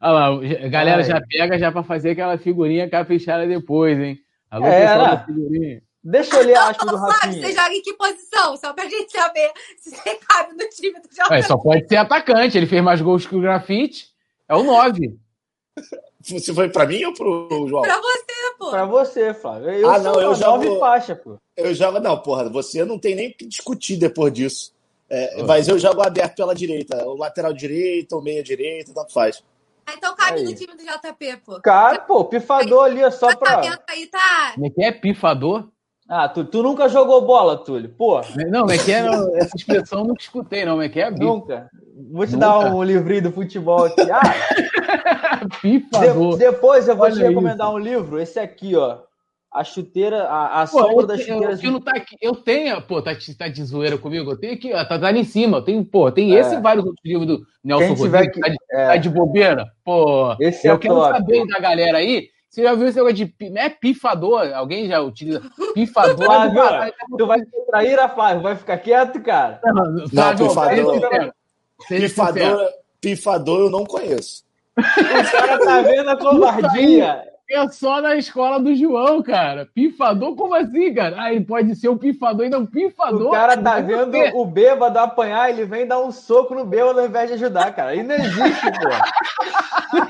Olha 0.00 0.12
lá, 0.12 0.26
a 0.28 0.68
galera 0.68 1.02
Ai. 1.02 1.04
já 1.04 1.20
pega 1.20 1.58
já 1.58 1.70
para 1.70 1.82
fazer 1.82 2.10
aquela 2.10 2.38
figurinha 2.38 2.88
caprichada 2.88 3.46
depois, 3.46 3.98
hein? 3.98 4.18
Alô, 4.50 4.66
é, 4.66 4.98
né? 4.98 5.24
figurinha. 5.26 5.82
Deixa 6.02 6.36
eu 6.36 6.46
ler 6.46 6.56
a 6.56 6.70
aspa 6.70 6.86
do 6.86 6.96
Rafinha. 6.96 7.46
Você 7.46 7.52
joga 7.52 7.74
em 7.74 7.82
que 7.82 7.92
posição? 7.92 8.56
Só 8.56 8.72
pra 8.72 8.88
gente 8.88 9.12
saber 9.12 9.52
se 9.76 9.90
você 9.90 10.18
cabe 10.26 10.52
no 10.54 10.68
time 10.70 10.98
do 10.98 11.14
Jota. 11.14 11.34
É, 11.34 11.42
só 11.42 11.58
pode 11.58 11.86
ser 11.86 11.96
atacante. 11.96 12.56
Ele 12.56 12.66
fez 12.66 12.82
mais 12.82 13.02
gols 13.02 13.26
que 13.26 13.36
o 13.36 13.40
Grafite. 13.40 14.08
É 14.48 14.54
o 14.54 14.62
9. 14.62 15.18
Você 16.22 16.54
foi 16.54 16.68
pra 16.70 16.86
mim 16.86 17.04
ou 17.04 17.14
pro 17.14 17.66
João? 17.68 17.82
Pra 17.82 17.96
você, 17.98 18.54
pô. 18.58 18.70
Pra 18.70 18.84
você, 18.86 19.34
Flávio. 19.34 19.70
Eu 19.70 19.90
ah, 19.90 19.98
não, 19.98 20.20
eu 20.20 20.34
jogo. 20.34 20.64
Nove 20.64 20.78
faixa, 20.78 21.14
pô. 21.14 21.36
Eu 21.56 21.74
jogo, 21.74 22.00
não, 22.00 22.18
porra. 22.18 22.48
Você 22.48 22.84
não 22.84 22.98
tem 22.98 23.14
nem 23.14 23.28
o 23.28 23.34
que 23.34 23.46
discutir 23.46 23.96
depois 23.96 24.32
disso. 24.32 24.72
É, 25.08 25.42
mas 25.42 25.68
eu 25.68 25.78
jogo 25.78 26.02
aberto 26.02 26.36
pela 26.36 26.54
direita. 26.54 27.04
O 27.06 27.16
lateral 27.16 27.52
direito, 27.52 28.12
ou 28.14 28.22
meia 28.22 28.42
direita, 28.42 28.92
tanto 28.94 29.12
faz. 29.12 29.42
Então 29.92 30.14
cabe 30.14 30.38
aí. 30.38 30.44
no 30.44 30.54
time 30.54 30.74
do 30.74 30.82
JP, 30.82 31.36
pô. 31.44 31.60
Cara, 31.60 31.98
pô, 32.00 32.24
pifador 32.24 32.84
ali 32.84 33.02
é 33.02 33.10
só 33.10 33.34
pra. 33.36 33.60
Aí, 33.88 34.06
tá... 34.06 34.52
Como 34.54 34.66
é 34.66 34.70
que 34.70 34.82
é 34.82 34.92
pifador? 34.92 35.68
Ah, 36.08 36.28
tu, 36.28 36.44
tu 36.44 36.62
nunca 36.62 36.88
jogou 36.88 37.24
bola, 37.24 37.56
Túlio, 37.56 37.88
pô. 37.88 38.20
Não, 38.50 38.66
mas 38.66 38.80
é 38.80 38.84
que 38.84 38.92
é, 38.92 39.38
essa 39.38 39.56
expressão 39.56 40.00
eu 40.00 40.06
nunca 40.06 40.20
escutei, 40.20 40.64
não, 40.64 40.76
mas 40.76 40.86
é 40.86 40.88
que 40.88 41.00
é 41.00 41.10
Nunca. 41.10 41.70
Vou 42.10 42.26
te 42.26 42.32
nunca. 42.32 42.46
dar 42.46 42.74
um 42.74 42.82
livrinho 42.82 43.22
do 43.24 43.32
futebol 43.32 43.84
aqui. 43.84 44.10
Ah, 44.10 45.46
pifador. 45.62 46.32
De, 46.32 46.38
depois 46.38 46.88
eu 46.88 46.96
vou 46.96 47.04
Olha 47.04 47.14
te 47.14 47.22
recomendar 47.22 47.68
isso. 47.68 47.76
um 47.76 47.78
livro, 47.78 48.18
esse 48.18 48.40
aqui, 48.40 48.74
ó 48.74 48.98
a 49.52 49.64
chuteira, 49.64 50.24
a, 50.24 50.62
a 50.62 50.66
pô, 50.66 50.78
sombra 50.78 51.06
da 51.08 51.18
chuteira. 51.18 51.58
Eu, 51.60 51.72
eu, 51.72 51.80
tá 51.80 51.92
aqui, 51.96 52.16
eu 52.20 52.34
tenho, 52.36 52.80
pô, 52.82 53.02
tá, 53.02 53.10
tá 53.36 53.48
de 53.48 53.64
zoeira 53.64 53.98
comigo? 53.98 54.30
Eu 54.30 54.36
tenho 54.36 54.54
aqui, 54.54 54.72
ó, 54.72 54.84
tá, 54.84 54.98
tá 54.98 55.08
ali 55.08 55.20
em 55.20 55.24
cima. 55.24 55.60
Tem, 55.60 55.82
pô, 55.82 56.10
tem 56.12 56.36
é. 56.36 56.40
esse 56.40 56.54
e 56.54 56.60
vários 56.60 56.84
outros 56.84 57.04
livros 57.04 57.26
do 57.26 57.46
Nelson 57.64 57.94
Rodrigues. 57.94 58.34
Que, 58.34 58.40
tá, 58.40 58.48
de, 58.48 58.56
é. 58.70 58.86
tá, 58.86 58.96
de, 58.96 59.08
bobeira? 59.08 59.66
Pô, 59.84 60.36
esse 60.38 60.68
eu 60.68 60.74
é 60.74 60.78
quero 60.78 60.94
top. 60.94 61.10
saber 61.10 61.46
da 61.48 61.58
galera 61.58 61.98
aí. 61.98 62.28
Você 62.48 62.64
já 62.64 62.74
viu 62.74 62.88
esse 62.88 62.96
negócio 62.96 63.16
de 63.16 63.34
é 63.56 63.68
pifador? 63.68 64.52
Alguém 64.54 64.88
já 64.88 65.00
utiliza 65.00 65.40
pifador? 65.72 66.26
Flávio, 66.26 66.94
tu 67.16 67.26
vai 67.26 67.40
trair 67.68 67.98
a 67.98 68.08
Flávio, 68.08 68.42
vai 68.42 68.56
ficar 68.56 68.78
quieto, 68.78 69.20
cara? 69.20 69.60
Não, 69.64 69.84
não 69.84 70.08
pifador, 70.08 71.32
pifador, 71.88 72.68
pifador 73.00 73.60
eu 73.60 73.70
não 73.70 73.84
conheço. 73.84 74.44
O 74.80 75.30
cara 75.32 75.58
tá 75.58 75.82
vendo 75.82 76.10
a 76.10 76.16
covardia 76.16 77.22
é 77.50 77.68
só 77.68 78.00
na 78.00 78.14
escola 78.16 78.60
do 78.60 78.74
João, 78.74 79.22
cara. 79.22 79.66
Pifador, 79.74 80.36
como 80.36 80.54
assim, 80.54 80.94
cara? 80.94 81.20
Ah, 81.20 81.32
ele 81.32 81.44
pode 81.44 81.74
ser 81.74 81.88
um 81.88 81.98
pifador, 81.98 82.44
ainda 82.44 82.58
um 82.58 82.66
pifador. 82.66 83.28
O 83.28 83.30
cara 83.32 83.56
tá 83.56 83.80
vendo 83.80 84.16
o 84.36 84.44
bêbado 84.44 84.98
apanhar, 84.98 85.50
ele 85.50 85.64
vem 85.64 85.86
dar 85.86 86.00
um 86.00 86.12
soco 86.12 86.54
no 86.54 86.64
bêbado 86.64 87.00
ao 87.00 87.06
invés 87.06 87.28
de 87.28 87.34
ajudar, 87.34 87.74
cara. 87.74 87.90
Aí 87.90 88.02
não 88.02 88.14
existe, 88.14 88.66
pô. 88.70 90.00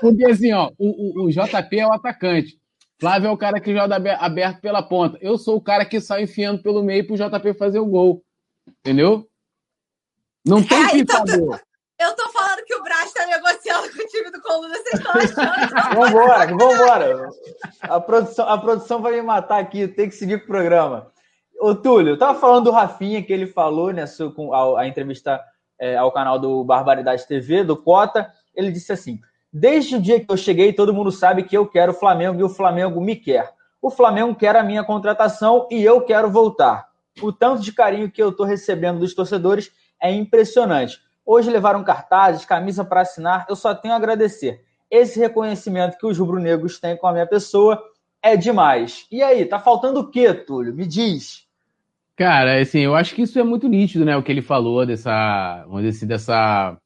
Porque 0.00 0.24
assim, 0.30 0.52
ó, 0.52 0.70
o, 0.78 1.22
o, 1.22 1.26
o 1.26 1.30
JP 1.30 1.78
é 1.78 1.86
o 1.86 1.92
atacante. 1.92 2.58
Flávio 3.00 3.28
é 3.28 3.30
o 3.30 3.38
cara 3.38 3.60
que 3.60 3.72
joga 3.72 3.96
aberto 4.18 4.60
pela 4.60 4.82
ponta. 4.82 5.16
Eu 5.20 5.38
sou 5.38 5.56
o 5.56 5.60
cara 5.60 5.84
que 5.84 6.00
sai 6.00 6.24
enfiando 6.24 6.62
pelo 6.62 6.82
meio 6.82 7.06
pro 7.06 7.16
JP 7.16 7.54
fazer 7.54 7.78
o 7.78 7.86
gol. 7.86 8.24
Entendeu? 8.80 9.24
Não 10.44 10.62
tem 10.62 10.82
é, 10.84 10.90
pifador. 10.90 11.36
Então... 11.36 11.60
Eu 12.00 12.14
tô 12.14 12.28
falando 12.30 12.64
que 12.64 12.74
o 12.74 12.82
Braz 12.82 13.12
tá 13.12 13.17
negociando 13.28 13.88
com 13.92 14.02
o 14.02 14.06
time 14.06 14.30
do 14.30 14.40
Coluna, 14.42 14.74
vocês 14.74 14.94
estão 14.94 15.12
achando. 15.12 15.94
vambora, 15.94 16.46
vambora. 16.46 17.30
A 17.82 18.00
produção, 18.00 18.48
a 18.48 18.58
produção 18.58 19.02
vai 19.02 19.12
me 19.12 19.22
matar 19.22 19.60
aqui, 19.60 19.86
tem 19.86 20.08
que 20.08 20.14
seguir 20.14 20.38
com 20.38 20.44
o 20.44 20.48
programa. 20.48 21.10
Ô, 21.60 21.74
Túlio, 21.74 22.12
eu 22.12 22.18
tava 22.18 22.38
falando 22.38 22.64
do 22.64 22.70
Rafinha, 22.70 23.22
que 23.22 23.32
ele 23.32 23.46
falou 23.46 23.92
né, 23.92 24.04
com 24.34 24.54
a, 24.54 24.82
a 24.82 24.86
entrevista 24.86 25.40
é, 25.78 25.96
ao 25.96 26.12
canal 26.12 26.38
do 26.38 26.64
Barbaridade 26.64 27.26
TV, 27.26 27.64
do 27.64 27.76
Cota. 27.76 28.32
Ele 28.54 28.70
disse 28.70 28.92
assim: 28.92 29.20
Desde 29.52 29.96
o 29.96 30.00
dia 30.00 30.20
que 30.20 30.30
eu 30.30 30.36
cheguei, 30.36 30.72
todo 30.72 30.94
mundo 30.94 31.10
sabe 31.10 31.42
que 31.42 31.56
eu 31.56 31.66
quero 31.66 31.92
o 31.92 31.94
Flamengo 31.94 32.40
e 32.40 32.44
o 32.44 32.48
Flamengo 32.48 33.00
me 33.00 33.16
quer. 33.16 33.52
O 33.80 33.90
Flamengo 33.90 34.34
quer 34.34 34.56
a 34.56 34.62
minha 34.62 34.84
contratação 34.84 35.66
e 35.70 35.82
eu 35.82 36.00
quero 36.02 36.30
voltar. 36.30 36.88
O 37.22 37.32
tanto 37.32 37.62
de 37.62 37.72
carinho 37.72 38.10
que 38.10 38.22
eu 38.22 38.30
estou 38.30 38.46
recebendo 38.46 39.00
dos 39.00 39.14
torcedores 39.14 39.72
é 40.00 40.12
impressionante. 40.12 41.00
Hoje 41.30 41.50
levaram 41.50 41.84
cartazes, 41.84 42.46
camisa 42.46 42.82
para 42.82 43.02
assinar, 43.02 43.44
eu 43.50 43.54
só 43.54 43.74
tenho 43.74 43.92
a 43.92 43.98
agradecer. 43.98 44.64
Esse 44.90 45.20
reconhecimento 45.20 45.98
que 45.98 46.06
os 46.06 46.16
rubro-negros 46.16 46.80
têm 46.80 46.96
com 46.96 47.06
a 47.06 47.12
minha 47.12 47.26
pessoa 47.26 47.78
é 48.22 48.34
demais. 48.34 49.06
E 49.12 49.22
aí, 49.22 49.44
tá 49.44 49.60
faltando 49.60 50.00
o 50.00 50.10
quê, 50.10 50.32
Túlio? 50.32 50.74
Me 50.74 50.86
diz. 50.86 51.46
Cara, 52.16 52.58
assim, 52.58 52.78
eu 52.78 52.94
acho 52.96 53.14
que 53.14 53.20
isso 53.20 53.38
é 53.38 53.42
muito 53.42 53.68
nítido, 53.68 54.06
né? 54.06 54.16
O 54.16 54.22
que 54.22 54.32
ele 54.32 54.40
falou 54.40 54.86
dessa, 54.86 55.64
vamos 55.66 55.82
dizer 55.82 55.98
assim, 55.98 56.06
dessa, 56.06 56.78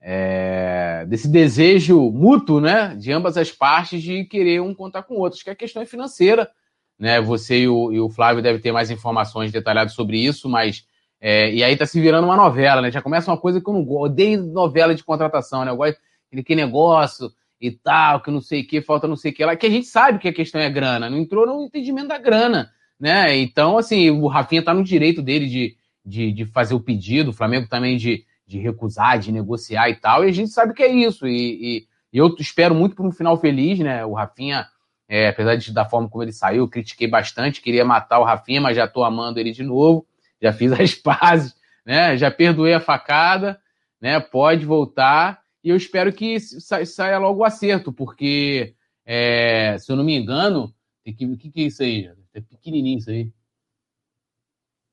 é, 0.00 1.06
desse 1.06 1.28
desejo 1.28 2.00
mútuo, 2.10 2.60
né? 2.60 2.96
De 2.96 3.12
ambas 3.12 3.36
as 3.36 3.52
partes 3.52 4.02
de 4.02 4.24
querer 4.24 4.60
um 4.60 4.74
contar 4.74 5.04
com 5.04 5.14
o 5.14 5.20
outro. 5.20 5.36
Acho 5.36 5.44
que 5.44 5.50
a 5.50 5.54
questão 5.54 5.80
é 5.80 5.86
financeira, 5.86 6.50
né? 6.98 7.20
Você 7.20 7.60
e 7.60 7.68
o, 7.68 7.92
e 7.92 8.00
o 8.00 8.10
Flávio 8.10 8.42
devem 8.42 8.60
ter 8.60 8.72
mais 8.72 8.90
informações 8.90 9.52
detalhadas 9.52 9.92
sobre 9.92 10.18
isso, 10.18 10.48
mas 10.48 10.84
é, 11.20 11.52
e 11.52 11.64
aí 11.64 11.76
tá 11.76 11.84
se 11.84 12.00
virando 12.00 12.26
uma 12.26 12.36
novela, 12.36 12.80
né? 12.80 12.90
Já 12.90 13.02
começa 13.02 13.30
uma 13.30 13.38
coisa 13.38 13.60
que 13.60 13.68
eu 13.68 13.74
não 13.74 13.84
gosto. 13.84 14.12
Odeio 14.12 14.42
novela 14.42 14.94
de 14.94 15.02
contratação, 15.02 15.64
né? 15.64 15.70
Eu 15.70 15.76
gosto 15.76 15.98
que 16.44 16.54
negócio 16.54 17.32
e 17.60 17.72
tal, 17.72 18.22
que 18.22 18.30
não 18.30 18.40
sei 18.40 18.62
o 18.62 18.66
que, 18.66 18.80
falta 18.80 19.08
não 19.08 19.16
sei 19.16 19.32
o 19.32 19.34
que 19.34 19.44
lá, 19.44 19.56
que 19.56 19.66
a 19.66 19.70
gente 19.70 19.86
sabe 19.86 20.18
que 20.18 20.28
a 20.28 20.32
questão 20.32 20.60
é 20.60 20.70
grana, 20.70 21.10
não 21.10 21.18
entrou 21.18 21.46
no 21.46 21.64
entendimento 21.64 22.08
da 22.08 22.18
grana, 22.18 22.70
né? 23.00 23.36
Então, 23.36 23.76
assim, 23.78 24.10
o 24.10 24.26
Rafinha 24.28 24.62
tá 24.62 24.72
no 24.72 24.84
direito 24.84 25.20
dele 25.22 25.46
de, 25.46 25.76
de, 26.04 26.32
de 26.32 26.44
fazer 26.44 26.74
o 26.74 26.80
pedido, 26.80 27.30
o 27.30 27.32
Flamengo 27.32 27.66
também 27.68 27.96
de, 27.96 28.24
de 28.46 28.58
recusar, 28.58 29.18
de 29.18 29.32
negociar 29.32 29.90
e 29.90 29.96
tal, 29.96 30.24
e 30.24 30.28
a 30.28 30.32
gente 30.32 30.50
sabe 30.50 30.72
que 30.72 30.82
é 30.82 30.92
isso. 30.92 31.26
E, 31.26 31.86
e 32.12 32.18
eu 32.18 32.32
espero 32.38 32.74
muito 32.74 32.94
por 32.94 33.04
um 33.04 33.10
final 33.10 33.36
feliz, 33.36 33.78
né? 33.80 34.04
O 34.04 34.12
Rafinha, 34.12 34.66
é, 35.08 35.28
apesar 35.28 35.56
de, 35.56 35.72
da 35.72 35.84
forma 35.84 36.08
como 36.08 36.22
ele 36.22 36.32
saiu, 36.32 36.68
critiquei 36.68 37.08
bastante, 37.08 37.60
queria 37.60 37.84
matar 37.84 38.20
o 38.20 38.24
Rafinha, 38.24 38.60
mas 38.60 38.76
já 38.76 38.86
tô 38.86 39.02
amando 39.02 39.40
ele 39.40 39.50
de 39.50 39.64
novo 39.64 40.06
já 40.40 40.52
fiz 40.52 40.72
as 40.72 40.94
pazes, 40.96 41.54
né? 41.84 42.16
Já 42.16 42.30
perdoei 42.30 42.74
a 42.74 42.80
facada, 42.80 43.60
né? 44.00 44.20
Pode 44.20 44.64
voltar 44.64 45.42
e 45.62 45.70
eu 45.70 45.76
espero 45.76 46.12
que 46.12 46.38
saia 46.40 47.18
logo 47.18 47.40
o 47.40 47.44
acerto, 47.44 47.92
porque 47.92 48.74
é, 49.04 49.76
se 49.78 49.90
eu 49.90 49.96
não 49.96 50.04
me 50.04 50.16
engano, 50.16 50.72
o 51.06 51.12
que, 51.12 51.36
que, 51.36 51.50
que 51.50 51.60
é 51.62 51.64
isso 51.64 51.82
aí? 51.82 52.10
É 52.32 52.40
pequenininho 52.40 52.98
isso 52.98 53.10
aí. 53.10 53.32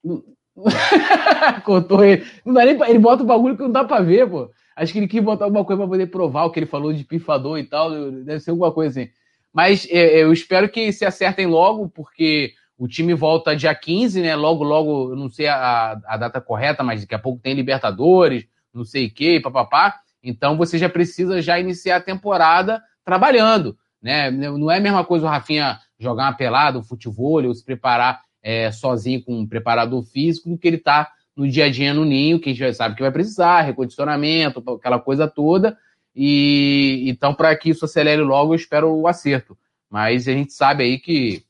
Contou 1.64 2.04
ele. 2.04 2.26
Não 2.46 2.54
dá 2.54 2.66
nem 2.66 2.78
pra... 2.78 2.90
Ele 2.90 3.00
bota 3.00 3.24
o 3.24 3.26
bagulho 3.26 3.56
que 3.56 3.64
não 3.64 3.72
dá 3.72 3.84
pra 3.84 4.02
ver, 4.02 4.30
pô. 4.30 4.50
Acho 4.76 4.92
que 4.92 5.00
ele 5.00 5.08
quis 5.08 5.24
botar 5.24 5.46
alguma 5.46 5.64
coisa 5.64 5.82
pra 5.82 5.90
poder 5.90 6.08
provar 6.08 6.46
o 6.46 6.52
que 6.52 6.60
ele 6.60 6.66
falou 6.66 6.92
de 6.92 7.04
pifador 7.04 7.58
e 7.60 7.64
tal. 7.64 7.92
Deve 8.12 8.40
ser 8.40 8.52
alguma 8.52 8.72
coisa 8.72 9.02
assim. 9.02 9.12
Mas 9.54 9.88
é, 9.90 10.22
eu 10.22 10.34
espero 10.34 10.68
que 10.68 10.92
se 10.92 11.06
acertem 11.06 11.46
logo, 11.46 11.88
porque 11.90 12.54
o 12.78 12.88
time 12.88 13.14
volta 13.14 13.56
dia 13.56 13.74
15, 13.74 14.22
né? 14.22 14.36
Logo, 14.36 14.64
logo, 14.64 15.12
eu 15.12 15.16
não 15.16 15.30
sei 15.30 15.48
a, 15.48 16.00
a 16.06 16.18
data 16.18 16.42
correta, 16.42 16.84
mas 16.84 17.02
daqui 17.02 17.16
a 17.16 17.20
pouco 17.20 17.42
tem 17.42 17.54
Libertadores, 17.54 18.46
não 18.74 18.84
sei 18.84 19.08
o 19.08 19.14
quê, 19.14 19.40
papapá. 19.42 20.00
Então 20.22 20.58
você 20.58 20.78
já 20.78 20.90
precisa 20.90 21.42
já 21.42 21.60
iniciar 21.60 21.98
a 21.98 22.02
temporada 22.02 22.82
trabalhando, 23.04 23.78
né? 24.02 24.30
Não 24.32 24.70
é 24.70 24.78
a 24.78 24.82
mesma 24.82 25.06
coisa 25.06 25.26
o 25.26 25.30
Rafinha 25.30 25.80
jogar 26.00 26.24
uma 26.24 26.34
pelada, 26.34 26.78
um 26.78 26.84
futebol, 26.84 27.44
ou 27.46 27.54
se 27.54 27.64
preparar 27.64 28.22
é, 28.44 28.72
sozinho 28.72 29.24
com 29.24 29.40
um 29.40 29.48
preparador 29.48 30.04
físico, 30.04 30.50
do 30.50 30.58
que 30.58 30.68
ele 30.68 30.78
tá 30.78 31.12
no 31.36 31.48
dia 31.48 31.66
a 31.66 31.72
dia 31.72 31.94
no 31.94 32.06
ninho, 32.06 32.40
que 32.40 32.50
a 32.50 32.54
gente 32.54 32.60
já 32.60 32.74
sabe 32.74 32.96
que 32.96 33.02
vai 33.02 33.12
precisar, 33.12 33.62
recondicionamento, 33.62 34.64
aquela 34.74 35.00
coisa 35.00 35.28
toda. 35.28 35.78
E 36.16 37.04
então, 37.08 37.34
para 37.34 37.56
que 37.56 37.70
isso 37.70 37.86
acelere 37.86 38.22
logo, 38.22 38.54
eu 38.54 38.56
espero 38.56 38.94
o 38.94 39.08
acerto. 39.08 39.58
Mas 39.90 40.28
a 40.28 40.32
gente 40.32 40.54
sabe 40.54 40.84
aí 40.84 40.98
que 40.98 41.44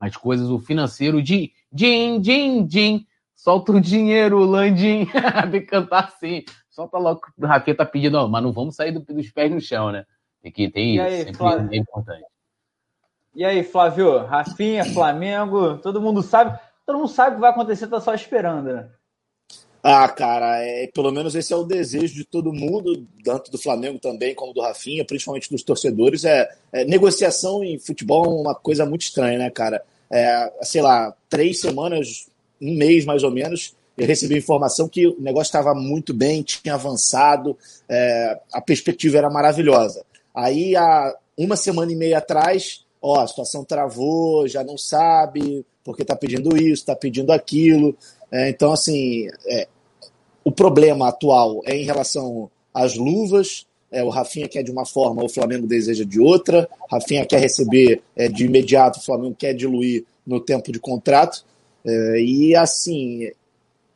as 0.00 0.16
coisas, 0.16 0.48
o 0.48 0.58
financeiro, 0.58 1.22
din, 1.22 1.50
din, 1.72 2.20
din, 2.20 2.66
din, 2.66 3.06
solta 3.34 3.72
o 3.72 3.80
dinheiro, 3.80 4.38
Landim, 4.44 5.06
tem 5.50 5.60
que 5.60 5.66
cantar 5.66 6.04
assim, 6.04 6.44
solta 6.68 6.98
logo 6.98 7.20
o 7.36 7.46
Rafinha 7.46 7.76
tá 7.76 7.84
pedindo, 7.86 8.16
ó, 8.16 8.28
mas 8.28 8.42
não 8.42 8.52
vamos 8.52 8.74
sair 8.74 8.92
do, 8.92 9.00
dos 9.00 9.30
pés 9.30 9.50
no 9.50 9.60
chão, 9.60 9.92
né? 9.92 10.04
Tem 10.42 10.52
que 10.52 10.70
tem 10.70 10.94
isso, 10.94 11.04
aí, 11.04 11.24
sempre 11.24 11.76
é 11.76 11.80
importante. 11.80 12.24
E 13.34 13.44
aí, 13.44 13.64
Flávio, 13.64 14.24
Rafinha, 14.24 14.84
Flamengo, 14.84 15.78
todo 15.78 16.00
mundo 16.00 16.22
sabe, 16.22 16.58
todo 16.86 16.98
mundo 16.98 17.08
sabe 17.08 17.32
o 17.32 17.34
que 17.34 17.40
vai 17.40 17.50
acontecer, 17.50 17.88
tá 17.88 18.00
só 18.00 18.14
esperando, 18.14 18.72
né? 18.72 18.90
Ah, 19.86 20.08
cara, 20.08 20.64
é, 20.64 20.86
pelo 20.86 21.12
menos 21.12 21.34
esse 21.34 21.52
é 21.52 21.56
o 21.56 21.62
desejo 21.62 22.14
de 22.14 22.24
todo 22.24 22.54
mundo, 22.54 23.06
tanto 23.22 23.50
do 23.50 23.58
Flamengo 23.58 23.98
também, 23.98 24.34
como 24.34 24.54
do 24.54 24.62
Rafinha, 24.62 25.04
principalmente 25.04 25.50
dos 25.50 25.62
torcedores. 25.62 26.24
É, 26.24 26.48
é 26.72 26.86
negociação 26.86 27.62
em 27.62 27.78
futebol 27.78 28.24
é 28.24 28.28
uma 28.28 28.54
coisa 28.54 28.86
muito 28.86 29.02
estranha, 29.02 29.38
né, 29.38 29.50
cara? 29.50 29.84
É, 30.10 30.50
sei 30.62 30.80
lá, 30.80 31.14
três 31.28 31.60
semanas, 31.60 32.30
um 32.62 32.74
mês 32.74 33.04
mais 33.04 33.22
ou 33.22 33.30
menos, 33.30 33.76
eu 33.98 34.06
recebi 34.06 34.38
informação 34.38 34.88
que 34.88 35.06
o 35.06 35.20
negócio 35.20 35.50
estava 35.50 35.74
muito 35.74 36.14
bem, 36.14 36.42
tinha 36.42 36.72
avançado, 36.72 37.54
é, 37.86 38.40
a 38.54 38.62
perspectiva 38.62 39.18
era 39.18 39.28
maravilhosa. 39.28 40.02
Aí, 40.34 40.74
há 40.74 41.14
uma 41.36 41.56
semana 41.56 41.92
e 41.92 41.96
meia 41.96 42.18
atrás, 42.18 42.86
ó, 43.02 43.20
a 43.20 43.26
situação 43.26 43.62
travou, 43.62 44.48
já 44.48 44.64
não 44.64 44.78
sabe 44.78 45.62
porque 45.84 46.00
está 46.00 46.16
pedindo 46.16 46.56
isso, 46.56 46.82
está 46.82 46.96
pedindo 46.96 47.30
aquilo. 47.30 47.94
É, 48.32 48.48
então, 48.48 48.72
assim, 48.72 49.28
é, 49.46 49.68
o 50.44 50.52
problema 50.52 51.08
atual 51.08 51.62
é 51.64 51.74
em 51.74 51.84
relação 51.84 52.50
às 52.72 52.94
luvas. 52.94 53.66
É, 53.90 54.04
o 54.04 54.10
Rafinha 54.10 54.48
quer 54.48 54.62
de 54.62 54.70
uma 54.70 54.84
forma, 54.84 55.24
o 55.24 55.28
Flamengo 55.28 55.66
deseja 55.66 56.04
de 56.04 56.20
outra. 56.20 56.68
Rafinha 56.90 57.24
quer 57.24 57.40
receber 57.40 58.02
é, 58.14 58.28
de 58.28 58.44
imediato, 58.44 58.98
o 58.98 59.02
Flamengo 59.02 59.34
quer 59.34 59.54
diluir 59.54 60.04
no 60.26 60.40
tempo 60.40 60.70
de 60.70 60.78
contrato. 60.78 61.44
É, 61.84 62.20
e 62.20 62.54
assim, 62.54 63.30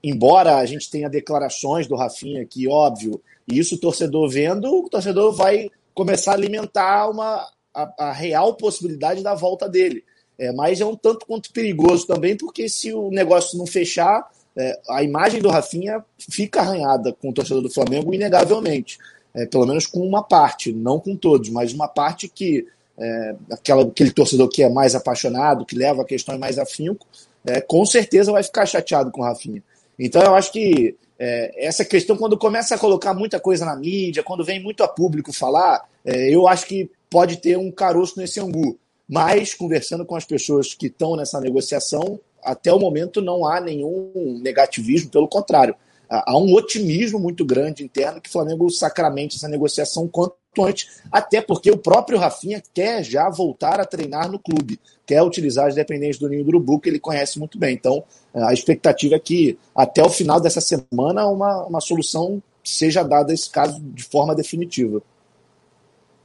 embora 0.02 0.56
a 0.56 0.66
gente 0.66 0.90
tenha 0.90 1.08
declarações 1.08 1.86
do 1.86 1.96
Rafinha 1.96 2.44
que, 2.44 2.66
óbvio, 2.66 3.20
e 3.46 3.58
isso 3.58 3.74
o 3.74 3.78
torcedor 3.78 4.28
vendo, 4.28 4.72
o 4.72 4.88
torcedor 4.88 5.34
vai 5.34 5.70
começar 5.94 6.32
a 6.32 6.34
alimentar 6.34 7.10
uma, 7.10 7.48
a, 7.74 7.94
a 7.98 8.12
real 8.12 8.54
possibilidade 8.54 9.22
da 9.22 9.34
volta 9.34 9.68
dele. 9.68 10.04
É, 10.38 10.52
mas 10.52 10.80
é 10.80 10.86
um 10.86 10.94
tanto 10.94 11.26
quanto 11.26 11.52
perigoso 11.52 12.06
também, 12.06 12.36
porque 12.36 12.68
se 12.68 12.92
o 12.92 13.10
negócio 13.10 13.58
não 13.58 13.66
fechar, 13.66 14.30
é, 14.58 14.80
a 14.90 15.02
imagem 15.04 15.40
do 15.40 15.48
Rafinha 15.48 16.04
fica 16.18 16.60
arranhada 16.60 17.12
com 17.12 17.28
o 17.30 17.32
torcedor 17.32 17.62
do 17.62 17.70
Flamengo, 17.70 18.12
inegavelmente. 18.12 18.98
É, 19.34 19.46
pelo 19.46 19.66
menos 19.66 19.86
com 19.86 20.00
uma 20.00 20.22
parte, 20.22 20.72
não 20.72 20.98
com 20.98 21.14
todos, 21.14 21.48
mas 21.50 21.72
uma 21.72 21.86
parte 21.86 22.28
que 22.28 22.66
é, 22.98 23.36
aquela, 23.52 23.84
aquele 23.84 24.10
torcedor 24.10 24.48
que 24.48 24.62
é 24.62 24.68
mais 24.68 24.96
apaixonado, 24.96 25.64
que 25.64 25.76
leva 25.76 26.02
a 26.02 26.04
questão 26.04 26.36
mais 26.38 26.58
afinco, 26.58 27.06
é, 27.46 27.60
com 27.60 27.86
certeza 27.86 28.32
vai 28.32 28.42
ficar 28.42 28.66
chateado 28.66 29.12
com 29.12 29.20
o 29.20 29.24
Rafinha. 29.24 29.62
Então 29.96 30.22
eu 30.22 30.34
acho 30.34 30.50
que 30.50 30.96
é, 31.18 31.66
essa 31.66 31.84
questão, 31.84 32.16
quando 32.16 32.36
começa 32.36 32.74
a 32.74 32.78
colocar 32.78 33.14
muita 33.14 33.38
coisa 33.38 33.64
na 33.64 33.76
mídia, 33.76 34.22
quando 34.22 34.44
vem 34.44 34.62
muito 34.62 34.82
a 34.82 34.88
público 34.88 35.32
falar, 35.32 35.84
é, 36.04 36.34
eu 36.34 36.48
acho 36.48 36.66
que 36.66 36.90
pode 37.10 37.36
ter 37.36 37.56
um 37.56 37.70
caroço 37.70 38.18
nesse 38.18 38.40
angu. 38.40 38.78
Mas, 39.08 39.54
conversando 39.54 40.04
com 40.04 40.16
as 40.16 40.24
pessoas 40.24 40.74
que 40.74 40.86
estão 40.86 41.16
nessa 41.16 41.40
negociação, 41.40 42.20
até 42.42 42.72
o 42.72 42.78
momento 42.78 43.20
não 43.20 43.46
há 43.46 43.60
nenhum 43.60 44.38
negativismo, 44.42 45.10
pelo 45.10 45.28
contrário. 45.28 45.74
Há 46.08 46.38
um 46.38 46.54
otimismo 46.54 47.18
muito 47.18 47.44
grande 47.44 47.84
interno 47.84 48.20
que 48.20 48.30
o 48.30 48.32
Flamengo 48.32 48.70
sacramente 48.70 49.36
essa 49.36 49.46
negociação 49.46 50.08
quanto 50.08 50.34
antes, 50.58 51.02
até 51.12 51.40
porque 51.42 51.70
o 51.70 51.76
próprio 51.76 52.18
Rafinha 52.18 52.62
quer 52.72 53.04
já 53.04 53.28
voltar 53.28 53.78
a 53.78 53.84
treinar 53.84 54.30
no 54.30 54.38
clube, 54.38 54.80
quer 55.06 55.22
utilizar 55.22 55.66
as 55.66 55.74
dependências 55.74 56.18
do 56.18 56.28
Ninho 56.28 56.42
do 56.42 56.48
Urubu, 56.48 56.80
que 56.80 56.88
ele 56.88 56.98
conhece 56.98 57.38
muito 57.38 57.58
bem. 57.58 57.74
Então, 57.74 58.02
a 58.34 58.52
expectativa 58.52 59.16
é 59.16 59.18
que 59.18 59.58
até 59.74 60.02
o 60.02 60.08
final 60.08 60.40
dessa 60.40 60.60
semana 60.60 61.26
uma, 61.26 61.66
uma 61.66 61.80
solução 61.80 62.42
seja 62.64 63.02
dada 63.02 63.30
a 63.30 63.34
esse 63.34 63.50
caso 63.50 63.78
de 63.80 64.02
forma 64.02 64.34
definitiva. 64.34 65.02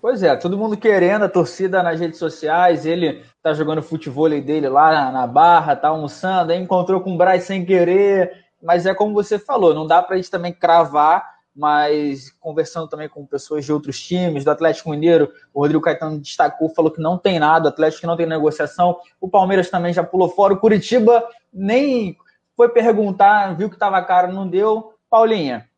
Pois 0.01 0.21
é, 0.23 0.35
todo 0.35 0.57
mundo 0.57 0.75
querendo, 0.75 1.23
a 1.23 1.29
torcida 1.29 1.81
nas 1.81 1.99
redes 1.99 2.19
sociais, 2.19 2.85
ele 2.85 3.21
tá 3.43 3.53
jogando 3.53 3.83
futebol 3.83 4.29
dele 4.29 4.69
lá 4.69 5.11
na, 5.11 5.27
barra, 5.27 5.75
tá 5.75 5.89
almoçando, 5.89 6.53
aí 6.53 6.59
encontrou 6.59 7.01
com 7.01 7.13
o 7.13 7.17
Braz 7.17 7.43
sem 7.43 7.65
querer, 7.65 8.31
mas 8.63 8.85
é 8.85 8.93
como 8.95 9.13
você 9.13 9.37
falou, 9.37 9.73
não 9.73 9.85
dá 9.85 10.01
pra 10.01 10.15
gente 10.15 10.31
também 10.31 10.53
cravar, 10.53 11.33
mas 11.53 12.31
conversando 12.39 12.87
também 12.87 13.09
com 13.09 13.25
pessoas 13.25 13.65
de 13.65 13.73
outros 13.73 13.99
times, 13.99 14.45
do 14.45 14.49
Atlético 14.49 14.89
Mineiro, 14.89 15.29
o 15.53 15.59
Rodrigo 15.59 15.83
Caetano 15.83 16.19
destacou, 16.19 16.69
falou 16.69 16.89
que 16.89 17.01
não 17.01 17.17
tem 17.17 17.37
nada, 17.37 17.65
o 17.65 17.69
Atlético 17.69 18.07
não 18.07 18.15
tem 18.15 18.25
negociação, 18.25 18.97
o 19.19 19.29
Palmeiras 19.29 19.69
também 19.69 19.93
já 19.93 20.03
pulou 20.03 20.29
fora, 20.29 20.53
o 20.53 20.59
Curitiba 20.59 21.21
nem 21.53 22.17
foi 22.55 22.69
perguntar, 22.69 23.55
viu 23.57 23.69
que 23.69 23.77
tava 23.77 24.01
caro, 24.01 24.31
não 24.31 24.47
deu. 24.47 24.93
Paulinha, 25.09 25.69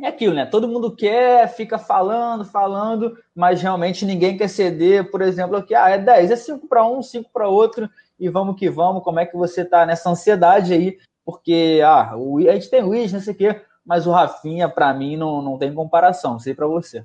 é 0.00 0.06
aquilo, 0.06 0.34
né? 0.34 0.46
Todo 0.46 0.68
mundo 0.68 0.94
quer, 0.94 1.48
fica 1.54 1.78
falando, 1.78 2.44
falando, 2.44 3.18
mas 3.34 3.60
realmente 3.60 4.06
ninguém 4.06 4.36
quer 4.36 4.48
ceder, 4.48 5.10
por 5.10 5.20
exemplo, 5.20 5.56
aqui, 5.56 5.74
ah, 5.74 5.90
é 5.90 5.98
10, 5.98 6.30
é 6.30 6.36
5 6.36 6.66
para 6.66 6.86
um, 6.86 7.02
5 7.02 7.30
para 7.32 7.48
outro, 7.48 7.90
e 8.18 8.28
vamos 8.28 8.58
que 8.58 8.70
vamos. 8.70 9.02
Como 9.02 9.20
é 9.20 9.26
que 9.26 9.36
você 9.36 9.64
tá 9.64 9.84
nessa 9.84 10.08
ansiedade 10.08 10.72
aí? 10.72 10.98
Porque, 11.24 11.80
ah, 11.84 12.16
o, 12.16 12.38
a 12.38 12.52
gente 12.52 12.70
tem 12.70 12.82
o 12.82 12.86
Luiz, 12.86 13.12
não 13.12 13.20
sei 13.20 13.34
o 13.34 13.36
quê, 13.36 13.60
mas 13.84 14.06
o 14.06 14.12
Rafinha, 14.12 14.68
para 14.68 14.92
mim, 14.94 15.16
não, 15.16 15.42
não 15.42 15.58
tem 15.58 15.74
comparação, 15.74 16.38
sei 16.38 16.54
para 16.54 16.66
você. 16.66 17.04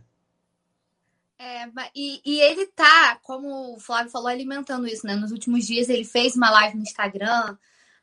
É, 1.39 1.65
e, 1.95 2.21
e, 2.25 2.41
ele 2.41 2.65
tá, 2.67 3.19
como 3.21 3.75
o 3.75 3.79
Flávio 3.79 4.11
falou, 4.11 4.27
alimentando 4.27 4.87
isso, 4.87 5.05
né? 5.05 5.15
Nos 5.15 5.31
últimos 5.31 5.67
dias 5.67 5.87
ele 5.87 6.03
fez 6.03 6.35
uma 6.35 6.49
live 6.49 6.77
no 6.77 6.81
Instagram, 6.81 7.55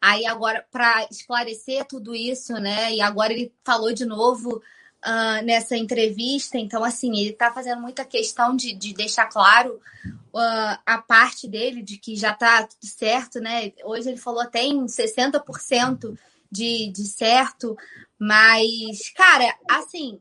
aí 0.05 0.27
agora, 0.27 0.63
para 0.71 1.07
esclarecer 1.11 1.87
tudo 1.87 2.15
isso, 2.15 2.53
né? 2.55 2.93
E 2.93 3.01
agora 3.01 3.33
ele 3.33 3.51
falou 3.65 3.91
de 3.91 4.05
novo 4.05 4.57
uh, 4.59 5.45
nessa 5.45 5.79
entrevista. 5.79 6.59
Então, 6.59 6.85
assim, 6.85 7.19
ele 7.19 7.31
está 7.31 7.51
fazendo 7.51 7.81
muita 7.81 8.05
questão 8.05 8.55
de, 8.55 8.75
de 8.75 8.93
deixar 8.93 9.27
claro 9.27 9.81
uh, 10.07 10.79
a 10.85 10.99
parte 10.99 11.49
dele, 11.49 11.83
de 11.83 11.97
que 11.97 12.17
já 12.17 12.33
está 12.33 12.65
tudo 12.67 12.87
certo, 12.87 13.41
né? 13.41 13.73
Hoje 13.83 14.11
ele 14.11 14.19
falou 14.19 14.43
até 14.43 14.63
em 14.63 14.85
60% 14.85 16.19
de, 16.53 16.93
de 16.93 17.05
certo, 17.07 17.75
mas, 18.19 19.09
cara, 19.17 19.57
assim, 19.69 20.21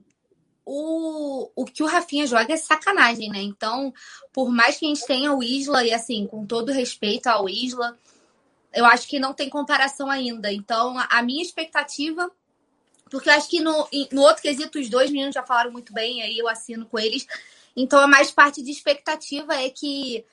o, 0.65 1.51
o 1.57 1.65
que 1.65 1.83
o 1.83 1.87
Rafinha 1.87 2.25
joga 2.25 2.53
é 2.53 2.57
sacanagem, 2.57 3.29
né? 3.29 3.41
Então, 3.41 3.93
por 4.31 4.49
mais 4.49 4.77
que 4.77 4.85
a 4.85 4.87
gente 4.87 5.05
tenha 5.05 5.33
o 5.33 5.43
Isla, 5.43 5.83
e 5.83 5.93
assim, 5.93 6.25
com 6.25 6.45
todo 6.45 6.71
respeito 6.71 7.27
ao 7.27 7.49
Isla, 7.49 7.97
eu 8.74 8.85
acho 8.85 9.08
que 9.08 9.19
não 9.19 9.34
tem 9.34 9.50
comparação 9.50 10.10
ainda. 10.10 10.52
Então, 10.52 10.95
a 11.10 11.22
minha 11.22 11.42
expectativa 11.42 12.32
porque 13.14 13.30
eu 13.30 13.34
acho 13.34 13.48
que 13.48 13.60
no, 13.60 13.88
no 14.11 14.24
outro 14.24 14.42
quesito, 14.42 14.80
os 14.80 14.90
dois 14.90 15.11
meninos 15.11 15.35
já 15.35 15.43
falaram 15.43 15.72
muito 15.72 15.93
bem, 15.93 16.24
aí 16.24 16.35
eu 16.35 16.48
assino 16.48 16.88
com 16.88 16.98
eles. 16.98 17.27
Então, 17.77 18.00
a 18.00 18.08
mais 18.08 18.32
parte 18.32 18.64
de 18.64 18.72
expectativa 18.72 19.53
é 19.53 19.69
que 19.69 20.26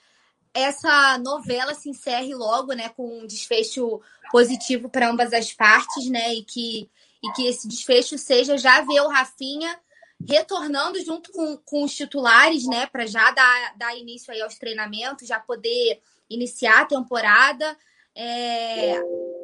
essa 0.55 1.19
novela 1.19 1.75
se 1.75 1.91
encerre 1.91 2.35
logo, 2.35 2.73
né, 2.73 2.89
com 2.89 3.21
um 3.21 3.27
desfecho 3.27 4.01
positivo 4.33 4.89
para 4.89 5.11
ambas 5.11 5.31
as 5.35 5.53
partes, 5.53 6.09
né, 6.09 6.33
e 6.33 6.43
que, 6.43 6.89
e 7.23 7.33
que 7.33 7.47
esse 7.47 7.69
desfecho 7.69 8.17
seja 8.17 8.57
já 8.57 8.81
ver 8.81 9.03
o 9.03 9.09
Rafinha 9.09 9.79
retornando 10.27 11.05
junto 11.05 11.33
com, 11.33 11.59
com 11.59 11.85
os 11.85 11.95
titulares, 11.95 12.67
né, 12.67 12.87
para 12.87 13.07
já 13.07 13.31
dar, 13.31 13.77
dar 13.77 13.95
início 13.95 14.33
aí 14.33 14.41
aos 14.41 14.55
treinamentos, 14.55 15.29
já 15.29 15.39
poder 15.39 16.01
iniciar 16.31 16.81
a 16.81 16.87
temporada. 16.87 17.77
É... 18.15 19.01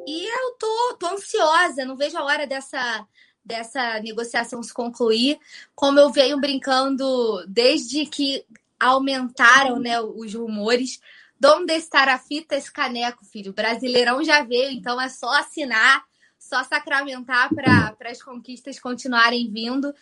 E 0.07 0.25
eu 0.25 0.55
tô, 0.57 0.97
tô 0.99 1.07
ansiosa, 1.07 1.83
não 1.83 1.97
vejo 1.97 2.17
a 2.17 2.23
hora 2.23 2.47
dessa, 2.47 3.05
dessa 3.43 3.99
negociação 3.99 4.63
se 4.63 4.73
concluir. 4.73 5.37
Como 5.75 5.99
eu 5.99 6.09
venho 6.09 6.39
brincando 6.39 7.45
desde 7.47 8.05
que 8.05 8.45
aumentaram 8.79 9.79
né, 9.79 9.99
os 9.99 10.33
rumores. 10.33 10.99
Onde 11.43 11.73
estará 11.73 12.15
a 12.15 12.19
fita 12.19 12.55
esse 12.55 12.71
caneco, 12.71 13.23
filho? 13.25 13.51
O 13.51 13.53
Brasileirão 13.55 14.23
já 14.23 14.43
veio, 14.43 14.71
então 14.71 14.99
é 14.99 15.07
só 15.07 15.29
assinar, 15.33 16.03
só 16.39 16.63
sacramentar 16.63 17.53
para 17.53 17.95
as 18.09 18.21
conquistas 18.21 18.79
continuarem 18.79 19.51
vindo. 19.51 19.93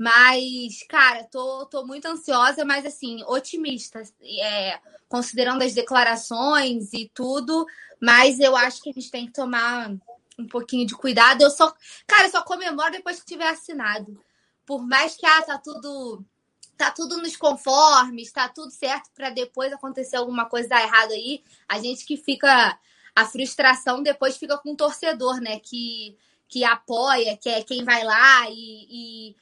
Mas, 0.00 0.82
cara, 0.88 1.24
tô, 1.24 1.66
tô 1.66 1.86
muito 1.86 2.06
ansiosa, 2.06 2.64
mas 2.64 2.86
assim, 2.86 3.22
otimista, 3.26 4.00
é, 4.22 4.80
considerando 5.06 5.62
as 5.62 5.74
declarações 5.74 6.94
e 6.94 7.10
tudo. 7.12 7.66
Mas 8.00 8.40
eu 8.40 8.56
acho 8.56 8.80
que 8.82 8.88
a 8.88 8.92
gente 8.94 9.10
tem 9.10 9.26
que 9.26 9.32
tomar 9.34 9.90
um 10.38 10.46
pouquinho 10.46 10.86
de 10.86 10.94
cuidado. 10.94 11.42
Eu 11.42 11.50
só, 11.50 11.70
cara, 12.06 12.28
eu 12.28 12.30
só 12.30 12.42
comemoro 12.42 12.92
depois 12.92 13.20
que 13.20 13.26
tiver 13.26 13.46
assinado. 13.46 14.18
Por 14.64 14.86
mais 14.86 15.16
que 15.16 15.26
ah, 15.26 15.42
tá 15.42 15.58
tudo 15.58 16.24
tá 16.78 16.90
tudo 16.90 17.18
nos 17.18 17.36
conformes, 17.36 18.32
tá 18.32 18.48
tudo 18.48 18.70
certo 18.70 19.10
para 19.14 19.28
depois 19.28 19.70
acontecer 19.70 20.16
alguma 20.16 20.46
coisa 20.46 20.70
dar 20.70 20.82
errado 20.82 21.12
aí, 21.12 21.44
a 21.68 21.78
gente 21.78 22.06
que 22.06 22.16
fica 22.16 22.78
a 23.14 23.26
frustração 23.26 24.02
depois 24.02 24.38
fica 24.38 24.56
com 24.56 24.72
o 24.72 24.76
torcedor, 24.76 25.42
né, 25.42 25.60
que 25.60 26.16
que 26.48 26.64
apoia, 26.64 27.36
que 27.36 27.50
é 27.50 27.62
quem 27.62 27.84
vai 27.84 28.02
lá 28.02 28.48
e, 28.48 28.86
e 29.30 29.36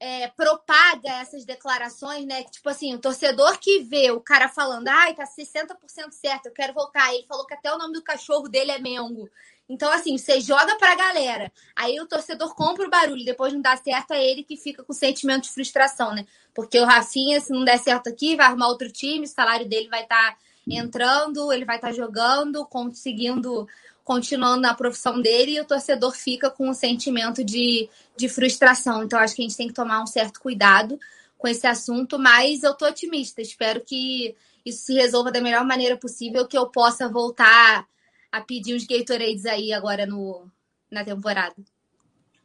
é, 0.00 0.28
propaga 0.28 1.10
essas 1.20 1.44
declarações, 1.44 2.24
né? 2.24 2.44
Tipo 2.44 2.68
assim, 2.68 2.94
o 2.94 2.98
torcedor 2.98 3.58
que 3.58 3.80
vê 3.80 4.10
o 4.10 4.20
cara 4.20 4.48
falando, 4.48 4.88
ai, 4.88 5.14
tá 5.14 5.24
60% 5.24 6.12
certo, 6.12 6.46
eu 6.46 6.52
quero 6.52 6.72
voltar. 6.72 7.12
Ele 7.12 7.26
falou 7.26 7.46
que 7.46 7.54
até 7.54 7.72
o 7.72 7.78
nome 7.78 7.94
do 7.94 8.02
cachorro 8.02 8.48
dele 8.48 8.70
é 8.70 8.78
Mengo. 8.78 9.28
Então, 9.68 9.92
assim, 9.92 10.16
você 10.16 10.40
joga 10.40 10.76
pra 10.76 10.94
galera. 10.94 11.52
Aí 11.76 12.00
o 12.00 12.06
torcedor 12.06 12.54
compra 12.54 12.86
o 12.86 12.90
barulho, 12.90 13.24
depois 13.24 13.52
não 13.52 13.60
dá 13.60 13.76
certo, 13.76 14.12
é 14.12 14.24
ele 14.24 14.42
que 14.42 14.56
fica 14.56 14.82
com 14.82 14.92
sentimento 14.94 15.42
de 15.42 15.50
frustração, 15.50 16.14
né? 16.14 16.26
Porque 16.54 16.78
o 16.80 16.86
Rafinha, 16.86 17.38
se 17.40 17.52
não 17.52 17.64
der 17.64 17.78
certo 17.78 18.08
aqui, 18.08 18.34
vai 18.34 18.46
arrumar 18.46 18.68
outro 18.68 18.90
time, 18.90 19.26
o 19.26 19.28
salário 19.28 19.68
dele 19.68 19.88
vai 19.88 20.04
estar 20.04 20.32
tá 20.32 20.38
entrando, 20.66 21.52
ele 21.52 21.64
vai 21.64 21.76
estar 21.76 21.88
tá 21.88 21.94
jogando, 21.94 22.64
conseguindo 22.66 23.68
continuando 24.08 24.62
na 24.62 24.72
profissão 24.72 25.20
dele 25.20 25.56
e 25.56 25.60
o 25.60 25.66
torcedor 25.66 26.12
fica 26.12 26.48
com 26.48 26.70
um 26.70 26.72
sentimento 26.72 27.44
de, 27.44 27.90
de 28.16 28.26
frustração. 28.26 29.04
Então, 29.04 29.18
acho 29.18 29.36
que 29.36 29.42
a 29.42 29.44
gente 29.46 29.56
tem 29.56 29.68
que 29.68 29.74
tomar 29.74 30.02
um 30.02 30.06
certo 30.06 30.40
cuidado 30.40 30.98
com 31.36 31.46
esse 31.46 31.66
assunto, 31.66 32.18
mas 32.18 32.62
eu 32.62 32.72
tô 32.72 32.86
otimista. 32.86 33.42
Espero 33.42 33.82
que 33.82 34.34
isso 34.64 34.86
se 34.86 34.94
resolva 34.94 35.30
da 35.30 35.42
melhor 35.42 35.62
maneira 35.62 35.94
possível, 35.94 36.48
que 36.48 36.56
eu 36.56 36.68
possa 36.68 37.06
voltar 37.06 37.84
a 38.32 38.40
pedir 38.40 38.74
uns 38.74 38.86
Gatorades 38.86 39.44
aí 39.44 39.74
agora 39.74 40.06
no, 40.06 40.46
na 40.90 41.04
temporada. 41.04 41.56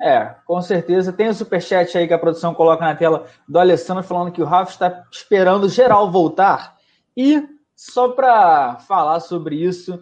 É, 0.01 0.35
com 0.45 0.61
certeza. 0.61 1.13
Tem 1.13 1.29
o 1.29 1.33
superchat 1.33 1.97
aí 1.97 2.05
que 2.05 2.13
a 2.13 2.19
produção 2.19 2.53
coloca 2.53 2.83
na 2.83 2.93
tela 2.93 3.25
do 3.47 3.57
Alessandro 3.57 4.03
falando 4.03 4.33
que 4.33 4.41
o 4.41 4.45
Rafa 4.45 4.73
está 4.73 5.05
esperando 5.09 5.69
geral 5.69 6.11
voltar. 6.11 6.75
E 7.15 7.41
só 7.91 8.07
para 8.09 8.77
falar 8.87 9.19
sobre 9.19 9.57
isso, 9.57 10.01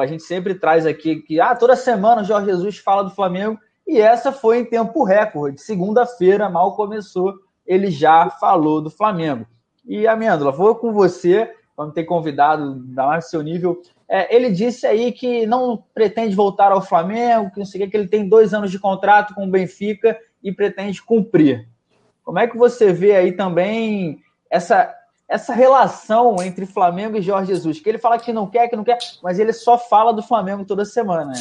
a 0.00 0.06
gente 0.06 0.24
sempre 0.24 0.52
traz 0.52 0.84
aqui 0.84 1.16
que 1.16 1.40
ah, 1.40 1.54
toda 1.54 1.76
semana 1.76 2.22
o 2.22 2.24
Jorge 2.24 2.46
Jesus 2.46 2.78
fala 2.78 3.04
do 3.04 3.14
Flamengo 3.14 3.56
e 3.86 4.00
essa 4.00 4.32
foi 4.32 4.58
em 4.58 4.64
tempo 4.64 5.04
recorde. 5.04 5.60
Segunda-feira, 5.60 6.50
mal 6.50 6.74
começou, 6.74 7.32
ele 7.64 7.88
já 7.88 8.28
falou 8.30 8.82
do 8.82 8.90
Flamengo. 8.90 9.46
E 9.86 10.08
Amêndola, 10.08 10.50
vou 10.50 10.74
com 10.74 10.92
você, 10.92 11.54
vamos 11.76 11.94
ter 11.94 12.02
convidado, 12.02 12.74
da 12.86 13.06
mais 13.06 13.30
seu 13.30 13.42
nível. 13.42 13.80
É, 14.08 14.34
ele 14.34 14.50
disse 14.50 14.84
aí 14.84 15.12
que 15.12 15.46
não 15.46 15.84
pretende 15.94 16.34
voltar 16.34 16.72
ao 16.72 16.82
Flamengo, 16.82 17.52
que 17.52 17.60
não 17.60 17.66
sei 17.66 17.84
o 17.84 17.88
que 17.88 17.96
ele 17.96 18.08
tem 18.08 18.28
dois 18.28 18.52
anos 18.52 18.72
de 18.72 18.78
contrato 18.78 19.36
com 19.36 19.46
o 19.46 19.50
Benfica 19.50 20.18
e 20.42 20.50
pretende 20.50 21.00
cumprir. 21.00 21.68
Como 22.24 22.40
é 22.40 22.48
que 22.48 22.58
você 22.58 22.92
vê 22.92 23.14
aí 23.14 23.32
também 23.32 24.18
essa 24.50 24.92
essa 25.30 25.54
relação 25.54 26.42
entre 26.42 26.66
Flamengo 26.66 27.16
e 27.16 27.22
Jorge 27.22 27.54
Jesus, 27.54 27.78
que 27.78 27.88
ele 27.88 27.98
fala 27.98 28.18
que 28.18 28.32
não 28.32 28.48
quer, 28.48 28.68
que 28.68 28.74
não 28.74 28.82
quer, 28.82 28.98
mas 29.22 29.38
ele 29.38 29.52
só 29.52 29.78
fala 29.78 30.12
do 30.12 30.24
Flamengo 30.24 30.64
toda 30.64 30.84
semana, 30.84 31.24
né? 31.24 31.40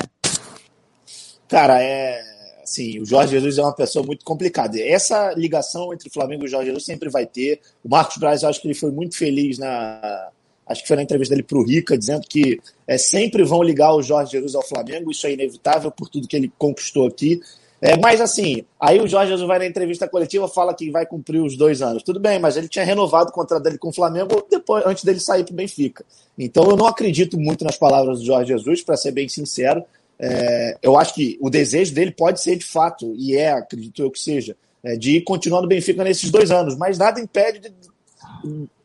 Cara, 1.47 1.81
é 1.81 2.21
assim, 2.61 2.99
o 2.99 3.05
Jorge 3.05 3.31
Jesus 3.31 3.57
é 3.57 3.63
uma 3.63 3.73
pessoa 3.73 4.05
muito 4.05 4.23
complicada. 4.23 4.79
Essa 4.79 5.33
ligação 5.33 5.91
entre 5.91 6.07
Flamengo 6.11 6.45
e 6.45 6.47
Jorge 6.47 6.67
Jesus 6.67 6.85
sempre 6.85 7.09
vai 7.09 7.25
ter. 7.25 7.61
O 7.83 7.89
Marcos 7.89 8.17
Braz, 8.17 8.43
eu 8.43 8.49
acho 8.49 8.61
que 8.61 8.67
ele 8.67 8.75
foi 8.75 8.91
muito 8.91 9.17
feliz 9.17 9.57
na 9.57 10.29
acho 10.67 10.83
que 10.83 10.87
foi 10.87 10.97
na 10.97 11.01
entrevista 11.01 11.33
dele 11.33 11.47
para 11.47 11.57
o 11.57 11.65
Rica, 11.65 11.97
dizendo 11.97 12.27
que 12.29 12.59
é, 12.85 12.95
sempre 12.95 13.43
vão 13.43 13.63
ligar 13.63 13.91
o 13.95 14.03
Jorge 14.03 14.33
Jesus 14.33 14.53
ao 14.53 14.61
Flamengo, 14.61 15.09
isso 15.09 15.25
é 15.25 15.33
inevitável 15.33 15.89
por 15.89 16.07
tudo 16.07 16.27
que 16.27 16.35
ele 16.35 16.53
conquistou 16.59 17.07
aqui. 17.07 17.41
É, 17.81 17.97
mas 17.97 18.19
assim, 18.19 18.65
aí 18.79 18.99
o 18.99 19.07
Jorge 19.07 19.31
Jesus 19.31 19.47
vai 19.47 19.57
na 19.57 19.65
entrevista 19.65 20.07
coletiva 20.07 20.47
fala 20.49 20.73
que 20.73 20.91
vai 20.91 21.05
cumprir 21.05 21.41
os 21.41 21.55
dois 21.55 21.81
anos. 21.81 22.03
Tudo 22.03 22.19
bem, 22.19 22.37
mas 22.37 22.57
ele 22.57 22.67
tinha 22.67 22.83
renovado 22.83 23.29
o 23.29 23.33
contrato 23.33 23.63
dele 23.63 23.77
com 23.77 23.89
o 23.89 23.93
Flamengo 23.93 24.45
depois, 24.49 24.85
antes 24.85 25.03
dele 25.03 25.19
sair 25.19 25.45
para 25.45 25.53
o 25.53 25.55
Benfica. 25.55 26.05
Então 26.37 26.69
eu 26.69 26.75
não 26.75 26.87
acredito 26.87 27.39
muito 27.39 27.63
nas 27.63 27.77
palavras 27.77 28.19
do 28.19 28.25
Jorge 28.25 28.51
Jesus, 28.53 28.81
para 28.81 28.97
ser 28.97 29.11
bem 29.11 29.29
sincero. 29.29 29.83
É, 30.19 30.77
eu 30.81 30.97
acho 30.97 31.13
que 31.13 31.37
o 31.39 31.49
desejo 31.49 31.93
dele 31.93 32.11
pode 32.11 32.41
ser 32.41 32.57
de 32.57 32.65
fato, 32.65 33.13
e 33.15 33.37
é, 33.37 33.53
acredito 33.53 34.01
eu 34.01 34.11
que 34.11 34.19
seja, 34.19 34.57
é, 34.83 34.97
de 34.97 35.21
continuar 35.21 35.61
no 35.61 35.67
Benfica 35.67 36.03
nesses 36.03 36.29
dois 36.29 36.51
anos, 36.51 36.75
mas 36.75 36.97
nada 36.97 37.21
impede 37.21 37.59
de, 37.59 37.71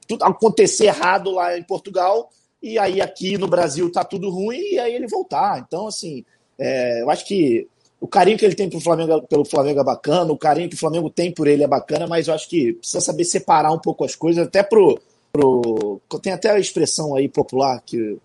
tudo 0.06 0.24
acontecer 0.24 0.86
errado 0.86 1.31
lá 1.31 1.58
em 1.58 1.62
Portugal 1.62 2.31
e 2.62 2.78
aí 2.78 3.00
aqui 3.00 3.36
no 3.36 3.48
Brasil 3.48 3.90
tá 3.90 4.05
tudo 4.05 4.31
ruim 4.31 4.73
e 4.73 4.78
aí 4.78 4.94
ele 4.94 5.06
voltar. 5.06 5.58
Então, 5.58 5.86
assim, 5.86 6.24
é, 6.58 7.02
eu 7.02 7.10
acho 7.10 7.26
que 7.26 7.68
o 8.05 8.07
carinho 8.07 8.36
que 8.36 8.44
ele 8.44 8.55
tem 8.55 8.68
pelo 8.68 8.83
Flamengo, 8.83 9.23
pelo 9.23 9.47
Flamengo 9.47 9.81
é 9.81 9.83
bacana, 9.84 10.31
o 10.31 10.36
carinho 10.36 10.68
que 10.68 10.74
o 10.74 10.78
Flamengo 10.78 11.08
tem 11.08 11.33
por 11.33 11.49
ele 11.49 11.65
é 11.65 11.66
bacana, 11.66 12.07
mas 12.07 12.28
eu 12.28 12.34
acho 12.34 12.47
que 12.50 12.74
precisa 12.74 13.00
saber 13.00 13.24
separar 13.24 13.73
um 13.73 13.78
pouco 13.78 14.05
as 14.05 14.15
coisas, 14.15 14.47
até 14.47 14.62
pro. 14.62 15.00
pro 15.33 15.99
tem 16.20 16.34
até 16.34 16.50
a 16.50 16.58
expressão 16.58 17.16
aí 17.16 17.31
popular 17.31 17.81
que 17.81 18.18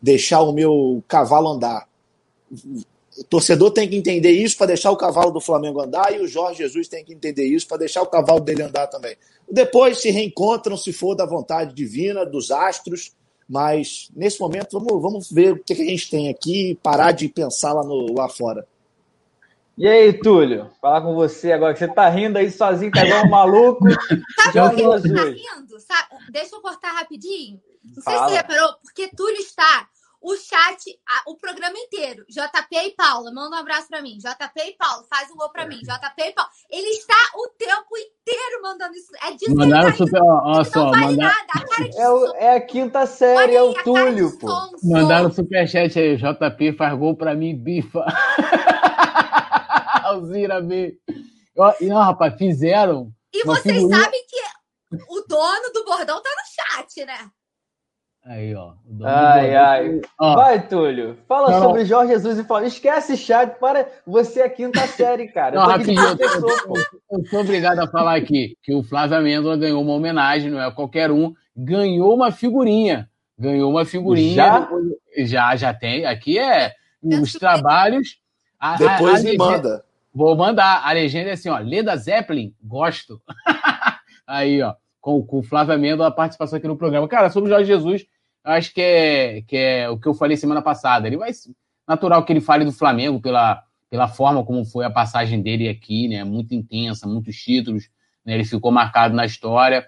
deixar 0.00 0.42
o 0.42 0.52
meu 0.52 1.02
cavalo 1.08 1.48
andar. 1.48 1.88
O 3.18 3.24
torcedor 3.24 3.72
tem 3.72 3.88
que 3.88 3.96
entender 3.96 4.30
isso 4.30 4.56
para 4.56 4.68
deixar 4.68 4.92
o 4.92 4.96
cavalo 4.96 5.32
do 5.32 5.40
Flamengo 5.40 5.80
andar 5.80 6.14
e 6.14 6.20
o 6.20 6.28
Jorge 6.28 6.62
Jesus 6.62 6.86
tem 6.86 7.04
que 7.04 7.12
entender 7.12 7.46
isso 7.46 7.66
para 7.66 7.78
deixar 7.78 8.02
o 8.02 8.06
cavalo 8.06 8.38
dele 8.38 8.62
andar 8.62 8.86
também. 8.86 9.16
Depois 9.50 10.00
se 10.00 10.08
reencontram, 10.08 10.76
se 10.76 10.92
for 10.92 11.16
da 11.16 11.26
vontade 11.26 11.74
divina, 11.74 12.24
dos 12.24 12.52
astros, 12.52 13.10
mas 13.48 14.08
nesse 14.14 14.38
momento 14.38 14.78
vamos, 14.78 15.02
vamos 15.02 15.32
ver 15.32 15.54
o 15.54 15.58
que 15.64 15.72
a 15.72 15.76
gente 15.76 16.08
tem 16.08 16.28
aqui 16.28 16.70
e 16.70 16.74
parar 16.76 17.10
de 17.10 17.28
pensar 17.28 17.72
lá, 17.72 17.82
no, 17.82 18.14
lá 18.14 18.28
fora. 18.28 18.64
E 19.78 19.86
aí, 19.86 20.12
Túlio? 20.14 20.70
Falar 20.80 21.02
com 21.02 21.14
você 21.14 21.52
agora, 21.52 21.74
que 21.74 21.80
você 21.80 21.88
tá 21.88 22.08
rindo 22.08 22.38
aí 22.38 22.50
sozinho, 22.50 22.90
tá 22.90 23.04
igual 23.04 23.26
um 23.26 23.30
maluco. 23.30 23.84
Sabe 24.52 24.70
por 24.70 24.74
que 24.74 24.82
você 24.82 25.14
tá 25.14 25.24
rindo? 25.24 25.80
Sabe? 25.80 26.08
Deixa 26.30 26.56
eu 26.56 26.62
cortar 26.62 26.92
rapidinho. 26.92 27.60
Não 27.84 28.02
Fala. 28.02 28.18
sei 28.18 28.26
se 28.26 28.30
você 28.30 28.36
reparou, 28.36 28.74
porque 28.82 29.08
Túlio 29.14 29.38
está 29.38 29.86
o 30.22 30.34
chat, 30.34 30.98
a, 31.06 31.30
o 31.30 31.36
programa 31.36 31.76
inteiro. 31.78 32.24
JP 32.28 32.74
e 32.74 32.90
Paula, 32.92 33.30
manda 33.32 33.54
um 33.54 33.58
abraço 33.60 33.88
para 33.88 34.00
mim. 34.00 34.16
JP 34.16 34.60
e 34.66 34.72
Paulo, 34.72 35.04
faz 35.08 35.30
um 35.30 35.36
gol 35.36 35.50
para 35.50 35.66
mim. 35.66 35.76
JP 35.76 36.22
e 36.22 36.32
Paulo. 36.32 36.50
Ele 36.70 36.88
está 36.88 37.14
o 37.36 37.48
tempo 37.58 37.96
inteiro 37.96 38.62
mandando 38.62 38.94
isso. 38.94 39.12
É 39.22 39.32
disso 39.32 39.54
Mandaram 39.54 39.92
que 39.92 39.98
super. 39.98 40.22
Ó, 40.22 40.64
só, 40.64 40.90
vale 40.90 41.16
mandar... 41.16 41.36
é, 41.96 42.08
o, 42.08 42.34
é, 42.36 42.56
a 42.56 42.60
quinta 42.60 43.06
série, 43.06 43.56
Olha 43.56 43.58
é 43.58 43.62
o 43.62 43.74
Túlio, 43.84 44.38
pô. 44.38 44.48
Mandaram 44.82 45.30
superchat 45.30 45.98
aí. 45.98 46.16
JP 46.16 46.72
faz 46.78 46.98
gol 46.98 47.14
para 47.14 47.34
mim, 47.34 47.54
bifa. 47.54 48.04
Alzira 50.08 50.60
B. 50.60 50.98
E 51.80 51.86
não, 51.86 51.98
rapaz, 51.98 52.34
fizeram. 52.36 53.12
E 53.32 53.44
vocês 53.44 53.76
figurinha... 53.76 54.02
sabem 54.02 54.20
que 54.28 54.96
o 55.08 55.20
dono 55.28 55.72
do 55.72 55.84
bordão 55.84 56.22
tá 56.22 56.30
no 56.30 56.82
chat, 56.82 57.04
né? 57.06 57.30
Aí, 58.26 58.52
ó. 58.56 58.72
Ai, 59.04 59.54
ai. 59.54 60.00
Ó. 60.18 60.34
Vai, 60.34 60.66
Túlio. 60.66 61.16
Fala 61.28 61.52
não, 61.52 61.62
sobre 61.62 61.84
Jorge 61.84 62.12
Jesus 62.12 62.38
e 62.40 62.44
fala. 62.44 62.66
Esquece 62.66 63.16
chat 63.16 63.56
para 63.60 63.88
você 64.04 64.42
a 64.42 64.50
quinta 64.50 64.80
série, 64.88 65.28
cara. 65.28 65.54
Não, 65.54 65.66
rapidinho, 65.66 66.00
eu, 66.00 66.16
eu, 66.18 66.74
eu, 67.12 67.24
sou 67.26 67.40
obrigado 67.40 67.78
a 67.78 67.86
falar 67.86 68.16
aqui 68.16 68.56
que 68.64 68.74
o 68.74 68.82
Flávio 68.82 69.18
Amêndola 69.18 69.56
ganhou 69.56 69.80
uma 69.80 69.92
homenagem, 69.92 70.50
não 70.50 70.60
é 70.60 70.68
qualquer 70.72 71.12
um. 71.12 71.32
Ganhou 71.56 72.12
uma 72.12 72.32
figurinha. 72.32 73.08
Ganhou 73.38 73.70
uma 73.70 73.84
figurinha. 73.84 74.34
Já? 74.34 74.68
Já, 75.18 75.56
já 75.56 75.74
tem. 75.74 76.04
Aqui 76.04 76.36
é 76.36 76.72
os 77.00 77.32
trabalhos. 77.32 78.18
A, 78.58 78.76
Depois 78.76 79.14
a, 79.14 79.18
a 79.18 79.22
me 79.22 79.38
legenda, 79.38 79.44
manda. 79.44 79.84
Vou 80.16 80.34
mandar. 80.34 80.80
A 80.82 80.92
legenda 80.92 81.28
é 81.28 81.32
assim, 81.34 81.50
ó. 81.50 81.58
Leda 81.58 81.94
Zeppelin, 81.94 82.54
gosto. 82.64 83.20
Aí, 84.26 84.62
ó. 84.62 84.74
Com, 84.98 85.22
com 85.22 85.40
o 85.40 85.42
Flávio 85.42 85.74
Amêndola, 85.74 86.08
a 86.08 86.10
participação 86.10 86.56
aqui 86.56 86.66
no 86.66 86.78
programa. 86.78 87.06
Cara, 87.06 87.28
sobre 87.28 87.50
o 87.50 87.52
Jorge 87.52 87.66
Jesus, 87.66 88.06
acho 88.42 88.72
que 88.72 88.80
é, 88.80 89.42
que 89.42 89.54
é 89.58 89.90
o 89.90 89.98
que 89.98 90.08
eu 90.08 90.14
falei 90.14 90.38
semana 90.38 90.62
passada. 90.62 91.06
Ele 91.06 91.18
vai. 91.18 91.30
Natural 91.86 92.24
que 92.24 92.32
ele 92.32 92.40
fale 92.40 92.64
do 92.64 92.72
Flamengo 92.72 93.20
pela, 93.20 93.62
pela 93.90 94.08
forma 94.08 94.42
como 94.42 94.64
foi 94.64 94.86
a 94.86 94.90
passagem 94.90 95.42
dele 95.42 95.68
aqui, 95.68 96.08
né? 96.08 96.24
Muito 96.24 96.54
intensa, 96.54 97.06
muitos 97.06 97.36
títulos. 97.36 97.90
Né? 98.24 98.36
Ele 98.36 98.44
ficou 98.44 98.72
marcado 98.72 99.14
na 99.14 99.26
história. 99.26 99.86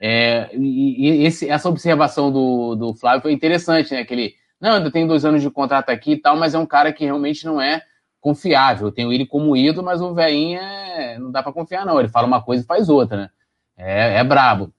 É, 0.00 0.48
e, 0.54 1.06
e 1.06 1.26
esse, 1.26 1.50
essa 1.50 1.68
observação 1.68 2.32
do, 2.32 2.74
do 2.76 2.94
Flávio 2.94 3.20
foi 3.20 3.32
interessante, 3.32 3.92
né? 3.92 4.06
Que 4.06 4.14
ele, 4.14 4.34
não, 4.58 4.76
ainda 4.76 4.90
tem 4.90 5.06
dois 5.06 5.26
anos 5.26 5.42
de 5.42 5.50
contrato 5.50 5.90
aqui 5.90 6.12
e 6.12 6.18
tal, 6.18 6.34
mas 6.34 6.54
é 6.54 6.58
um 6.58 6.66
cara 6.66 6.94
que 6.94 7.04
realmente 7.04 7.44
não 7.44 7.60
é 7.60 7.82
confiável. 8.26 8.88
Eu 8.88 8.92
tenho 8.92 9.12
ele 9.12 9.24
como 9.24 9.56
ídolo, 9.56 9.86
mas 9.86 10.00
o 10.02 10.12
velhinho 10.12 10.58
é... 10.58 11.16
não 11.16 11.30
dá 11.30 11.44
para 11.44 11.52
confiar, 11.52 11.86
não. 11.86 12.00
Ele 12.00 12.08
fala 12.08 12.26
uma 12.26 12.42
coisa 12.42 12.64
e 12.64 12.66
faz 12.66 12.88
outra, 12.88 13.16
né? 13.16 13.30
É, 13.76 14.18
é 14.18 14.24
brabo. 14.24 14.72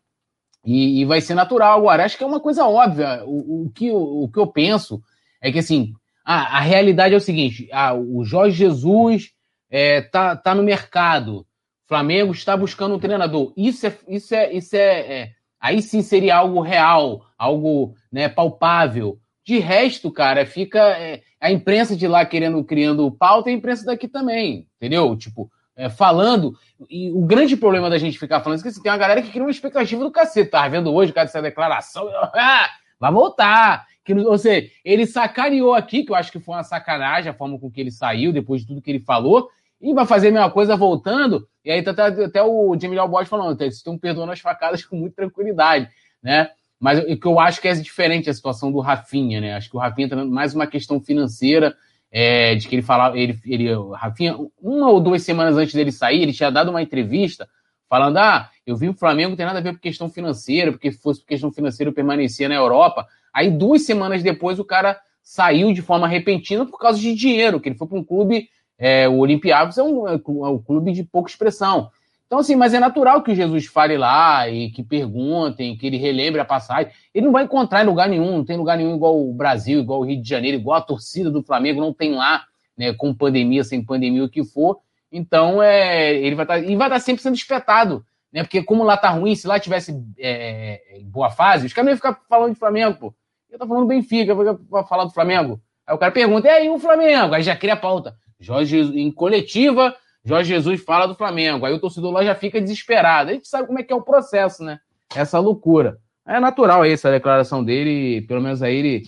E, 0.66 1.00
e, 1.00 1.06
vai 1.06 1.22
ser 1.22 1.34
natural 1.34 1.80
agora. 1.80 2.04
Acho 2.04 2.18
que 2.18 2.26
é 2.26 2.28
uma 2.28 2.42
coisa 2.42 2.66
óbvia. 2.66 3.24
O, 3.26 3.68
o, 3.68 3.70
que, 3.70 3.90
o, 3.90 4.24
o 4.24 4.30
que 4.30 4.38
eu 4.38 4.48
penso 4.48 5.02
é 5.42 5.50
que, 5.50 5.60
assim, 5.60 5.94
a, 6.26 6.58
a 6.58 6.60
realidade 6.60 7.14
é 7.14 7.18
o 7.18 7.22
seguinte: 7.22 7.70
a, 7.72 7.94
o 7.94 8.26
Jorge 8.26 8.58
Jesus 8.58 9.32
é, 9.70 10.02
tá, 10.02 10.36
tá 10.36 10.54
no 10.54 10.62
mercado. 10.62 11.48
Flamengo 11.88 12.34
está 12.34 12.58
buscando 12.58 12.96
um 12.96 13.00
treinador. 13.00 13.54
Isso 13.56 13.88
é, 13.88 13.98
isso 14.10 14.36
é, 14.36 14.52
isso 14.52 14.76
é, 14.76 15.00
é 15.00 15.32
aí 15.58 15.82
sim 15.82 16.02
seria 16.02 16.36
algo 16.36 16.60
real, 16.60 17.26
algo 17.38 17.96
né, 18.12 18.28
palpável. 18.28 19.18
De 19.46 19.60
resto, 19.60 20.12
cara, 20.12 20.46
fica 20.46 20.80
é, 21.00 21.22
a 21.40 21.52
imprensa 21.52 21.96
de 21.96 22.08
lá 22.08 22.26
querendo, 22.26 22.64
criando 22.64 23.12
pauta 23.12 23.50
e 23.50 23.54
a 23.54 23.56
imprensa 23.56 23.86
daqui 23.86 24.08
também, 24.08 24.68
entendeu? 24.78 25.16
Tipo, 25.16 25.50
é, 25.78 25.90
falando. 25.90 26.56
E 26.90 27.12
o 27.12 27.22
grande 27.22 27.56
problema 27.56 27.90
da 27.90 28.00
gente 28.00 28.18
ficar 28.18 28.42
falando 28.42 28.60
é 28.60 28.62
que 28.64 28.68
assim, 28.68 28.82
tem 28.82 28.92
uma 28.92 28.98
galera 28.98 29.22
que 29.22 29.30
cria 29.30 29.44
uma 29.44 29.52
expectativa 29.52 30.04
do 30.04 30.12
cacete. 30.12 30.50
Tá 30.50 30.68
vendo 30.68 30.94
hoje, 30.94 31.14
cara, 31.14 31.28
essa 31.28 31.42
declaração? 31.42 32.10
Ah, 32.34 32.70
vai 33.00 33.12
voltar. 33.12 33.86
Que, 34.04 34.14
ou 34.14 34.38
seja, 34.38 34.70
ele 34.84 35.06
sacaneou 35.06 35.74
aqui, 35.74 36.04
que 36.04 36.12
eu 36.12 36.16
acho 36.16 36.32
que 36.32 36.40
foi 36.40 36.56
uma 36.56 36.64
sacanagem 36.64 37.30
a 37.30 37.34
forma 37.34 37.60
com 37.60 37.70
que 37.70 37.80
ele 37.80 37.92
saiu, 37.92 38.34
depois 38.34 38.62
de 38.62 38.68
tudo 38.68 38.82
que 38.82 38.90
ele 38.90 39.00
falou. 39.00 39.50
E 39.80 39.94
vai 39.94 40.08
fazer 40.08 40.30
a 40.30 40.32
mesma 40.32 40.50
coisa 40.50 40.76
voltando, 40.76 41.48
e 41.64 41.70
aí 41.70 41.84
tá 41.84 41.92
até, 41.92 42.26
até 42.26 42.42
o 42.42 42.76
Jamie 42.80 42.98
Bode 43.08 43.30
falando, 43.30 43.56
vocês 43.56 43.76
estão 43.76 43.96
perdoando 43.96 44.32
as 44.32 44.40
facadas 44.40 44.84
com 44.84 44.96
muita 44.96 45.18
tranquilidade, 45.18 45.88
né? 46.24 46.50
Mas 46.80 47.00
o 47.00 47.18
que 47.18 47.26
eu 47.26 47.40
acho 47.40 47.60
que 47.60 47.68
é 47.68 47.74
diferente 47.74 48.30
a 48.30 48.34
situação 48.34 48.72
do 48.72 48.80
Rafinha, 48.80 49.42
né? 49.42 49.56
Acho 49.56 49.70
que 49.70 49.76
o 49.76 49.80
Rafinha 49.80 50.10
tá 50.10 50.24
mais 50.24 50.54
uma 50.54 50.68
questão 50.68 51.02
financeira, 51.02 51.76
é, 52.12 52.56
de 52.56 52.68
que 52.68 52.76
ele 52.76 52.82
falava, 52.82 53.18
ele, 53.18 53.40
ele, 53.46 53.68
Rafinha, 53.96 54.38
uma 54.62 54.90
ou 54.90 55.00
duas 55.00 55.24
semanas 55.24 55.58
antes 55.58 55.74
dele 55.74 55.92
sair, 55.92 56.22
ele 56.22 56.34
tinha 56.34 56.52
dado 56.52 56.70
uma 56.70 56.82
entrevista 56.82 57.48
falando: 57.90 58.18
ah, 58.18 58.50
eu 58.66 58.76
vi 58.76 58.90
o 58.90 58.94
Flamengo 58.94 59.36
tem 59.36 59.46
nada 59.46 59.60
a 59.60 59.62
ver 59.62 59.74
com 59.74 59.80
questão 59.80 60.10
financeira, 60.10 60.72
porque 60.72 60.92
se 60.92 61.02
fosse 61.02 61.22
por 61.22 61.28
questão 61.28 61.52
financeira 61.52 61.90
eu 61.90 61.94
permanecia 61.94 62.48
na 62.48 62.56
Europa. 62.56 63.08
Aí 63.34 63.50
duas 63.50 63.84
semanas 63.84 64.24
depois 64.24 64.60
o 64.60 64.66
cara 64.66 65.00
saiu 65.22 65.74
de 65.74 65.82
forma 65.82 66.08
repentina 66.08 66.66
por 66.66 66.80
causa 66.80 67.00
de 67.00 67.14
dinheiro, 67.14 67.60
que 67.60 67.70
ele 67.70 67.78
foi 67.78 67.88
para 67.88 67.98
um 67.98 68.04
clube, 68.04 68.50
é, 68.78 69.10
o 69.10 69.18
Olympiacos 69.18 69.78
é 69.78 69.84
um, 69.84 70.08
é 70.08 70.16
um 70.16 70.58
clube 70.60 70.94
de 70.94 71.04
pouca 71.04 71.30
expressão. 71.30 71.92
Então, 72.28 72.40
assim, 72.40 72.58
mas 72.58 72.74
é 72.74 72.80
natural 72.80 73.24
que 73.24 73.34
Jesus 73.34 73.68
fale 73.68 73.98
lá 73.98 74.50
e 74.50 74.70
que 74.70 74.84
perguntem, 74.84 75.78
que 75.78 75.88
ele 75.88 75.96
relembre 75.96 76.42
a 76.42 76.46
passagem. 76.46 76.92
Ele 77.14 77.26
não 77.26 77.32
vai 77.32 77.46
encontrar 77.46 77.82
em 77.82 77.86
lugar 77.86 78.10
nenhum, 78.10 78.38
não 78.38 78.46
tem 78.46 78.58
lugar 78.58 78.78
nenhum 78.78 78.96
igual 78.96 79.18
o 79.18 79.34
Brasil, 79.34 79.80
igual 79.80 80.02
o 80.02 80.04
Rio 80.04 80.22
de 80.22 80.28
Janeiro, 80.28 80.58
igual 80.58 80.78
a 80.78 80.82
torcida 80.82 81.32
do 81.32 81.42
Flamengo, 81.42 81.80
não 81.80 81.94
tem 81.94 82.14
lá, 82.14 82.44
né, 82.78 82.94
com 82.94 83.14
pandemia, 83.14 83.64
sem 83.64 83.82
pandemia, 83.82 84.26
o 84.26 84.30
que 84.30 84.44
for. 84.44 84.78
Então, 85.10 85.64
é, 85.64 86.14
ele 86.16 86.36
vai 86.36 86.44
estar, 86.44 86.56
tá, 86.56 86.60
e 86.60 86.76
vai 86.76 86.88
estar 86.88 87.00
sempre 87.00 87.24
sendo 87.24 87.36
espetado, 87.36 88.06
né, 88.32 88.44
porque 88.44 88.62
como 88.62 88.84
lá 88.84 88.98
tá 88.98 89.10
ruim, 89.10 89.34
se 89.34 89.48
lá 89.48 89.58
tivesse 89.58 89.98
é, 90.20 91.00
boa 91.06 91.30
fase, 91.30 91.66
os 91.66 91.72
caras 91.72 91.86
não 91.86 91.92
iam 91.94 91.98
ficar 91.98 92.20
falando 92.28 92.54
de 92.54 92.60
Flamengo, 92.60 93.00
pô. 93.00 93.16
Eu 93.50 93.58
tô 93.58 93.66
falando 93.66 93.84
do 93.84 93.88
Benfica, 93.88 94.36
vou 94.36 94.86
falar 94.86 95.06
do 95.06 95.14
Flamengo. 95.14 95.62
Aí 95.88 95.96
o 95.96 95.98
cara 95.98 96.12
pergunta, 96.12 96.46
e 96.46 96.52
aí 96.52 96.70
o 96.70 96.78
Flamengo? 96.78 97.34
Aí 97.34 97.42
já 97.42 97.56
cria 97.56 97.74
a 97.74 97.78
pauta. 97.78 98.18
Jorge, 98.38 98.78
em 98.78 99.10
coletiva, 99.10 99.96
Jorge 100.28 100.50
Jesus 100.50 100.84
fala 100.84 101.08
do 101.08 101.16
Flamengo, 101.16 101.66
aí 101.66 101.74
o 101.74 101.80
torcedor 101.80 102.12
lá 102.12 102.22
já 102.22 102.36
fica 102.36 102.60
desesperado. 102.60 103.30
A 103.30 103.34
gente 103.34 103.48
sabe 103.48 103.66
como 103.66 103.80
é 103.80 103.84
que 103.84 103.94
é 103.94 103.96
o 103.96 104.02
processo, 104.02 104.62
né? 104.62 104.78
Essa 105.16 105.40
loucura. 105.40 106.00
É 106.28 106.38
natural 106.38 106.84
essa 106.84 107.10
declaração 107.10 107.64
dele, 107.64 108.22
pelo 108.28 108.42
menos 108.42 108.62
aí 108.62 108.76
ele. 108.76 109.04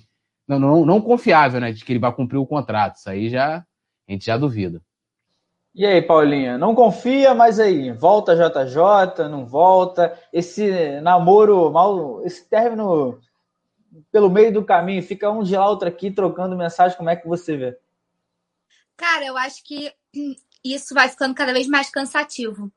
Não, 0.47 0.57
não, 0.57 0.85
não 0.85 1.01
confiável, 1.01 1.59
né? 1.59 1.73
De 1.73 1.83
que 1.83 1.91
ele 1.91 1.99
vai 1.99 2.13
cumprir 2.13 2.37
o 2.37 2.47
contrato. 2.47 2.95
Isso 2.95 3.09
aí 3.09 3.29
já. 3.29 3.57
A 4.07 4.11
gente 4.11 4.25
já 4.25 4.37
duvida. 4.37 4.81
E 5.75 5.85
aí, 5.85 6.01
Paulinha? 6.01 6.57
Não 6.57 6.73
confia, 6.73 7.35
mas 7.35 7.59
aí, 7.59 7.91
volta 7.91 8.33
JJ, 8.33 9.27
não 9.29 9.45
volta? 9.45 10.17
Esse 10.31 11.01
namoro 11.01 11.69
mal. 11.69 12.25
Esse 12.25 12.49
término 12.49 13.19
pelo 14.09 14.29
meio 14.29 14.53
do 14.53 14.63
caminho, 14.63 15.03
fica 15.03 15.29
um 15.29 15.43
de 15.43 15.55
lá, 15.55 15.69
outro 15.69 15.89
aqui, 15.89 16.11
trocando 16.11 16.55
mensagem, 16.55 16.97
como 16.97 17.09
é 17.09 17.15
que 17.17 17.27
você 17.27 17.57
vê? 17.57 17.77
Cara, 18.95 19.25
eu 19.25 19.37
acho 19.37 19.63
que 19.63 19.91
isso 20.63 20.93
vai 20.93 21.09
ficando 21.09 21.35
cada 21.35 21.53
vez 21.53 21.67
mais 21.67 21.89
cansativo. 21.89 22.71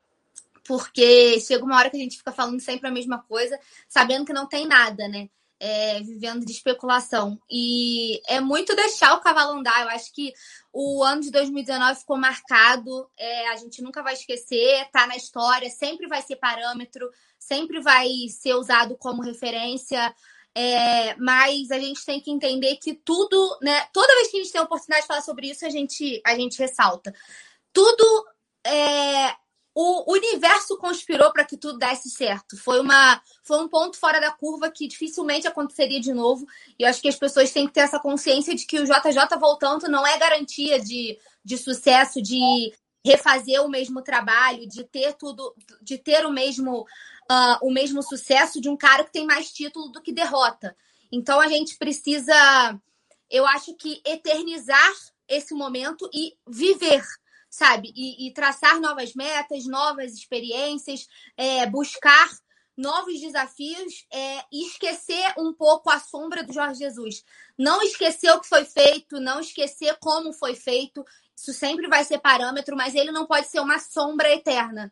Porque 0.65 1.41
chega 1.41 1.65
uma 1.65 1.77
hora 1.77 1.91
que 1.91 1.97
a 1.97 2.01
gente 2.01 2.19
fica 2.19 2.33
falando 2.33 2.61
sempre 2.61 2.89
a 2.89 2.93
mesma 2.93 3.19
coisa, 3.23 3.59
sabendo 3.89 4.25
que 4.25 4.33
não 4.33 4.47
tem 4.47 4.67
nada, 4.67 5.09
né? 5.09 5.29
É, 5.59 6.01
vivendo 6.01 6.45
de 6.45 6.53
especulação. 6.53 7.39
E 7.51 8.21
é 8.27 8.41
muito 8.41 8.75
deixar 8.75 9.15
o 9.15 9.21
cavalo 9.21 9.59
andar. 9.59 9.83
Eu 9.83 9.89
acho 9.91 10.13
que 10.13 10.33
o 10.73 11.03
ano 11.03 11.23
de 11.23 11.31
2019 11.31 12.01
ficou 12.01 12.17
marcado, 12.17 13.09
é, 13.17 13.49
a 13.49 13.57
gente 13.57 13.81
nunca 13.83 14.03
vai 14.03 14.15
esquecer, 14.15 14.89
tá 14.93 15.07
na 15.07 15.17
história, 15.17 15.71
sempre 15.71 16.09
vai 16.09 16.23
ser 16.23 16.37
parâmetro, 16.37 17.09
sempre 17.39 17.81
vai 17.81 18.09
ser 18.29 18.55
usado 18.55 18.97
como 18.97 19.23
referência. 19.23 20.15
É, 20.55 21.17
mas 21.17 21.71
a 21.71 21.79
gente 21.79 22.05
tem 22.05 22.21
que 22.21 22.31
entender 22.31 22.77
que 22.77 22.95
tudo, 22.95 23.59
né? 23.63 23.87
Toda 23.93 24.15
vez 24.17 24.31
que 24.31 24.37
a 24.37 24.43
gente 24.43 24.53
tem 24.53 24.61
a 24.61 24.65
oportunidade 24.65 25.03
de 25.03 25.09
falar 25.09 25.23
sobre 25.23 25.49
isso, 25.49 25.65
a 25.65 25.71
gente, 25.71 26.21
a 26.25 26.35
gente 26.35 26.59
ressalta 26.59 27.13
tudo. 27.73 28.27
É, 28.65 29.35
o 29.75 30.13
universo 30.13 30.77
conspirou 30.77 31.33
para 31.33 31.45
que 31.45 31.57
tudo 31.57 31.79
desse 31.79 32.11
certo. 32.11 32.57
Foi, 32.59 32.79
uma, 32.81 33.21
foi 33.43 33.59
um 33.59 33.69
ponto 33.69 33.97
fora 33.97 34.21
da 34.21 34.31
curva 34.31 34.71
que 34.71 34.87
dificilmente 34.87 35.47
aconteceria 35.47 36.01
de 36.01 36.13
novo. 36.13 36.47
E 36.79 36.83
eu 36.83 36.89
acho 36.89 37.01
que 37.01 37.09
as 37.09 37.17
pessoas 37.17 37.51
têm 37.51 37.67
que 37.67 37.73
ter 37.73 37.81
essa 37.81 37.99
consciência 37.99 38.55
de 38.55 38.67
que 38.67 38.79
o 38.79 38.85
JJ 38.85 39.39
voltando 39.41 39.89
não 39.89 40.07
é 40.07 40.19
garantia 40.19 40.79
de, 40.79 41.19
de 41.43 41.57
sucesso, 41.57 42.21
de 42.21 42.73
refazer 43.05 43.63
o 43.63 43.69
mesmo 43.69 44.03
trabalho, 44.03 44.69
de 44.69 44.85
ter 44.85 45.15
tudo, 45.15 45.55
de 45.81 45.97
ter 45.97 46.27
o 46.27 46.31
mesmo, 46.31 46.83
uh, 46.83 47.59
o 47.67 47.71
mesmo 47.71 48.03
sucesso 48.03 48.61
de 48.61 48.69
um 48.69 48.77
cara 48.77 49.05
que 49.05 49.13
tem 49.13 49.27
mais 49.27 49.51
título 49.51 49.89
do 49.89 50.03
que 50.03 50.13
derrota. 50.13 50.77
Então 51.11 51.41
a 51.41 51.49
gente 51.49 51.77
precisa, 51.79 52.79
eu 53.31 53.47
acho 53.47 53.75
que 53.75 54.03
eternizar 54.05 54.93
esse 55.27 55.55
momento 55.55 56.09
e 56.13 56.35
viver 56.47 57.03
sabe? 57.53 57.93
E, 57.95 58.27
e 58.27 58.33
traçar 58.33 58.81
novas 58.81 59.15
metas, 59.15 59.67
novas 59.67 60.15
experiências, 60.15 61.07
é, 61.37 61.67
buscar 61.67 62.31
novos 62.75 63.21
desafios 63.21 64.07
é, 64.11 64.43
esquecer 64.51 65.35
um 65.37 65.53
pouco 65.53 65.91
a 65.91 66.01
sombra 66.01 66.43
do 66.43 66.51
Jorge 66.51 66.79
Jesus. 66.79 67.23
Não 67.59 67.83
esquecer 67.83 68.31
o 68.31 68.41
que 68.41 68.49
foi 68.49 68.65
feito, 68.65 69.21
não 69.21 69.39
esquecer 69.39 69.99
como 70.01 70.33
foi 70.33 70.55
feito. 70.55 71.05
Isso 71.37 71.53
sempre 71.53 71.87
vai 71.89 72.03
ser 72.05 72.21
parâmetro, 72.21 72.75
mas 72.75 72.95
ele 72.95 73.13
não 73.13 73.27
pode 73.27 73.49
ser 73.49 73.61
uma 73.61 73.79
sombra 73.79 74.33
eterna, 74.33 74.91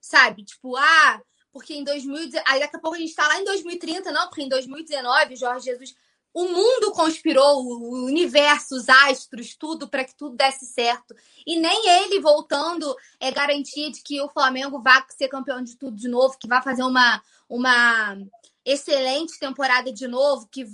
sabe? 0.00 0.44
Tipo, 0.44 0.78
ah, 0.78 1.22
porque 1.52 1.74
em 1.74 1.84
2019. 1.84 2.42
Aí 2.48 2.58
daqui 2.58 2.76
a 2.76 2.80
pouco 2.80 2.96
a 2.96 3.00
gente 3.00 3.10
está 3.10 3.28
lá 3.28 3.38
em 3.38 3.44
2030, 3.44 4.10
não, 4.10 4.28
porque 4.28 4.42
em 4.42 4.48
2019 4.48 5.36
Jorge 5.36 5.66
Jesus 5.66 5.94
o 6.38 6.48
mundo 6.48 6.92
conspirou, 6.92 7.64
o 7.64 8.04
universo, 8.04 8.76
os 8.76 8.88
astros, 8.88 9.56
tudo 9.56 9.88
para 9.88 10.04
que 10.04 10.14
tudo 10.14 10.36
desse 10.36 10.66
certo. 10.66 11.12
E 11.44 11.58
nem 11.58 11.88
ele 11.88 12.20
voltando 12.20 12.94
é 13.18 13.28
garantia 13.32 13.90
de 13.90 14.00
que 14.00 14.20
o 14.20 14.28
Flamengo 14.28 14.80
vá 14.80 15.04
ser 15.10 15.26
campeão 15.26 15.60
de 15.60 15.76
tudo 15.76 15.96
de 15.96 16.06
novo, 16.06 16.38
que 16.38 16.46
vai 16.46 16.62
fazer 16.62 16.84
uma, 16.84 17.20
uma 17.48 18.16
excelente 18.64 19.36
temporada 19.36 19.92
de 19.92 20.06
novo, 20.06 20.48
que 20.48 20.64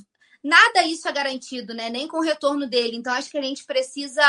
nada 0.42 0.82
isso 0.84 1.08
é 1.08 1.12
garantido, 1.12 1.72
né? 1.72 1.88
Nem 1.88 2.06
com 2.06 2.18
o 2.18 2.22
retorno 2.22 2.66
dele. 2.66 2.98
Então 2.98 3.14
acho 3.14 3.30
que 3.30 3.38
a 3.38 3.42
gente 3.42 3.64
precisa 3.64 4.22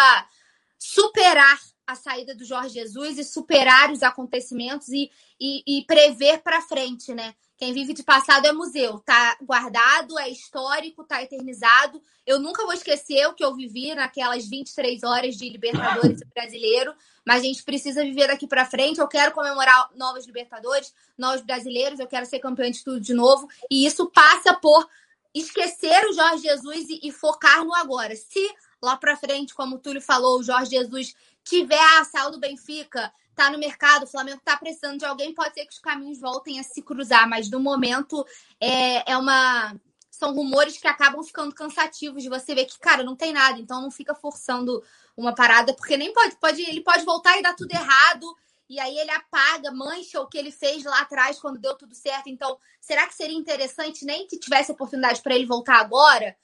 superar 0.79 1.59
a 1.85 1.95
saída 1.95 2.33
do 2.33 2.45
Jorge 2.45 2.75
Jesus 2.75 3.17
e 3.17 3.25
superar 3.25 3.91
os 3.91 4.03
acontecimentos 4.03 4.87
e, 4.87 5.11
e, 5.37 5.79
e 5.79 5.83
prever 5.83 6.41
para 6.43 6.61
frente, 6.61 7.13
né? 7.13 7.35
Quem 7.57 7.73
vive 7.73 7.93
de 7.93 8.03
passado 8.03 8.45
é 8.45 8.51
museu, 8.51 8.99
tá 8.99 9.37
guardado, 9.41 10.19
é 10.19 10.29
histórico, 10.29 11.05
tá 11.05 11.23
eternizado. 11.23 12.01
Eu 12.25 12.37
nunca 12.37 12.65
vou 12.65 12.73
esquecer 12.73 13.25
o 13.27 13.33
que 13.33 13.45
eu 13.45 13.55
vivi 13.55 13.95
naquelas 13.95 14.45
23 14.45 15.03
horas 15.03 15.35
de 15.35 15.47
Libertadores 15.47 16.19
brasileiro, 16.35 16.93
mas 17.25 17.41
a 17.41 17.45
gente 17.45 17.63
precisa 17.63 18.03
viver 18.03 18.27
daqui 18.27 18.45
para 18.45 18.65
frente. 18.65 18.99
Eu 18.99 19.07
quero 19.07 19.31
comemorar 19.31 19.89
novos 19.95 20.25
Libertadores, 20.25 20.93
novos 21.17 21.41
brasileiros, 21.41 21.99
eu 21.99 22.07
quero 22.07 22.25
ser 22.25 22.39
campeão 22.39 22.69
de 22.69 22.83
tudo 22.83 22.99
de 22.99 23.13
novo, 23.13 23.47
e 23.71 23.85
isso 23.85 24.11
passa 24.11 24.53
por 24.53 24.85
esquecer 25.33 26.05
o 26.09 26.13
Jorge 26.13 26.43
Jesus 26.43 26.89
e, 26.89 26.99
e 27.03 27.11
focar 27.11 27.63
no 27.63 27.73
agora. 27.73 28.15
Se 28.15 28.53
lá 28.81 28.97
para 28.97 29.15
frente, 29.15 29.55
como 29.55 29.77
o 29.77 29.79
Túlio 29.79 30.01
falou, 30.01 30.39
o 30.39 30.43
Jorge 30.43 30.71
Jesus 30.71 31.15
tiver 31.45 31.79
a 31.99 32.03
sal 32.03 32.31
do 32.31 32.39
Benfica, 32.39 33.13
tá 33.35 33.51
no 33.51 33.59
mercado, 33.59 34.03
o 34.03 34.07
Flamengo 34.07 34.41
tá 34.43 34.57
precisando 34.57 34.97
de 34.97 35.05
alguém, 35.05 35.33
pode 35.33 35.53
ser 35.53 35.65
que 35.65 35.73
os 35.73 35.79
caminhos 35.79 36.19
voltem 36.19 36.59
a 36.59 36.63
se 36.63 36.81
cruzar, 36.81 37.29
mas 37.29 37.49
no 37.49 37.59
momento 37.59 38.25
é, 38.59 39.11
é 39.11 39.17
uma. 39.17 39.79
São 40.09 40.33
rumores 40.33 40.77
que 40.77 40.87
acabam 40.87 41.21
ficando 41.21 41.53
cansativos 41.53 42.23
de 42.23 42.29
você 42.29 42.55
ver 42.55 42.65
que, 42.65 42.79
cara, 42.79 43.03
não 43.03 43.17
tem 43.17 43.33
nada, 43.33 43.59
então 43.59 43.81
não 43.81 43.91
fica 43.91 44.15
forçando 44.15 44.81
uma 45.15 45.35
parada, 45.35 45.73
porque 45.73 45.97
nem 45.97 46.13
pode, 46.13 46.37
pode, 46.37 46.61
ele 46.61 46.81
pode 46.81 47.03
voltar 47.03 47.37
e 47.37 47.41
dar 47.41 47.53
tudo 47.53 47.71
errado, 47.73 48.25
e 48.69 48.79
aí 48.79 48.97
ele 48.97 49.11
apaga, 49.11 49.71
mancha 49.71 50.21
o 50.21 50.27
que 50.27 50.37
ele 50.37 50.51
fez 50.51 50.85
lá 50.85 51.01
atrás 51.01 51.37
quando 51.37 51.59
deu 51.59 51.75
tudo 51.75 51.93
certo. 51.93 52.29
Então, 52.29 52.57
será 52.79 53.05
que 53.05 53.13
seria 53.13 53.37
interessante 53.37 54.05
nem 54.05 54.25
que 54.25 54.39
tivesse 54.39 54.71
oportunidade 54.71 55.21
para 55.21 55.35
ele 55.35 55.45
voltar 55.45 55.81
agora? 55.81 56.35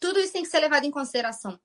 Tudo 0.00 0.20
isso 0.20 0.32
tem 0.32 0.42
que 0.42 0.48
ser 0.48 0.60
levado 0.60 0.84
em 0.84 0.90
consideração. 0.90 1.58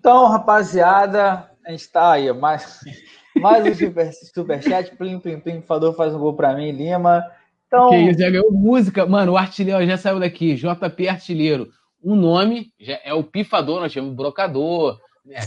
Então, 0.00 0.26
rapaziada, 0.26 1.53
a 1.66 1.70
gente 1.70 1.90
tá 1.90 2.12
aí, 2.12 2.32
mais, 2.32 2.80
mais 3.36 3.66
um 3.66 3.74
super, 3.74 4.12
superchat, 4.12 4.96
plim, 4.96 5.18
plim, 5.18 5.40
plim, 5.40 5.62
Fador 5.62 5.94
faz 5.94 6.14
um 6.14 6.18
gol 6.18 6.34
pra 6.34 6.54
mim, 6.54 6.70
Lima. 6.70 7.24
Então... 7.66 7.90
Que 7.90 7.96
isso, 7.96 8.20
já 8.20 8.30
ganhou 8.30 8.52
música. 8.52 9.06
Mano, 9.06 9.32
o 9.32 9.36
artilheiro 9.36 9.84
já 9.86 9.96
saiu 9.96 10.20
daqui, 10.20 10.54
JP 10.54 11.08
Artilheiro. 11.08 11.68
O 12.02 12.14
nome 12.14 12.72
já 12.78 13.00
é 13.02 13.14
o 13.14 13.24
Pifador, 13.24 13.80
nós 13.80 13.90
chamamos 13.90 14.14
Brocador, 14.14 14.98
né? 15.24 15.40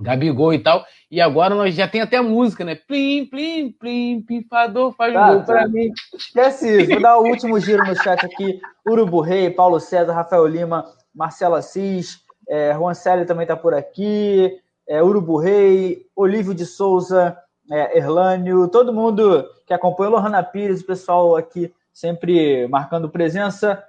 Gabigol 0.00 0.52
e 0.52 0.58
tal. 0.58 0.84
E 1.10 1.20
agora 1.20 1.54
nós 1.54 1.74
já 1.74 1.88
tem 1.88 2.00
até 2.00 2.16
a 2.16 2.22
música, 2.22 2.64
né? 2.64 2.74
Plim, 2.74 3.26
plim, 3.26 3.72
plim, 3.72 4.20
Pifador 4.20 4.92
faz 4.92 5.14
tá, 5.14 5.32
gol 5.32 5.42
pra 5.44 5.62
tá. 5.62 5.68
mim. 5.68 5.90
Esquece 6.14 6.82
isso, 6.82 6.90
vou 6.90 7.00
dar 7.00 7.18
o 7.18 7.24
último 7.24 7.58
giro 7.58 7.84
no 7.84 7.94
chat 7.96 8.24
aqui. 8.24 8.60
Urubu 8.86 9.20
Rei, 9.20 9.50
Paulo 9.50 9.80
César, 9.80 10.12
Rafael 10.12 10.46
Lima, 10.46 10.84
Marcelo 11.14 11.54
Assis, 11.54 12.18
é, 12.48 12.74
Juan 12.74 12.94
Célio 12.94 13.26
também 13.26 13.44
está 13.44 13.56
por 13.56 13.72
aqui, 13.72 14.52
é, 14.88 15.02
Urubu 15.02 15.38
Rei, 15.38 16.06
Olívio 16.14 16.54
de 16.54 16.66
Souza, 16.66 17.36
é, 17.70 17.98
Erlânio, 17.98 18.68
todo 18.68 18.92
mundo 18.92 19.48
que 19.66 19.72
acompanha, 19.72 20.10
Lohana 20.10 20.42
Pires, 20.42 20.82
o 20.82 20.86
pessoal 20.86 21.36
aqui 21.36 21.72
sempre 21.92 22.66
marcando 22.68 23.08
presença. 23.08 23.82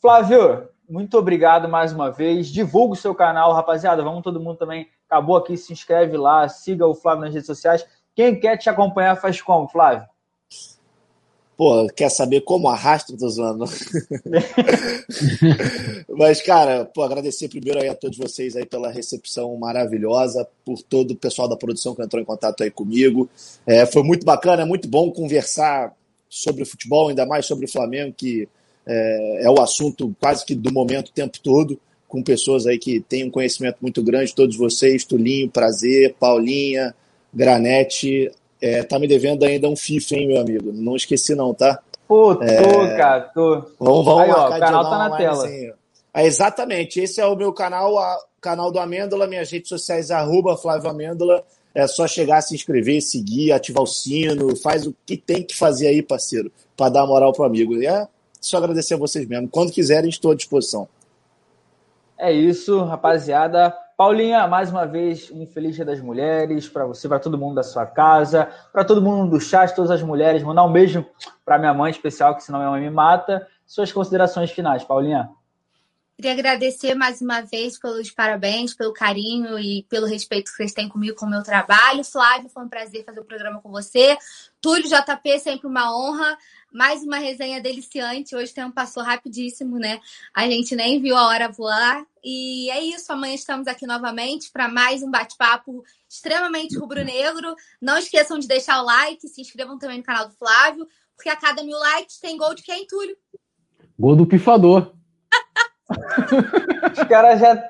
Flávio, 0.00 0.68
muito 0.88 1.18
obrigado 1.18 1.68
mais 1.68 1.92
uma 1.92 2.10
vez. 2.10 2.48
Divulga 2.48 2.94
o 2.94 2.96
seu 2.96 3.14
canal, 3.14 3.52
rapaziada. 3.52 4.02
Vamos 4.02 4.22
todo 4.22 4.40
mundo 4.40 4.56
também. 4.56 4.88
Acabou 5.06 5.36
aqui, 5.36 5.56
se 5.56 5.72
inscreve 5.72 6.16
lá, 6.16 6.48
siga 6.48 6.86
o 6.86 6.94
Flávio 6.94 7.24
nas 7.24 7.34
redes 7.34 7.46
sociais. 7.46 7.86
Quem 8.14 8.38
quer 8.38 8.56
te 8.56 8.68
acompanhar 8.68 9.16
faz 9.16 9.40
como, 9.40 9.68
Flávio? 9.68 10.08
Pô, 11.60 11.86
quer 11.94 12.08
saber 12.08 12.40
como 12.40 12.70
arrasta? 12.70 13.14
Tô 13.14 13.28
zoando. 13.28 13.66
Mas, 16.08 16.40
cara, 16.40 16.86
pô, 16.86 17.02
agradecer 17.02 17.50
primeiro 17.50 17.78
aí 17.78 17.86
a 17.86 17.94
todos 17.94 18.16
vocês 18.16 18.56
aí 18.56 18.64
pela 18.64 18.90
recepção 18.90 19.54
maravilhosa, 19.58 20.48
por 20.64 20.80
todo 20.80 21.10
o 21.10 21.16
pessoal 21.16 21.46
da 21.46 21.58
produção 21.58 21.94
que 21.94 22.00
entrou 22.00 22.22
em 22.22 22.24
contato 22.24 22.62
aí 22.62 22.70
comigo. 22.70 23.28
É, 23.66 23.84
foi 23.84 24.02
muito 24.02 24.24
bacana, 24.24 24.62
é 24.62 24.64
muito 24.64 24.88
bom 24.88 25.10
conversar 25.10 25.94
sobre 26.30 26.64
futebol, 26.64 27.10
ainda 27.10 27.26
mais 27.26 27.44
sobre 27.44 27.66
o 27.66 27.70
Flamengo, 27.70 28.14
que 28.16 28.48
é, 28.86 29.44
é 29.44 29.50
o 29.50 29.60
assunto 29.60 30.16
quase 30.18 30.46
que 30.46 30.54
do 30.54 30.72
momento 30.72 31.08
o 31.08 31.12
tempo 31.12 31.38
todo, 31.40 31.78
com 32.08 32.22
pessoas 32.22 32.66
aí 32.66 32.78
que 32.78 33.00
têm 33.00 33.24
um 33.24 33.30
conhecimento 33.30 33.76
muito 33.82 34.02
grande, 34.02 34.34
todos 34.34 34.56
vocês, 34.56 35.04
Tulinho, 35.04 35.50
Prazer, 35.50 36.14
Paulinha, 36.18 36.94
Granete, 37.34 38.32
é, 38.60 38.82
tá 38.82 38.98
me 38.98 39.08
devendo 39.08 39.44
ainda 39.44 39.68
um 39.68 39.76
FIFA, 39.76 40.14
hein, 40.16 40.28
meu 40.28 40.40
amigo? 40.40 40.72
Não 40.72 40.96
esqueci 40.96 41.34
não, 41.34 41.54
tá? 41.54 41.80
Pô, 42.06 42.34
tô, 42.34 42.42
é... 42.42 42.96
cara, 42.96 43.20
tô. 43.20 43.64
Vamos, 43.78 44.04
vamos 44.04 44.22
Aí, 44.22 44.30
ó, 44.30 44.48
o 44.48 44.58
canal 44.58 44.90
tá 44.90 45.08
na 45.08 45.16
tela. 45.16 45.44
Assim. 45.44 45.72
É, 46.12 46.26
exatamente, 46.26 47.00
esse 47.00 47.20
é 47.20 47.26
o 47.26 47.36
meu 47.36 47.52
canal, 47.52 47.94
o 47.94 48.40
canal 48.40 48.72
do 48.72 48.80
Amêndola, 48.80 49.28
minhas 49.28 49.50
redes 49.50 49.68
sociais, 49.68 50.10
arroba 50.10 50.56
Flávio 50.56 50.90
Amêndola. 50.90 51.44
É 51.72 51.86
só 51.86 52.06
chegar, 52.08 52.42
se 52.42 52.52
inscrever, 52.52 53.00
seguir, 53.00 53.52
ativar 53.52 53.84
o 53.84 53.86
sino, 53.86 54.56
faz 54.56 54.88
o 54.88 54.94
que 55.06 55.16
tem 55.16 55.44
que 55.44 55.56
fazer 55.56 55.86
aí, 55.86 56.02
parceiro, 56.02 56.50
para 56.76 56.90
dar 56.90 57.06
moral 57.06 57.32
pro 57.32 57.44
amigo. 57.44 57.76
E 57.76 57.86
é 57.86 58.08
só 58.40 58.56
agradecer 58.56 58.94
a 58.94 58.96
vocês 58.96 59.24
mesmo. 59.26 59.48
Quando 59.48 59.70
quiserem, 59.70 60.10
estou 60.10 60.32
à 60.32 60.34
disposição. 60.34 60.88
É 62.18 62.32
isso, 62.32 62.82
rapaziada. 62.82 63.72
Paulinha, 64.00 64.46
mais 64.48 64.70
uma 64.70 64.86
vez, 64.86 65.30
um 65.30 65.44
feliz 65.44 65.76
Dia 65.76 65.84
das 65.84 66.00
Mulheres 66.00 66.66
para 66.66 66.86
você, 66.86 67.06
para 67.06 67.18
todo 67.18 67.36
mundo 67.36 67.56
da 67.56 67.62
sua 67.62 67.84
casa, 67.84 68.48
para 68.72 68.82
todo 68.82 69.02
mundo 69.02 69.32
do 69.32 69.38
chat, 69.38 69.74
todas 69.74 69.90
as 69.90 70.02
mulheres. 70.02 70.42
Mandar 70.42 70.64
um 70.64 70.72
beijo 70.72 71.04
para 71.44 71.58
minha 71.58 71.74
mãe 71.74 71.90
especial, 71.90 72.34
que 72.34 72.42
senão 72.42 72.60
minha 72.60 72.70
mãe 72.70 72.80
me 72.80 72.88
mata. 72.88 73.46
Suas 73.66 73.92
considerações 73.92 74.50
finais, 74.52 74.82
Paulinha. 74.82 75.28
Queria 76.16 76.32
agradecer 76.32 76.94
mais 76.94 77.20
uma 77.20 77.42
vez 77.42 77.78
pelos 77.78 78.10
parabéns, 78.10 78.72
pelo 78.72 78.94
carinho 78.94 79.58
e 79.58 79.86
pelo 79.88 80.06
respeito 80.06 80.50
que 80.50 80.56
vocês 80.56 80.72
têm 80.72 80.88
comigo 80.88 81.16
com 81.16 81.26
o 81.26 81.30
meu 81.30 81.42
trabalho. 81.42 82.02
Flávio, 82.02 82.48
foi 82.48 82.64
um 82.64 82.68
prazer 82.70 83.04
fazer 83.04 83.20
o 83.20 83.24
programa 83.24 83.60
com 83.60 83.70
você. 83.70 84.16
Túlio 84.62 84.88
JP, 84.88 85.38
sempre 85.38 85.66
uma 85.66 85.94
honra. 85.94 86.38
Mais 86.72 87.02
uma 87.02 87.18
resenha 87.18 87.60
deliciante. 87.60 88.36
Hoje 88.36 88.52
o 88.52 88.54
tempo 88.54 88.72
passou 88.72 89.02
rapidíssimo, 89.02 89.76
né? 89.76 90.00
A 90.32 90.46
gente 90.46 90.76
nem 90.76 91.00
viu 91.02 91.16
a 91.16 91.26
hora 91.26 91.48
voar. 91.48 92.04
E 92.22 92.70
é 92.70 92.80
isso. 92.80 93.12
Amanhã 93.12 93.34
estamos 93.34 93.66
aqui 93.66 93.86
novamente 93.86 94.52
para 94.52 94.68
mais 94.68 95.02
um 95.02 95.10
bate-papo 95.10 95.82
extremamente 96.08 96.78
rubro-negro. 96.78 97.54
Não 97.80 97.98
esqueçam 97.98 98.38
de 98.38 98.46
deixar 98.46 98.80
o 98.80 98.84
like, 98.84 99.28
se 99.28 99.40
inscrevam 99.40 99.78
também 99.78 99.98
no 99.98 100.04
canal 100.04 100.28
do 100.28 100.34
Flávio, 100.34 100.86
porque 101.16 101.28
a 101.28 101.36
cada 101.36 101.64
mil 101.64 101.78
likes 101.78 102.20
tem 102.20 102.36
gol 102.36 102.54
de 102.54 102.62
quem, 102.62 102.86
Túlio? 102.86 103.16
Gol 103.98 104.14
do 104.14 104.26
pifador. 104.26 104.94
Os 106.92 107.08
caras 107.08 107.40
já. 107.40 107.60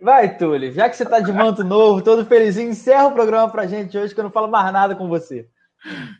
Vai, 0.00 0.36
Túlio, 0.36 0.72
já 0.72 0.88
que 0.88 0.96
você 0.96 1.04
tá 1.04 1.18
de 1.18 1.32
manto 1.32 1.64
novo, 1.64 2.00
todo 2.00 2.26
felizinho, 2.26 2.70
encerra 2.70 3.08
o 3.08 3.12
programa 3.12 3.50
pra 3.50 3.66
gente 3.66 3.98
hoje, 3.98 4.14
que 4.14 4.20
eu 4.20 4.24
não 4.24 4.30
falo 4.30 4.46
mais 4.46 4.72
nada 4.72 4.94
com 4.94 5.08
você. 5.08 5.48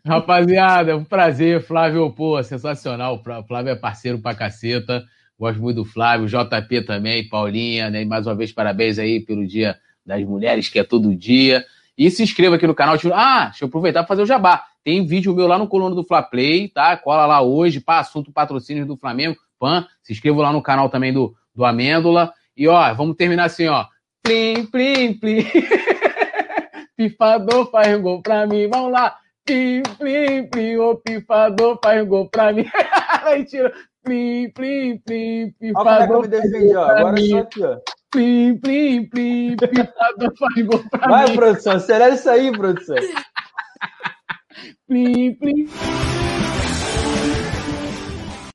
Rapaziada, 0.04 0.92
é 0.92 0.94
um 0.94 1.04
prazer, 1.04 1.62
Flávio, 1.62 2.10
pô, 2.12 2.42
sensacional. 2.42 3.22
Flávio 3.46 3.70
é 3.70 3.76
parceiro 3.76 4.18
pra 4.18 4.34
caceta. 4.34 5.04
Gosto 5.38 5.60
muito 5.60 5.76
do 5.76 5.84
Flávio, 5.84 6.28
JP 6.28 6.82
também, 6.82 7.28
Paulinha, 7.28 7.90
né? 7.90 8.02
E 8.02 8.04
mais 8.06 8.26
uma 8.26 8.34
vez, 8.34 8.52
parabéns 8.52 8.98
aí 8.98 9.20
pelo 9.20 9.46
Dia 9.46 9.78
das 10.04 10.22
Mulheres, 10.24 10.68
que 10.68 10.78
é 10.78 10.84
todo 10.84 11.14
dia. 11.14 11.64
E 11.98 12.10
se 12.10 12.22
inscreva 12.22 12.56
aqui 12.56 12.66
no 12.66 12.74
canal. 12.74 12.96
Ah, 13.12 13.46
deixa 13.46 13.64
eu 13.64 13.68
aproveitar 13.68 14.00
para 14.00 14.08
fazer 14.08 14.22
o 14.22 14.26
jabá. 14.26 14.64
Tem 14.84 15.04
vídeo 15.04 15.34
meu 15.34 15.46
lá 15.46 15.58
no 15.58 15.66
coluna 15.66 15.94
do 15.94 16.04
Fla 16.04 16.22
Play, 16.22 16.68
tá? 16.68 16.96
Cola 16.96 17.26
lá 17.26 17.40
hoje, 17.40 17.80
para 17.80 18.00
assunto 18.00 18.32
patrocínio 18.32 18.86
do 18.86 18.96
Flamengo. 18.96 19.36
Pan, 19.58 19.86
se 20.02 20.12
inscreva 20.12 20.42
lá 20.42 20.52
no 20.52 20.62
canal 20.62 20.88
também 20.88 21.12
do, 21.12 21.34
do 21.54 21.64
Amêndola. 21.64 22.32
E 22.56 22.68
ó, 22.68 22.94
vamos 22.94 23.16
terminar 23.16 23.44
assim, 23.44 23.66
ó. 23.66 23.86
Plim, 24.22 24.66
plim, 24.66 25.14
plim. 25.14 25.44
Pifador 26.96 27.70
faz 27.70 28.00
gol 28.00 28.22
pra 28.22 28.46
mim. 28.46 28.68
Vamos 28.68 28.92
lá. 28.92 29.16
Plim, 29.46 29.82
plim, 29.98 30.48
plim. 30.50 30.76
O 30.76 30.96
pifador 30.96 31.78
faz 31.82 32.06
gol 32.06 32.28
pra 32.28 32.52
mim. 32.52 32.66
Mentira. 33.24 33.72
Plim, 34.04 34.50
plim, 34.52 34.98
plim. 34.98 35.52
Pifador. 35.58 35.92
Olha 35.92 36.06
como 36.08 36.24
é 36.24 36.28
que 36.28 36.36
eu 36.36 36.40
me 36.42 36.50
defendi, 36.50 36.76
ó. 36.76 36.84
Agora 36.84 37.12
mim. 37.12 37.28
só 37.30 37.38
aqui, 37.38 37.62
ó. 37.64 37.78
Plim, 38.10 38.58
plim, 38.58 39.08
plim. 39.08 39.56
Pifador 39.56 40.32
faz 40.38 40.66
gol 40.66 40.84
pra 40.90 41.08
Vai, 41.08 41.22
mim. 41.22 41.26
Vai, 41.28 41.36
produção. 41.36 41.72
Acelera 41.74 42.14
isso 42.14 42.28
aí, 42.28 42.52
produção. 42.52 42.96
plim, 44.88 45.34
plim. 45.36 45.66